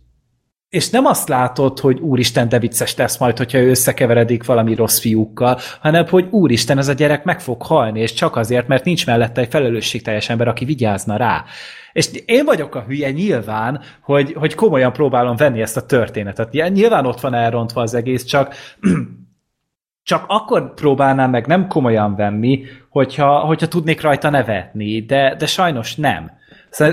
és 0.75 0.91
nem 0.91 1.05
azt 1.05 1.29
látod, 1.29 1.79
hogy 1.79 2.01
úristen, 2.01 2.49
de 2.49 2.59
vicces 2.59 2.97
lesz 2.97 3.19
majd, 3.19 3.39
hogyha 3.39 3.59
ő 3.59 3.69
összekeveredik 3.69 4.45
valami 4.45 4.75
rossz 4.75 4.99
fiúkkal, 4.99 5.59
hanem 5.81 6.07
hogy 6.09 6.27
úristen, 6.31 6.79
ez 6.79 6.89
a 6.89 6.93
gyerek 6.93 7.25
meg 7.25 7.41
fog 7.41 7.63
halni, 7.63 8.01
és 8.01 8.13
csak 8.13 8.37
azért, 8.37 8.69
mert 8.69 8.85
nincs 8.85 9.07
mellette 9.07 9.41
egy 9.41 9.51
felelősségteljes 9.51 10.29
ember, 10.29 10.49
aki 10.49 10.65
vigyázna 10.65 11.17
rá. 11.17 11.45
És 11.93 12.11
én 12.27 12.45
vagyok 12.45 12.75
a 12.75 12.85
hülye 12.87 13.11
nyilván, 13.11 13.81
hogy, 14.01 14.33
hogy 14.33 14.55
komolyan 14.55 14.93
próbálom 14.93 15.37
venni 15.37 15.61
ezt 15.61 15.77
a 15.77 15.87
történetet. 15.87 16.53
Nyilván 16.53 17.07
ott 17.07 17.21
van 17.21 17.35
elrontva 17.35 17.81
az 17.81 17.95
egész, 17.95 18.25
csak 18.25 18.55
csak 20.11 20.25
akkor 20.29 20.75
próbálnám 20.75 21.31
meg 21.31 21.47
nem 21.47 21.67
komolyan 21.67 22.17
venni, 22.17 22.65
hogyha, 22.89 23.39
hogyha 23.39 23.69
tudnék 23.69 24.01
rajta 24.01 24.31
nevetni, 24.31 25.01
de, 25.01 25.35
de 25.39 25.47
sajnos 25.47 25.95
nem. 25.95 26.31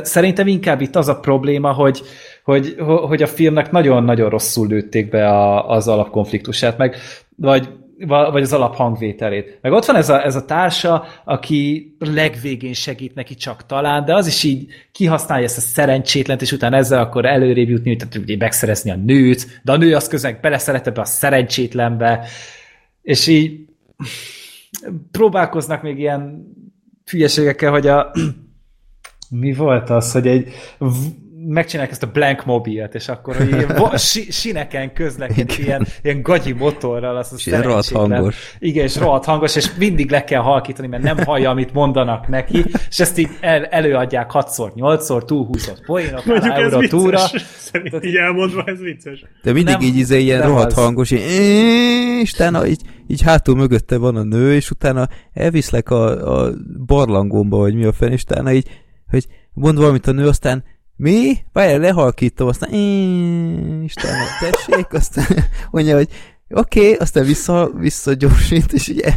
Szerintem 0.01 0.47
inkább 0.47 0.81
itt 0.81 0.95
az 0.95 1.07
a 1.07 1.19
probléma, 1.19 1.71
hogy, 1.71 2.01
hogy, 2.51 2.75
hogy 3.07 3.21
a 3.21 3.27
filmnek 3.27 3.71
nagyon-nagyon 3.71 4.29
rosszul 4.29 4.67
lőtték 4.67 5.09
be 5.09 5.27
a, 5.27 5.69
az 5.69 5.87
alapkonfliktusát, 5.87 6.77
meg, 6.77 6.95
vagy, 7.35 7.69
vagy 8.07 8.41
az 8.41 8.53
alaphangvételét. 8.53 9.59
Meg 9.61 9.71
ott 9.71 9.85
van 9.85 9.95
ez 9.95 10.09
a, 10.09 10.25
ez 10.25 10.35
a 10.35 10.45
társa, 10.45 11.05
aki 11.25 11.95
legvégén 11.99 12.73
segít 12.73 13.15
neki 13.15 13.35
csak 13.35 13.65
talán, 13.65 14.05
de 14.05 14.15
az 14.15 14.27
is 14.27 14.43
így 14.43 14.67
kihasználja 14.91 15.45
ezt 15.45 15.57
a 15.57 15.61
szerencsétlent, 15.61 16.41
és 16.41 16.51
utána 16.51 16.77
ezzel 16.77 16.99
akkor 16.99 17.25
előrébb 17.25 17.69
jutni, 17.69 17.95
tehát 17.95 18.15
ugye 18.15 18.35
megszerezni 18.37 18.91
a 18.91 18.95
nőt, 18.95 19.61
de 19.63 19.71
a 19.71 19.77
nő 19.77 19.95
az 19.95 20.07
közben 20.07 20.37
beleszeret 20.41 20.87
ebbe 20.87 21.01
a 21.01 21.05
szerencsétlenbe, 21.05 22.27
és 23.01 23.27
így 23.27 23.59
próbálkoznak 25.11 25.81
még 25.81 25.99
ilyen 25.99 26.45
hülyeségekkel, 27.11 27.71
hogy 27.71 27.87
a 27.87 28.11
mi 29.29 29.53
volt 29.53 29.89
az, 29.89 30.11
hogy 30.11 30.27
egy 30.27 30.53
megcsinálják 31.51 31.91
ezt 31.91 32.03
a 32.03 32.11
blank 32.13 32.45
mobilt, 32.45 32.95
és 32.95 33.07
akkor 33.07 33.35
hogy 33.35 33.47
ilyen 33.47 33.97
sineken 34.41 34.93
közlekedik 34.93 35.57
ilyen, 35.57 35.87
ilyen 36.01 36.21
gagyi 36.21 36.51
motorral, 36.51 37.17
az 37.17 37.33
és 37.35 37.45
ilyen 37.45 37.61
rohadt 37.61 37.89
hangos. 37.89 38.55
Igen, 38.59 38.83
és 38.83 38.97
rohadt 38.97 39.25
hangos, 39.25 39.55
és 39.55 39.69
mindig 39.77 40.11
le 40.11 40.23
kell 40.23 40.41
halkítani, 40.41 40.87
mert 40.87 41.03
nem 41.03 41.17
hallja, 41.17 41.49
amit 41.49 41.73
mondanak 41.73 42.27
neki, 42.27 42.65
és 42.89 42.99
ezt 42.99 43.17
így 43.17 43.29
el, 43.39 43.65
előadják 43.65 44.31
6-szor, 44.33 44.71
8-szor, 44.75 45.25
túlhúzott 45.25 45.85
poénok, 45.85 46.25
Mondjuk 46.25 46.53
ez 46.53 46.71
vicces. 46.73 46.89
túra. 46.89 47.19
Szerint 47.57 48.05
így 48.05 48.15
elmondva 48.15 48.63
ez 48.65 48.79
vicces. 48.79 49.23
De 49.43 49.51
mindig 49.51 49.73
nem, 49.73 49.81
így 49.81 49.95
izé 49.95 50.21
ilyen 50.21 50.41
rohadt 50.41 50.71
az. 50.71 50.73
hangos, 50.73 51.11
így, 51.11 51.19
és 52.21 52.33
utána 52.33 52.67
így, 52.67 52.81
így 53.07 53.21
hátul 53.21 53.55
mögötte 53.55 53.97
van 53.97 54.15
a 54.15 54.23
nő, 54.23 54.53
és 54.53 54.71
utána 54.71 55.07
elviszlek 55.33 55.89
a, 55.89 56.35
a 56.43 56.53
barlangomba, 56.85 57.57
vagy 57.57 57.75
mi 57.75 57.83
a 57.83 57.91
fenn, 57.91 58.11
és 58.11 58.21
utána 58.21 58.51
így, 58.51 58.67
hogy 59.09 59.25
mond 59.53 59.77
valamit 59.77 60.07
a 60.07 60.11
nő, 60.11 60.27
aztán 60.27 60.63
mi? 61.01 61.37
Várjál, 61.53 61.79
lehalkítom, 61.79 62.47
aztán 62.47 62.73
Istenem, 63.83 64.25
tessék, 64.39 64.93
aztán 64.93 65.25
mondja, 65.71 65.95
hogy 65.95 66.07
oké, 66.49 66.79
okay, 66.79 66.93
aztán 66.93 67.25
vissza, 67.25 67.71
visszagyorsít, 67.79 68.73
és 68.73 68.87
ugye 68.87 69.11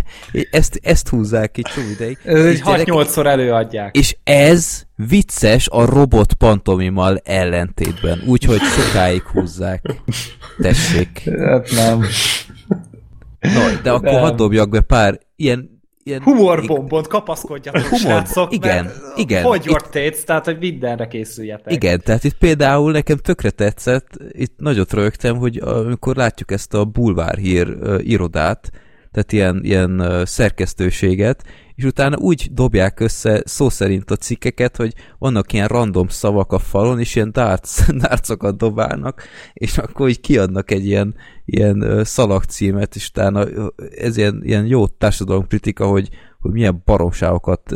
ezt, 0.50 0.80
ezt 0.82 1.08
húzzák 1.08 1.50
ki 1.50 1.62
csomó 1.62 1.88
ideig. 1.88 2.18
Egy 2.24 2.62
6-8-szor 2.64 3.26
előadják. 3.26 3.96
És 3.96 4.16
ez 4.22 4.82
vicces 4.96 5.68
a 5.68 5.84
robot 5.84 6.34
pantomimmal 6.34 7.20
ellentétben, 7.24 8.22
úgyhogy 8.26 8.60
sokáig 8.60 9.22
húzzák. 9.22 9.82
Tessék. 10.58 11.30
Hát 11.38 11.70
nem. 11.70 12.04
No, 13.40 13.80
de 13.82 13.90
akkor 13.90 14.20
hadd 14.20 14.36
dobjak 14.36 14.68
be 14.68 14.80
pár 14.80 15.18
ilyen 15.36 15.73
ilyen... 16.04 16.22
Humorbombont 16.22 17.06
kapaszkodjatok, 17.06 17.82
humor, 17.82 17.98
srácok, 17.98 18.52
igen, 18.52 18.90
igen. 19.16 19.42
Hogy 19.42 19.64
your 19.64 19.82
itt, 19.92 20.24
tehát, 20.24 20.44
hogy 20.44 20.58
mindenre 20.58 21.06
készüljetek. 21.06 21.72
Igen, 21.72 22.00
tehát 22.04 22.24
itt 22.24 22.38
például 22.38 22.92
nekem 22.92 23.16
tökre 23.16 23.50
tetszett, 23.50 24.08
itt 24.30 24.54
nagyot 24.56 24.92
rögtem, 24.92 25.36
hogy 25.36 25.58
amikor 25.58 26.16
látjuk 26.16 26.50
ezt 26.50 26.74
a 26.74 26.84
bulvárhír 26.84 27.76
irodát, 27.98 28.70
tehát 29.14 29.32
ilyen, 29.32 29.60
ilyen 29.64 30.22
szerkesztőséget, 30.24 31.44
és 31.74 31.84
utána 31.84 32.16
úgy 32.16 32.48
dobják 32.52 33.00
össze 33.00 33.42
szó 33.44 33.68
szerint 33.68 34.10
a 34.10 34.16
cikkeket, 34.16 34.76
hogy 34.76 34.94
vannak 35.18 35.52
ilyen 35.52 35.68
random 35.68 36.08
szavak 36.08 36.52
a 36.52 36.58
falon, 36.58 37.00
és 37.00 37.14
ilyen 37.14 37.32
darts, 37.32 37.86
dartsokat 38.08 38.56
dobálnak, 38.56 39.22
és 39.52 39.78
akkor 39.78 40.08
így 40.08 40.20
kiadnak 40.20 40.70
egy 40.70 40.86
ilyen, 40.86 41.14
ilyen 41.44 42.04
szalagcímet, 42.04 42.94
és 42.94 43.08
utána 43.08 43.46
ez 43.96 44.16
ilyen, 44.16 44.40
ilyen 44.44 44.66
jó 44.66 44.86
társadalomkritika, 44.86 45.86
hogy, 45.86 46.08
hogy 46.40 46.52
milyen 46.52 46.82
baromságokat 46.84 47.74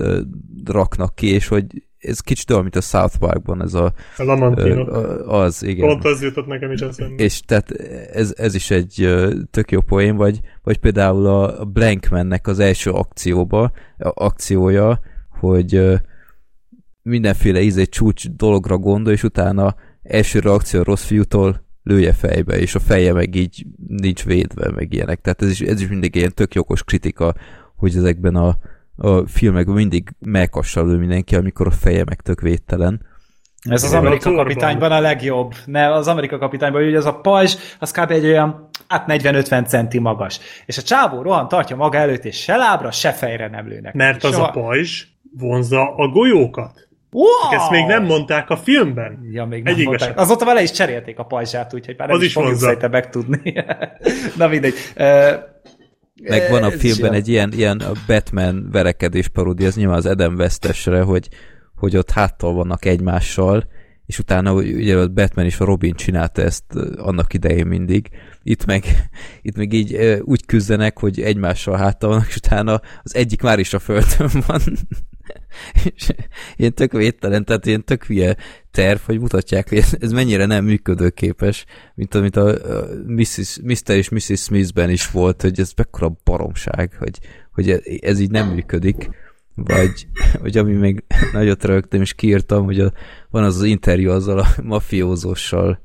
raknak 0.65 1.15
ki, 1.15 1.27
és 1.27 1.49
hogy 1.49 1.88
ez 1.99 2.21
kicsit 2.21 2.51
olyan, 2.51 2.63
mint 2.63 2.77
a 2.77 2.81
South 2.81 3.17
Parkban, 3.17 3.63
ez 3.63 3.75
a... 3.75 3.93
A 4.17 4.23
Lamantino. 4.23 4.93
Az, 5.27 5.63
igen. 5.63 5.87
Pont 5.87 6.05
az 6.05 6.23
jutott 6.23 6.47
nekem 6.47 6.73
is 6.73 6.81
eszembe. 6.81 7.23
És 7.23 7.41
tehát 7.41 7.71
ez, 8.13 8.35
ez 8.37 8.55
is 8.55 8.71
egy 8.71 9.09
tök 9.51 9.71
jó 9.71 9.81
poén, 9.81 10.17
vagy, 10.17 10.41
vagy 10.63 10.79
például 10.79 11.27
a 11.27 11.65
Blankmannek 11.65 12.47
az 12.47 12.59
első 12.59 12.91
akcióba, 12.91 13.73
akciója, 13.99 15.01
hogy 15.41 16.01
mindenféle 17.03 17.61
ízé 17.61 17.85
csúcs 17.85 18.29
dologra 18.29 18.79
gondol, 18.79 19.13
és 19.13 19.23
utána 19.23 19.75
első 20.03 20.39
reakció 20.39 20.81
a 20.81 20.85
rossz 20.85 21.05
fiútól 21.05 21.67
lője 21.83 22.13
fejbe, 22.13 22.59
és 22.59 22.75
a 22.75 22.79
feje 22.79 23.13
meg 23.13 23.35
így 23.35 23.67
nincs 23.87 24.25
védve, 24.25 24.71
meg 24.71 24.93
ilyenek. 24.93 25.21
Tehát 25.21 25.43
ez 25.43 25.51
is, 25.51 25.61
ez 25.61 25.81
is 25.81 25.89
mindig 25.89 26.15
ilyen 26.15 26.35
tök 26.35 26.55
jogos 26.55 26.85
kritika, 26.85 27.35
hogy 27.77 27.97
ezekben 27.97 28.35
a 28.35 28.59
a 28.99 29.27
filmekben 29.27 29.75
mindig 29.75 30.09
megkassal 30.19 30.85
mindenki, 30.85 31.37
amikor 31.37 31.67
a 31.67 31.71
feje 31.71 32.05
meg 32.05 32.21
tök 32.21 32.41
védtelen. 32.41 33.07
Ez 33.69 33.85
az 33.85 33.93
Amerika 33.93 34.33
kapitányban 34.35 34.93
a 34.93 35.01
legjobb. 35.01 35.55
Ne, 35.65 35.93
az 35.93 36.09
Amerika 36.09 36.39
kapitányban, 36.39 36.83
hogy 36.85 36.95
az 36.95 37.07
a 37.07 37.15
pajzs, 37.15 37.57
az 37.79 37.91
kb. 37.91 38.11
egy 38.11 38.25
olyan, 38.25 38.69
hát 38.89 39.05
40-50 39.09 39.67
centi 39.67 39.99
magas. 39.99 40.41
És 40.67 40.79
a 40.79 40.83
csávó 40.83 41.23
rohan 41.23 41.49
tartja 41.49 41.77
maga 41.77 41.99
előtt, 41.99 42.25
és 42.25 42.43
se 42.43 42.57
lábra, 42.57 42.91
se 42.91 43.13
fejre 43.13 43.49
nem 43.49 43.69
lőnek. 43.69 43.95
Mert 43.95 44.25
az 44.25 44.35
Soha. 44.35 44.47
a 44.47 44.51
pajzs 44.51 45.05
vonza 45.39 45.95
a 45.95 46.09
golyókat. 46.09 46.89
Wow! 47.11 47.53
Ezt 47.53 47.71
még 47.71 47.87
nem 47.87 48.05
mondták 48.05 48.51
a 48.51 48.57
filmben. 48.57 49.29
Ja, 49.33 49.45
még 49.45 49.63
nem 49.63 49.75
Egy 49.75 49.85
mondták. 49.85 50.19
Azóta 50.19 50.45
vele 50.45 50.63
is 50.63 50.71
cserélték 50.71 51.19
a 51.19 51.25
pajzsát, 51.25 51.75
úgyhogy 51.75 51.95
már 51.99 52.11
az 52.11 52.21
is, 52.21 52.27
is 52.27 52.33
fogjuk 52.33 52.91
megtudni. 52.91 53.55
Na 54.39 54.47
mindegy. 54.49 54.75
Meg 56.23 56.51
van 56.51 56.63
a 56.63 56.71
filmben 56.71 57.13
egy 57.13 57.29
ilyen, 57.29 57.53
ilyen 57.53 57.83
Batman 58.07 58.69
verekedés 58.71 59.29
paródia, 59.29 59.67
az 59.67 59.77
nyilván 59.77 59.97
az 59.97 60.07
Adam 60.07 60.35
Westesre, 60.35 61.03
hogy, 61.03 61.29
hogy 61.75 61.97
ott 61.97 62.11
háttal 62.11 62.53
vannak 62.53 62.85
egymással, 62.85 63.69
és 64.07 64.19
utána 64.19 64.53
ugye 64.53 64.97
a 64.97 65.09
Batman 65.09 65.45
és 65.45 65.61
a 65.61 65.65
Robin 65.65 65.95
csinálta 65.95 66.43
ezt 66.43 66.75
annak 66.97 67.35
idején 67.35 67.67
mindig. 67.67 68.09
Itt 68.43 68.65
meg, 68.65 68.85
itt 69.43 69.57
meg 69.57 69.73
így 69.73 70.21
úgy 70.23 70.47
küzdenek, 70.47 70.99
hogy 70.99 71.21
egymással 71.21 71.77
háttal 71.77 72.09
vannak, 72.11 72.29
és 72.29 72.37
utána 72.37 72.81
az 73.03 73.15
egyik 73.15 73.43
már 73.43 73.59
is 73.59 73.75
a 73.75 73.79
földön 73.79 74.31
van. 74.47 74.61
és 75.95 76.11
ilyen 76.57 76.75
tök 76.75 76.93
védtelen, 76.93 77.45
tehát 77.45 77.67
ilyen 77.67 77.85
tök 77.85 78.05
hülye 78.05 78.37
terv, 78.71 78.99
hogy 79.01 79.21
mutatják, 79.21 79.69
hogy 79.69 79.85
ez 80.01 80.13
mennyire 80.13 80.47
nem 80.47 80.65
működőképes, 80.65 81.65
mint 81.95 82.15
amit 82.15 82.37
a, 82.37 82.47
a 82.49 82.87
Mrs., 83.07 83.59
Mr. 83.63 83.95
és 83.95 84.09
Mrs. 84.09 84.43
Smithben 84.43 84.91
is 84.91 85.11
volt, 85.11 85.43
hogy 85.43 85.61
ez 85.61 85.73
mekkora 85.77 86.17
baromság, 86.25 86.95
hogy, 86.99 87.19
hogy 87.53 87.99
ez 88.01 88.21
így 88.21 88.31
nem 88.31 88.49
működik. 88.49 89.11
Vagy, 89.55 90.07
vagy 90.41 90.57
ami 90.59 90.73
még 90.73 91.05
nagyot 91.33 91.65
rögtem, 91.65 92.01
és 92.01 92.15
kiírtam, 92.15 92.65
hogy 92.65 92.81
a, 92.81 92.93
van 93.31 93.45
az 93.45 93.57
az 93.57 93.65
interjú 93.65 94.11
azzal 94.11 94.39
a 94.39 94.47
mafiózóssal, 94.63 95.81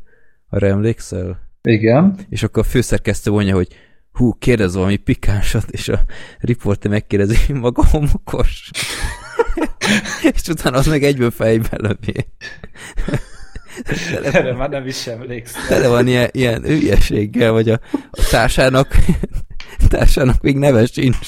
arra 0.50 0.68
emlékszel? 0.68 1.52
Igen. 1.62 2.18
És 2.30 2.44
akkor 2.44 2.64
a 2.64 2.70
főszerkesztő 2.70 3.32
mondja, 3.32 3.56
hogy 3.56 3.68
hú, 4.12 4.34
kérdez 4.34 4.76
valami 4.76 4.96
pikánsat, 4.96 5.70
és 5.70 5.90
a 5.90 6.00
riporter 6.40 6.92
megkérdezi, 6.92 7.54
maga 7.54 7.86
homokos. 7.86 8.72
És 10.34 10.48
utána 10.48 10.78
az 10.78 10.88
meg 10.88 11.04
egyből 11.04 11.32
fejbe 11.32 11.70
lövi. 11.72 12.26
Tele 14.12 14.28
Erre 14.32 14.44
van, 14.44 14.56
már 14.56 14.70
nem 14.70 14.88
is 14.88 15.08
emlékszem. 15.08 15.62
Tele 15.68 15.88
van 15.88 16.08
ilyen, 16.08 16.30
ilyen 16.32 16.66
ügyességgel, 16.66 17.52
vagy 17.52 17.70
a, 17.70 17.80
a 18.12 18.28
társának, 18.30 18.96
társának 19.90 20.42
még 20.42 20.58
neve 20.58 20.86
sincs. 20.86 21.28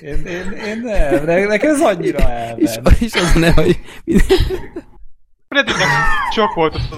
Én, 0.00 0.26
én, 0.26 0.50
én 0.50 0.80
nem, 1.24 1.46
nekem 1.46 1.74
ez 1.74 1.80
annyira 1.80 2.30
elven. 2.30 2.58
És, 2.58 2.70
és 3.00 3.12
az 3.14 3.32
nem, 3.32 3.52
hogy... 3.52 3.80
Freddynek 5.48 5.88
csak 6.34 6.54
volt 6.54 6.74
az 6.74 6.88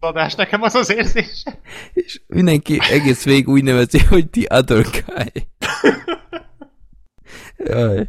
adás, 0.00 0.34
nekem 0.34 0.62
az 0.62 0.74
az 0.74 0.92
érzése. 0.92 1.60
És 1.92 2.20
mindenki 2.26 2.78
egész 2.90 3.24
végig 3.24 3.48
úgy 3.48 3.64
nevezi, 3.64 3.98
hogy 4.04 4.30
the 4.30 4.58
other 4.58 4.82
guy. 4.82 5.48
Jaj. 7.56 8.08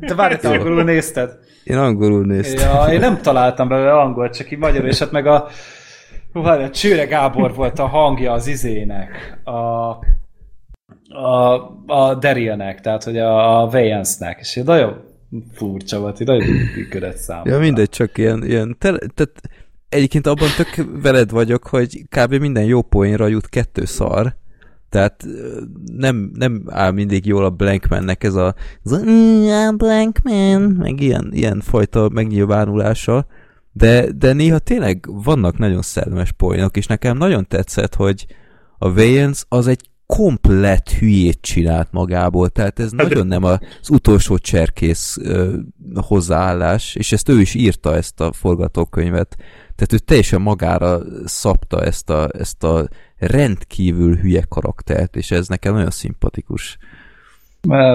De 0.00 0.14
várj, 0.14 0.34
te 0.34 0.48
angolul 0.48 0.84
nézted? 0.84 1.38
Én 1.64 1.76
angolul 1.76 2.26
néztem. 2.26 2.70
Ja, 2.70 2.92
én 2.92 3.00
nem 3.00 3.20
találtam 3.22 3.68
belőle 3.68 3.98
angolt, 3.98 4.36
csak 4.36 4.50
így 4.50 4.58
magyarul, 4.58 4.88
és 4.88 4.98
hát 4.98 5.10
meg 5.10 5.26
a 5.26 5.48
várj, 6.32 6.70
Csőre 6.70 7.04
Gábor 7.04 7.54
volt 7.54 7.78
a 7.78 7.86
hangja 7.86 8.32
az 8.32 8.46
izének, 8.46 9.38
a, 9.44 9.50
a, 11.14 11.54
a 11.86 12.14
Darianek, 12.14 12.80
tehát 12.80 13.04
hogy 13.04 13.18
a, 13.18 13.60
a 13.60 13.68
Vayance-nek, 13.68 14.38
és 14.40 14.60
nagyon, 14.64 15.04
furcsa 15.52 16.00
volt, 16.00 16.20
így 16.20 16.26
nagyon 16.26 16.48
működött 16.76 17.16
számomra. 17.16 17.52
Ja, 17.52 17.58
mindegy, 17.58 17.88
csak 17.88 18.18
ilyen, 18.18 18.44
ilyen 18.44 18.76
te, 18.78 18.98
tehát 19.14 19.40
egyébként 19.88 20.26
abban 20.26 20.48
tök 20.56 20.86
veled 21.02 21.30
vagyok, 21.30 21.66
hogy 21.66 22.04
kb. 22.08 22.34
minden 22.34 22.64
jó 22.64 22.82
poénra 22.82 23.26
jut 23.26 23.48
kettő 23.48 23.84
szar, 23.84 24.36
tehát 24.88 25.26
nem, 25.96 26.30
nem 26.34 26.62
áll 26.66 26.90
mindig 26.90 27.26
jól 27.26 27.44
a 27.44 27.50
Blankmannek 27.50 28.24
ez 28.24 28.34
a, 28.34 28.54
ez 28.84 28.92
a 28.92 28.98
"Mm, 29.04 29.76
Blankman, 29.76 30.62
meg 30.62 31.00
ilyen, 31.00 31.30
ilyen 31.32 31.60
fajta 31.60 32.08
megnyilvánulása, 32.12 33.26
de, 33.72 34.12
de 34.12 34.32
néha 34.32 34.58
tényleg 34.58 35.04
vannak 35.24 35.58
nagyon 35.58 35.82
szellemes 35.82 36.32
poénok, 36.32 36.76
és 36.76 36.86
nekem 36.86 37.16
nagyon 37.16 37.46
tetszett, 37.48 37.94
hogy 37.94 38.26
a 38.78 38.88
Wayans 38.88 39.44
az 39.48 39.66
egy 39.66 39.90
komplett 40.06 40.90
hülyét 40.90 41.38
csinált 41.40 41.88
magából, 41.92 42.48
tehát 42.48 42.78
ez 42.78 42.90
nagyon 42.90 43.26
nem 43.26 43.44
az 43.44 43.58
utolsó 43.88 44.38
cserkész 44.38 45.16
ö, 45.20 45.56
hozzáállás, 45.94 46.94
és 46.94 47.12
ezt 47.12 47.28
ő 47.28 47.40
is 47.40 47.54
írta, 47.54 47.96
ezt 47.96 48.20
a 48.20 48.32
forgatókönyvet, 48.32 49.36
tehát 49.76 49.92
ő 49.92 49.98
teljesen 49.98 50.40
magára 50.40 50.98
szabta 51.24 51.84
ezt 51.84 52.10
a, 52.10 52.28
ezt 52.38 52.64
a 52.64 52.88
rendkívül 53.18 54.16
hülye 54.16 54.42
karaktert, 54.48 55.16
és 55.16 55.30
ez 55.30 55.48
nekem 55.48 55.74
nagyon 55.74 55.90
szimpatikus. 55.90 56.78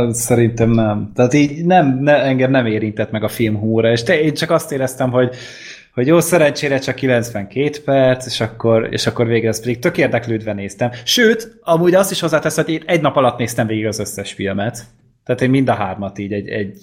Szerintem 0.09 0.69
nem. 0.69 1.11
Tehát 1.15 1.33
így 1.33 1.65
nem, 1.65 1.99
ne, 1.99 2.13
engem 2.13 2.51
nem 2.51 2.65
érintett 2.65 3.11
meg 3.11 3.23
a 3.23 3.27
film 3.27 3.57
húra, 3.57 3.91
és 3.91 4.03
te, 4.03 4.21
én 4.21 4.33
csak 4.33 4.49
azt 4.49 4.71
éreztem, 4.71 5.11
hogy 5.11 5.35
hogy 5.93 6.07
jó, 6.07 6.19
szerencsére 6.19 6.79
csak 6.79 6.95
92 6.95 7.69
perc, 7.85 8.25
és 8.25 8.39
akkor, 8.39 8.87
és 8.91 9.07
akkor 9.07 9.27
végre 9.27 9.47
ezt 9.47 9.61
pedig 9.61 9.79
tök 9.79 9.97
érdeklődve 9.97 10.53
néztem. 10.53 10.89
Sőt, 11.03 11.59
amúgy 11.61 11.93
azt 11.93 12.11
is 12.11 12.19
hozzátesz, 12.19 12.55
hogy 12.55 12.69
én 12.69 12.83
egy 12.85 13.01
nap 13.01 13.15
alatt 13.15 13.37
néztem 13.37 13.67
végig 13.67 13.85
az 13.85 13.99
összes 13.99 14.33
filmet. 14.33 14.83
Tehát 15.23 15.41
én 15.41 15.49
mind 15.49 15.69
a 15.69 15.73
hármat 15.73 16.19
így 16.19 16.33
egy, 16.33 16.47
egy, 16.47 16.77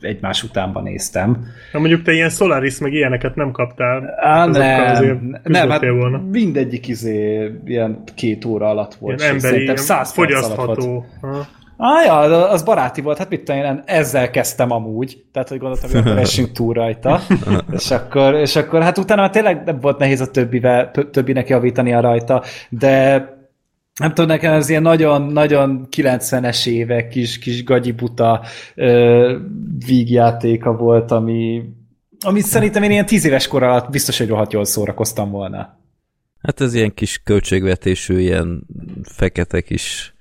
egymás 0.00 0.42
utánban 0.42 0.82
néztem. 0.82 1.46
Na 1.72 1.78
mondjuk 1.78 2.02
te 2.02 2.12
ilyen 2.12 2.30
Solaris 2.30 2.78
meg 2.78 2.92
ilyeneket 2.92 3.34
nem 3.34 3.50
kaptál. 3.50 4.14
Á, 4.20 4.46
azért 4.46 5.20
nem, 5.20 5.40
nem, 5.42 5.70
hát 5.70 5.88
volna. 5.88 6.22
mindegyik 6.30 6.88
izé 6.88 7.50
ilyen 7.64 8.02
két 8.14 8.44
óra 8.44 8.68
alatt 8.68 8.94
volt. 8.94 9.20
Ilyen 9.20 9.34
emberi, 9.34 9.62
ilyen 9.62 9.76
fogyasztható. 10.04 11.06
Ha. 11.20 11.46
Ah, 11.78 12.04
ja, 12.04 12.48
az 12.48 12.62
baráti 12.62 13.00
volt, 13.00 13.18
hát 13.18 13.28
mit 13.28 13.42
tudom 13.42 13.64
én, 13.64 13.82
ezzel 13.84 14.30
kezdtem 14.30 14.70
amúgy, 14.70 15.24
tehát 15.32 15.48
hogy 15.48 15.58
gondoltam, 15.58 15.90
hogy 15.90 16.00
akkor 16.00 16.18
essünk 16.18 16.52
túl 16.52 16.74
rajta, 16.74 17.20
és 17.78 17.90
akkor, 17.90 18.34
és 18.34 18.56
akkor 18.56 18.82
hát 18.82 18.98
utána 18.98 19.20
már 19.20 19.30
tényleg 19.30 19.62
nem 19.64 19.80
volt 19.80 19.98
nehéz 19.98 20.20
a 20.20 20.30
többivel, 20.30 20.90
tö- 20.90 21.10
többinek 21.10 21.48
javítani 21.48 21.92
a 21.92 22.00
rajta, 22.00 22.42
de 22.68 23.35
nem 24.00 24.08
tudom, 24.08 24.26
nekem 24.26 24.52
ez 24.52 24.68
ilyen 24.68 24.82
nagyon-nagyon 24.82 25.88
90-es 25.96 26.66
évek 26.66 27.08
kis, 27.08 27.38
kis 27.38 27.64
gagyibuta 27.64 28.44
ö, 28.74 29.38
vígjátéka 29.86 30.72
volt, 30.76 31.10
ami, 31.10 31.62
amit 32.24 32.44
szerintem 32.44 32.82
én 32.82 32.90
ilyen 32.90 33.06
tíz 33.06 33.24
éves 33.24 33.48
kor 33.48 33.62
alatt 33.62 33.90
biztos, 33.90 34.18
hogy 34.18 34.28
rohadt 34.28 34.52
jól 34.52 34.64
szórakoztam 34.64 35.30
volna. 35.30 35.78
Hát 36.42 36.60
ez 36.60 36.74
ilyen 36.74 36.94
kis 36.94 37.20
költségvetésű, 37.24 38.18
ilyen 38.18 38.66
fekete 39.02 39.60
kis, 39.60 40.14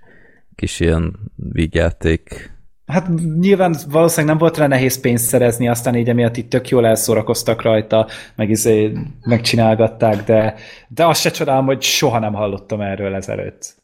kis 0.56 0.80
ilyen 0.80 1.16
vígjáték. 1.36 2.55
Hát 2.86 3.10
nyilván 3.40 3.76
valószínűleg 3.90 4.36
nem 4.36 4.38
volt 4.38 4.58
rá 4.58 4.68
nehéz 4.68 5.00
pénzt 5.00 5.26
szerezni, 5.26 5.68
aztán 5.68 5.96
így 5.96 6.10
emiatt 6.10 6.38
itt 6.38 6.50
tök 6.50 6.70
jól 6.70 6.86
elszórakoztak 6.86 7.62
rajta, 7.62 8.08
meg 8.36 8.50
izé 8.50 8.92
megcsinálgatták, 9.22 10.24
de, 10.24 10.56
de 10.88 11.06
azt 11.06 11.22
se 11.22 11.30
csodálom, 11.30 11.66
hogy 11.66 11.82
soha 11.82 12.20
nem 12.20 12.34
hallottam 12.34 12.82
erről 12.82 13.16
ezelőtt. 13.16 13.76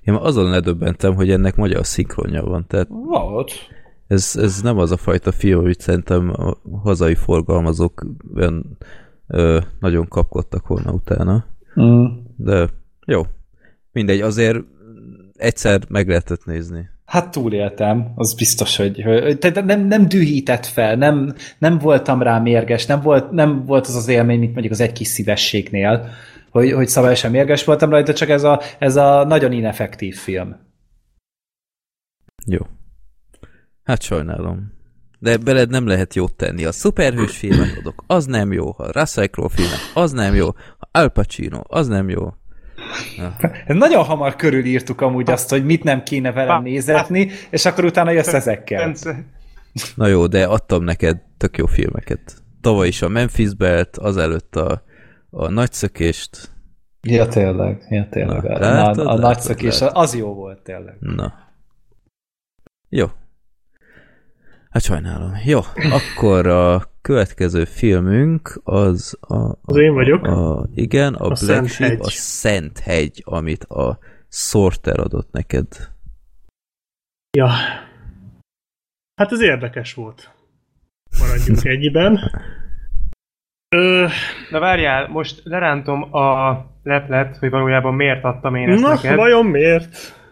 Én 0.00 0.14
azon 0.14 0.50
ledöbbentem, 0.50 1.14
hogy 1.14 1.30
ennek 1.30 1.56
magyar 1.56 1.86
szinkronja 1.86 2.42
van, 2.42 2.66
tehát 2.66 2.88
Volt. 2.90 3.52
ez, 4.06 4.32
ez 4.36 4.60
nem 4.62 4.78
az 4.78 4.90
a 4.92 4.96
fajta 4.96 5.32
film, 5.32 5.58
amit 5.58 5.80
szerintem 5.80 6.30
a 6.30 6.56
hazai 6.82 7.14
forgalmazók 7.14 8.06
olyan, 8.34 8.78
ö, 9.26 9.60
nagyon 9.80 10.08
kapkodtak 10.08 10.66
volna 10.66 10.92
utána. 10.92 11.44
Mm. 11.80 12.04
De 12.36 12.68
jó. 13.06 13.22
Mindegy, 13.92 14.20
azért 14.20 14.58
egyszer 15.36 15.80
meg 15.88 16.08
lehetett 16.08 16.44
nézni. 16.44 16.92
Hát 17.04 17.30
túléltem, 17.30 18.12
az 18.14 18.34
biztos, 18.34 18.76
hogy, 18.76 18.94
tehát 19.38 19.64
nem, 19.64 19.80
nem 19.80 20.08
dühített 20.08 20.66
fel, 20.66 20.96
nem, 20.96 21.34
nem 21.58 21.78
voltam 21.78 22.22
rá 22.22 22.38
mérges, 22.38 22.86
nem 22.86 23.00
volt, 23.00 23.30
nem 23.30 23.64
volt 23.64 23.86
az 23.86 23.94
az 23.94 24.08
élmény, 24.08 24.38
mint 24.38 24.52
mondjuk 24.52 24.72
az 24.72 24.80
egy 24.80 24.92
kis 24.92 25.08
szívességnél, 25.08 26.08
hogy, 26.50 26.72
hogy 26.72 26.88
szabályosan 26.88 27.30
mérges 27.30 27.64
voltam 27.64 27.90
rajta, 27.90 28.12
csak 28.12 28.28
ez 28.28 28.42
a, 28.42 28.60
ez 28.78 28.96
a 28.96 29.24
nagyon 29.24 29.52
ineffektív 29.52 30.16
film. 30.16 30.56
Jó. 32.46 32.60
Hát 33.84 34.02
sajnálom. 34.02 34.72
De 35.18 35.36
beled 35.36 35.70
nem 35.70 35.86
lehet 35.86 36.14
jót 36.14 36.36
tenni. 36.36 36.64
A 36.64 36.72
szuperhős 36.72 37.36
filmet 37.36 37.76
adok, 37.78 38.04
az 38.06 38.26
nem 38.26 38.52
jó. 38.52 38.74
A 38.76 38.98
Russell 39.00 39.26
Crowe 39.26 39.48
filmet, 39.48 39.78
az 39.94 40.12
nem 40.12 40.34
jó. 40.34 40.48
A 40.78 40.88
Al 40.90 41.08
Pacino, 41.08 41.60
az 41.62 41.88
nem 41.88 42.08
jó. 42.08 42.34
Nagyon 43.66 44.04
hamar 44.04 44.36
körülírtuk 44.36 45.00
amúgy 45.00 45.30
azt, 45.30 45.50
hogy 45.50 45.64
mit 45.64 45.82
nem 45.82 46.02
kéne 46.02 46.32
velem 46.32 46.62
nézetni, 46.62 47.30
és 47.50 47.64
akkor 47.64 47.84
utána 47.84 48.10
jössz 48.10 48.32
ezekkel. 48.32 48.94
Na 49.94 50.06
jó, 50.06 50.26
de 50.26 50.44
adtam 50.46 50.84
neked 50.84 51.18
tök 51.36 51.56
jó 51.56 51.66
filmeket. 51.66 52.42
Tavaly 52.60 52.88
is 52.88 53.02
a 53.02 53.08
Memphis 53.08 53.54
Belt, 53.54 53.96
azelőtt 53.96 54.56
a, 54.56 54.82
a 55.30 55.48
Nagyszökést. 55.48 56.52
Ja, 57.02 57.28
tényleg, 57.28 57.86
ja, 57.88 58.08
tényleg. 58.10 58.42
Na, 58.42 58.54
a, 58.54 58.58
látod, 58.58 58.98
a, 58.98 59.02
a 59.02 59.04
látod, 59.04 59.20
nagyszökés, 59.20 59.78
látod. 59.78 59.96
az 60.02 60.16
jó 60.16 60.34
volt 60.34 60.62
tényleg. 60.62 60.96
Na. 61.00 61.34
Jó. 62.88 63.06
Hát 64.74 64.82
sajnálom. 64.82 65.32
Jó, 65.44 65.60
akkor 65.90 66.46
a 66.46 66.82
következő 67.02 67.64
filmünk 67.64 68.60
az 68.64 69.18
a... 69.20 69.34
a 69.34 69.56
Az 69.64 69.76
én 69.76 69.94
vagyok. 69.94 70.24
A, 70.24 70.58
a, 70.58 70.66
igen, 70.74 71.14
a, 71.14 71.24
A 71.24 71.26
Black 71.26 71.36
Szent 71.42 71.68
Sheep, 71.68 71.90
Hegy. 71.90 72.00
a 72.00 72.08
Szent 72.10 72.78
Hegy, 72.78 73.22
amit 73.24 73.64
a 73.64 73.98
Sorter 74.28 75.00
adott 75.00 75.32
neked. 75.32 75.66
Ja. 77.36 77.48
Hát 79.14 79.32
ez 79.32 79.40
érdekes 79.42 79.94
volt. 79.94 80.30
Maradjunk 81.18 81.64
ennyiben. 81.74 82.18
Ö, 83.76 84.06
Na 84.50 84.58
várjál, 84.58 85.08
most 85.08 85.40
lerántom 85.44 86.14
a 86.14 86.56
leplet, 86.82 87.36
hogy 87.36 87.50
valójában 87.50 87.94
miért 87.94 88.24
adtam 88.24 88.54
én 88.54 88.68
ezt 88.70 88.82
na, 88.82 88.88
neked. 88.88 89.16
vajon 89.16 89.46
miért? 89.46 90.22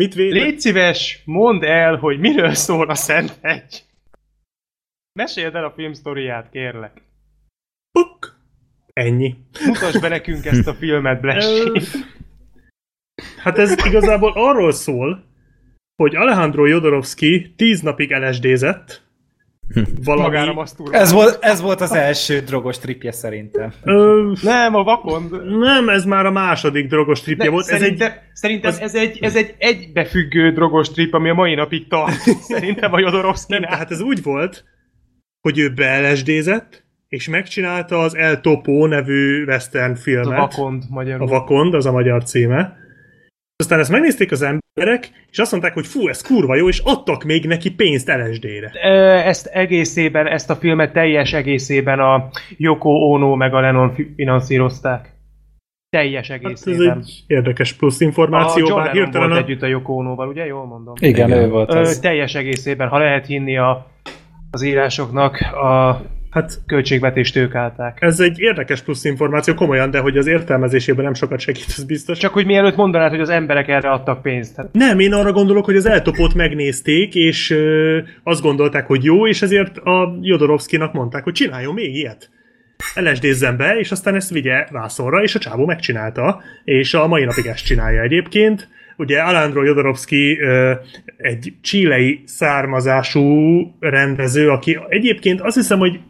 Mit 0.00 0.14
véd? 0.14 0.32
Légy 0.32 0.60
szíves, 0.60 1.22
mondd 1.24 1.64
el, 1.64 1.96
hogy 1.96 2.18
miről 2.18 2.54
szól 2.54 2.90
a 2.90 2.94
Szent 2.94 3.38
Hegy. 3.42 3.84
Meséld 5.12 5.54
el 5.54 5.64
a 5.64 5.70
film 5.70 5.92
sztoriát, 5.92 6.50
kérlek. 6.50 7.02
Puk! 7.92 8.38
Ennyi. 8.92 9.36
Mutasd 9.66 10.00
be 10.00 10.08
nekünk 10.08 10.44
ezt 10.44 10.66
a 10.66 10.74
filmet, 10.74 11.42
Sheep. 11.42 11.82
Hát 13.42 13.58
ez 13.58 13.86
igazából 13.86 14.32
arról 14.34 14.72
szól, 14.72 15.24
hogy 16.02 16.16
Alejandro 16.16 16.66
Jodorowsky 16.66 17.54
tíz 17.56 17.80
napig 17.80 18.10
LSD-zett. 18.10 19.02
Valami... 20.04 20.22
Magára 20.22 20.52
masztúr. 20.52 20.94
Ez 20.94 21.12
volt, 21.12 21.38
ez 21.44 21.60
volt 21.60 21.80
az 21.80 21.92
első 21.92 22.38
drogos 22.40 22.78
tripje 22.78 23.12
szerintem. 23.12 23.72
Ö, 23.82 24.32
Nem, 24.42 24.74
a 24.74 24.82
vakond. 24.82 25.58
nem, 25.58 25.88
ez 25.88 26.04
már 26.04 26.26
a 26.26 26.30
második 26.30 26.86
drogos 26.88 27.20
tripje 27.20 27.44
Ne, 27.44 27.50
volt. 27.50 27.68
Ez 27.68 27.82
egy, 27.82 28.04
szerintem, 28.32 28.70
az- 28.70 28.80
ez, 28.80 28.94
egy, 28.94 29.18
ez 29.20 29.36
egy 29.36 29.54
egybefüggő 29.58 30.52
drogos 30.52 30.90
trip, 30.90 31.14
ami 31.14 31.28
a 31.28 31.34
mai 31.34 31.54
napig 31.54 31.88
tart. 31.88 32.18
Szerintem 32.52 32.92
a 32.92 32.98
Jodorowsky. 32.98 33.58
tehát 33.60 33.90
ez 33.90 34.00
úgy 34.00 34.22
volt, 34.22 34.64
hogy 35.40 35.58
ő 35.58 35.72
be 35.74 36.14
és 37.08 37.28
megcsinálta 37.28 37.98
az 37.98 38.16
El 38.16 38.40
Topo 38.40 38.86
nevű 38.86 39.44
western 39.44 39.92
A 39.92 39.96
filmet. 39.96 40.38
vakond 40.38 40.82
A 40.82 40.92
magyarul. 40.92 41.26
Vakond, 41.26 41.74
az 41.74 41.86
a 41.86 41.92
magyar 41.92 42.24
címe. 42.24 42.76
Aztán 43.60 43.78
ezt 43.78 43.90
megnézték 43.90 44.32
az 44.32 44.42
emberek, 44.42 45.10
és 45.30 45.38
azt 45.38 45.50
mondták, 45.50 45.74
hogy 45.74 45.86
fú, 45.86 46.08
ez 46.08 46.22
kurva 46.22 46.54
jó, 46.54 46.68
és 46.68 46.78
adtak 46.84 47.24
még 47.24 47.46
neki 47.46 47.70
pénzt 47.74 48.08
LSD-re. 48.08 48.70
Ezt 49.24 49.46
egészében, 49.46 50.26
ezt 50.26 50.50
a 50.50 50.54
filmet 50.56 50.92
teljes 50.92 51.32
egészében 51.32 51.98
a 51.98 52.28
Yoko 52.56 52.90
Ono 52.90 53.34
meg 53.34 53.54
a 53.54 53.60
Lennon 53.60 53.94
fi- 53.94 54.12
finanszírozták. 54.16 55.12
Teljes 55.96 56.28
Hát 56.28 56.44
ez 56.44 56.44
egészében. 56.44 56.98
egy 56.98 57.24
érdekes 57.26 57.72
plusz 57.72 58.00
a 58.00 58.04
információ, 58.04 58.66
John 58.66 58.80
bár 58.80 58.92
hirtelen 58.92 59.28
volt 59.28 59.40
a... 59.40 59.44
együtt 59.44 59.62
a 59.62 59.66
Yoko 59.66 59.92
Ono-val, 59.92 60.28
ugye? 60.28 60.46
Jól 60.46 60.66
mondom. 60.66 60.94
Igen, 61.00 61.28
Igen. 61.28 61.42
ő 61.42 61.48
volt 61.48 61.74
Ö, 61.74 61.78
az. 61.78 61.98
teljes 61.98 62.34
egészében, 62.34 62.88
ha 62.88 62.98
lehet 62.98 63.26
hinni 63.26 63.56
a, 63.58 63.86
az 64.50 64.62
írásoknak, 64.62 65.40
a 65.40 66.00
Hát 66.30 66.60
költségvetést 66.66 67.36
ők 67.36 67.54
állták. 67.54 67.98
ez 68.00 68.20
egy 68.20 68.38
érdekes 68.38 68.82
plusz 68.82 69.04
információ, 69.04 69.54
komolyan, 69.54 69.90
de 69.90 69.98
hogy 69.98 70.16
az 70.16 70.26
értelmezésében 70.26 71.04
nem 71.04 71.14
sokat 71.14 71.40
segít, 71.40 71.64
az 71.76 71.84
biztos. 71.84 72.18
Csak 72.18 72.32
hogy 72.32 72.46
mielőtt 72.46 72.76
mondanád, 72.76 73.10
hogy 73.10 73.20
az 73.20 73.28
emberek 73.28 73.68
erre 73.68 73.90
adtak 73.90 74.22
pénzt. 74.22 74.56
Hát, 74.56 74.68
Nem, 74.72 74.98
én 74.98 75.12
arra 75.12 75.32
gondolok, 75.32 75.64
hogy 75.64 75.76
az 75.76 75.86
eltopót 75.86 76.34
megnézték, 76.34 77.14
és 77.14 77.50
ö, 77.50 77.98
azt 78.22 78.42
gondolták, 78.42 78.86
hogy 78.86 79.04
jó, 79.04 79.26
és 79.26 79.42
ezért 79.42 79.76
a 79.78 80.18
Jodorowskynak 80.20 80.92
mondták, 80.92 81.24
hogy 81.24 81.32
csináljon 81.32 81.74
még 81.74 81.94
ilyet. 81.94 82.30
LSD-zzen 82.94 83.56
be, 83.56 83.78
és 83.78 83.90
aztán 83.90 84.14
ezt 84.14 84.30
vigye 84.30 84.66
vászonra, 84.70 85.22
és 85.22 85.34
a 85.34 85.38
csávó 85.38 85.66
megcsinálta, 85.66 86.42
és 86.64 86.94
a 86.94 87.06
mai 87.06 87.24
napig 87.24 87.46
ezt 87.46 87.64
csinálja 87.64 88.02
egyébként. 88.02 88.68
ugye 88.96 89.20
Alejandro 89.20 89.64
Jodorowsky 89.64 90.38
egy 91.16 91.52
csílei 91.60 92.22
származású 92.26 93.60
rendező, 93.80 94.48
aki 94.48 94.78
egyébként 94.88 95.40
azt 95.40 95.56
hiszem, 95.56 95.78
hogy 95.78 96.00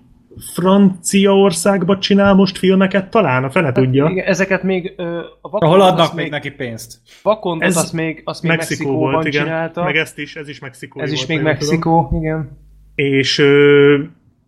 Franciaországban 0.55 2.01
csinál 2.01 2.35
most 2.35 2.59
filmeket, 2.59 3.11
talán 3.11 3.45
a 3.45 3.51
fene 3.51 3.73
tudja. 3.73 4.09
Igen, 4.09 4.27
ezeket 4.27 4.63
még 4.63 4.95
ö, 4.97 5.19
a 5.19 5.27
Ahol 5.41 5.61
Vakondot 5.61 5.89
adnak 5.89 6.01
azt 6.01 6.15
még 6.15 6.31
neki 6.31 6.51
pénzt. 6.51 6.99
Vakondot 7.23 7.69
Ez 7.69 7.77
azt 7.77 7.93
még, 7.93 8.23
azt 8.25 8.43
még 8.43 8.51
Mexikó 8.51 8.85
Mexikóban 8.85 9.13
volt, 9.13 9.27
igen. 9.27 9.45
csinálta. 9.45 9.85
Meg 9.85 9.97
ezt 9.97 10.19
is, 10.19 10.37
ez 10.37 10.49
is 10.49 10.59
Mexikó. 10.59 11.01
ez 11.01 11.13
is 11.13 11.17
volt, 11.17 11.29
még 11.29 11.39
jól 11.41 11.57
tudom. 11.57 11.69
Mexikó, 11.69 12.19
igen. 12.21 12.59
És 12.95 13.39
ö, 13.39 13.99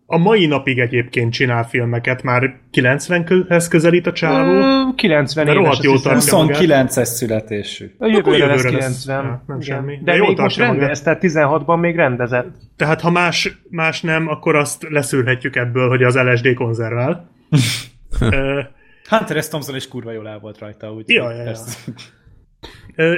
a 0.05 0.17
mai 0.17 0.45
napig 0.45 0.79
egyébként 0.79 1.33
csinál 1.33 1.67
filmeket, 1.67 2.23
már 2.23 2.55
90-hez 2.73 3.65
közelít 3.69 4.07
a 4.07 4.11
csávó. 4.11 4.51
Ö, 4.51 4.81
90 4.95 5.45
De 5.45 5.51
éves, 5.51 5.79
jól 5.81 5.95
hiszem. 5.95 6.13
tartja. 6.13 6.57
29-es 6.59 7.03
születésű. 7.03 7.95
A 7.97 8.05
jövőre 8.05 8.45
lesz 8.45 8.63
jövőre 8.63 8.77
90. 8.77 8.89
lesz. 8.89 9.05
Ja, 9.07 9.43
nem 9.47 9.59
igen. 9.61 9.77
semmi. 9.77 9.95
De 10.03 10.11
De 10.11 10.17
jól 10.17 10.27
még 10.27 10.37
most 10.37 10.57
rendez, 10.57 11.01
tehát 11.01 11.19
16-ban 11.21 11.79
még 11.79 11.95
rendezett. 11.95 12.55
Tehát 12.75 13.01
ha 13.01 13.09
más, 13.09 13.57
más 13.69 14.01
nem, 14.01 14.27
akkor 14.27 14.55
azt 14.55 14.85
leszűrhetjük 14.89 15.55
ebből, 15.55 15.89
hogy 15.89 16.03
az 16.03 16.15
LSD 16.15 16.53
konzervál. 16.53 17.29
Hunter 19.09 19.43
S. 19.43 19.47
Thompson 19.47 19.75
is 19.75 19.87
kurva 19.87 20.11
jól 20.11 20.27
el 20.27 20.39
volt 20.39 20.59
rajta, 20.59 20.93
úgy. 20.93 21.09
Ja, 21.09 21.31
ja, 21.31 21.43
ja. 21.43 21.51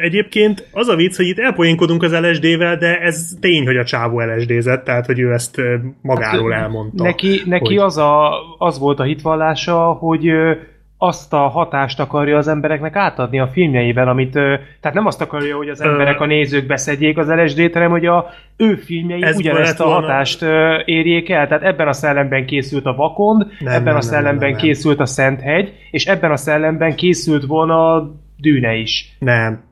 Egyébként 0.02 0.68
az 0.72 0.88
a 0.88 0.96
vicc, 0.96 1.16
hogy 1.16 1.28
itt 1.28 1.40
elpoénkodunk 1.40 2.04
az 2.04 2.20
LSD-vel, 2.20 2.78
de 2.78 3.00
ez 3.00 3.38
tény, 3.40 3.66
hogy 3.66 3.78
a 3.78 3.84
csávó 3.84 4.20
LSD-zett, 4.20 4.84
tehát 4.84 5.06
hogy 5.06 5.20
ő 5.20 5.32
ezt 5.34 5.62
magáról 6.02 6.54
elmondta. 6.54 7.04
Neki, 7.04 7.42
neki 7.46 7.76
hogy- 7.76 7.78
az, 7.86 7.98
a, 7.98 8.32
az 8.58 8.80
volt 8.80 9.00
a 9.00 9.04
hitvallása, 9.04 9.78
hogy 9.92 10.30
azt 10.98 11.34
a 11.34 11.38
hatást 11.38 12.00
akarja 12.00 12.38
az 12.38 12.48
embereknek 12.48 12.96
átadni 12.96 13.40
a 13.40 13.48
filmjeiben, 13.48 14.08
amit, 14.08 14.32
tehát 14.32 14.94
nem 14.94 15.06
azt 15.06 15.22
akarja, 15.22 15.56
hogy 15.58 15.70
az 15.70 15.82
emberek, 15.82 16.20
a 16.20 16.26
nézők 16.26 16.66
beszedjék 16.66 17.18
az 17.18 17.30
LSD-t, 17.30 17.74
hanem 17.74 17.90
hogy 17.92 18.06
a 18.06 18.26
ő 18.58 18.76
filmjei 18.76 19.24
Ez 19.24 19.38
ugyanezt 19.38 19.80
a 19.80 19.84
volna- 19.86 20.02
hatást 20.02 20.42
ö, 20.42 20.78
érjék 20.86 21.30
el. 21.30 21.48
Tehát 21.48 21.64
ebben 21.64 21.88
a 21.88 21.94
szellemben 21.94 22.46
készült 22.46 22.86
a 22.86 22.96
Vakond, 22.96 23.46
Nem, 23.60 23.74
ebben 23.74 23.84
nem, 23.84 23.88
a 23.88 23.92
nem, 23.92 24.02
szellemben 24.02 24.50
nem, 24.50 24.58
nem. 24.58 24.60
készült 24.60 25.00
a 25.00 25.06
Szenthegy, 25.06 25.74
és 25.92 26.06
ebben 26.06 26.32
a 26.32 26.38
szellemben 26.38 26.96
készült 26.96 27.46
volna 27.46 27.94
a 27.94 28.16
Dűne 28.38 28.74
is. 28.76 29.16
Nem. 29.20 29.64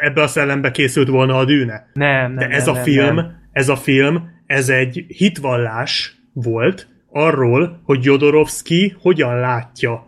Ebbe 0.00 0.22
a 0.22 0.26
szellembe 0.26 0.70
készült 0.70 1.08
volna 1.08 1.36
a 1.36 1.44
dűne. 1.44 1.90
Nem, 1.92 2.32
nem, 2.32 2.48
De 2.48 2.54
ez 2.54 2.64
nem, 2.64 2.74
a 2.74 2.76
nem, 2.76 2.84
film, 2.84 3.14
nem. 3.14 3.48
ez 3.52 3.68
a 3.68 3.76
film, 3.76 4.30
ez 4.46 4.68
egy 4.68 5.04
hitvallás 5.08 6.16
volt 6.32 6.88
arról, 7.10 7.80
hogy 7.84 8.04
Jodorowsky 8.04 8.94
hogyan 9.00 9.40
látja 9.40 10.06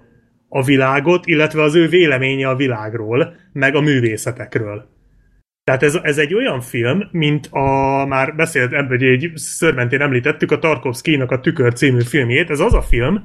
a 0.49 0.63
világot, 0.63 1.27
illetve 1.27 1.63
az 1.63 1.75
ő 1.75 1.89
véleménye 1.89 2.49
a 2.49 2.57
világról, 2.57 3.35
meg 3.53 3.75
a 3.75 3.81
művészetekről. 3.81 4.93
Tehát 5.65 5.83
ez, 5.83 5.99
ez 6.03 6.19
egy 6.19 6.35
olyan 6.35 6.61
film, 6.61 7.09
mint 7.11 7.49
a, 7.51 8.05
már 8.07 8.35
beszélt 8.37 8.73
ebből, 8.73 8.99
hogy 8.99 9.07
egy 9.07 9.33
szörmentén 9.35 10.01
említettük, 10.01 10.51
a 10.51 10.59
Tarkovsky-nak 10.59 11.31
a 11.31 11.41
Tükör 11.41 11.73
című 11.73 12.01
filmjét. 12.01 12.51
Ez 12.51 12.61
az 12.61 12.75
a 12.75 12.83
film, 12.83 13.25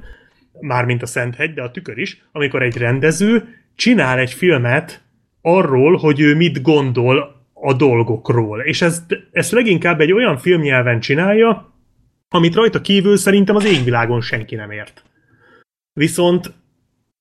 már 0.60 0.84
mint 0.84 1.02
a 1.02 1.06
Szenthegy, 1.06 1.54
de 1.54 1.62
a 1.62 1.70
Tükör 1.70 1.98
is, 1.98 2.22
amikor 2.32 2.62
egy 2.62 2.76
rendező 2.76 3.48
csinál 3.80 4.18
egy 4.18 4.32
filmet 4.32 5.02
arról, 5.40 5.96
hogy 5.96 6.20
ő 6.20 6.34
mit 6.34 6.62
gondol 6.62 7.46
a 7.52 7.72
dolgokról. 7.72 8.60
És 8.60 8.82
ezt, 8.82 9.16
ezt 9.32 9.50
leginkább 9.50 10.00
egy 10.00 10.12
olyan 10.12 10.38
filmnyelven 10.38 11.00
csinálja, 11.00 11.74
amit 12.28 12.54
rajta 12.54 12.80
kívül 12.80 13.16
szerintem 13.16 13.56
az 13.56 13.64
égvilágon 13.64 14.20
senki 14.20 14.54
nem 14.54 14.70
ért. 14.70 15.04
Viszont 15.92 16.52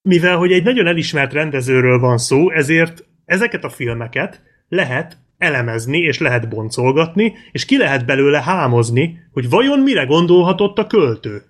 mivel 0.01 0.37
hogy 0.37 0.51
egy 0.51 0.63
nagyon 0.63 0.87
elismert 0.87 1.33
rendezőről 1.33 1.99
van 1.99 2.17
szó, 2.17 2.51
ezért 2.51 3.05
ezeket 3.25 3.63
a 3.63 3.69
filmeket 3.69 4.41
lehet 4.67 5.17
elemezni, 5.37 5.97
és 5.97 6.19
lehet 6.19 6.49
boncolgatni, 6.49 7.33
és 7.51 7.65
ki 7.65 7.77
lehet 7.77 8.05
belőle 8.05 8.41
hámozni, 8.41 9.19
hogy 9.31 9.49
vajon 9.49 9.79
mire 9.79 10.03
gondolhatott 10.03 10.77
a 10.77 10.87
költő. 10.87 11.41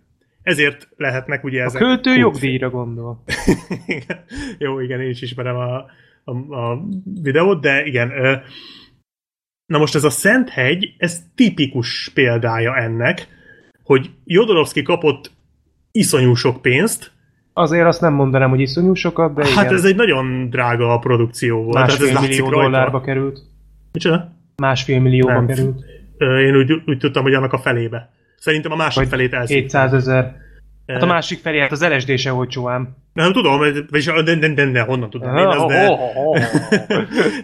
Ezért 0.50 0.90
lehetnek 0.98 1.44
ugye 1.44 1.62
A 1.62 1.66
ezek... 1.66 1.82
költő 1.82 1.94
kultfilm- 2.02 2.20
jogdíjra 2.20 2.70
gondol. 2.70 3.24
Igen. 3.88 4.18
Jó, 4.58 4.80
igen, 4.80 5.02
én 5.02 5.10
is 5.10 5.22
ismerem 5.22 5.56
a, 5.56 5.86
a, 6.24 6.56
a 6.56 6.82
videót, 7.22 7.62
de 7.62 7.86
igen. 7.86 8.12
ö, 8.12 8.36
Na 9.66 9.78
most 9.78 9.96
ez 9.96 10.04
a 10.04 10.10
Szent 10.10 10.50
Hegy, 10.50 10.94
ez 10.98 11.20
tipikus 11.36 12.12
példája 12.14 12.76
ennek, 12.78 13.28
hogy 13.84 14.10
Jodorowsky 14.26 14.82
kapott 14.82 15.32
iszonyú 15.92 16.34
sok 16.34 16.62
pénzt, 16.62 17.12
Azért 17.54 17.86
azt 17.86 18.02
nem 18.02 18.14
mondanám, 18.14 18.50
hogy 18.50 18.60
iszonyú 18.60 18.94
sokat, 18.94 19.34
de 19.34 19.46
hát 19.46 19.64
igen. 19.64 19.74
ez 19.74 19.84
egy 19.84 19.96
nagyon 19.96 20.50
drága 20.50 20.94
a 20.94 21.00
produkció 21.00 21.64
volt. 21.64 21.76
ez 21.76 21.82
másfél 21.82 22.14
látszik 22.14 22.30
millió 22.30 22.50
rajta. 22.50 22.62
dollárba 22.62 23.02
került. 23.02 23.40
Micsoda? 23.92 24.32
Másfél 24.56 25.00
millióba 25.00 25.34
Nem. 25.34 25.46
került. 25.48 25.84
Én 26.18 26.56
úgy, 26.56 26.82
úgy 26.86 26.98
tudtam, 26.98 27.24
hogy 27.24 27.34
annak 27.34 27.54
a 27.54 27.58
felébe. 27.58 28.10
Szerintem 28.40 28.72
a 28.72 28.76
másik 28.76 29.00
Vagy 29.00 29.08
felét 29.08 29.34
elszívták. 29.34 29.62
700 29.62 29.94
ezer. 29.94 30.36
Hát 30.88 31.02
a 31.02 31.06
másik 31.06 31.40
felé, 31.40 31.60
hát 31.60 31.72
az 31.72 31.88
LSD 31.88 32.18
se 32.18 32.34
olcsó 32.34 32.70
ám. 32.70 32.96
Nem 33.14 33.32
tudom, 33.34 33.58
vagyis 33.58 34.06
de, 34.06 34.22
de, 34.36 34.54
de, 34.54 34.66
de 34.72 34.82
honnan 34.82 35.10
tudnám 35.10 35.38
én 35.38 35.48
ezt, 35.48 35.66
de... 35.66 35.98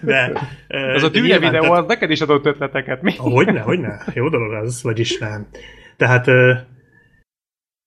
de 0.11 0.31
ö, 0.67 0.93
Az 0.93 1.03
a 1.03 1.07
de 1.07 1.13
tűne 1.13 1.27
nyilván, 1.27 1.51
videó, 1.51 1.61
tehát- 1.61 1.77
az 1.81 1.87
neked 1.87 2.09
is 2.11 2.21
adott 2.21 2.45
ötleteket, 2.45 3.01
mi? 3.01 3.15
Hogyne, 3.15 3.59
hogyne. 3.59 4.03
Jó 4.13 4.29
dolog 4.29 4.53
az, 4.53 4.83
vagyis 4.83 5.17
nem. 5.17 5.47
Tehát, 5.97 6.27
ö, 6.27 6.53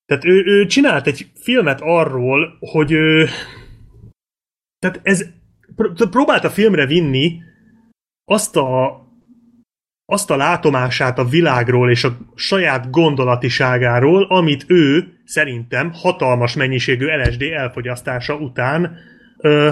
tehát 0.07 0.25
ő, 0.25 0.43
ő 0.47 0.67
csinált 0.67 1.07
egy 1.07 1.27
filmet 1.35 1.81
arról, 1.83 2.57
hogy 2.61 2.93
ő, 2.93 3.27
tehát 4.79 5.01
ez 5.03 5.25
pr- 5.77 6.09
próbálta 6.11 6.51
filmre 6.51 6.87
vinni 6.87 7.43
azt 8.25 8.57
a 8.57 9.01
azt 10.11 10.31
a 10.31 10.37
látomását 10.37 11.19
a 11.19 11.25
világról 11.25 11.91
és 11.91 12.05
a 12.05 12.17
saját 12.35 12.91
gondolatiságáról, 12.91 14.25
amit 14.25 14.65
ő 14.67 15.13
szerintem 15.25 15.91
hatalmas 15.93 16.55
mennyiségű 16.55 17.07
LSD 17.07 17.43
elfogyasztása 17.43 18.35
után 18.35 18.97
ö, 19.39 19.71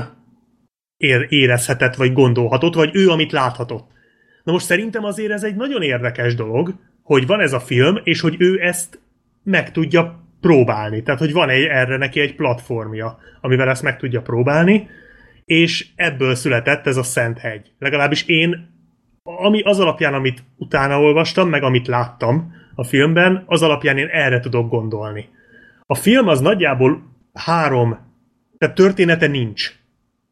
ér, 0.96 1.26
érezhetett, 1.28 1.94
vagy 1.94 2.12
gondolhatott, 2.12 2.74
vagy 2.74 2.90
ő, 2.92 3.08
amit 3.08 3.32
láthatott. 3.32 3.90
Na 4.44 4.52
most 4.52 4.66
szerintem 4.66 5.04
azért 5.04 5.32
ez 5.32 5.42
egy 5.42 5.56
nagyon 5.56 5.82
érdekes 5.82 6.34
dolog, 6.34 6.74
hogy 7.02 7.26
van 7.26 7.40
ez 7.40 7.52
a 7.52 7.60
film, 7.60 8.00
és 8.02 8.20
hogy 8.20 8.34
ő 8.38 8.60
ezt 8.60 9.00
meg 9.42 9.72
tudja 9.72 10.28
próbálni. 10.40 11.02
Tehát, 11.02 11.20
hogy 11.20 11.32
van 11.32 11.48
egy, 11.48 11.64
erre 11.64 11.96
neki 11.96 12.20
egy 12.20 12.34
platformja, 12.34 13.18
amivel 13.40 13.68
ezt 13.68 13.82
meg 13.82 13.96
tudja 13.96 14.22
próbálni, 14.22 14.88
és 15.44 15.86
ebből 15.94 16.34
született 16.34 16.86
ez 16.86 16.96
a 16.96 17.02
Szent 17.02 17.38
Hegy. 17.38 17.72
Legalábbis 17.78 18.26
én, 18.26 18.74
ami 19.38 19.60
az 19.62 19.80
alapján, 19.80 20.14
amit 20.14 20.42
utána 20.56 21.00
olvastam, 21.00 21.48
meg 21.48 21.62
amit 21.62 21.86
láttam 21.86 22.52
a 22.74 22.84
filmben, 22.84 23.42
az 23.46 23.62
alapján 23.62 23.98
én 23.98 24.08
erre 24.12 24.40
tudok 24.40 24.70
gondolni. 24.70 25.28
A 25.86 25.94
film 25.94 26.28
az 26.28 26.40
nagyjából 26.40 27.02
három, 27.34 27.98
tehát 28.58 28.74
története 28.74 29.26
nincs. 29.26 29.72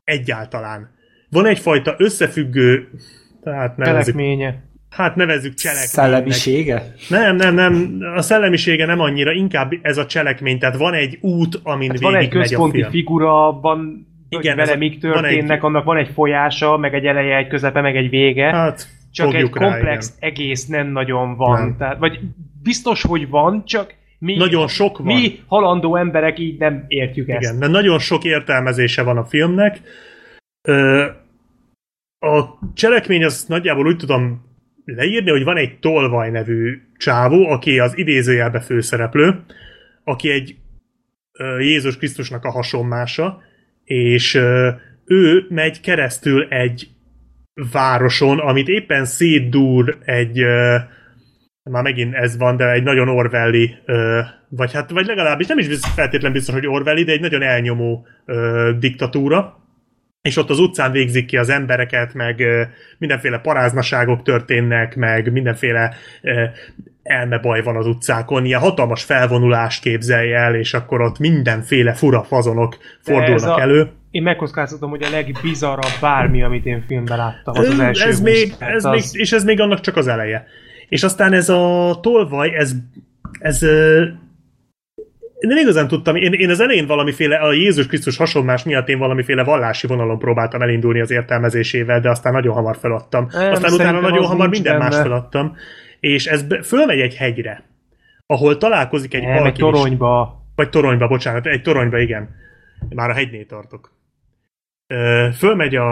Egyáltalán. 0.05 0.91
Van 1.31 1.47
egyfajta 1.47 1.95
összefüggő, 1.99 2.89
tehát 3.43 3.77
nevezzük, 3.77 4.15
Cselekménye. 4.15 4.63
hát 4.91 5.17
nevezzük 5.17 5.55
cselekménynek. 5.55 5.91
Szellemisége? 5.93 6.95
Nem, 7.09 7.37
nem, 7.37 7.55
nem, 7.55 7.99
a 8.17 8.23
szellemisége 8.23 8.87
nem 8.87 9.01
annyira, 9.01 9.33
inkább 9.33 9.73
ez 9.83 9.99
a 9.99 10.07
cselekmény, 10.07 10.59
tehát 10.59 10.77
van 10.77 10.95
egy 10.95 11.19
út, 11.21 11.61
amin 11.63 11.91
Hát 11.91 11.99
végig 11.99 12.13
van 12.15 12.23
egy 12.23 12.29
megy 12.29 12.37
a 12.37 12.41
központi 12.41 12.77
film. 12.79 12.91
figura, 12.91 13.53
van, 13.61 14.07
hogy 14.35 14.45
Igen, 14.45 14.57
vele 14.57 14.69
ez 14.69 14.75
a- 14.75 14.79
mik 14.79 14.99
történnek, 14.99 15.57
egy- 15.59 15.65
annak 15.65 15.85
van 15.85 15.97
egy 15.97 16.09
folyása, 16.15 16.77
meg 16.77 16.95
egy 16.95 17.07
eleje, 17.07 17.37
egy 17.37 17.47
közepe, 17.47 17.81
meg 17.81 17.97
egy 17.97 18.11
vége. 18.11 18.51
Hát, 18.51 18.87
csak 19.13 19.27
egy 19.27 19.33
fogjuk 19.33 19.59
rá, 19.59 19.69
komplex 19.71 20.15
egész 20.21 20.67
nem 20.67 20.87
nagyon 20.87 21.37
van. 21.37 21.61
Nem. 21.61 21.77
Tehát, 21.79 21.99
vagy 21.99 22.21
biztos, 22.63 23.03
hogy 23.03 23.29
van, 23.29 23.65
csak 23.65 23.95
mi, 24.19 24.37
Nagyon 24.37 24.69
sok 24.69 24.99
van. 24.99 25.07
mi 25.07 25.41
halandó 25.47 25.97
emberek 25.97 26.39
így 26.39 26.59
nem 26.59 26.85
értjük 26.89 27.29
ezt. 27.29 27.43
Igen, 27.43 27.59
de 27.59 27.67
nagyon 27.67 27.99
sok 27.99 28.25
értelmezése 28.25 29.03
van 29.03 29.17
a 29.17 29.25
filmnek. 29.25 29.81
Ö, 30.69 31.05
a 32.19 32.43
cselekmény 32.75 33.25
az 33.25 33.45
nagyjából 33.49 33.87
úgy 33.87 33.97
tudom 33.97 34.43
leírni, 34.85 35.31
hogy 35.31 35.45
van 35.45 35.57
egy 35.57 35.79
Tolvaj 35.79 36.31
nevű 36.31 36.83
csávó, 36.97 37.51
aki 37.51 37.79
az 37.79 37.99
idézőjelbe 37.99 38.61
főszereplő, 38.61 39.45
aki 40.05 40.31
egy 40.31 40.57
ö, 41.39 41.59
Jézus 41.59 41.97
Krisztusnak 41.97 42.45
a 42.45 42.51
hasonmása, 42.51 43.43
és 43.85 44.35
ő 45.05 45.47
megy 45.49 45.81
keresztül 45.81 46.47
egy 46.49 46.89
városon, 47.73 48.39
amit 48.39 48.69
éppen 48.69 49.05
szétdúr 49.05 49.99
egy 50.05 50.45
már 51.71 51.83
megint 51.83 52.15
ez 52.15 52.37
van, 52.37 52.57
de 52.57 52.71
egy 52.71 52.83
nagyon 52.83 53.09
orwelli, 53.09 53.75
ö, 53.85 54.21
vagy 54.49 54.73
hát, 54.73 54.91
vagy 54.91 55.07
legalábbis 55.07 55.47
nem 55.47 55.59
is 55.59 55.67
feltétlen 55.95 56.33
biztos, 56.33 56.55
hogy 56.55 56.67
orwelli, 56.67 57.05
de 57.05 57.13
egy 57.13 57.21
nagyon 57.21 57.43
elnyomó 57.43 58.07
diktatúra, 58.79 59.64
és 60.25 60.37
ott 60.37 60.51
az 60.51 60.59
utcán 60.59 60.93
végzik 60.93 61.27
ki 61.27 61.37
az 61.37 61.49
embereket, 61.49 62.15
meg 62.15 62.43
mindenféle 62.99 63.39
paráznaságok 63.39 64.23
történnek, 64.23 64.97
meg 64.97 65.33
mindenféle 65.33 65.95
elmebaj 67.03 67.63
van 67.63 67.77
az 67.77 67.87
utcákon, 67.87 68.45
ilyen 68.45 68.61
hatalmas 68.61 69.03
felvonulást 69.03 69.83
képzelj 69.83 70.35
el, 70.35 70.55
és 70.55 70.75
akkor 70.75 71.01
ott 71.01 71.19
mindenféle 71.19 71.93
fura 71.93 72.23
fazonok 72.23 72.77
fordulnak 73.01 73.57
a- 73.57 73.61
elő. 73.61 73.91
Én 74.11 74.23
megkockáztatom, 74.23 74.91
hogy 74.91 75.03
a 75.03 75.11
legbizarabb 75.11 75.99
bármi, 76.01 76.43
amit 76.43 76.67
én 76.67 76.85
filmben 76.87 77.17
láttam. 77.17 77.55
Az, 77.57 77.69
az 77.69 77.79
első 77.79 78.09
ez 78.09 78.19
20 78.19 78.25
még, 78.25 78.55
ez 78.59 78.85
az... 78.85 78.93
még, 78.93 79.21
és 79.21 79.33
ez 79.33 79.45
még 79.45 79.61
annak 79.61 79.81
csak 79.81 79.97
az 79.97 80.07
eleje. 80.07 80.47
És 80.89 81.03
aztán 81.03 81.33
ez 81.33 81.49
a 81.49 81.99
tolvaj, 82.03 82.55
ez, 82.57 82.73
ez 83.39 83.67
nem 85.47 85.57
igazán 85.59 85.89
tudtam, 85.89 86.17
én, 86.17 86.33
én 86.33 86.51
az 86.51 86.61
elején 86.61 86.87
valamiféle, 86.87 87.37
a 87.37 87.53
Jézus 87.53 87.87
Krisztus 87.87 88.17
hasonlás 88.17 88.65
miatt 88.65 88.89
én 88.89 88.99
valamiféle 88.99 89.45
vallási 89.45 89.87
vonalon 89.87 90.19
próbáltam 90.19 90.63
elindulni 90.63 91.01
az 91.01 91.11
értelmezésével, 91.11 92.01
de 92.01 92.11
aztán 92.11 92.33
nagyon 92.33 92.55
hamar 92.55 92.77
feladtam. 92.77 93.27
Nem, 93.33 93.53
aztán 93.53 93.73
utána 93.73 94.01
nagyon 94.01 94.23
az 94.23 94.29
hamar 94.29 94.49
minden 94.49 94.79
más 94.79 94.91
benne. 94.91 95.03
feladtam. 95.03 95.57
És 96.01 96.27
ez 96.27 96.43
be, 96.43 96.63
fölmegy 96.63 97.01
egy 97.01 97.15
hegyre, 97.15 97.65
ahol 98.27 98.57
találkozik 98.59 99.15
egy 99.15 99.23
Nem, 99.23 99.31
egy 99.31 99.37
alkimista- 99.41 99.71
toronyba. 99.73 100.43
vagy 100.55 100.69
toronyba, 100.71 101.07
bocsánat, 101.07 101.47
egy 101.47 101.63
toronyba, 101.63 101.99
igen. 101.99 102.29
Már 102.89 103.11
a 103.11 103.15
hegynél 103.15 103.47
tartok. 103.47 103.93
Ö, 104.87 105.29
Fölmegy 105.39 105.75
a, 105.77 105.87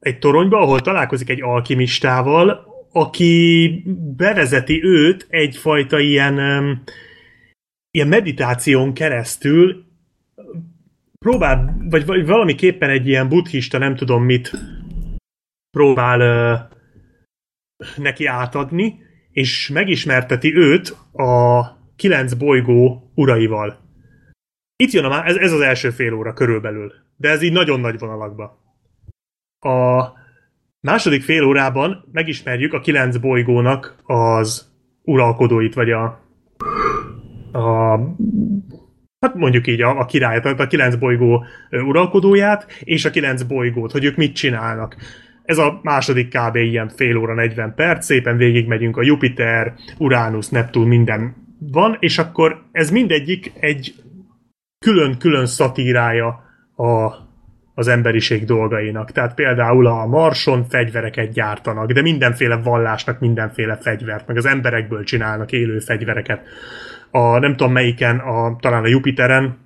egy 0.00 0.18
toronyba, 0.18 0.58
ahol 0.60 0.80
találkozik 0.80 1.30
egy 1.30 1.42
alkimistával, 1.42 2.66
aki 2.92 3.70
bevezeti 4.16 4.80
őt 4.84 5.26
egyfajta 5.30 5.98
ilyen, 5.98 6.38
ilyen 7.90 8.08
meditáción 8.08 8.94
keresztül, 8.94 9.84
próbál, 11.18 11.76
vagy, 11.90 12.06
vagy 12.06 12.26
valamiképpen 12.26 12.90
egy 12.90 13.06
ilyen 13.06 13.28
buddhista, 13.28 13.78
nem 13.78 13.96
tudom 13.96 14.24
mit, 14.24 14.50
próbál 15.70 16.20
ö, 16.20 16.54
neki 17.96 18.26
átadni, 18.26 18.98
és 19.30 19.68
megismerteti 19.68 20.54
őt 20.54 20.96
a 21.12 21.62
kilenc 21.96 22.34
bolygó 22.34 23.10
uraival. 23.14 23.78
Itt 24.76 24.90
jön 24.90 25.04
a 25.04 25.26
ez, 25.26 25.36
ez 25.36 25.52
az 25.52 25.60
első 25.60 25.90
fél 25.90 26.12
óra 26.12 26.32
körülbelül, 26.32 26.92
de 27.16 27.28
ez 27.28 27.42
így 27.42 27.52
nagyon 27.52 27.80
nagy 27.80 27.98
vonalakba. 27.98 28.66
A 29.60 30.12
második 30.80 31.22
fél 31.22 31.44
órában 31.44 32.08
megismerjük 32.12 32.72
a 32.72 32.80
kilenc 32.80 33.16
bolygónak 33.16 33.96
az 34.04 34.72
uralkodóit, 35.02 35.74
vagy 35.74 35.90
a, 35.90 36.20
a 37.52 37.96
hát 39.20 39.34
mondjuk 39.34 39.66
így 39.66 39.82
a, 39.82 39.98
a 39.98 40.04
királyt, 40.04 40.44
a 40.44 40.66
kilenc 40.66 40.94
bolygó 40.96 41.44
uralkodóját, 41.70 42.66
és 42.80 43.04
a 43.04 43.10
kilenc 43.10 43.42
bolygót, 43.42 43.92
hogy 43.92 44.04
ők 44.04 44.16
mit 44.16 44.34
csinálnak. 44.34 44.96
Ez 45.42 45.58
a 45.58 45.80
második 45.82 46.28
kb. 46.28 46.56
ilyen 46.56 46.88
fél 46.88 47.16
óra 47.16 47.34
40 47.34 47.74
perc, 47.74 48.04
szépen 48.04 48.36
végigmegyünk 48.36 48.96
a 48.96 49.02
Jupiter, 49.02 49.74
Uranus, 49.98 50.48
Neptun, 50.48 50.86
minden 50.86 51.46
van, 51.58 51.96
és 52.00 52.18
akkor 52.18 52.62
ez 52.72 52.90
mindegyik 52.90 53.52
egy 53.60 53.94
külön-külön 54.78 55.46
szatírája 55.46 56.26
a, 56.76 57.12
az 57.74 57.88
emberiség 57.88 58.44
dolgainak. 58.44 59.12
Tehát 59.12 59.34
például 59.34 59.86
a 59.86 60.06
Marson 60.06 60.64
fegyvereket 60.68 61.32
gyártanak, 61.32 61.92
de 61.92 62.02
mindenféle 62.02 62.56
vallásnak 62.56 63.20
mindenféle 63.20 63.76
fegyvert, 63.76 64.26
meg 64.26 64.36
az 64.36 64.46
emberekből 64.46 65.04
csinálnak 65.04 65.52
élő 65.52 65.78
fegyvereket. 65.78 66.42
A 67.10 67.38
nem 67.38 67.56
tudom 67.56 67.72
melyiken, 67.72 68.18
a, 68.18 68.56
talán 68.60 68.84
a 68.84 68.88
Jupiteren, 68.88 69.58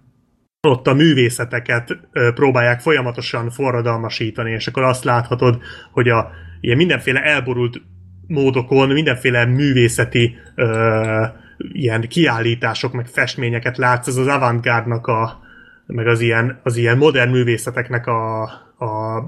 ott 0.69 0.87
a 0.87 0.95
művészeteket 0.95 1.99
próbálják 2.35 2.81
folyamatosan 2.81 3.51
forradalmasítani, 3.51 4.51
és 4.51 4.67
akkor 4.67 4.83
azt 4.83 5.05
láthatod, 5.05 5.63
hogy 5.93 6.09
a 6.09 6.31
ilyen 6.61 6.77
mindenféle 6.77 7.23
elborult 7.23 7.81
módokon, 8.27 8.89
mindenféle 8.89 9.45
művészeti 9.45 10.37
ö, 10.55 11.25
ilyen 11.73 12.01
kiállítások, 12.09 12.93
meg 12.93 13.07
festményeket 13.07 13.77
látsz, 13.77 14.07
ez 14.07 14.17
az 14.17 14.27
avantgárdnak 14.27 15.07
a, 15.07 15.41
meg 15.87 16.07
az 16.07 16.21
ilyen, 16.21 16.61
az 16.63 16.77
ilyen 16.77 16.97
modern 16.97 17.31
művészeteknek 17.31 18.07
a, 18.07 18.43
a 18.79 19.23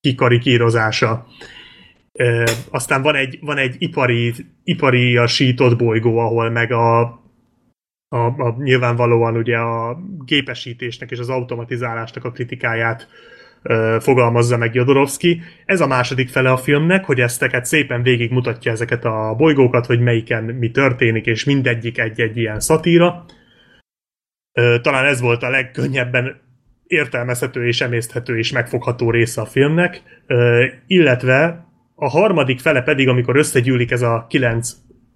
kikarikírozása. 0.00 1.26
Ö, 2.20 2.44
aztán 2.70 3.02
van 3.02 3.14
egy, 3.14 3.38
van 3.40 3.56
egy 3.56 3.76
ipari, 3.78 4.32
ipariasított 4.64 5.78
bolygó, 5.78 6.18
ahol 6.18 6.50
meg 6.50 6.72
a, 6.72 7.00
a, 8.08 8.16
a 8.16 8.56
nyilvánvalóan 8.58 9.36
ugye 9.36 9.58
a 9.58 9.98
gépesítésnek 10.24 11.10
és 11.10 11.18
az 11.18 11.28
automatizálásnak 11.28 12.24
a 12.24 12.30
kritikáját 12.30 13.08
ö, 13.62 13.96
fogalmazza 14.00 14.56
meg 14.56 14.74
Jodorowsky. 14.74 15.42
Ez 15.64 15.80
a 15.80 15.86
második 15.86 16.28
fele 16.28 16.50
a 16.50 16.56
filmnek, 16.56 17.04
hogy 17.04 17.20
ezteket 17.20 17.64
szépen 17.64 18.02
végig 18.02 18.30
mutatja 18.30 18.72
ezeket 18.72 19.04
a 19.04 19.34
bolygókat, 19.36 19.86
hogy 19.86 20.00
melyiken 20.00 20.44
mi 20.44 20.70
történik, 20.70 21.26
és 21.26 21.44
mindegyik 21.44 21.98
egy-egy 21.98 22.36
ilyen 22.36 22.60
szatíra. 22.60 23.24
Ö, 24.52 24.76
talán 24.82 25.04
ez 25.04 25.20
volt 25.20 25.42
a 25.42 25.50
legkönnyebben 25.50 26.40
értelmezhető 26.86 27.66
és 27.66 27.80
emészthető 27.80 28.38
és 28.38 28.52
megfogható 28.52 29.10
része 29.10 29.40
a 29.40 29.46
filmnek, 29.46 30.02
illetve 30.86 31.68
a 32.02 32.08
harmadik 32.08 32.60
fele 32.60 32.82
pedig, 32.82 33.08
amikor 33.08 33.36
összegyűlik 33.36 33.90
ez 33.90 34.02
a 34.02 34.26
kilenc 34.28 34.72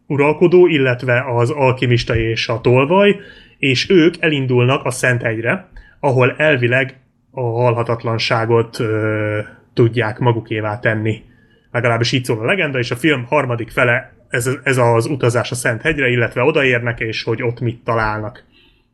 uralkodó, 0.06 0.66
illetve 0.66 1.24
az 1.36 1.50
alkimista 1.50 2.16
és 2.16 2.48
a 2.48 2.60
tolvaj, 2.60 3.16
és 3.58 3.90
ők 3.90 4.14
elindulnak 4.18 4.84
a 4.84 4.90
Szenthegyre, 4.90 5.68
ahol 6.00 6.34
elvileg 6.36 7.00
a 7.30 7.40
halhatatlanságot 7.40 8.80
ö, 8.80 9.40
tudják 9.74 10.18
magukévá 10.18 10.78
tenni. 10.78 11.22
Legalábbis 11.70 12.12
így 12.12 12.24
szól 12.24 12.40
a 12.40 12.44
legenda, 12.44 12.78
és 12.78 12.90
a 12.90 12.96
film 12.96 13.24
harmadik 13.24 13.70
fele 13.70 14.12
ez, 14.28 14.50
ez 14.62 14.78
az 14.78 15.06
utazás 15.06 15.50
a 15.50 15.54
Szenthegyre, 15.54 16.08
illetve 16.08 16.42
odaérnek, 16.42 17.00
és 17.00 17.22
hogy 17.22 17.42
ott 17.42 17.60
mit 17.60 17.84
találnak. 17.84 18.44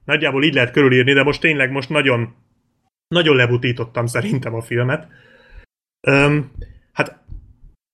Nagyjából 0.05 0.45
így 0.45 0.55
lehet 0.55 0.73
körülírni, 0.73 1.13
de 1.13 1.23
most 1.23 1.41
tényleg 1.41 1.71
most 1.71 1.89
nagyon, 1.89 2.35
nagyon 3.09 3.37
lebutítottam 3.37 4.07
szerintem 4.07 4.55
a 4.55 4.61
filmet. 4.61 5.07
Öm, 6.07 6.51
hát 6.93 7.20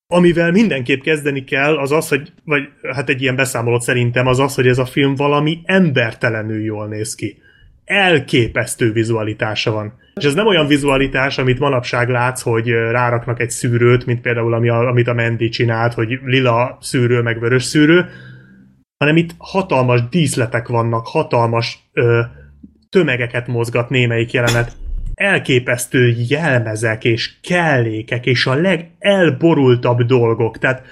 amivel 0.06 0.50
mindenképp 0.50 1.00
kezdeni 1.00 1.44
kell, 1.44 1.78
az 1.78 1.92
az, 1.92 2.08
hogy, 2.08 2.32
vagy 2.44 2.62
hát 2.92 3.08
egy 3.08 3.22
ilyen 3.22 3.36
beszámolót 3.36 3.82
szerintem 3.82 4.26
az 4.26 4.38
az, 4.38 4.54
hogy 4.54 4.66
ez 4.66 4.78
a 4.78 4.86
film 4.86 5.14
valami 5.14 5.60
embertelenül 5.64 6.64
jól 6.64 6.86
néz 6.86 7.14
ki. 7.14 7.38
Elképesztő 7.84 8.92
vizualitása 8.92 9.70
van. 9.70 9.98
És 10.14 10.24
ez 10.24 10.34
nem 10.34 10.46
olyan 10.46 10.66
vizualitás, 10.66 11.38
amit 11.38 11.58
manapság 11.58 12.08
látsz, 12.08 12.42
hogy 12.42 12.68
ráraknak 12.68 13.40
egy 13.40 13.50
szűrőt, 13.50 14.06
mint 14.06 14.20
például 14.20 14.54
ami 14.54 14.68
a, 14.68 14.88
amit 14.88 15.08
a 15.08 15.14
Mandy 15.14 15.48
csinált, 15.48 15.94
hogy 15.94 16.18
lila 16.24 16.78
szűrő, 16.80 17.22
meg 17.22 17.40
vörös 17.40 17.62
szűrő, 17.62 18.06
hanem 18.98 19.16
itt 19.16 19.30
hatalmas 19.38 20.08
díszletek 20.08 20.68
vannak, 20.68 21.06
hatalmas 21.06 21.78
ö, 21.92 22.20
tömegeket 22.88 23.46
mozgat 23.46 23.90
némelyik 23.90 24.32
jelenet 24.32 24.76
elképesztő 25.16 26.14
jelmezek 26.28 27.04
és 27.04 27.30
kellékek 27.40 28.26
és 28.26 28.46
a 28.46 28.54
legelborultabb 28.54 30.02
dolgok. 30.02 30.58
Tehát, 30.58 30.82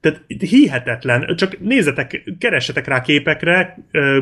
tehát 0.00 0.22
hihetetlen. 0.38 1.36
Csak 1.36 1.60
nézzetek, 1.60 2.22
keressetek 2.38 2.86
rá 2.86 3.00
képekre, 3.00 3.78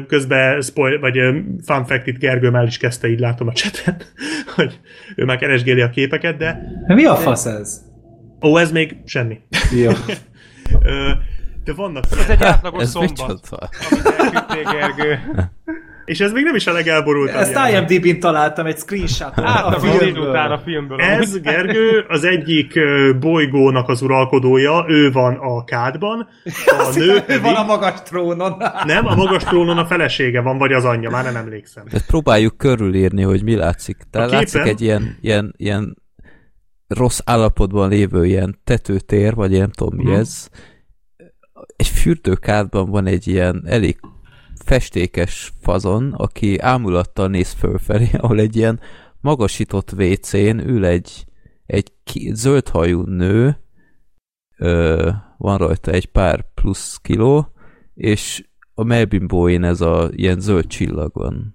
közben 0.07 0.61
spoil, 0.61 0.99
vagy 1.01 1.17
fun 1.65 1.85
fact 1.85 2.07
itt 2.07 2.19
Gergő 2.19 2.51
már 2.51 2.67
is 2.67 2.79
kezdte, 2.79 3.09
így 3.09 3.19
látom 3.19 3.49
a 3.49 3.53
csetet, 3.53 4.13
hogy 4.57 4.81
ő 5.17 5.25
már 5.25 5.39
keresgéli 5.39 5.81
a 5.81 5.91
képeket, 5.91 6.37
de 6.37 6.61
Mi 6.87 7.05
a 7.05 7.17
fasz 7.17 7.47
ez? 7.47 7.81
ó, 8.43 8.59
ez 8.59 8.73
még 8.73 8.97
semmi. 9.05 9.41
Jó. 9.77 9.91
De 11.65 11.75
vannak 11.75 12.05
Ez 12.11 12.29
egy 12.29 12.43
átlagos 12.43 12.83
Ez 12.83 12.91
szombat, 12.91 13.49
amit 13.91 14.07
elküldtél, 14.07 14.63
Gergő. 14.63 15.19
és 16.09 16.21
ez 16.21 16.33
még 16.33 16.45
nem 16.45 16.55
is 16.55 16.67
a 16.67 16.73
legelborultabb. 16.73 17.41
Ezt. 17.41 17.59
IMDb-n 17.73 18.21
találtam 18.21 18.67
egy 18.67 18.77
screenshot. 18.79 19.33
Álltam 19.35 19.89
az 19.91 20.17
után 20.17 20.51
a 20.51 20.59
filmből. 20.59 21.01
Ez. 21.01 21.41
Gergő 21.41 22.05
az 22.09 22.25
egyik 22.25 22.79
bolygónak 23.21 23.89
az 23.89 24.03
uralkodója, 24.03 24.85
ő 24.89 25.11
van 25.13 25.35
a 25.35 25.65
kádban, 25.65 26.29
a 26.67 26.93
nő 26.97 27.13
Ő 27.15 27.21
pedig, 27.21 27.43
van 27.43 27.55
a 27.55 27.65
magas 27.65 28.03
trónon. 28.03 28.63
nem, 28.85 29.07
a 29.07 29.15
magas 29.15 29.45
trónon 29.45 29.79
a 29.79 29.87
felesége 29.87 30.41
van, 30.41 30.59
vagy 30.59 30.73
az 30.73 30.85
anyja, 30.85 31.11
már 31.11 31.25
nem 31.25 31.37
emlékszem. 31.37 31.85
Ezt 31.91 32.07
próbáljuk 32.07 32.57
körülírni, 32.57 33.23
hogy 33.23 33.43
mi 33.45 33.55
látszik. 33.57 33.97
Tehát 34.11 34.29
A 34.33 34.39
képen- 34.39 34.53
látszik 34.55 34.73
egy 34.73 34.81
ilyen, 34.81 35.17
ilyen, 35.21 35.55
ilyen 35.57 35.97
rossz 36.87 37.21
állapotban 37.25 37.89
lévő 37.89 38.27
ilyen 38.27 38.61
tetőtér, 38.65 39.35
vagy 39.35 39.53
én 39.53 39.59
nem 39.61 39.71
tudom 39.71 39.95
mi 39.97 40.05
Mhm. 40.05 40.13
ez. 40.13 40.49
Egy 41.77 41.87
fürdőkádban 41.89 42.91
van 42.91 43.07
egy 43.07 43.29
ilyen 43.29 43.63
elég 43.67 43.99
festékes 44.69 45.53
fazon, 45.61 46.13
aki 46.13 46.59
ámulattal 46.59 47.29
néz 47.29 47.53
fölfelé, 47.53 48.09
ahol 48.21 48.39
egy 48.39 48.57
ilyen 48.57 48.81
magasított 49.21 49.93
WC-n 49.93 50.59
ül 50.59 50.85
egy, 50.85 51.25
egy 51.67 51.93
ki, 52.05 52.31
zöldhajú 52.35 53.03
nő, 53.03 53.57
ö, 54.59 55.11
van 55.37 55.59
rajta 55.59 55.91
egy 55.91 56.07
pár 56.07 56.45
plusz 56.55 56.99
kiló, 57.03 57.53
és 57.95 58.45
a 58.75 58.85
melbimbóin 58.85 59.65
ez 59.65 59.81
a 59.81 60.09
ilyen 60.11 60.41
zöld 60.41 60.67
csillag 60.67 61.11
van. 61.13 61.55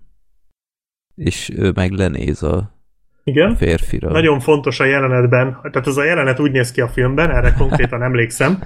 És 1.15 1.49
ő 1.55 1.71
meg 1.75 1.91
lenéz 1.91 2.43
a 2.43 2.81
Igen. 3.23 3.55
férfiről. 3.55 4.11
Nagyon 4.11 4.39
fontos 4.39 4.79
a 4.79 4.85
jelenetben, 4.85 5.59
tehát 5.61 5.87
ez 5.87 5.97
a 5.97 6.03
jelenet 6.03 6.39
úgy 6.39 6.51
néz 6.51 6.71
ki 6.71 6.81
a 6.81 6.87
filmben, 6.87 7.29
erre 7.29 7.53
konkrétan 7.53 8.03
emlékszem, 8.09 8.63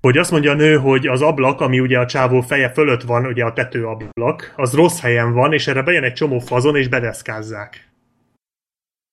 hogy 0.00 0.18
azt 0.18 0.30
mondja 0.30 0.50
a 0.50 0.54
nő, 0.54 0.76
hogy 0.76 1.06
az 1.06 1.22
ablak, 1.22 1.60
ami 1.60 1.80
ugye 1.80 1.98
a 1.98 2.06
csávó 2.06 2.40
feje 2.40 2.70
fölött 2.70 3.02
van, 3.02 3.26
ugye 3.26 3.44
a 3.44 3.52
tetőablak, 3.52 4.52
az 4.56 4.74
rossz 4.74 5.00
helyen 5.00 5.32
van, 5.32 5.52
és 5.52 5.66
erre 5.66 5.82
bejön 5.82 6.02
egy 6.02 6.12
csomó 6.12 6.38
fazon, 6.38 6.76
és 6.76 6.88
bedeszkázzák. 6.88 7.88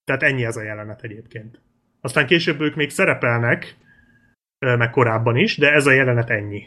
Tehát 0.04 0.24
ennyi 0.24 0.46
ez 0.46 0.58
a 0.58 0.64
jelenet 0.64 1.04
egyébként. 1.04 1.60
Aztán 2.02 2.26
később 2.26 2.62
ők 2.62 2.76
még 2.76 2.90
szerepelnek, 2.90 3.76
meg 4.60 4.90
korábban 4.90 5.36
is, 5.36 5.58
de 5.58 5.72
ez 5.72 5.86
a 5.86 5.92
jelenet 5.92 6.30
ennyi. 6.30 6.64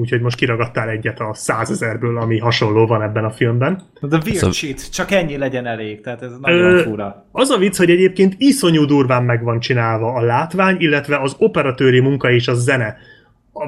Úgyhogy 0.00 0.20
most 0.20 0.36
kiragadtál 0.36 0.88
egyet 0.88 1.20
a 1.20 1.34
százezerből, 1.34 2.18
ami 2.18 2.38
hasonló 2.38 2.86
van 2.86 3.02
ebben 3.02 3.24
a 3.24 3.30
filmben. 3.30 3.82
De 4.00 4.16
weird 4.16 4.34
Szóval- 4.34 4.52
shit, 4.52 4.92
csak 4.92 5.10
ennyi 5.10 5.36
legyen 5.36 5.66
elég, 5.66 6.00
tehát 6.00 6.22
ez 6.22 6.38
nagyon 6.40 6.74
Ö, 6.74 6.82
fura. 6.82 7.26
Az 7.32 7.50
a 7.50 7.58
vicc, 7.58 7.76
hogy 7.76 7.90
egyébként 7.90 8.34
iszonyú 8.38 8.84
durván 8.84 9.24
meg 9.24 9.42
van 9.42 9.60
csinálva 9.60 10.12
a 10.12 10.22
látvány, 10.22 10.76
illetve 10.78 11.20
az 11.20 11.34
operatőri 11.38 12.00
munka 12.00 12.30
és 12.30 12.48
a 12.48 12.54
zene. 12.54 12.96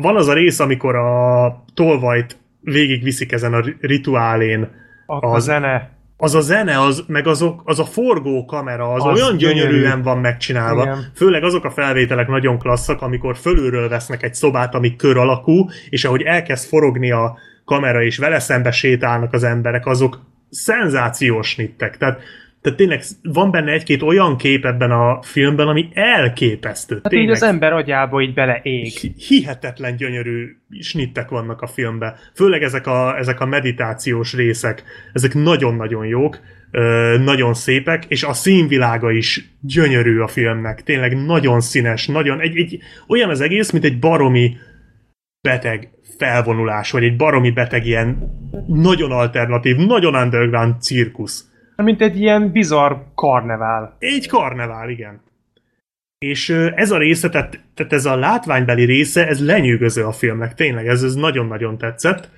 Van 0.01 0.17
az 0.17 0.29
a 0.29 0.33
rész, 0.33 0.59
amikor 0.61 0.95
a 0.97 1.65
tolvajt 1.75 2.37
végigviszik 2.61 3.33
ezen 3.33 3.55
a 3.55 3.61
ri- 3.61 3.77
rituálén. 3.81 4.69
A, 5.07 5.27
Az- 5.27 5.35
a 5.35 5.39
zene. 5.39 5.91
Az 6.21 6.35
a 6.35 6.41
zene, 6.41 6.81
az, 6.81 7.05
meg 7.07 7.27
azok, 7.27 7.63
az 7.65 7.79
a 7.79 7.85
forgó 7.85 8.45
kamera, 8.45 8.93
az, 8.93 9.05
Az 9.05 9.21
olyan 9.21 9.37
gyönyörűen 9.37 9.81
gyönyörű. 9.81 10.03
van 10.03 10.19
megcsinálva. 10.19 10.83
Igen. 10.83 11.13
Főleg 11.15 11.43
azok 11.45 11.65
a 11.65 11.71
felvételek 11.71 12.29
nagyon 12.29 12.59
klasszak, 12.59 13.03
amikor 13.03 13.37
fölülről 13.37 13.89
vesznek 13.89 14.23
egy 14.23 14.35
szobát, 14.35 14.75
ami 14.75 14.97
kör 14.97 15.17
alakú, 15.17 15.69
és 15.89 16.05
ahogy 16.05 16.23
elkezd 16.23 16.69
forogni 16.69 17.11
a 17.11 17.39
kamera, 17.65 18.03
és 18.03 18.19
vele 18.19 18.39
szembe 18.39 18.71
sétálnak 18.71 19.33
az 19.33 19.45
emberek, 19.45 19.87
azok 19.87 20.21
szenzációs 20.51 21.57
nittek. 21.57 21.97
Tehát, 21.97 22.21
tehát 22.61 22.79
tényleg 22.79 23.03
van 23.23 23.51
benne 23.51 23.73
egy-két 23.73 24.03
olyan 24.03 24.37
kép 24.37 24.65
ebben 24.65 24.91
a 24.91 25.23
filmben, 25.23 25.69
ami 25.69 25.89
elképesztő. 25.93 26.95
Hát 26.95 27.13
így 27.13 27.19
tényleg 27.19 27.35
az 27.35 27.43
ember 27.43 27.73
agyába 27.73 28.21
így 28.21 28.35
beleég. 28.35 28.87
hi- 28.87 29.15
hihetetlen 29.29 29.97
gyönyörű 29.97 30.57
snittek 30.81 31.29
vannak 31.29 31.63
a 31.63 31.67
filmben. 31.67 32.15
Főleg 32.35 32.63
ezek 32.63 32.87
a, 32.87 33.19
ezek 33.19 33.41
a 33.41 33.47
meditációs 33.47 34.35
részek, 34.35 34.83
ezek 35.13 35.35
nagyon-nagyon 35.35 36.07
jók, 36.07 36.41
nagyon 37.19 37.55
szépek, 37.55 38.05
és 38.09 38.23
a 38.23 38.33
színvilága 38.33 39.11
is 39.11 39.51
gyönyörű 39.61 40.19
a 40.19 40.29
filmnek. 40.29 40.83
Tényleg 40.83 41.25
nagyon 41.25 41.61
színes, 41.61 42.07
nagyon, 42.07 42.41
egy, 42.41 42.57
egy, 42.57 42.79
olyan 43.09 43.31
az 43.31 43.41
egész, 43.41 43.71
mint 43.71 43.85
egy 43.85 43.99
baromi 43.99 44.57
beteg 45.41 45.91
felvonulás, 46.19 46.91
vagy 46.91 47.05
egy 47.05 47.17
baromi 47.17 47.51
beteg 47.51 47.87
ilyen 47.87 48.37
nagyon 48.67 49.11
alternatív, 49.11 49.77
nagyon 49.77 50.15
underground 50.15 50.81
cirkusz. 50.81 51.47
Mint 51.83 52.01
egy 52.01 52.21
ilyen 52.21 52.53
bizarr 52.53 52.93
karnevál. 53.15 53.97
Egy 53.99 54.29
karnevál, 54.29 54.91
igen. 54.91 55.21
És 56.19 56.49
ez 56.75 56.91
a 56.91 56.99
része, 56.99 57.29
tehát, 57.29 57.61
tehát 57.75 57.93
ez 57.93 58.05
a 58.05 58.17
látványbeli 58.17 58.85
része, 58.85 59.27
ez 59.27 59.45
lenyűgöző 59.45 60.05
a 60.05 60.13
filmnek, 60.13 60.55
tényleg, 60.55 60.87
ez, 60.87 61.03
ez 61.03 61.15
nagyon-nagyon 61.15 61.79
tetszett. 61.79 62.31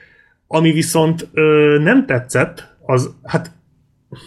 Ami 0.47 0.73
viszont 0.73 1.28
ö, 1.33 1.77
nem 1.83 2.07
tetszett, 2.07 2.77
az, 2.83 3.15
hát, 3.25 3.51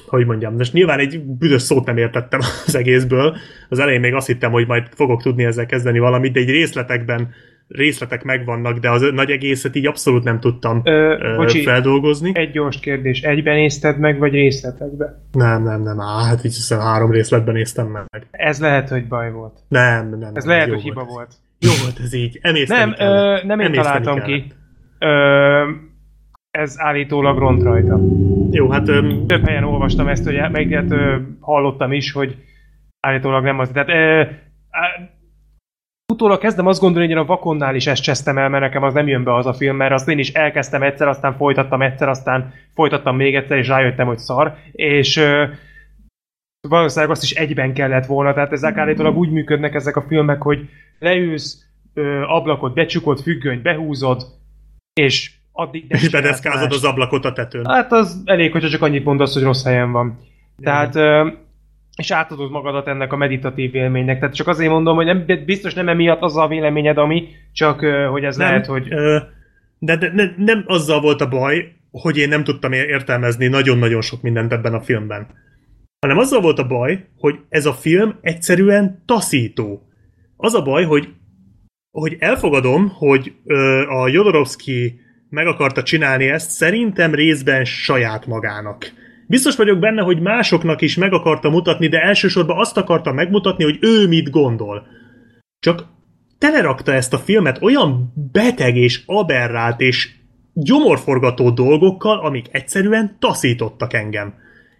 hogy 0.07 0.25
mondjam, 0.25 0.55
most 0.55 0.73
nyilván 0.73 0.99
egy 0.99 1.21
büdös 1.23 1.61
szót 1.61 1.85
nem 1.85 1.97
értettem 1.97 2.39
az 2.65 2.75
egészből. 2.75 3.37
Az 3.69 3.79
elején 3.79 3.99
még 3.99 4.13
azt 4.13 4.27
hittem, 4.27 4.51
hogy 4.51 4.67
majd 4.67 4.87
fogok 4.95 5.21
tudni 5.21 5.43
ezzel 5.43 5.65
kezdeni 5.65 5.99
valamit, 5.99 6.31
de 6.33 6.39
egy 6.39 6.49
részletekben 6.49 7.33
részletek 7.67 8.23
megvannak, 8.23 8.77
de 8.77 8.89
az 8.89 9.09
nagy 9.13 9.29
egészet 9.29 9.75
így 9.75 9.85
abszolút 9.87 10.23
nem 10.23 10.39
tudtam 10.39 10.81
Ö, 10.83 11.15
ö, 11.19 11.35
bocsi, 11.35 11.63
feldolgozni. 11.63 12.31
Egy 12.33 12.51
gyors 12.51 12.79
kérdés. 12.79 13.21
Egyben 13.21 13.55
nézted 13.55 13.99
meg, 13.99 14.19
vagy 14.19 14.31
részletekbe? 14.31 15.21
Nem, 15.31 15.63
nem, 15.63 15.81
nem, 15.81 15.99
á, 15.99 16.23
hát 16.25 16.37
így 16.45 16.53
hiszem 16.53 16.79
három 16.79 17.11
részletben 17.11 17.53
néztem 17.53 17.87
meg. 17.87 18.05
Ez 18.31 18.59
lehet, 18.59 18.89
hogy 18.89 19.07
baj 19.07 19.31
volt. 19.31 19.59
Nem, 19.67 20.09
nem. 20.19 20.31
Ez 20.35 20.43
nem, 20.43 20.53
lehet, 20.55 20.69
hogy 20.69 20.81
hiba 20.81 21.03
volt. 21.03 21.33
Jó 21.59 21.69
volt 21.83 21.99
ez 22.03 22.13
így. 22.13 22.39
Emészteni 22.41 22.79
Nem, 22.79 22.93
kellett. 22.93 23.43
ö, 23.43 23.47
nem 23.47 23.59
én 23.59 23.65
Emészteni 23.65 24.03
találtam 24.03 24.15
kellett. 24.15 24.43
ki. 24.43 24.51
Ö, 24.99 25.69
ez 26.51 26.75
állítólag 26.77 27.37
ront 27.37 27.63
rajta. 27.63 27.99
Jó, 28.51 28.69
hát 28.69 28.87
öm, 28.87 29.27
Több 29.27 29.45
helyen 29.47 29.63
olvastam 29.63 30.07
ezt, 30.07 30.23
hogy 30.25 30.39
meg 30.51 30.69
hát, 30.71 30.91
ö, 30.91 31.15
hallottam 31.39 31.91
is, 31.91 32.11
hogy 32.11 32.35
állítólag 32.99 33.43
nem 33.43 33.59
az. 33.59 33.69
Tehát 33.73 33.89
ö, 33.89 34.31
utólag 36.13 36.39
kezdem 36.39 36.67
azt 36.67 36.79
gondolni, 36.79 37.07
hogy 37.07 37.15
én 37.15 37.21
a 37.21 37.25
Vakonnál 37.25 37.75
is 37.75 37.87
ezt 37.87 38.01
csesztem 38.01 38.37
el, 38.37 38.49
mert 38.49 38.63
nekem 38.63 38.83
az 38.83 38.93
nem 38.93 39.07
jön 39.07 39.23
be 39.23 39.35
az 39.35 39.45
a 39.45 39.53
film, 39.53 39.75
mert 39.75 39.91
azt 39.91 40.09
én 40.09 40.19
is 40.19 40.31
elkezdtem 40.33 40.83
egyszer, 40.83 41.07
aztán 41.07 41.35
folytattam 41.37 41.81
egyszer, 41.81 42.09
aztán 42.09 42.53
folytattam 42.73 43.15
még 43.15 43.35
egyszer, 43.35 43.57
és 43.57 43.67
rájöttem, 43.67 44.07
hogy 44.07 44.17
szar. 44.17 44.55
És 44.71 45.17
ö, 45.17 45.45
valószínűleg 46.67 47.11
azt 47.11 47.23
is 47.23 47.31
egyben 47.31 47.73
kellett 47.73 48.05
volna, 48.05 48.33
tehát 48.33 48.51
ezek 48.51 48.77
állítólag 48.77 49.17
úgy 49.17 49.29
működnek 49.29 49.73
ezek 49.73 49.95
a 49.95 50.05
filmek, 50.07 50.41
hogy 50.41 50.69
leülsz, 50.99 51.65
ö, 51.93 52.21
ablakot 52.21 52.73
becsukod, 52.73 53.19
függönyt 53.19 53.61
behúzod, 53.61 54.25
és 54.93 55.31
addig 55.51 55.85
és 55.87 56.09
bedeszkázod 56.09 56.71
az 56.71 56.83
ablakot 56.83 57.25
a 57.25 57.33
tetőn. 57.33 57.65
Hát 57.65 57.91
az 57.91 58.21
elég, 58.25 58.51
hogyha 58.51 58.69
csak 58.69 58.81
annyit 58.81 59.05
mondasz, 59.05 59.33
hogy 59.33 59.43
rossz 59.43 59.63
helyen 59.63 59.91
van. 59.91 60.19
Tehát, 60.61 60.95
ö, 60.95 61.27
és 61.95 62.11
átadod 62.11 62.51
magadat 62.51 62.87
ennek 62.87 63.13
a 63.13 63.17
meditatív 63.17 63.75
élménynek. 63.75 64.19
Tehát 64.19 64.35
csak 64.35 64.47
azért 64.47 64.71
mondom, 64.71 64.95
hogy 64.95 65.05
nem, 65.05 65.25
biztos 65.45 65.73
nem 65.73 65.89
emiatt 65.89 66.21
az 66.21 66.37
a 66.37 66.47
véleményed, 66.47 66.97
ami, 66.97 67.27
csak 67.53 67.79
hogy 68.11 68.23
ez 68.23 68.37
nem, 68.37 68.47
lehet, 68.47 68.65
hogy... 68.65 68.87
ö, 68.93 69.17
de, 69.79 69.97
de, 69.97 70.09
de 70.09 70.33
nem 70.37 70.63
azzal 70.67 71.01
volt 71.01 71.21
a 71.21 71.29
baj, 71.29 71.75
hogy 71.91 72.17
én 72.17 72.27
nem 72.27 72.43
tudtam 72.43 72.71
értelmezni 72.71 73.47
nagyon-nagyon 73.47 74.01
sok 74.01 74.21
mindent 74.21 74.53
ebben 74.53 74.73
a 74.73 74.81
filmben. 74.81 75.27
Hanem 75.99 76.17
azzal 76.17 76.41
volt 76.41 76.59
a 76.59 76.67
baj, 76.67 77.05
hogy 77.17 77.39
ez 77.49 77.65
a 77.65 77.73
film 77.73 78.17
egyszerűen 78.21 79.03
taszító. 79.05 79.87
Az 80.37 80.53
a 80.53 80.61
baj, 80.61 80.83
hogy 80.83 81.09
hogy 81.91 82.15
elfogadom, 82.19 82.89
hogy 82.89 83.33
ö, 83.45 83.81
a 83.87 84.07
Jodorowsky 84.07 84.99
meg 85.29 85.47
akarta 85.47 85.83
csinálni 85.83 86.27
ezt, 86.27 86.49
szerintem 86.49 87.13
részben 87.13 87.65
saját 87.65 88.25
magának. 88.25 88.91
Biztos 89.27 89.55
vagyok 89.55 89.79
benne, 89.79 90.01
hogy 90.01 90.21
másoknak 90.21 90.81
is 90.81 90.95
meg 90.95 91.13
akarta 91.13 91.49
mutatni, 91.49 91.87
de 91.87 92.01
elsősorban 92.01 92.57
azt 92.57 92.77
akarta 92.77 93.11
megmutatni, 93.11 93.63
hogy 93.63 93.77
ő 93.81 94.07
mit 94.07 94.29
gondol. 94.29 94.87
Csak 95.59 95.85
telerakta 96.37 96.93
ezt 96.93 97.13
a 97.13 97.17
filmet 97.17 97.61
olyan 97.61 98.13
beteg 98.31 98.77
és 98.77 99.01
aberrált 99.05 99.81
és 99.81 100.11
gyomorforgató 100.53 101.49
dolgokkal, 101.49 102.19
amik 102.19 102.47
egyszerűen 102.51 103.15
taszítottak 103.19 103.93
engem. 103.93 104.33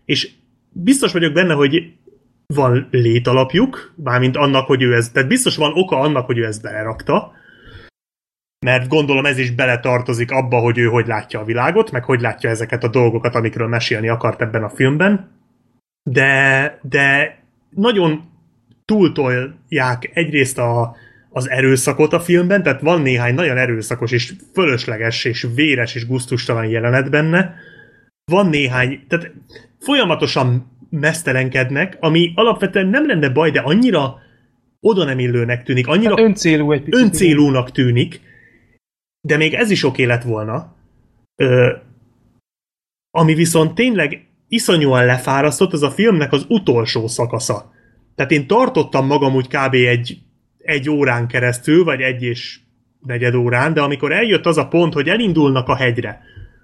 És 0.06 0.30
biztos 0.72 1.12
vagyok 1.12 1.34
benne, 1.34 1.54
hogy 1.54 1.94
van 2.48 2.88
létalapjuk, 2.92 3.94
mármint 4.04 4.38
annak, 4.38 4.66
hogy 4.68 4.82
ő 4.82 4.94
ez, 4.94 5.10
tehát 5.10 5.30
biztos 5.30 5.56
van 5.56 5.72
oka 5.76 6.00
annak, 6.00 6.26
hogy 6.26 6.38
ő 6.38 6.46
ezt 6.46 6.62
belerakta, 6.62 7.32
mert 8.64 8.88
gondolom 8.88 9.26
ez 9.26 9.38
is 9.38 9.52
beletartozik 9.52 10.32
abba, 10.32 10.58
hogy 10.58 10.78
ő 10.78 10.86
hogy 10.86 11.08
látja 11.08 11.40
a 11.40 11.46
világot, 11.46 11.92
meg 11.92 12.04
hogy 12.04 12.22
látja 12.22 12.50
ezeket 12.50 12.84
a 12.84 12.88
dolgokat, 12.88 13.36
amikről 13.36 13.68
mesélni 13.68 14.08
akart 14.10 14.42
ebben 14.42 14.64
a 14.64 14.70
filmben, 14.70 15.32
de, 16.04 16.80
de 16.82 17.38
nagyon 17.70 18.24
túltolják 18.86 20.12
egyrészt 20.14 20.58
a, 20.58 20.96
az 21.30 21.50
erőszakot 21.50 22.14
a 22.14 22.20
filmben, 22.20 22.64
tehát 22.64 22.82
van 22.82 23.02
néhány 23.02 23.34
nagyon 23.34 23.58
erőszakos 23.58 24.12
és 24.12 24.34
fölösleges 24.54 25.26
és 25.26 25.48
véres 25.56 25.96
és 25.96 26.08
guztustalan 26.08 26.66
jelenet 26.66 27.10
benne, 27.10 27.56
van 28.32 28.48
néhány, 28.48 29.04
tehát 29.08 29.32
folyamatosan 29.80 30.72
mesztelenkednek, 30.90 31.98
ami 32.00 32.32
alapvetően 32.36 32.88
nem 32.88 33.08
lenne 33.08 33.30
baj, 33.30 33.52
de 33.52 33.60
annyira 33.60 34.16
oda 34.80 35.04
nem 35.04 35.20
illőnek 35.20 35.64
tűnik, 35.64 35.88
annyira 35.88 36.10
Hát 36.10 36.26
öncélú 36.26 36.72
egy 36.72 36.84
picit. 36.84 37.02
öncélúnak 37.02 37.72
tűnik, 37.72 38.22
de 39.28 39.38
még 39.38 39.54
ez 39.54 39.72
is 39.72 39.84
oké 39.84 40.04
lett 40.04 40.24
volna. 40.24 40.76
Ö, 41.36 41.76
ami 43.12 43.34
viszont 43.34 43.76
tényleg 43.76 44.28
iszonyúan 44.48 45.06
lefárasztott, 45.06 45.74
az 45.74 45.84
a 45.84 45.92
filmnek 45.92 46.32
az 46.32 46.46
utolsó 46.48 47.08
szakasza. 47.08 47.72
Tehát 48.16 48.32
én 48.32 48.48
tartottam 48.48 49.06
magam 49.06 49.36
úgy 49.36 49.48
kb. 49.48 49.74
egy, 49.74 50.18
egy 50.58 50.90
órán 50.90 51.28
keresztül, 51.28 51.84
vagy 51.84 52.02
egy 52.02 52.24
és 52.24 52.60
negyed 53.00 53.36
órán, 53.36 53.74
de 53.74 53.82
amikor 53.82 54.12
eljött 54.12 54.46
az 54.46 54.58
a 54.58 54.68
pont, 54.68 54.94
hogy 54.94 55.10
elindulnak 55.10 55.68
a 55.68 55.76
hegyre, 55.76 56.22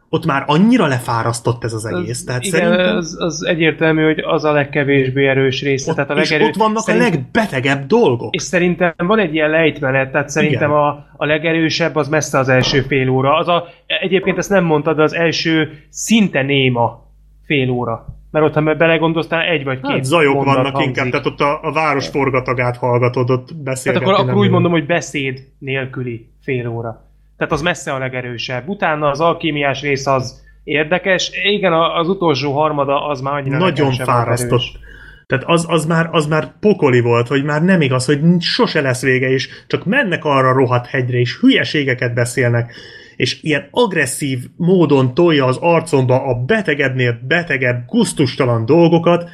ott 0.10 0.26
már 0.26 0.44
annyira 0.48 0.88
lefárasztott 0.88 1.64
ez 1.64 1.74
az 1.74 1.86
egész. 1.86 2.10
Az, 2.20 2.24
Tehát 2.24 2.44
igen, 2.44 2.60
szerintem 2.62 2.96
az, 2.96 3.16
az 3.20 3.44
egyértelmű, 3.46 4.04
hogy 4.04 4.20
az 4.20 4.44
a 4.44 4.52
legkevésbé 4.52 5.28
erős 5.28 5.62
része. 5.62 5.90
ott, 5.90 5.96
tehát 5.96 6.12
a 6.12 6.14
legerő... 6.14 6.46
ott 6.46 6.56
vannak 6.56 6.84
szerint- 6.84 7.06
a 7.06 7.10
legbetegebb 7.10 7.86
dolgok. 7.88 8.34
És 8.36 8.42
szerintem 8.42 8.94
van 8.98 9.20
egy 9.20 9.34
ilyen 9.34 9.50
lejtmenet, 9.50 10.12
tehát 10.12 10.30
szerintem 10.30 10.70
Igen. 10.70 10.82
a, 10.82 10.88
a 11.18 11.26
legerősebb 11.26 11.96
az 11.96 12.08
messze 12.10 12.38
az 12.38 12.50
első 12.50 12.82
fél 12.82 13.10
óra. 13.10 13.36
Az 13.38 13.48
a, 13.48 13.68
egyébként 14.02 14.38
ezt 14.38 14.50
nem 14.50 14.64
mondtad, 14.64 14.96
de 14.96 15.04
az 15.04 15.14
első 15.16 15.70
szinte 15.90 16.42
néma 16.42 17.08
fél 17.46 17.70
óra. 17.70 18.06
Mert 18.32 18.46
ott, 18.46 18.54
ha 18.54 18.76
belegondoltál, 18.76 19.42
egy 19.42 19.64
vagy 19.64 19.82
két 19.82 19.92
Hát 19.92 20.04
zajok 20.04 20.34
mondat 20.34 20.56
vannak 20.56 20.72
hangzik. 20.76 20.88
inkább, 20.96 21.10
tehát 21.12 21.26
ott 21.26 21.40
a, 21.40 21.60
a 21.62 21.72
város 21.72 22.08
forgatagát 22.08 22.78
hallgatod, 22.78 23.30
ott 23.30 23.48
Tehát 23.48 23.64
beszélgetni. 23.64 24.06
akkor, 24.08 24.20
akkor 24.20 24.34
nem 24.34 24.44
úgy 24.44 24.50
mondom, 24.50 24.72
hogy 24.72 24.86
beszéd 24.86 25.40
nélküli 25.60 26.30
fél 26.42 26.68
óra. 26.68 27.09
Tehát 27.40 27.53
az 27.53 27.61
messze 27.61 27.93
a 27.93 27.98
legerősebb. 27.98 28.68
Utána 28.68 29.09
az 29.09 29.19
alkímiás 29.19 29.82
rész 29.82 30.08
az 30.08 30.43
érdekes. 30.64 31.32
Igen, 31.43 31.74
az 31.74 32.08
utolsó 32.08 32.53
harmada 32.53 33.08
az 33.08 33.22
már 33.22 33.34
annyira 33.34 33.58
Nagyon 33.58 33.92
fárasztott. 33.92 34.80
Tehát 35.27 35.43
az, 35.48 35.66
az, 35.68 35.85
már, 35.85 36.09
az 36.11 36.26
már 36.26 36.59
pokoli 36.59 37.00
volt, 37.00 37.27
hogy 37.27 37.43
már 37.43 37.64
nem 37.64 37.82
igaz, 37.82 38.06
hogy 38.06 38.19
sose 38.40 38.82
lesz 38.82 39.01
vége, 39.01 39.30
és 39.30 39.50
csak 39.68 39.85
mennek 39.85 40.26
arra 40.26 40.50
a 40.50 40.53
rohadt 40.53 40.88
hegyre, 40.88 41.18
és 41.18 41.40
hülyeségeket 41.40 42.14
beszélnek, 42.14 42.74
és 43.16 43.43
ilyen 43.43 43.68
agresszív 43.72 44.40
módon 44.56 45.14
tolja 45.14 45.45
az 45.45 45.58
arcomba 45.61 46.24
a 46.24 46.43
betegednél 46.45 47.19
betegebb, 47.27 47.85
guztustalan 47.88 48.66
dolgokat, 48.66 49.30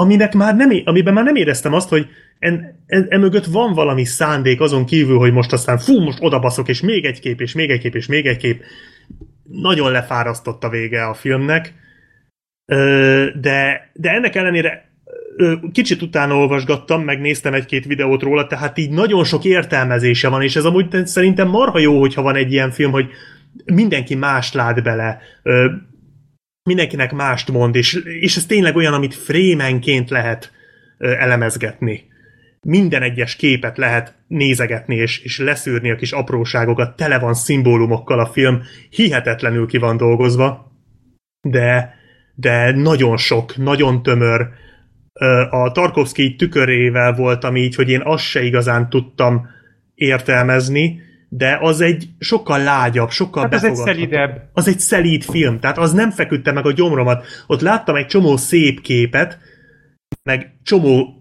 aminek 0.00 0.34
már 0.34 0.56
nem, 0.56 0.70
amiben 0.84 1.14
már 1.14 1.24
nem 1.24 1.34
éreztem 1.34 1.72
azt, 1.72 1.88
hogy 1.88 2.06
en, 2.38 2.84
en, 2.86 3.06
emögött 3.08 3.44
van 3.44 3.72
valami 3.72 4.04
szándék 4.04 4.60
azon 4.60 4.84
kívül, 4.84 5.18
hogy 5.18 5.32
most 5.32 5.52
aztán 5.52 5.78
fú, 5.78 6.00
most 6.00 6.18
odabaszok, 6.20 6.68
és 6.68 6.80
még 6.80 7.04
egy 7.04 7.20
kép, 7.20 7.40
és 7.40 7.52
még 7.52 7.70
egy 7.70 7.80
kép, 7.80 7.94
és 7.94 8.06
még 8.06 8.26
egy 8.26 8.36
kép. 8.36 8.62
Nagyon 9.42 9.90
lefárasztott 9.90 10.64
a 10.64 10.68
vége 10.68 11.04
a 11.04 11.14
filmnek, 11.14 11.74
de, 13.40 13.90
de 13.92 14.10
ennek 14.10 14.34
ellenére 14.34 14.88
kicsit 15.72 16.02
utána 16.02 16.36
olvasgattam, 16.36 17.02
megnéztem 17.02 17.54
egy-két 17.54 17.84
videót 17.84 18.22
róla, 18.22 18.46
tehát 18.46 18.78
így 18.78 18.90
nagyon 18.90 19.24
sok 19.24 19.44
értelmezése 19.44 20.28
van, 20.28 20.42
és 20.42 20.56
ez 20.56 20.64
amúgy 20.64 21.06
szerintem 21.06 21.48
marha 21.48 21.78
jó, 21.78 22.00
hogyha 22.00 22.22
van 22.22 22.36
egy 22.36 22.52
ilyen 22.52 22.70
film, 22.70 22.90
hogy 22.90 23.08
mindenki 23.64 24.14
mást 24.14 24.54
lát 24.54 24.82
bele, 24.82 25.20
mindenkinek 26.70 27.12
mást 27.12 27.50
mond, 27.50 27.74
és, 27.74 27.94
és 28.20 28.36
ez 28.36 28.46
tényleg 28.46 28.76
olyan, 28.76 28.92
amit 28.92 29.14
frémenként 29.14 30.10
lehet 30.10 30.52
elemezgetni. 30.98 32.02
Minden 32.62 33.02
egyes 33.02 33.36
képet 33.36 33.76
lehet 33.76 34.14
nézegetni, 34.26 34.94
és, 34.94 35.18
és 35.18 35.38
leszűrni 35.38 35.90
a 35.90 35.96
kis 35.96 36.12
apróságokat, 36.12 36.96
tele 36.96 37.18
van 37.18 37.34
szimbólumokkal 37.34 38.18
a 38.18 38.26
film, 38.26 38.62
hihetetlenül 38.90 39.66
ki 39.66 39.78
van 39.78 39.96
dolgozva, 39.96 40.72
de, 41.42 41.94
de 42.34 42.72
nagyon 42.72 43.16
sok, 43.16 43.56
nagyon 43.56 44.02
tömör. 44.02 44.48
A 45.50 45.72
Tarkovsky 45.72 46.36
tükörével 46.36 47.12
voltam 47.12 47.56
így, 47.56 47.74
hogy 47.74 47.90
én 47.90 48.00
azt 48.04 48.24
se 48.24 48.42
igazán 48.42 48.88
tudtam 48.88 49.48
értelmezni, 49.94 51.00
de 51.32 51.58
az 51.60 51.80
egy 51.80 52.08
sokkal 52.18 52.62
lágyabb, 52.62 53.10
sokkal 53.10 53.42
Hát 53.42 53.52
ez 53.54 53.64
egy 53.64 53.70
befogadhatóbb. 53.70 54.10
szelidebb. 54.10 54.50
Az 54.52 54.68
egy 54.68 54.78
szelíd 54.80 55.22
film, 55.24 55.60
tehát 55.60 55.78
az 55.78 55.92
nem 55.92 56.10
feküdte 56.10 56.52
meg 56.52 56.66
a 56.66 56.72
gyomromat. 56.72 57.26
Ott 57.46 57.60
láttam 57.60 57.94
egy 57.96 58.06
csomó 58.06 58.36
szép 58.36 58.80
képet, 58.80 59.38
meg 60.22 60.52
csomó 60.62 61.14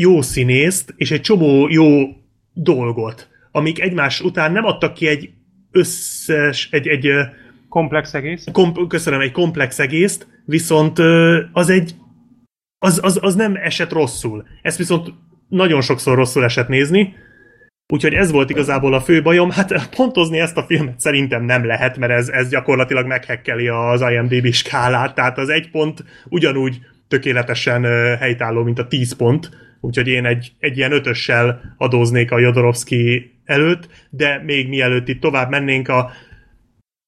jó 0.00 0.22
színészt, 0.22 0.94
és 0.96 1.10
egy 1.10 1.20
csomó 1.20 1.68
jó 1.68 2.06
dolgot, 2.52 3.28
amik 3.52 3.80
egymás 3.80 4.20
után 4.20 4.52
nem 4.52 4.64
adtak 4.64 4.94
ki 4.94 5.06
egy 5.06 5.30
összes, 5.70 6.68
egy, 6.70 6.86
egy 6.86 7.08
Komplex 7.68 8.14
egész. 8.14 8.44
kom, 8.52 8.86
köszönöm, 8.88 9.20
egy 9.20 9.32
komplex 9.32 9.78
egészt, 9.78 10.26
viszont 10.44 10.98
az 11.52 11.70
egy 11.70 11.94
az, 12.78 13.00
az, 13.02 13.18
az 13.22 13.34
nem 13.34 13.56
esett 13.56 13.92
rosszul. 13.92 14.46
Ezt 14.62 14.78
viszont 14.78 15.08
nagyon 15.48 15.80
sokszor 15.80 16.16
rosszul 16.16 16.44
esett 16.44 16.68
nézni, 16.68 17.14
úgyhogy 17.92 18.14
ez 18.14 18.30
volt 18.30 18.50
igazából 18.50 18.94
a 18.94 19.00
fő 19.00 19.22
bajom. 19.22 19.50
Hát 19.50 19.88
pontozni 19.96 20.40
ezt 20.40 20.56
a 20.56 20.62
filmet 20.62 21.00
szerintem 21.00 21.44
nem 21.44 21.66
lehet, 21.66 21.96
mert 21.98 22.12
ez, 22.12 22.28
ez 22.28 22.48
gyakorlatilag 22.48 23.06
meghekkeli 23.06 23.68
az 23.68 24.00
IMDb 24.00 24.52
skálát, 24.52 25.14
tehát 25.14 25.38
az 25.38 25.48
egy 25.48 25.70
pont 25.70 26.04
ugyanúgy 26.28 26.78
tökéletesen 27.08 27.84
ö, 27.84 28.14
helytálló, 28.18 28.62
mint 28.62 28.78
a 28.78 28.86
10 28.86 29.16
pont, 29.16 29.50
úgyhogy 29.80 30.08
én 30.08 30.24
egy, 30.24 30.52
egy 30.58 30.76
ilyen 30.76 30.92
ötössel 30.92 31.74
adóznék 31.76 32.32
a 32.32 32.38
Jodorowsky 32.38 33.32
előtt, 33.44 33.88
de 34.10 34.42
még 34.44 34.68
mielőtt 34.68 35.08
itt 35.08 35.20
tovább 35.20 35.50
mennénk, 35.50 35.88
a, 35.88 36.10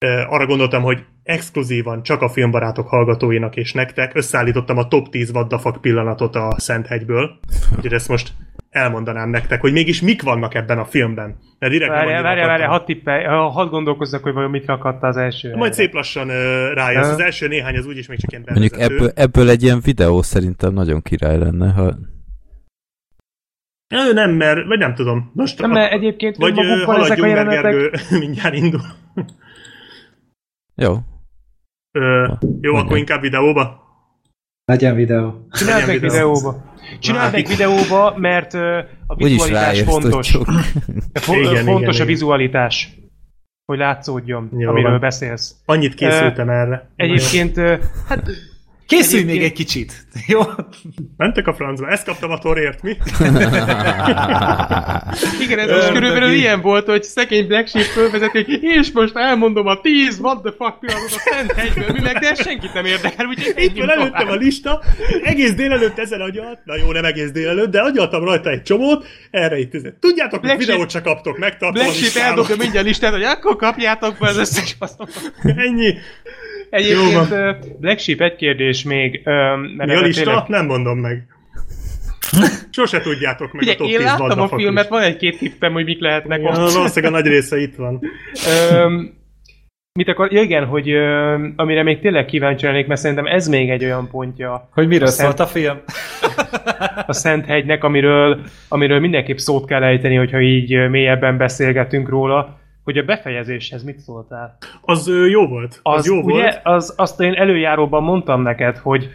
ö, 0.05 0.23
arra 0.27 0.47
gondoltam, 0.47 0.83
hogy 0.83 1.05
exkluzívan 1.23 2.03
csak 2.03 2.23
a 2.23 2.29
filmbarátok 2.29 2.89
hallgatóinak 2.89 3.57
és 3.57 3.73
nektek 3.73 4.15
összeállítottam 4.15 4.79
a 4.79 4.89
top 4.89 5.09
10 5.09 5.33
vaddafak 5.33 5.81
pillanatot 5.81 6.37
a 6.37 6.55
Szenthegyből, 6.59 7.39
úgyhogy 7.77 7.93
ezt 7.93 8.09
most 8.09 8.33
elmondanám 8.71 9.29
nektek, 9.29 9.61
hogy 9.61 9.73
mégis 9.73 10.01
mik 10.03 10.23
vannak 10.23 10.55
ebben 10.55 10.79
a 10.79 10.85
filmben. 10.85 11.37
Mert 11.59 11.73
direkt 11.73 11.91
nem 11.93 12.01
Várjál, 12.01 12.23
várjál, 12.23 12.47
várjál, 12.47 12.69
hadd 12.69 12.85
tippelj, 12.85 13.25
ha- 13.25 13.49
hadd 13.49 13.69
gondolkozzak, 13.69 14.23
hogy 14.23 14.33
vajon 14.33 14.51
mit 14.51 14.67
rakatta 14.67 15.07
az 15.07 15.17
első. 15.17 15.49
Majd 15.49 15.61
helyre. 15.61 15.75
szép 15.75 15.93
lassan 15.93 16.29
ö, 16.29 16.73
rájössz. 16.73 17.09
Az 17.09 17.21
első 17.21 17.49
néhány 17.49 17.77
az 17.77 17.87
úgyis 17.87 18.07
még 18.09 18.19
csak 18.21 18.31
ilyen 18.31 18.45
Mondjuk 18.49 18.73
bevezető. 18.73 18.95
ebből, 18.97 19.11
ebből 19.15 19.49
egy 19.51 19.63
ilyen 19.63 19.81
videó 19.81 20.23
szerintem 20.23 20.73
nagyon 20.73 21.03
király 21.03 21.39
lenne, 21.39 21.71
ha... 21.73 21.95
Ö, 23.95 24.13
nem, 24.13 24.31
mert, 24.31 24.67
vagy 24.67 24.79
nem 24.79 24.95
tudom. 24.95 25.31
Most 25.35 25.61
Nem, 25.61 25.71
mert 25.71 25.93
egyébként 25.93 26.37
vagy 26.37 26.59
önmagukban 26.59 27.01
ezek 27.01 27.23
a 27.23 27.27
jelenetek... 27.27 27.63
Gergő 27.63 27.91
mindjárt 28.19 28.55
indul. 28.55 28.81
Jó. 30.75 30.97
Ö, 31.93 32.01
jó, 32.01 32.37
Mondjam. 32.51 32.77
akkor 32.77 32.97
inkább 32.97 33.21
videóba. 33.21 33.85
Legyen 34.67 34.95
videó. 34.95 35.47
Csináld 35.53 35.87
meg 35.87 36.01
videóba. 36.01 36.75
Csináld 37.01 37.33
meg 37.33 37.47
videóba, 37.47 38.15
mert 38.17 38.55
a 39.07 39.15
vizualitás 39.17 39.83
fontos. 39.83 40.31
Fo- 41.15 41.37
Igen, 41.37 41.65
fontos 41.65 41.65
igen, 41.65 41.89
a 41.89 41.93
igen. 41.93 42.07
vizualitás. 42.07 42.95
Hogy 43.65 43.79
látszódjon, 43.79 44.51
Jó 44.59 44.69
amiről 44.71 44.91
van. 44.91 45.01
beszélsz. 45.01 45.55
Annyit 45.65 45.95
készültem 45.95 46.49
erre. 46.49 46.91
Egyébként, 46.97 47.57
hát 48.09 48.31
Készülj 48.87 49.23
még 49.25 49.37
Egyébként- 49.37 49.51
egy 49.59 49.65
kicsit, 49.67 50.07
jó? 50.33 50.41
Mentek 51.17 51.47
a 51.47 51.55
francba, 51.55 51.89
ezt 51.89 52.05
kaptam 52.05 52.31
a 52.31 52.39
torért, 52.39 52.83
mi? 52.83 52.91
igen, 55.45 55.59
ez 55.59 55.71
most 55.71 55.93
körülbelül 55.93 56.31
ilyen 56.31 56.61
volt, 56.61 56.87
hogy 56.87 57.03
szegény 57.03 57.47
Black 57.47 57.69
Sheep 57.69 57.85
fölvezeti, 57.85 58.59
és 58.61 58.91
most 58.93 59.17
elmondom 59.17 59.67
a 59.67 59.81
10 59.81 60.19
what 60.21 60.43
the 60.43 60.53
fuck 60.59 60.79
pillanatot 60.81 61.13
a 61.15 61.19
Szent 61.31 61.53
Hegyből, 61.53 61.93
mi 61.93 62.01
meg, 62.01 62.19
de 62.19 62.35
senkit 62.35 62.75
nem 62.75 62.85
érdekel, 62.85 63.27
úgyhogy 63.27 63.63
Itt 63.65 63.79
van 63.79 63.91
előttem 63.91 64.29
a 64.29 64.35
lista, 64.35 64.83
egész 65.23 65.55
délelőtt 65.55 65.99
ezen 65.99 66.21
agyalt, 66.21 66.59
na 66.65 66.77
jó, 66.77 66.93
nem 66.93 67.05
egész 67.05 67.31
délelőtt, 67.31 67.71
de 67.71 67.81
agyaltam 67.81 68.25
rajta 68.25 68.51
egy 68.51 68.63
csomót, 68.63 69.07
erre 69.31 69.59
itt 69.59 69.71
tüzet. 69.71 69.95
Tudjátok, 69.95 70.47
hogy 70.47 70.59
videót 70.59 70.91
se 70.91 71.01
kaptok, 71.01 71.39
megtartom 71.39 71.83
Black 71.83 71.95
Sheep 71.95 72.25
eldobja 72.29 72.57
mindjárt 72.57 72.87
listát, 72.87 73.13
hogy 73.13 73.23
akkor 73.23 73.57
kapjátok 73.57 74.17
be 74.19 74.29
az 74.29 74.37
összes 74.37 74.77
faszomat. 74.79 75.33
Ennyi. 75.43 75.95
Jó 76.71 76.79
Egyébként 76.79 77.31
ö, 77.31 77.51
Black 77.81 77.99
Sheep 77.99 78.21
egy 78.21 78.37
kérdés 78.37 78.83
még. 78.85 79.21
Mert 79.77 79.91
Mi 79.91 79.95
a 79.97 80.01
lista? 80.01 80.23
tényleg- 80.25 80.49
Nem 80.49 80.67
mondom 80.67 80.99
meg. 80.99 81.27
Sose 82.71 83.01
tudjátok 83.01 83.53
meg 83.53 83.63
a 83.63 83.67
Figyelj, 83.67 83.77
top 83.77 83.87
én 83.87 83.97
10 83.97 84.07
láttam 84.07 84.41
a 84.41 84.49
filmet, 84.49 84.89
van 84.89 85.03
egy-két 85.03 85.39
tippem, 85.39 85.73
hogy 85.73 85.85
mik 85.85 86.01
lehetnek 86.01 86.41
Ja, 86.43 86.49
ott. 86.49 86.57
valószínűleg 86.57 87.05
a 87.13 87.17
nagy 87.17 87.27
része 87.27 87.59
itt 87.61 87.75
van. 87.77 88.01
Öm, 88.73 89.15
mit 89.99 90.09
akar? 90.09 90.33
Ja, 90.33 90.43
igen, 90.43 90.65
hogy 90.65 90.91
öm, 90.91 91.53
amire 91.57 91.83
még 91.83 92.01
tényleg 92.01 92.25
kíváncsi 92.25 92.67
lennék, 92.67 92.87
mert 92.87 93.01
szerintem 93.01 93.27
ez 93.27 93.49
még 93.49 93.71
egy 93.71 93.85
olyan 93.85 94.09
pontja 94.11 94.69
Hogy 94.73 94.87
miről 94.89 95.07
Szent- 95.07 95.37
szólt 95.37 95.49
a 95.49 95.53
film? 95.53 95.77
a 97.07 97.13
Szenthegynek, 97.13 97.85
amiről, 97.85 98.41
amiről 98.69 99.01
mindenképp 99.01 99.37
szót 99.37 99.67
kell 99.67 99.83
ejteni, 99.83 100.15
hogyha 100.15 100.41
így 100.41 100.89
mélyebben 100.91 101.37
beszélgetünk 101.37 102.09
róla, 102.09 102.61
hogy 102.87 102.99
a 102.99 103.03
befejezéshez 103.03 103.85
mit 103.85 103.99
szóltál? 103.99 104.57
Az 104.81 105.09
ö, 105.09 105.27
jó 105.27 105.47
volt. 105.47 105.81
Az, 105.83 105.99
Az, 105.99 106.07
jó 106.07 106.21
ugye, 106.21 106.41
volt. 106.41 106.61
Az, 106.63 106.95
azt 106.97 107.21
én 107.21 107.35
előjáróban 107.35 108.03
mondtam 108.03 108.43
neked, 108.43 108.77
hogy 108.77 109.09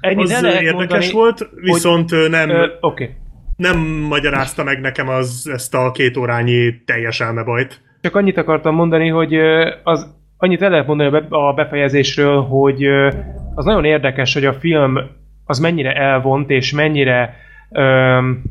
ennyit 0.00 0.24
Az 0.24 0.42
ö, 0.42 0.46
lehet 0.46 0.62
érdekes 0.62 1.12
mondani, 1.12 1.12
volt, 1.12 1.50
viszont 1.54 2.12
ö, 2.12 2.28
nem, 2.28 2.50
Ö, 2.50 2.62
Oké. 2.62 3.04
Okay. 3.04 3.16
nem 3.56 3.78
magyarázta 4.08 4.64
meg 4.64 4.80
nekem 4.80 5.08
az, 5.08 5.50
ezt 5.52 5.74
a 5.74 5.90
két 5.90 6.16
órányi 6.16 6.82
teljes 6.84 7.20
elmebajt. 7.20 7.80
Csak 8.00 8.16
annyit 8.16 8.36
akartam 8.36 8.74
mondani, 8.74 9.08
hogy 9.08 9.34
az, 9.82 10.16
annyit 10.36 10.62
el 10.62 10.70
lehet 10.70 10.86
mondani 10.86 11.08
a 11.08 11.20
be- 11.20 11.36
a 11.36 11.52
befejezésről, 11.52 12.40
hogy 12.40 12.84
az 13.54 13.64
nagyon 13.64 13.84
érdekes, 13.84 14.34
hogy 14.34 14.44
a 14.44 14.52
film 14.52 14.98
az 15.44 15.58
mennyire 15.58 15.92
elvont, 15.92 16.50
és 16.50 16.72
mennyire 16.72 17.34
öm, 17.70 18.42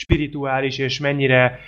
spirituális, 0.00 0.78
és 0.78 0.98
mennyire 0.98 1.58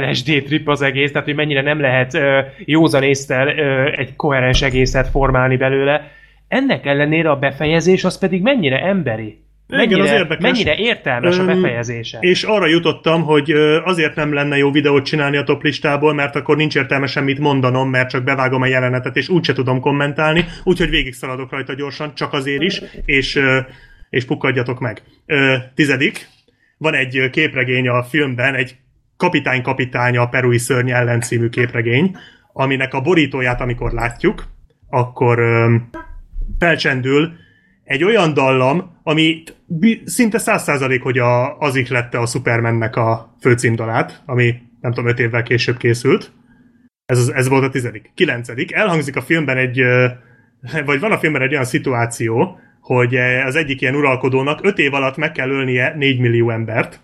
LSD 0.00 0.42
trip 0.44 0.68
az 0.68 0.82
egész, 0.82 1.12
tehát 1.12 1.26
hogy 1.26 1.36
mennyire 1.36 1.62
nem 1.62 1.80
lehet 1.80 2.18
józan 2.64 3.02
észtel 3.02 3.48
egy 3.90 4.16
koherens 4.16 4.62
egészet 4.62 5.08
formálni 5.08 5.56
belőle. 5.56 6.10
Ennek 6.48 6.86
ellenére 6.86 7.30
a 7.30 7.36
befejezés 7.36 8.04
az 8.04 8.18
pedig 8.18 8.42
mennyire 8.42 8.78
emberi. 8.78 9.44
Igen, 9.68 9.80
Mennyire, 9.88 10.02
az 10.02 10.10
érdekes. 10.10 10.42
mennyire 10.42 10.76
értelmes 10.76 11.38
a 11.38 11.40
Öm, 11.40 11.46
befejezése. 11.46 12.18
És 12.20 12.42
arra 12.42 12.66
jutottam, 12.66 13.22
hogy 13.22 13.50
azért 13.84 14.14
nem 14.14 14.34
lenne 14.34 14.56
jó 14.56 14.70
videót 14.70 15.04
csinálni 15.04 15.36
a 15.36 15.42
top 15.42 15.62
listából, 15.62 16.14
mert 16.14 16.36
akkor 16.36 16.56
nincs 16.56 16.76
értelme 16.76 17.06
semmit 17.06 17.38
mondanom, 17.38 17.90
mert 17.90 18.08
csak 18.10 18.24
bevágom 18.24 18.62
a 18.62 18.66
jelenetet, 18.66 19.16
és 19.16 19.28
úgyse 19.28 19.52
tudom 19.52 19.80
kommentálni, 19.80 20.44
úgyhogy 20.64 20.90
végig 20.90 21.12
szaladok 21.12 21.50
rajta 21.50 21.74
gyorsan, 21.74 22.14
csak 22.14 22.32
azért 22.32 22.62
is, 22.62 22.82
és, 23.04 23.40
és 24.10 24.24
pukkadjatok 24.24 24.80
meg. 24.80 25.02
Tizedik, 25.74 26.28
van 26.78 26.94
egy 26.94 27.30
képregény 27.30 27.88
a 27.88 28.02
filmben, 28.02 28.54
egy 28.54 28.76
kapitány-kapitány 29.16 30.16
a 30.16 30.28
perui 30.28 30.58
szörny 30.58 30.90
ellen 30.90 31.20
című 31.20 31.48
képregény, 31.48 32.16
aminek 32.52 32.94
a 32.94 33.00
borítóját, 33.00 33.60
amikor 33.60 33.92
látjuk, 33.92 34.46
akkor 34.88 35.38
ö, 35.38 35.74
felcsendül 36.58 37.32
egy 37.84 38.04
olyan 38.04 38.34
dallam, 38.34 39.00
ami 39.02 39.42
szinte 40.04 40.38
száz 40.38 40.62
százalék, 40.62 41.02
hogy 41.02 41.18
a, 41.18 41.58
az 41.58 41.76
ihlette 41.76 42.18
a 42.18 42.26
Supermannek 42.26 42.96
a 42.96 43.36
főcímdalát, 43.40 44.22
ami 44.26 44.54
nem 44.80 44.92
tudom, 44.92 45.10
öt 45.10 45.18
évvel 45.18 45.42
később 45.42 45.76
készült. 45.76 46.32
Ez, 47.06 47.28
ez 47.28 47.48
volt 47.48 47.64
a 47.64 47.68
tizedik. 47.68 48.10
Kilencedik. 48.14 48.72
Elhangzik 48.72 49.16
a 49.16 49.22
filmben 49.22 49.56
egy, 49.56 49.82
vagy 50.84 51.00
van 51.00 51.12
a 51.12 51.18
filmben 51.18 51.42
egy 51.42 51.52
olyan 51.52 51.64
szituáció, 51.64 52.58
hogy 52.86 53.14
eh, 53.14 53.46
az 53.46 53.56
egyik 53.56 53.80
ilyen 53.80 53.94
uralkodónak 53.94 54.64
5 54.64 54.78
év 54.78 54.94
alatt 54.94 55.16
meg 55.16 55.32
kell 55.32 55.50
ölnie 55.50 55.94
4 55.96 56.18
millió 56.18 56.50
embert, 56.50 57.00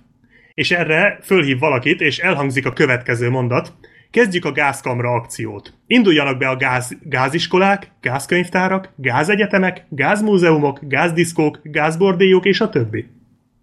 és 0.55 0.71
erre 0.71 1.19
fölhív 1.23 1.59
valakit, 1.59 2.01
és 2.01 2.19
elhangzik 2.19 2.67
a 2.67 2.73
következő 2.73 3.31
mondat. 3.31 3.73
Kezdjük 4.11 4.45
a 4.45 4.53
gázkamra 4.53 5.11
akciót. 5.11 5.75
Induljanak 5.87 6.39
be 6.39 6.49
a 6.49 6.57
gáz, 6.57 6.99
gáziskolák, 7.03 7.93
gázkönyvtárak, 8.01 8.93
gázegyetemek, 8.97 9.87
gázmúzeumok, 9.89 10.79
gázdiszkók, 10.83 11.61
gázbordélyok 11.63 12.45
és 12.45 12.61
a 12.61 12.69
többi. 12.69 13.07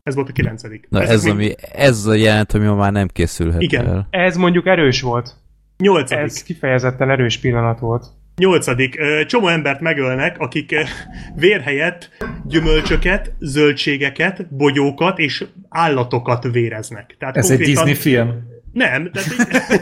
Ez 0.03 0.15
volt 0.15 0.29
a 0.29 0.31
kilencedik. 0.31 0.87
Na 0.89 1.01
Ezek 1.01 1.13
ez, 1.13 1.23
mind- 1.23 1.37
ami, 1.37 1.53
ez 1.73 2.05
a 2.05 2.13
jelent, 2.13 2.53
ami 2.53 2.65
már 2.65 2.91
nem 2.91 3.07
készülhet 3.07 3.61
Igen. 3.61 3.87
el. 3.87 4.07
Ez 4.09 4.37
mondjuk 4.37 4.67
erős 4.67 5.01
volt. 5.01 5.35
Nyolcadik. 5.77 6.25
Ez 6.25 6.43
kifejezetten 6.43 7.09
erős 7.09 7.37
pillanat 7.37 7.79
volt. 7.79 8.05
Nyolcadik. 8.39 8.99
Csomó 9.25 9.47
embert 9.47 9.79
megölnek, 9.79 10.39
akik 10.39 10.75
vér 11.35 11.61
helyett 11.61 12.09
gyümölcsöket, 12.45 13.33
zöldségeket, 13.39 14.55
bogyókat 14.55 15.19
és 15.19 15.45
állatokat 15.69 16.43
véreznek. 16.51 17.15
Tehát 17.19 17.37
Ez 17.37 17.51
egy 17.51 17.57
Disney 17.57 17.93
film. 17.93 18.47
Nem, 18.73 19.09
de 19.11 19.21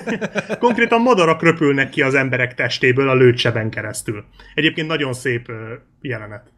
konkrétan 0.59 1.01
madarak 1.01 1.43
röpülnek 1.43 1.89
ki 1.89 2.01
az 2.01 2.13
emberek 2.13 2.53
testéből 2.53 3.09
a 3.09 3.15
lőtseben 3.15 3.69
keresztül. 3.69 4.25
Egyébként 4.53 4.87
nagyon 4.87 5.13
szép 5.13 5.51
jelenet. 6.01 6.51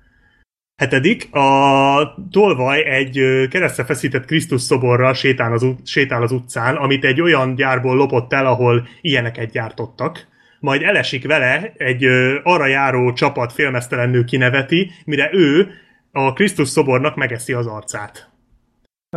Hetedik, 0.75 1.33
a 1.33 2.15
tolvaj 2.31 2.85
egy 2.85 3.47
keresztre 3.49 3.83
feszített 3.83 4.25
Krisztus 4.25 4.61
szoborral 4.61 5.13
sétál 5.13 5.53
az, 5.53 5.63
ut- 5.63 5.87
sétál 5.87 6.21
az 6.21 6.31
utcán, 6.31 6.75
amit 6.75 7.05
egy 7.05 7.21
olyan 7.21 7.55
gyárból 7.55 7.95
lopott 7.95 8.33
el, 8.33 8.45
ahol 8.45 8.87
ilyeneket 9.01 9.51
gyártottak. 9.51 10.27
Majd 10.59 10.81
elesik 10.81 11.27
vele, 11.27 11.73
egy 11.77 12.03
ö, 12.03 12.39
arra 12.43 12.67
járó 12.67 13.13
csapat 13.13 13.53
félmeztelen 13.53 14.09
nő 14.09 14.23
kineveti, 14.23 14.91
mire 15.05 15.29
ő 15.33 15.71
a 16.11 16.33
Krisztus 16.33 16.67
szobornak 16.67 17.15
megeszi 17.15 17.53
az 17.53 17.67
arcát. 17.67 18.29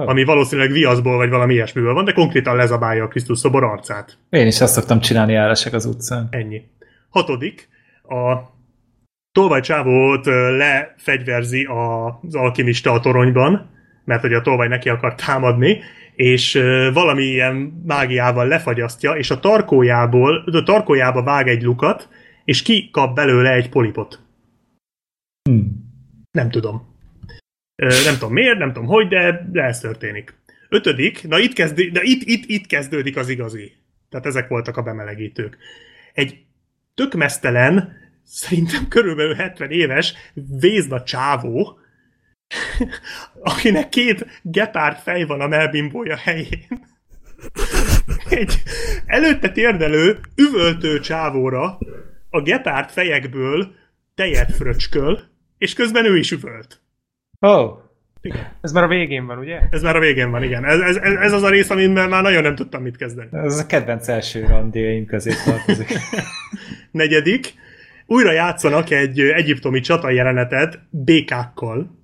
Oh. 0.00 0.08
Ami 0.08 0.24
valószínűleg 0.24 0.70
viaszból 0.70 1.16
vagy 1.16 1.30
valami 1.30 1.54
ilyesmiből 1.54 1.94
van, 1.94 2.04
de 2.04 2.12
konkrétan 2.12 2.56
lezabálja 2.56 3.04
a 3.04 3.08
Krisztus 3.08 3.38
szobor 3.38 3.64
arcát. 3.64 4.18
Én 4.30 4.46
is 4.46 4.60
azt 4.60 4.72
szoktam 4.72 5.00
csinálni, 5.00 5.34
elesek 5.34 5.72
az 5.72 5.84
utcán. 5.84 6.28
Ennyi. 6.30 6.62
Hatodik, 7.08 7.68
a 8.02 8.36
tolvaj 9.32 9.60
csávót 9.60 10.26
lefegyverzi 10.56 11.64
az 11.64 12.34
alkimista 12.34 12.92
a 12.92 13.00
toronyban, 13.00 13.70
mert 14.04 14.20
hogy 14.20 14.32
a 14.32 14.40
tolvaj 14.40 14.68
neki 14.68 14.88
akar 14.88 15.14
támadni, 15.14 15.80
és 16.15 16.55
valami 16.92 17.23
ilyen 17.23 17.55
mágiával 17.86 18.47
lefagyasztja, 18.47 19.12
és 19.12 19.31
a 19.31 19.41
tarkójából, 19.41 20.44
a 20.47 20.62
tarkójába 20.62 21.23
vág 21.23 21.49
egy 21.49 21.62
lukat, 21.62 22.08
és 22.44 22.62
kikap 22.62 23.15
belőle 23.15 23.52
egy 23.52 23.68
polipot. 23.68 24.20
Hmm. 25.42 25.91
Nem 26.31 26.50
tudom. 26.50 26.91
Nem 27.76 28.15
tudom 28.18 28.32
miért, 28.32 28.58
nem 28.58 28.73
tudom 28.73 28.89
hogy, 28.89 29.08
de, 29.08 29.49
de 29.52 29.62
ez 29.62 29.81
történik. 29.81 30.34
Ötödik, 30.68 31.28
na 31.28 31.39
itt, 31.39 31.52
kezdi, 31.52 31.91
de 31.91 32.00
itt, 32.02 32.23
itt, 32.24 32.44
itt 32.47 32.66
kezdődik 32.66 33.16
az 33.16 33.28
igazi. 33.28 33.73
Tehát 34.08 34.26
ezek 34.26 34.49
voltak 34.49 34.76
a 34.76 34.82
bemelegítők. 34.82 35.57
Egy 36.12 36.44
tök 36.94 37.15
mesztelen, 37.15 37.97
szerintem 38.24 38.89
körülbelül 38.89 39.34
70 39.34 39.70
éves 39.70 40.15
vézna 40.60 41.02
csávó, 41.02 41.78
akinek 43.42 43.89
két 43.89 44.26
gepárd 44.42 44.97
fej 44.97 45.24
van 45.24 45.40
a 45.40 45.47
melbimbója 45.47 46.16
helyén. 46.16 46.90
Egy 48.28 48.62
előtte 49.06 49.50
térdelő, 49.50 50.18
üvöltő 50.36 51.00
csávóra 51.00 51.78
a 52.31 52.42
gepárd 52.42 52.90
fejekből 52.90 53.74
tejet 54.14 54.52
fröcsköl, 54.55 55.20
és 55.58 55.74
közben 55.74 56.05
ő 56.05 56.16
is 56.16 56.31
üvölt. 56.31 56.81
Oh. 57.40 57.81
Ez 58.60 58.72
már 58.72 58.84
a 58.84 58.89
végén 58.89 59.26
van, 59.26 59.39
ugye? 59.39 59.60
Ez 59.70 59.82
már 59.82 59.97
a 59.97 60.00
végén 60.00 60.31
van, 60.31 60.42
igen. 60.42 60.64
Ez, 60.64 60.81
ez, 60.81 60.97
ez 60.97 61.32
az 61.32 61.42
a 61.42 61.50
rész, 61.50 61.70
amiben 61.70 62.08
már 62.08 62.22
nagyon 62.22 62.42
nem 62.42 62.55
tudtam 62.55 62.82
mit 62.82 62.97
kezdeni. 62.97 63.28
Ez 63.32 63.58
a 63.58 63.66
kedvenc 63.66 64.08
első 64.08 64.47
randjaim 64.47 65.06
közé 65.06 65.32
tartozik. 65.44 65.92
Negyedik, 66.90 67.55
újra 68.06 68.32
játszanak 68.32 68.90
egy 68.90 69.20
egyiptomi 69.20 69.81
csata 69.81 70.10
jelenetet 70.10 70.78
békákkal. 70.90 72.01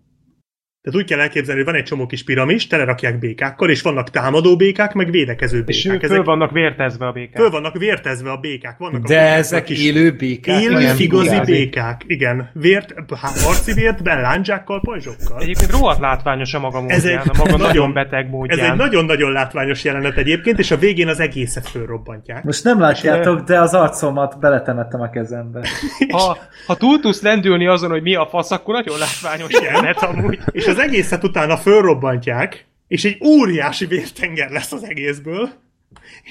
Tehát 0.83 0.99
úgy 1.01 1.09
kell 1.09 1.21
elképzelni, 1.21 1.61
hogy 1.63 1.71
van 1.73 1.81
egy 1.81 1.87
csomó 1.87 2.07
kis 2.07 2.25
piramis, 2.25 2.67
telerakják 2.67 3.19
békákkal, 3.19 3.71
és 3.71 3.83
vannak 3.83 4.11
támadó 4.11 4.57
békák, 4.57 4.93
meg 4.93 5.11
védekező 5.11 5.63
És 5.67 5.83
békák. 5.87 6.03
ők 6.03 6.11
föl 6.11 6.25
vannak 6.25 6.51
vértezve 6.51 7.07
a 7.07 7.13
békák. 7.13 7.37
föl 7.37 7.51
vannak 7.51 7.77
vértezve 7.79 8.31
a 8.31 8.37
békák. 8.37 8.79
Vannak 8.79 9.05
a 9.05 9.09
De 9.09 9.15
békáknak 9.15 9.39
ezek 9.39 9.69
is 9.69 9.85
élő 9.85 10.13
békák? 10.17 10.63
élő 10.63 10.95
igazi 10.99 11.41
békák. 11.45 12.03
Igen. 12.07 12.51
Vért, 12.53 12.95
harci 13.11 13.73
vért, 13.73 14.03
belándzsákkal, 14.03 14.81
pajzsokkal. 14.81 15.41
Egyébként 15.41 15.71
rohadt 15.71 16.01
látványos 16.01 16.55
a 16.55 16.59
maga 16.59 16.79
Ez 16.87 17.03
módján, 17.03 17.21
egy 17.21 17.29
a 17.29 17.37
maga 17.39 17.51
nagyon- 17.51 17.67
nagyon 17.67 17.93
beteg 17.93 18.31
módján. 18.31 18.59
Ez 18.59 18.65
egy 18.71 18.77
nagyon-nagyon 18.77 19.33
látványos 19.33 19.85
jelenet 19.85 20.17
egyébként, 20.17 20.59
és 20.59 20.71
a 20.71 20.77
végén 20.77 21.09
az 21.09 21.21
egészet 21.21 21.69
fölrobbantják. 21.69 22.45
Most 22.45 22.65
nem 22.65 22.81
látjátok, 22.81 23.41
de 23.41 23.61
az 23.61 23.75
arcomat 23.75 24.39
beletemettem 24.41 25.01
a 25.01 25.11
kezembe. 25.11 25.61
Ha, 26.11 26.39
ha 26.67 26.77
túl 26.77 27.01
tudsz 27.01 27.23
lendülni 27.23 27.67
azon, 27.67 27.91
hogy 27.91 28.03
mi 28.03 28.15
a 28.15 28.27
fasz, 28.27 28.51
akkor 28.51 28.75
nagyon 28.75 28.99
látványos 28.99 29.53
jelenet 29.63 30.03
amúgy. 30.03 30.39
És 30.51 30.67
az 30.69 30.79
egészet 30.79 31.25
utána 31.25 31.57
fölrobbantják, 31.57 32.67
és 32.89 33.05
egy 33.05 33.19
óriási 33.25 33.87
vértenger 33.87 34.51
lesz 34.51 34.73
az 34.73 34.85
egészből, 34.85 35.49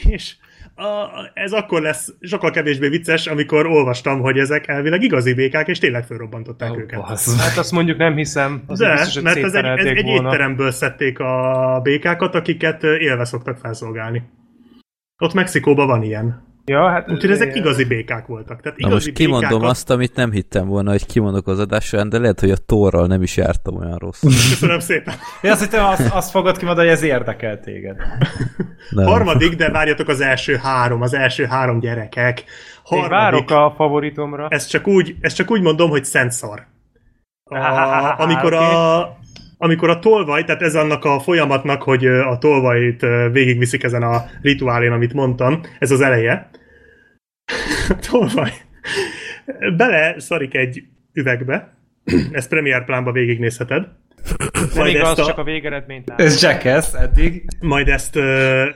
és 0.10 0.36
a, 0.76 1.10
ez 1.34 1.52
akkor 1.52 1.82
lesz 1.82 2.14
sokkal 2.22 2.52
kevésbé 2.52 2.88
vicces, 2.88 3.28
amikor 3.28 3.66
olvastam, 3.66 4.20
hogy 4.20 4.38
ezek 4.38 4.68
elvileg 4.68 5.04
igazi 5.04 5.34
békák, 5.34 5.68
és 5.68 5.80
tényleg 5.80 6.04
fölrobbantották 6.06 6.72
Ó, 6.72 6.78
őket. 6.78 7.00
basz. 7.00 7.40
Hát 7.40 7.58
azt 7.58 7.72
mondjuk 7.72 7.98
nem 7.98 8.16
hiszem. 8.16 8.64
Az 8.68 8.80
De, 8.80 8.92
biztos, 8.92 9.22
mert 9.22 9.38
ez 9.44 9.54
egy, 9.54 9.66
ez 9.66 9.86
egy 9.86 10.04
volna. 10.04 10.28
étteremből 10.30 10.72
szedték 10.72 11.20
a 11.20 11.80
békákat, 11.84 12.36
akiket 12.36 12.84
élve 12.84 13.26
szoktak 13.26 13.58
felszolgálni. 13.58 14.22
Ott 15.18 15.34
Mexikóban 15.34 15.88
van 15.88 16.04
ilyen. 16.04 16.47
Ja, 16.72 16.90
hát 16.90 17.12
Úgyhogy 17.12 17.32
ezek 17.32 17.56
igazi 17.56 17.86
békák 17.86 18.26
voltak. 18.26 18.62
Tehát 18.62 18.78
Na 18.80 18.88
igazi 18.88 19.06
most 19.06 19.18
kimondom 19.18 19.50
békákat- 19.50 19.70
azt, 19.70 19.90
amit 19.90 20.16
nem 20.16 20.32
hittem 20.32 20.68
volna, 20.68 20.92
hogy 20.92 21.06
kimondok 21.06 21.48
az 21.48 21.60
adás 21.60 21.86
során, 21.86 22.10
de 22.10 22.20
lehet, 22.20 22.40
hogy 22.40 22.52
a 22.52 22.58
torral 22.58 23.08
nem 23.08 23.22
is 23.24 23.38
jártam 23.38 23.76
olyan 23.76 23.98
rossz. 23.98 24.22
Köszönöm 24.22 24.80
szépen. 24.80 25.14
Én 25.42 25.52
azt 25.52 25.62
hittem, 25.62 25.86
azt, 25.86 26.14
azt 26.14 26.32
fogod 26.32 26.58
kimondani, 26.58 26.88
hogy 26.88 26.96
ez 26.98 27.04
érdekel 27.04 27.60
téged. 27.60 27.96
Nem. 28.90 29.06
Harmadik, 29.06 29.56
de 29.56 29.70
várjatok 29.72 30.08
az 30.08 30.22
első 30.22 30.56
három, 30.56 31.02
az 31.02 31.14
első 31.14 31.46
három 31.46 31.80
gyerekek. 31.80 32.40
Én 32.40 32.46
Harmadik, 32.84 33.10
várok 33.10 33.52
a 33.52 33.74
favoritomra. 33.76 34.48
ezt, 34.50 34.70
csak 34.70 34.88
úgy, 34.88 35.16
ezt 35.22 35.36
csak 35.36 35.52
úgy 35.52 35.62
mondom, 35.62 35.90
hogy 35.90 36.06
szent 36.06 36.32
szar. 36.32 36.66
A, 37.44 38.22
amikor, 38.22 38.54
a, 38.54 39.18
amikor 39.58 39.90
a 39.90 40.00
tolvaj, 40.00 40.44
tehát 40.44 40.62
ez 40.62 40.76
annak 40.76 41.06
a 41.06 41.20
folyamatnak, 41.20 41.84
hogy 41.84 42.06
a 42.06 42.38
tolvajt 42.38 43.02
végigviszik 43.32 43.84
ezen 43.84 44.04
a 44.04 44.26
rituálén, 44.42 44.92
amit 44.92 45.14
mondtam, 45.14 45.62
ez 45.80 45.92
az 45.92 46.02
eleje. 46.02 46.50
A 47.90 47.96
tolvaj 48.12 48.52
bele 49.78 50.20
szarik 50.20 50.56
egy 50.56 50.84
üvegbe, 51.14 51.74
ezt 52.32 52.50
Premiere 52.50 52.84
Plánba 52.84 53.12
végignézheted. 53.12 53.88
Majd 54.76 54.96
igaz, 54.96 55.10
ezt 55.10 55.20
a- 55.20 55.26
csak 55.26 55.38
a 55.38 55.44
végeredményt 55.44 56.08
lát. 56.08 56.22
Ez 56.22 56.42
Jackass 56.42 56.94
eddig. 56.94 57.46
majd 57.60 57.88
ezt, 57.88 58.16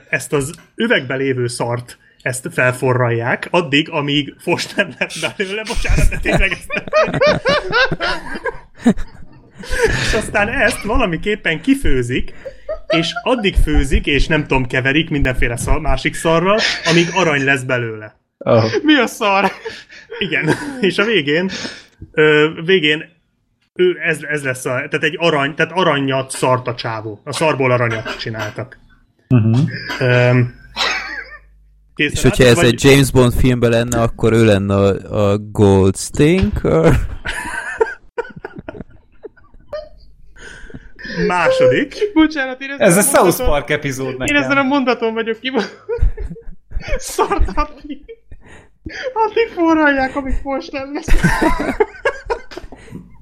ezt 0.08 0.32
az 0.32 0.54
üvegbe 0.74 1.14
lévő 1.14 1.46
szart 1.46 1.98
ezt 2.22 2.48
felforralják, 2.52 3.48
addig, 3.50 3.90
amíg 3.90 4.34
fos 4.38 4.74
nem 4.74 4.88
lett 4.98 5.12
belőle, 5.36 5.62
bocsánat, 5.62 6.08
de 6.10 6.18
tényleg 6.22 6.50
ezt 6.50 6.72
nem 6.74 6.84
És 9.86 10.14
aztán 10.14 10.48
ezt 10.48 10.82
valamiképpen 10.82 11.60
kifőzik, 11.60 12.34
és 12.86 13.12
addig 13.22 13.54
főzik, 13.54 14.06
és 14.06 14.26
nem 14.26 14.40
tudom, 14.46 14.66
keverik 14.66 15.10
mindenféle 15.10 15.56
szar, 15.56 15.80
másik 15.80 16.14
szarral, 16.14 16.58
amíg 16.90 17.06
arany 17.14 17.44
lesz 17.44 17.62
belőle. 17.62 18.16
Oh. 18.38 18.64
Mi 18.82 18.94
a 18.94 19.06
szar? 19.06 19.52
Igen, 20.18 20.54
és 20.80 20.98
a 20.98 21.04
végén, 21.04 21.50
ö, 22.12 22.48
végén 22.64 23.04
ő, 23.74 23.96
ez, 24.02 24.18
ez 24.22 24.42
lesz 24.42 24.64
a, 24.64 24.70
tehát 24.70 25.02
egy 25.02 25.16
arany, 25.18 25.54
tehát 25.54 25.72
aranyat 25.72 26.30
szart 26.30 26.68
a 26.68 26.74
csávó. 26.74 27.20
A 27.24 27.32
szarból 27.32 27.72
aranyat 27.72 28.18
csináltak. 28.18 28.78
Uh-huh. 29.28 29.58
Öm, 30.00 30.54
készen 31.94 32.14
És 32.14 32.22
hogyha 32.22 32.44
ez 32.44 32.58
egy 32.58 32.84
James 32.84 33.10
Bond 33.10 33.32
filmben 33.32 33.70
lenne, 33.70 34.00
akkor 34.00 34.32
ő 34.32 34.44
lenne 34.44 34.74
a, 34.74 35.30
a 35.30 35.38
Gold 35.38 35.96
Stinker. 35.96 36.94
Második. 41.26 41.94
Bocsánat, 42.14 42.60
én 42.60 42.74
Ez 42.78 42.96
a 42.96 43.00
South 43.00 43.14
mondaton- 43.22 43.46
Park 43.46 43.70
epizód 43.70 44.12
Én 44.12 44.36
ezen 44.36 44.44
a 44.50 44.54
nekem. 44.54 44.66
mondaton 44.66 45.14
vagyok 45.14 45.40
ki. 45.40 45.52
Szart 46.98 47.48
addig. 47.54 47.98
Addig 49.12 49.48
forralják, 49.54 50.16
amíg 50.16 50.34
most 50.42 50.72
nem 50.72 50.92
lesz. 50.94 51.06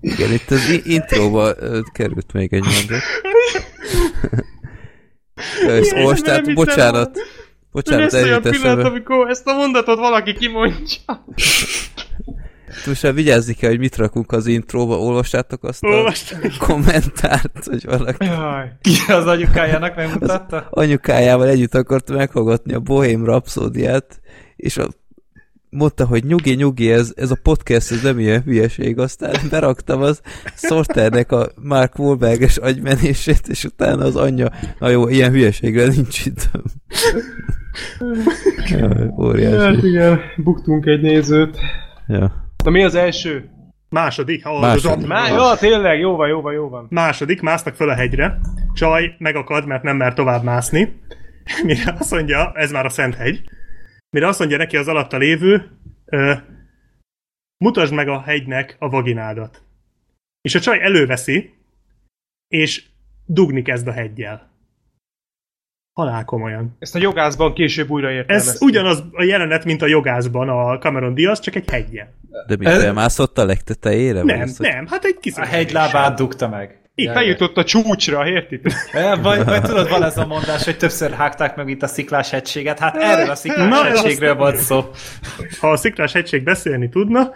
Igen, 0.01 0.33
itt 0.33 0.51
az 0.51 0.81
intróba 0.85 1.55
került 1.93 2.33
még 2.33 2.52
egy 2.52 2.65
mondat. 2.65 3.02
Ezt 5.67 5.94
most, 5.94 6.25
nem 6.27 6.43
tehát 6.43 6.55
bocsánat. 6.55 7.19
Bocsánat, 7.73 8.12
lesz 8.12 8.23
olyan 8.23 8.43
pillanat, 8.43 8.85
amikor 8.86 9.28
ezt 9.28 9.47
a 9.47 9.52
mondatot 9.55 9.99
valaki 9.99 10.35
kimondja. 10.35 11.25
Most 12.86 13.02
már 13.02 13.15
vigyázni 13.15 13.52
kell, 13.55 13.70
hogy 13.70 13.78
mit 13.78 13.97
rakunk 13.97 14.32
az 14.32 14.47
intróba. 14.47 14.99
Olvastátok 14.99 15.65
azt 15.65 15.82
a 15.82 15.86
Olvastam. 15.86 16.39
kommentárt, 16.58 17.65
hogy 17.65 17.84
valaki 17.84 18.24
Jaj. 18.24 18.73
Ki 18.81 19.12
az 19.12 19.26
anyukájának 19.26 19.97
megmutatta? 19.97 20.66
anyukájával 20.70 21.49
együtt 21.49 21.74
akart 21.74 22.10
meghallgatni 22.10 22.74
a 22.74 22.81
Bohém 22.81 23.24
Rhapsódiát, 23.24 24.20
és 24.57 24.76
a, 24.76 24.89
mondta, 25.70 26.07
hogy 26.07 26.24
nyugi, 26.24 26.55
nyugi, 26.55 26.90
ez, 26.90 27.12
ez 27.16 27.31
a 27.31 27.36
podcast, 27.42 27.90
ez 27.92 28.02
nem 28.02 28.18
ilyen 28.18 28.42
hülyeség. 28.42 28.99
Aztán 28.99 29.34
beraktam 29.50 30.02
az 30.02 30.20
Sorternek 30.57 31.32
a 31.32 31.49
Mark 31.62 31.99
Wahlberg-es 31.99 32.57
agymenését, 32.57 33.49
és 33.49 33.65
utána 33.65 34.05
az 34.05 34.16
anyja, 34.16 34.50
na 34.78 34.89
jó, 34.89 35.08
ilyen 35.08 35.31
hülyeségre 35.31 35.86
nincs 35.86 36.26
időm. 36.26 36.62
Jaj, 38.70 38.81
Hát 38.99 39.18
Óriási. 39.18 39.86
igen, 39.89 40.20
buktunk 40.36 40.86
egy 40.86 41.00
nézőt. 41.00 41.58
Ja. 42.08 42.49
Na 42.62 42.70
mi 42.70 42.84
az 42.84 42.94
első? 42.94 43.50
Második, 43.89 44.44
ha 44.44 44.60
Második. 44.60 45.06
Má, 45.06 45.28
ja, 45.28 45.56
tényleg, 45.56 45.98
jó 45.98 46.16
van, 46.16 46.28
jó 46.28 46.40
van, 46.40 46.52
jó 46.52 46.68
van. 46.68 46.86
Második, 46.90 47.40
másznak 47.40 47.74
föl 47.74 47.89
a 47.89 47.94
hegyre. 47.94 48.39
Csaj 48.74 49.14
megakad, 49.18 49.66
mert 49.66 49.82
nem 49.82 49.97
mer 49.97 50.14
tovább 50.14 50.42
mászni. 50.42 51.00
Mire 51.64 51.94
azt 51.98 52.10
mondja, 52.10 52.52
ez 52.55 52.70
már 52.70 52.84
a 52.84 52.89
Szent 52.89 53.14
hegy, 53.14 53.44
mire 54.10 54.26
azt 54.26 54.39
mondja 54.39 54.56
neki 54.56 54.76
az 54.76 54.89
alatta 54.89 55.16
lévő, 55.16 55.70
ö, 56.05 56.34
mutasd 57.64 57.92
meg 57.92 58.08
a 58.08 58.20
hegynek 58.20 58.76
a 58.78 58.89
vaginádat. 58.89 59.62
És 60.40 60.55
a 60.55 60.60
csaj 60.60 60.82
előveszi, 60.82 61.55
és 62.48 62.84
dugni 63.26 63.62
kezd 63.62 63.89
a 63.89 63.92
hegyjel. 63.92 64.50
Halál 65.93 66.25
komolyan. 66.25 66.77
Ezt 66.78 66.94
a 66.94 66.99
jogászban 66.99 67.55
később 67.55 67.91
újra 67.91 68.09
Ez 68.09 68.15
értelmeztük. 68.15 68.62
ugyanaz 68.69 69.02
a 69.12 69.23
jelenet, 69.23 69.65
mint 69.65 69.83
a 69.83 69.86
jogászban 69.86 70.49
a 70.49 70.78
Cameron 70.78 71.15
Diaz, 71.15 71.41
csak 71.41 71.55
egy 71.55 71.70
hegyel. 71.70 72.15
De 72.47 72.57
Ez- 72.70 72.83
felmászott 72.83 73.39
a 73.39 73.44
legtetejére? 73.44 74.23
Vagy 74.23 74.25
Nem, 74.25 74.39
hogy- 74.41 74.55
nem, 74.59 74.86
hát 74.86 75.05
egy 75.05 75.15
A 75.17 75.20
kiszövetéssel. 75.20 75.59
hegylábát 75.60 76.17
dugta 76.17 76.49
meg. 76.49 76.78
Igen. 76.94 77.15
Feljutott 77.15 77.57
a 77.57 77.65
csúcsra, 77.65 78.28
érted? 78.28 78.60
Eh, 78.93 79.23
Vagy, 79.23 79.44
vagy 79.44 79.62
tudod, 79.62 79.89
van 79.89 80.02
ez 80.02 80.19
a 80.19 80.27
mondás, 80.27 80.65
hogy 80.65 80.77
többször 80.77 81.10
hágták 81.12 81.57
meg 81.57 81.69
itt 81.69 81.83
a 81.83 81.86
sziklás 81.86 82.31
hegységet. 82.31 82.78
Hát 82.78 82.97
erről 82.97 83.31
a 83.31 83.35
sziklás 83.35 83.69
Na, 83.69 83.83
hegységről 83.85 84.35
volt 84.35 84.57
szó. 84.57 84.85
Ha 85.60 85.70
a 85.70 85.77
sziklás 85.77 86.12
hegység 86.12 86.43
beszélni 86.44 86.89
tudna, 86.89 87.31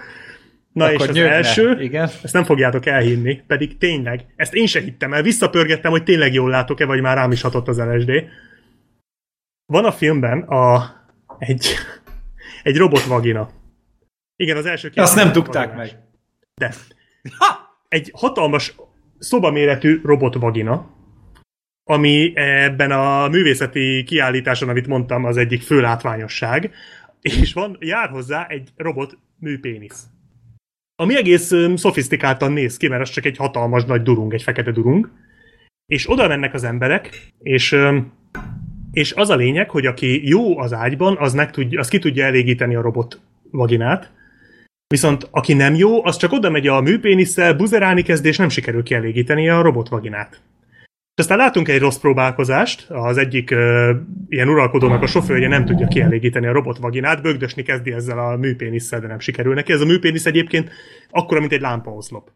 na 0.75 0.89
és 0.89 0.95
Akkor 0.95 1.09
az 1.09 1.15
nyögne. 1.15 1.31
első, 1.31 1.83
Igen. 1.83 2.03
ezt 2.23 2.33
nem 2.33 2.45
fogjátok 2.45 2.87
elhinni, 2.87 3.43
pedig 3.47 3.79
tényleg, 3.79 4.27
ezt 4.37 4.55
én 4.55 4.67
se 4.67 4.81
hittem 4.81 5.13
el, 5.13 5.23
visszapörgettem, 5.23 5.91
hogy 5.91 6.03
tényleg 6.03 6.33
jól 6.33 6.51
látok-e, 6.51 6.85
vagy 6.85 7.01
már 7.01 7.17
rám 7.17 7.33
is 7.33 7.41
hatott 7.41 7.69
az 7.69 7.79
LSD. 7.79 8.11
Van 9.67 9.85
a 9.85 9.93
filmben 9.93 10.43
a, 10.43 10.93
egy, 11.39 11.67
egy 12.63 12.77
robotvagina. 12.77 13.51
Igen, 14.37 14.57
az 14.57 14.67
első 14.67 14.91
Azt 14.95 15.15
nem 15.15 15.33
dugták 15.33 15.77
meg. 15.77 15.99
De. 16.55 16.75
Egy 17.89 18.11
hatalmas 18.15 18.75
szobaméretű 19.19 20.01
robotvagina, 20.05 20.91
ami 21.85 22.33
ebben 22.35 22.91
a 22.91 23.29
művészeti 23.29 24.05
kiállításon, 24.07 24.69
amit 24.69 24.87
mondtam, 24.87 25.25
az 25.25 25.37
egyik 25.37 25.63
fő 25.63 25.81
látványosság, 25.81 26.75
és 27.21 27.53
van, 27.53 27.77
jár 27.81 28.09
hozzá 28.09 28.47
egy 28.47 28.71
robot 28.77 29.19
műpénisz. 29.39 30.05
Ami 30.97 31.17
egész 31.17 31.51
öm, 31.51 31.77
szofisztikáltan 31.77 32.53
néz 32.53 32.77
ki, 32.77 32.89
mert 32.89 33.03
az 33.03 33.11
csak 33.11 33.25
egy 33.25 33.37
hatalmas 33.37 33.85
nagy 33.85 34.03
durung, 34.03 34.35
egy 34.35 34.43
fekete 34.43 34.71
durung. 34.71 35.11
És 35.87 36.11
oda 36.11 36.29
mennek 36.29 36.55
az 36.55 36.65
emberek, 36.65 37.33
és, 37.39 37.77
és 38.93 39.13
az 39.13 39.31
a 39.31 39.37
lényeg, 39.37 39.71
hogy 39.71 39.87
aki 39.87 40.29
jó 40.29 40.59
az 40.59 40.73
ágyban, 40.73 41.17
az, 41.17 41.35
meg 41.35 41.51
tudja, 41.51 41.81
az 41.81 41.89
ki 41.89 41.99
tudja 41.99 42.25
elégíteni 42.25 42.75
a 42.75 42.81
robot 42.81 43.21
vaginát, 43.51 44.13
Viszont 44.87 45.29
aki 45.31 45.53
nem 45.53 45.75
jó, 45.75 46.05
az 46.05 46.17
csak 46.17 46.33
oda 46.33 46.51
megy 46.51 46.67
a 46.67 46.81
műpénisszel, 46.81 47.55
buzerálni 47.55 48.03
kezd, 48.03 48.25
és 48.25 48.37
nem 48.37 48.49
sikerül 48.49 48.83
kielégíteni 48.83 49.49
a 49.49 49.63
robotvaginát. 49.63 50.41
És 51.15 51.21
aztán 51.21 51.39
látunk 51.39 51.69
egy 51.69 51.79
rossz 51.81 51.97
próbálkozást, 51.97 52.87
az 52.89 53.17
egyik 53.17 53.51
ö, 53.51 53.95
ilyen 54.29 54.49
uralkodónak 54.49 55.03
a 55.03 55.07
sofőrje 55.07 55.49
nem 55.49 55.65
tudja 55.65 55.87
kielégíteni 55.87 56.47
a 56.47 56.53
robotvaginát, 56.53 57.23
bögdösni 57.23 57.63
kezdi 57.63 57.93
ezzel 57.93 58.19
a 58.19 58.37
műpénisszel, 58.37 59.01
de 59.01 59.07
nem 59.07 59.19
sikerül 59.19 59.55
neki. 59.55 59.73
Ez 59.73 59.81
a 59.81 59.85
műpénisz 59.85 60.27
egyébként 60.27 60.71
akkora, 61.11 61.41
mint 61.41 61.53
egy 61.53 61.61
lámpaoszlop. 61.61 62.31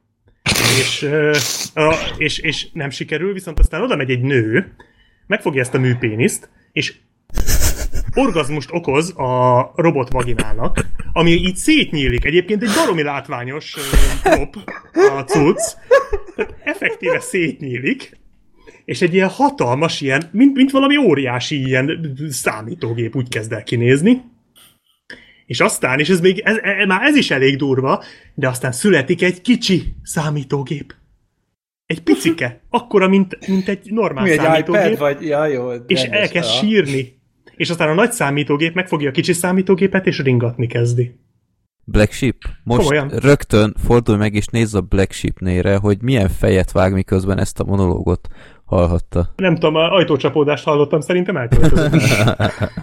És, 0.79 1.03
ö, 1.03 1.37
a, 1.75 1.95
és, 2.17 2.39
és 2.39 2.67
nem 2.73 2.91
sikerül, 2.91 3.33
viszont 3.33 3.59
aztán 3.59 3.83
oda 3.83 3.97
megy 3.97 4.11
egy 4.11 4.23
nő, 4.23 4.75
megfogja 5.27 5.61
ezt 5.61 5.75
a 5.75 5.79
műpéniszt, 5.79 6.51
és 6.73 6.95
orgazmust 8.15 8.69
okoz 8.73 9.15
a 9.17 9.73
robot 9.77 10.13
vaginának, 10.13 10.87
ami 11.13 11.31
így 11.31 11.57
szétnyílik. 11.57 12.25
Egyébként 12.25 12.63
egy 12.63 12.71
baromi 12.75 13.03
látványos 13.03 13.75
prop 14.23 14.57
a 14.93 15.23
cucc. 15.23 15.77
Tehát 16.37 16.55
effektíve 16.65 17.21
szétnyílik, 17.21 18.17
és 18.89 19.03
egy 19.03 19.15
ilyen 19.15 19.29
hatalmas, 19.29 20.01
ilyen, 20.01 20.29
mint, 20.33 20.57
mint 20.57 20.71
valami 20.71 20.97
óriási 20.97 21.65
ilyen 21.65 22.17
számítógép 22.29 23.17
úgy 23.17 23.29
kezd 23.29 23.53
el 23.53 23.63
kinézni. 23.63 24.23
És 25.47 25.61
aztán, 25.61 25.99
és 25.99 26.09
ez 26.09 26.21
még, 26.21 26.39
ez, 26.39 26.57
ez, 26.57 26.87
már 26.87 27.03
ez 27.03 27.17
is 27.17 27.31
elég 27.31 27.57
durva, 27.57 28.03
de 28.35 28.49
aztán 28.49 28.73
születik 28.73 29.23
egy 29.23 29.41
kicsi 29.41 29.83
számítógép. 30.03 30.95
Egy 31.87 32.03
picike, 32.03 32.61
akkora, 32.71 33.09
mint, 33.09 33.49
mint 33.49 33.69
egy 33.69 33.91
normál 33.91 34.25
Mi 34.25 34.31
egy 34.31 34.39
számítógép 34.39 34.93
iPad, 34.93 34.99
vagy... 34.99 35.27
Ja, 35.27 35.47
jó. 35.47 35.71
és 35.87 36.03
elkezd 36.03 36.49
sírni. 36.49 37.19
És 37.57 37.71
aztán 37.71 37.89
a 37.89 37.95
nagy 37.95 38.13
számítógép 38.13 38.75
megfogja 38.75 39.09
a 39.09 39.13
kicsi 39.13 39.33
számítógépet, 39.33 40.07
és 40.07 40.19
ringatni 40.19 40.67
kezdi. 40.67 41.15
Black 41.85 42.13
Sheep? 42.13 42.37
Most 42.65 42.81
Komolyan. 42.81 43.09
rögtön 43.09 43.75
fordulj 43.85 44.19
meg 44.19 44.35
és 44.35 44.47
nézz 44.47 44.75
a 44.75 44.81
Black 44.81 45.13
Sheep 45.13 45.39
nére, 45.39 45.77
hogy 45.77 46.03
milyen 46.03 46.29
fejet 46.29 46.73
vág, 46.73 46.93
miközben 46.93 47.39
ezt 47.39 47.61
a 47.61 47.65
monológot 47.65 48.29
hallhatta. 48.69 49.29
Nem 49.37 49.55
tudom, 49.55 49.75
a 49.75 49.93
ajtócsapódást 49.93 50.65
hallottam, 50.65 51.01
szerintem 51.01 51.37
elköltözött. 51.37 52.03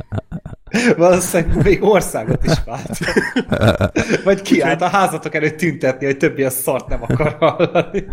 Valószínűleg 0.98 1.64
még 1.64 1.84
országot 1.84 2.44
is 2.44 2.64
vált. 2.66 2.98
Vagy 4.24 4.42
kiállt 4.42 4.82
a 4.82 4.88
házatok 4.88 5.36
előtt 5.36 5.58
tüntetni, 5.58 6.06
hogy 6.06 6.18
többi 6.18 6.44
a 6.44 6.50
szart 6.50 6.88
nem 6.88 7.04
akar 7.04 7.36
hallani. 7.40 8.06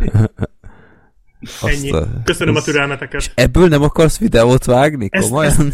Azt 1.43 1.65
Ennyi. 1.75 1.91
a- 1.91 2.09
Köszönöm 2.25 2.55
a 2.55 2.59
ez- 2.59 2.65
türelmeteket. 2.65 3.33
Ebből 3.35 3.69
nem 3.69 3.83
akarsz 3.83 4.19
videót 4.19 4.65
vágni? 4.65 5.07
Ezt- 5.11 5.29
Komolyan? 5.29 5.73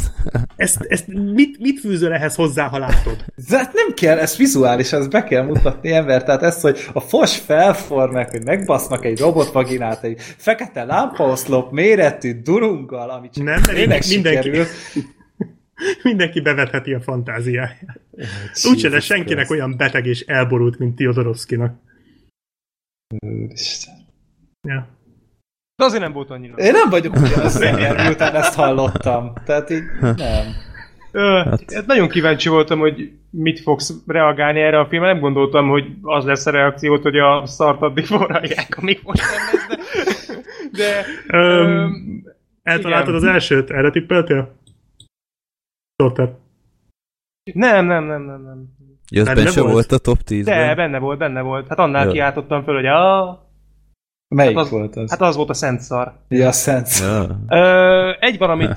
Ezt, 0.57 0.81
ezt 0.89 1.07
mit, 1.07 1.59
mit 1.59 1.81
fűzöl 1.81 2.13
ehhez 2.13 2.35
hozzá, 2.35 2.69
ha 2.69 2.79
látod? 2.79 3.25
Hát 3.49 3.73
nem 3.73 3.95
kell, 3.95 4.19
ez 4.19 4.37
vizuális, 4.37 4.93
ezt 4.93 5.11
be 5.11 5.25
kell 5.25 5.43
mutatni 5.45 5.93
ember. 5.93 6.25
Tehát 6.25 6.43
ez, 6.43 6.61
hogy 6.61 6.79
a 6.93 7.01
fos 7.01 7.37
felformák, 7.39 8.31
hogy 8.31 8.45
megbasznak 8.45 9.05
egy 9.05 9.19
robotvaginát, 9.19 10.05
egy 10.05 10.21
fekete 10.21 10.85
lámpaoszlop 10.85 11.73
méretű 11.73 12.41
durunggal, 12.43 13.11
ami 13.11 13.31
csak 13.31 13.45
Nem, 13.45 13.63
tényleg 13.63 14.03
mindenki- 14.09 14.49
sikerül. 14.49 14.65
Mindenki 16.03 16.41
bevetheti 16.41 16.93
a 16.93 17.01
fantáziáját. 17.01 18.01
Úgyse 18.71 18.89
lesz 18.89 19.05
senkinek 19.05 19.51
olyan 19.51 19.77
beteg 19.77 20.07
és 20.07 20.21
elborult, 20.21 20.79
mint 20.79 20.97
Tiodorovszkinak. 20.97 21.75
Isten. 23.49 23.95
Ja. 24.69 24.89
De 25.79 25.85
azért 25.85 26.03
nem 26.03 26.13
volt 26.13 26.31
annyira. 26.31 26.55
Én 26.57 26.73
nem 26.73 26.91
vagyok 26.91 27.15
ugyanaz 27.17 27.53
személy, 27.63 27.89
miután 28.05 28.35
ezt 28.35 28.55
hallottam. 28.55 29.33
Tehát 29.45 29.71
így 29.71 29.83
nem. 30.01 30.47
Ö, 31.13 31.43
hát 31.75 31.87
nagyon 31.87 32.09
kíváncsi 32.09 32.49
voltam, 32.49 32.79
hogy 32.79 33.13
mit 33.31 33.61
fogsz 33.61 33.95
reagálni 34.07 34.61
erre 34.61 34.79
a 34.79 34.87
filmre. 34.87 35.13
Nem 35.13 35.21
gondoltam, 35.21 35.69
hogy 35.69 35.85
az 36.03 36.25
lesz 36.25 36.47
a 36.47 36.51
reakciót, 36.51 37.03
hogy 37.03 37.19
a 37.19 37.47
szart 37.47 37.83
addig 37.83 38.07
forralják, 38.07 38.77
amíg 38.81 39.01
most 39.05 39.23
nem 39.23 39.69
lesz, 39.69 40.27
de... 40.73 41.05
de 41.31 41.39
Öm, 41.39 41.67
öm, 41.67 42.25
Eltaláltad 42.63 43.15
igen. 43.15 43.29
az 43.29 43.35
elsőt? 43.35 43.71
Erre 43.71 43.91
tippeltél? 43.91 44.55
Sorter. 46.03 46.33
nem, 47.53 47.87
nem, 47.87 48.05
nem, 48.05 48.23
nem, 48.23 48.43
nem. 48.43 48.77
Ja, 49.11 49.25
Benne 49.25 49.51
volt? 49.51 49.73
volt 49.73 49.93
a 49.93 49.99
top 49.99 50.19
10 50.19 50.45
De, 50.45 50.75
benne 50.75 50.99
volt, 50.99 51.19
benne 51.19 51.41
volt. 51.41 51.69
Hát 51.69 51.79
annál 51.79 52.09
kiáltottam 52.11 52.65
föl, 52.65 52.75
hogy 52.75 52.87
a... 52.87 53.48
Melyik 54.29 54.57
Hát 54.57 54.65
az- 54.65 54.71
volt 54.71 54.97
az? 54.97 55.11
Hát 55.11 55.21
az 55.21 55.37
volt 55.37 55.49
a 55.51 55.55
szent 55.55 55.81
szar. 55.81 56.13
Ja, 56.29 56.53
Szent. 56.53 56.89
Ja. 56.99 57.41
Ö, 57.49 58.13
egy 58.21 58.39
valamit... 58.39 58.69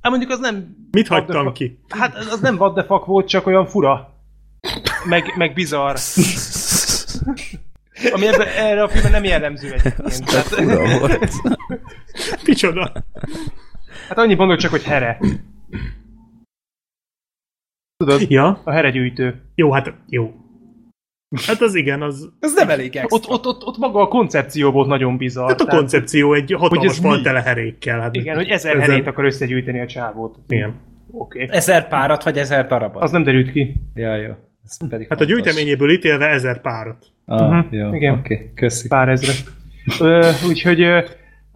Hát 0.00 0.10
mondjuk 0.14 0.30
az 0.30 0.38
nem... 0.38 0.76
Mit 0.90 1.08
hagytam 1.08 1.44
fuck- 1.44 1.56
ki? 1.56 1.78
Hát 1.88 2.14
az 2.16 2.40
nem 2.40 2.56
what 2.56 2.74
the 2.74 2.84
fuck 2.84 3.04
volt, 3.04 3.28
csak 3.28 3.46
olyan 3.46 3.66
fura. 3.66 4.14
Meg, 5.04 5.32
meg 5.36 5.52
bizarr. 5.54 5.96
Ami 8.12 8.26
ebbe, 8.26 8.54
erre 8.56 8.82
a 8.82 8.88
filmre 8.88 9.10
nem 9.10 9.24
jellemző 9.24 9.72
egyébként. 9.72 10.24
Tehát 10.24 10.24
Tehát, 10.24 10.46
fura 10.46 10.98
volt. 10.98 11.32
Micsoda? 12.46 12.92
hát 14.08 14.18
annyit 14.18 14.38
mondok 14.38 14.58
csak, 14.58 14.70
hogy 14.70 14.82
here. 14.82 15.18
Tudod, 17.96 18.30
Ja, 18.30 18.60
a 18.64 18.70
heregyűjtő. 18.70 19.42
jó, 19.54 19.72
hát 19.72 19.92
jó. 20.08 20.34
Hát 21.46 21.60
az 21.60 21.74
igen, 21.74 22.02
az... 22.02 22.28
Ez 22.40 22.54
nem 22.54 22.68
elég 22.68 22.96
extra. 22.96 23.16
Ott, 23.16 23.28
ott, 23.28 23.46
ott, 23.46 23.66
ott 23.66 23.76
maga 23.78 24.00
a 24.00 24.08
koncepció 24.08 24.70
volt 24.70 24.88
nagyon 24.88 25.16
bizarr. 25.16 25.48
Hát 25.48 25.60
a 25.60 25.64
Tehát, 25.64 25.80
koncepció 25.80 26.32
egy 26.34 26.52
hatalmas 26.58 26.98
fal 26.98 27.20
tele 27.22 27.42
herékkel. 27.42 28.00
Hát 28.00 28.14
Igen, 28.14 28.36
hogy 28.36 28.48
ezer 28.48 28.74
ezzel- 28.76 28.88
herét 28.88 29.06
akar 29.06 29.24
összegyűjteni 29.24 29.80
a 29.80 29.86
csávót. 29.86 30.36
Igen. 30.48 30.74
Oké. 31.10 31.42
Okay. 31.44 31.56
Ezer 31.56 31.88
párat, 31.88 32.22
vagy 32.24 32.38
ezer 32.38 32.66
darabot? 32.66 33.02
Az 33.02 33.10
nem 33.10 33.22
derült 33.22 33.52
ki. 33.52 33.74
Ja, 33.94 34.16
jó. 34.16 34.32
Ez 34.64 34.88
pedig 34.88 35.08
Hát 35.08 35.20
a 35.20 35.24
fontos. 35.24 35.26
gyűjteményéből 35.26 35.90
ítélve 35.90 36.26
ezer 36.26 36.60
párat. 36.60 37.06
Ah, 37.24 37.50
Mhm, 37.50 37.74
jó, 37.74 37.94
igen. 37.94 38.12
oké, 38.18 38.34
okay, 38.34 38.50
köszi. 38.54 38.88
Pár 38.88 39.08
ezre. 39.08 39.32
Úgyhogy 40.48 40.80
ö, 40.80 41.00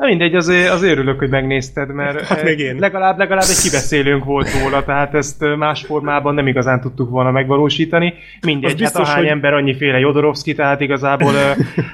na 0.01 0.07
mindegy, 0.07 0.35
azért, 0.35 0.69
azért 0.71 0.93
örülök, 0.93 1.19
hogy 1.19 1.29
megnézted, 1.29 1.93
mert 1.95 2.27
Hát 2.27 2.41
ö, 2.43 2.45
még 2.45 2.59
én. 2.59 2.77
legalább, 2.79 3.19
legalább 3.19 3.43
egy 3.49 3.63
kibeszélőnk 3.63 4.25
volt 4.25 4.49
róla, 4.63 4.85
tehát 4.85 5.15
ezt 5.15 5.43
ö, 5.43 5.55
más 5.55 5.83
formában 5.83 6.35
nem 6.35 6.47
igazán 6.47 6.81
tudtuk 6.81 7.11
volna 7.11 7.31
megvalósítani. 7.31 8.15
Mindegy, 8.47 8.71
Az 8.71 8.79
biztos, 8.79 9.01
hát 9.01 9.09
ahány 9.09 9.23
hogy- 9.23 9.33
ember 9.33 9.53
annyiféle 9.53 9.99
Jodorowsky, 9.99 10.55
tehát 10.55 10.81
igazából 10.81 11.33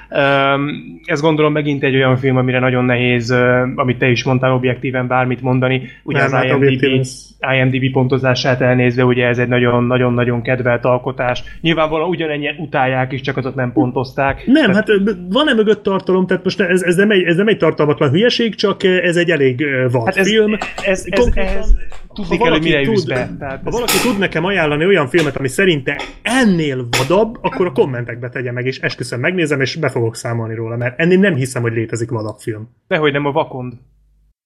ö, 0.08 0.18
ez 1.04 1.20
gondolom 1.20 1.52
megint 1.52 1.82
egy 1.82 1.94
olyan 1.94 2.16
film, 2.16 2.36
amire 2.36 2.58
nagyon 2.58 2.84
nehéz, 2.84 3.34
amit 3.74 3.98
te 3.98 4.08
is 4.08 4.24
mondtál, 4.24 4.52
objektíven 4.52 5.06
bármit 5.06 5.42
mondani. 5.42 5.82
Ugye 6.02 6.18
Nem, 6.18 6.26
az 6.26 6.32
hát 6.32 6.44
IMDb, 6.44 7.06
IMDb 7.40 7.92
pontozását 7.92 8.60
elnézve, 8.60 9.04
ugye 9.04 9.26
ez 9.26 9.38
egy 9.38 9.48
nagyon-nagyon-nagyon 9.48 10.42
kedvelt 10.42 10.84
alkotás. 10.84 11.42
Nyilvánvalóan 11.60 12.08
ugyanennyien 12.08 12.56
utálják 12.58 13.12
is, 13.12 13.20
csak 13.20 13.36
azok 13.36 13.54
nem 13.54 13.72
pontozták. 13.72 14.46
Nem, 14.46 14.72
hát 14.72 14.88
ö, 14.88 14.96
van-e 15.30 15.54
mögött 15.54 15.82
tartalom, 15.82 16.26
tehát 16.26 16.44
most 16.44 16.60
ez, 16.60 16.82
ez, 16.82 16.96
nem 16.96 17.10
egy, 17.10 17.22
ez 17.22 17.36
nem 17.36 17.48
egy 17.48 17.58
tartalmatlan 17.58 18.10
hülyeség, 18.10 18.54
csak 18.54 18.82
ez 18.84 19.16
egy 19.16 19.30
elég 19.30 19.64
vad 19.90 20.04
Hát 20.04 20.16
ez, 20.16 20.28
film. 20.28 20.52
ez, 20.84 21.04
ez, 21.10 21.20
Konkrétan, 21.20 21.48
ehhez 21.52 21.74
ha 22.08 22.14
tudni 22.22 22.38
kell, 22.38 22.50
hogy 22.52 22.62
mire 22.62 22.82
tud- 22.82 23.08
be. 23.08 23.30
Tehát 23.38 23.60
Ha 23.62 23.66
ez, 23.68 23.72
valaki 23.72 23.92
tud 24.02 24.18
nekem 24.18 24.44
ajánlani 24.44 24.86
olyan 24.86 25.06
filmet, 25.08 25.36
ami 25.36 25.48
szerinte 25.48 26.00
ennél 26.22 26.88
vadabb, 26.98 27.38
akkor 27.40 27.66
a 27.66 27.72
kommentekbe 27.72 28.28
tegye 28.28 28.52
meg, 28.52 28.66
és 28.66 28.78
esküszöm 28.78 29.20
megnézem, 29.20 29.60
és 29.60 29.76
be 29.76 29.88
fogok 29.88 30.16
számolni 30.16 30.54
róla, 30.54 30.76
mert 30.76 30.98
ennél 31.00 31.18
nem 31.18 31.34
hiszem, 31.34 31.62
hogy 31.62 31.72
létezik 31.72 32.10
vadabb 32.10 32.36
film. 32.38 32.68
dehogy 32.88 33.12
nem 33.12 33.26
a 33.26 33.30
vakond. 33.32 33.72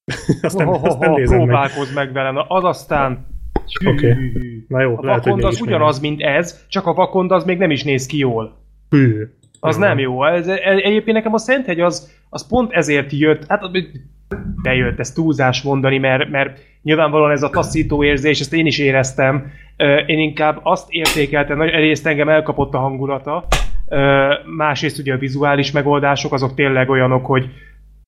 Azt 0.42 0.58
nem, 0.58 0.68
azt 0.68 0.98
nem 0.98 1.12
nézem 1.12 1.38
meg. 1.38 1.46
próbálkozz 1.46 1.94
meg 1.94 2.12
velem. 2.12 2.34
Na, 2.34 2.42
az 2.42 2.64
aztán... 2.64 3.26
Oké. 3.86 4.12
Hű. 4.12 4.64
Na 4.68 4.80
jó, 4.80 4.96
A 4.96 5.04
lehet, 5.04 5.24
vakond 5.24 5.44
az 5.44 5.60
ugyanaz, 5.60 6.00
mint 6.00 6.22
ez, 6.22 6.66
csak 6.68 6.86
a 6.86 6.92
vakond 6.94 7.32
az 7.32 7.44
még 7.44 7.58
nem 7.58 7.70
is 7.70 7.84
néz 7.84 8.06
ki 8.06 8.18
jól. 8.18 8.56
Hű. 8.90 9.28
Az 9.60 9.76
nem 9.76 9.98
jó. 9.98 10.24
Ez, 10.24 10.48
e- 10.48 10.60
egyébként 10.62 11.16
nekem 11.16 11.34
a 11.34 11.38
Szenthegy 11.38 11.80
az, 11.80 12.10
az 12.28 12.48
pont 12.48 12.72
ezért 12.72 13.12
jött, 13.12 13.44
hát 13.48 13.62
bejött, 14.62 14.98
ez 14.98 15.12
túlzás 15.12 15.62
mondani, 15.62 15.98
mert, 15.98 16.30
mert 16.30 16.58
nyilvánvalóan 16.82 17.30
ez 17.30 17.42
a 17.42 17.50
taszító 17.50 18.04
érzés, 18.04 18.40
ezt 18.40 18.52
én 18.52 18.66
is 18.66 18.78
éreztem. 18.78 19.52
Én 20.06 20.18
inkább 20.18 20.60
azt 20.62 20.90
értékeltem, 20.90 21.58
hogy 21.58 21.68
egyrészt 21.68 22.06
engem 22.06 22.28
elkapott 22.28 22.74
a 22.74 22.78
hangulata, 22.78 23.46
másrészt 24.56 24.98
ugye 24.98 25.14
a 25.14 25.18
vizuális 25.18 25.70
megoldások 25.72 26.32
azok 26.32 26.54
tényleg 26.54 26.90
olyanok, 26.90 27.26
hogy 27.26 27.50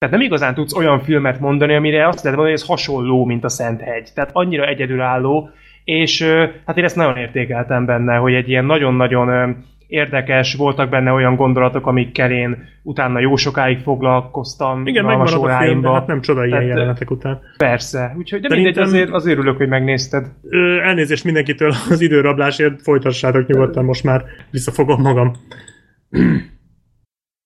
tehát 0.03 0.17
nem 0.17 0.27
igazán 0.27 0.55
tudsz 0.55 0.75
olyan 0.77 1.01
filmet 1.01 1.41
mondani, 1.41 1.75
amire 1.75 2.09
azt 2.09 2.23
lehet 2.23 2.39
mondani, 2.39 2.51
hogy 2.51 2.61
ez 2.61 2.67
hasonló, 2.69 3.25
mint 3.25 3.45
a 3.45 3.49
Szenthegy. 3.49 4.09
Tehát 4.15 4.31
annyira 4.33 4.67
egyedülálló, 4.67 5.51
és 5.85 6.23
hát 6.67 6.77
én 6.77 6.85
ezt 6.85 6.97
nagyon 6.97 7.17
értékeltem 7.17 7.85
benne, 7.87 8.17
hogy 8.17 8.35
egy 8.35 8.49
ilyen 8.49 8.65
nagyon-nagyon 8.65 9.57
érdekes, 9.87 10.55
voltak 10.55 10.89
benne 10.89 11.13
olyan 11.13 11.37
gondolatok, 11.37 11.87
amikkel 11.87 12.31
én 12.31 12.65
utána 12.83 13.21
jó 13.21 13.37
sokáig 13.37 13.79
foglalkoztam. 13.79 14.87
Igen, 14.87 15.05
a 15.05 15.27
film, 15.59 15.81
de 15.81 15.91
hát 15.91 16.07
nem 16.07 16.21
csoda 16.21 16.47
ilyen 16.47 16.59
Tehát, 16.61 16.75
jelenetek 16.77 17.11
után. 17.11 17.41
Persze. 17.57 18.15
Úgyhogy 18.19 18.41
de 18.41 18.49
Szerintem- 18.49 18.83
mindegy, 18.83 18.83
azért, 18.83 19.11
azért 19.11 19.39
örülök, 19.39 19.57
hogy 19.57 19.69
megnézted. 19.69 20.27
Ö, 20.49 20.81
elnézést 20.81 21.25
mindenkitől 21.25 21.73
az 21.91 22.01
időrablásért, 22.01 22.83
folytassátok 22.83 23.47
nyugodtan, 23.47 23.85
most 23.85 24.05
már 24.05 24.25
visszafogom 24.51 25.01
magam. 25.01 25.33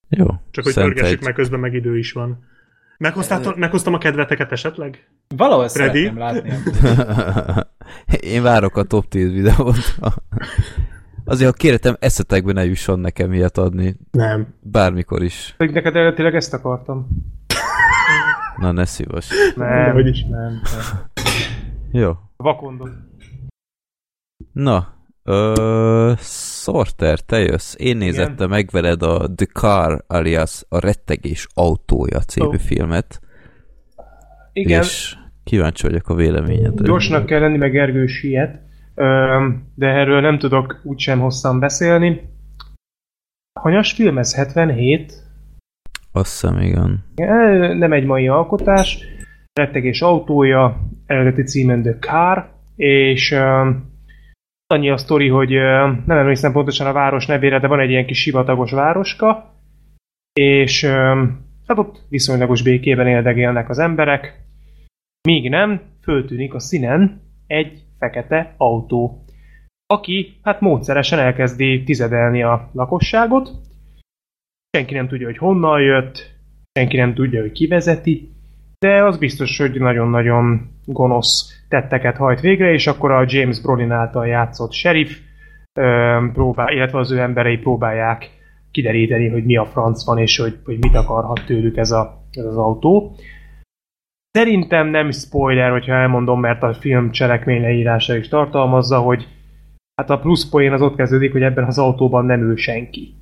Jó. 0.09 0.26
Csak 0.51 0.65
hogy 0.65 0.75
pörgessük 0.75 1.23
meg, 1.23 1.35
közben 1.35 1.60
meg 1.60 1.75
idő 1.75 1.99
is 1.99 2.12
van. 2.12 2.44
Meghoztam 3.57 3.94
a 3.94 3.99
kedveteket 3.99 4.52
esetleg? 4.52 5.09
Valahol 5.36 5.68
Freddy? 5.68 5.99
szeretném 5.99 6.18
látni. 6.18 6.52
Én 8.35 8.43
várok 8.43 8.76
a 8.76 8.83
top 8.83 9.09
10 9.09 9.33
videót. 9.33 9.76
Azért, 11.25 11.51
ha 11.51 11.57
kérhetem, 11.57 11.97
eszetekbe 12.01 12.52
ne 12.52 12.65
jusson 12.65 12.99
nekem 13.01 13.33
ilyet 13.33 13.59
adni. 13.59 13.97
Nem. 14.10 14.55
Bármikor 14.60 15.23
is. 15.23 15.55
Pedig 15.57 15.75
neked 15.75 15.97
eredetileg 15.97 16.35
ezt 16.35 16.55
akartam. 16.55 17.09
Na, 18.57 18.73
ne 18.73 18.85
szívas. 18.85 19.28
Nem, 19.57 19.93
hogy 19.93 20.07
is. 20.07 20.25
nem. 20.25 20.41
nem. 20.41 20.60
Jó. 21.93 22.12
Vakondot. 22.36 22.91
Na, 24.52 24.94
ö, 25.23 26.12
Sorter, 26.67 27.20
te 27.20 27.39
jössz. 27.39 27.75
Én 27.78 27.97
nézettem 27.97 28.49
meg 28.49 28.69
veled 28.73 29.03
a 29.03 29.35
The 29.35 29.47
Car 29.53 30.05
alias 30.07 30.65
a 30.69 30.78
rettegés 30.78 31.47
autója 31.55 32.20
című 32.20 32.57
Ó. 32.57 32.59
filmet. 32.59 33.20
Igen, 34.53 34.83
És 34.83 35.15
kíváncsi 35.45 35.86
vagyok 35.86 36.09
a 36.09 36.15
véleményedre. 36.15 36.85
Gyorsnak 36.86 37.27
kell 37.27 37.41
lenni, 37.41 37.57
meg 37.57 37.70
Gergő 37.70 38.07
siet, 38.07 38.61
de 39.75 39.86
erről 39.86 40.20
nem 40.20 40.39
tudok 40.39 40.81
úgysem 40.83 41.20
hosszan 41.20 41.61
beszélni. 41.61 42.20
Hanyas 43.61 43.93
film 43.93 44.19
ez? 44.19 44.35
77? 44.35 45.12
Azt 46.12 46.31
hiszem, 46.31 46.61
igen. 46.61 47.05
Ö, 47.17 47.75
Nem 47.75 47.93
egy 47.93 48.05
mai 48.05 48.28
alkotás. 48.28 48.99
Rettegés 49.53 50.01
autója, 50.01 50.81
eredeti 51.07 51.43
címen 51.43 51.83
The 51.83 51.99
Car, 51.99 52.49
és 52.77 53.35
annyi 54.67 54.91
a 54.91 54.97
sztori, 54.97 55.28
hogy 55.28 55.51
nem 56.07 56.19
emlékszem 56.19 56.53
pontosan 56.53 56.86
a 56.86 56.93
város 56.93 57.27
nevére, 57.27 57.59
de 57.59 57.67
van 57.67 57.81
egy 57.81 57.91
ilyen 57.91 58.07
kis 58.07 58.20
sivatagos 58.20 58.73
városka, 58.73 59.55
és 60.33 60.85
hát 61.67 61.78
ott 61.78 62.01
viszonylagos 62.09 62.62
békében 62.62 63.07
éldegélnek 63.07 63.69
az 63.69 63.78
emberek, 63.78 64.45
míg 65.28 65.49
nem, 65.49 65.81
föltűnik 66.03 66.55
a 66.55 66.61
színen 66.61 67.20
egy 67.47 67.83
fekete 67.99 68.55
autó, 68.57 69.25
aki 69.86 70.39
hát 70.43 70.61
módszeresen 70.61 71.19
elkezdi 71.19 71.83
tizedelni 71.85 72.43
a 72.43 72.70
lakosságot, 72.73 73.51
senki 74.77 74.95
nem 74.95 75.09
tudja, 75.09 75.27
hogy 75.27 75.39
honnan 75.39 75.81
jött, 75.81 76.35
senki 76.73 76.97
nem 76.97 77.15
tudja, 77.15 77.41
hogy 77.41 77.53
ki 77.53 77.67
vezeti, 77.67 78.31
de 78.78 79.05
az 79.05 79.19
biztos, 79.19 79.59
hogy 79.59 79.81
nagyon-nagyon 79.81 80.76
gonosz 80.87 81.65
tetteket 81.69 82.17
hajt 82.17 82.41
végre, 82.41 82.73
és 82.73 82.87
akkor 82.87 83.11
a 83.11 83.25
James 83.27 83.61
Brolin 83.61 83.91
által 83.91 84.27
játszott 84.27 84.73
sheriff 84.73 85.19
próbál, 86.33 86.73
illetve 86.73 86.99
az 86.99 87.11
ő 87.11 87.19
emberei 87.19 87.57
próbálják 87.57 88.31
kideríteni, 88.71 89.29
hogy 89.29 89.45
mi 89.45 89.57
a 89.57 89.65
franc 89.65 90.05
van, 90.05 90.19
és 90.19 90.39
hogy, 90.39 90.59
hogy 90.65 90.79
mit 90.81 90.95
akarhat 90.95 91.45
tőlük 91.47 91.77
ez, 91.77 91.91
a, 91.91 92.23
ez 92.31 92.45
az 92.45 92.57
autó. 92.57 93.17
Szerintem 94.31 94.89
nem 94.89 95.11
spoiler, 95.11 95.71
hogyha 95.71 95.93
elmondom, 95.93 96.41
mert 96.41 96.63
a 96.63 96.75
film 96.75 97.11
cselekmény 97.11 97.61
leírása 97.61 98.17
is 98.17 98.29
tartalmazza, 98.29 98.99
hogy 98.99 99.29
hát 99.95 100.11
a 100.11 100.19
plusz 100.19 100.49
poén 100.49 100.73
az 100.73 100.83
ott 100.83 100.97
kezdődik, 100.97 101.33
hogy 101.33 101.43
ebben 101.43 101.65
az 101.65 101.79
autóban 101.79 102.25
nem 102.25 102.41
ül 102.41 102.57
senki, 102.57 103.15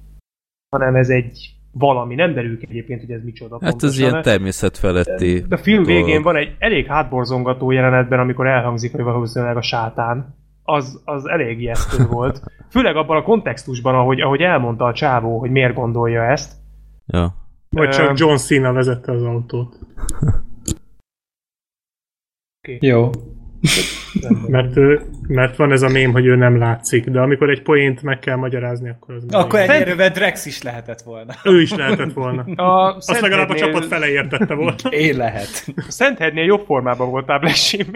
hanem 0.77 0.95
ez 0.95 1.09
egy 1.09 1.55
valami, 1.75 2.15
nem 2.15 2.35
derül 2.35 2.59
ki 2.59 2.67
egyébként, 2.71 3.01
hogy 3.01 3.11
ez 3.11 3.23
micsoda 3.25 3.59
Hát 3.63 3.83
ez 3.83 3.99
ilyen 3.99 4.23
természetfeletti 4.23 5.41
De 5.49 5.55
a 5.55 5.59
film 5.59 5.83
dolog. 5.83 6.05
végén 6.05 6.23
van 6.23 6.37
egy 6.37 6.57
elég 6.59 6.87
hátborzongató 6.87 7.71
jelenetben, 7.71 8.19
amikor 8.19 8.47
elhangzik, 8.47 8.93
hogy 8.93 9.05
valószínűleg 9.05 9.57
a 9.57 9.63
sátán. 9.63 10.35
Az, 10.63 11.03
az 11.05 11.27
elég 11.29 11.61
ijesztő 11.61 12.05
volt. 12.17 12.43
Főleg 12.71 12.97
abban 12.97 13.17
a 13.17 13.23
kontextusban, 13.23 13.95
ahogy, 13.95 14.21
ahogy 14.21 14.41
elmondta 14.41 14.85
a 14.85 14.93
csávó, 14.93 15.39
hogy 15.39 15.51
miért 15.51 15.75
gondolja 15.75 16.23
ezt. 16.23 16.53
Ja. 17.07 17.35
Vagy 17.71 17.89
csak 17.89 18.19
John 18.19 18.35
Cena 18.37 18.73
vezette 18.73 19.13
az 19.13 19.23
autót. 19.23 19.79
Jó. 22.81 23.11
Mert, 24.47 24.77
ő, 24.77 25.01
mert 25.27 25.57
van 25.57 25.73
ez 25.73 25.83
a 25.83 25.89
mém, 25.89 26.13
hogy 26.13 26.27
ő 26.27 26.37
nem 26.37 26.59
látszik, 26.59 27.05
de 27.05 27.21
amikor 27.21 27.51
egy 27.51 27.63
poént 27.63 28.03
meg 28.03 28.19
kell 28.19 28.37
magyarázni, 28.37 28.89
akkor 28.89 29.15
az 29.15 29.25
Akkor 29.31 29.59
egy 29.61 29.69
erővel 29.69 30.11
Drex 30.11 30.47
is 30.47 30.63
lehetett 30.63 31.01
volna. 31.03 31.33
Ő 31.45 31.61
is 31.61 31.75
lehetett 31.75 32.13
volna. 32.13 32.43
A 32.63 32.97
Azt 32.97 33.21
legalább 33.21 33.49
a 33.49 33.57
Szenthednél- 33.57 33.73
csapat 33.73 33.85
fele 33.85 34.09
értette 34.09 34.55
volna. 34.55 34.75
Én 35.07 35.17
lehet. 35.17 35.49
A 35.77 35.85
Szenthednél 35.89 36.45
jobb 36.45 36.65
formában 36.67 37.11
voltál, 37.11 37.39
Blessy. 37.39 37.87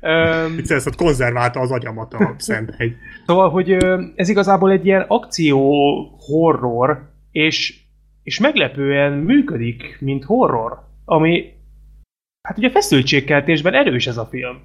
Öm, 0.00 0.56
Viccelsz, 0.56 0.86
ott 0.86 0.96
konzerválta 0.96 1.60
az 1.60 1.70
agyamat 1.70 2.14
a 2.14 2.34
Szenthegy. 2.38 2.94
Szóval, 3.26 3.50
hogy 3.50 3.76
ez 4.16 4.28
igazából 4.28 4.70
egy 4.70 4.86
ilyen 4.86 5.04
akció 5.08 5.60
horror, 6.18 7.10
és, 7.32 7.80
és 8.22 8.38
meglepően 8.40 9.12
működik, 9.12 9.96
mint 10.00 10.24
horror, 10.24 10.78
ami 11.04 11.52
hát 12.42 12.58
ugye 12.58 12.70
feszültségkeltésben 12.70 13.74
erős 13.74 14.06
ez 14.06 14.16
a 14.16 14.28
film. 14.30 14.60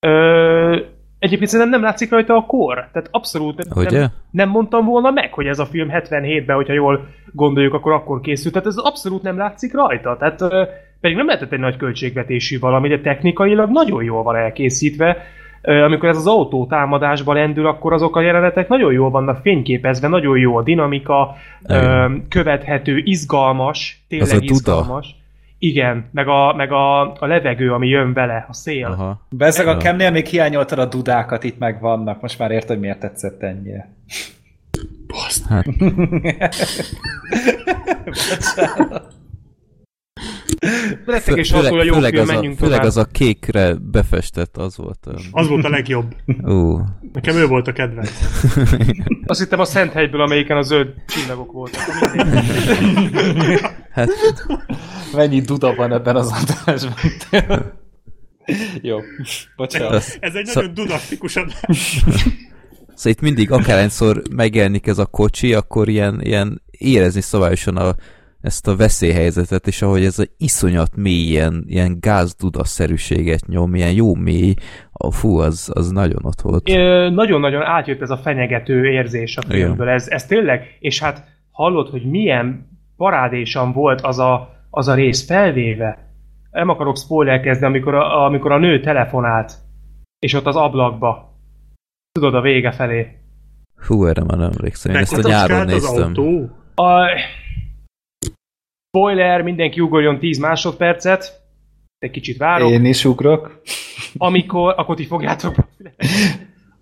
Ö, 0.00 0.76
egyébként 1.18 1.50
szerintem 1.50 1.80
nem 1.80 1.88
látszik 1.88 2.10
rajta 2.10 2.34
a 2.34 2.46
kor, 2.46 2.88
tehát 2.92 3.08
abszolút 3.10 3.74
nem, 3.90 4.10
nem 4.30 4.48
mondtam 4.48 4.84
volna 4.84 5.10
meg, 5.10 5.32
hogy 5.32 5.46
ez 5.46 5.58
a 5.58 5.66
film 5.66 5.88
77-ben, 5.92 6.56
hogyha 6.56 6.72
jól 6.72 7.08
gondoljuk, 7.32 7.74
akkor 7.74 7.92
akkor 7.92 8.20
készült, 8.20 8.52
tehát 8.52 8.68
ez 8.68 8.76
abszolút 8.76 9.22
nem 9.22 9.36
látszik 9.36 9.74
rajta, 9.74 10.16
tehát 10.16 10.40
ö, 10.40 10.64
pedig 11.00 11.16
nem 11.16 11.26
lehetett 11.26 11.52
egy 11.52 11.58
nagy 11.58 11.76
költségvetésű 11.76 12.58
valami, 12.58 12.88
de 12.88 13.00
technikailag 13.00 13.70
nagyon 13.70 14.02
jól 14.04 14.22
van 14.22 14.36
elkészítve, 14.36 15.16
Ö, 15.64 15.82
amikor 15.82 16.08
ez 16.08 16.16
az 16.16 16.26
autó 16.26 16.66
támadásba 16.66 17.32
lendül, 17.32 17.66
akkor 17.66 17.92
azok 17.92 18.16
a 18.16 18.20
jelenetek 18.20 18.68
nagyon 18.68 18.92
jól 18.92 19.10
vannak 19.10 19.40
fényképezve, 19.42 20.08
nagyon 20.08 20.38
jó 20.38 20.56
a 20.56 20.62
dinamika, 20.62 21.36
ö, 21.68 22.06
követhető, 22.28 22.98
izgalmas, 23.04 24.04
tényleg 24.08 24.28
Az 24.28 24.34
a 24.34 24.40
izgalmas. 24.42 25.21
Igen, 25.64 26.08
meg 26.12 26.28
a, 26.28 26.54
meg 26.54 26.72
a, 26.72 27.12
a 27.12 27.26
levegő, 27.26 27.72
ami 27.72 27.88
jön 27.88 28.12
vele, 28.12 28.46
a 28.48 28.52
szél. 28.52 28.86
Aha. 28.86 29.26
Bezeg 29.30 29.66
a. 29.66 29.76
Kemnél 29.76 30.10
még 30.10 30.26
hiányoltad 30.26 30.78
a 30.78 30.86
dudákat, 30.86 31.44
itt 31.44 31.58
meg 31.58 31.80
vannak. 31.80 32.20
Most 32.20 32.38
már 32.38 32.50
érted, 32.50 32.68
hogy 32.68 32.78
miért 32.78 32.98
tetszett 32.98 33.42
ennyire. 33.42 33.94
Hát, 35.48 35.66
Főleg, 41.04 41.22
attól 41.52 41.80
a 41.80 41.82
jó 41.84 41.92
főleg, 41.94 42.10
film, 42.10 42.22
az 42.22 42.28
a, 42.28 42.32
menjünk 42.32 42.56
főleg 42.58 42.74
tovább. 42.74 42.86
az 42.88 42.96
a 42.96 43.04
kékre 43.04 43.74
befestett, 43.74 44.56
az 44.56 44.76
volt. 44.76 44.98
olyan- 45.06 45.22
Az 45.30 45.48
volt 45.48 45.64
a 45.64 45.68
legjobb. 45.68 46.14
Ó, 46.48 46.78
Nekem 47.12 47.36
ő 47.36 47.46
volt 47.46 47.66
a 47.68 47.72
kedvenc. 47.72 48.10
Azt 49.26 49.40
hittem 49.40 49.60
a 49.60 49.64
Szent 49.64 49.92
Hegyből, 49.92 50.20
amelyiken 50.20 50.56
a 50.56 50.62
zöld 50.62 50.88
csillagok 51.06 51.52
voltak. 51.52 51.80
Hát 53.90 54.10
Mennyi 55.12 55.40
duda 55.40 55.74
van 55.74 55.92
ebben 55.92 56.16
az 56.16 56.32
adásban. 56.32 56.94
Jó, 58.82 58.98
bocsánat. 59.56 60.16
Ez 60.20 60.34
egy 60.34 60.50
nagyon 60.54 60.74
dudaktikus 60.74 61.36
adás. 61.36 62.04
Szóval 62.94 63.12
itt 63.12 63.20
mindig 63.20 63.50
akárhányszor 63.50 64.22
megjelenik 64.30 64.86
ez 64.86 64.98
a 64.98 65.06
kocsi, 65.06 65.54
akkor 65.54 65.88
ilyen, 65.88 66.20
ilyen 66.22 66.62
érezni 66.70 67.20
szabályosan 67.20 67.76
a, 67.76 67.94
ezt 68.42 68.68
a 68.68 68.76
veszélyhelyzetet, 68.76 69.66
és 69.66 69.82
ahogy 69.82 70.04
ez 70.04 70.18
a 70.18 70.24
iszonyat 70.36 70.96
mély, 70.96 71.28
ilyen, 71.28 71.64
ilyen 71.66 71.96
gázdudaszerűséget 72.00 73.46
nyom, 73.46 73.74
ilyen 73.74 73.92
jó 73.92 74.14
mély, 74.14 74.54
a 74.92 75.10
fú, 75.10 75.38
az, 75.38 75.70
az 75.74 75.90
nagyon 75.90 76.24
ott 76.24 76.40
volt. 76.40 76.66
Nagyon-nagyon 77.14 77.62
átjött 77.62 78.00
ez 78.00 78.10
a 78.10 78.16
fenyegető 78.16 78.84
érzés 78.84 79.36
a 79.36 79.42
filmből. 79.42 79.88
Ez, 79.88 80.08
ez 80.08 80.26
tényleg, 80.26 80.76
és 80.80 81.00
hát 81.00 81.24
hallod, 81.50 81.88
hogy 81.88 82.04
milyen 82.10 82.66
parádésan 82.96 83.72
volt 83.72 84.00
az 84.00 84.18
a, 84.18 84.48
az 84.70 84.88
a 84.88 84.94
rész 84.94 85.26
felvéve. 85.26 85.98
Nem 86.50 86.68
akarok 86.68 86.98
spoilerkezni, 86.98 87.66
amikor 87.66 87.94
a, 87.94 88.24
amikor 88.24 88.52
a 88.52 88.58
nő 88.58 88.80
telefonált, 88.80 89.52
és 90.18 90.34
ott 90.34 90.46
az 90.46 90.56
ablakba. 90.56 91.36
Tudod, 92.12 92.34
a 92.34 92.40
vége 92.40 92.72
felé. 92.72 93.06
Hú, 93.86 94.06
erre 94.06 94.24
már 94.24 94.38
nem 94.38 94.50
emlékszem. 94.56 94.94
Én 94.94 94.98
ezt 94.98 95.24
a 95.24 95.28
nyáron 95.28 95.60
az 95.60 95.66
néztem. 95.66 96.02
autó. 96.02 96.50
A... 96.74 97.08
Spoiler, 98.96 99.42
mindenki 99.42 99.80
ugorjon 99.80 100.18
10 100.18 100.38
másodpercet. 100.38 101.42
Egy 101.98 102.10
kicsit 102.10 102.36
várok. 102.36 102.70
Én 102.70 102.84
is 102.84 103.04
ugrok. 103.04 103.62
Amikor, 104.16 104.74
akkor 104.76 104.96
ti 104.96 105.06
fogjátok. 105.06 105.54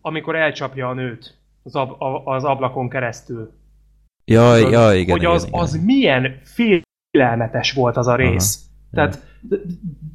amikor 0.00 0.36
elcsapja 0.36 0.88
a 0.88 0.94
nőt 0.94 1.38
az, 1.62 1.74
ab, 1.74 2.02
a, 2.02 2.22
az 2.24 2.44
ablakon 2.44 2.88
keresztül. 2.88 3.52
Jaj, 4.24 4.58
Tudod, 4.58 4.72
jaj, 4.72 4.98
igen, 4.98 5.10
hogy 5.10 5.20
igen, 5.20 5.34
az, 5.34 5.46
igen. 5.46 5.60
az 5.60 5.84
milyen 5.84 6.40
félelmetes 6.44 7.72
volt 7.72 7.96
az 7.96 8.06
a 8.06 8.16
rész. 8.16 8.58
Aha. 8.92 9.08
Tehát, 9.08 9.26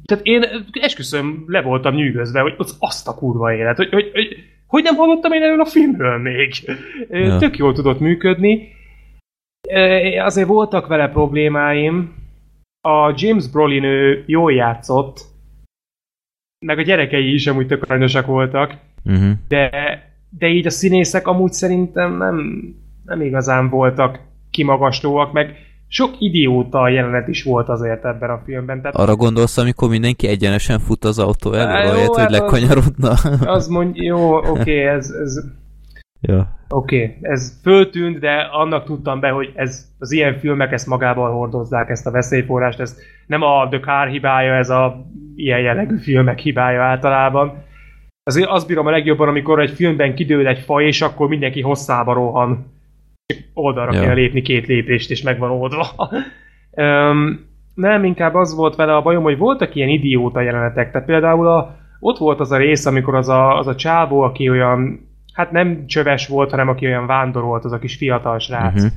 tehát 0.04 0.24
én 0.26 0.44
esküszöm, 0.80 1.44
le 1.46 1.62
voltam 1.62 1.94
nyűgözve, 1.94 2.40
hogy 2.40 2.54
az 2.56 2.76
azt 2.78 3.08
a 3.08 3.14
kurva 3.14 3.54
élet, 3.54 3.76
hogy, 3.76 3.88
hogy, 3.88 4.10
hogy, 4.12 4.28
hogy 4.66 4.82
nem 4.82 4.94
hallottam 4.94 5.32
én 5.32 5.42
erről 5.42 5.60
a 5.60 5.66
filmről 5.66 6.18
még. 6.18 6.78
Ja. 7.10 7.36
Tök 7.36 7.56
jól 7.56 7.72
tudott 7.72 8.00
működni. 8.00 8.75
Azért 10.24 10.48
voltak 10.48 10.86
vele 10.86 11.08
problémáim. 11.08 12.14
A 12.88 13.12
James 13.16 13.48
Brolin 13.50 13.84
ő 13.84 14.22
jól 14.26 14.52
játszott, 14.52 15.20
meg 16.66 16.78
a 16.78 16.82
gyerekei 16.82 17.32
is 17.32 17.46
amúgy 17.46 17.66
tök 17.66 17.82
aranyosak 17.82 18.26
voltak, 18.26 18.74
Uh-huh. 19.04 19.30
de, 19.48 19.70
de 20.30 20.46
így 20.48 20.66
a 20.66 20.70
színészek 20.70 21.26
amúgy 21.26 21.52
szerintem 21.52 22.16
nem, 22.16 22.62
nem 23.04 23.20
igazán 23.20 23.68
voltak 23.68 24.18
kimagaslóak, 24.50 25.32
meg 25.32 25.54
sok 25.88 26.10
idióta 26.18 26.88
jelenet 26.88 27.28
is 27.28 27.42
volt 27.42 27.68
azért 27.68 28.04
ebben 28.04 28.30
a 28.30 28.42
filmben. 28.44 28.78
Tehát 28.80 28.96
Arra 28.96 29.16
gondolsz, 29.16 29.58
amikor 29.58 29.88
mindenki 29.88 30.26
egyenesen 30.26 30.78
fut 30.78 31.04
az 31.04 31.18
autó 31.18 31.52
elő, 31.52 31.88
ahelyett, 31.88 32.06
hogy 32.06 32.16
hát 32.18 32.30
az- 32.32 32.38
lekanyarodna? 32.38 33.10
az 33.56 33.66
mondja, 33.68 34.02
jó, 34.02 34.36
oké, 34.36 34.48
okay, 34.50 34.78
ez, 34.78 35.10
ez 35.10 35.44
ja. 36.26 36.54
Oké, 36.68 37.02
okay, 37.04 37.16
ez 37.20 37.60
föltűnt, 37.62 38.18
de 38.18 38.34
annak 38.52 38.84
tudtam 38.84 39.20
be, 39.20 39.28
hogy 39.28 39.52
ez, 39.54 39.86
az 39.98 40.12
ilyen 40.12 40.38
filmek 40.38 40.72
ezt 40.72 40.86
magával 40.86 41.32
hordozzák, 41.32 41.88
ezt 41.88 42.06
a 42.06 42.10
veszélyforrást, 42.10 42.80
ez 42.80 42.98
nem 43.26 43.42
a 43.42 43.68
The 43.68 43.80
Car 43.80 44.08
hibája, 44.08 44.54
ez 44.54 44.70
a 44.70 45.06
ilyen 45.36 45.60
jellegű 45.60 45.96
filmek 45.96 46.38
hibája 46.38 46.82
általában. 46.82 47.64
Azért 48.22 48.48
azt 48.48 48.66
bírom 48.66 48.86
a 48.86 48.90
legjobban, 48.90 49.28
amikor 49.28 49.60
egy 49.60 49.70
filmben 49.70 50.14
kidől 50.14 50.46
egy 50.46 50.58
fa, 50.58 50.80
és 50.80 51.00
akkor 51.00 51.28
mindenki 51.28 51.60
hosszába 51.60 52.12
rohan. 52.12 52.72
Csak 53.26 53.44
oldalra 53.54 53.94
Ja. 53.94 54.00
kéne 54.00 54.12
lépni 54.12 54.42
két 54.42 54.66
lépést, 54.66 55.10
és 55.10 55.22
meg 55.22 55.38
van 55.38 55.50
oldva. 55.50 55.86
um, 56.70 57.46
nem, 57.74 58.04
inkább 58.04 58.34
az 58.34 58.54
volt 58.54 58.76
vele 58.76 58.96
a 58.96 59.02
bajom, 59.02 59.22
hogy 59.22 59.38
voltak 59.38 59.74
ilyen 59.74 59.88
idióta 59.88 60.40
jelenetek. 60.40 60.90
Tehát 60.90 61.06
például 61.06 61.46
a, 61.46 61.76
ott 62.00 62.18
volt 62.18 62.40
az 62.40 62.52
a 62.52 62.56
rész, 62.56 62.86
amikor 62.86 63.14
az 63.14 63.28
a, 63.28 63.58
az 63.58 63.66
a 63.66 63.74
csávó, 63.74 64.20
aki 64.20 64.50
olyan, 64.50 65.05
hát 65.36 65.50
nem 65.50 65.86
csöves 65.86 66.28
volt, 66.28 66.50
hanem 66.50 66.68
aki 66.68 66.86
olyan 66.86 67.06
vándorolt, 67.06 67.64
az 67.64 67.72
a 67.72 67.78
kis 67.78 67.96
fiatal 67.96 68.38
srác. 68.38 68.74
Uh-huh. 68.74 68.90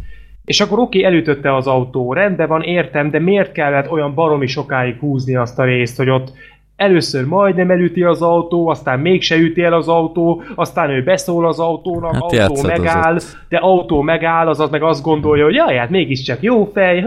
És 0.46 0.62
akkor 0.62 0.80
oké, 0.80 1.04
elütötte 1.04 1.56
az 1.56 1.68
autó, 1.68 2.14
rendben 2.14 2.48
van, 2.48 2.62
értem, 2.62 3.10
de 3.10 3.20
miért 3.20 3.52
kellett 3.52 3.92
olyan 3.92 4.14
baromi 4.14 4.48
sokáig 4.48 5.00
húzni 5.00 5.36
azt 5.36 5.60
a 5.60 5.64
részt, 5.64 5.98
hogy 5.98 6.10
ott 6.10 6.32
először 6.80 7.26
majdnem 7.26 7.72
elüti 7.72 8.04
az 8.04 8.22
autó, 8.22 8.68
aztán 8.68 9.00
mégse 9.00 9.36
üti 9.38 9.64
el 9.64 9.74
az 9.74 9.88
autó, 9.88 10.44
aztán 10.56 10.90
ő 10.90 11.04
beszól 11.04 11.48
az 11.48 11.60
autónak, 11.60 12.14
Hát 12.14 12.50
autó 12.50 12.68
megáll, 12.68 13.18
de 13.50 13.58
autó 13.58 14.02
megáll, 14.02 14.48
azaz 14.48 14.70
meg 14.70 14.84
azt 14.84 15.04
gondolja, 15.04 15.44
hogy 15.44 15.54
jaj, 15.54 15.76
hát 15.76 15.90
mégiscsak 15.90 16.42
jó 16.42 16.66
fej, 16.74 17.06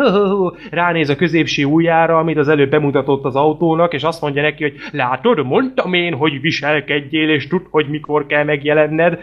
ránéz 0.70 1.08
a 1.08 1.16
középső 1.16 1.64
ujjára, 1.64 2.18
amit 2.18 2.36
az 2.36 2.48
előbb 2.48 2.70
bemutatott 2.70 3.24
az 3.24 3.36
autónak, 3.36 3.94
és 3.94 4.02
azt 4.02 4.20
mondja 4.22 4.42
neki, 4.42 4.62
hogy 4.62 4.74
látod, 4.90 5.46
mondtam 5.46 5.94
én, 5.94 6.14
hogy 6.14 6.40
viselkedjél, 6.40 7.30
és 7.30 7.46
tudd, 7.46 7.64
hogy 7.70 7.88
mikor 7.88 8.26
kell 8.26 8.44
megjelenned. 8.44 9.18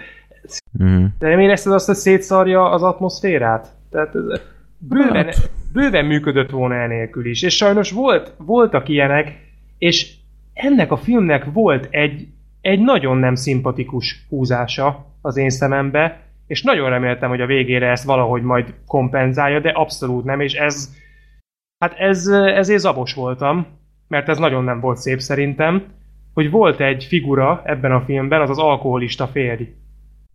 De 1.19 1.29
nem 1.29 1.39
érezted 1.39 1.73
azt, 1.73 1.85
hogy 1.85 1.95
szétszarja 1.95 2.69
az 2.69 2.83
atmoszférát? 2.83 3.67
Tehát 3.91 4.15
ez 4.15 4.41
bőven, 4.77 5.25
Hát. 5.25 5.49
bőven 5.73 6.05
működött 6.05 6.49
volna 6.49 6.75
enélkül 6.75 7.25
is. 7.25 7.41
És 7.41 7.55
sajnos 7.55 7.91
volt, 7.91 8.33
voltak 8.37 8.89
ilyenek, 8.89 9.47
és 9.77 10.17
ennek 10.59 10.91
a 10.91 10.97
filmnek 10.97 11.45
volt 11.53 11.87
egy, 11.91 12.27
egy 12.61 12.79
nagyon 12.79 13.17
nem 13.17 13.35
szimpatikus 13.35 14.25
húzása 14.29 15.05
az 15.21 15.37
én 15.37 15.49
szemembe, 15.49 16.21
és 16.47 16.63
nagyon 16.63 16.89
reméltem, 16.89 17.29
hogy 17.29 17.41
a 17.41 17.45
végére 17.45 17.89
ezt 17.89 18.03
valahogy 18.03 18.41
majd 18.41 18.73
kompenzálja, 18.87 19.59
de 19.59 19.69
abszolút 19.69 20.23
nem, 20.23 20.39
és 20.39 20.53
ez, 20.53 20.95
hát 21.77 21.93
ez, 21.97 22.27
ezért 22.27 22.79
zabos 22.79 23.13
voltam, 23.13 23.67
mert 24.07 24.29
ez 24.29 24.37
nagyon 24.37 24.63
nem 24.63 24.79
volt 24.79 24.97
szép 24.97 25.19
szerintem, 25.19 25.83
hogy 26.33 26.51
volt 26.51 26.79
egy 26.79 27.03
figura 27.03 27.61
ebben 27.65 27.91
a 27.91 28.01
filmben, 28.01 28.41
az 28.41 28.49
az 28.49 28.59
alkoholista 28.59 29.27
férj, 29.27 29.63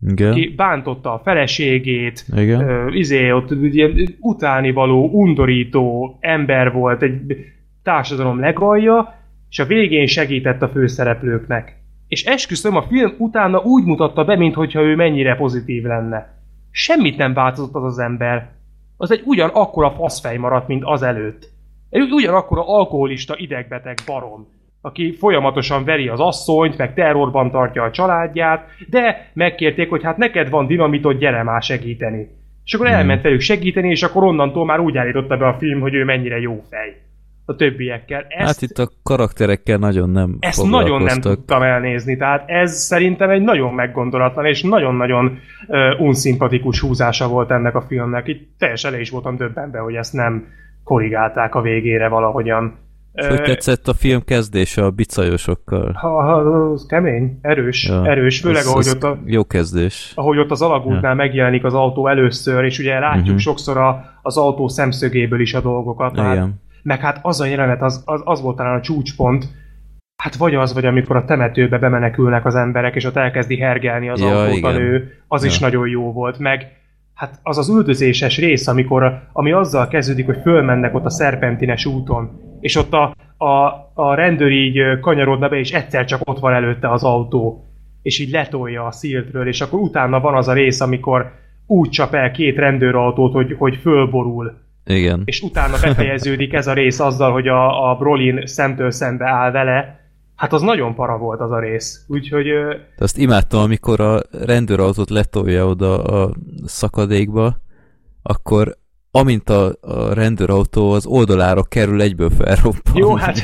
Igen. 0.07 0.31
aki 0.31 0.53
bántotta 0.55 1.13
a 1.13 1.21
feleségét, 1.23 2.25
Igen. 2.35 2.61
ö, 2.61 2.91
izé, 2.91 3.31
ott 3.31 3.51
ilyen 3.51 4.15
utánivaló, 4.19 5.09
undorító 5.11 6.17
ember 6.19 6.71
volt, 6.71 7.01
egy 7.01 7.21
társadalom 7.83 8.39
legalja, 8.39 9.23
és 9.55 9.61
a 9.61 9.65
végén 9.65 10.05
segített 10.05 10.61
a 10.61 10.69
főszereplőknek. 10.69 11.75
És 12.07 12.23
esküszöm, 12.23 12.75
a 12.75 12.81
film 12.81 13.15
utána 13.17 13.59
úgy 13.59 13.83
mutatta 13.83 14.23
be, 14.23 14.35
mintha 14.35 14.81
ő 14.81 14.95
mennyire 14.95 15.35
pozitív 15.35 15.83
lenne. 15.83 16.33
Semmit 16.71 17.17
nem 17.17 17.33
változott 17.33 17.73
az 17.73 17.83
az 17.83 17.99
ember. 17.99 18.49
Az 18.97 19.11
egy 19.11 19.21
ugyanakkora 19.25 19.91
faszfej 19.91 20.37
maradt, 20.37 20.67
mint 20.67 20.83
az 20.85 21.01
előtt. 21.01 21.49
Egy 21.89 22.11
ugyanakkora 22.11 22.67
alkoholista 22.67 23.35
idegbeteg 23.37 23.97
barom, 24.05 24.47
aki 24.81 25.11
folyamatosan 25.11 25.83
veri 25.83 26.07
az 26.07 26.19
asszonyt, 26.19 26.77
meg 26.77 26.93
terrorban 26.93 27.51
tartja 27.51 27.83
a 27.83 27.91
családját, 27.91 28.67
de 28.89 29.31
megkérték, 29.33 29.89
hogy 29.89 30.03
hát 30.03 30.17
neked 30.17 30.49
van 30.49 30.67
dinamitot, 30.67 31.17
gyere 31.17 31.43
már 31.43 31.61
segíteni. 31.61 32.27
És 32.65 32.73
akkor 32.73 32.87
elment 32.87 33.21
velük 33.21 33.41
segíteni, 33.41 33.89
és 33.89 34.03
akkor 34.03 34.23
onnantól 34.23 34.65
már 34.65 34.79
úgy 34.79 34.97
állította 34.97 35.37
be 35.37 35.47
a 35.47 35.57
film, 35.57 35.79
hogy 35.79 35.93
ő 35.93 36.03
mennyire 36.03 36.39
jó 36.39 36.63
fej 36.69 37.04
a 37.45 37.55
többiekkel. 37.55 38.25
Ezt, 38.29 38.45
Hát 38.47 38.61
itt 38.61 38.77
a 38.77 38.89
karakterekkel 39.03 39.77
nagyon 39.77 40.09
nem 40.09 40.37
ezt 40.39 40.63
nagyon 40.69 41.01
nem 41.01 41.21
tudtam 41.21 41.61
elnézni, 41.61 42.17
tehát 42.17 42.43
ez 42.49 42.73
szerintem 42.73 43.29
egy 43.29 43.41
nagyon 43.41 43.73
meggondolatlan 43.73 44.45
és 44.45 44.61
nagyon-nagyon 44.61 45.39
uh, 45.67 46.01
unszimpatikus 46.01 46.79
húzása 46.79 47.27
volt 47.27 47.51
ennek 47.51 47.75
a 47.75 47.81
filmnek. 47.81 48.27
Itt 48.27 48.49
teljesen 48.57 48.91
le 48.91 48.99
is 48.99 49.09
voltam 49.09 49.37
döbbenve, 49.37 49.79
hogy 49.79 49.93
ezt 49.93 50.13
nem 50.13 50.47
korrigálták 50.83 51.55
a 51.55 51.61
végére 51.61 52.07
valahogyan. 52.07 52.77
És 53.13 53.27
hogy 53.27 53.41
tetszett 53.41 53.87
a 53.87 53.93
film 53.93 54.23
kezdése 54.23 54.83
a 54.83 54.89
bicajosokkal? 54.89 55.91
ha, 55.91 56.23
ha, 56.23 56.33
az 56.33 56.85
kemény, 56.89 57.39
erős, 57.41 57.87
Ja, 57.87 58.05
erős, 58.05 58.39
főleg 58.39 58.61
az- 58.61 58.67
ahogy 58.67 58.85
az 58.87 58.93
ott 58.93 59.03
a, 59.03 59.17
Jó 59.25 59.45
kezdés. 59.45 60.11
ahogy 60.15 60.37
ott 60.37 60.51
az 60.51 60.61
alagútnál 60.61 61.09
Ja. 61.11 61.13
megjelenik 61.13 61.63
az 61.63 61.73
autó 61.73 62.07
először, 62.07 62.63
és 62.63 62.79
ugye 62.79 62.99
látjuk 62.99 63.23
uh-huh. 63.23 63.37
sokszor 63.39 63.77
a, 63.77 64.05
az 64.21 64.37
autó 64.37 64.67
szemszögéből 64.67 65.39
is 65.39 65.53
a 65.53 65.61
dolgokat. 65.61 66.17
Hát, 66.19 66.33
Igen. 66.35 66.63
Meg 66.85 66.99
hát 66.99 67.19
az 67.21 67.41
a 67.41 67.45
jelenet, 67.45 67.81
az, 67.81 68.01
az, 68.05 68.21
az 68.23 68.41
volt 68.41 68.55
talán 68.55 68.77
a 68.77 68.81
csúcspont, 68.81 69.45
hát 70.23 70.35
vagy 70.35 70.55
az, 70.55 70.73
vagy 70.73 70.85
amikor 70.85 71.15
a 71.15 71.25
temetőbe 71.25 71.77
bemenekülnek 71.77 72.45
az 72.45 72.55
emberek, 72.55 72.95
és 72.95 73.05
ott 73.05 73.15
elkezdi 73.15 73.57
hergelni 73.57 74.09
az 74.09 74.19
Ja, 74.19 74.41
autót 74.41 74.63
a 74.63 74.71
nő, 74.71 75.11
az 75.27 75.43
is 75.43 75.59
Ja. 75.59 75.67
nagyon 75.67 75.87
jó 75.87 76.11
volt, 76.11 76.39
meg 76.39 76.67
hát 77.13 77.39
az 77.43 77.57
az 77.57 77.69
üldözéses 77.69 78.37
rész, 78.37 78.67
amikor, 78.67 79.21
ami 79.33 79.51
azzal 79.51 79.87
kezdődik, 79.87 80.25
hogy 80.25 80.37
fölmennek 80.41 80.95
ott 80.95 81.05
a 81.05 81.09
szerpentines 81.09 81.85
úton, 81.85 82.39
és 82.59 82.75
ott 82.75 82.93
a, 82.93 83.15
a, 83.37 83.91
a 83.93 84.13
rendőr 84.13 84.51
így 84.51 84.99
kanyarodna 84.99 85.49
be, 85.49 85.55
és 85.59 85.71
egyszer 85.71 86.05
csak 86.05 86.21
ott 86.23 86.39
van 86.39 86.53
előtte 86.53 86.91
az 86.91 87.03
autó, 87.03 87.65
és 88.01 88.19
így 88.19 88.29
letolja 88.29 88.85
a 88.85 88.91
sziltről, 88.91 89.47
és 89.47 89.61
akkor 89.61 89.79
utána 89.79 90.19
van 90.19 90.35
az 90.35 90.47
a 90.47 90.53
rész, 90.53 90.81
amikor 90.81 91.31
úgy 91.67 91.89
csap 91.89 92.13
el 92.13 92.31
két 92.31 92.57
rendőrautót, 92.57 93.33
hogy, 93.33 93.55
hogy 93.57 93.75
fölborul, 93.75 94.64
Igen. 94.85 95.21
és 95.25 95.41
utána 95.41 95.75
befejeződik 95.81 96.53
ez 96.53 96.67
a 96.67 96.73
rész 96.73 96.99
azzal, 96.99 97.31
hogy 97.31 97.47
a, 97.47 97.89
a 97.91 97.95
Brolin 97.95 98.45
szemtől 98.45 98.91
szembe 98.91 99.29
áll 99.29 99.51
vele, 99.51 99.99
hát 100.35 100.53
az 100.53 100.61
nagyon 100.61 100.95
para 100.95 101.17
volt 101.17 101.39
az 101.39 101.51
a 101.51 101.59
rész. 101.59 102.05
Úgyhogy 102.07 102.45
De 102.97 103.03
azt 103.03 103.17
imádtam, 103.17 103.61
amikor 103.61 103.99
a 103.99 104.19
rendőrautót 104.45 105.09
letolja 105.09 105.65
oda 105.67 106.03
a 106.03 106.33
szakadékba, 106.65 107.57
akkor 108.23 108.77
amint 109.11 109.49
a, 109.49 109.65
a 109.81 110.13
rendőrautó 110.13 110.91
az 110.91 111.05
oldalára 111.05 111.63
kerül, 111.63 112.01
egyből 112.01 112.29
felrobban. 112.29 112.93
jó, 112.93 113.15
hát 113.15 113.37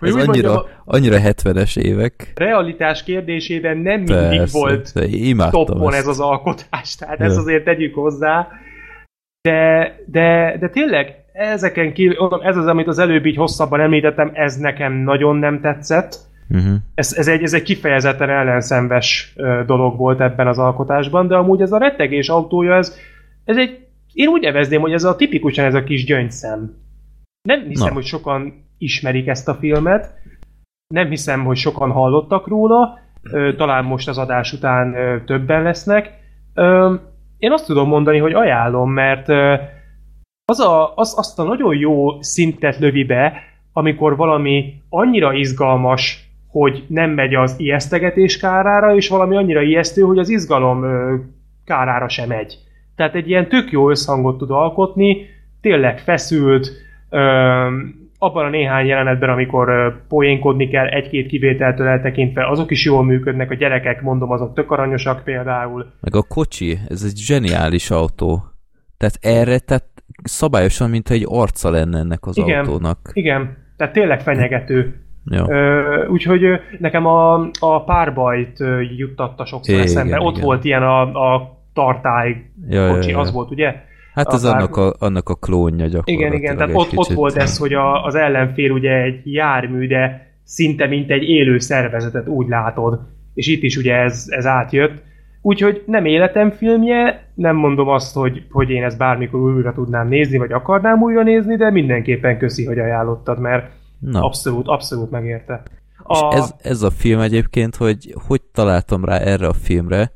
Ez 0.00 0.14
úgy 0.14 0.20
annyira, 0.28 0.52
mondjam, 0.52 0.64
annyira 0.84 1.16
70-es 1.20 1.78
évek. 1.78 2.32
realitás 2.34 3.02
kérdésében 3.02 3.76
nem 3.76 4.00
mindig 4.00 4.38
Persze, 4.38 4.58
volt 4.58 4.92
toppon 5.50 5.92
ezt. 5.92 5.98
ez 6.00 6.06
az 6.06 6.20
alkotás, 6.20 6.94
tehát 6.94 7.18
Ja. 7.18 7.24
ezt 7.24 7.36
azért 7.38 7.64
tegyük 7.64 7.94
hozzá. 7.94 8.48
De, 9.42 9.96
de, 10.06 10.56
de 10.60 10.68
tényleg 10.68 11.24
ezeken 11.32 11.92
kívül, 11.92 12.40
ez 12.42 12.56
az, 12.56 12.66
amit 12.66 12.86
az 12.86 12.98
előbb 12.98 13.26
így 13.26 13.36
hosszabban 13.36 13.80
említettem, 13.80 14.30
ez 14.34 14.56
nekem 14.56 14.92
nagyon 14.92 15.36
nem 15.36 15.60
tetszett. 15.60 16.18
Uh-huh. 16.48 16.74
Ez, 16.94 17.12
ez, 17.16 17.28
egy, 17.28 17.42
ez 17.42 17.54
egy 17.54 17.62
kifejezetten 17.62 18.30
ellenszenves 18.30 19.34
dolog 19.66 19.96
volt 19.96 20.20
ebben 20.20 20.46
az 20.46 20.58
alkotásban, 20.58 21.26
de 21.26 21.36
amúgy 21.36 21.60
ez 21.60 21.72
a 21.72 21.78
rettegés 21.78 22.28
autója, 22.28 22.76
ez, 22.76 22.96
ez 23.44 23.56
egy, 23.56 23.86
én 24.12 24.28
úgy 24.28 24.42
nevezném, 24.42 24.80
hogy 24.80 24.92
ez 24.92 25.04
a 25.04 25.16
tipikusan 25.16 25.64
ez 25.64 25.74
a 25.74 25.84
kis 25.84 26.04
gyöngyszem. 26.04 26.74
Nem 27.48 27.60
hiszem, 27.68 27.88
Na. 27.88 27.94
hogy 27.94 28.04
sokan 28.04 28.64
ismerik 28.78 29.26
ezt 29.26 29.48
a 29.48 29.54
filmet, 29.54 30.14
nem 30.94 31.08
hiszem, 31.08 31.44
hogy 31.44 31.56
sokan 31.56 31.90
hallottak 31.90 32.46
róla, 32.46 32.98
talán 33.56 33.84
most 33.84 34.08
az 34.08 34.18
adás 34.18 34.52
után 34.52 34.94
többen 35.26 35.62
lesznek. 35.62 36.10
Én 37.42 37.52
azt 37.52 37.66
tudom 37.66 37.88
mondani, 37.88 38.18
hogy 38.18 38.32
ajánlom, 38.32 38.90
mert 38.90 39.28
az 40.44 40.60
a, 40.60 40.92
az, 40.94 41.14
azt 41.18 41.38
a 41.38 41.42
nagyon 41.42 41.76
jó 41.76 42.22
szintet 42.22 42.78
lövi 42.78 43.04
be, 43.04 43.32
amikor 43.72 44.16
valami 44.16 44.74
annyira 44.88 45.32
izgalmas, 45.32 46.28
hogy 46.48 46.84
nem 46.88 47.10
megy 47.10 47.34
az 47.34 47.54
ijesztegetés 47.58 48.36
kárára, 48.36 48.94
és 48.94 49.08
valami 49.08 49.36
annyira 49.36 49.62
ijesztő, 49.62 50.02
hogy 50.02 50.18
az 50.18 50.28
izgalom 50.28 50.84
kárára 51.64 52.08
sem 52.08 52.28
megy. 52.28 52.58
Tehát 52.96 53.14
egy 53.14 53.28
ilyen 53.28 53.48
tök 53.48 53.70
jó 53.70 53.90
összhangot 53.90 54.38
tud 54.38 54.50
alkotni, 54.50 55.26
tényleg 55.60 55.98
feszült, 55.98 56.70
abban 58.22 58.44
a 58.44 58.48
néhány 58.48 58.86
jelenetben, 58.86 59.28
amikor 59.28 59.96
poénkodni 60.08 60.68
kell, 60.68 60.86
egy-két 60.86 61.26
kivételtől 61.26 61.86
eltekintve, 61.86 62.48
azok 62.48 62.70
is 62.70 62.84
jól 62.84 63.04
működnek, 63.04 63.50
a 63.50 63.54
gyerekek, 63.54 64.02
mondom, 64.02 64.30
azok 64.30 64.54
tök 64.54 64.70
aranyosak 64.70 65.24
például. 65.24 65.92
Meg 66.00 66.14
a 66.16 66.22
kocsi, 66.22 66.78
ez 66.88 67.02
egy 67.02 67.16
zseniális 67.16 67.90
autó. 67.90 68.44
Tehát 68.96 69.18
erre, 69.20 69.58
tehát 69.58 69.84
szabályosan, 70.22 70.90
mintha 70.90 71.14
egy 71.14 71.26
arca 71.28 71.70
lenne 71.70 71.98
ennek 71.98 72.26
az 72.26 72.36
Igen. 72.38 72.58
autónak. 72.58 72.98
Igen, 73.12 73.56
tehát 73.76 73.92
tényleg 73.92 74.20
fenyegető. 74.20 75.00
Ja. 75.24 75.46
Ö, 75.48 76.06
úgyhogy 76.06 76.42
nekem 76.78 77.06
a, 77.06 77.48
a 77.60 77.84
párbajt 77.84 78.58
juttatta 78.96 79.44
sokszor 79.44 79.74
Igen, 79.74 79.86
eszembe. 79.86 80.20
Ott 80.20 80.34
igen. 80.34 80.44
volt 80.44 80.64
ilyen 80.64 80.82
a, 80.82 81.00
a 81.34 81.58
tartály 81.72 82.50
Ja, 82.68 82.86
ja, 82.86 82.94
kocsi, 82.94 83.10
ja. 83.10 83.18
az 83.18 83.32
volt, 83.32 83.50
ugye? 83.50 83.74
Hát 84.14 84.26
a 84.26 84.34
ez 84.34 84.42
pár- 84.42 84.54
annak 84.54 84.76
a, 84.76 84.94
annak 84.98 85.28
a 85.28 85.34
klónja 85.34 85.86
gyakorlatilag. 85.86 86.20
Igen, 86.20 86.32
igen, 86.32 86.56
tehát 86.56 86.74
ott, 86.74 86.96
ott 86.96 87.12
volt 87.12 87.36
ez, 87.36 87.58
hogy 87.58 87.72
a, 87.72 88.04
az 88.04 88.14
ellenfél 88.14 88.70
ugye 88.70 89.02
egy 89.02 89.32
jármű, 89.32 89.86
de 89.86 90.30
szinte 90.44 90.86
mint 90.86 91.10
egy 91.10 91.22
élő 91.22 91.58
szervezetet 91.58 92.28
úgy 92.28 92.48
látod. 92.48 93.00
És 93.34 93.46
itt 93.46 93.62
is 93.62 93.76
ugye 93.76 93.94
ez, 93.94 94.24
ez 94.28 94.46
átjött. 94.46 95.02
Úgyhogy 95.42 95.82
nem 95.86 96.04
életem 96.04 96.50
filmje, 96.50 97.28
nem 97.34 97.56
mondom 97.56 97.88
azt, 97.88 98.14
hogy, 98.14 98.46
hogy 98.50 98.70
én 98.70 98.84
ezt 98.84 98.98
bármikor 98.98 99.40
újra 99.40 99.72
tudnám 99.72 100.08
nézni, 100.08 100.38
vagy 100.38 100.52
akarnám 100.52 101.02
újra 101.02 101.22
nézni, 101.22 101.56
de 101.56 101.70
mindenképpen 101.70 102.38
köszi, 102.38 102.64
hogy 102.64 102.78
ajánlottad, 102.78 103.38
mert 103.38 103.70
Na, 103.98 104.24
abszolút, 104.24 104.66
abszolút 104.66 105.10
megérte. 105.10 105.62
és 106.08 106.18
A, 106.20 106.34
ez, 106.34 106.54
ez 106.62 106.82
a 106.82 106.90
film 106.90 107.20
egyébként, 107.20 107.76
hogy 107.76 108.14
hogy 108.26 108.42
találtam 108.42 109.04
rá 109.04 109.16
erre 109.16 109.46
a 109.46 109.52
filmre, 109.52 110.12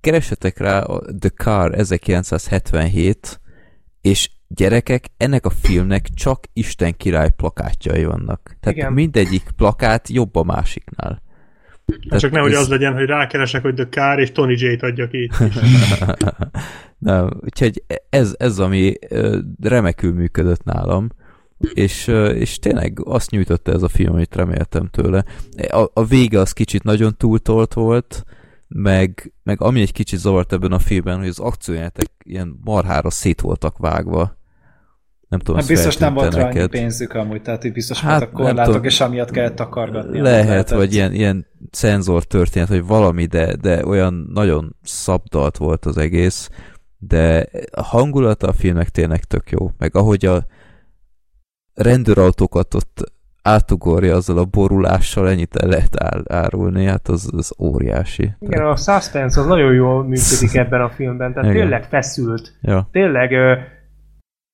keresetek 0.00 0.58
rá 0.58 0.80
a 0.80 1.00
The 1.18 1.28
Car 1.28 1.74
1977, 1.78 3.40
és 4.00 4.30
gyerekek, 4.48 5.04
ennek 5.16 5.46
a 5.46 5.50
filmnek 5.50 6.08
csak 6.14 6.44
Isten 6.52 6.96
király 6.96 7.30
plakátjai 7.36 8.04
vannak. 8.04 8.56
Tehát 8.60 8.78
Igen. 8.78 8.92
mindegyik 8.92 9.42
plakát 9.56 10.08
jobb 10.08 10.36
a 10.36 10.42
másiknál. 10.42 11.22
Hát 12.10 12.20
csak 12.20 12.30
nehogy 12.30 12.52
ez- 12.52 12.58
az 12.58 12.68
legyen, 12.68 12.94
hogy 12.94 13.06
rákeresek, 13.06 13.62
hogy 13.62 13.74
The 13.74 13.88
Car, 13.88 14.18
és 14.18 14.32
Tony 14.32 14.54
J-t 14.58 14.82
adja 14.82 15.08
ki. 15.08 15.30
Na, 16.98 17.30
úgyhogy 17.40 17.82
ez, 18.10 18.34
ez 18.38 18.58
ami 18.58 18.94
remekül 19.60 20.12
működött 20.12 20.64
nálam, 20.64 21.08
és, 21.74 22.06
és 22.34 22.58
tényleg 22.58 22.98
azt 23.04 23.30
nyújtotta 23.30 23.72
ez 23.72 23.82
a 23.82 23.88
film, 23.88 24.12
amit 24.12 24.34
reméltem 24.34 24.88
tőle. 24.88 25.24
A, 25.70 25.90
a 25.92 26.04
vége 26.04 26.40
az 26.40 26.52
kicsit 26.52 26.82
nagyon 26.82 27.16
túltolt 27.16 27.72
volt, 27.74 28.24
meg, 28.68 29.32
meg 29.42 29.60
ami 29.60 29.80
egy 29.80 29.92
kicsit 29.92 30.18
zavart 30.18 30.52
ebben 30.52 30.72
a 30.72 30.78
filmben, 30.78 31.18
hogy 31.18 31.28
az 31.28 31.38
akciójátek 31.38 32.10
ilyen 32.24 32.58
marhára 32.64 33.10
szét 33.10 33.40
voltak 33.40 33.78
vágva. 33.78 34.36
Nem 35.28 35.38
tudom, 35.38 35.56
Hát 35.56 35.68
biztos 35.68 35.96
nem 35.96 36.14
volt 36.14 36.34
rá 36.34 36.42
neked? 36.42 36.70
pénzük 36.70 37.14
amúgy, 37.14 37.42
tehát 37.42 37.64
itt 37.64 37.72
biztos 37.72 38.00
Hát, 38.00 38.10
voltak 38.18 38.32
korlátok, 38.32 38.64
tudom. 38.64 38.84
és 38.84 39.00
amiatt 39.00 39.30
kellett 39.30 39.54
takargatni. 39.54 40.20
Lehet, 40.20 40.70
vagy 40.70 40.94
ilyen, 40.94 41.12
ilyen 41.12 41.46
cenzor 41.70 42.24
történet, 42.24 42.68
vagy 42.68 42.86
valami, 42.86 43.26
de, 43.26 43.56
de 43.56 43.86
olyan 43.86 44.30
nagyon 44.32 44.76
szabdalt 44.82 45.56
volt 45.56 45.84
az 45.84 45.96
egész, 45.96 46.50
de 46.98 47.48
a 47.70 47.82
hangulata 47.82 48.48
a 48.48 48.52
filmnek 48.52 48.88
tényleg 48.88 49.24
tök 49.24 49.50
jó, 49.50 49.70
meg 49.78 49.96
ahogy 49.96 50.26
a 50.26 50.46
rendőrautókat 51.74 52.74
ott 52.74 53.12
átugorja 53.46 54.14
azzal 54.14 54.38
a 54.38 54.44
borulással, 54.44 55.28
ennyit 55.28 55.56
el 55.56 55.68
lehet 55.68 56.02
ár, 56.02 56.20
árulni, 56.28 56.84
hát 56.84 57.08
az, 57.08 57.30
az 57.36 57.54
óriási. 57.58 58.30
igen, 58.38 58.66
a 58.66 58.76
suspense 58.76 59.40
az 59.40 59.46
nagyon 59.46 59.74
jól 59.74 60.02
működik 60.02 60.54
ebben 60.64 60.80
a 60.80 60.88
filmben, 60.88 61.32
tehát 61.32 61.50
Igen. 61.50 61.60
tényleg 61.60 61.84
feszült. 61.84 62.52
Ja, 62.60 62.88
tényleg 62.92 63.32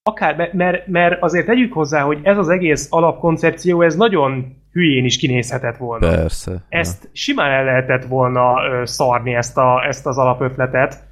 akár, 0.02 0.36
me- 0.36 0.52
mert, 0.52 0.86
mert 0.86 1.22
azért 1.22 1.46
tegyük 1.46 1.72
hozzá, 1.72 2.02
hogy 2.02 2.18
ez 2.22 2.38
az 2.38 2.48
egész 2.48 2.86
alapkoncepció, 2.90 3.82
ez 3.82 3.96
nagyon 3.96 4.56
hülyén 4.72 5.04
is 5.04 5.18
kinézhetett 5.18 5.76
volna. 5.76 6.08
persze. 6.08 6.64
Ezt 6.68 7.08
simán 7.12 7.50
el 7.50 7.64
lehetett 7.64 8.04
volna 8.04 8.54
szarni 8.84 9.34
ezt, 9.34 9.56
a, 9.58 9.84
ezt 9.88 10.06
az 10.06 10.18
alapötletet, 10.18 11.10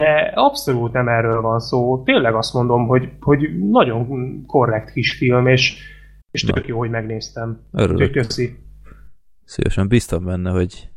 de 0.00 0.32
abszolút 0.34 0.92
nem 0.92 1.08
erről 1.08 1.40
van 1.40 1.60
szó. 1.60 2.02
Tényleg 2.02 2.34
azt 2.34 2.54
mondom, 2.54 2.86
hogy, 2.86 3.10
hogy 3.20 3.68
nagyon 3.70 4.06
korrekt 4.46 4.92
kis 4.92 5.12
film, 5.12 5.46
és, 5.46 5.78
és 6.34 6.42
tök 6.42 6.66
jó, 6.66 6.78
hogy 6.78 6.90
megnéztem. 6.90 7.60
Örülök. 7.72 8.00
Úgyhogy 8.00 8.10
köszi. 8.10 8.58
Szívesen 9.44 9.88
bíztam 9.88 10.24
benne, 10.24 10.50
hogy 10.50 10.88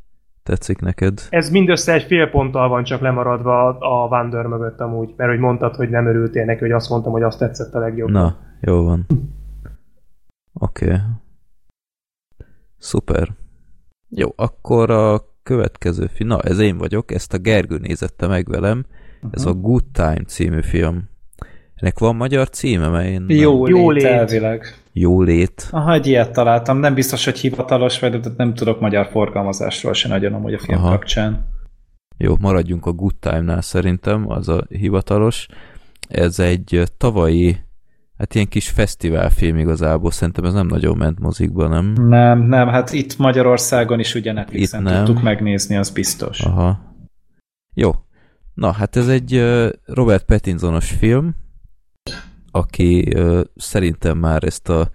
tetszik 0.43 0.79
neked. 0.79 1.21
Ez 1.29 1.49
mindössze 1.49 1.93
egy 1.93 2.03
fél 2.03 2.29
ponttal 2.29 2.69
van 2.69 2.83
csak 2.83 3.01
lemaradva 3.01 3.77
a 3.77 4.07
Wander 4.07 4.45
mögött 4.45 4.79
amúgy, 4.79 5.13
mert 5.17 5.29
hogy 5.29 5.39
mondtad, 5.39 5.75
hogy 5.75 5.89
nem 5.89 6.07
örültél 6.07 6.45
neki, 6.45 6.59
hogy 6.59 6.71
azt 6.71 6.89
mondtam, 6.89 7.11
hogy 7.11 7.21
azt 7.21 7.39
tetszett 7.39 7.73
a 7.73 7.79
legjobb. 7.79 8.09
Na, 8.09 8.37
jó 8.61 8.83
van. 8.83 9.05
Oké. 10.53 10.85
Okay. 10.85 10.97
Szuper. 12.77 13.27
Jó, 14.09 14.29
akkor 14.35 14.91
a 14.91 15.21
következő 15.43 16.07
film, 16.07 16.29
na 16.29 16.41
ez 16.41 16.59
én 16.59 16.77
vagyok, 16.77 17.11
ezt 17.11 17.33
a 17.33 17.37
Gergő 17.37 17.77
nézette 17.77 18.27
meg 18.27 18.47
velem, 18.47 18.85
ez 19.31 19.45
a 19.45 19.53
Good 19.53 19.83
Time 19.91 20.23
című 20.27 20.61
film. 20.61 21.09
Ennek 21.75 21.99
van 21.99 22.15
magyar 22.15 22.49
címe, 22.49 22.87
mert 22.87 23.07
én 23.07 23.21
nem- 23.21 23.37
Jó, 23.37 23.67
Jó 23.67 23.77
jó 23.77 23.91
lét. 23.91 24.03
lét. 24.03 24.11
elvileg. 24.11 24.65
Jó 24.99 25.21
lét. 25.21 25.67
Aha, 25.71 25.93
egy 25.93 26.07
ilyet 26.07 26.31
találtam. 26.31 26.77
Nem 26.77 26.93
biztos, 26.93 27.25
hogy 27.25 27.39
hivatalos, 27.39 27.99
vagy 27.99 28.19
nem 28.37 28.53
tudok 28.53 28.79
magyar 28.79 29.05
forgalmazásról 29.05 29.93
se 29.93 30.07
nagyon 30.07 30.33
amúgy 30.33 30.53
a 30.53 30.59
film 30.59 30.77
Aha. 30.77 30.89
Kapcsán. 30.89 31.45
Jó, 32.17 32.35
maradjunk 32.39 32.85
a 32.85 32.91
Good 32.91 33.15
Time-nál 33.19 33.61
szerintem, 33.61 34.29
az 34.29 34.49
a 34.49 34.65
hivatalos. 34.69 35.47
Ez 36.09 36.39
egy 36.39 36.83
tavalyi, 36.97 37.57
hát 38.17 38.35
ilyen 38.35 38.47
kis 38.47 38.69
fesztiválfilm 38.69 39.57
igazából, 39.57 40.11
szerintem 40.11 40.43
ez 40.43 40.53
nem 40.53 40.67
nagyon 40.67 40.97
ment 40.97 41.19
mozikba, 41.19 41.67
nem? 41.67 41.93
Nem, 41.93 42.39
nem, 42.39 42.67
hát 42.67 42.93
itt 42.93 43.17
Magyarországon 43.17 43.99
is 43.99 44.15
ugye 44.15 44.31
Netflixen 44.31 44.81
Itt 44.81 44.87
nem. 44.87 45.05
tudtuk 45.05 45.23
megnézni, 45.23 45.75
az 45.75 45.89
biztos. 45.89 46.39
Aha. 46.39 46.79
Jó. 47.73 47.91
Na, 48.53 48.71
hát 48.71 48.95
ez 48.95 49.07
egy 49.07 49.43
Robert 49.85 50.25
Pattinsonos 50.25 50.89
film, 50.89 51.35
aki 52.57 53.15
ö, 53.15 53.41
szerintem 53.55 54.17
már 54.17 54.43
ezt 54.43 54.69
a 54.69 54.89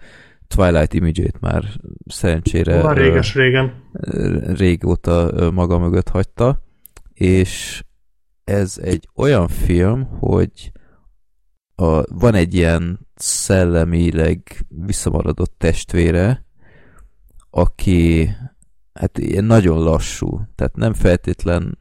Twilight 0.47 0.95
Image-ét 0.95 1.41
már 1.41 1.65
szerencsére 2.07 2.83
Már 2.83 2.99
ö, 2.99 3.03
réges-régen. 3.03 3.73
ö, 3.93 4.39
régóta 4.57 5.51
maga 5.55 5.79
mögött 5.79 6.09
hagyta, 6.09 6.63
és 7.13 7.85
ez 8.45 8.79
egy 8.83 9.09
olyan 9.15 9.49
film, 9.49 10.05
hogy 10.05 10.73
a, 11.75 12.15
van 12.19 12.35
egy 12.35 12.55
ilyen 12.55 13.07
szellemileg 13.15 14.67
visszamaradott 14.69 15.55
testvére, 15.59 16.45
aki 17.51 18.31
hát 18.93 19.19
ilyen 19.19 19.45
nagyon 19.45 19.83
lassú, 19.83 20.41
tehát 20.55 20.77
nem 20.77 20.93
feltétlen 20.93 21.79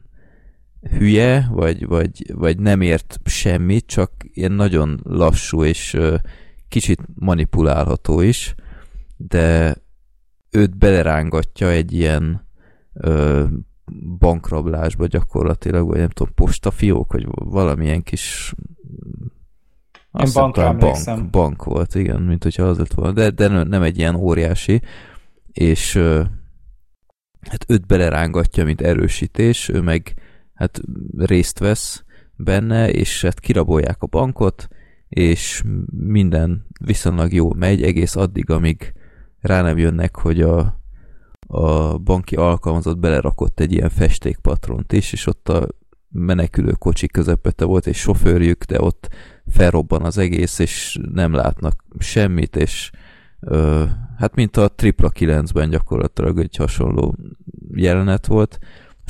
hülye, 0.90 1.48
vagy, 1.50 1.86
vagy, 1.86 2.32
vagy 2.34 2.58
nem 2.58 2.80
ért 2.80 3.20
semmit, 3.24 3.86
csak 3.86 4.12
ilyen 4.32 4.52
nagyon 4.52 5.00
lassú 5.02 5.64
és 5.64 5.98
kicsit 6.68 7.00
manipulálható 7.14 8.20
is, 8.20 8.54
de 9.16 9.76
őt 10.50 10.78
belerángatja 10.78 11.70
egy 11.70 11.92
ilyen 11.92 12.48
ö, 12.92 13.44
bankrablásba 14.18 15.06
gyakorlatilag, 15.06 15.86
vagy 15.86 15.98
nem 15.98 16.08
tudom, 16.08 16.34
postafiók, 16.34 17.12
vagy 17.12 17.26
valamilyen 17.34 18.02
kis 18.02 18.54
azt 20.10 20.34
bankra 20.34 20.62
talán 20.62 20.78
bank, 20.78 21.30
bank 21.30 21.64
volt, 21.64 21.94
igen, 21.94 22.22
mint 22.22 22.42
hogyha 22.42 22.62
az 22.62 22.78
lett 22.78 22.92
volna, 22.92 23.12
de, 23.12 23.30
de 23.30 23.48
nem 23.48 23.82
egy 23.82 23.98
ilyen 23.98 24.14
óriási, 24.14 24.82
és 25.52 25.94
ö, 25.94 26.22
hát 27.40 27.64
őt 27.68 27.86
belerángatja, 27.86 28.64
mint 28.64 28.80
erősítés, 28.80 29.68
ő 29.68 29.80
meg 29.80 30.14
hát 30.54 30.80
részt 31.16 31.58
vesz 31.58 32.04
benne, 32.36 32.90
és 32.90 33.22
hát 33.22 33.40
kirabolják 33.40 34.02
a 34.02 34.06
bankot, 34.06 34.68
és 35.08 35.62
minden 35.90 36.66
viszonylag 36.84 37.32
jó 37.32 37.52
megy, 37.52 37.82
egész 37.82 38.16
addig, 38.16 38.50
amíg 38.50 38.92
rá 39.40 39.62
nem 39.62 39.78
jönnek, 39.78 40.16
hogy 40.16 40.40
a, 40.40 40.80
a 41.46 41.98
banki 41.98 42.36
alkalmazott 42.36 42.98
belerakott 42.98 43.60
egy 43.60 43.72
ilyen 43.72 43.88
festékpatront 43.88 44.92
is, 44.92 45.12
és 45.12 45.26
ott 45.26 45.48
a 45.48 45.68
menekülő 46.08 46.72
kocsi 46.72 47.06
közepette 47.06 47.64
volt 47.64 47.86
egy 47.86 47.94
sofőrjük, 47.94 48.64
de 48.64 48.80
ott 48.80 49.08
felrobban 49.46 50.04
az 50.04 50.18
egész, 50.18 50.58
és 50.58 50.98
nem 51.12 51.32
látnak 51.32 51.84
semmit, 51.98 52.56
és 52.56 52.90
ö, 53.40 53.84
hát 54.18 54.34
mint 54.34 54.56
a 54.56 54.68
Tripla 54.68 55.10
9-ben 55.18 55.70
gyakorlatilag 55.70 56.38
egy 56.38 56.56
hasonló 56.56 57.16
jelenet 57.74 58.26
volt. 58.26 58.58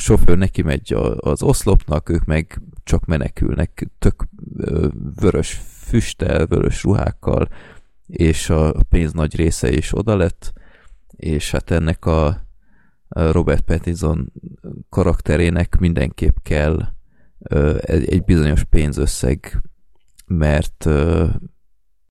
Sofőr 0.03 0.39
neki 0.39 0.63
megy 0.63 0.95
az 1.17 1.43
oszlopnak, 1.43 2.09
ők 2.09 2.25
meg 2.25 2.61
csak 2.85 3.05
menekülnek, 3.05 3.89
tök 3.99 4.29
vörös 5.17 5.61
füsttel, 5.65 6.47
vörös 6.47 6.83
ruhákkal, 6.83 7.49
és 8.07 8.51
a 8.51 8.75
pénz 8.89 9.13
nagy 9.13 9.37
része 9.37 9.71
is 9.71 9.99
oda 9.99 10.17
lett, 10.17 10.53
és 11.17 11.51
hát 11.51 11.71
ennek 11.71 12.05
a 12.05 12.47
Robert 13.09 13.65
Pattinson 13.65 14.33
karakterének 14.89 15.79
mindenképp 15.79 16.37
kell 16.43 16.89
egy, 17.81 18.25
bizonyos 18.25 18.65
pénzösszeg, 18.65 19.63
mert 20.27 20.87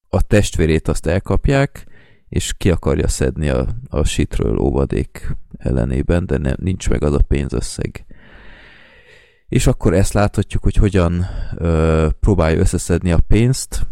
a 0.10 0.22
testvérét 0.28 0.88
azt 0.88 1.06
elkapják, 1.06 1.86
és 2.30 2.54
ki 2.58 2.72
akarja 2.72 3.08
szedni 3.08 3.50
a, 3.50 3.68
a 3.90 4.04
sitről 4.04 4.58
óvadék 4.58 5.36
ellenében, 5.64 6.26
de 6.26 6.38
nem, 6.38 6.56
nincs 6.60 6.90
meg 6.90 7.04
az 7.04 7.14
a 7.14 7.24
pénzösszeg. 7.28 8.06
És 9.48 9.68
akkor 9.68 9.94
ezt 9.94 10.14
láthatjuk, 10.14 10.64
hogy 10.64 10.76
hogyan 10.76 11.26
ö, 11.56 12.08
próbálja 12.20 12.60
összeszedni 12.60 13.12
a 13.12 13.20
pénzt, 13.28 13.88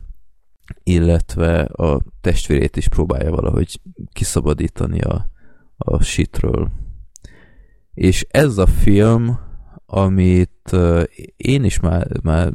illetve 0.83 1.61
a 1.61 2.01
testvérét 2.21 2.77
is 2.77 2.87
próbálja 2.87 3.31
valahogy 3.31 3.81
kiszabadítani 4.13 5.01
a, 5.01 5.29
a 5.77 6.03
shitről. 6.03 6.71
És 7.93 8.25
ez 8.29 8.57
a 8.57 8.65
film, 8.65 9.39
amit 9.85 10.75
én 11.37 11.63
is 11.63 11.79
már, 11.79 12.07
már 12.23 12.51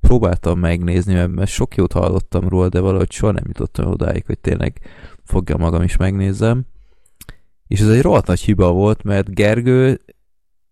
próbáltam 0.00 0.58
megnézni, 0.58 1.14
mert, 1.14 1.30
mert 1.30 1.50
sok 1.50 1.74
jót 1.74 1.92
hallottam 1.92 2.48
róla, 2.48 2.68
de 2.68 2.80
valahogy 2.80 3.12
soha 3.12 3.32
nem 3.32 3.44
jutottam 3.46 3.90
odáig, 3.90 4.26
hogy 4.26 4.38
tényleg 4.38 4.80
fogja 5.24 5.56
magam 5.56 5.82
is 5.82 5.96
megnézem. 5.96 6.66
És 7.70 7.80
ez 7.80 7.88
egy 7.88 8.02
rohadt 8.02 8.26
nagy 8.26 8.40
hiba 8.40 8.72
volt, 8.72 9.02
mert 9.02 9.34
Gergő, 9.34 10.00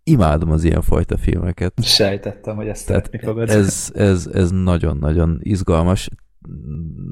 imádom 0.03 0.51
az 0.51 0.65
ilyenfajta 0.65 1.17
filmeket. 1.17 1.73
Sejtettem, 1.83 2.57
hogy 2.57 2.69
ezt 2.69 2.87
Tehát 2.87 3.11
fogod. 3.23 3.49
ez, 3.51 3.91
ez, 3.95 4.29
ez 4.33 4.51
nagyon-nagyon 4.51 5.39
izgalmas. 5.43 6.09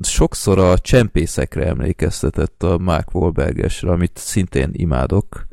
Sokszor 0.00 0.58
a 0.58 0.78
csempészekre 0.78 1.66
emlékeztetett 1.66 2.62
a 2.62 2.78
Mark 2.78 3.14
Wahlbergesre, 3.14 3.90
amit 3.90 4.16
szintén 4.16 4.70
imádok. 4.72 5.46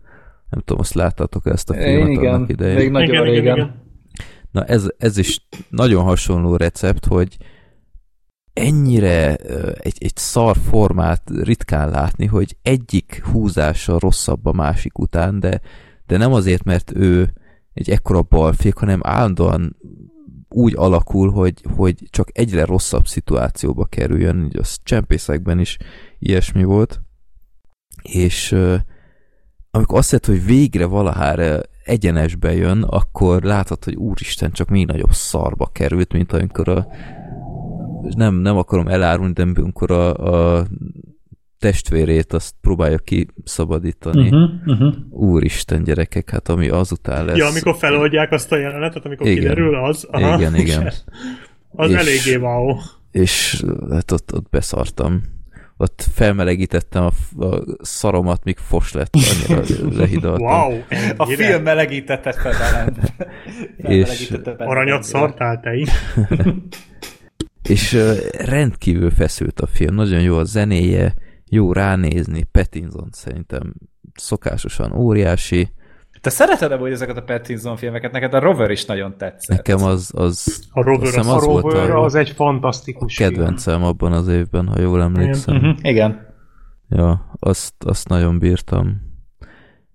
Nem 0.50 0.60
tudom, 0.66 0.82
azt 0.82 0.94
láttátok 0.94 1.46
ezt 1.46 1.70
a 1.70 1.74
filmet 1.74 2.08
igen, 2.10 2.34
annak 2.34 2.50
idején. 2.50 2.76
még 2.76 2.92
nagyon 2.92 3.10
Igen, 3.10 3.22
igen, 3.24 3.34
régen. 3.34 3.56
igen. 3.58 3.82
Na 4.52 4.64
ez, 4.66 4.88
ez 4.98 5.18
is 5.18 5.48
nagyon 5.70 6.04
hasonló 6.04 6.56
recept, 6.56 7.06
hogy 7.06 7.38
ennyire 8.54 9.36
egy, 9.76 9.98
egy 10.00 10.16
szar 10.16 10.58
formát 10.58 11.22
ritkán 11.42 11.90
látni, 11.90 12.26
hogy 12.26 12.58
egyik 12.62 13.24
húzása 13.26 14.00
rosszabb 14.00 14.46
a 14.46 14.52
másik 14.52 15.00
után, 15.00 15.40
de, 15.40 15.62
de 16.06 16.18
nem 16.18 16.34
azért, 16.34 16.64
mert 16.64 16.92
ő 16.96 17.34
egy 17.74 17.90
ekkora 17.90 18.22
balfék, 18.22 18.76
hanem 18.76 19.00
állandóan 19.04 19.76
úgy 20.50 20.74
alakul, 20.76 21.32
hogy, 21.32 21.62
hogy 21.76 22.08
csak 22.10 22.30
egyre 22.34 22.66
rosszabb 22.66 23.08
szituációba 23.08 23.86
kerüljön, 23.86 24.46
így 24.46 24.58
az 24.58 24.78
csempészekben 24.84 25.60
is 25.60 25.78
ilyesmi 26.20 26.64
volt, 26.64 27.02
és 28.02 28.52
amikor 29.72 29.98
azt 29.98 30.10
hiszed, 30.10 30.26
hogy 30.26 30.46
végre 30.46 30.86
valahára 30.86 31.60
egyenesbe 31.84 32.54
jön, 32.54 32.84
akkor 32.84 33.44
látod, 33.44 33.84
hogy 33.84 33.96
úristen, 33.96 34.52
csak 34.52 34.70
még 34.70 34.86
nagyobb 34.86 35.14
szarba 35.14 35.66
került, 35.66 36.14
mint 36.14 36.34
amikor 36.34 36.70
a 36.70 36.88
nem, 38.16 38.36
nem 38.36 38.58
akarom 38.58 38.88
elárulni, 38.88 39.34
de 39.34 39.46
amikor 39.56 39.92
a, 39.92 40.14
a 40.14 40.66
testvérét 41.60 42.34
azt 42.34 42.54
próbálja 42.62 42.98
kiszabadítani. 42.98 44.30
Uh-huh. 44.30 44.50
Uh-huh. 44.66 44.94
Úristen, 45.10 45.84
gyerekek, 45.84 46.30
hát 46.30 46.50
ami 46.50 46.70
azután 46.70 47.26
lesz. 47.26 47.38
Ja, 47.38 47.46
amikor 47.46 47.76
feloldják 47.76 48.32
azt 48.32 48.52
a 48.52 48.58
jelenetet, 48.58 49.06
amikor 49.06 49.28
Igen. 49.28 49.40
kiderül 49.40 49.76
az. 49.76 50.08
Aha. 50.12 50.38
Igen, 50.38 50.56
igen. 50.56 50.92
Az 51.76 51.90
És- 51.90 51.96
eléggé 51.98 52.36
wow. 52.36 52.76
És 53.12 53.64
hát 53.92 54.12
ott, 54.12 54.34
ott 54.34 54.50
beszartam. 54.50 55.22
Ott 55.78 56.06
felmelegítettem 56.14 57.04
a, 57.04 57.44
a 57.46 57.64
szaromat, 57.82 58.44
míg 58.44 58.58
fos 58.58 58.94
lett, 58.94 59.16
annyira 59.16 59.64
lehidaltam. 60.00 60.46
Wow. 60.46 60.72
A 61.18 61.24
ennyire? 61.24 61.46
film 61.46 61.64
melegítette 61.64 62.32
fel 62.32 62.54
velem. 62.58 62.94
Benned 63.78 64.56
Aranyat 64.58 65.04
szartál 65.04 65.60
te 65.60 65.74
is. 65.76 65.90
És 67.70 67.98
rendkívül 68.38 69.12
feszült 69.12 69.60
a 69.60 69.68
film, 69.68 69.96
nagyon 69.96 70.22
jó 70.22 70.38
a 70.38 70.44
zenéje, 70.44 71.16
jó 71.50 71.74
ránézni, 71.74 72.44
Pattinson 72.44 73.10
szerintem 73.12 73.74
szokásosan 74.14 74.92
óriási, 74.94 75.72
Te 76.22 76.30
szereted 76.30 76.80
hogy 76.80 76.92
ezeket 76.92 77.18
a 77.18 77.24
Pattinson 77.24 77.78
filmeket? 77.78 78.12
Neked 78.12 78.34
a 78.34 78.40
Rover 78.40 78.70
is 78.70 78.86
nagyon 78.86 79.18
tetszett. 79.18 79.58
nekem 79.58 79.84
az, 79.84 80.12
az, 80.16 80.68
A 80.72 80.82
Rover 80.84 81.18
az 81.18 81.28
A 81.28 81.36
az 81.36 81.46
volt 81.46 81.64
Rover 81.64 81.90
a 81.90 82.04
az 82.04 82.16
egy 82.16 82.30
fantasztikus 82.30 83.16
film. 83.16 83.30
kedvencem 83.30 83.84
abban 83.84 84.12
az 84.12 84.28
évben, 84.28 84.68
ha 84.68 84.80
jól 84.80 85.02
emlékszem. 85.02 85.56
Uh-huh. 85.56 85.78
Igen. 85.82 86.28
Ja, 86.90 87.32
azt, 87.40 87.74
azt 87.86 88.08
nagyon 88.08 88.40
bírtam. 88.40 89.02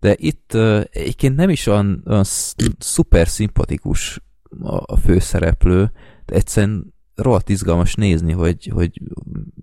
De 0.01 0.15
itt 0.19 0.51
uh, 0.55 0.85
egyébként 0.91 1.37
nem 1.37 1.51
is 1.51 1.67
olyan, 1.67 2.03
olyan 2.07 2.25
sz- 2.25 2.63
szuper 2.79 3.29
szimpatikus 3.29 4.23
a, 4.63 4.77
a 4.93 4.97
főszereplő, 4.97 5.93
de 6.25 6.35
egyszerűen 6.35 6.95
rohadt 7.23 7.49
izgalmas 7.49 7.95
nézni, 7.95 8.33
hogy, 8.33 8.71
hogy 8.75 9.03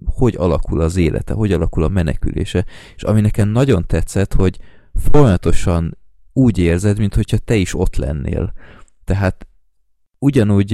hogy 0.06 0.36
alakul 0.38 0.82
az 0.82 0.96
élete, 0.96 1.34
hogy 1.34 1.52
alakul 1.52 1.84
a 1.84 1.88
menekülése, 1.88 2.66
és 2.96 3.04
ami 3.04 3.22
nekem 3.22 3.50
nagyon 3.50 3.86
tetszett, 3.88 4.34
hogy 4.34 4.60
folyamatosan 4.94 5.98
úgy 6.34 6.58
érzed, 6.58 6.98
mintha 6.98 7.38
te 7.38 7.56
is 7.56 7.74
ott 7.74 7.96
lennél. 7.96 8.54
Tehát 9.04 9.48
ugyanúgy 10.20 10.70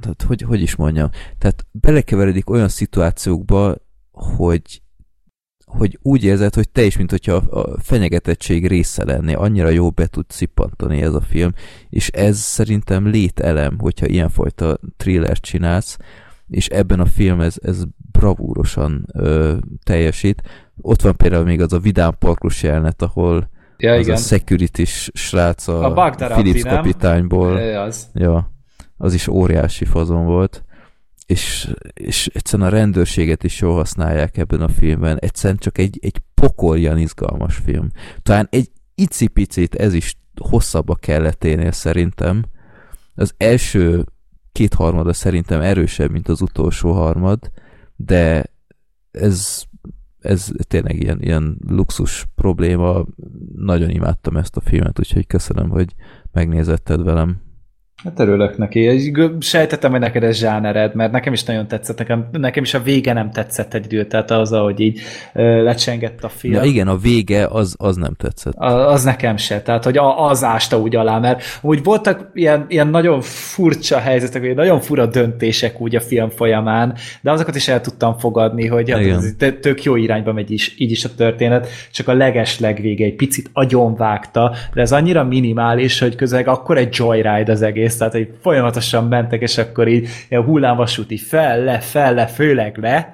tehát 0.00 0.22
hogy, 0.26 0.42
hogy 0.42 0.60
is 0.60 0.76
mondjam, 0.76 1.10
tehát 1.38 1.66
belekeveredik 1.70 2.50
olyan 2.50 2.68
szituációkba, 2.68 3.76
hogy 4.10 4.82
hogy 5.70 5.98
úgy 6.02 6.24
érzed, 6.24 6.54
hogy 6.54 6.68
te 6.68 6.82
is, 6.82 6.96
mint 6.96 7.10
hogyha 7.10 7.34
a 7.34 7.80
fenyegetettség 7.80 8.66
része 8.66 9.04
lennél. 9.04 9.36
Annyira 9.36 9.68
jó 9.68 9.90
be 9.90 10.06
tud 10.06 10.24
szippantani 10.28 11.02
ez 11.02 11.14
a 11.14 11.20
film, 11.20 11.50
és 11.90 12.08
ez 12.08 12.38
szerintem 12.38 13.06
lételem, 13.06 13.78
hogyha 13.78 14.06
ilyenfajta 14.06 14.78
thrillert 14.96 15.42
csinálsz, 15.42 15.96
és 16.48 16.66
ebben 16.66 17.00
a 17.00 17.06
film 17.06 17.40
ez, 17.40 17.54
ez 17.62 17.82
bravúrosan 18.12 19.06
ö, 19.12 19.56
teljesít. 19.82 20.42
Ott 20.80 21.02
van 21.02 21.16
például 21.16 21.44
még 21.44 21.60
az 21.60 21.72
a 21.72 21.78
vidám 21.78 22.14
parkos 22.18 22.62
jelenet, 22.62 23.02
ahol 23.02 23.50
Ja, 23.80 23.92
az 23.92 24.00
igen. 24.00 24.14
a 24.14 24.18
security 24.18 24.82
srác 25.12 25.68
a, 25.68 25.94
A 25.94 26.10
Philips 26.10 26.62
kapitányból. 26.62 27.58
É, 27.58 27.74
az. 27.74 28.08
Ja, 28.14 28.50
az 28.96 29.14
is 29.14 29.28
óriási 29.28 29.84
fazon 29.84 30.24
volt. 30.24 30.64
És, 31.30 31.74
és 31.94 32.26
egyszerűen 32.26 32.68
a 32.68 32.72
rendőrséget 32.72 33.44
is 33.44 33.60
jól 33.60 33.74
használják 33.74 34.36
ebben 34.36 34.60
a 34.60 34.68
filmben. 34.68 35.18
Egyszerűen 35.18 35.58
csak 35.58 35.78
egy, 35.78 35.98
egy 36.02 36.22
pokoljan 36.34 36.98
izgalmas 36.98 37.56
film. 37.56 37.88
Talán 38.22 38.48
egy 38.50 38.70
icipicit 38.94 39.74
ez 39.74 39.94
is 39.94 40.16
hosszabb 40.40 40.88
a 40.88 40.94
kelleténél 40.94 41.72
szerintem. 41.72 42.44
Az 43.14 43.34
első 43.36 44.04
kétharmada 44.52 45.12
szerintem 45.12 45.60
erősebb, 45.60 46.10
mint 46.10 46.28
az 46.28 46.40
utolsó 46.40 46.92
harmad, 46.92 47.50
de 47.96 48.44
ez, 49.10 49.62
ez 50.18 50.50
tényleg 50.68 51.02
ilyen, 51.02 51.22
ilyen 51.22 51.58
luxus 51.66 52.26
probléma. 52.34 53.06
Nagyon 53.54 53.90
imádtam 53.90 54.36
ezt 54.36 54.56
a 54.56 54.60
filmet, 54.60 54.98
úgyhogy 54.98 55.26
köszönöm, 55.26 55.68
hogy 55.68 55.94
megnézetted 56.32 57.02
velem. 57.02 57.49
Hát 58.04 58.18
örülök 58.18 58.56
neki. 58.56 59.12
Sejtettem, 59.40 59.90
hogy 59.90 60.00
neked 60.00 60.22
ez 60.22 60.38
zsánered, 60.38 60.94
mert 60.94 61.12
nekem 61.12 61.32
is 61.32 61.44
nagyon 61.44 61.66
tetszett, 61.66 61.98
nekem, 61.98 62.28
nekem 62.32 62.62
is 62.62 62.74
a 62.74 62.82
vége 62.82 63.12
nem 63.12 63.30
tetszett 63.30 63.74
egy 63.74 63.84
idő, 63.84 64.06
tehát 64.06 64.30
az, 64.30 64.52
ahogy 64.52 64.80
így 64.80 65.00
lecsengett 65.32 66.24
a 66.24 66.28
film. 66.28 66.54
Ja, 66.54 66.62
igen, 66.62 66.88
a 66.88 66.96
vége 66.96 67.46
az, 67.46 67.74
az 67.78 67.96
nem 67.96 68.14
tetszett. 68.18 68.54
A, 68.54 68.90
az 68.90 69.04
nekem 69.04 69.36
se, 69.36 69.62
tehát 69.62 69.84
hogy 69.84 69.98
az 70.16 70.44
ásta 70.44 70.78
úgy 70.78 70.96
alá, 70.96 71.18
mert 71.18 71.42
úgy 71.62 71.82
voltak 71.82 72.30
ilyen, 72.34 72.64
ilyen 72.68 72.88
nagyon 72.88 73.20
furcsa 73.20 73.98
helyzetek, 73.98 74.42
vagy 74.42 74.54
nagyon 74.54 74.80
fura 74.80 75.06
döntések 75.06 75.80
úgy 75.80 75.96
a 75.96 76.00
film 76.00 76.28
folyamán, 76.28 76.96
de 77.20 77.30
azokat 77.30 77.56
is 77.56 77.68
el 77.68 77.80
tudtam 77.80 78.18
fogadni, 78.18 78.66
hogy 78.66 78.90
hát 78.90 79.00
ez 79.00 79.34
tök 79.60 79.82
jó 79.82 79.96
irányba 79.96 80.32
megy 80.32 80.50
is, 80.50 80.74
így 80.78 80.90
is 80.90 81.04
a 81.04 81.14
történet, 81.16 81.68
csak 81.92 82.08
a 82.08 82.12
leges 82.12 82.58
legvége 82.58 83.04
egy 83.04 83.16
picit 83.16 83.50
agyonvágta, 83.52 84.54
de 84.74 84.80
ez 84.80 84.92
annyira 84.92 85.24
minimális, 85.24 85.98
hogy 85.98 86.14
közleg 86.14 86.48
akkor 86.48 86.76
egy 86.76 86.94
joyride 86.98 87.52
az 87.52 87.62
egész 87.62 87.88
egész, 87.90 87.98
tehát 87.98 88.12
hogy 88.12 88.38
folyamatosan 88.40 89.08
mentek, 89.08 89.40
és 89.40 89.58
akkor 89.58 89.88
így 89.88 90.08
ilyen 90.28 90.44
hullámvasúti 90.44 91.16
fel, 91.16 91.64
le, 91.64 91.80
fel, 91.80 92.14
le, 92.14 92.26
főleg 92.26 92.76
le, 92.78 93.12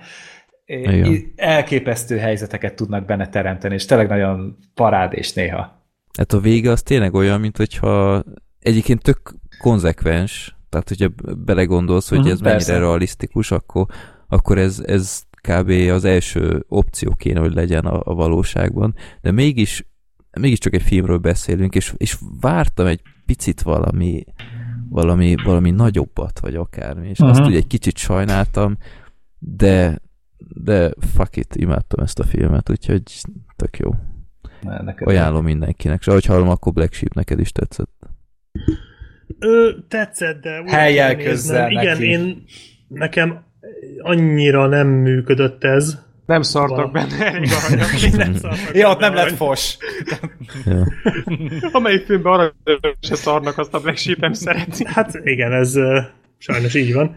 Igen. 0.66 1.32
elképesztő 1.36 2.18
helyzeteket 2.18 2.74
tudnak 2.74 3.05
benne 3.05 3.28
teremteni, 3.28 3.74
és 3.74 3.84
tényleg 3.84 4.08
nagyon 4.08 4.56
parádés 4.74 5.32
néha. 5.32 5.84
Hát 6.18 6.32
a 6.32 6.40
vége 6.40 6.70
az 6.70 6.82
tényleg 6.82 7.14
olyan, 7.14 7.40
mint 7.40 7.56
hogyha 7.56 8.24
egyébként 8.60 9.02
tök 9.02 9.34
konzekvens, 9.58 10.56
tehát 10.68 10.88
hogyha 10.88 11.34
belegondolsz, 11.44 12.08
hogy 12.08 12.18
uh-huh, 12.18 12.32
ez 12.32 12.42
persze. 12.42 12.72
mennyire 12.72 12.86
realisztikus, 12.86 13.50
akkor, 13.50 13.86
akkor 14.28 14.58
ez, 14.58 14.82
ez 14.86 15.22
kb. 15.48 15.70
az 15.70 16.05
első 16.05 16.64
opció 16.68 17.14
kéne, 17.14 17.40
hogy 17.40 17.55
legyen 17.55 17.84
a, 17.84 18.00
a 18.05 18.14
valóságban, 18.14 18.94
de 19.20 19.30
mégis 19.30 19.84
mégiscsak 20.40 20.74
egy 20.74 20.82
filmről 20.82 21.18
beszélünk, 21.18 21.74
és, 21.74 21.94
és 21.96 22.16
vártam 22.40 22.86
egy 22.86 23.00
picit 23.26 23.62
valami 23.62 24.24
valami, 24.89 25.34
valami 25.44 25.70
nagyobbat, 25.70 26.39
vagy 26.39 26.55
akármi, 26.55 27.08
és 27.08 27.18
uh-huh. 27.18 27.39
azt 27.39 27.48
ugye 27.48 27.56
egy 27.56 27.66
kicsit 27.66 27.97
sajnáltam, 27.97 28.76
de 29.39 29.98
de 30.39 30.90
fuck 31.15 31.36
it, 31.36 31.55
imádtam 31.55 32.05
ezt 32.05 32.18
a 32.18 32.24
filmet, 32.24 32.70
úgyhogy 32.70 33.02
tök 33.56 33.78
jó. 33.78 33.94
Ajánlom 34.97 35.44
mindenkinek. 35.44 36.00
És 36.00 36.06
ahogy 36.06 36.24
hallom, 36.24 36.48
akkor 36.48 36.73
Black 36.73 36.92
Sheep 36.92 37.15
neked 37.15 37.40
is 37.40 37.52
tetszett. 37.52 38.08
Ö, 39.39 39.70
tetszett, 39.89 40.42
de... 40.42 40.62
Helyjel 40.66 41.16
közzel 41.16 41.70
Igen, 41.70 41.84
neki. 41.84 42.05
én 42.05 42.44
nekem 42.89 43.44
annyira 43.98 44.66
nem 44.66 44.89
működött 44.89 45.65
ez, 45.65 46.06
nem 46.26 46.42
szartak 46.42 46.92
benne 46.92 47.26
elég 47.32 47.50
aranyak. 47.64 48.16
nem 48.16 48.34
szartak 48.34 48.76
ja, 48.76 48.90
ott 48.90 48.98
nem 48.98 49.14
lett 49.14 49.36
fos. 49.36 49.76
ja. 50.64 50.86
Amelyik 51.72 52.05
filmben 52.05 52.32
arra 52.32 52.55
se 53.00 53.14
szarnak, 53.14 53.58
azt 53.58 53.74
a 53.74 53.80
Black 53.80 53.96
Sheep 53.96 54.18
nem 54.18 54.32
szereti. 54.44 54.84
Hát 54.86 55.20
igen, 55.24 55.52
ez 55.52 55.76
uh, 55.76 55.98
sajnos 56.38 56.74
így 56.74 56.94
van. 56.94 57.16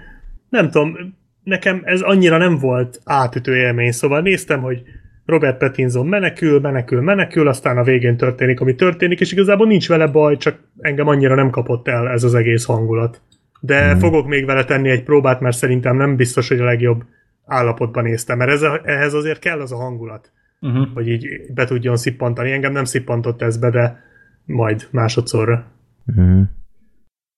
Nem 0.49 0.69
tudom, 0.69 1.17
nekem 1.43 1.81
ez 1.83 2.01
annyira 2.01 2.37
nem 2.37 2.57
volt 2.57 3.01
átütő 3.03 3.55
élmény, 3.55 3.91
szóval 3.91 4.21
néztem, 4.21 4.61
hogy 4.61 4.81
Robert 5.25 5.57
Pattinson 5.57 6.07
menekül, 6.07 6.59
menekül, 6.59 7.01
menekül, 7.01 7.47
aztán 7.47 7.77
a 7.77 7.83
végén 7.83 8.17
történik, 8.17 8.59
ami 8.59 8.75
történik, 8.75 9.19
és 9.19 9.31
igazából 9.31 9.67
nincs 9.67 9.87
vele 9.87 10.07
baj, 10.07 10.37
csak 10.37 10.59
engem 10.79 11.07
annyira 11.07 11.35
nem 11.35 11.49
kapott 11.49 11.87
el 11.87 12.09
ez 12.09 12.23
az 12.23 12.35
egész 12.35 12.65
hangulat. 12.65 13.21
De 13.59 13.95
mm. 13.95 13.99
fogok 13.99 14.27
még 14.27 14.45
vele 14.45 14.63
tenni 14.63 14.89
egy 14.89 15.03
próbát, 15.03 15.39
mert 15.39 15.57
szerintem 15.57 15.97
nem 15.97 16.15
biztos, 16.15 16.47
hogy 16.47 16.59
a 16.59 16.63
legjobb 16.63 17.03
állapotban 17.49 18.03
néztem, 18.03 18.37
mert 18.37 18.51
ez 18.51 18.61
a, 18.61 18.81
ehhez 18.83 19.13
azért 19.13 19.39
kell 19.39 19.61
az 19.61 19.71
a 19.71 19.75
hangulat, 19.77 20.31
uh-huh. 20.59 20.87
hogy 20.93 21.07
így 21.07 21.27
be 21.53 21.65
tudjon 21.65 21.97
szippantani. 21.97 22.51
Engem 22.51 22.71
nem 22.71 22.83
szippantott 22.83 23.41
ez 23.41 23.57
be, 23.57 23.69
de 23.69 23.99
majd 24.45 24.87
másodszorra. 24.91 25.65
Uh-huh. 26.05 26.41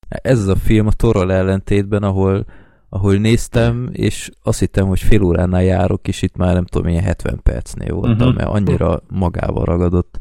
Ez 0.07 0.39
az 0.39 0.47
a 0.47 0.55
film 0.55 0.87
a 0.87 0.91
Torral 0.91 1.33
ellentétben, 1.33 2.03
ahol, 2.03 2.45
ahol 2.89 3.15
néztem, 3.15 3.89
és 3.91 4.29
azt 4.43 4.59
hittem, 4.59 4.87
hogy 4.87 4.99
fél 4.99 5.23
óránál 5.23 5.63
járok, 5.63 6.07
és 6.07 6.21
itt 6.21 6.35
már 6.35 6.53
nem 6.53 6.65
tudom, 6.65 6.87
milyen 6.87 7.03
70 7.03 7.39
percnél 7.43 7.93
voltam, 7.93 8.27
uh-huh. 8.27 8.35
mert 8.35 8.49
annyira 8.49 9.01
magával 9.07 9.65
ragadott. 9.65 10.17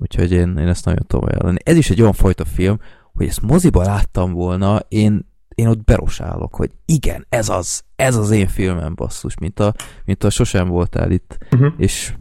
Úgyhogy 0.00 0.32
én, 0.32 0.56
én 0.58 0.68
ezt 0.68 0.84
nagyon 0.84 1.04
tudom 1.06 1.28
ajánlani. 1.28 1.58
Ez 1.64 1.76
is 1.76 1.90
egy 1.90 2.00
olyan 2.00 2.12
fajta 2.12 2.44
film, 2.44 2.78
hogy 3.12 3.26
ezt 3.26 3.42
moziba 3.42 3.82
láttam 3.82 4.32
volna, 4.32 4.80
én 4.88 5.31
én 5.54 5.66
ott 5.66 5.84
berosálok, 5.84 6.54
hogy 6.54 6.70
igen, 6.84 7.26
ez 7.28 7.48
az, 7.48 7.82
ez 7.96 8.16
az 8.16 8.30
én 8.30 8.46
filmem 8.46 8.94
basszus, 8.94 9.38
mint 9.38 9.60
a, 9.60 9.74
mint 10.04 10.24
a 10.24 10.30
sosem 10.30 10.68
voltál 10.68 11.10
itt, 11.10 11.38
uh-huh. 11.50 11.72
és, 11.76 12.14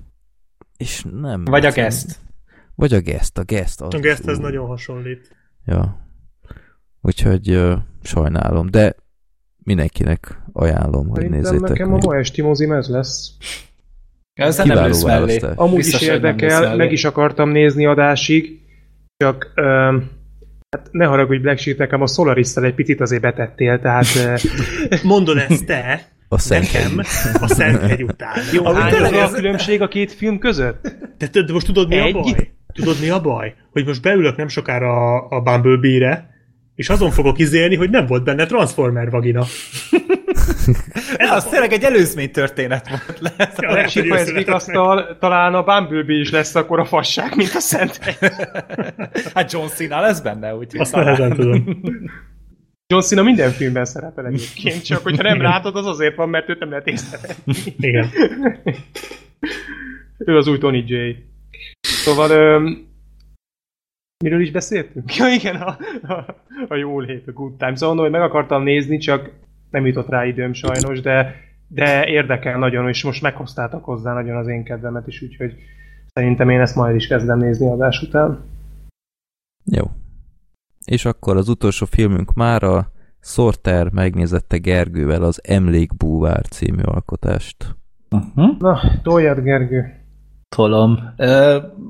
és 0.78 1.06
nem. 1.22 1.44
Vagy 1.46 1.66
a 1.66 1.72
guest. 1.72 2.20
Vagy 2.76 2.94
a 2.94 3.02
guest, 3.02 3.38
a 3.38 3.44
guest. 3.44 3.82
Az, 3.82 3.94
a 3.94 4.00
guest 4.00 4.28
ez 4.28 4.38
nagyon 4.38 4.68
hasonlít. 4.68 5.36
Ja. 5.66 6.10
Úgyhogy 7.02 7.56
uh, 7.56 7.78
sajnálom, 8.02 8.70
de 8.70 8.96
mindenkinek 9.64 10.42
ajánlom, 10.54 11.08
hogy 11.08 11.22
Szerintem 11.22 11.42
nézzétek 11.42 11.70
nekem 11.70 11.90
meg. 11.90 12.04
a 12.04 12.08
ma 12.08 12.18
esti 12.18 12.42
mozim 12.42 12.72
ez 12.72 12.88
lesz. 12.88 13.32
Ez 14.34 14.58
nem 14.58 14.86
lősz 14.86 15.04
mellé. 15.04 15.40
Amúgy 15.56 15.76
Biztos, 15.76 16.02
is 16.02 16.08
érdekel, 16.08 16.76
meg 16.76 16.92
is 16.92 17.04
akartam 17.04 17.50
nézni 17.50 17.86
adásig, 17.86 18.62
csak 19.18 19.54
um, 19.56 20.10
Hát 20.78 20.90
ne 20.92 21.06
haragudj, 21.06 21.42
Black 21.42 21.60
Sheep, 21.60 21.78
nekem 21.78 22.02
a 22.02 22.08
solaris 22.08 22.56
egy 22.56 22.74
picit 22.74 23.02
azért 23.02 23.22
betettél, 23.22 23.80
tehát... 23.80 24.06
Mondod 25.04 25.38
ezt 25.38 25.66
te, 25.66 26.08
a 26.28 26.38
nekem 26.50 27.02
a 27.42 27.48
Szenthegy 27.48 28.04
után. 28.04 28.38
Jó, 28.54 28.64
hány 28.74 28.94
az 28.94 29.34
a 29.34 29.36
különbség 29.36 29.82
a 29.82 29.88
két 29.88 30.12
film 30.12 30.40
között? 30.40 30.96
De, 31.18 31.42
de 31.42 31.54
most 31.54 31.66
tudod 31.66 31.88
mi 31.88 31.98
Egy? 31.98 32.16
a 32.16 32.20
baj? 32.20 32.52
Tudod 32.74 33.00
mi 33.02 33.10
a 33.10 33.22
baj? 33.22 33.54
Hogy 33.72 33.86
most 33.86 34.02
beülök 34.02 34.36
nem 34.36 34.48
sokára 34.48 35.16
a, 35.16 35.28
a 35.30 35.42
Bumblebee-re, 35.42 36.30
és 36.76 36.90
azon 36.90 37.12
fogok 37.12 37.40
izélni, 37.40 37.76
hogy 37.76 37.90
nem 37.90 38.06
volt 38.06 38.24
benne 38.24 38.46
Transformer 38.46 39.10
vagina. 39.10 39.44
Ez 41.18 41.32
az 41.32 41.46
tényleg 41.46 41.72
egy 41.72 41.84
előzmény 41.84 42.32
történet 42.32 42.90
volt. 42.90 43.20
Lehet, 43.20 43.62
ja, 43.62 43.70
a 43.70 43.88
Sipa 43.88 44.54
asztal, 44.54 45.18
talán 45.20 45.54
a 45.54 45.64
Bumblebee 45.64 46.20
is 46.20 46.32
lesz 46.32 46.56
akkor 46.56 46.80
a 46.80 46.86
fasság, 46.86 47.36
mint 47.36 47.54
a 47.56 47.60
Szent. 47.60 47.98
hát 49.34 49.52
John 49.52 49.68
Cena 49.68 50.00
lesz 50.00 50.20
benne, 50.20 50.56
úgyhogy 50.56 50.80
Azt 50.80 50.96
nehezen 50.96 51.36
tudom. 51.36 51.82
John 52.88 53.04
Cena 53.04 53.24
minden 53.24 53.52
filmben 53.52 53.86
szerepel 53.86 54.26
egyébként, 54.26 54.84
csak 54.84 55.04
hogyha 55.04 55.24
nem 55.24 55.42
látod, 55.42 55.76
az 55.76 55.86
azért 55.86 56.16
van, 56.16 56.30
mert 56.30 56.50
őt 56.50 56.60
nem 56.60 56.70
lehet 56.70 56.88
észrevenni. 56.88 57.36
Igen. 57.78 58.10
ő 60.18 60.38
az 60.38 60.48
új 60.48 60.58
Tony 60.58 60.84
J. 60.88 60.96
Szóval 61.82 62.30
öm, 62.30 62.90
Miről 64.24 64.42
is 64.42 64.52
beszéltünk? 64.52 65.16
Ja 65.16 65.28
igen, 65.28 65.56
a, 65.56 65.78
a, 66.14 66.36
a 66.68 66.76
jó 66.76 67.00
lét, 67.00 67.28
a 67.28 67.32
good 67.32 67.58
time. 67.58 67.76
Szóval 67.76 67.98
hogy 67.98 68.12
meg 68.12 68.22
akartam 68.22 68.64
nézni, 68.64 68.98
csak 68.98 69.30
nem 69.72 69.86
jutott 69.86 70.10
rá 70.10 70.26
időm 70.26 70.54
sajnos, 70.54 71.02
de, 71.02 71.36
de 71.68 72.08
érdekel 72.08 72.58
nagyon, 72.58 72.88
és 72.88 73.04
most 73.04 73.22
meghoztátok 73.22 73.84
hozzá 73.84 74.14
nagyon 74.14 74.38
az 74.38 74.48
én 74.48 74.64
kedvemet 74.64 75.08
is, 75.08 75.22
úgyhogy 75.22 75.56
szerintem 76.14 76.50
én 76.50 76.60
ezt 76.60 76.76
majd 76.76 76.96
is 76.96 77.08
kezdem 77.08 77.38
nézni 77.38 77.68
adás 77.68 78.02
után. 78.02 78.44
Jó. 79.66 79.84
És 80.86 81.06
akkor 81.06 81.38
az 81.38 81.50
utolsó 81.50 81.86
filmünk 81.86 82.34
már 82.34 82.64
a 82.64 82.92
Sorter 83.20 83.92
megnézette 83.92 84.58
Gergővel 84.58 85.24
az 85.24 85.42
Emlékbúvár 85.44 86.46
című 86.46 86.82
alkotást. 86.82 87.76
Uh-huh. 88.10 88.58
Na, 88.60 88.80
toljad 89.04 89.40
Gergő 89.40 90.01
tolom. 90.56 91.14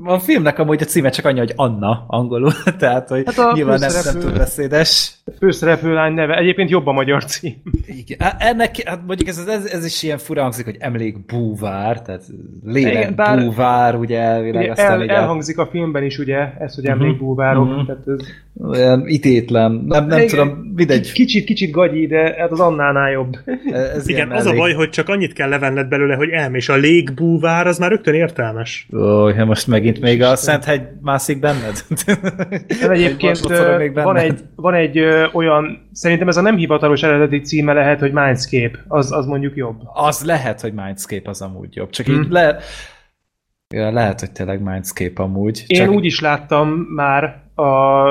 A 0.04 0.20
filmnek 0.20 0.60
amúgy 0.60 0.82
a 0.82 0.86
címe 0.86 1.10
csak 1.10 1.26
annyi, 1.26 1.40
hogy 1.40 1.54
Anna 1.56 2.06
angolul, 2.08 2.52
tehát 2.80 3.10
hogy 3.10 3.24
hát 3.36 3.54
nyilván 3.54 3.80
nem, 3.80 3.92
nem 4.04 4.20
túl 4.20 4.32
beszédes. 4.32 5.14
Főszereplő 5.38 5.94
lány 5.94 6.14
neve, 6.14 6.38
egyébként 6.38 6.70
jobb 6.70 6.88
a 6.88 6.92
magyar 6.92 7.26
cím. 7.26 7.62
Igen. 7.86 8.32
Ennek, 8.38 8.84
hát 8.86 9.00
mondjuk 9.08 9.30
ez, 9.30 9.46
ez, 9.48 9.66
ez 9.66 9.86
is 9.86 10.04
ilyen 10.04 10.18
fura 10.18 10.42
hangzik, 10.42 10.66
hogy 10.66 10.78
emlék 10.80 11.26
búvár, 11.26 12.02
tehát 12.02 12.24
lélek 12.66 12.94
Igen, 12.94 13.16
bár, 13.16 13.40
búvár, 13.40 13.96
ugye 13.96 14.20
elvileg. 14.20 14.62
Ugye 14.62 14.72
aztán 14.72 14.92
el, 14.92 15.00
ugye, 15.00 15.14
elhangzik 15.14 15.58
a 15.58 15.66
filmben 15.66 16.04
is, 16.04 16.18
ugye, 16.18 16.54
ez, 16.60 16.76
hogy 16.76 16.86
emlék 16.86 17.12
uh-huh, 17.12 17.28
búvárok, 17.28 17.68
uh-huh. 17.68 17.86
tehát 17.86 18.02
ez... 18.08 18.28
Olyan 18.70 19.08
itétlen, 19.08 19.72
nem, 19.72 20.06
nem 20.06 20.18
Igen, 20.18 20.30
tudom, 20.30 20.72
mindegy. 20.76 21.12
Kicsit, 21.12 21.46
kicsit 21.46 21.72
gagyi, 21.72 22.08
de 22.08 22.36
hát 22.38 22.52
az 22.52 22.60
Annánál 22.60 23.12
jobb. 23.12 23.38
Ez 23.94 24.10
Igen, 24.10 24.32
az 24.32 24.46
elég. 24.46 24.60
a 24.60 24.62
baj, 24.62 24.74
hogy 24.74 24.90
csak 24.90 25.10
annyit 25.10 25.34
kell 25.34 25.50
levenned 25.50 25.88
belőle, 25.88 26.16
hogy 26.16 26.30
elm, 26.30 26.56
és 26.56 26.70
a 26.70 26.76
légbúvár 26.76 27.68
az 27.68 27.78
már 27.78 27.90
rögtön 27.90 28.14
értelmes. 28.52 28.88
Ó, 28.94 29.28
ja 29.28 29.46
most 29.46 29.68
megint 29.68 30.00
még 30.00 30.22
a 30.22 30.36
Szenthegy 30.36 30.82
mászik 31.02 31.40
benned? 31.40 31.84
De 32.82 32.90
egyébként 32.90 33.40
van 33.94 34.18
egy, 34.18 34.40
van 34.56 34.74
egy 34.74 34.98
ö, 34.98 35.28
olyan, 35.34 35.90
szerintem 35.92 36.28
ez 36.28 36.38
a 36.38 36.42
nem 36.42 36.56
hivatalos 36.56 37.04
eredeti 37.04 37.40
címe 37.40 37.74
lehet, 37.74 38.00
hogy 38.00 38.12
Mindscape, 38.12 38.84
az, 38.88 39.12
az 39.12 39.26
mondjuk 39.26 39.56
jobb. 39.56 39.82
Az 39.94 40.24
lehet, 40.24 40.62
hogy 40.62 40.74
Mindscape 40.74 41.30
az 41.30 41.42
amúgy 41.42 41.76
jobb, 41.76 41.90
csak 41.90 42.06
hmm. 42.06 42.22
így 42.22 42.30
le, 42.30 42.58
ja, 43.74 43.92
lehet, 43.92 44.20
hogy 44.20 44.32
tényleg 44.32 44.62
Mindscape 44.62 45.24
amúgy. 45.24 45.64
Én 45.68 45.86
csak... 45.86 45.94
úgy 45.94 46.06
is 46.06 46.20
láttam 46.20 46.70
már 46.96 47.24
a 47.56 48.04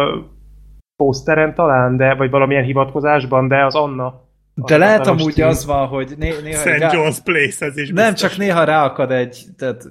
poszteren 0.97 1.55
talán, 1.55 1.97
de, 1.97 2.15
vagy 2.15 2.31
valamilyen 2.31 2.65
hivatkozásban, 2.65 3.49
de 3.49 3.65
az 3.65 3.75
Anna. 3.75 4.29
De 4.55 4.77
lehet 4.77 5.07
amúgy 5.07 5.33
cím. 5.33 5.47
az 5.47 5.67
van, 5.67 5.87
hogy 5.87 6.15
né- 6.19 6.43
néha... 6.43 6.59
St. 6.59 6.65
rá- 6.65 6.93
John's 6.93 7.19
Place, 7.25 7.67
ez 7.67 7.77
is 7.77 7.91
Nem, 7.91 8.11
biztos. 8.11 8.31
csak 8.31 8.39
néha 8.39 8.65
ráakad 8.65 9.11
egy, 9.11 9.45
tehát 9.57 9.85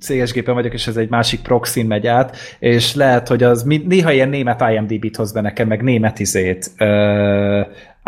céges 0.00 0.32
gépen 0.32 0.54
vagyok, 0.54 0.72
és 0.72 0.86
ez 0.86 0.96
egy 0.96 1.08
másik 1.08 1.40
proxin 1.40 1.86
megy 1.86 2.06
át, 2.06 2.36
és 2.58 2.94
lehet, 2.94 3.28
hogy 3.28 3.42
az 3.42 3.62
néha 3.62 4.12
ilyen 4.12 4.28
német 4.28 4.64
IMDb-t 4.70 5.16
hoz 5.16 5.32
be 5.32 5.40
nekem, 5.40 5.68
meg 5.68 5.82
német 5.82 6.18
izét, 6.18 6.70
uh, 6.78 7.66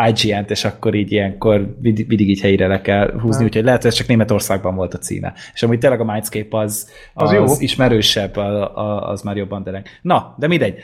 IGN-t, 0.08 0.50
és 0.50 0.65
akkor 0.65 0.94
így 0.94 1.12
ilyenkor 1.12 1.76
vid- 1.81 2.08
mindig 2.08 2.28
így 2.28 2.40
helyére 2.40 2.66
le 2.66 2.81
kell 2.81 3.18
húzni, 3.20 3.44
úgyhogy 3.44 3.65
lehet, 3.65 3.82
hogy 3.82 3.90
ez 3.90 3.97
csak 3.97 4.07
Németországban 4.07 4.74
volt 4.74 4.94
a 4.94 4.99
címe. 4.99 5.32
És 5.55 5.62
amúgy 5.62 5.78
tényleg 5.78 6.00
a 6.00 6.05
Mindscape 6.05 6.58
az, 6.58 6.90
az, 7.15 7.31
Az 7.31 7.34
jó. 7.34 7.44
ismerősebb, 7.58 8.36
a, 8.36 8.78
a, 8.78 9.10
az 9.10 9.23
már 9.23 9.36
jobban 9.36 9.62
dereng. 9.62 9.86
Na, 10.02 10.34
de 10.39 10.47
mindegy. 10.47 10.74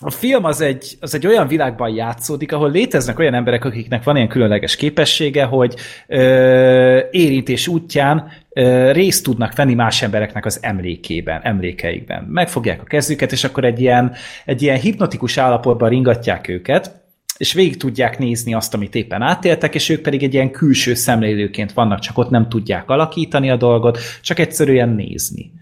A 0.00 0.10
film 0.10 0.44
az 0.44 0.60
egy, 0.60 0.96
az 1.00 1.14
egy 1.14 1.26
olyan 1.26 1.46
világban 1.46 1.94
játszódik, 1.94 2.52
ahol 2.52 2.70
léteznek 2.70 3.18
olyan 3.18 3.34
emberek, 3.34 3.64
akiknek 3.64 4.04
van 4.04 4.16
ilyen 4.16 4.28
különleges 4.28 4.76
képessége, 4.76 5.44
hogy 5.44 5.74
ö, 6.06 7.00
érintés 7.10 7.68
útján 7.68 8.30
ö, 8.52 8.92
részt 8.92 9.24
tudnak 9.24 9.56
venni 9.56 9.74
más 9.74 10.02
embereknek 10.02 10.44
az 10.44 10.58
emlékében, 10.62 11.40
emlékeikben. 11.42 12.24
Megfogják 12.24 12.80
a 12.80 12.84
kezüket, 12.84 13.32
és 13.32 13.44
akkor 13.44 13.64
egy 13.64 13.80
ilyen, 13.80 14.14
egy 14.44 14.62
ilyen 14.62 14.78
hipnotikus 14.78 15.36
állapotban 15.36 15.88
ringatják 15.88 16.48
őket, 16.48 17.06
és 17.36 17.52
végig 17.52 17.76
tudják 17.76 18.18
nézni 18.18 18.54
azt, 18.54 18.74
amit 18.74 18.94
éppen 18.94 19.22
átéltek, 19.22 19.74
és 19.74 19.88
ők 19.88 20.00
pedig 20.00 20.22
egy 20.22 20.34
ilyen 20.34 20.50
külső 20.50 20.94
szemlélőként 20.94 21.72
vannak, 21.72 21.98
csak 21.98 22.18
ott 22.18 22.30
nem 22.30 22.48
tudják 22.48 22.90
alakítani 22.90 23.50
a 23.50 23.56
dolgot, 23.56 23.98
csak 24.22 24.38
egyszerűen 24.38 24.88
nézni. 24.88 25.52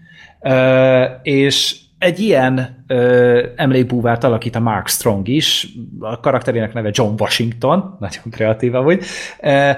Ö, 0.41 1.03
és 1.21 1.85
egy 1.99 2.19
ilyen 2.19 2.83
ö, 2.87 3.45
emlékbúvárt 3.55 4.23
alakít 4.23 4.55
a 4.55 4.59
Mark 4.59 4.87
Strong 4.87 5.27
is, 5.27 5.67
a 5.99 6.19
karakterének 6.19 6.73
neve 6.73 6.89
John 6.93 7.21
Washington, 7.21 7.79
nagyon 7.99 8.23
kreatív 8.31 8.75
amúgy, 8.75 9.03
ö, 9.41 9.71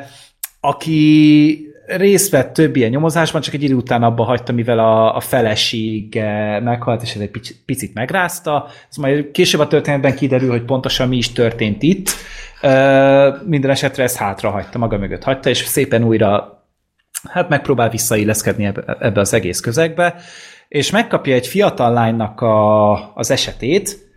aki 0.59 1.63
részt 1.85 2.31
vett 2.31 2.53
több 2.53 2.75
ilyen 2.75 2.89
nyomozásban, 2.89 3.41
csak 3.41 3.53
egy 3.53 3.63
idő 3.63 3.73
után 3.73 4.03
abba 4.03 4.23
hagyta, 4.23 4.51
mivel 4.51 4.79
a, 4.79 5.15
a 5.15 5.19
feleség 5.19 6.15
meghalt, 6.63 7.01
és 7.01 7.15
ez 7.15 7.21
egy 7.21 7.31
picit, 7.31 7.57
picit 7.65 7.93
megrázta. 7.93 8.67
Ez 8.89 8.95
majd 8.95 9.31
később 9.31 9.59
a 9.59 9.67
történetben 9.67 10.15
kiderül, 10.15 10.49
hogy 10.49 10.63
pontosan 10.63 11.07
mi 11.07 11.17
is 11.17 11.31
történt 11.31 11.83
itt. 11.83 12.09
Ö, 12.61 13.35
minden 13.45 13.71
esetre 13.71 14.03
ezt 14.03 14.17
hátra 14.17 14.49
hagyta, 14.49 14.77
maga 14.77 14.97
mögött 14.97 15.23
hagyta, 15.23 15.49
és 15.49 15.57
szépen 15.57 16.03
újra 16.03 16.59
hát 17.29 17.49
megpróbál 17.49 17.89
visszailleszkedni 17.89 18.65
ebbe, 18.65 18.97
ebbe 18.99 19.19
az 19.19 19.33
egész 19.33 19.59
közegbe, 19.59 20.15
és 20.69 20.91
megkapja 20.91 21.33
egy 21.33 21.47
fiatal 21.47 21.93
lánynak 21.93 22.41
a, 22.41 23.15
az 23.15 23.31
esetét, 23.31 24.07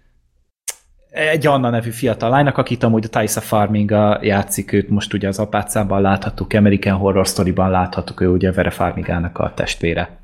egy 1.10 1.46
Anna 1.46 1.70
nevű 1.70 1.90
fiatal 1.90 2.30
lánynak, 2.30 2.58
akit 2.58 2.82
amúgy 2.82 3.04
a 3.04 3.08
Taisa 3.08 3.40
Farming 3.40 3.90
játszik, 4.20 4.72
őt 4.72 4.88
most 4.88 5.12
ugye 5.12 5.28
az 5.28 5.38
apácában 5.38 6.00
láthattuk, 6.00 6.52
American 6.52 6.96
Horror 6.96 7.26
Story-ban 7.26 7.70
láthattuk, 7.70 8.20
ő 8.20 8.28
ugye 8.28 8.52
Vera 8.52 8.70
Farmigának 8.70 9.38
a 9.38 9.52
testvére, 9.54 10.18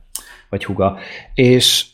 vagy 0.48 0.64
huga. 0.64 0.98
És 1.34 1.86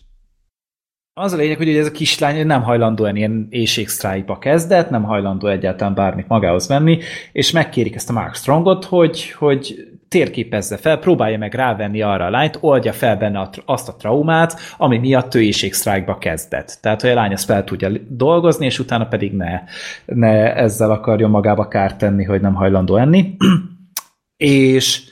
az 1.13 1.33
a 1.33 1.37
lényeg, 1.37 1.57
hogy 1.57 1.69
ez 1.69 1.87
a 1.87 1.91
kislány 1.91 2.47
nem 2.47 2.63
hajlandó 2.63 3.07
ilyen 3.07 3.47
éjségsztrájkba 3.51 4.39
kezdett, 4.39 4.91
nem 4.91 5.03
hajlandó 5.03 5.49
egyáltalán 5.49 5.95
bármit 5.95 6.29
magához 6.29 6.69
venni, 6.69 6.99
és 7.33 7.51
megkérik 7.51 7.95
ezt 7.95 8.11
a 8.11 8.13
Mark 8.13 8.35
Strongot, 8.35 8.85
hogy, 8.85 9.31
hogy 9.31 9.94
térképezze 10.09 10.77
fel, 10.77 10.99
próbálja 10.99 11.39
meg 11.39 11.55
rávenni 11.55 12.03
arra 12.03 12.25
a 12.25 12.31
lányt, 12.31 12.59
oldja 12.61 12.93
fel 12.93 13.17
benne 13.17 13.39
a, 13.39 13.51
azt 13.65 13.89
a 13.89 13.97
traumát, 13.97 14.57
ami 14.77 14.99
miatt 14.99 15.35
ő 15.35 15.43
éjségsztrájkba 15.43 16.19
kezdett. 16.19 16.79
Tehát, 16.81 17.01
hogy 17.01 17.11
a 17.11 17.15
lány 17.15 17.33
ezt 17.33 17.45
fel 17.45 17.65
tudja 17.65 17.91
dolgozni, 18.09 18.67
és 18.67 18.79
utána 18.79 19.07
pedig 19.07 19.33
ne, 19.33 19.63
ne 20.05 20.55
ezzel 20.55 20.91
akarjon 20.91 21.31
magába 21.31 21.69
kárt 21.69 21.99
tenni, 21.99 22.25
hogy 22.25 22.41
nem 22.41 22.55
hajlandó 22.55 22.97
enni. 22.97 23.37
és 24.37 25.03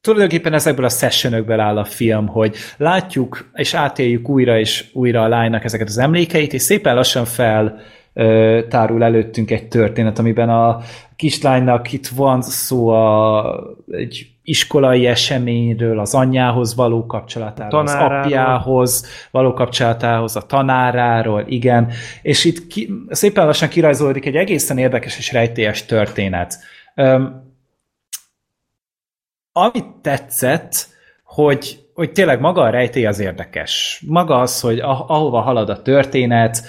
tulajdonképpen 0.00 0.52
ezekből 0.52 0.84
a 0.84 0.88
sessionökből 0.88 1.60
áll 1.60 1.78
a 1.78 1.84
film, 1.84 2.26
hogy 2.26 2.56
látjuk 2.76 3.50
és 3.54 3.74
átéljük 3.74 4.28
újra 4.28 4.58
és 4.58 4.84
újra 4.92 5.22
a 5.22 5.28
lánynak 5.28 5.64
ezeket 5.64 5.88
az 5.88 5.98
emlékeit, 5.98 6.52
és 6.52 6.62
szépen 6.62 6.94
lassan 6.94 7.24
fel 7.24 7.80
tárul 8.68 9.04
előttünk 9.04 9.50
egy 9.50 9.68
történet, 9.68 10.18
amiben 10.18 10.48
a 10.48 10.80
kislánynak 11.16 11.92
itt 11.92 12.06
van 12.06 12.42
szó 12.42 12.88
a, 12.88 13.76
egy 13.90 14.34
iskolai 14.42 15.06
eseményről, 15.06 15.98
az 15.98 16.14
anyjához 16.14 16.74
való 16.74 17.06
kapcsolatáról, 17.06 17.80
az 17.80 17.94
apjához 17.94 19.06
való 19.30 19.52
kapcsolatához, 19.52 20.36
a 20.36 20.46
tanáráról, 20.46 21.44
igen, 21.46 21.92
és 22.22 22.44
itt 22.44 22.66
ki, 22.66 22.92
szépen 23.08 23.46
lassan 23.46 23.68
kirajzolódik 23.68 24.26
egy 24.26 24.36
egészen 24.36 24.78
érdekes 24.78 25.18
és 25.18 25.32
rejtélyes 25.32 25.84
történet. 25.84 26.58
Öm, 26.94 27.42
amit 29.52 29.86
tetszett, 30.02 30.88
hogy, 31.24 31.78
hogy 31.94 32.12
tényleg 32.12 32.40
maga 32.40 32.62
a 32.62 32.70
rejtély 32.70 33.06
az 33.06 33.18
érdekes. 33.18 34.02
Maga 34.06 34.40
az, 34.40 34.60
hogy 34.60 34.78
ah- 34.78 35.10
ahova 35.10 35.40
halad 35.40 35.68
a 35.68 35.82
történet, 35.82 36.62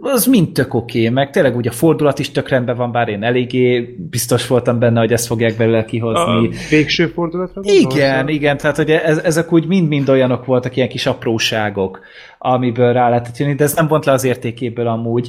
az 0.00 0.26
mind 0.26 0.52
tök 0.52 0.74
oké, 0.74 0.98
okay, 0.98 1.10
meg 1.10 1.30
tényleg 1.30 1.56
úgy 1.56 1.68
a 1.68 1.70
fordulat 1.70 2.18
is 2.18 2.30
tök 2.30 2.48
rendben 2.48 2.76
van, 2.76 2.92
bár 2.92 3.08
én 3.08 3.22
eléggé 3.22 3.80
biztos 4.10 4.46
voltam 4.46 4.78
benne, 4.78 5.00
hogy 5.00 5.12
ezt 5.12 5.26
fogják 5.26 5.56
belőle 5.56 5.84
kihozni. 5.84 6.46
A 6.46 6.50
végső 6.70 7.06
fordulatra? 7.06 7.60
Igen, 7.64 8.28
igen, 8.28 8.56
tehát 8.56 8.76
hogy 8.76 8.90
ez, 8.90 9.18
ezek 9.18 9.52
úgy 9.52 9.66
mind-mind 9.66 10.08
olyanok 10.08 10.44
voltak, 10.44 10.76
ilyen 10.76 10.88
kis 10.88 11.06
apróságok, 11.06 12.00
amiből 12.38 12.92
rá 12.92 13.08
lehetett 13.08 13.36
jönni, 13.36 13.54
de 13.54 13.64
ez 13.64 13.74
nem 13.74 13.88
vont 13.88 14.04
le 14.04 14.12
az 14.12 14.24
értékéből 14.24 14.86
amúgy, 14.86 15.28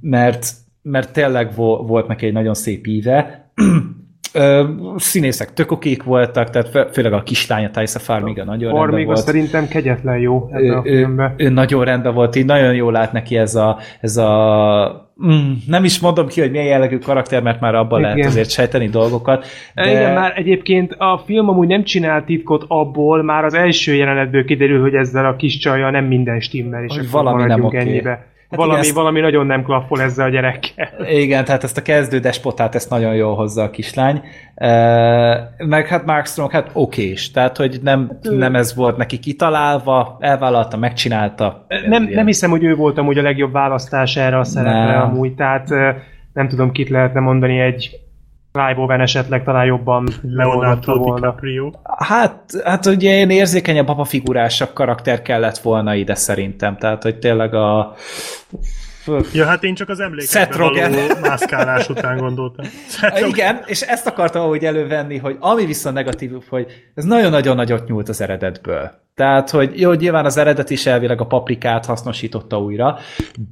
mert, 0.00 0.50
mert 0.82 1.12
tényleg 1.12 1.54
vo- 1.54 1.88
volt 1.88 2.06
neki 2.06 2.26
egy 2.26 2.32
nagyon 2.32 2.54
szép 2.54 2.86
íve. 2.86 3.50
Ö, 4.34 4.64
színészek 4.96 5.52
tök 5.52 5.70
okék 5.72 6.02
voltak, 6.02 6.50
tehát 6.50 6.68
fő- 6.68 6.86
főleg 6.92 7.12
a 7.12 7.22
kislány, 7.22 7.64
a 7.64 7.70
Taisa 7.70 7.98
Farmiga 7.98 8.44
nagyon 8.44 8.60
rendben 8.68 8.88
Farmiga 8.88 9.06
volt. 9.12 9.24
szerintem 9.24 9.68
kegyetlen 9.68 10.18
jó 10.18 10.48
ebben 10.52 10.70
a 10.70 10.82
Ő, 10.84 10.90
ő, 10.92 10.96
filmben. 10.98 11.34
ő 11.36 11.48
nagyon 11.48 11.84
rendben 11.84 12.14
volt, 12.14 12.36
így 12.36 12.44
nagyon 12.44 12.74
jól 12.74 12.92
lát 12.92 13.12
neki 13.12 13.36
ez 13.36 13.54
a, 13.54 13.78
ez 14.00 14.16
a 14.16 15.08
mm, 15.26 15.52
nem 15.66 15.84
is 15.84 16.00
mondom 16.00 16.26
ki, 16.26 16.40
hogy 16.40 16.50
milyen 16.50 16.66
jellegű 16.66 16.98
karakter, 16.98 17.42
mert 17.42 17.60
már 17.60 17.74
abban 17.74 17.98
Igen. 18.00 18.10
lehet 18.16 18.30
azért 18.30 18.50
sejteni 18.50 18.86
dolgokat. 18.88 19.46
De... 19.74 19.90
Igen, 19.90 20.12
már 20.14 20.32
egyébként 20.36 20.92
a 20.98 21.22
film 21.26 21.48
amúgy 21.48 21.68
nem 21.68 21.84
csinál 21.84 22.24
titkot 22.24 22.64
abból, 22.68 23.22
már 23.22 23.44
az 23.44 23.54
első 23.54 23.94
jelenetből 23.94 24.44
kiderül, 24.44 24.80
hogy 24.80 24.94
ezzel 24.94 25.26
a 25.26 25.36
kis 25.36 25.58
csajjal 25.58 25.90
nem 25.90 26.04
minden 26.04 26.40
stimmel, 26.40 26.84
és 26.84 26.96
Hogy 26.96 27.10
valami 27.10 27.36
nem 27.44 27.60
maradjunk 27.60 27.72
oké. 27.88 28.02
Hát 28.50 28.58
valami, 28.58 28.72
igen, 28.78 28.84
ezt- 28.84 28.94
valami 28.96 29.20
nagyon 29.20 29.46
nem 29.46 29.62
klappol 29.62 30.02
ezzel 30.02 30.26
a 30.26 30.28
gyerekkel. 30.28 30.88
Igen, 31.10 31.44
tehát 31.44 31.64
ezt 31.64 31.78
a 31.78 31.82
kezdő 31.82 32.18
despotát 32.18 32.74
ezt 32.74 32.90
nagyon 32.90 33.14
jól 33.14 33.34
hozza 33.34 33.62
a 33.62 33.70
kislány. 33.70 34.22
E, 34.54 34.68
meg 35.58 35.86
hát 35.86 36.04
Mark 36.04 36.26
Strong, 36.26 36.50
hát 36.50 36.70
okés. 36.72 37.30
Tehát, 37.30 37.56
hogy 37.56 37.78
nem, 37.82 38.18
nem 38.22 38.54
ez 38.54 38.74
volt 38.74 38.96
neki 38.96 39.18
kitalálva, 39.18 40.16
elvállalta, 40.20 40.76
megcsinálta. 40.76 41.66
Nem, 41.88 42.02
nem 42.04 42.26
hiszem, 42.26 42.50
hogy 42.50 42.64
ő 42.64 42.74
volt 42.74 42.98
amúgy 42.98 43.18
a 43.18 43.22
legjobb 43.22 43.52
választás 43.52 44.16
erre 44.16 44.38
a 44.38 44.44
szerepre 44.44 44.84
Nem. 44.84 45.02
amúgy, 45.02 45.34
tehát 45.34 45.68
nem 46.32 46.48
tudom, 46.48 46.72
kit 46.72 46.88
lehetne 46.88 47.20
mondani 47.20 47.58
egy 47.60 47.90
Clive 48.58 48.80
Owen 48.80 49.00
esetleg 49.00 49.44
talán 49.44 49.64
jobban 49.64 50.08
Leonardo 50.22 50.98
volna. 50.98 51.14
DiCaprio. 51.14 51.70
Hát, 51.98 52.42
hát 52.64 52.86
ugye 52.86 53.14
ilyen 53.14 53.30
érzékenyebb, 53.30 53.88
apafigurásabb 53.88 54.72
karakter 54.72 55.22
kellett 55.22 55.58
volna 55.58 55.94
ide 55.94 56.14
szerintem. 56.14 56.76
Tehát, 56.76 57.02
hogy 57.02 57.18
tényleg 57.18 57.54
a... 57.54 57.94
Ja, 59.32 59.44
hát 59.44 59.64
én 59.64 59.74
csak 59.74 59.88
az 59.88 59.98
Seth 59.98 60.08
emlékekbe 60.08 60.56
Rogen. 60.56 60.90
való 60.90 61.20
mászkálás 61.20 61.88
után 61.88 62.16
gondoltam. 62.16 62.66
Seth. 62.88 63.28
Igen, 63.28 63.62
és 63.66 63.80
ezt 63.80 64.06
akartam 64.06 64.42
ahogy 64.42 64.64
elővenni, 64.64 65.18
hogy 65.18 65.36
ami 65.40 65.66
viszont 65.66 65.94
negatív, 65.94 66.32
hogy 66.48 66.66
ez 66.94 67.04
nagyon-nagyon 67.04 67.56
nagyot 67.56 67.88
nyúlt 67.88 68.08
az 68.08 68.20
eredetből. 68.20 68.90
Tehát, 69.14 69.50
hogy 69.50 69.80
jó, 69.80 69.92
nyilván 69.92 70.24
az 70.24 70.36
eredet 70.36 70.70
is 70.70 70.86
elvileg 70.86 71.20
a 71.20 71.26
paprikát 71.26 71.86
hasznosította 71.86 72.60
újra, 72.60 72.98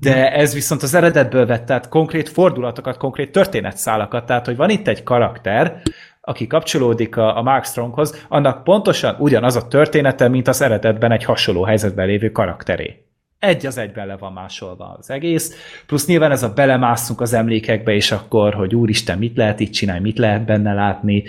de 0.00 0.32
ez 0.32 0.54
viszont 0.54 0.82
az 0.82 0.94
eredetből 0.94 1.46
vett, 1.46 1.66
tehát 1.66 1.88
konkrét 1.88 2.28
fordulatokat, 2.28 2.96
konkrét 2.96 3.32
történetszálakat, 3.32 4.26
tehát, 4.26 4.46
hogy 4.46 4.56
van 4.56 4.70
itt 4.70 4.88
egy 4.88 5.02
karakter, 5.02 5.82
aki 6.20 6.46
kapcsolódik 6.46 7.16
a, 7.16 7.36
a 7.36 7.42
Mark 7.42 7.64
Stronghoz, 7.64 8.24
annak 8.28 8.64
pontosan 8.64 9.16
ugyanaz 9.18 9.56
a 9.56 9.68
története, 9.68 10.28
mint 10.28 10.48
az 10.48 10.62
eredetben 10.62 11.12
egy 11.12 11.24
hasonló 11.24 11.62
helyzetben 11.62 12.06
lévő 12.06 12.30
karakteré. 12.30 13.05
Egy 13.46 13.66
az 13.66 13.78
egyben 13.78 14.06
le 14.06 14.16
van 14.16 14.32
másolva 14.32 14.96
az 14.98 15.10
egész, 15.10 15.54
plusz 15.86 16.06
nyilván 16.06 16.30
ez 16.30 16.42
a 16.42 16.52
belemászunk 16.52 17.20
az 17.20 17.32
emlékekbe, 17.32 17.92
és 17.92 18.12
akkor, 18.12 18.54
hogy 18.54 18.74
úristen, 18.74 19.18
mit 19.18 19.36
lehet 19.36 19.60
itt 19.60 19.72
csinálni, 19.72 20.02
mit 20.02 20.18
lehet 20.18 20.44
benne 20.44 20.74
látni. 20.74 21.24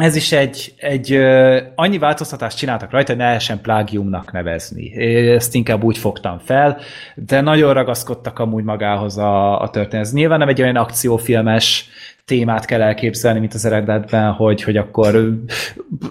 Ez 0.00 0.16
is 0.16 0.32
egy, 0.32 0.74
egy 0.76 1.12
annyi 1.74 1.98
változtatást 1.98 2.56
csináltak 2.58 2.90
rajta, 2.90 3.10
hogy 3.10 3.20
ne 3.20 3.26
lehessen 3.26 3.60
plágiumnak 3.60 4.32
nevezni. 4.32 5.02
Ezt 5.30 5.54
inkább 5.54 5.82
úgy 5.82 5.98
fogtam 5.98 6.38
fel, 6.38 6.78
de 7.14 7.40
nagyon 7.40 7.72
ragaszkodtak 7.74 8.38
amúgy 8.38 8.64
magához 8.64 9.18
a, 9.18 9.60
a 9.60 9.70
történet. 9.70 10.06
Ez 10.06 10.12
nyilván 10.12 10.38
nem 10.38 10.48
egy 10.48 10.62
olyan 10.62 10.76
akciófilmes 10.76 11.88
témát 12.24 12.64
kell 12.64 12.82
elképzelni, 12.82 13.38
mint 13.38 13.54
az 13.54 13.64
eredetben, 13.64 14.32
hogy, 14.32 14.62
hogy 14.62 14.76
akkor 14.76 15.34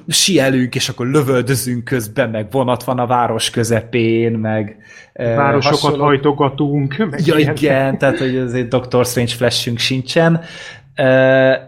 sielünk, 0.07 0.75
és 0.75 0.89
akkor 0.89 1.07
lövöldözünk 1.07 1.83
közben, 1.83 2.29
meg 2.29 2.51
vonat 2.51 2.83
van 2.83 2.99
a 2.99 3.05
város 3.07 3.49
közepén, 3.49 4.31
meg 4.31 4.77
Városokat 5.13 5.79
hasonló- 5.79 6.03
hajtogatunk. 6.03 6.97
Meg 6.97 7.25
Ja, 7.25 7.37
ilyen. 7.37 7.55
igen, 7.55 7.97
tehát 7.97 8.17
hogy 8.17 8.37
azért 8.37 8.67
Doctor 8.67 9.05
Strange 9.05 9.31
flashünk 9.31 9.77
sincsen. 9.77 10.41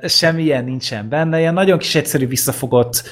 Semmilyen 0.01 0.63
nincsen 0.63 1.09
benne, 1.09 1.39
ilyen 1.39 1.53
nagyon 1.53 1.77
kis 1.77 1.95
egyszerű 1.95 2.27
visszafogott 2.27 3.03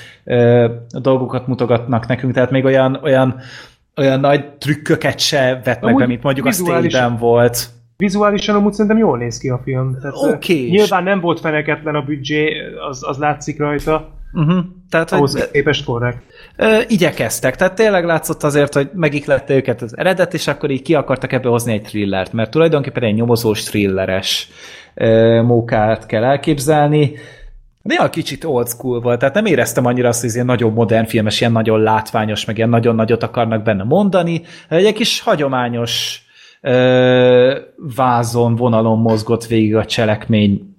dolgokat 0.92 1.48
mutogatnak 1.48 2.08
nekünk, 2.08 2.34
tehát 2.34 2.52
még 2.52 2.66
olyan, 2.66 3.00
olyan, 3.04 3.40
olyan 3.98 4.20
nagy 4.20 4.46
trükköket 4.58 5.20
se 5.20 5.62
vetnek 5.64 5.84
Amúgy 5.84 6.00
be, 6.00 6.08
mint 6.08 6.24
mondjuk 6.24 6.46
a 6.46 6.52
Stay-ben 6.52 7.18
volt. 7.18 7.68
Vizuálisan 7.98 8.56
amúgy 8.56 8.74
szerintem 8.74 8.98
jól 8.98 9.18
néz 9.18 9.38
ki 9.38 9.50
a 9.50 9.62
film. 9.64 9.98
Ö, 10.02 10.10
Okés. 10.12 10.70
Nyilván 10.70 11.04
nem 11.04 11.20
volt 11.20 11.40
feneketlen 11.40 11.96
a 11.96 12.02
büdzsé, 12.02 12.52
az, 12.90 13.08
az 13.08 13.18
látszik 13.18 13.60
rajta. 13.60 14.12
Uh-huh. 14.34 14.66
Tehát, 14.90 15.12
Ahhoz 15.12 15.32
hogy, 15.32 15.52
képest 15.52 15.86
korrekt. 15.86 16.24
Ö, 16.56 16.80
igyekeztek, 16.88 17.56
tehát 17.56 17.76
tényleg 17.76 18.06
látszott 18.06 18.44
azért, 18.44 18.74
hogy 18.74 18.90
megiklette 18.94 19.56
őket 19.56 19.82
az 19.82 19.98
eredet, 19.98 20.34
és 20.34 20.48
akkor 20.48 20.70
így 20.70 20.82
ki 20.82 20.96
akartak 20.96 21.34
ebből 21.34 21.52
hozni 21.52 21.74
egy 21.74 21.82
thrillert, 21.82 22.34
mert 22.34 22.52
tulajdonképpen 22.52 23.04
egy 23.04 23.14
nyomozós 23.14 23.64
thrilleres 23.64 24.50
mókát 25.42 26.06
kell 26.06 26.24
elképzelni. 26.24 27.12
Néha 27.82 28.10
kicsit 28.10 28.44
old 28.44 28.68
school 28.68 29.02
volt, 29.02 29.20
tehát 29.20 29.34
nem 29.34 29.46
éreztem 29.46 29.86
annyira 29.86 30.08
azt, 30.08 30.20
hogy 30.20 30.30
ez 30.30 30.36
ilyen 30.36 30.48
nagyon 30.48 30.74
modern 30.74 31.06
filmes, 31.06 31.40
ilyen 31.40 31.52
nagyon 31.52 31.82
látványos, 31.82 32.46
meg 32.46 32.58
ilyen 32.58 32.70
nagyon 32.70 32.96
nagyot 32.96 33.24
akarnak 33.24 33.64
benne 33.64 33.84
mondani. 33.84 34.42
Egy 34.70 34.94
kis 34.94 35.22
hagyományos 35.22 36.22
ö, 36.62 37.60
vázon, 37.96 38.56
vonalon 38.56 39.00
mozgott 39.00 39.46
végig 39.46 39.76
a 39.76 39.86
cselekmény 39.86 40.74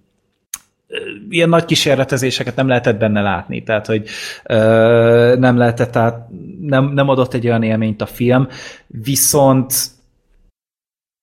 ilyen 1.29 1.49
nagy 1.49 1.65
kísérletezéseket 1.65 2.57
nem 2.57 2.69
lehetett 2.69 2.99
benne 2.99 3.21
látni, 3.21 3.63
tehát 3.63 3.87
hogy 3.87 4.09
ö, 4.45 5.37
nem 5.39 5.57
lehetett 5.57 5.97
át, 5.97 6.27
nem, 6.61 6.85
nem 6.85 7.09
adott 7.09 7.35
egy 7.35 7.47
olyan 7.47 7.63
élményt 7.63 8.03
a 8.03 8.07
film, 8.07 8.49
viszont 8.87 9.75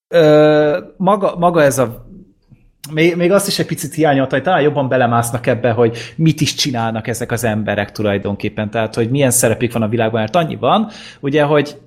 ö, 0.08 0.80
maga, 0.98 1.36
maga 1.38 1.64
ez 1.64 1.78
a 1.78 2.10
még, 2.90 3.16
még 3.16 3.32
azt 3.32 3.48
is 3.48 3.60
egy 3.60 3.66
picit 3.66 3.94
hiányolta, 3.94 4.36
hogy 4.36 4.44
talán 4.44 4.62
jobban 4.62 4.88
belemásznak 4.88 5.48
ebbe, 5.48 5.72
hogy 5.72 5.98
mit 6.16 6.42
is 6.42 6.54
csinálnak 6.54 7.08
ezek 7.08 7.32
az 7.32 7.44
emberek 7.44 7.92
tulajdonképpen, 7.92 8.70
tehát 8.70 8.96
hogy 8.96 9.10
milyen 9.10 9.32
szerepük 9.32 9.74
van 9.74 9.82
a 9.82 9.88
világban, 9.88 10.20
mert 10.20 10.36
annyi 10.36 10.56
van, 10.56 10.90
ugye, 11.20 11.44
hogy 11.44 11.78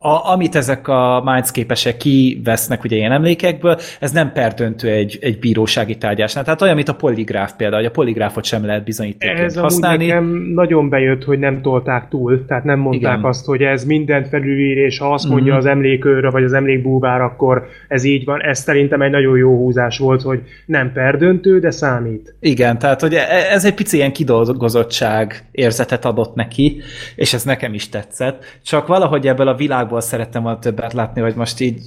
a, 0.00 0.30
amit 0.32 0.54
ezek 0.54 0.88
a 0.88 1.22
mindscape-esek 1.24 1.96
kivesznek 1.96 2.84
ugye 2.84 2.96
ilyen 2.96 3.12
emlékekből, 3.12 3.78
ez 4.00 4.12
nem 4.12 4.32
perdöntő 4.32 4.88
egy, 4.88 5.18
egy 5.20 5.38
bírósági 5.38 5.96
tárgyásnál. 5.96 6.44
Tehát 6.44 6.62
olyan, 6.62 6.74
mint 6.74 6.88
a 6.88 6.94
poligráf 6.94 7.52
például, 7.56 7.80
hogy 7.82 7.90
a 7.90 7.94
poligráfot 7.94 8.44
sem 8.44 8.64
lehet 8.66 8.84
bizonyítékként 8.84 9.38
Ez 9.44 9.56
használni. 9.56 10.06
nekem 10.06 10.24
nagyon 10.54 10.88
bejött, 10.88 11.24
hogy 11.24 11.38
nem 11.38 11.62
tolták 11.62 12.08
túl, 12.08 12.44
tehát 12.46 12.64
nem 12.64 12.78
mondták 12.78 13.16
Igen. 13.18 13.24
azt, 13.28 13.44
hogy 13.44 13.62
ez 13.62 13.84
mindent 13.84 14.28
felülír, 14.28 14.76
és 14.76 14.98
ha 14.98 15.12
azt 15.12 15.28
mondja 15.28 15.52
Mhm. 15.52 15.58
az 15.60 15.66
emlékőrre, 15.66 16.30
vagy 16.30 16.44
az 16.44 16.52
emlékbúvár, 16.52 17.20
akkor 17.20 17.66
ez 17.88 18.04
így 18.04 18.24
van. 18.24 18.42
Ez 18.42 18.58
szerintem 18.58 19.02
egy 19.02 19.10
nagyon 19.10 19.36
jó 19.36 19.56
húzás 19.56 19.98
volt, 19.98 20.22
hogy 20.22 20.42
nem 20.66 20.92
perdöntő, 20.92 21.58
de 21.58 21.70
számít. 21.70 22.34
Igen, 22.40 22.78
tehát 22.78 23.00
hogy 23.00 23.14
e- 23.14 23.26
ez 23.52 23.64
egy 23.64 23.74
pici 23.74 23.96
ilyen 23.96 24.12
kidolgozottság 24.12 25.44
érzetet 25.50 26.04
adott 26.04 26.34
neki, 26.34 26.80
és 27.16 27.34
ez 27.34 27.42
nekem 27.44 27.74
is 27.74 27.88
tetszett. 27.88 28.44
Csak 28.64 28.86
valahogy 28.86 29.26
ebből 29.26 29.48
a 29.48 29.54
világból 29.88 30.00
szerettem 30.00 30.42
volna 30.42 30.58
többet 30.58 30.92
látni, 30.92 31.20
hogy 31.20 31.34
most 31.34 31.60
így, 31.60 31.80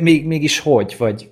még, 0.00 0.26
mégis 0.26 0.60
hogy, 0.60 0.94
vagy 0.98 1.30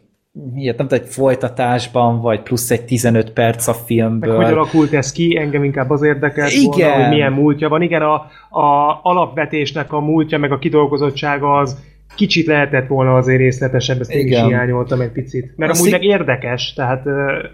miért, 0.53 0.79
nem 0.79 0.87
tudom, 0.89 1.05
egy 1.05 1.11
folytatásban, 1.11 2.21
vagy 2.21 2.43
plusz 2.43 2.71
egy 2.71 2.85
15 2.85 3.31
perc 3.33 3.67
a 3.67 3.73
Meg 3.73 3.81
filmből. 3.87 4.37
hogy 4.37 4.53
alakult 4.53 4.93
ez 4.93 5.13
ki, 5.13 5.37
engem 5.39 5.65
inkább 5.65 5.91
az 5.91 6.03
érdekelt 6.03 6.53
Igen. 6.53 6.71
volna, 6.89 7.01
hogy 7.03 7.09
milyen 7.09 7.33
múltja 7.33 7.69
van. 7.69 7.83
Igen, 7.83 8.03
a, 8.03 8.15
a 8.61 9.01
alapvetésnek 9.03 9.93
a 9.93 10.01
múltja, 10.01 10.39
meg 10.39 10.53
a 10.53 10.59
kidolgozottsága 10.59 11.59
az 11.59 11.79
kicsit 12.17 12.47
lehetett 12.47 12.87
volna 12.87 13.15
azért 13.17 13.39
részletesebb, 13.39 14.01
ezt 14.01 14.11
én 14.13 14.27
is 14.27 14.31
Igen. 14.33 14.47
hiányoltam 14.47 15.01
egy 15.01 15.13
picit. 15.13 15.53
Mert 15.57 15.71
Azt 15.71 15.81
amúgy 15.81 15.93
így- 15.93 15.99
meg 16.01 16.09
érdekes, 16.11 16.73
tehát 16.73 17.07
ö, 17.07 17.45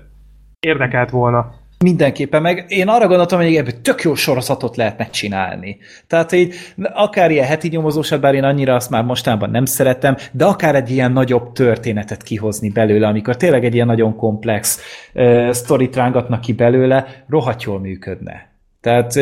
érdekelt 0.60 1.10
volna. 1.10 1.54
Mindenképpen, 1.82 2.42
meg 2.42 2.64
én 2.68 2.88
arra 2.88 3.06
gondoltam, 3.06 3.40
hogy 3.40 3.56
ebből 3.56 3.80
tök 3.80 4.02
jó 4.02 4.14
sorozatot 4.14 4.76
lehetne 4.76 5.10
csinálni. 5.10 5.78
Tehát 6.06 6.32
így, 6.32 6.54
akár 6.92 7.30
ilyen 7.30 7.46
heti 7.46 7.68
nyomozósat, 7.68 8.20
bár 8.20 8.34
én 8.34 8.44
annyira 8.44 8.74
azt 8.74 8.90
már 8.90 9.04
mostában 9.04 9.50
nem 9.50 9.64
szeretem, 9.64 10.16
de 10.32 10.44
akár 10.44 10.74
egy 10.74 10.90
ilyen 10.90 11.12
nagyobb 11.12 11.52
történetet 11.52 12.22
kihozni 12.22 12.70
belőle, 12.70 13.06
amikor 13.06 13.36
tényleg 13.36 13.64
egy 13.64 13.74
ilyen 13.74 13.86
nagyon 13.86 14.16
komplex 14.16 14.80
uh, 15.14 15.50
sztorit 15.50 15.96
rángatnak 15.96 16.40
ki 16.40 16.52
belőle, 16.52 17.24
rohadt 17.28 17.62
jól 17.62 17.80
működne. 17.80 18.51
Tehát 18.82 19.12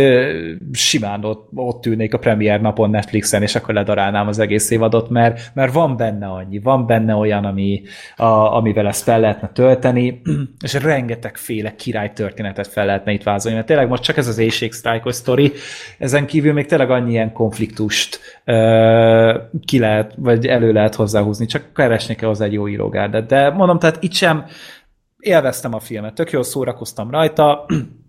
simán 0.73 1.25
ott, 1.25 1.49
ott 1.55 1.87
ülnék 1.87 2.15
a 2.15 2.19
premier 2.19 2.61
napon 2.61 2.91
Netflixen, 2.91 3.43
és 3.43 3.55
akkor 3.55 3.75
ledarálnám 3.75 4.29
az 4.29 4.39
egész 4.39 4.71
évadot, 4.71 5.09
mert, 5.09 5.51
mert 5.55 5.73
van 5.73 5.97
benne 5.97 6.27
annyi, 6.27 6.59
van 6.59 6.87
benne 6.87 7.15
olyan, 7.15 7.45
ami, 7.45 7.83
a, 8.17 8.25
amivel 8.25 8.87
ezt 8.87 9.03
fel 9.03 9.21
lehetne 9.21 9.51
tölteni, 9.53 10.23
és 10.65 10.73
rengetegféle 10.73 11.75
király 11.75 12.13
történetet 12.13 12.67
fel 12.67 12.87
lehetne 12.87 13.13
itt 13.13 13.23
vázolni, 13.23 13.57
mert 13.57 13.69
tényleg 13.69 13.89
most 13.89 14.03
csak 14.03 14.17
ez 14.17 14.29
az 14.29 14.39
éjségsztrájkos 14.39 15.15
sztori, 15.15 15.53
ezen 15.99 16.27
kívül 16.27 16.53
még 16.53 16.67
tényleg 16.67 16.91
annyi 16.91 17.11
ilyen 17.11 17.33
konfliktust 17.33 18.21
ö, 18.45 19.39
ki 19.65 19.79
lehet, 19.79 20.15
vagy 20.17 20.47
elő 20.47 20.73
lehet 20.73 20.95
hozzáhúzni, 20.95 21.47
csak 21.47 21.73
keresni 21.75 22.15
kell 22.15 22.29
hozzá 22.29 22.45
egy 22.45 22.53
jó 22.53 22.69
írógárdát. 22.69 23.27
De 23.27 23.51
mondom, 23.51 23.79
tehát 23.79 24.03
itt 24.03 24.13
sem 24.13 24.45
élveztem 25.19 25.75
a 25.75 25.81
filmet, 25.81 26.15
tök 26.15 26.31
jól 26.31 26.43
szórakoztam 26.43 27.11
rajta, 27.11 27.67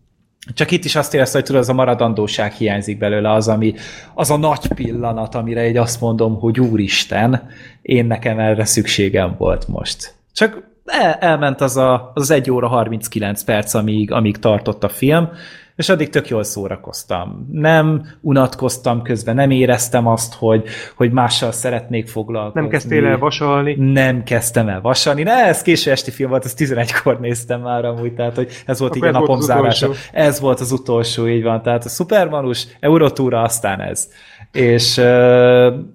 csak 0.53 0.72
itt 0.72 0.86
is 0.86 0.95
azt 0.95 1.14
érezte, 1.14 1.38
hogy 1.38 1.45
tudod, 1.45 1.61
az 1.61 1.70
a 1.70 1.74
maradandóság 1.74 2.52
hiányzik 2.52 2.98
belőle, 2.98 3.32
az, 3.32 3.48
ami, 3.48 3.74
az 4.14 4.32
a 4.32 4.38
nagy 4.38 4.68
pillanat, 4.68 5.36
amire 5.36 5.61
egy 5.61 5.78
azt 5.78 6.02
mondom, 6.02 6.40
hogy 6.40 6.60
úristen, 6.60 7.50
én 7.82 8.06
nekem 8.06 8.40
erre 8.40 8.66
szükségem 8.66 9.36
volt 9.38 9.68
most. 9.68 10.16
Csak 10.34 10.64
el, 10.86 11.14
elment 11.14 11.61
az, 11.61 11.78
a, 11.78 12.11
az 12.14 12.32
1 12.32 12.52
óra 12.52 12.68
39 12.68 13.44
perc, 13.44 13.74
amíg, 13.74 14.11
amíg 14.11 14.38
tartott 14.38 14.84
a 14.84 14.90
film, 14.90 15.30
és 15.75 15.90
addig 15.90 16.09
tök 16.09 16.27
jól 16.27 16.43
szórakoztam. 16.43 17.48
Nem 17.51 18.06
unatkoztam 18.22 19.01
közben, 19.01 19.35
nem 19.35 19.51
éreztem 19.51 20.08
azt, 20.08 20.33
hogy, 20.33 20.67
hogy 20.95 21.11
mással 21.11 21.51
szeretnék 21.51 22.08
foglalkozni. 22.08 22.61
Nem 22.61 22.69
kezdtél 22.69 23.06
el 23.06 23.17
vasalni. 23.17 23.75
Nem 23.75 24.24
kezdtem 24.24 24.67
el 24.67 24.82
vasalni. 24.82 25.24
Ne, 25.24 25.45
ez 25.45 25.61
késő 25.61 25.91
esti 25.91 26.11
film 26.11 26.30
volt, 26.30 26.45
ezt 26.45 26.59
11-kor 26.59 27.19
néztem 27.19 27.61
már 27.61 27.85
amúgy, 27.85 28.14
tehát 28.14 28.35
hogy 28.35 28.51
ez 28.66 28.80
volt 28.80 28.95
Akkor 28.95 29.08
így 29.08 29.14
a 29.14 29.17
ez 29.17 29.25
volt 29.25 29.27
napom 29.27 29.41
zárása. 29.41 29.90
Ez 30.11 30.40
volt 30.40 30.59
az 30.59 30.72
utolsó, 30.72 31.27
így 31.27 31.43
van. 31.43 31.61
Tehát 31.61 31.85
a 31.85 31.90
Supermanus, 31.90 32.67
Eurotúra, 32.80 33.41
aztán 33.41 33.82
ez. 33.82 34.09
És, 34.51 35.01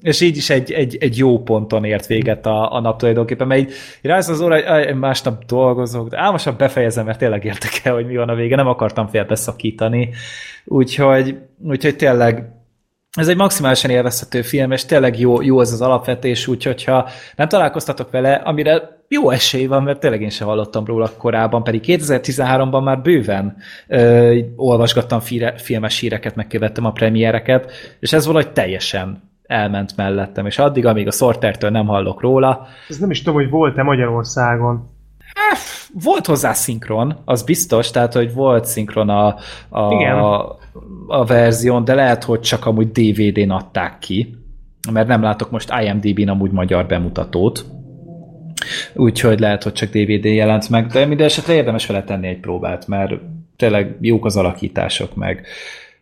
és 0.02 0.20
így 0.20 0.36
is 0.36 0.50
egy, 0.50 0.72
egy, 0.72 0.96
egy 1.00 1.18
jó 1.18 1.42
ponton 1.42 1.84
ért 1.84 2.06
véget 2.06 2.46
a, 2.46 2.72
a 2.72 2.80
nap 2.80 2.98
tulajdonképpen, 2.98 3.46
mert 3.46 3.60
így, 3.60 3.72
rájössz 4.02 4.28
az 4.28 4.40
óra, 4.40 4.84
hogy 4.84 4.94
másnap 4.94 5.44
dolgozok, 5.44 6.08
de 6.08 6.18
álmosabb 6.18 6.58
befejezem, 6.58 7.04
mert 7.04 7.18
tényleg 7.18 7.44
értek 7.44 7.80
el, 7.82 7.94
hogy 7.94 8.06
mi 8.06 8.16
van 8.16 8.28
a 8.28 8.34
vége, 8.34 8.56
nem 8.56 8.66
akartam 8.66 9.06
félbeszakítani. 9.06 10.10
Úgyhogy, 10.64 11.38
úgyhogy 11.64 11.96
tényleg 11.96 12.55
ez 13.16 13.28
egy 13.28 13.36
maximálisan 13.36 13.90
élvezhető 13.90 14.42
film, 14.42 14.70
és 14.70 14.84
tényleg 14.84 15.18
jó, 15.18 15.42
jó 15.42 15.60
ez 15.60 15.72
az 15.72 15.80
alapvetés, 15.80 16.46
úgyhogy 16.46 16.84
ha 16.84 17.08
nem 17.36 17.48
találkoztatok 17.48 18.10
vele, 18.10 18.34
amire 18.34 18.96
jó 19.08 19.30
esély 19.30 19.66
van, 19.66 19.82
mert 19.82 20.00
tényleg 20.00 20.22
én 20.22 20.30
sem 20.30 20.46
hallottam 20.46 20.84
róla 20.84 21.10
korábban, 21.18 21.62
pedig 21.62 21.82
2013-ban 21.86 22.84
már 22.84 23.00
bőven 23.02 23.56
ö, 23.88 24.38
olvasgattam 24.56 25.20
fíre, 25.20 25.54
filmes 25.56 26.00
híreket, 26.00 26.34
megkövettem 26.34 26.84
a 26.84 26.92
premiereket, 26.92 27.72
és 28.00 28.12
ez 28.12 28.26
valahogy 28.26 28.52
teljesen 28.52 29.22
elment 29.46 29.96
mellettem, 29.96 30.46
és 30.46 30.58
addig, 30.58 30.86
amíg 30.86 31.06
a 31.06 31.10
Sortertől 31.10 31.70
nem 31.70 31.86
hallok 31.86 32.20
róla, 32.20 32.66
Ez 32.88 32.98
nem 32.98 33.10
is 33.10 33.22
tudom, 33.22 33.34
hogy 33.34 33.50
volt-e 33.50 33.82
Magyarországon. 33.82 34.88
volt 36.02 36.26
hozzá 36.26 36.52
szinkron, 36.52 37.22
az 37.24 37.42
biztos, 37.42 37.90
tehát, 37.90 38.12
hogy 38.12 38.34
volt 38.34 38.64
szinkron 38.64 39.08
a, 39.08 39.26
a, 39.68 39.94
Igen. 39.94 40.18
a, 40.18 40.56
a 41.06 41.24
verzión, 41.24 41.84
de 41.84 41.94
lehet, 41.94 42.24
hogy 42.24 42.40
csak 42.40 42.66
amúgy 42.66 42.90
DVD-n 42.90 43.50
adták 43.50 43.98
ki, 43.98 44.34
mert 44.92 45.08
nem 45.08 45.22
látok 45.22 45.50
most 45.50 45.72
IMDb-n 45.82 46.28
amúgy 46.28 46.50
magyar 46.50 46.86
bemutatót, 46.86 47.64
úgyhogy 48.94 49.40
lehet, 49.40 49.62
hogy 49.62 49.72
csak 49.72 49.90
DVD 49.90 50.24
jelent 50.24 50.68
meg, 50.68 50.86
de 50.86 51.06
minden 51.06 51.26
esetre 51.26 51.54
érdemes 51.54 51.86
vele 51.86 52.04
tenni 52.04 52.28
egy 52.28 52.40
próbát, 52.40 52.86
mert 52.86 53.12
tényleg 53.56 53.96
jók 54.00 54.24
az 54.24 54.36
alakítások, 54.36 55.14
meg, 55.14 55.46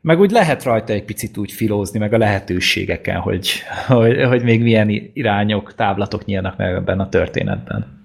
meg 0.01 0.21
úgy 0.21 0.31
lehet 0.31 0.65
rajta 0.65 0.93
egy 0.93 1.05
picit 1.05 1.37
úgy 1.37 1.53
filózni, 1.53 1.99
meg 1.99 2.13
a 2.13 2.19
lehetőségeken, 2.19 3.21
hogy, 3.21 3.51
hogy, 3.87 4.23
hogy 4.23 4.43
még 4.43 4.63
milyen 4.63 4.89
irányok, 5.13 5.75
távlatok 5.75 6.25
nyílnak 6.25 6.57
meg 6.57 6.75
ebben 6.75 7.01
a 7.01 7.09
történetben. 7.09 8.03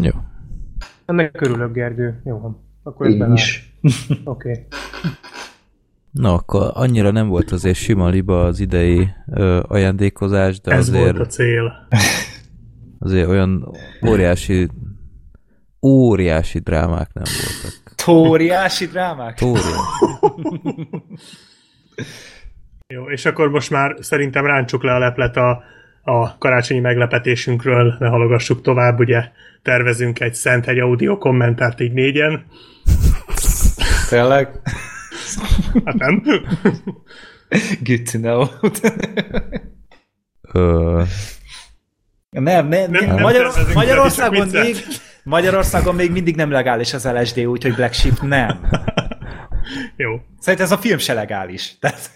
Jó. 0.00 0.10
Ennek 1.04 1.40
örülök, 1.40 1.72
Gergő. 1.72 2.20
Jó 2.24 2.38
van. 2.38 2.64
Akkor 2.82 3.06
ez 3.06 3.12
Én 3.12 3.18
benne. 3.18 3.32
is. 3.32 3.75
Oké. 4.24 4.50
Okay. 4.50 4.66
Na, 6.10 6.32
akkor 6.32 6.70
annyira 6.74 7.10
nem 7.10 7.28
volt 7.28 7.50
azért 7.52 7.76
sima 7.76 8.08
liba 8.08 8.44
az 8.44 8.60
idei 8.60 9.08
ö, 9.26 9.62
ajándékozás, 9.68 10.60
de 10.60 10.70
Ez 10.70 10.88
azért, 10.88 11.02
volt 11.02 11.18
a 11.18 11.26
cél. 11.26 11.88
azért 12.98 13.28
olyan 13.28 13.76
óriási 14.06 14.68
óriási 15.82 16.58
drámák 16.58 17.12
nem 17.12 17.24
voltak. 17.24 17.94
Tóriási 18.04 18.86
drámák? 18.86 19.42
Óriási. 19.42 19.70
Jó, 22.94 23.10
és 23.10 23.24
akkor 23.24 23.48
most 23.48 23.70
már 23.70 23.96
szerintem 24.00 24.46
ráncsuk 24.46 24.82
le 24.82 24.94
a 24.94 24.98
leplet 24.98 25.36
a, 25.36 25.62
a 26.02 26.38
karácsonyi 26.38 26.80
meglepetésünkről, 26.80 27.96
ne 27.98 28.08
halogassuk 28.08 28.62
tovább, 28.62 28.98
ugye 28.98 29.30
tervezünk 29.62 30.20
egy 30.20 30.34
Szenthegy 30.34 30.78
audio 30.78 31.18
kommentárt 31.18 31.80
így 31.80 31.92
négyen. 31.92 32.44
Tényleg? 34.08 34.60
Hát 35.84 35.94
nem. 35.94 36.22
Good 37.84 38.02
to 38.12 38.18
know. 38.18 38.46
Nem, 42.30 42.66
nem, 42.66 42.66
Nem- 42.68 42.90
nem, 42.90 43.20
Magyar, 43.20 43.52
Magyarországon 43.74 44.48
még 44.48 44.76
Magyarországon 45.24 45.94
még 45.94 46.10
mindig 46.12 46.36
nem 46.36 46.50
legális 46.50 46.92
az 46.94 47.04
LSD, 47.04 47.38
úgyhogy 47.40 47.74
Black 47.74 47.92
Sheep 47.92 48.20
nem. 48.20 48.68
Jó. 49.96 50.20
Szerintem 50.38 50.66
ez 50.68 50.72
a 50.72 50.78
film 50.78 50.98
se 50.98 51.12
legális. 51.14 51.78
Tehát, 51.78 52.10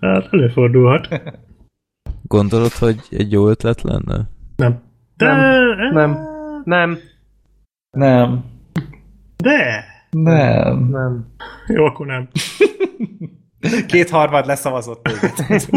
Hát 0.00 0.28
előfordulhat. 0.32 1.22
gondolod, 2.22 2.72
hogy 2.72 3.00
egy 3.10 3.32
jó 3.32 3.48
ötlet 3.48 3.82
lenne? 3.82 4.28
Nem. 4.56 4.82
De, 5.16 5.26
Nem. 5.26 5.92
Nem. 5.92 6.18
Nem. 6.64 6.98
Nem. 7.90 8.44
De! 9.36 9.84
Nem. 10.10 10.88
Nem. 10.90 11.34
Jó, 11.66 11.84
akkor 11.84 12.06
nem. 12.06 12.28
kétharmad 13.86 14.46
leszavazott 14.46 15.02
téged. 15.02 15.68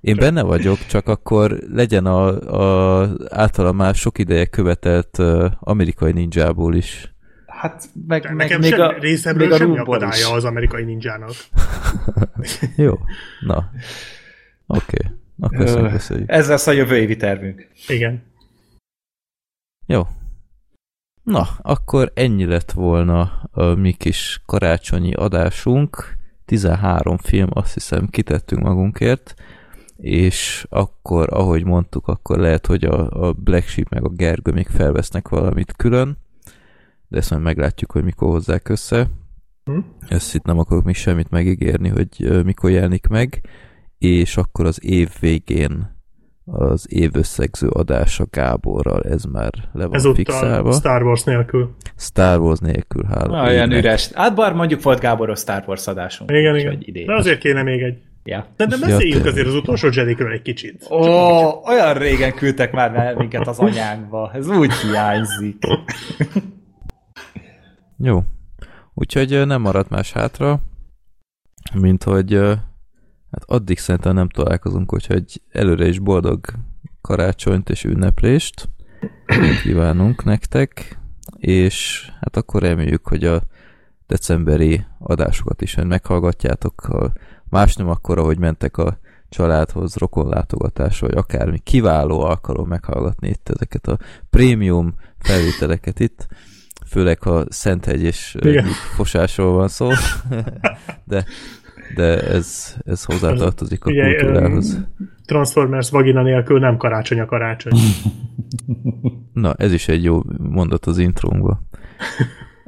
Én 0.00 0.16
benne 0.16 0.42
vagyok, 0.42 0.86
csak 0.86 1.08
akkor 1.08 1.58
legyen 1.72 2.06
a, 2.06 2.26
a 3.00 3.08
általam 3.28 3.76
már 3.76 3.94
sok 3.94 4.18
ideje 4.18 4.46
követelt 4.46 5.18
uh, 5.18 5.44
amerikai 5.60 6.12
ninjából 6.12 6.74
is. 6.74 7.14
Hát 7.46 7.84
meg, 8.06 8.22
de 8.22 8.28
meg 8.28 8.36
nekem 8.36 8.60
még 8.60 8.70
sem, 8.70 8.80
a, 8.80 8.92
részemről 8.98 9.46
még 9.46 9.54
a 9.54 9.56
semmi 9.56 9.78
akadálya 9.78 10.32
az 10.32 10.44
amerikai 10.44 10.84
ninjának. 10.84 11.30
Jó, 12.76 12.98
na. 13.40 13.70
Oké, 14.66 14.96
okay. 15.46 15.64
akkor 15.64 15.90
köszönjük. 15.90 16.30
Ez 16.30 16.48
lesz 16.48 16.66
a 16.66 16.72
jövő 16.72 16.96
évi 16.96 17.16
tervünk. 17.16 17.68
Igen. 17.88 18.22
Jó. 19.86 20.02
Na, 21.22 21.48
akkor 21.62 22.12
ennyi 22.14 22.44
lett 22.44 22.72
volna 22.72 23.20
a 23.50 23.64
mi 23.64 23.92
kis 23.92 24.42
karácsonyi 24.46 25.14
adásunk. 25.14 26.20
13 26.44 27.16
film, 27.16 27.48
azt 27.52 27.74
hiszem, 27.74 28.06
kitettünk 28.06 28.62
magunkért, 28.62 29.34
és 29.96 30.66
akkor, 30.68 31.28
ahogy 31.32 31.64
mondtuk, 31.64 32.08
akkor 32.08 32.38
lehet, 32.38 32.66
hogy 32.66 32.84
a, 32.84 33.26
a 33.26 33.32
Black 33.32 33.68
Sheep 33.68 33.88
meg 33.88 34.04
a 34.04 34.08
Gergő 34.08 34.52
még 34.52 34.66
felvesznek 34.66 35.28
valamit 35.28 35.72
külön, 35.76 36.18
de 37.08 37.18
ezt 37.18 37.30
majd 37.30 37.42
meglátjuk, 37.42 37.92
hogy 37.92 38.04
mikor 38.04 38.28
hozzák 38.28 38.68
össze. 38.68 39.10
Hm? 39.64 39.78
Ezt 40.08 40.34
itt 40.34 40.44
nem 40.44 40.58
akarok 40.58 40.84
még 40.84 40.94
semmit 40.94 41.30
megígérni, 41.30 41.88
hogy 41.88 42.44
mikor 42.44 42.70
jelenik 42.70 43.06
meg, 43.06 43.40
és 43.98 44.36
akkor 44.36 44.66
az 44.66 44.84
év 44.84 45.10
végén 45.20 45.91
az 46.44 46.86
évösszegző 46.88 47.68
adása 47.68 48.24
Gáborral, 48.30 49.02
ez 49.02 49.24
már 49.24 49.52
le 49.72 49.84
van 49.86 49.94
Ezúttal 49.94 50.14
fixálva. 50.14 50.72
Star 50.72 51.02
Wars 51.02 51.22
nélkül. 51.24 51.74
Star 51.96 52.38
Wars 52.38 52.58
nélkül, 52.58 53.04
hála. 53.04 53.42
Olyan 53.42 53.64
égnek. 53.70 53.78
üres. 53.78 54.10
Hát 54.12 54.34
bár 54.34 54.52
mondjuk 54.52 54.82
volt 54.82 55.00
Gáboros 55.00 55.38
Star 55.38 55.64
Wars 55.66 55.86
adásunk. 55.86 56.30
Igen, 56.30 56.56
igen. 56.56 56.76
idén. 56.80 57.06
De 57.06 57.14
azért 57.14 57.38
kéne 57.38 57.62
még 57.62 57.82
egy. 57.82 57.98
Ja. 58.24 58.46
De, 58.56 58.66
de 58.66 58.76
Ja, 58.80 58.86
beszéljünk 58.86 59.14
tényleg. 59.14 59.32
azért 59.32 59.46
az 59.46 59.54
utolsó 59.54 59.88
Jedikről 59.92 60.32
egy 60.32 60.42
kicsit. 60.42 60.86
Ó, 60.90 60.96
olyan 61.66 61.94
régen 61.94 62.34
küldtek 62.34 62.72
már 62.72 63.14
minket 63.14 63.46
az 63.48 63.58
anyánkba. 63.58 64.30
Ez 64.34 64.48
úgy 64.48 64.72
hiányzik. 64.72 65.56
Jó. 67.98 68.20
Úgyhogy 68.94 69.46
nem 69.46 69.60
maradt 69.60 69.88
más 69.90 70.12
hátra, 70.12 70.60
mint 71.74 72.02
hogy 72.02 72.40
hát 73.32 73.44
addig 73.46 73.78
szerintem 73.78 74.14
nem 74.14 74.28
találkozunk, 74.28 74.94
úgyhogy 74.94 75.42
előre 75.50 75.86
is 75.88 75.98
boldog 75.98 76.40
karácsonyt 77.00 77.70
és 77.70 77.84
ünneplést 77.84 78.68
kívánunk 79.62 80.24
nektek, 80.24 80.98
és 81.36 82.08
hát 82.20 82.36
akkor 82.36 82.62
reméljük, 82.62 83.06
hogy 83.06 83.24
a 83.24 83.42
decemberi 84.06 84.84
adásokat 84.98 85.62
is 85.62 85.74
meghallgatjátok, 85.74 86.80
ha 86.80 87.12
más 87.48 87.76
nem 87.76 87.88
akkor, 87.88 88.18
ahogy 88.18 88.38
mentek 88.38 88.76
a 88.76 88.98
családhoz, 89.28 89.96
rokonlátogatásra, 89.96 91.06
vagy 91.06 91.16
akármi 91.16 91.58
kiváló 91.58 92.20
alkalom 92.20 92.68
meghallgatni 92.68 93.28
itt 93.28 93.48
ezeket 93.48 93.86
a 93.86 93.98
prémium 94.30 94.94
felvételeket 95.18 96.00
itt, 96.00 96.26
főleg 96.86 97.22
ha 97.22 97.44
Szenthegy 97.48 98.02
és 98.02 98.36
fosásról 98.94 99.52
van 99.52 99.68
szó, 99.68 99.90
de, 101.04 101.24
de 101.94 102.20
ez, 102.20 102.76
ez 102.84 103.04
hozzátartozik 103.04 103.84
a 103.84 103.90
Ugye, 103.90 104.14
kultúrához. 104.16 104.78
Transformers 105.26 105.90
vagina 105.90 106.22
nélkül 106.22 106.58
nem 106.58 106.76
karácsony 106.76 107.20
a 107.20 107.24
karácsony. 107.24 107.72
Na, 109.32 109.54
ez 109.54 109.72
is 109.72 109.88
egy 109.88 110.04
jó 110.04 110.22
mondat 110.38 110.86
az 110.86 110.98
intrónkba. 110.98 111.60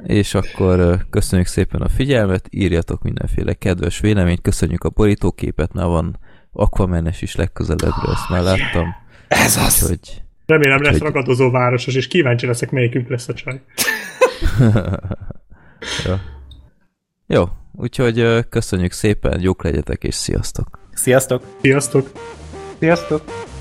És 0.03 0.33
akkor 0.33 1.05
köszönjük 1.09 1.47
szépen 1.47 1.81
a 1.81 1.87
figyelmet, 1.89 2.47
írjatok 2.49 3.03
mindenféle 3.03 3.53
kedves 3.53 3.99
véleményt, 3.99 4.41
köszönjük 4.41 4.83
a 4.83 4.89
borítóképet, 4.89 5.73
mert 5.73 5.87
van 5.87 6.19
Aquamanes 6.51 7.21
is 7.21 7.35
legközelebbről, 7.35 8.11
ezt 8.13 8.29
már 8.29 8.41
láttam. 8.43 8.95
Ez 9.27 9.57
az. 9.57 9.81
Úgyhogy 9.83 10.23
Remélem 10.45 10.81
lesz 10.81 10.93
Úgyhogy- 10.93 11.13
ragadozó 11.13 11.51
városos, 11.51 11.95
és 11.95 12.07
kíváncsi 12.07 12.45
leszek, 12.45 12.71
melyikünk 12.71 13.09
lesz 13.09 13.27
a 13.27 13.33
csaj. 13.33 13.61
jó. 16.05 16.13
Jó, 17.27 17.43
úgyhogy 17.77 18.45
köszönjük 18.49 18.91
szépen, 18.91 19.41
jók 19.41 19.63
legyetek, 19.63 20.03
és 20.03 20.15
sziasztok! 20.15 20.79
Sziasztok! 20.93 21.43
Sziasztok! 21.61 22.11
Sziasztok! 22.79 23.53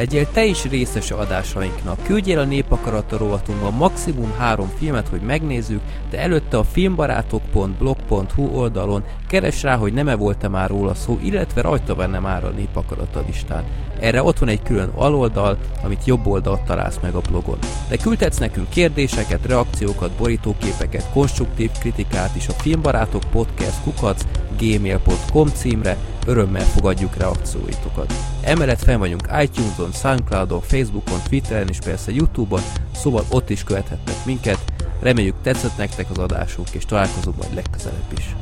Legyél 0.00 0.30
te 0.30 0.44
is 0.44 0.64
részes 0.64 1.10
adásainknak. 1.10 2.02
Küldjél 2.02 2.38
a 2.38 2.44
Népakarata 2.44 3.16
rovatunkban 3.16 3.72
maximum 3.72 4.32
három 4.38 4.68
filmet, 4.78 5.08
hogy 5.08 5.20
megnézzük, 5.20 5.80
de 6.10 6.18
előtte 6.18 6.58
a 6.58 6.64
filmbarátok.blog.hu 6.64 8.42
oldalon 8.42 9.04
keres 9.28 9.62
rá, 9.62 9.76
hogy 9.76 9.92
nem-e 9.92 10.14
volt-e 10.14 10.48
már 10.48 10.68
róla 10.68 10.94
szó, 10.94 11.18
illetve 11.22 11.60
rajta 11.60 11.94
benne 11.94 12.18
már 12.18 12.44
a 12.44 12.48
Népakarata 12.48 13.24
listán. 13.26 13.64
Erre 14.00 14.22
ott 14.22 14.38
van 14.38 14.48
egy 14.48 14.62
külön 14.62 14.88
aloldal, 14.94 15.58
amit 15.82 16.04
jobb 16.04 16.26
oldalt 16.26 16.62
találsz 16.62 16.98
meg 17.02 17.14
a 17.14 17.20
blogon. 17.20 17.58
De 17.88 17.96
küldhetsz 17.96 18.38
nekünk 18.38 18.68
kérdéseket, 18.68 19.46
reakciókat, 19.46 20.10
borítóképeket, 20.10 21.10
konstruktív 21.12 21.70
kritikát 21.80 22.36
is 22.36 22.48
a 22.48 22.52
filmbarátok 22.52 23.22
podcast 23.30 23.82
kukac 23.82 24.22
gmail.com 24.58 25.48
címre, 25.48 25.96
örömmel 26.26 26.64
fogadjuk 26.64 27.16
reakcióitokat. 27.16 28.12
Emellett 28.42 28.82
fel 28.82 28.98
vagyunk 28.98 29.28
iTunes-on, 29.42 29.92
Soundcloud-on, 29.92 30.60
Facebookon, 30.60 31.18
Twitteren 31.28 31.68
és 31.68 31.78
persze 31.78 32.12
Youtube-on, 32.12 32.62
szóval 32.94 33.24
ott 33.30 33.50
is 33.50 33.64
követhetnek 33.64 34.24
minket. 34.24 34.58
Reméljük 35.00 35.34
tetszett 35.42 35.76
nektek 35.76 36.10
az 36.10 36.18
adásunk, 36.18 36.68
és 36.70 36.84
találkozunk 36.84 37.36
majd 37.36 37.54
legközelebb 37.54 38.12
is. 38.16 38.34